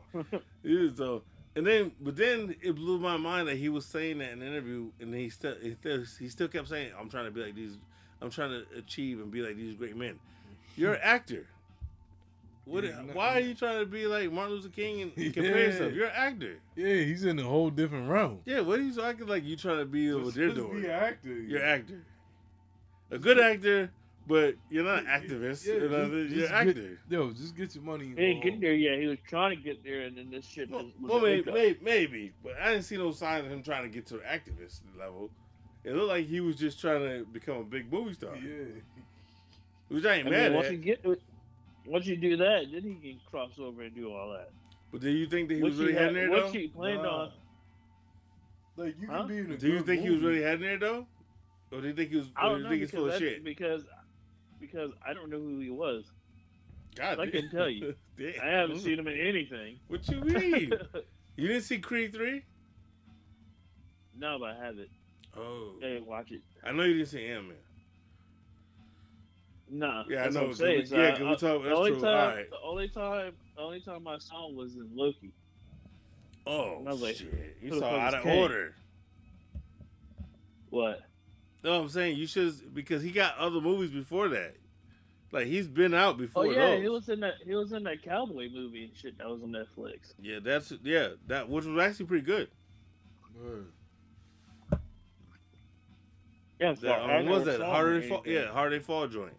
Yeah, 0.63 0.89
uh, 0.89 0.95
so 0.95 1.21
and 1.55 1.65
then, 1.65 1.91
but 2.01 2.15
then 2.15 2.55
it 2.61 2.75
blew 2.75 2.99
my 2.99 3.17
mind 3.17 3.47
that 3.47 3.57
he 3.57 3.69
was 3.69 3.85
saying 3.85 4.19
that 4.19 4.31
in 4.31 4.41
an 4.41 4.47
interview, 4.47 4.89
and 4.99 5.13
he 5.13 5.29
still, 5.29 5.55
he 5.61 5.75
still, 5.79 6.03
he 6.19 6.29
still 6.29 6.47
kept 6.47 6.67
saying, 6.69 6.91
"I'm 6.99 7.09
trying 7.09 7.25
to 7.25 7.31
be 7.31 7.41
like 7.43 7.55
these, 7.55 7.77
I'm 8.21 8.29
trying 8.29 8.51
to 8.51 8.65
achieve 8.77 9.19
and 9.19 9.31
be 9.31 9.41
like 9.41 9.55
these 9.55 9.75
great 9.75 9.95
men." 9.95 10.19
You're 10.75 10.93
an 10.95 11.01
actor. 11.03 11.45
What? 12.65 12.83
Yeah, 12.85 13.01
no- 13.05 13.13
why 13.13 13.33
are 13.35 13.39
you 13.39 13.55
trying 13.55 13.79
to 13.79 13.85
be 13.85 14.07
like 14.07 14.31
Martin 14.31 14.53
Luther 14.55 14.69
King 14.69 15.01
and, 15.01 15.11
and 15.17 15.33
compare 15.33 15.57
Yeah. 15.59 15.65
yourself? 15.65 15.93
You're 15.93 16.05
an 16.07 16.13
actor. 16.15 16.55
Yeah, 16.75 16.93
he's 16.95 17.25
in 17.25 17.37
a 17.39 17.43
whole 17.43 17.69
different 17.71 18.07
realm. 18.09 18.39
Yeah, 18.45 18.61
what 18.61 18.79
are 18.79 18.83
you 18.83 19.01
acting 19.03 19.27
like? 19.27 19.43
You 19.43 19.55
trying 19.55 19.79
to 19.79 19.85
be 19.85 20.13
what 20.13 20.25
Just- 20.25 20.35
they're 20.37 20.45
just 20.47 20.57
doing? 20.57 20.81
Be 20.81 20.87
an 20.87 20.91
actor. 20.91 21.33
You're 21.33 21.59
an 21.61 21.81
actor. 21.81 22.01
A 23.11 23.17
good 23.19 23.39
actor, 23.39 23.91
but 24.27 24.55
you're 24.69 24.83
not 24.85 24.99
an 24.99 25.05
activist. 25.07 25.65
Yeah, 25.67 25.73
you 25.75 25.89
know, 25.89 26.05
just- 26.05 26.11
you're 26.11 26.27
just 26.47 26.53
an 26.53 26.65
get- 26.67 26.77
actor. 26.77 26.99
Yo, 27.09 27.31
just 27.31 27.55
get 27.57 27.75
your 27.75 27.83
money. 27.83 28.05
He 28.09 28.13
didn't 28.15 28.41
get 28.43 28.61
there 28.61 28.73
yet. 28.73 28.99
He 28.99 29.07
was 29.07 29.17
trying 29.27 29.57
to 29.57 29.61
get 29.63 29.83
there, 29.83 30.01
and 30.01 30.17
then 30.17 30.29
this 30.31 30.45
shit. 30.47 30.69
Well, 30.69 30.83
just 30.83 30.99
was 30.99 31.11
well 31.11 31.19
a 31.19 31.21
maybe, 31.29 31.51
maybe, 31.51 31.79
maybe, 31.83 32.33
but 32.43 32.53
I 32.61 32.71
didn't 32.71 32.85
see 32.85 32.97
no 32.97 33.11
signs 33.11 33.45
of 33.45 33.51
him 33.51 33.63
trying 33.63 33.83
to 33.83 33.89
get 33.89 34.05
to 34.07 34.15
the 34.15 34.23
activist 34.23 34.81
level. 34.97 35.29
It 35.83 35.93
looked 35.93 36.07
like 36.09 36.25
he 36.27 36.39
was 36.39 36.55
just 36.55 36.79
trying 36.79 37.01
to 37.01 37.25
become 37.25 37.57
a 37.57 37.63
big 37.63 37.91
movie 37.91 38.13
star, 38.13 38.35
Yeah. 38.37 38.63
which 39.89 40.05
I 40.05 40.15
ain't 40.15 40.27
I 40.27 40.31
mad 40.31 40.43
mean, 40.51 40.53
once 40.55 40.67
at. 40.67 40.71
you 40.73 40.77
get, 40.77 41.05
once 41.85 42.05
you 42.05 42.15
do 42.15 42.37
that, 42.37 42.67
then 42.71 42.81
he 42.83 42.95
can 43.11 43.19
cross 43.29 43.51
over 43.59 43.81
and 43.81 43.93
do 43.93 44.11
all 44.13 44.31
that. 44.31 44.51
But 44.91 45.01
do 45.01 45.09
you 45.09 45.25
think 45.27 45.49
that 45.49 45.55
he 45.55 45.61
What 45.61 45.71
was 45.71 45.79
really 45.79 45.91
she 45.93 45.97
heading 45.97 46.15
had- 46.15 46.23
there 46.23 46.29
what 46.31 46.45
though? 46.45 46.51
she 46.53 46.67
planned 46.69 47.01
Nah. 47.03 47.23
on. 47.23 47.31
Like 48.77 48.95
you 48.99 49.07
Huh? 49.07 49.17
can 49.19 49.27
be 49.27 49.37
in 49.39 49.51
a 49.51 49.57
Do 49.57 49.67
you 49.67 49.77
good 49.79 49.85
think 49.85 50.01
he 50.01 50.09
was 50.09 50.21
really 50.21 50.41
heading 50.41 50.61
there 50.61 50.77
though, 50.77 51.07
or 51.71 51.81
do 51.81 51.87
you 51.87 51.93
think 51.93 52.09
he 52.11 52.17
was? 52.17 52.27
I 52.35 52.47
don't 52.47 52.57
do 52.59 52.63
know 52.63 52.69
think 52.69 52.81
he's 52.81 52.91
full 52.91 53.09
of 53.11 53.19
shit? 53.19 53.43
because 53.43 53.85
because 54.63 54.91
I 55.05 55.13
don't 55.13 55.29
know 55.29 55.39
who 55.39 55.59
he 55.59 55.69
was. 55.69 56.05
God, 56.95 57.19
I 57.19 57.27
can 57.29 57.49
tell 57.49 57.69
you. 57.69 57.95
I 58.41 58.47
haven't 58.47 58.79
seen 58.79 58.99
him 58.99 59.07
in 59.07 59.19
anything. 59.19 59.77
What 59.87 60.07
you 60.09 60.21
mean? 60.21 60.71
you 61.35 61.47
didn't 61.47 61.63
see 61.63 61.79
Creed 61.79 62.13
three? 62.13 62.43
no, 64.17 64.37
but 64.39 64.51
I 64.51 64.65
haven't. 64.65 64.89
Oh, 65.35 65.73
Hey, 65.81 66.01
watch 66.05 66.31
it. 66.31 66.41
I 66.63 66.71
know 66.71 66.83
you 66.83 66.93
didn't 66.93 67.09
see 67.09 67.25
Ant 67.25 67.47
Man. 67.47 67.57
Nah, 69.69 70.03
Yeah, 70.07 70.25
I 70.25 70.29
know, 70.29 70.47
What 70.49 70.57
saying. 70.57 70.79
we- 70.81 70.85
So 70.85 70.97
yeah, 70.97 71.15
I- 71.17 71.19
we 71.23 71.27
I- 71.29 71.35
talk- 71.35 71.63
the 71.63 71.69
that's 71.69 71.77
only 71.79 71.91
true. 71.91 72.01
time, 72.01 72.45
the 72.51 72.59
only 72.63 72.87
time, 72.89 73.33
the 73.55 73.61
only 73.61 73.81
time 73.81 74.07
I 74.07 74.17
saw 74.19 74.47
him 74.49 74.55
was 74.55 74.75
in 74.75 74.89
Loki. 74.95 75.31
Oh 76.45 76.77
And 76.79 76.87
I 76.89 76.91
was 76.91 77.01
like, 77.01 77.15
shit! 77.15 77.57
You 77.61 77.71
the 77.71 77.79
saw 77.79 77.95
out 77.97 78.13
of 78.13 78.25
order. 78.25 78.75
What? 80.69 81.01
No, 81.63 81.81
I'm 81.81 81.89
saying 81.89 82.17
you 82.17 82.27
should 82.27 82.73
because 82.73 83.01
he 83.01 83.11
got 83.11 83.37
other 83.37 83.61
movies 83.61 83.91
before 83.91 84.27
that. 84.29 84.55
Like 85.31 85.47
he's 85.47 85.67
been 85.67 85.93
out 85.93 86.17
before. 86.17 86.43
Oh 86.43 86.47
before 86.49 86.61
yeah, 86.61 86.69
those. 86.71 86.81
he 86.83 86.89
was 86.89 87.09
in 87.09 87.19
that. 87.21 87.33
He 87.43 87.55
was 87.55 87.71
in 87.71 87.83
that 87.83 88.03
cowboy 88.03 88.49
movie 88.49 88.85
and 88.85 88.95
shit 88.95 89.17
that 89.17 89.27
was 89.27 89.41
on 89.41 89.49
Netflix. 89.49 90.13
Yeah, 90.21 90.39
that's 90.43 90.71
yeah, 90.83 91.09
that 91.27 91.49
which 91.49 91.65
was 91.65 91.83
actually 91.83 92.05
pretty 92.05 92.25
good. 92.25 92.49
Word. 93.41 93.67
Yeah, 96.59 96.75
so 96.75 96.87
That, 96.87 96.99
I 96.99 97.19
um, 97.19 97.25
what 97.25 97.35
was 97.37 97.45
that 97.45 97.57
saw 97.57 97.71
harder 97.71 97.93
him 97.95 97.99
they 97.99 98.05
in 98.05 98.09
fall? 98.09 98.23
Yeah, 98.25 98.51
harder 98.51 98.79
fall 98.79 99.07
joint. 99.07 99.33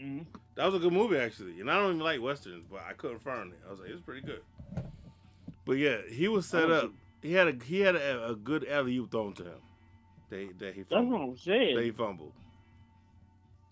Mhm. 0.00 0.26
That 0.54 0.66
was 0.66 0.74
a 0.74 0.78
good 0.78 0.92
movie 0.92 1.16
actually, 1.16 1.60
and 1.60 1.70
I 1.70 1.76
don't 1.76 1.94
even 1.94 2.00
like 2.00 2.20
westerns, 2.20 2.64
but 2.70 2.82
I 2.88 2.92
couldn't 2.92 3.20
find 3.20 3.52
it. 3.52 3.58
I 3.66 3.70
was 3.70 3.80
like, 3.80 3.90
it's 3.90 4.02
pretty 4.02 4.26
good. 4.26 4.42
But 5.64 5.74
yeah, 5.74 5.98
he 6.10 6.28
was 6.28 6.46
set 6.46 6.70
up. 6.70 6.92
He 7.22 7.32
had 7.32 7.48
a 7.48 7.64
he 7.64 7.80
had 7.80 7.96
a, 7.96 8.28
a 8.30 8.36
good 8.36 8.66
alley 8.68 8.96
oop 8.98 9.10
thrown 9.10 9.32
to 9.34 9.44
him. 9.44 9.60
That 10.30 10.58
that 10.58 10.74
he 10.74 10.80
That's 10.82 10.90
what 10.92 10.98
fumbled. 11.00 11.30
I'm 11.30 11.38
saying. 11.38 11.76
That 11.76 11.84
he 11.84 11.90
fumbled. 11.90 12.32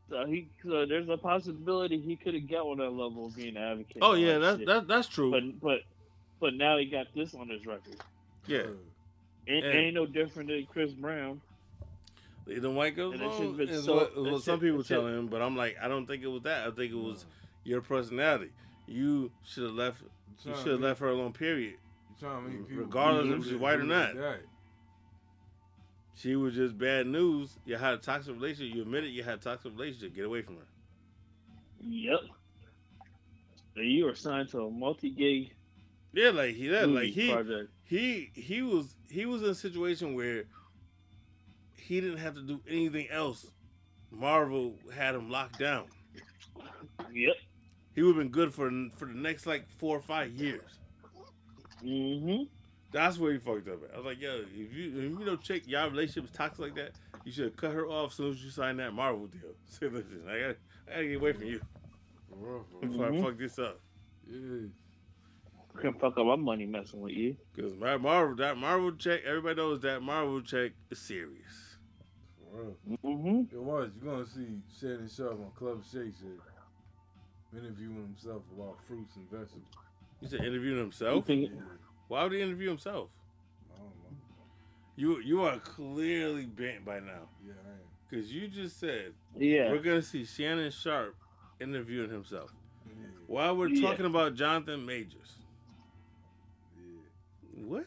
So 0.09 0.25
he, 0.27 0.49
so 0.65 0.87
there's 0.87 1.09
a 1.09 1.17
possibility 1.17 2.01
he 2.01 2.15
could 2.17 2.35
have 2.35 2.49
got 2.49 2.65
on 2.67 2.79
that 2.79 2.91
level 2.91 3.27
of 3.27 3.35
being 3.37 3.57
an 3.57 3.63
advocate. 3.63 3.99
Oh 4.01 4.15
yeah, 4.15 4.39
that 4.39 4.41
that's 4.41 4.59
shit. 4.59 4.67
that, 4.69 4.89
that's 4.89 5.09
true. 5.09 5.31
But 5.33 5.61
but 5.61 5.79
but 6.41 6.55
now 6.55 6.79
he 6.79 6.85
got 6.87 7.07
this 7.15 7.35
on 7.35 7.49
his 7.49 7.67
record. 7.67 7.97
yeah, 8.47 8.59
Word. 8.67 8.79
Ain't, 9.49 9.65
ain't 9.65 9.95
no 9.95 10.07
different 10.07 10.49
than 10.49 10.67
Chris 10.73 10.93
Brown. 10.93 11.41
the 12.47 12.71
white 12.71 12.95
girls 12.97 13.15
And 13.15 13.23
that 13.23 13.27
wrong 13.27 13.39
shit's 13.39 13.57
been 13.57 13.69
is 13.69 13.85
so- 13.85 13.95
what, 13.97 14.15
that 14.15 14.23
what 14.23 14.43
some 14.43 14.61
people 14.61 14.79
that 14.79 14.87
shit- 14.87 14.97
telling 14.97 15.15
him, 15.19 15.27
but 15.29 15.41
I'm 15.43 15.57
like, 15.57 15.77
I 15.83 15.89
don't 15.89 16.07
think 16.07 16.23
it 16.23 16.27
was 16.29 16.43
that. 16.43 16.67
I 16.67 16.71
think 16.71 16.93
it 16.93 16.97
was 16.99 17.27
your 17.65 17.81
personality. 17.81 18.51
You 18.87 19.31
should 19.45 19.65
have 19.65 19.73
left. 19.73 20.03
You 20.03 20.09
Trying 20.45 20.55
to 20.55 20.61
should 20.63 20.71
have 20.73 20.81
make- 20.81 20.89
left 20.89 21.01
her 21.01 21.09
alone. 21.09 21.33
Period. 21.33 21.75
You 22.11 22.17
trying 22.29 22.45
to 22.45 22.51
make 22.51 22.67
Regardless 22.71 23.25
believe 23.27 23.41
if 23.41 23.49
she's 23.49 23.57
white 23.57 23.81
or 23.81 23.85
not. 23.85 24.11
is 24.11 24.17
that. 24.17 24.41
She 26.17 26.35
was 26.35 26.55
just 26.55 26.79
bad 26.79 27.07
news. 27.07 27.59
You 27.67 27.77
had 27.77 27.95
a 27.95 27.99
toxic 27.99 28.35
relationship. 28.35 28.75
You 28.75 28.83
admitted 28.83 29.11
you 29.11 29.23
had 29.23 29.35
a 29.35 29.43
toxic 29.43 29.73
relationship. 29.73 30.15
Get 30.15 30.25
away 30.25 30.41
from 30.41 30.57
her. 30.57 30.67
Yep. 31.81 32.21
So 33.75 33.83
you 33.83 34.07
were 34.07 34.15
signed 34.15 34.49
to 34.51 34.63
a 34.63 34.71
multi 34.71 35.11
gig. 35.11 35.53
Yeah, 36.15 36.31
like 36.31 36.55
he 36.55 36.69
that 36.69 36.89
like 36.89 37.11
he 37.11 37.31
project. 37.31 37.71
he 37.85 38.31
he 38.33 38.63
was 38.63 38.95
he 39.11 39.27
was 39.27 39.43
in 39.43 39.51
a 39.51 39.55
situation 39.55 40.15
where 40.15 40.45
he 41.75 42.01
didn't 42.01 42.17
have 42.17 42.35
to 42.35 42.43
do 42.43 42.63
anything 42.67 43.09
else. 43.11 43.51
Marvel 44.11 44.75
had 44.95 45.15
him 45.15 45.31
locked 45.31 45.59
down. 45.59 45.85
Yep. 47.13 47.35
He 47.95 48.03
would 48.03 48.17
have 48.17 48.25
been 48.25 48.33
good 48.33 48.55
for 48.55 48.71
for 48.97 49.05
the 49.05 49.15
next 49.15 49.45
like 49.45 49.69
four 49.69 49.99
or 49.99 50.01
five 50.01 50.33
years. 50.33 50.79
Mm-hmm. 51.85 52.45
That's 52.93 53.19
where 53.19 53.33
he 53.33 53.39
fucked 53.39 53.69
up. 53.69 53.83
At. 53.85 53.95
I 53.95 53.97
was 53.99 54.07
like, 54.07 54.21
yo, 54.21 54.43
if 54.55 54.73
you 54.73 54.89
if 54.89 55.19
you 55.21 55.25
know 55.25 55.37
chick 55.37 55.65
y'all 55.67 55.91
relationship 55.91 56.25
is 56.25 56.31
toxic 56.31 56.59
like 56.61 56.75
that, 56.77 56.93
you 57.25 57.33
should 57.33 57.45
have 57.45 57.57
cut 57.57 57.73
her 57.73 57.87
off 57.87 58.11
as 58.11 58.17
soon 58.17 58.31
as 58.33 58.43
you 58.45 58.51
signed 58.51 58.79
that 58.79 58.93
Marvel 58.93 59.27
deal. 59.27 59.51
Say, 59.67 59.89
listen, 59.89 60.23
I 60.29 60.39
gotta, 60.39 60.57
I 60.89 60.91
gotta 60.95 61.07
get 61.09 61.17
away 61.17 61.33
from 61.33 61.47
you 61.47 61.61
For 62.31 62.37
real, 62.37 62.65
for 62.71 62.87
real. 62.87 62.91
before. 62.93 63.13
I 63.13 63.23
fuck 63.31 63.39
this 63.39 63.59
up. 63.59 63.81
Yeah. 64.29 64.69
Couldn't 65.75 66.01
fuck 66.01 66.17
up 66.17 66.25
my 66.25 66.37
money 66.37 66.65
messing 66.65 67.01
with 67.01 67.13
you. 67.13 67.37
Because 67.55 67.75
my 67.75 67.97
Marvel 67.99 68.37
that 68.37 68.57
Marvel 68.57 68.93
check, 68.93 69.21
everybody 69.27 69.57
knows 69.57 69.81
that 69.81 70.01
Marvel 70.03 70.41
check 70.41 70.73
is 70.91 70.99
serious. 70.99 71.77
For 72.39 72.63
real. 72.63 72.77
Mm-hmm. 73.05 73.55
It 73.55 73.63
was. 73.63 73.91
You're 74.03 74.13
gonna 74.13 74.27
see 74.27 74.61
Shannon 74.81 75.09
Sharpe 75.15 75.33
on 75.33 75.51
Club 75.55 75.83
Shay 75.85 76.11
Shay 76.19 77.59
interviewing 77.59 77.97
himself 77.97 78.43
about 78.57 78.77
fruits 78.87 79.17
and 79.17 79.31
vegetables. 79.31 79.65
He 80.21 80.29
said 80.29 80.41
interviewing 80.41 80.77
You 80.77 80.83
himself. 80.83 81.27
Think, 82.09 82.11
Yeah. 82.11 82.17
Why 82.19 82.23
would 82.25 82.33
he 82.33 82.41
interview 82.43 82.69
himself? 82.69 83.11
I 83.75 83.79
don't 83.79 83.87
know. 83.89 84.17
You 84.97 85.21
you 85.21 85.43
are 85.43 85.59
clearly 85.59 86.47
bent 86.47 86.85
by 86.85 87.01
now. 87.01 87.29
Yeah, 87.47 87.53
I 87.65 87.71
am. 87.71 87.79
Because 88.09 88.33
you 88.33 88.49
just 88.49 88.79
said 88.79 89.13
yeah. 89.37 89.71
we're 89.71 89.79
gonna 89.83 90.03
see 90.03 90.25
Shannon 90.25 90.71
Sharpe 90.71 91.17
interviewing 91.61 92.11
himself. 92.11 92.51
Yeah, 92.87 92.93
While 93.27 93.57
we're 93.57 93.69
Yeah. 93.69 93.89
talking 93.89 94.07
about 94.07 94.35
Jonathan 94.35 94.85
Majors. 94.87 95.37
yeah. 96.79 97.65
What? 97.65 97.87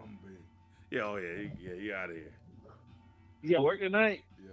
I'm 0.00 0.18
big. 0.24 0.38
Yeah, 0.90 1.02
oh 1.02 1.16
yeah, 1.16 1.42
you- 1.42 1.50
yeah, 1.60 1.74
you 1.74 1.94
out 1.94 2.10
of 2.10 2.16
here. 2.16 2.32
You 3.42 3.50
got 3.56 3.64
work 3.64 3.80
tonight? 3.80 4.22
Yeah. 4.42 4.50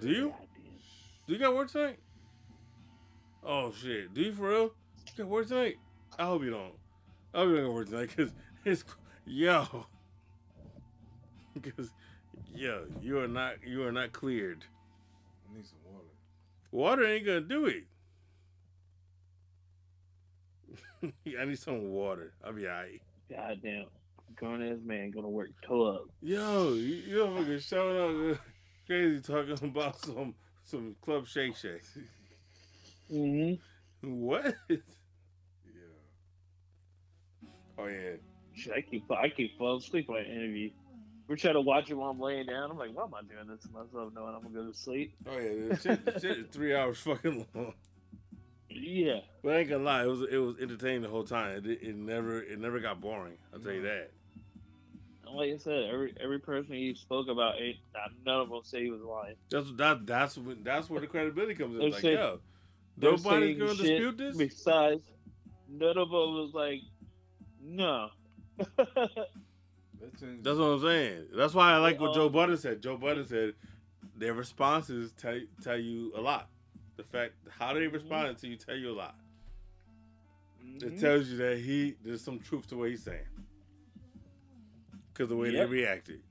Do 0.00 0.08
you? 0.10 0.34
Do 1.26 1.32
you 1.32 1.38
got 1.38 1.54
work 1.54 1.70
tonight? 1.70 1.98
Oh 3.44 3.72
shit. 3.72 4.12
Do 4.14 4.20
you 4.20 4.32
for 4.32 4.48
real? 4.48 4.62
You 5.16 5.24
got 5.24 5.26
work 5.28 5.46
tonight? 5.48 5.76
I 6.18 6.24
hope 6.24 6.42
you 6.42 6.50
don't. 6.50 6.74
I 7.34 7.38
hope 7.38 7.48
you 7.48 7.56
don't 7.56 7.74
got 7.76 7.86
tonight 7.86 8.08
because 8.16 8.32
it's 8.64 8.84
yo. 9.26 9.86
Because 11.60 11.90
yo, 12.54 12.84
you 13.02 13.18
are 13.18 13.28
not 13.28 13.56
you 13.66 13.84
are 13.84 13.92
not 13.92 14.12
cleared. 14.12 14.64
I 15.50 15.54
need 15.54 15.66
some 15.66 15.78
water. 15.84 16.06
Water 16.70 17.06
ain't 17.06 17.26
gonna 17.26 17.40
do 17.42 17.66
it. 17.66 17.84
I 21.38 21.44
need 21.44 21.58
some 21.58 21.90
water. 21.90 22.32
I'll 22.42 22.54
be 22.54 22.66
alright. 22.66 23.02
Goddamn. 23.30 23.84
Grown 24.34 24.62
ass 24.66 24.78
man 24.82 25.10
gonna 25.10 25.28
work 25.28 25.50
toe 25.66 25.84
up. 25.94 26.04
Yo, 26.22 26.72
you, 26.72 27.02
you 27.06 27.36
fucking 27.36 27.58
showing 27.60 28.30
up 28.32 28.38
crazy 28.86 29.20
talking 29.20 29.68
about 29.68 29.98
some 30.00 30.34
some 30.64 30.96
Club 31.02 31.26
Shay 31.26 31.52
Shay. 31.52 31.80
hmm 33.10 33.54
What? 34.00 34.54
Oh 37.82 37.86
yeah. 37.88 38.16
Shit, 38.54 38.72
I 38.76 38.80
keep 38.82 39.10
I 39.10 39.28
keep 39.28 39.58
falling 39.58 39.78
asleep 39.80 40.08
on 40.10 40.18
an 40.18 40.26
interview. 40.26 40.70
We're 41.28 41.36
trying 41.36 41.54
to 41.54 41.60
watch 41.60 41.90
it 41.90 41.94
while 41.94 42.10
I'm 42.10 42.20
laying 42.20 42.46
down. 42.46 42.70
I'm 42.70 42.78
like, 42.78 42.90
why 42.94 43.04
am 43.04 43.14
I 43.14 43.22
doing 43.22 43.46
this 43.48 43.62
to 43.64 43.70
myself 43.72 44.12
knowing 44.14 44.34
I'm 44.34 44.42
gonna 44.42 44.54
go 44.54 44.70
to 44.70 44.76
sleep? 44.76 45.14
Oh 45.26 45.38
yeah. 45.38 45.76
Shit, 45.76 46.00
shit 46.20 46.38
is 46.38 46.46
three 46.50 46.74
hours 46.74 46.98
fucking 46.98 47.46
long. 47.54 47.74
Yeah. 48.68 49.20
But 49.42 49.54
I 49.54 49.58
ain't 49.58 49.70
gonna 49.70 49.84
lie, 49.84 50.02
it 50.04 50.08
was 50.08 50.22
it 50.22 50.36
was 50.38 50.56
entertaining 50.60 51.02
the 51.02 51.08
whole 51.08 51.24
time. 51.24 51.56
It, 51.58 51.66
it 51.82 51.96
never 51.96 52.42
it 52.42 52.58
never 52.58 52.80
got 52.80 53.00
boring. 53.00 53.38
I'll 53.52 53.60
tell 53.60 53.72
you 53.72 53.82
that. 53.82 54.10
Like 55.32 55.54
I 55.54 55.56
said, 55.56 55.84
every 55.90 56.14
every 56.22 56.38
person 56.40 56.74
he 56.74 56.94
spoke 56.94 57.28
about, 57.28 57.54
none 58.26 58.40
of 58.40 58.50
them 58.50 58.60
say 58.64 58.84
he 58.84 58.90
was 58.90 59.00
lying. 59.00 59.36
That's 59.50 59.72
that 59.76 60.06
that's 60.06 60.36
when 60.36 60.62
that's 60.62 60.90
where 60.90 61.00
the 61.00 61.06
credibility 61.06 61.54
comes 61.54 61.76
in. 61.76 61.90
Like, 61.90 62.02
saying- 62.02 62.18
yo, 62.18 62.40
nobody's 62.98 63.58
gonna 63.58 63.74
dispute 63.74 64.18
this. 64.18 64.36
Besides, 64.36 65.02
none 65.70 65.96
of 65.96 66.10
them 66.10 66.34
was 66.34 66.50
like, 66.52 66.80
no. 67.62 68.10
That's 68.58 68.76
what 70.58 70.64
I'm 70.64 70.82
saying. 70.82 71.26
That's 71.34 71.54
why 71.54 71.72
I 71.72 71.76
like 71.78 72.00
what 72.00 72.14
Joe 72.14 72.28
Budden 72.28 72.56
said. 72.56 72.82
Joe 72.82 72.96
Budden 72.96 73.26
said 73.26 73.54
their 74.16 74.34
responses 74.34 75.12
tell 75.12 75.38
tell 75.62 75.78
you 75.78 76.12
a 76.16 76.20
lot. 76.20 76.48
The 76.96 77.04
fact 77.04 77.32
how 77.48 77.72
they 77.72 77.86
responded 77.86 78.38
to 78.38 78.48
you 78.48 78.56
tell 78.56 78.76
you 78.76 78.90
a 78.90 78.96
lot. 78.96 79.14
It 80.76 80.94
Mhm. 80.96 81.00
tells 81.00 81.28
you 81.28 81.36
that 81.38 81.58
he 81.58 81.96
there's 82.04 82.22
some 82.22 82.38
truth 82.40 82.66
to 82.68 82.76
what 82.76 82.90
he's 82.90 83.02
saying 83.02 83.26
because 85.12 85.28
the 85.28 85.36
way 85.36 85.50
Yep. 85.50 85.68
they 85.68 85.72
reacted. 85.72 86.22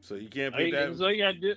So 0.00 0.14
you 0.14 0.28
can't 0.28 0.54
all, 0.54 0.60
you, 0.60 0.72
pick 0.72 0.88
that. 0.88 0.96
so 0.96 1.04
all 1.04 1.12
you 1.12 1.22
gotta 1.22 1.38
do, 1.38 1.54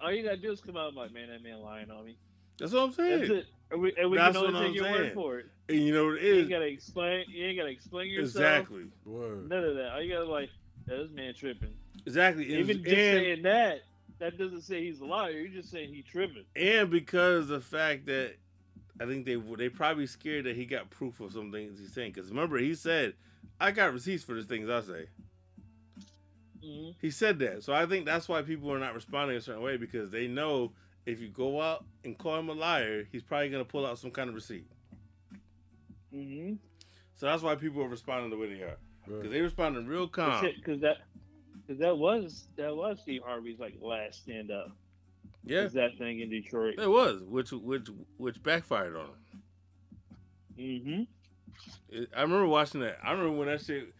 all 0.00 0.12
you 0.12 0.22
gotta 0.22 0.36
do 0.38 0.52
is 0.52 0.60
come 0.60 0.76
out 0.76 0.88
and 0.88 0.96
like, 0.96 1.12
man, 1.12 1.28
that 1.28 1.42
man 1.42 1.60
lying 1.60 1.90
on 1.90 2.04
me. 2.04 2.16
That's 2.58 2.72
what 2.72 2.82
I'm 2.82 2.92
saying. 2.92 3.18
That's 3.20 3.30
it. 3.30 3.46
And 3.70 3.80
we, 3.80 3.94
and 3.98 4.10
we 4.10 4.16
That's 4.16 4.36
can 4.36 4.46
only 4.46 4.52
what 4.54 4.60
take 4.60 4.68
I'm 4.68 4.74
your 4.74 4.84
word 4.84 5.02
saying. 5.02 5.14
for 5.14 5.38
it. 5.38 5.46
And 5.68 5.78
you 5.80 5.94
know 5.94 6.04
what 6.06 6.14
it 6.16 6.22
is. 6.24 6.34
You 6.34 6.40
ain't 6.42 6.50
gotta 6.50 6.66
explain. 6.66 7.24
You 7.28 7.46
ain't 7.46 7.58
gotta 7.58 7.70
explain 7.70 8.10
yourself. 8.10 8.58
exactly, 8.58 8.84
Word. 9.04 9.48
None 9.48 9.64
of 9.64 9.74
that. 9.76 9.92
All 9.94 10.02
you 10.02 10.12
gotta 10.12 10.26
like, 10.30 10.50
yeah, 10.88 10.96
this 10.98 11.10
man 11.10 11.34
tripping. 11.34 11.74
exactly. 12.06 12.44
And, 12.44 12.60
Even 12.60 12.76
just 12.84 12.88
and, 12.88 12.96
saying 12.96 13.42
that, 13.42 13.78
that 14.18 14.38
doesn't 14.38 14.60
say 14.62 14.84
he's 14.84 15.00
a 15.00 15.04
liar. 15.06 15.30
You're 15.30 15.48
just 15.48 15.70
saying 15.70 15.92
he 15.92 16.02
tripping. 16.02 16.44
and 16.54 16.90
because 16.90 17.48
the 17.48 17.60
fact 17.60 18.06
that 18.06 18.34
I 19.00 19.06
think 19.06 19.24
they 19.24 19.34
they 19.56 19.68
probably 19.70 20.06
scared 20.06 20.44
that 20.44 20.54
he 20.54 20.66
got 20.66 20.90
proof 20.90 21.18
of 21.20 21.32
some 21.32 21.50
things 21.50 21.80
he's 21.80 21.92
saying. 21.94 22.12
Because 22.12 22.28
remember, 22.30 22.58
he 22.58 22.74
said, 22.74 23.14
"I 23.58 23.70
got 23.72 23.92
receipts 23.92 24.22
for 24.22 24.34
the 24.34 24.44
things 24.44 24.68
I 24.68 24.82
say." 24.82 25.06
hmm 26.62 26.90
He 27.00 27.10
said 27.10 27.38
that, 27.40 27.64
so 27.64 27.72
I 27.72 27.86
think 27.86 28.04
that's 28.06 28.28
why 28.28 28.42
people 28.42 28.70
are 28.72 28.78
not 28.78 28.94
responding 28.94 29.36
a 29.36 29.40
certain 29.40 29.62
way 29.62 29.76
because 29.78 30.10
they 30.10 30.28
know 30.28 30.72
if 31.06 31.20
you 31.20 31.28
go 31.28 31.60
out 31.60 31.84
and 32.04 32.16
call 32.16 32.38
him 32.38 32.48
a 32.48 32.52
liar, 32.54 33.04
he's 33.12 33.22
probably 33.22 33.48
gonna 33.50 33.64
pull 33.64 33.86
out 33.86 33.98
some 33.98 34.10
kind 34.10 34.28
of 34.28 34.34
receipt. 34.34 34.66
hmm 36.10 36.54
So 37.16 37.26
that's 37.26 37.42
why 37.42 37.54
people 37.56 37.82
are 37.82 37.88
responding 37.88 38.30
the 38.30 38.36
way 38.36 38.54
they 38.54 38.62
are 38.62 38.76
because 39.04 39.22
Right. 39.22 39.30
they 39.32 39.40
responding 39.42 39.86
real 39.86 40.08
calm. 40.08 40.44
Because 40.56 40.80
that, 40.80 40.96
because 41.66 41.78
that 41.80 41.96
was 41.98 42.48
that 42.56 42.74
was 42.74 43.00
Steve 43.00 43.22
Harvey's 43.24 43.58
like 43.58 43.74
last 43.80 44.22
stand 44.22 44.50
up. 44.50 44.70
Yeah, 45.46 45.66
that 45.66 45.98
thing 45.98 46.20
in 46.20 46.30
Detroit? 46.30 46.76
it 46.78 46.88
was, 46.90 47.22
which 47.22 47.52
which 47.52 47.88
which 48.16 48.42
backfired 48.42 48.96
on 48.96 49.10
him. 50.56 51.06
It- 51.90 52.08
I 52.16 52.22
remember 52.22 52.46
watching 52.46 52.80
that. 52.80 52.98
I 53.02 53.12
remember 53.12 53.36
when 53.36 53.48
that 53.48 53.60
shit 53.60 53.92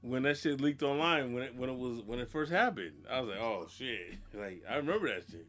when 0.00 0.22
that 0.22 0.38
shit 0.38 0.60
leaked 0.60 0.82
online 0.82 1.32
when 1.34 1.42
it 1.42 1.54
when 1.56 1.68
it 1.68 1.76
was 1.76 2.00
when 2.02 2.18
it 2.20 2.30
first 2.30 2.50
happened. 2.50 3.04
I 3.10 3.20
was 3.20 3.30
like, 3.30 3.38
oh 3.40 3.66
shit! 3.70 4.14
Like 4.34 4.62
I 4.68 4.76
remember 4.76 5.08
that 5.08 5.24
shit. 5.30 5.46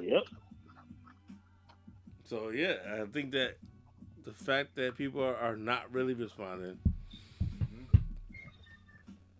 Yep. 0.00 0.22
So 2.24 2.50
yeah, 2.50 2.74
I 3.00 3.06
think 3.06 3.32
that 3.32 3.56
the 4.24 4.32
fact 4.32 4.76
that 4.76 4.96
people 4.96 5.22
are, 5.22 5.36
are 5.36 5.56
not 5.56 5.92
really 5.92 6.14
responding. 6.14 6.78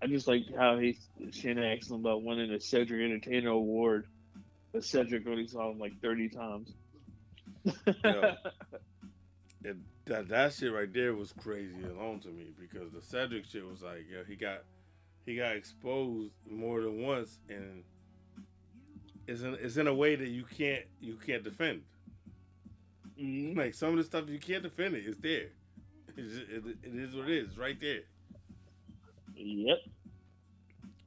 I 0.01 0.07
just 0.07 0.29
like 0.29 0.45
how 0.57 0.79
he 0.79 0.99
Shane 1.33 1.59
asked 1.59 1.91
him 1.91 1.97
about 1.97 2.23
winning 2.23 2.51
a 2.53 2.61
Cedric 2.61 3.03
Entertainer 3.03 3.51
Award, 3.51 4.07
but 4.73 4.85
Cedric 4.85 5.27
only 5.27 5.49
saw 5.49 5.71
him 5.71 5.79
like 5.79 6.01
thirty 6.01 6.29
times. 6.29 6.73
Yo. 8.05 8.35
It, 9.65 9.77
that 10.05 10.29
that 10.29 10.53
shit 10.53 10.73
right 10.73 10.93
there 10.93 11.15
was 11.15 11.33
crazy 11.33 11.83
alone 11.83 12.21
to 12.21 12.29
me 12.29 12.53
because 12.59 12.93
the 12.93 13.03
Cedric 13.03 13.45
shit 13.45 13.67
was 13.67 13.83
like, 13.83 14.07
yo, 14.09 14.23
he 14.23 14.37
got 14.37 14.63
he 15.27 15.35
got 15.35 15.57
exposed 15.57 16.33
more 16.49 16.81
than 16.81 17.03
once, 17.03 17.39
and 17.49 17.83
it's 19.29 19.43
in, 19.43 19.55
it's 19.61 19.77
in 19.77 19.87
a 19.87 19.95
way 19.95 20.17
that 20.17 20.27
you 20.29 20.45
can't 20.45 20.85
you 21.01 21.15
can't 21.25 21.45
defend. 21.45 21.83
Mhm. 23.21 23.57
Like 23.57 23.75
some 23.75 23.91
of 23.91 23.97
the 23.97 24.05
stuff 24.05 24.29
you 24.29 24.39
can't 24.39 24.63
defend 24.63 24.95
it. 24.97 25.05
It's 25.07 25.19
there. 25.19 25.49
It's 26.17 26.33
just, 26.35 26.51
it, 26.51 26.65
it 26.83 26.95
is 26.95 27.15
what 27.15 27.29
it 27.29 27.37
is. 27.45 27.57
Right 27.57 27.81
there. 27.81 28.01
Yep. 29.37 29.79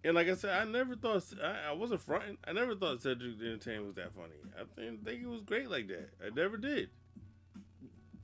And 0.03 0.16
like 0.16 0.27
I 0.30 0.35
said, 0.35 0.56
I 0.59 0.66
never 0.69 0.95
thought 0.95 1.24
I, 1.43 1.69
I 1.69 1.72
wasn't 1.74 2.01
fronting. 2.01 2.38
I 2.48 2.53
never 2.53 2.75
thought 2.75 3.01
Cedric 3.01 3.40
the 3.40 3.48
Entertainer 3.48 3.83
was 3.83 3.95
that 3.95 4.14
funny. 4.14 4.33
I 4.58 4.64
didn't 4.82 5.03
think 5.06 5.22
it 5.22 5.27
was 5.27 5.41
great 5.41 5.69
like 5.69 5.88
that. 5.90 6.09
I 6.25 6.30
never 6.33 6.58
did. 6.58 6.90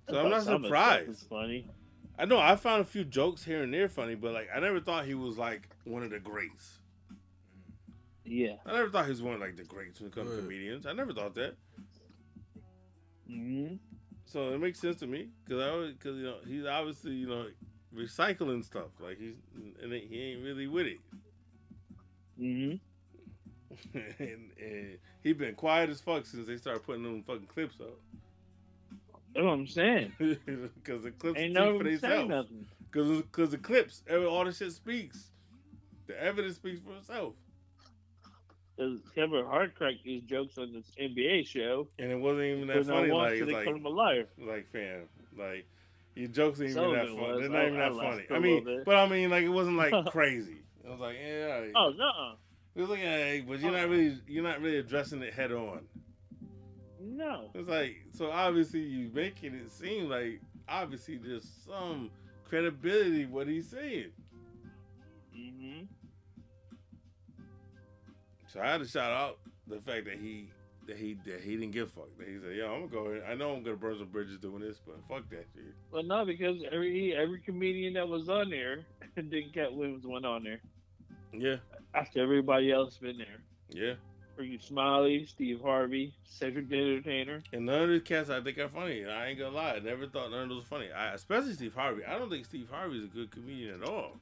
So 0.09 0.19
I'm 0.19 0.30
not 0.30 0.43
Some 0.43 0.56
of 0.56 0.61
the 0.64 0.67
stuff 0.69 1.00
surprised. 1.01 1.27
funny. 1.30 1.67
I 2.17 2.26
know 2.26 2.40
I 2.40 2.56
found 2.56 2.82
a 2.82 2.85
few 2.85 3.03
jokes 3.03 3.43
here 3.43 3.61
and 3.61 3.74
there 3.74 3.90
funny, 3.90 4.16
but 4.16 4.34
like 4.34 4.50
I 4.56 4.59
never 4.59 4.80
thought 4.80 5.06
he 5.06 5.14
was 5.14 5.38
like 5.38 5.69
one 5.84 6.01
of 6.03 6.09
the 6.09 6.19
greats. 6.19 6.80
Yeah. 8.28 8.56
I 8.66 8.74
never 8.74 8.90
thought 8.90 9.06
he 9.06 9.12
was 9.12 9.22
one 9.22 9.36
of 9.36 9.40
like 9.40 9.56
the 9.56 9.64
greats 9.64 10.00
when 10.00 10.10
it 10.10 10.14
comes 10.16 10.30
to 10.32 10.36
Right. 10.36 10.44
comedians. 10.44 10.86
I 10.86 10.94
never 10.94 11.14
thought 11.14 11.34
that. 11.36 11.56
hmm 13.28 13.76
So 14.26 14.54
it 14.54 14.60
makes 14.60 14.80
sense 14.80 14.98
to 15.00 15.08
me 15.08 15.30
because 15.46 15.62
I 15.64 15.70
always 15.70 15.94
because 15.94 16.18
you 16.18 16.24
know 16.24 16.38
he's 16.46 16.66
obviously 16.66 17.12
you 17.14 17.28
know 17.28 17.46
recycling 17.96 18.64
stuff 18.64 18.90
like 19.00 19.18
he's 19.18 19.36
and 19.82 19.94
he 19.94 20.22
ain't 20.34 20.44
really 20.44 20.68
with 20.68 20.88
it. 20.88 21.00
hmm 22.38 22.74
and, 24.20 24.52
and 24.60 24.98
he 25.24 25.34
been 25.34 25.56
quiet 25.56 25.90
as 25.90 26.02
fuck 26.02 26.26
since 26.26 26.48
they 26.48 26.58
started 26.58 26.84
putting 26.84 27.04
them 27.04 27.24
fucking 27.24 27.48
clips 27.48 27.76
up. 27.82 28.00
That's 29.34 29.46
what 29.46 29.54
I'm 29.54 29.68
saying. 29.68 30.14
Because 30.20 31.04
the 31.04 31.12
clips 31.12 31.40
Ain't 31.40 31.52
speak 31.52 31.54
no 31.54 31.78
for 31.78 31.84
saying 31.84 32.02
themselves. 32.02 32.30
nothing. 32.30 32.66
Because 32.92 33.22
because 33.22 33.52
the 33.52 33.58
clips, 33.58 34.04
every, 34.08 34.26
all 34.26 34.46
the 34.46 34.52
shit 34.54 34.72
speaks. 34.72 35.32
The 36.08 36.22
evidence 36.22 36.56
speaks 36.56 36.80
for 36.80 36.96
itself. 36.96 37.34
'Cause 38.78 39.00
Kevin 39.16 39.44
Hart 39.46 39.74
cracked 39.76 40.04
these 40.04 40.22
jokes 40.24 40.58
on 40.60 40.72
this 40.72 40.92
NBA 41.00 41.48
show. 41.48 41.88
And 41.98 42.12
it 42.12 42.20
wasn't 42.20 42.46
even 42.46 42.68
that 42.68 42.86
funny. 42.86 43.12
Like, 43.12 43.40
they 43.40 43.52
like, 43.54 43.66
call 43.66 43.76
him 43.76 43.86
a 43.86 43.90
liar. 43.90 44.28
like, 44.38 44.72
fam, 44.72 45.10
like, 45.36 45.66
your 46.16 46.28
jokes 46.28 46.62
ain't 46.62 46.72
even 46.72 46.92
that 46.92 47.08
funny. 47.10 47.40
They're 47.42 47.50
not 47.50 47.62
I- 47.62 47.68
even 47.68 47.80
that 47.80 47.96
funny. 47.96 48.26
a 48.30 48.34
I 48.36 48.40
mean, 48.40 48.84
but 48.86 48.96
I 48.96 49.08
mean, 49.10 49.30
like, 49.32 49.44
it 49.44 49.50
wasn't 49.50 49.78
like 49.78 49.94
crazy. 50.12 50.58
I 50.86 50.92
was 50.92 51.00
like, 51.00 51.18
yeah, 51.20 51.60
right. 51.60 51.72
Oh 51.76 51.90
no, 51.98 52.36
It 52.76 52.82
was 52.82 52.90
like, 52.92 53.00
hey, 53.00 53.44
but 53.48 53.60
you're 53.60 53.72
not 53.72 53.90
really, 53.90 54.16
you're 54.28 54.44
not 54.44 54.62
really 54.62 54.78
addressing 54.78 55.22
it 55.24 55.34
head 55.34 55.52
on. 55.52 55.88
no. 57.02 57.50
It's 57.56 57.68
like, 57.68 57.96
so 58.14 58.30
obviously 58.32 58.82
you 58.82 59.10
making 59.14 59.56
it 59.56 59.72
seem 59.72 60.08
like 60.10 60.40
obviously 60.70 61.18
there's 61.18 61.50
some 61.66 62.12
credibility 62.46 63.26
what 63.26 63.48
he's 63.48 63.68
saying. 63.70 64.12
hmm 65.36 65.82
So 68.48 68.61
I 68.61 68.67
had 68.67 68.80
to 68.82 68.88
shout 68.88 69.11
out 69.11 69.40
the 69.67 69.80
fact 69.82 70.06
that 70.06 70.16
he 70.19 70.50
that 70.88 70.98
he 70.98 71.17
that 71.26 71.42
he 71.42 71.58
didn't 71.58 71.72
give 71.72 71.90
a 71.90 71.92
fuck. 71.92 72.17
That 72.17 72.27
he 72.27 72.38
said, 72.40 72.56
"Yo, 72.56 72.74
I'm 72.74 72.88
gonna 72.88 72.92
go. 72.92 73.11
Ahead. 73.11 73.24
I 73.30 73.35
know 73.35 73.53
I'm 73.53 73.61
gonna 73.64 73.76
burn 73.76 73.98
some 73.98 74.08
bridges 74.08 74.38
doing 74.40 74.61
this, 74.61 74.80
but 74.85 74.95
fuck 75.09 75.30
that 75.32 75.45
shit." 75.53 75.74
Well, 75.92 76.03
no, 76.03 76.26
because 76.26 76.58
every 76.72 77.14
every 77.16 77.40
comedian 77.42 77.93
that 77.95 78.08
was 78.08 78.30
on 78.30 78.50
there, 78.50 78.80
Dick 79.30 79.53
Katt 79.53 79.74
Williams 79.74 80.06
went 80.08 80.26
on 80.26 80.43
there 80.43 80.59
Yeah, 81.34 81.58
after 81.93 82.22
everybody 82.24 82.72
else 82.72 82.98
been 82.98 83.17
there. 83.17 83.42
yeah. 83.69 83.93
Are 84.40 84.43
you 84.43 84.59
Smiley, 84.59 85.26
Steve 85.26 85.61
Harvey, 85.61 86.14
Cedric 86.24 86.69
the 86.69 86.77
Entertainer. 86.77 87.42
And 87.53 87.66
none 87.66 87.82
of 87.82 87.90
these 87.90 88.03
cats 88.03 88.30
I 88.30 88.40
think 88.40 88.59
are 88.59 88.69
funny. 88.69 89.03
I 89.03 89.30
ain't 89.30 89.40
gonna 89.40 89.56
lie. 89.56 89.74
I 89.74 89.80
never 89.80 90.06
thought 90.06 90.30
none 90.30 90.43
of 90.43 90.50
those 90.50 90.61
were 90.61 90.77
funny. 90.77 90.92
I, 90.92 91.14
especially 91.16 91.53
Steve 91.53 91.74
Harvey. 91.74 92.06
I 92.06 92.19
don't 92.19 92.30
think 92.30 92.45
Steve 92.45 92.69
Harvey's 92.72 93.03
a 93.03 93.08
good 93.08 93.32
comedian 93.32 93.82
at 93.82 93.90
all. 93.90 94.19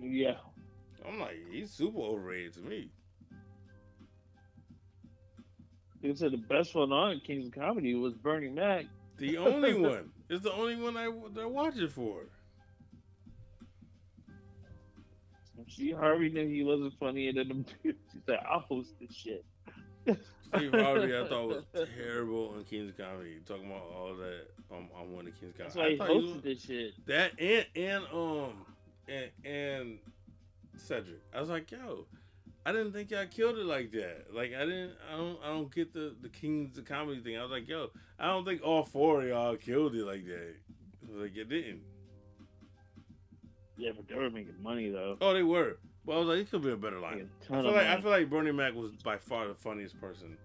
Yeah, 0.00 0.36
I'm 1.08 1.18
like, 1.20 1.36
he's 1.50 1.70
super 1.70 1.98
overrated 2.00 2.54
to 2.54 2.60
me. 2.60 2.90
they 6.02 6.14
said 6.14 6.32
the 6.32 6.36
best 6.36 6.74
one 6.74 6.92
on 6.92 7.20
Kings 7.20 7.46
of 7.46 7.52
Comedy 7.52 7.94
was 7.94 8.14
Bernie 8.14 8.48
Mac. 8.50 8.84
The 9.16 9.38
only 9.38 9.74
one. 9.80 10.10
It's 10.28 10.44
the 10.44 10.52
only 10.52 10.76
one 10.76 10.96
I 10.96 11.10
they're 11.34 11.48
watching 11.48 11.88
for. 11.88 12.22
Steve 15.68 15.96
Harvey 15.96 16.30
knew 16.30 16.46
he 16.48 16.62
wasn't 16.64 16.94
funny, 16.98 17.28
and 17.28 17.36
then 17.38 17.66
she 17.82 17.92
said, 18.26 18.38
"I'll 18.48 18.60
host 18.60 18.94
this 19.00 19.14
shit." 19.14 19.44
Steve 20.06 20.72
Harvey, 20.72 21.14
I 21.16 21.26
thought 21.28 21.48
was 21.48 21.64
terrible 21.96 22.54
on 22.56 22.64
King's 22.64 22.94
Comedy. 22.96 23.40
Talking 23.46 23.66
about 23.66 23.82
all 23.94 24.14
that 24.16 24.46
um, 24.74 24.88
on 24.98 25.12
one 25.12 25.26
of 25.26 25.38
King's 25.38 25.54
Comedy. 25.58 25.74
That's 25.74 25.76
why 25.76 25.84
I 26.06 26.08
he 26.08 26.14
he 26.14 26.20
was- 26.26 26.36
hosted 26.36 26.42
this 26.42 26.62
shit. 26.62 27.06
That 27.06 27.32
and 27.38 27.66
and 27.76 28.04
um 28.14 28.52
and 29.08 29.30
and 29.44 29.98
Cedric. 30.78 31.20
I 31.34 31.40
was 31.40 31.48
like, 31.50 31.70
yo, 31.70 32.06
I 32.66 32.72
didn't 32.72 32.92
think 32.92 33.10
y'all 33.10 33.26
killed 33.26 33.58
it 33.58 33.64
like 33.66 33.90
that. 33.92 34.26
Like 34.32 34.52
I 34.54 34.60
didn't. 34.60 34.92
I 35.12 35.16
don't. 35.16 35.38
I 35.42 35.46
don't 35.48 35.74
get 35.74 35.92
the 35.92 36.14
the 36.20 36.28
Kings 36.28 36.76
of 36.78 36.84
Comedy 36.84 37.20
thing. 37.20 37.36
I 37.38 37.42
was 37.42 37.50
like, 37.50 37.68
yo, 37.68 37.90
I 38.18 38.26
don't 38.26 38.44
think 38.44 38.62
all 38.64 38.84
four 38.84 39.22
of 39.22 39.28
y'all 39.28 39.56
killed 39.56 39.94
it 39.94 40.04
like 40.04 40.24
that. 40.26 40.54
I 41.08 41.12
was 41.12 41.22
like 41.22 41.36
it 41.36 41.48
didn't. 41.48 41.80
Yeah, 43.76 43.90
but 43.94 44.08
they 44.08 44.14
were 44.16 44.28
making 44.30 44.54
money 44.62 44.88
though. 44.90 45.16
Oh, 45.20 45.32
they 45.32 45.42
were. 45.42 45.78
Well, 46.04 46.16
I 46.16 46.20
was 46.20 46.28
like, 46.30 46.38
it 46.38 46.50
could 46.50 46.62
be 46.62 46.70
a 46.72 46.76
better 46.76 46.98
line. 47.00 47.28
ton 47.46 47.58
I 47.58 47.62
feel 47.62 47.72
like 47.72 47.86
I 47.86 48.00
feel 48.00 48.10
like 48.10 48.30
Bernie 48.30 48.52
Mac 48.52 48.74
was 48.74 48.92
by 49.04 49.18
far 49.18 49.46
the 49.46 49.54
funniest 49.54 50.00
person. 50.00 50.36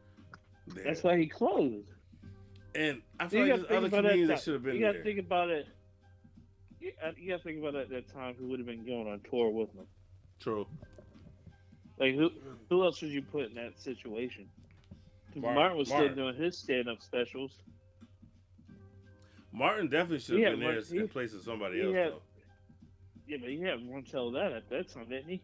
There. 0.67 0.83
That's 0.83 1.03
why 1.03 1.17
he 1.17 1.25
closed. 1.27 1.87
and 2.75 3.01
I 3.19 3.27
feel 3.27 3.45
You 3.45 3.53
like 3.57 3.67
there's 3.67 3.77
other 3.77 3.89
that 3.89 3.97
comedians 4.03 4.27
that 4.29 4.41
should 4.41 4.53
have 4.53 4.63
been 4.63 4.75
You 4.75 4.81
gotta 4.81 4.93
there. 4.93 5.03
think 5.03 5.19
about 5.19 5.49
it. 5.49 5.67
You, 6.79 6.91
uh, 7.03 7.11
you 7.17 7.29
gotta 7.31 7.43
think 7.43 7.59
about 7.59 7.75
it 7.75 7.81
at 7.81 7.89
that 7.89 8.13
time 8.13 8.35
who 8.37 8.47
would 8.47 8.59
have 8.59 8.67
been 8.67 8.85
going 8.85 9.07
on 9.07 9.19
tour 9.29 9.49
with 9.49 9.73
them. 9.73 9.85
True. 10.43 10.67
Like 11.97 12.15
who 12.15 12.29
who 12.69 12.83
else 12.83 13.01
would 13.01 13.11
you 13.11 13.21
put 13.21 13.45
in 13.45 13.53
that 13.55 13.79
situation? 13.79 14.49
Martin- 15.35 15.55
Martin 15.55 15.77
was 15.77 15.89
Martin. 15.89 16.11
still 16.13 16.25
doing 16.25 16.35
his 16.35 16.57
stand 16.57 16.89
up 16.89 17.01
specials. 17.01 17.61
Martin 19.53 19.87
definitely 19.87 20.19
should 20.19 20.35
have 20.39 20.43
had 20.43 20.59
been 20.59 20.67
there 20.67 20.75
one- 20.75 20.85
he- 20.91 20.97
in 20.97 21.07
place 21.07 21.33
of 21.33 21.41
somebody 21.43 21.81
else. 21.81 21.95
had- 21.95 22.11
though. 22.11 22.21
Yeah, 23.25 23.37
but 23.39 23.49
he 23.49 23.61
had 23.61 23.87
one 23.87 24.03
tell 24.03 24.31
that 24.31 24.51
at 24.51 24.69
that 24.69 24.89
time, 24.89 25.07
didn't 25.07 25.29
he? 25.29 25.41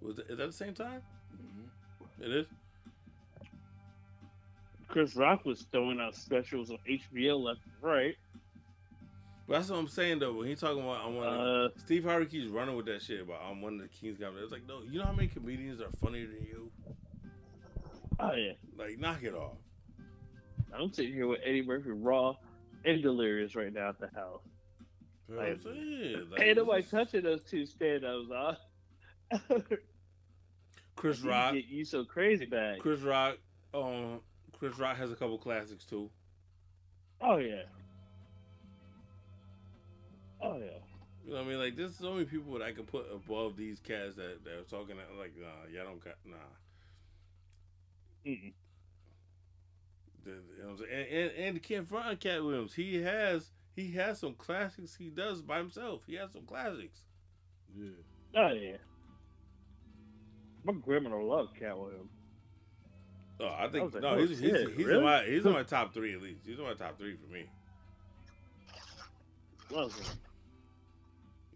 Was 0.00 0.20
it, 0.20 0.26
is 0.30 0.38
that 0.38 0.46
the 0.46 0.52
same 0.52 0.74
time? 0.74 1.02
Mm-hmm. 1.34 2.22
It 2.22 2.30
is. 2.30 2.46
Chris 4.86 5.16
Rock 5.16 5.44
was 5.44 5.62
throwing 5.72 6.00
out 6.00 6.14
specials 6.14 6.70
on 6.70 6.78
HBO 6.88 7.36
left 7.42 7.60
and 7.64 7.74
right. 7.82 8.16
But 9.50 9.56
that's 9.56 9.70
what 9.70 9.80
I'm 9.80 9.88
saying 9.88 10.20
though. 10.20 10.32
When 10.32 10.46
he 10.46 10.54
talking 10.54 10.80
about 10.80 11.04
I'm 11.04 11.16
one 11.16 11.26
Uh, 11.26 11.68
Steve 11.76 12.04
Harvey 12.04 12.26
keeps 12.26 12.46
running 12.46 12.76
with 12.76 12.86
that 12.86 13.02
shit 13.02 13.22
about 13.22 13.40
I'm 13.44 13.60
one 13.60 13.74
of 13.74 13.80
the 13.80 13.88
Kings 13.88 14.16
comedy. 14.16 14.44
It's 14.44 14.52
like 14.52 14.62
no, 14.68 14.82
you 14.88 15.00
know 15.00 15.06
how 15.06 15.12
many 15.12 15.26
comedians 15.26 15.80
are 15.80 15.90
funnier 16.00 16.28
than 16.28 16.46
you? 16.46 16.70
Oh 18.20 18.32
yeah, 18.32 18.52
Like 18.78 19.00
knock 19.00 19.24
it 19.24 19.34
off. 19.34 19.56
I'm 20.72 20.92
sitting 20.92 21.14
here 21.14 21.26
with 21.26 21.40
Eddie 21.44 21.62
Murphy, 21.62 21.90
raw 21.90 22.36
and 22.84 23.02
delirious 23.02 23.56
right 23.56 23.72
now 23.72 23.88
at 23.88 23.98
the 23.98 24.06
house. 24.14 24.42
You 25.28 25.34
know 25.34 25.40
what 25.40 25.48
I'm 25.48 25.58
saying? 25.58 26.26
Like, 26.30 26.42
Ain't 26.42 26.56
nobody 26.56 26.82
touching 26.84 27.22
those 27.24 27.42
two 27.42 27.66
stand-ups, 27.66 28.28
huh? 28.32 29.38
Chris 30.94 31.22
Rock. 31.22 31.54
get 31.54 31.64
you 31.64 31.84
so 31.84 32.04
crazy 32.04 32.46
bad. 32.46 32.78
Chris 32.78 33.00
Rock. 33.00 33.38
Um, 33.74 34.20
Chris 34.56 34.78
Rock 34.78 34.96
has 34.96 35.10
a 35.10 35.16
couple 35.16 35.38
classics 35.38 35.84
too. 35.84 36.08
Oh 37.20 37.38
yeah. 37.38 37.62
Oh 40.42 40.56
yeah. 40.58 40.66
You 41.24 41.32
know 41.32 41.36
what 41.36 41.46
I 41.46 41.48
mean? 41.48 41.58
Like 41.58 41.76
there's 41.76 41.96
so 41.96 42.12
many 42.12 42.24
people 42.24 42.52
that 42.54 42.62
I 42.62 42.72
can 42.72 42.84
put 42.84 43.06
above 43.12 43.56
these 43.56 43.78
cats 43.80 44.16
that 44.16 44.44
that 44.44 44.52
are 44.52 44.62
talking 44.62 44.96
that 44.96 45.18
like 45.18 45.32
nah, 45.38 45.46
y'all 45.72 45.86
don't 45.86 46.02
got 46.02 46.14
nah. 46.24 46.36
Mm-mm. 48.26 48.52
The- 50.24 50.30
you 50.30 50.62
know 50.62 50.70
what 50.70 50.72
I'm 50.72 50.78
saying? 50.78 51.06
And, 51.10 51.30
and, 51.30 51.44
and 51.46 51.54
you 51.54 51.60
can't 51.60 51.88
front 51.88 52.06
on 52.06 52.16
Katt 52.16 52.42
Williams. 52.42 52.74
He 52.74 53.02
has 53.02 53.50
he 53.74 53.92
has 53.92 54.18
some 54.18 54.34
classics 54.34 54.96
he 54.96 55.08
does 55.08 55.42
by 55.42 55.58
himself. 55.58 56.02
He 56.06 56.14
has 56.16 56.32
some 56.32 56.42
classics. 56.42 57.00
Yeah. 57.76 57.90
Oh 58.36 58.52
yeah. 58.52 58.76
My 60.64 60.72
grandma 60.72 61.16
love 61.16 61.48
Katt 61.58 61.78
Williams. 61.78 62.10
Oh, 63.40 63.46
I 63.46 63.64
I 63.64 63.68
think 63.70 63.84
was 63.84 63.94
like, 63.94 64.02
no, 64.02 64.10
oh, 64.10 64.18
he's 64.18 64.30
he's, 64.30 64.40
shit, 64.40 64.68
he's 64.76 64.86
really? 64.86 64.98
in 64.98 65.04
my 65.04 65.24
he's 65.24 65.46
in 65.46 65.52
my 65.52 65.62
top 65.64 65.94
three 65.94 66.12
at 66.14 66.20
least. 66.20 66.40
He's 66.44 66.58
in 66.58 66.64
my 66.64 66.74
top 66.74 66.98
three 66.98 67.16
for 67.16 67.32
me. 67.32 67.44
Loves 69.70 69.96
him. 69.96 70.18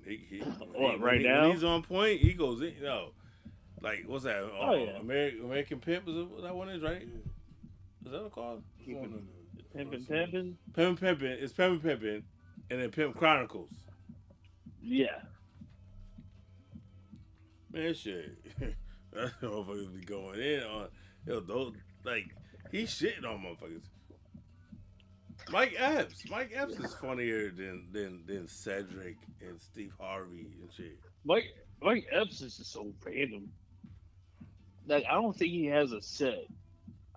He, 0.07 0.16
he, 0.28 0.39
What, 0.41 0.97
he- 0.97 0.97
right 0.97 1.00
when 1.00 1.18
he- 1.20 1.26
now? 1.26 1.42
When 1.42 1.50
he's 1.52 1.65
on 1.65 1.83
point, 1.83 2.20
he 2.20 2.33
goes 2.34 2.60
in. 2.60 2.74
You 2.76 2.83
know, 2.83 3.08
like 3.81 4.05
what's 4.07 4.24
that? 4.24 4.39
Oh, 4.42 4.68
Uh, 4.68 4.73
yeah. 4.74 4.91
American 5.00 5.44
American 5.44 5.81
Pimp 5.81 6.08
is 6.08 6.15
what 6.26 6.42
that 6.42 6.55
one 6.55 6.68
is 6.68 6.83
right? 6.83 7.02
Is 7.02 7.08
that 8.05 8.12
what 8.12 8.26
it's 8.26 8.34
called? 8.34 8.62
It's 8.78 8.89
on 8.89 8.94
Keeping- 8.94 9.12
the- 9.12 9.78
Pimpin' 9.78 10.07
Pimpin'. 10.07 10.55
Pimp 10.74 11.00
Pimpin'. 11.00 11.42
It's 11.42 11.52
Pimp 11.52 11.83
Pimpin', 11.83 12.23
and 12.70 12.81
then 12.81 12.91
Pimp 12.91 13.16
Chronicles. 13.16 13.70
Yeah. 14.81 15.20
Man, 17.73 17.92
shit. 17.94 18.36
that 19.12 19.33
motherfuckers 19.42 19.94
be 19.99 20.05
going 20.05 20.41
in 20.41 20.62
on 20.62 20.89
yo 21.26 21.41
those 21.41 21.73
like 22.05 22.26
he's 22.70 22.91
shitting 22.91 23.24
on 23.24 23.39
motherfuckers. 23.42 23.83
Mike 25.50 25.74
Epps. 25.78 26.28
Mike 26.31 26.52
Epps 26.55 26.74
is 26.78 26.94
funnier 26.94 27.50
than 27.50 27.86
than 27.92 28.23
than 28.26 28.47
Cedric 28.48 29.16
and 29.40 29.60
Steve 29.60 29.92
Harvey 30.00 30.48
and 30.60 30.73
shit. 30.73 30.98
Mike 31.24 31.55
Mike 31.82 32.06
Epps 32.12 32.40
is 32.40 32.56
just 32.56 32.73
so 32.73 32.92
random. 33.05 33.50
Like 34.86 35.05
I 35.08 35.14
don't 35.14 35.36
think 35.36 35.50
he 35.52 35.66
has 35.66 35.92
a 35.92 36.00
set. 36.02 36.47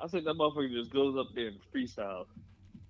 I 0.01 0.07
think 0.07 0.25
that 0.25 0.35
motherfucker 0.35 0.72
just 0.72 0.91
goes 0.91 1.17
up 1.17 1.27
there 1.33 1.47
and 1.47 1.59
freestyle. 1.73 2.25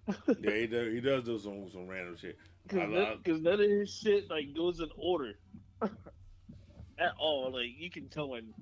Yeah, 0.42 0.52
he 0.56 0.68
does. 0.68 0.94
He 0.94 1.02
does 1.02 1.24
do 1.24 1.38
some 1.40 1.70
some 1.72 1.88
random 1.88 2.16
shit. 2.18 2.38
Cause, 2.70 2.80
love- 2.80 2.90
none, 2.92 3.18
'cause 3.24 3.42
none 3.42 3.54
of 3.62 3.70
his 3.70 3.94
shit 3.94 4.30
like 4.30 4.54
goes 4.56 4.80
in 4.80 4.90
order 4.98 5.34
at 5.82 7.12
all. 7.20 7.52
Like 7.54 7.70
you 7.78 7.90
can 7.90 8.08
tell 8.10 8.30
when 8.30 8.54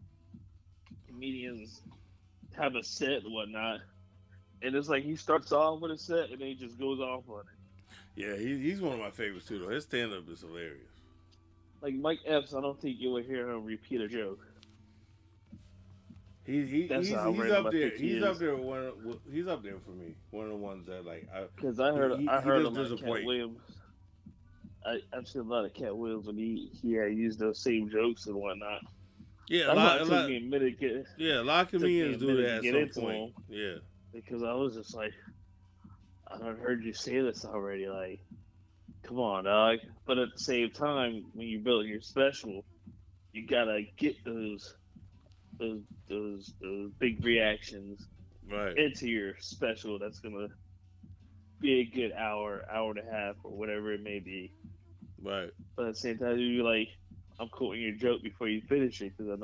comedians 1.08 1.82
have 2.58 2.76
a 2.76 2.84
set 2.84 3.24
and 3.24 3.34
whatnot, 3.34 3.80
and 4.62 4.76
it's 4.76 4.90
like 4.90 5.04
he 5.04 5.16
starts 5.16 5.52
off 5.52 5.82
with 5.82 5.92
a 5.92 5.98
set 5.98 6.30
and 6.32 6.40
then 6.42 6.48
he 6.48 6.56
just 6.56 6.78
goes 6.80 7.00
off 7.00 7.24
on 7.30 7.40
it. 7.42 7.46
Yeah, 8.16 8.36
he, 8.38 8.58
he's 8.60 8.82
one 8.82 8.94
of 8.94 9.00
my 9.00 9.12
favorites 9.12 9.46
too. 9.48 9.60
Though 9.60 9.70
his 9.70 9.84
stand 9.84 10.14
up 10.14 10.30
is 10.30 10.42
hilarious. 10.42 10.88
Like 11.82 11.94
Mike 11.96 12.20
Epps, 12.26 12.54
I 12.54 12.62
don't 12.62 12.80
think 12.82 13.00
you 13.00 13.10
will 13.12 13.22
hear 13.24 13.50
him 13.50 13.66
repeat 13.66 14.02
a 14.02 14.08
joke. 14.08 14.40
He, 16.46 16.64
he 16.66 16.88
That's 16.88 17.08
he's, 17.08 17.18
he's 17.18 17.52
up 17.52 17.72
there. 17.72 17.90
He's 17.90 18.18
is. 18.18 18.24
up 18.24 18.38
there. 18.38 18.56
One 18.56 18.86
of- 18.86 19.20
he's 19.32 19.48
up 19.48 19.64
there 19.64 19.80
for 19.84 19.92
me. 19.92 20.14
One 20.30 20.46
of 20.46 20.52
the 20.52 20.58
ones 20.58 20.86
that 20.88 21.06
like 21.06 21.28
I 21.34 21.46
Because 21.56 21.80
I 21.80 21.92
heard, 21.94 22.20
He- 22.20 22.28
I 22.28 22.40
heard 22.40 22.64
does 22.74 22.92
a 22.92 22.96
lot 22.96 23.00
Katt. 23.00 23.26
Williams. 23.26 23.60
I, 24.86 25.00
I've 25.12 25.28
seen 25.28 25.42
a 25.42 25.46
lot 25.46 25.66
of 25.66 25.74
Katt 25.74 25.98
Williams 25.98 26.28
when 26.28 26.38
he 26.38 26.70
he 26.80 26.94
had 26.94 27.14
used 27.14 27.40
those 27.40 27.60
same 27.60 27.90
jokes 27.90 28.28
and 28.28 28.36
whatnot. 28.36 28.82
yeah 29.50 29.72
a 29.72 29.74
lot, 29.74 30.02
a 30.02 30.06
lot 30.06 30.30
me 30.30 30.38
a 30.38 30.60
to 30.60 31.04
yeah 31.18 31.42
a 31.42 31.44
lot 31.44 31.66
of 31.66 31.72
comedians 31.72 32.18
do 32.18 32.38
that 32.38 32.64
at 32.64 32.94
some 32.94 33.04
point. 33.04 33.36
them. 33.36 33.44
Yeah, 33.50 33.76
because 34.16 34.44
I 34.44 34.54
was 34.54 34.76
just 34.76 34.96
like, 34.96 35.14
I 36.28 36.44
have 36.44 36.58
heard 36.58 36.84
you 36.84 36.94
say 36.94 37.20
this 37.20 37.46
already. 37.46 37.88
Like, 37.88 38.20
come 39.04 39.20
on, 39.20 39.44
dog. 39.44 39.80
But 40.06 40.18
at 40.18 40.30
the 40.34 40.40
same 40.40 40.72
time, 40.72 41.26
when 41.34 41.48
you 41.48 41.60
build 41.60 41.86
your 41.86 42.02
special, 42.02 42.64
you 43.34 43.46
gotta 43.46 43.84
get 43.98 44.24
those 44.24 44.76
those 45.60 45.82
those 46.10 46.54
those 46.62 46.92
big 47.00 47.24
reactions 47.26 48.08
right. 48.50 48.78
into 48.78 49.08
your 49.08 49.34
special. 49.40 50.00
That's 50.00 50.20
gonna 50.20 50.48
be 51.60 51.82
a 51.82 51.86
good 51.86 52.14
hour, 52.14 52.66
hour 52.72 52.92
and 52.92 53.00
a 53.08 53.12
half, 53.12 53.36
or 53.44 53.52
whatever 53.52 53.92
it 53.94 54.02
may 54.02 54.20
be. 54.20 54.52
Right. 55.22 55.50
But 55.76 55.88
at 55.88 55.94
the 55.96 56.00
same 56.00 56.18
time, 56.18 56.40
you're 56.40 56.64
like, 56.64 56.90
I'm 57.40 57.50
quoting 57.50 57.82
your 57.82 57.96
joke 57.96 58.24
before 58.24 58.48
you 58.48 58.62
finish 58.62 59.02
it 59.02 59.14
because 59.18 59.32
I 59.32 59.36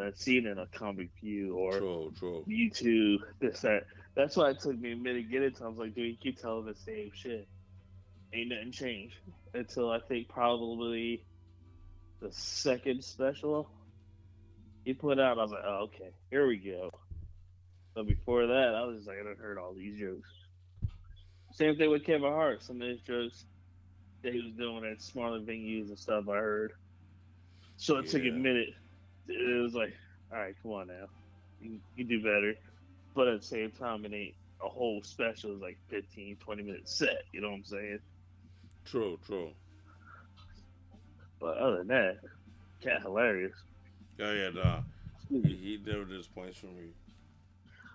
done 0.00 0.14
seen 0.16 0.46
it 0.46 0.58
a 0.58 0.66
Comic 0.66 1.10
View 1.20 1.54
or 1.56 1.78
True. 1.78 2.12
True. 2.18 2.44
YouTube, 2.48 3.18
this 3.40 3.60
that. 3.60 3.84
That's 4.14 4.36
why 4.36 4.50
it 4.50 4.60
took 4.60 4.78
me 4.78 4.92
a 4.92 4.96
minute 4.96 5.22
to 5.24 5.30
get 5.30 5.42
into. 5.42 5.62
it. 5.62 5.66
I 5.66 5.68
was 5.68 5.78
like, 5.78 5.94
dude, 5.94 6.10
you 6.10 6.16
keep 6.16 6.40
telling 6.40 6.66
the 6.66 6.74
same 6.74 7.10
shit. 7.14 7.48
Ain't 8.32 8.48
nothing 8.48 8.72
changed 8.72 9.16
until 9.54 9.90
I 9.90 10.00
think 10.00 10.28
probably 10.28 11.24
the 12.20 12.32
second 12.32 13.04
special 13.04 13.68
he 14.84 14.94
put 14.94 15.18
out. 15.18 15.38
I 15.38 15.42
was 15.42 15.50
like, 15.52 15.64
oh, 15.64 15.88
okay, 15.94 16.10
here 16.30 16.46
we 16.46 16.56
go. 16.56 16.90
But 17.94 18.06
before 18.06 18.46
that, 18.46 18.74
I 18.74 18.84
was 18.84 18.96
just 18.96 19.08
like, 19.08 19.18
I 19.20 19.24
done 19.24 19.36
heard 19.36 19.58
all 19.58 19.74
these 19.74 19.98
jokes. 19.98 20.30
Same 21.52 21.76
thing 21.76 21.90
with 21.90 22.04
Kevin 22.04 22.32
Hart. 22.32 22.62
Some 22.62 22.80
of 22.80 22.88
his 22.88 23.00
jokes 23.00 23.44
that 24.22 24.32
he 24.32 24.40
was 24.40 24.52
doing 24.54 24.84
at 24.90 25.02
smaller 25.02 25.40
venues 25.40 25.88
and 25.88 25.98
stuff. 25.98 26.24
I 26.28 26.36
heard. 26.36 26.72
So 27.76 27.98
it 27.98 28.08
took 28.08 28.22
a 28.22 28.30
minute. 28.30 28.70
It 29.28 29.62
was 29.62 29.74
like, 29.74 29.94
all 30.32 30.38
right, 30.38 30.54
come 30.62 30.72
on 30.72 30.88
now, 30.88 31.06
you, 31.60 31.80
you 31.94 32.04
do 32.04 32.22
better. 32.22 32.54
But 33.14 33.28
at 33.28 33.40
the 33.40 33.46
same 33.46 33.70
time, 33.72 34.04
it 34.04 34.12
ain't 34.12 34.34
a 34.64 34.68
whole 34.68 35.02
special. 35.02 35.52
It's 35.52 35.62
like 35.62 35.78
15, 35.90 36.38
20 36.38 36.62
minute 36.62 36.88
set. 36.88 37.22
You 37.32 37.40
know 37.40 37.50
what 37.50 37.56
I'm 37.56 37.64
saying? 37.64 38.00
True. 38.86 39.18
True. 39.24 39.52
But 41.40 41.58
other 41.58 41.78
than 41.78 41.88
that, 41.88 42.16
cat 42.82 43.02
hilarious. 43.02 43.52
Oh 44.20 44.32
yeah, 44.32 44.50
nah. 44.50 44.80
He, 45.28 45.40
he 45.40 45.82
never 45.84 46.04
disappoints 46.04 46.58
for 46.58 46.66
me. 46.66 46.90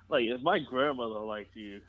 Like 0.10 0.26
if 0.26 0.42
my 0.42 0.60
grandmother 0.60 1.20
liked 1.20 1.56
you, 1.56 1.82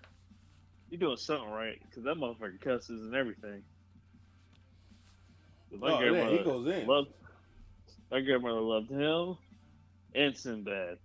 you're 0.90 1.00
doing 1.00 1.16
something 1.16 1.50
right 1.50 1.78
because 1.88 2.04
that 2.04 2.16
motherfucker 2.16 2.60
cusses 2.60 3.02
and 3.02 3.14
everything. 3.14 3.62
My 5.72 5.90
Oh, 5.90 6.00
yeah, 6.00 6.30
he 6.30 6.38
goes 6.44 6.66
in. 6.66 6.86
loved. 6.86 7.08
My 8.10 8.20
grandmother 8.20 8.60
loved 8.60 8.90
him 8.90 9.36
and 10.14 10.36
Sinbad. 10.36 10.98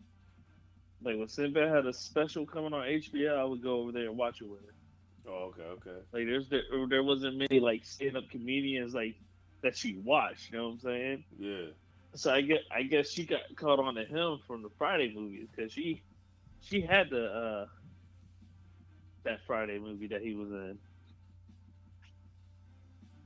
Like 1.04 1.18
when 1.18 1.28
Sinbad 1.28 1.70
had 1.70 1.86
a 1.86 1.94
special 1.94 2.46
coming 2.46 2.74
on 2.74 2.86
HBO, 2.86 3.38
I 3.38 3.44
would 3.44 3.62
go 3.62 3.82
over 3.82 3.92
there 3.92 4.08
and 4.08 4.18
watch 4.18 4.42
it 4.42 4.50
with 4.50 4.62
her. 4.62 4.74
Oh, 5.28 5.54
okay, 5.54 5.64
okay. 5.64 6.00
Like 6.12 6.26
there's 6.26 6.50
there, 6.50 6.64
there 6.90 7.04
wasn't 7.04 7.38
many 7.38 7.60
like 7.60 7.86
stand 7.86 8.16
up 8.16 8.30
comedians 8.30 8.94
like 8.94 9.16
that 9.62 9.76
she 9.78 9.98
watched. 9.98 10.52
You 10.52 10.58
know 10.58 10.66
what 10.66 10.74
I'm 10.74 10.80
saying? 10.80 11.24
Yeah. 11.38 11.66
So 12.16 12.32
I 12.32 12.42
get 12.42 12.62
I 12.72 12.84
guess 12.84 13.10
she 13.10 13.26
got 13.26 13.42
caught 13.56 13.80
on 13.80 13.96
to 13.96 14.06
him 14.06 14.40
from 14.48 14.62
the 14.62 14.70
Friday 14.78 15.14
movies 15.14 15.48
because 15.54 15.72
she 15.74 16.04
she 16.62 16.82
had 16.82 17.10
the 17.10 17.26
uh 17.26 17.66
that 19.24 19.40
Friday 19.46 19.80
movie 19.80 20.08
that 20.08 20.22
he 20.22 20.36
was 20.36 20.52
in. 20.52 20.78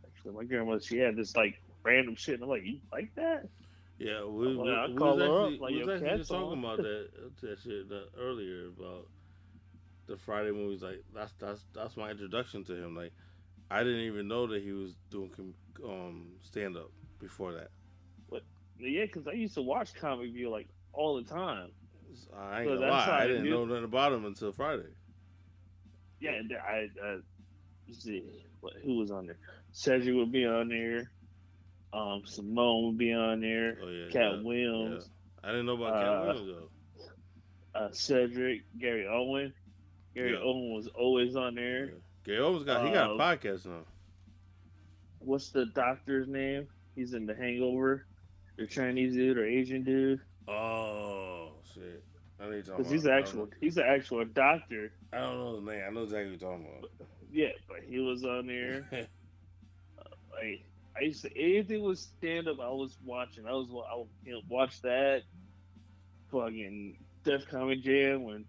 Actually, 0.06 0.34
my 0.34 0.44
grandmother 0.44 0.82
she 0.82 0.98
had 0.98 1.16
this 1.16 1.36
like 1.36 1.62
random 1.84 2.16
shit. 2.16 2.36
And 2.36 2.44
I'm 2.44 2.50
like, 2.50 2.64
you 2.64 2.80
like 2.92 3.14
that? 3.16 3.48
Yeah, 4.00 4.24
we, 4.26 4.56
we, 4.56 4.72
I 4.72 4.88
we 4.88 4.96
call 4.96 5.16
was 5.18 5.24
her 5.26 5.42
up, 5.42 5.52
actually, 5.52 5.60
like, 5.60 5.72
we 5.74 5.80
was 5.84 5.90
actually 6.02 6.18
just 6.20 6.30
talking 6.30 6.60
about 6.60 6.78
that 6.78 7.10
that 7.42 7.60
shit 7.64 7.90
that 7.90 8.10
earlier 8.20 8.68
about 8.68 9.08
the 10.06 10.18
Friday 10.18 10.52
movies. 10.52 10.84
Like 10.84 11.04
that's 11.16 11.34
that's 11.40 11.66
that's 11.74 11.98
my 11.98 12.12
introduction 12.12 12.64
to 12.66 12.74
him. 12.76 12.96
Like 12.96 13.12
I 13.72 13.84
didn't 13.84 14.02
even 14.02 14.28
know 14.28 14.46
that 14.48 14.62
he 14.62 14.72
was 14.72 14.94
doing 15.10 15.32
um 15.84 16.28
stand 16.42 16.78
up 16.78 16.92
before 17.20 17.54
that. 17.54 17.70
Yeah, 18.80 19.06
because 19.06 19.28
I 19.28 19.32
used 19.32 19.56
to 19.56 19.64
watch 19.64 19.96
Comic 19.96 20.32
View 20.34 20.52
like 20.52 20.68
all 20.94 21.16
the 21.16 21.24
time. 21.28 21.72
I 22.38 22.62
ain't 22.62 22.70
So 22.70 22.76
gonna 22.76 22.92
lie, 22.92 23.06
I 23.08 23.24
I 23.24 23.28
didn't 23.28 23.44
knew- 23.46 23.50
know 23.50 23.66
nothing 23.66 23.86
about 23.86 24.14
him 24.14 24.26
until 24.26 24.52
Friday. 24.52 24.90
Yeah, 26.20 26.34
and 26.34 26.52
I, 26.54 26.88
I 27.04 27.18
see 27.92 28.24
what, 28.62 28.74
who 28.84 28.98
was 28.98 29.10
on 29.10 29.26
there. 29.26 29.38
Cedric 29.72 30.16
would 30.16 30.32
be 30.32 30.46
on 30.46 30.70
there. 30.70 31.10
Um, 31.98 32.22
Simone 32.26 32.86
would 32.88 32.98
be 32.98 33.12
on 33.14 33.42
there. 33.42 33.78
Oh 33.82 33.88
yeah, 33.88 34.06
Katt 34.12 34.34
yeah, 34.38 34.42
Williams, 34.44 35.10
yeah. 35.44 35.50
I 35.50 35.52
didn't 35.52 35.66
know 35.66 35.74
about 35.74 35.94
Katt 35.94 36.08
Uh, 36.08 36.34
Williams 36.44 36.70
though. 37.74 37.80
uh, 37.80 37.92
Cedric, 37.92 38.62
Gary 38.80 39.08
Owen. 39.08 39.54
Gary. 40.14 40.36
Owen 40.36 40.74
was 40.74 40.88
always 40.88 41.36
on 41.36 41.56
there. 41.56 41.94
Gary 42.26 42.40
Owens 42.40 42.64
got 42.64 42.86
he 42.86 42.92
got 42.92 43.12
a 43.12 43.14
Uh, 43.14 43.18
podcast 43.18 43.66
now. 43.66 43.82
What's 45.20 45.50
the 45.52 45.66
doctor's 45.68 46.28
name? 46.28 46.68
He's 46.96 47.14
in 47.14 47.26
The 47.26 47.36
Hangover. 47.36 48.06
The 48.58 48.66
Chinese 48.68 49.14
dude 49.14 49.38
or 49.38 49.46
Asian 49.46 49.84
dude? 49.84 50.20
Oh 50.48 51.52
shit! 51.74 52.04
I 52.40 52.50
need 52.50 52.66
to 52.66 52.72
Because 52.72 52.92
he's 52.92 53.04
don't 53.04 53.14
actual. 53.14 53.50
He's 53.62 53.78
an 53.78 53.86
actual 53.88 54.26
doctor. 54.26 54.92
I 55.14 55.20
don't 55.20 55.38
know 55.38 55.60
the 55.62 55.72
name. 55.72 55.84
I 55.88 55.92
know 55.92 56.04
exactly 56.04 56.32
what 56.32 56.42
you're 56.42 56.50
talking 56.52 56.68
about. 56.80 56.92
Yeah, 57.32 57.50
but 57.68 57.78
he 57.88 58.00
was 58.00 58.24
on 58.24 58.48
there. 58.48 58.88
like 60.32 60.64
I 60.98 61.04
used 61.04 61.22
to 61.24 61.38
anything 61.38 61.84
was 61.84 62.02
stand 62.18 62.48
up. 62.48 62.60
I 62.60 62.70
was 62.70 62.98
watching. 63.06 63.46
I 63.46 63.52
was 63.52 63.68
I 63.70 63.98
would, 63.98 64.08
you 64.26 64.34
know, 64.34 64.42
watch 64.50 64.82
that. 64.82 65.24
Fucking 66.32 66.98
Def 67.24 67.48
Comedy 67.48 67.82
Jam 67.82 68.24
when 68.24 68.46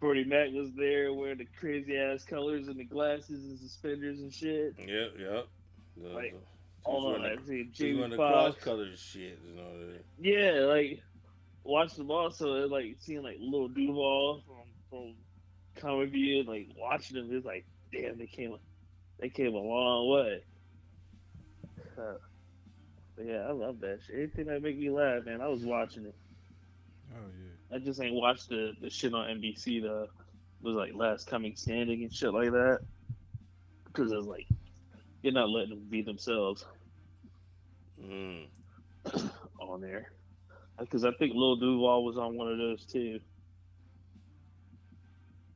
Bernie 0.00 0.24
Mac 0.24 0.50
was 0.52 0.72
there 0.76 1.12
wearing 1.12 1.38
the 1.38 1.46
crazy 1.58 1.96
ass 1.96 2.24
colors 2.24 2.68
and 2.68 2.76
the 2.78 2.84
glasses 2.84 3.44
and 3.44 3.58
suspenders 3.58 4.20
and 4.20 4.32
shit. 4.32 4.74
Yep, 4.78 5.12
yep. 5.18 5.46
The, 5.96 6.08
Like, 6.08 6.32
the, 6.32 6.38
All 6.84 7.14
he's 7.14 7.22
that. 7.22 7.46
See, 7.46 7.62
the, 7.62 7.70
Jamie 7.70 8.08
the 8.08 8.16
Foxx. 8.16 8.54
cross 8.54 8.64
colored 8.64 8.98
shit. 8.98 9.38
You 9.48 9.56
know. 9.56 9.78
that. 9.86 10.04
Yeah, 10.20 10.66
like 10.66 11.02
watch 11.64 11.94
them 11.94 12.10
also 12.10 12.66
like 12.68 12.96
seeing 13.00 13.22
like 13.22 13.36
Little 13.40 13.68
Duval 13.68 14.42
from 14.46 14.56
from 14.90 15.14
Comic 15.76 16.10
View, 16.10 16.42
like 16.44 16.68
watching 16.76 17.16
them, 17.16 17.28
it's 17.30 17.46
like, 17.46 17.64
damn, 17.92 18.18
they 18.18 18.26
came 18.26 18.56
they 19.18 19.28
came 19.28 19.54
a 19.54 19.58
long 19.58 20.10
way. 20.10 20.42
Uh, 21.98 22.14
but 23.16 23.26
yeah, 23.26 23.46
I 23.48 23.52
love 23.52 23.80
that 23.80 24.00
shit. 24.06 24.16
Anything 24.16 24.46
that 24.46 24.62
make 24.62 24.78
me 24.78 24.90
laugh, 24.90 25.24
man, 25.24 25.40
I 25.40 25.48
was 25.48 25.64
watching 25.64 26.06
it. 26.06 26.14
Oh 27.12 27.26
yeah. 27.70 27.76
I 27.76 27.78
just 27.80 28.00
ain't 28.00 28.14
watched 28.14 28.48
the 28.48 28.72
the 28.80 28.90
shit 28.90 29.14
on 29.14 29.26
NBC 29.26 29.82
the 29.82 30.02
it 30.02 30.10
was 30.62 30.74
like 30.74 30.94
Last 30.94 31.26
Comic 31.26 31.58
Standing 31.58 32.02
and 32.02 32.12
shit 32.12 32.32
like 32.32 32.50
that 32.52 32.80
because 33.86 34.12
it 34.12 34.16
was 34.16 34.26
like 34.26 34.46
you're 35.22 35.32
not 35.32 35.50
letting 35.50 35.70
them 35.70 35.86
be 35.90 36.02
themselves 36.02 36.64
Mm. 38.00 38.46
on 39.60 39.80
there. 39.80 40.12
Because 40.78 41.04
I 41.04 41.10
think 41.12 41.32
Lil 41.34 41.56
Duval 41.56 42.04
was 42.04 42.16
on 42.16 42.36
one 42.36 42.52
of 42.52 42.58
those 42.58 42.84
too. 42.84 43.18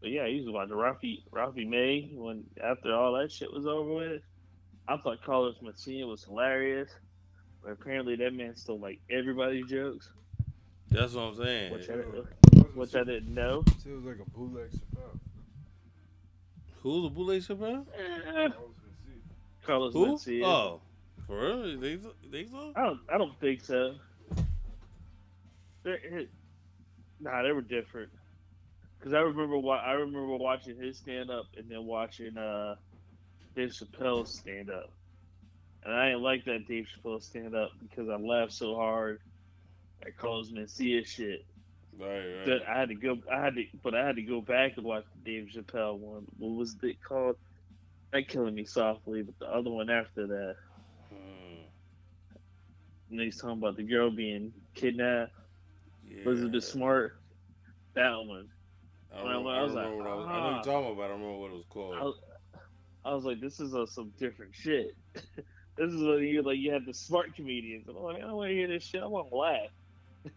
But 0.00 0.10
yeah, 0.10 0.26
he 0.26 0.40
was 0.40 0.50
watching 0.52 0.74
Ralphie 0.74 1.24
Ralphie 1.30 1.64
May 1.64 2.10
when 2.12 2.42
after 2.62 2.92
all 2.92 3.12
that 3.12 3.30
shit 3.30 3.52
was 3.52 3.66
over 3.66 3.92
with. 3.94 4.22
I 4.88 4.96
thought 4.96 5.22
Carlos 5.24 5.56
Mencia 5.62 6.06
was 6.06 6.24
hilarious, 6.24 6.90
but 7.62 7.72
apparently 7.72 8.16
that 8.16 8.34
man 8.34 8.56
stole 8.56 8.80
like 8.80 9.00
everybody's 9.10 9.66
jokes, 9.68 10.10
That's 10.90 11.14
what 11.14 11.22
I'm 11.22 11.34
saying. 11.36 11.72
which 11.72 11.88
I, 11.88 11.94
which 12.74 12.94
I 12.94 13.04
didn't 13.04 13.32
know. 13.32 13.64
It 13.86 13.94
was 13.94 14.04
like 14.04 14.18
a 14.20 14.30
bootleg 14.36 14.70
Chappelle. 14.70 15.18
Who's 16.82 17.02
the 17.04 17.10
bootleg 17.10 17.42
Chappelle? 17.42 17.86
Eh, 17.96 18.48
Carlos 19.64 19.92
Who? 19.94 20.06
Mencia. 20.06 20.44
Oh, 20.44 20.80
for 21.26 21.40
real? 21.40 21.68
You 21.68 21.80
think 21.80 22.02
so? 22.02 22.12
You 22.24 22.30
think 22.30 22.48
so? 22.50 22.72
I 22.74 22.82
don't. 22.82 23.00
I 23.14 23.18
don't 23.18 23.38
think 23.40 23.64
so. 23.64 23.94
They're, 25.84 25.94
it, 25.94 26.30
nah, 27.20 27.42
they 27.42 27.52
were 27.52 27.60
different. 27.62 28.10
Cause 29.02 29.12
I 29.14 29.18
remember 29.18 29.58
wa- 29.58 29.82
I 29.84 29.92
remember 29.92 30.36
watching 30.36 30.80
his 30.80 30.98
stand 30.98 31.28
up 31.28 31.46
and 31.56 31.68
then 31.68 31.84
watching 31.86 32.36
uh 32.38 32.76
Dave 33.54 33.70
Chappelle 33.70 34.26
stand 34.26 34.70
up, 34.70 34.90
and 35.84 35.94
I 35.94 36.08
didn't 36.10 36.22
like 36.22 36.44
that 36.46 36.66
Dave 36.66 36.86
Chappelle 36.86 37.22
stand 37.22 37.54
up 37.54 37.70
because 37.80 38.08
I 38.08 38.16
laughed 38.16 38.52
so 38.52 38.74
hard 38.74 39.20
at 40.04 40.16
Carlos 40.16 40.50
Mencia 40.50 41.06
shit 41.06 41.44
Right, 41.98 42.08
right. 42.08 42.46
that 42.46 42.68
I 42.68 42.78
had 42.80 42.88
to 42.88 42.94
go. 42.94 43.18
I 43.30 43.40
had 43.40 43.54
to, 43.56 43.64
but 43.82 43.94
I 43.94 44.04
had 44.06 44.16
to 44.16 44.22
go 44.22 44.40
back 44.40 44.72
and 44.76 44.84
watch 44.84 45.04
the 45.24 45.30
Dave 45.30 45.50
Chappelle 45.54 45.98
one. 45.98 46.24
What 46.38 46.56
was 46.56 46.76
it 46.82 47.02
called? 47.02 47.36
That 48.12 48.28
killing 48.28 48.54
me 48.54 48.64
softly, 48.64 49.22
but 49.22 49.38
the 49.38 49.46
other 49.46 49.70
one 49.70 49.90
after 49.90 50.26
that. 50.26 50.56
Hmm. 51.10 51.62
And 53.10 53.20
he's 53.20 53.38
talking 53.40 53.58
about 53.58 53.76
the 53.76 53.82
girl 53.82 54.10
being 54.10 54.52
kidnapped. 54.74 55.32
Yeah. 56.08 56.22
Elizabeth 56.24 56.64
Smart. 56.64 57.18
That 57.94 58.16
one. 58.24 58.48
I 59.12 59.16
don't, 59.18 59.24
When 59.26 59.32
I- 59.32 59.36
remember, 59.36 59.50
I 59.50 59.58
I 59.58 59.62
was 59.62 59.72
like, 59.74 59.96
what 59.96 60.06
I 60.06 60.14
was. 60.14 60.26
I 60.26 60.28
know 60.30 60.34
ah. 60.38 60.54
you're 60.54 60.62
talking 60.64 60.92
about. 60.92 61.04
I 61.04 61.08
don't 61.08 61.20
remember 61.20 61.38
what 61.40 61.50
it 61.50 61.54
was 61.54 61.64
called. 61.68 61.94
I 61.94 62.02
I 63.04 63.14
was 63.14 63.24
like, 63.24 63.40
this 63.40 63.60
is 63.60 63.74
uh, 63.74 63.86
some 63.86 64.12
different 64.18 64.54
shit. 64.54 64.96
this 65.14 65.92
is 65.92 66.02
when 66.02 66.22
you 66.22 66.42
like 66.42 66.58
you 66.58 66.72
have 66.72 66.86
the 66.86 66.94
smart 66.94 67.34
comedians. 67.34 67.88
And 67.88 67.96
I'm 67.96 68.02
like, 68.02 68.16
I 68.16 68.20
don't 68.20 68.36
want 68.36 68.50
to 68.50 68.54
hear 68.54 68.68
this 68.68 68.84
shit. 68.84 69.02
I 69.02 69.06
want 69.06 69.30
to 69.30 69.36
laugh. 69.36 69.70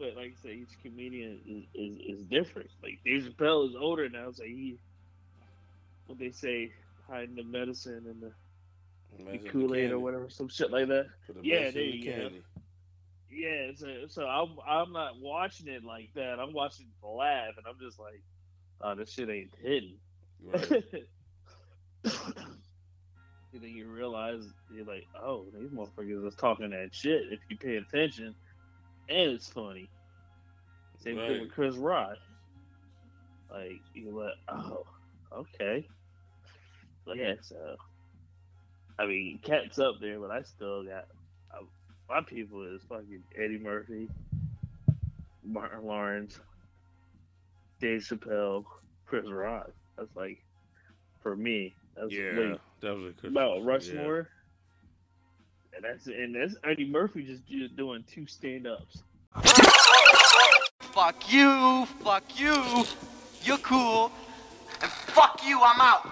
but 0.00 0.16
like 0.16 0.32
I 0.32 0.34
said, 0.42 0.50
each 0.52 0.76
comedian 0.82 1.40
is, 1.46 1.64
is, 1.74 2.18
is 2.18 2.24
different. 2.24 2.70
Like 2.82 3.00
Dave 3.04 3.22
Chappelle 3.22 3.68
is 3.68 3.76
older 3.78 4.08
now, 4.08 4.32
so 4.32 4.44
he 4.44 4.78
what 6.06 6.18
they 6.18 6.30
say 6.30 6.72
hiding 7.08 7.36
the 7.36 7.44
medicine 7.44 8.04
and 8.06 8.20
the, 8.20 9.38
the 9.38 9.48
Kool 9.48 9.74
Aid 9.74 9.92
or 9.92 9.98
whatever, 9.98 10.28
some 10.28 10.48
shit 10.48 10.70
like 10.70 10.88
that. 10.88 11.06
Yeah, 11.42 11.70
there 11.70 11.82
you 11.82 12.04
go. 12.04 12.30
Yeah, 13.30 13.70
so, 13.76 13.86
so 14.08 14.26
I'm 14.26 14.56
I'm 14.66 14.92
not 14.92 15.20
watching 15.20 15.68
it 15.68 15.84
like 15.84 16.10
that. 16.14 16.40
I'm 16.40 16.52
watching 16.52 16.86
it 16.86 17.00
to 17.00 17.08
laugh, 17.08 17.54
and 17.56 17.66
I'm 17.66 17.78
just 17.80 17.98
like, 17.98 18.22
oh, 18.80 18.94
this 18.96 19.12
shit 19.12 19.30
ain't 19.30 19.52
hitting. 19.62 19.98
Right. 20.44 20.84
and 22.04 23.62
then 23.62 23.70
you 23.70 23.86
realize 23.86 24.44
you're 24.72 24.84
like, 24.84 25.06
oh, 25.20 25.46
these 25.58 25.70
motherfuckers 25.70 26.26
is 26.26 26.34
talking 26.34 26.70
that 26.70 26.94
shit 26.94 27.24
if 27.30 27.40
you 27.48 27.56
pay 27.56 27.76
attention, 27.76 28.34
and 29.08 29.30
it's 29.32 29.48
funny. 29.48 29.88
Same 30.98 31.16
thing 31.16 31.40
with 31.40 31.52
Chris 31.52 31.76
Rock. 31.76 32.16
Like 33.50 33.80
you're 33.94 34.12
like, 34.12 34.34
oh, 34.48 34.84
okay. 35.32 35.86
But 37.04 37.16
yeah, 37.16 37.34
so 37.40 37.76
I 38.98 39.06
mean, 39.06 39.40
Katt's 39.42 39.78
up 39.78 39.94
there, 40.00 40.20
but 40.20 40.30
I 40.30 40.42
still 40.42 40.84
got 40.84 41.06
uh, 41.52 41.64
my 42.08 42.20
people 42.20 42.62
is 42.62 42.82
fucking 42.88 43.22
Eddie 43.36 43.58
Murphy, 43.58 44.08
Martin 45.42 45.84
Lawrence, 45.84 46.38
Dave 47.80 48.02
Chappelle, 48.02 48.64
Chris 49.06 49.26
Rock. 49.28 49.70
That's 50.00 50.16
like 50.16 50.42
for 51.22 51.36
me. 51.36 51.74
That's 51.94 52.10
Yeah, 52.10 52.30
like 52.34 52.60
definitely. 52.80 53.12
Chris- 53.20 53.30
about 53.32 53.62
Rushmore. 53.64 54.28
And 55.76 55.84
that's 55.84 56.06
and 56.06 56.34
that's 56.34 56.56
Eddie 56.64 56.88
Murphy 56.88 57.22
just 57.22 57.46
do- 57.46 57.68
doing 57.68 58.02
two 58.12 58.26
stand 58.26 58.66
ups. 58.66 59.02
Fuck 60.80 61.30
you, 61.32 61.86
fuck 62.02 62.24
you, 62.40 62.84
you're 63.44 63.58
cool, 63.58 64.10
and 64.82 64.90
fuck 64.90 65.40
you, 65.46 65.60
I'm 65.62 65.80
out. 65.80 66.08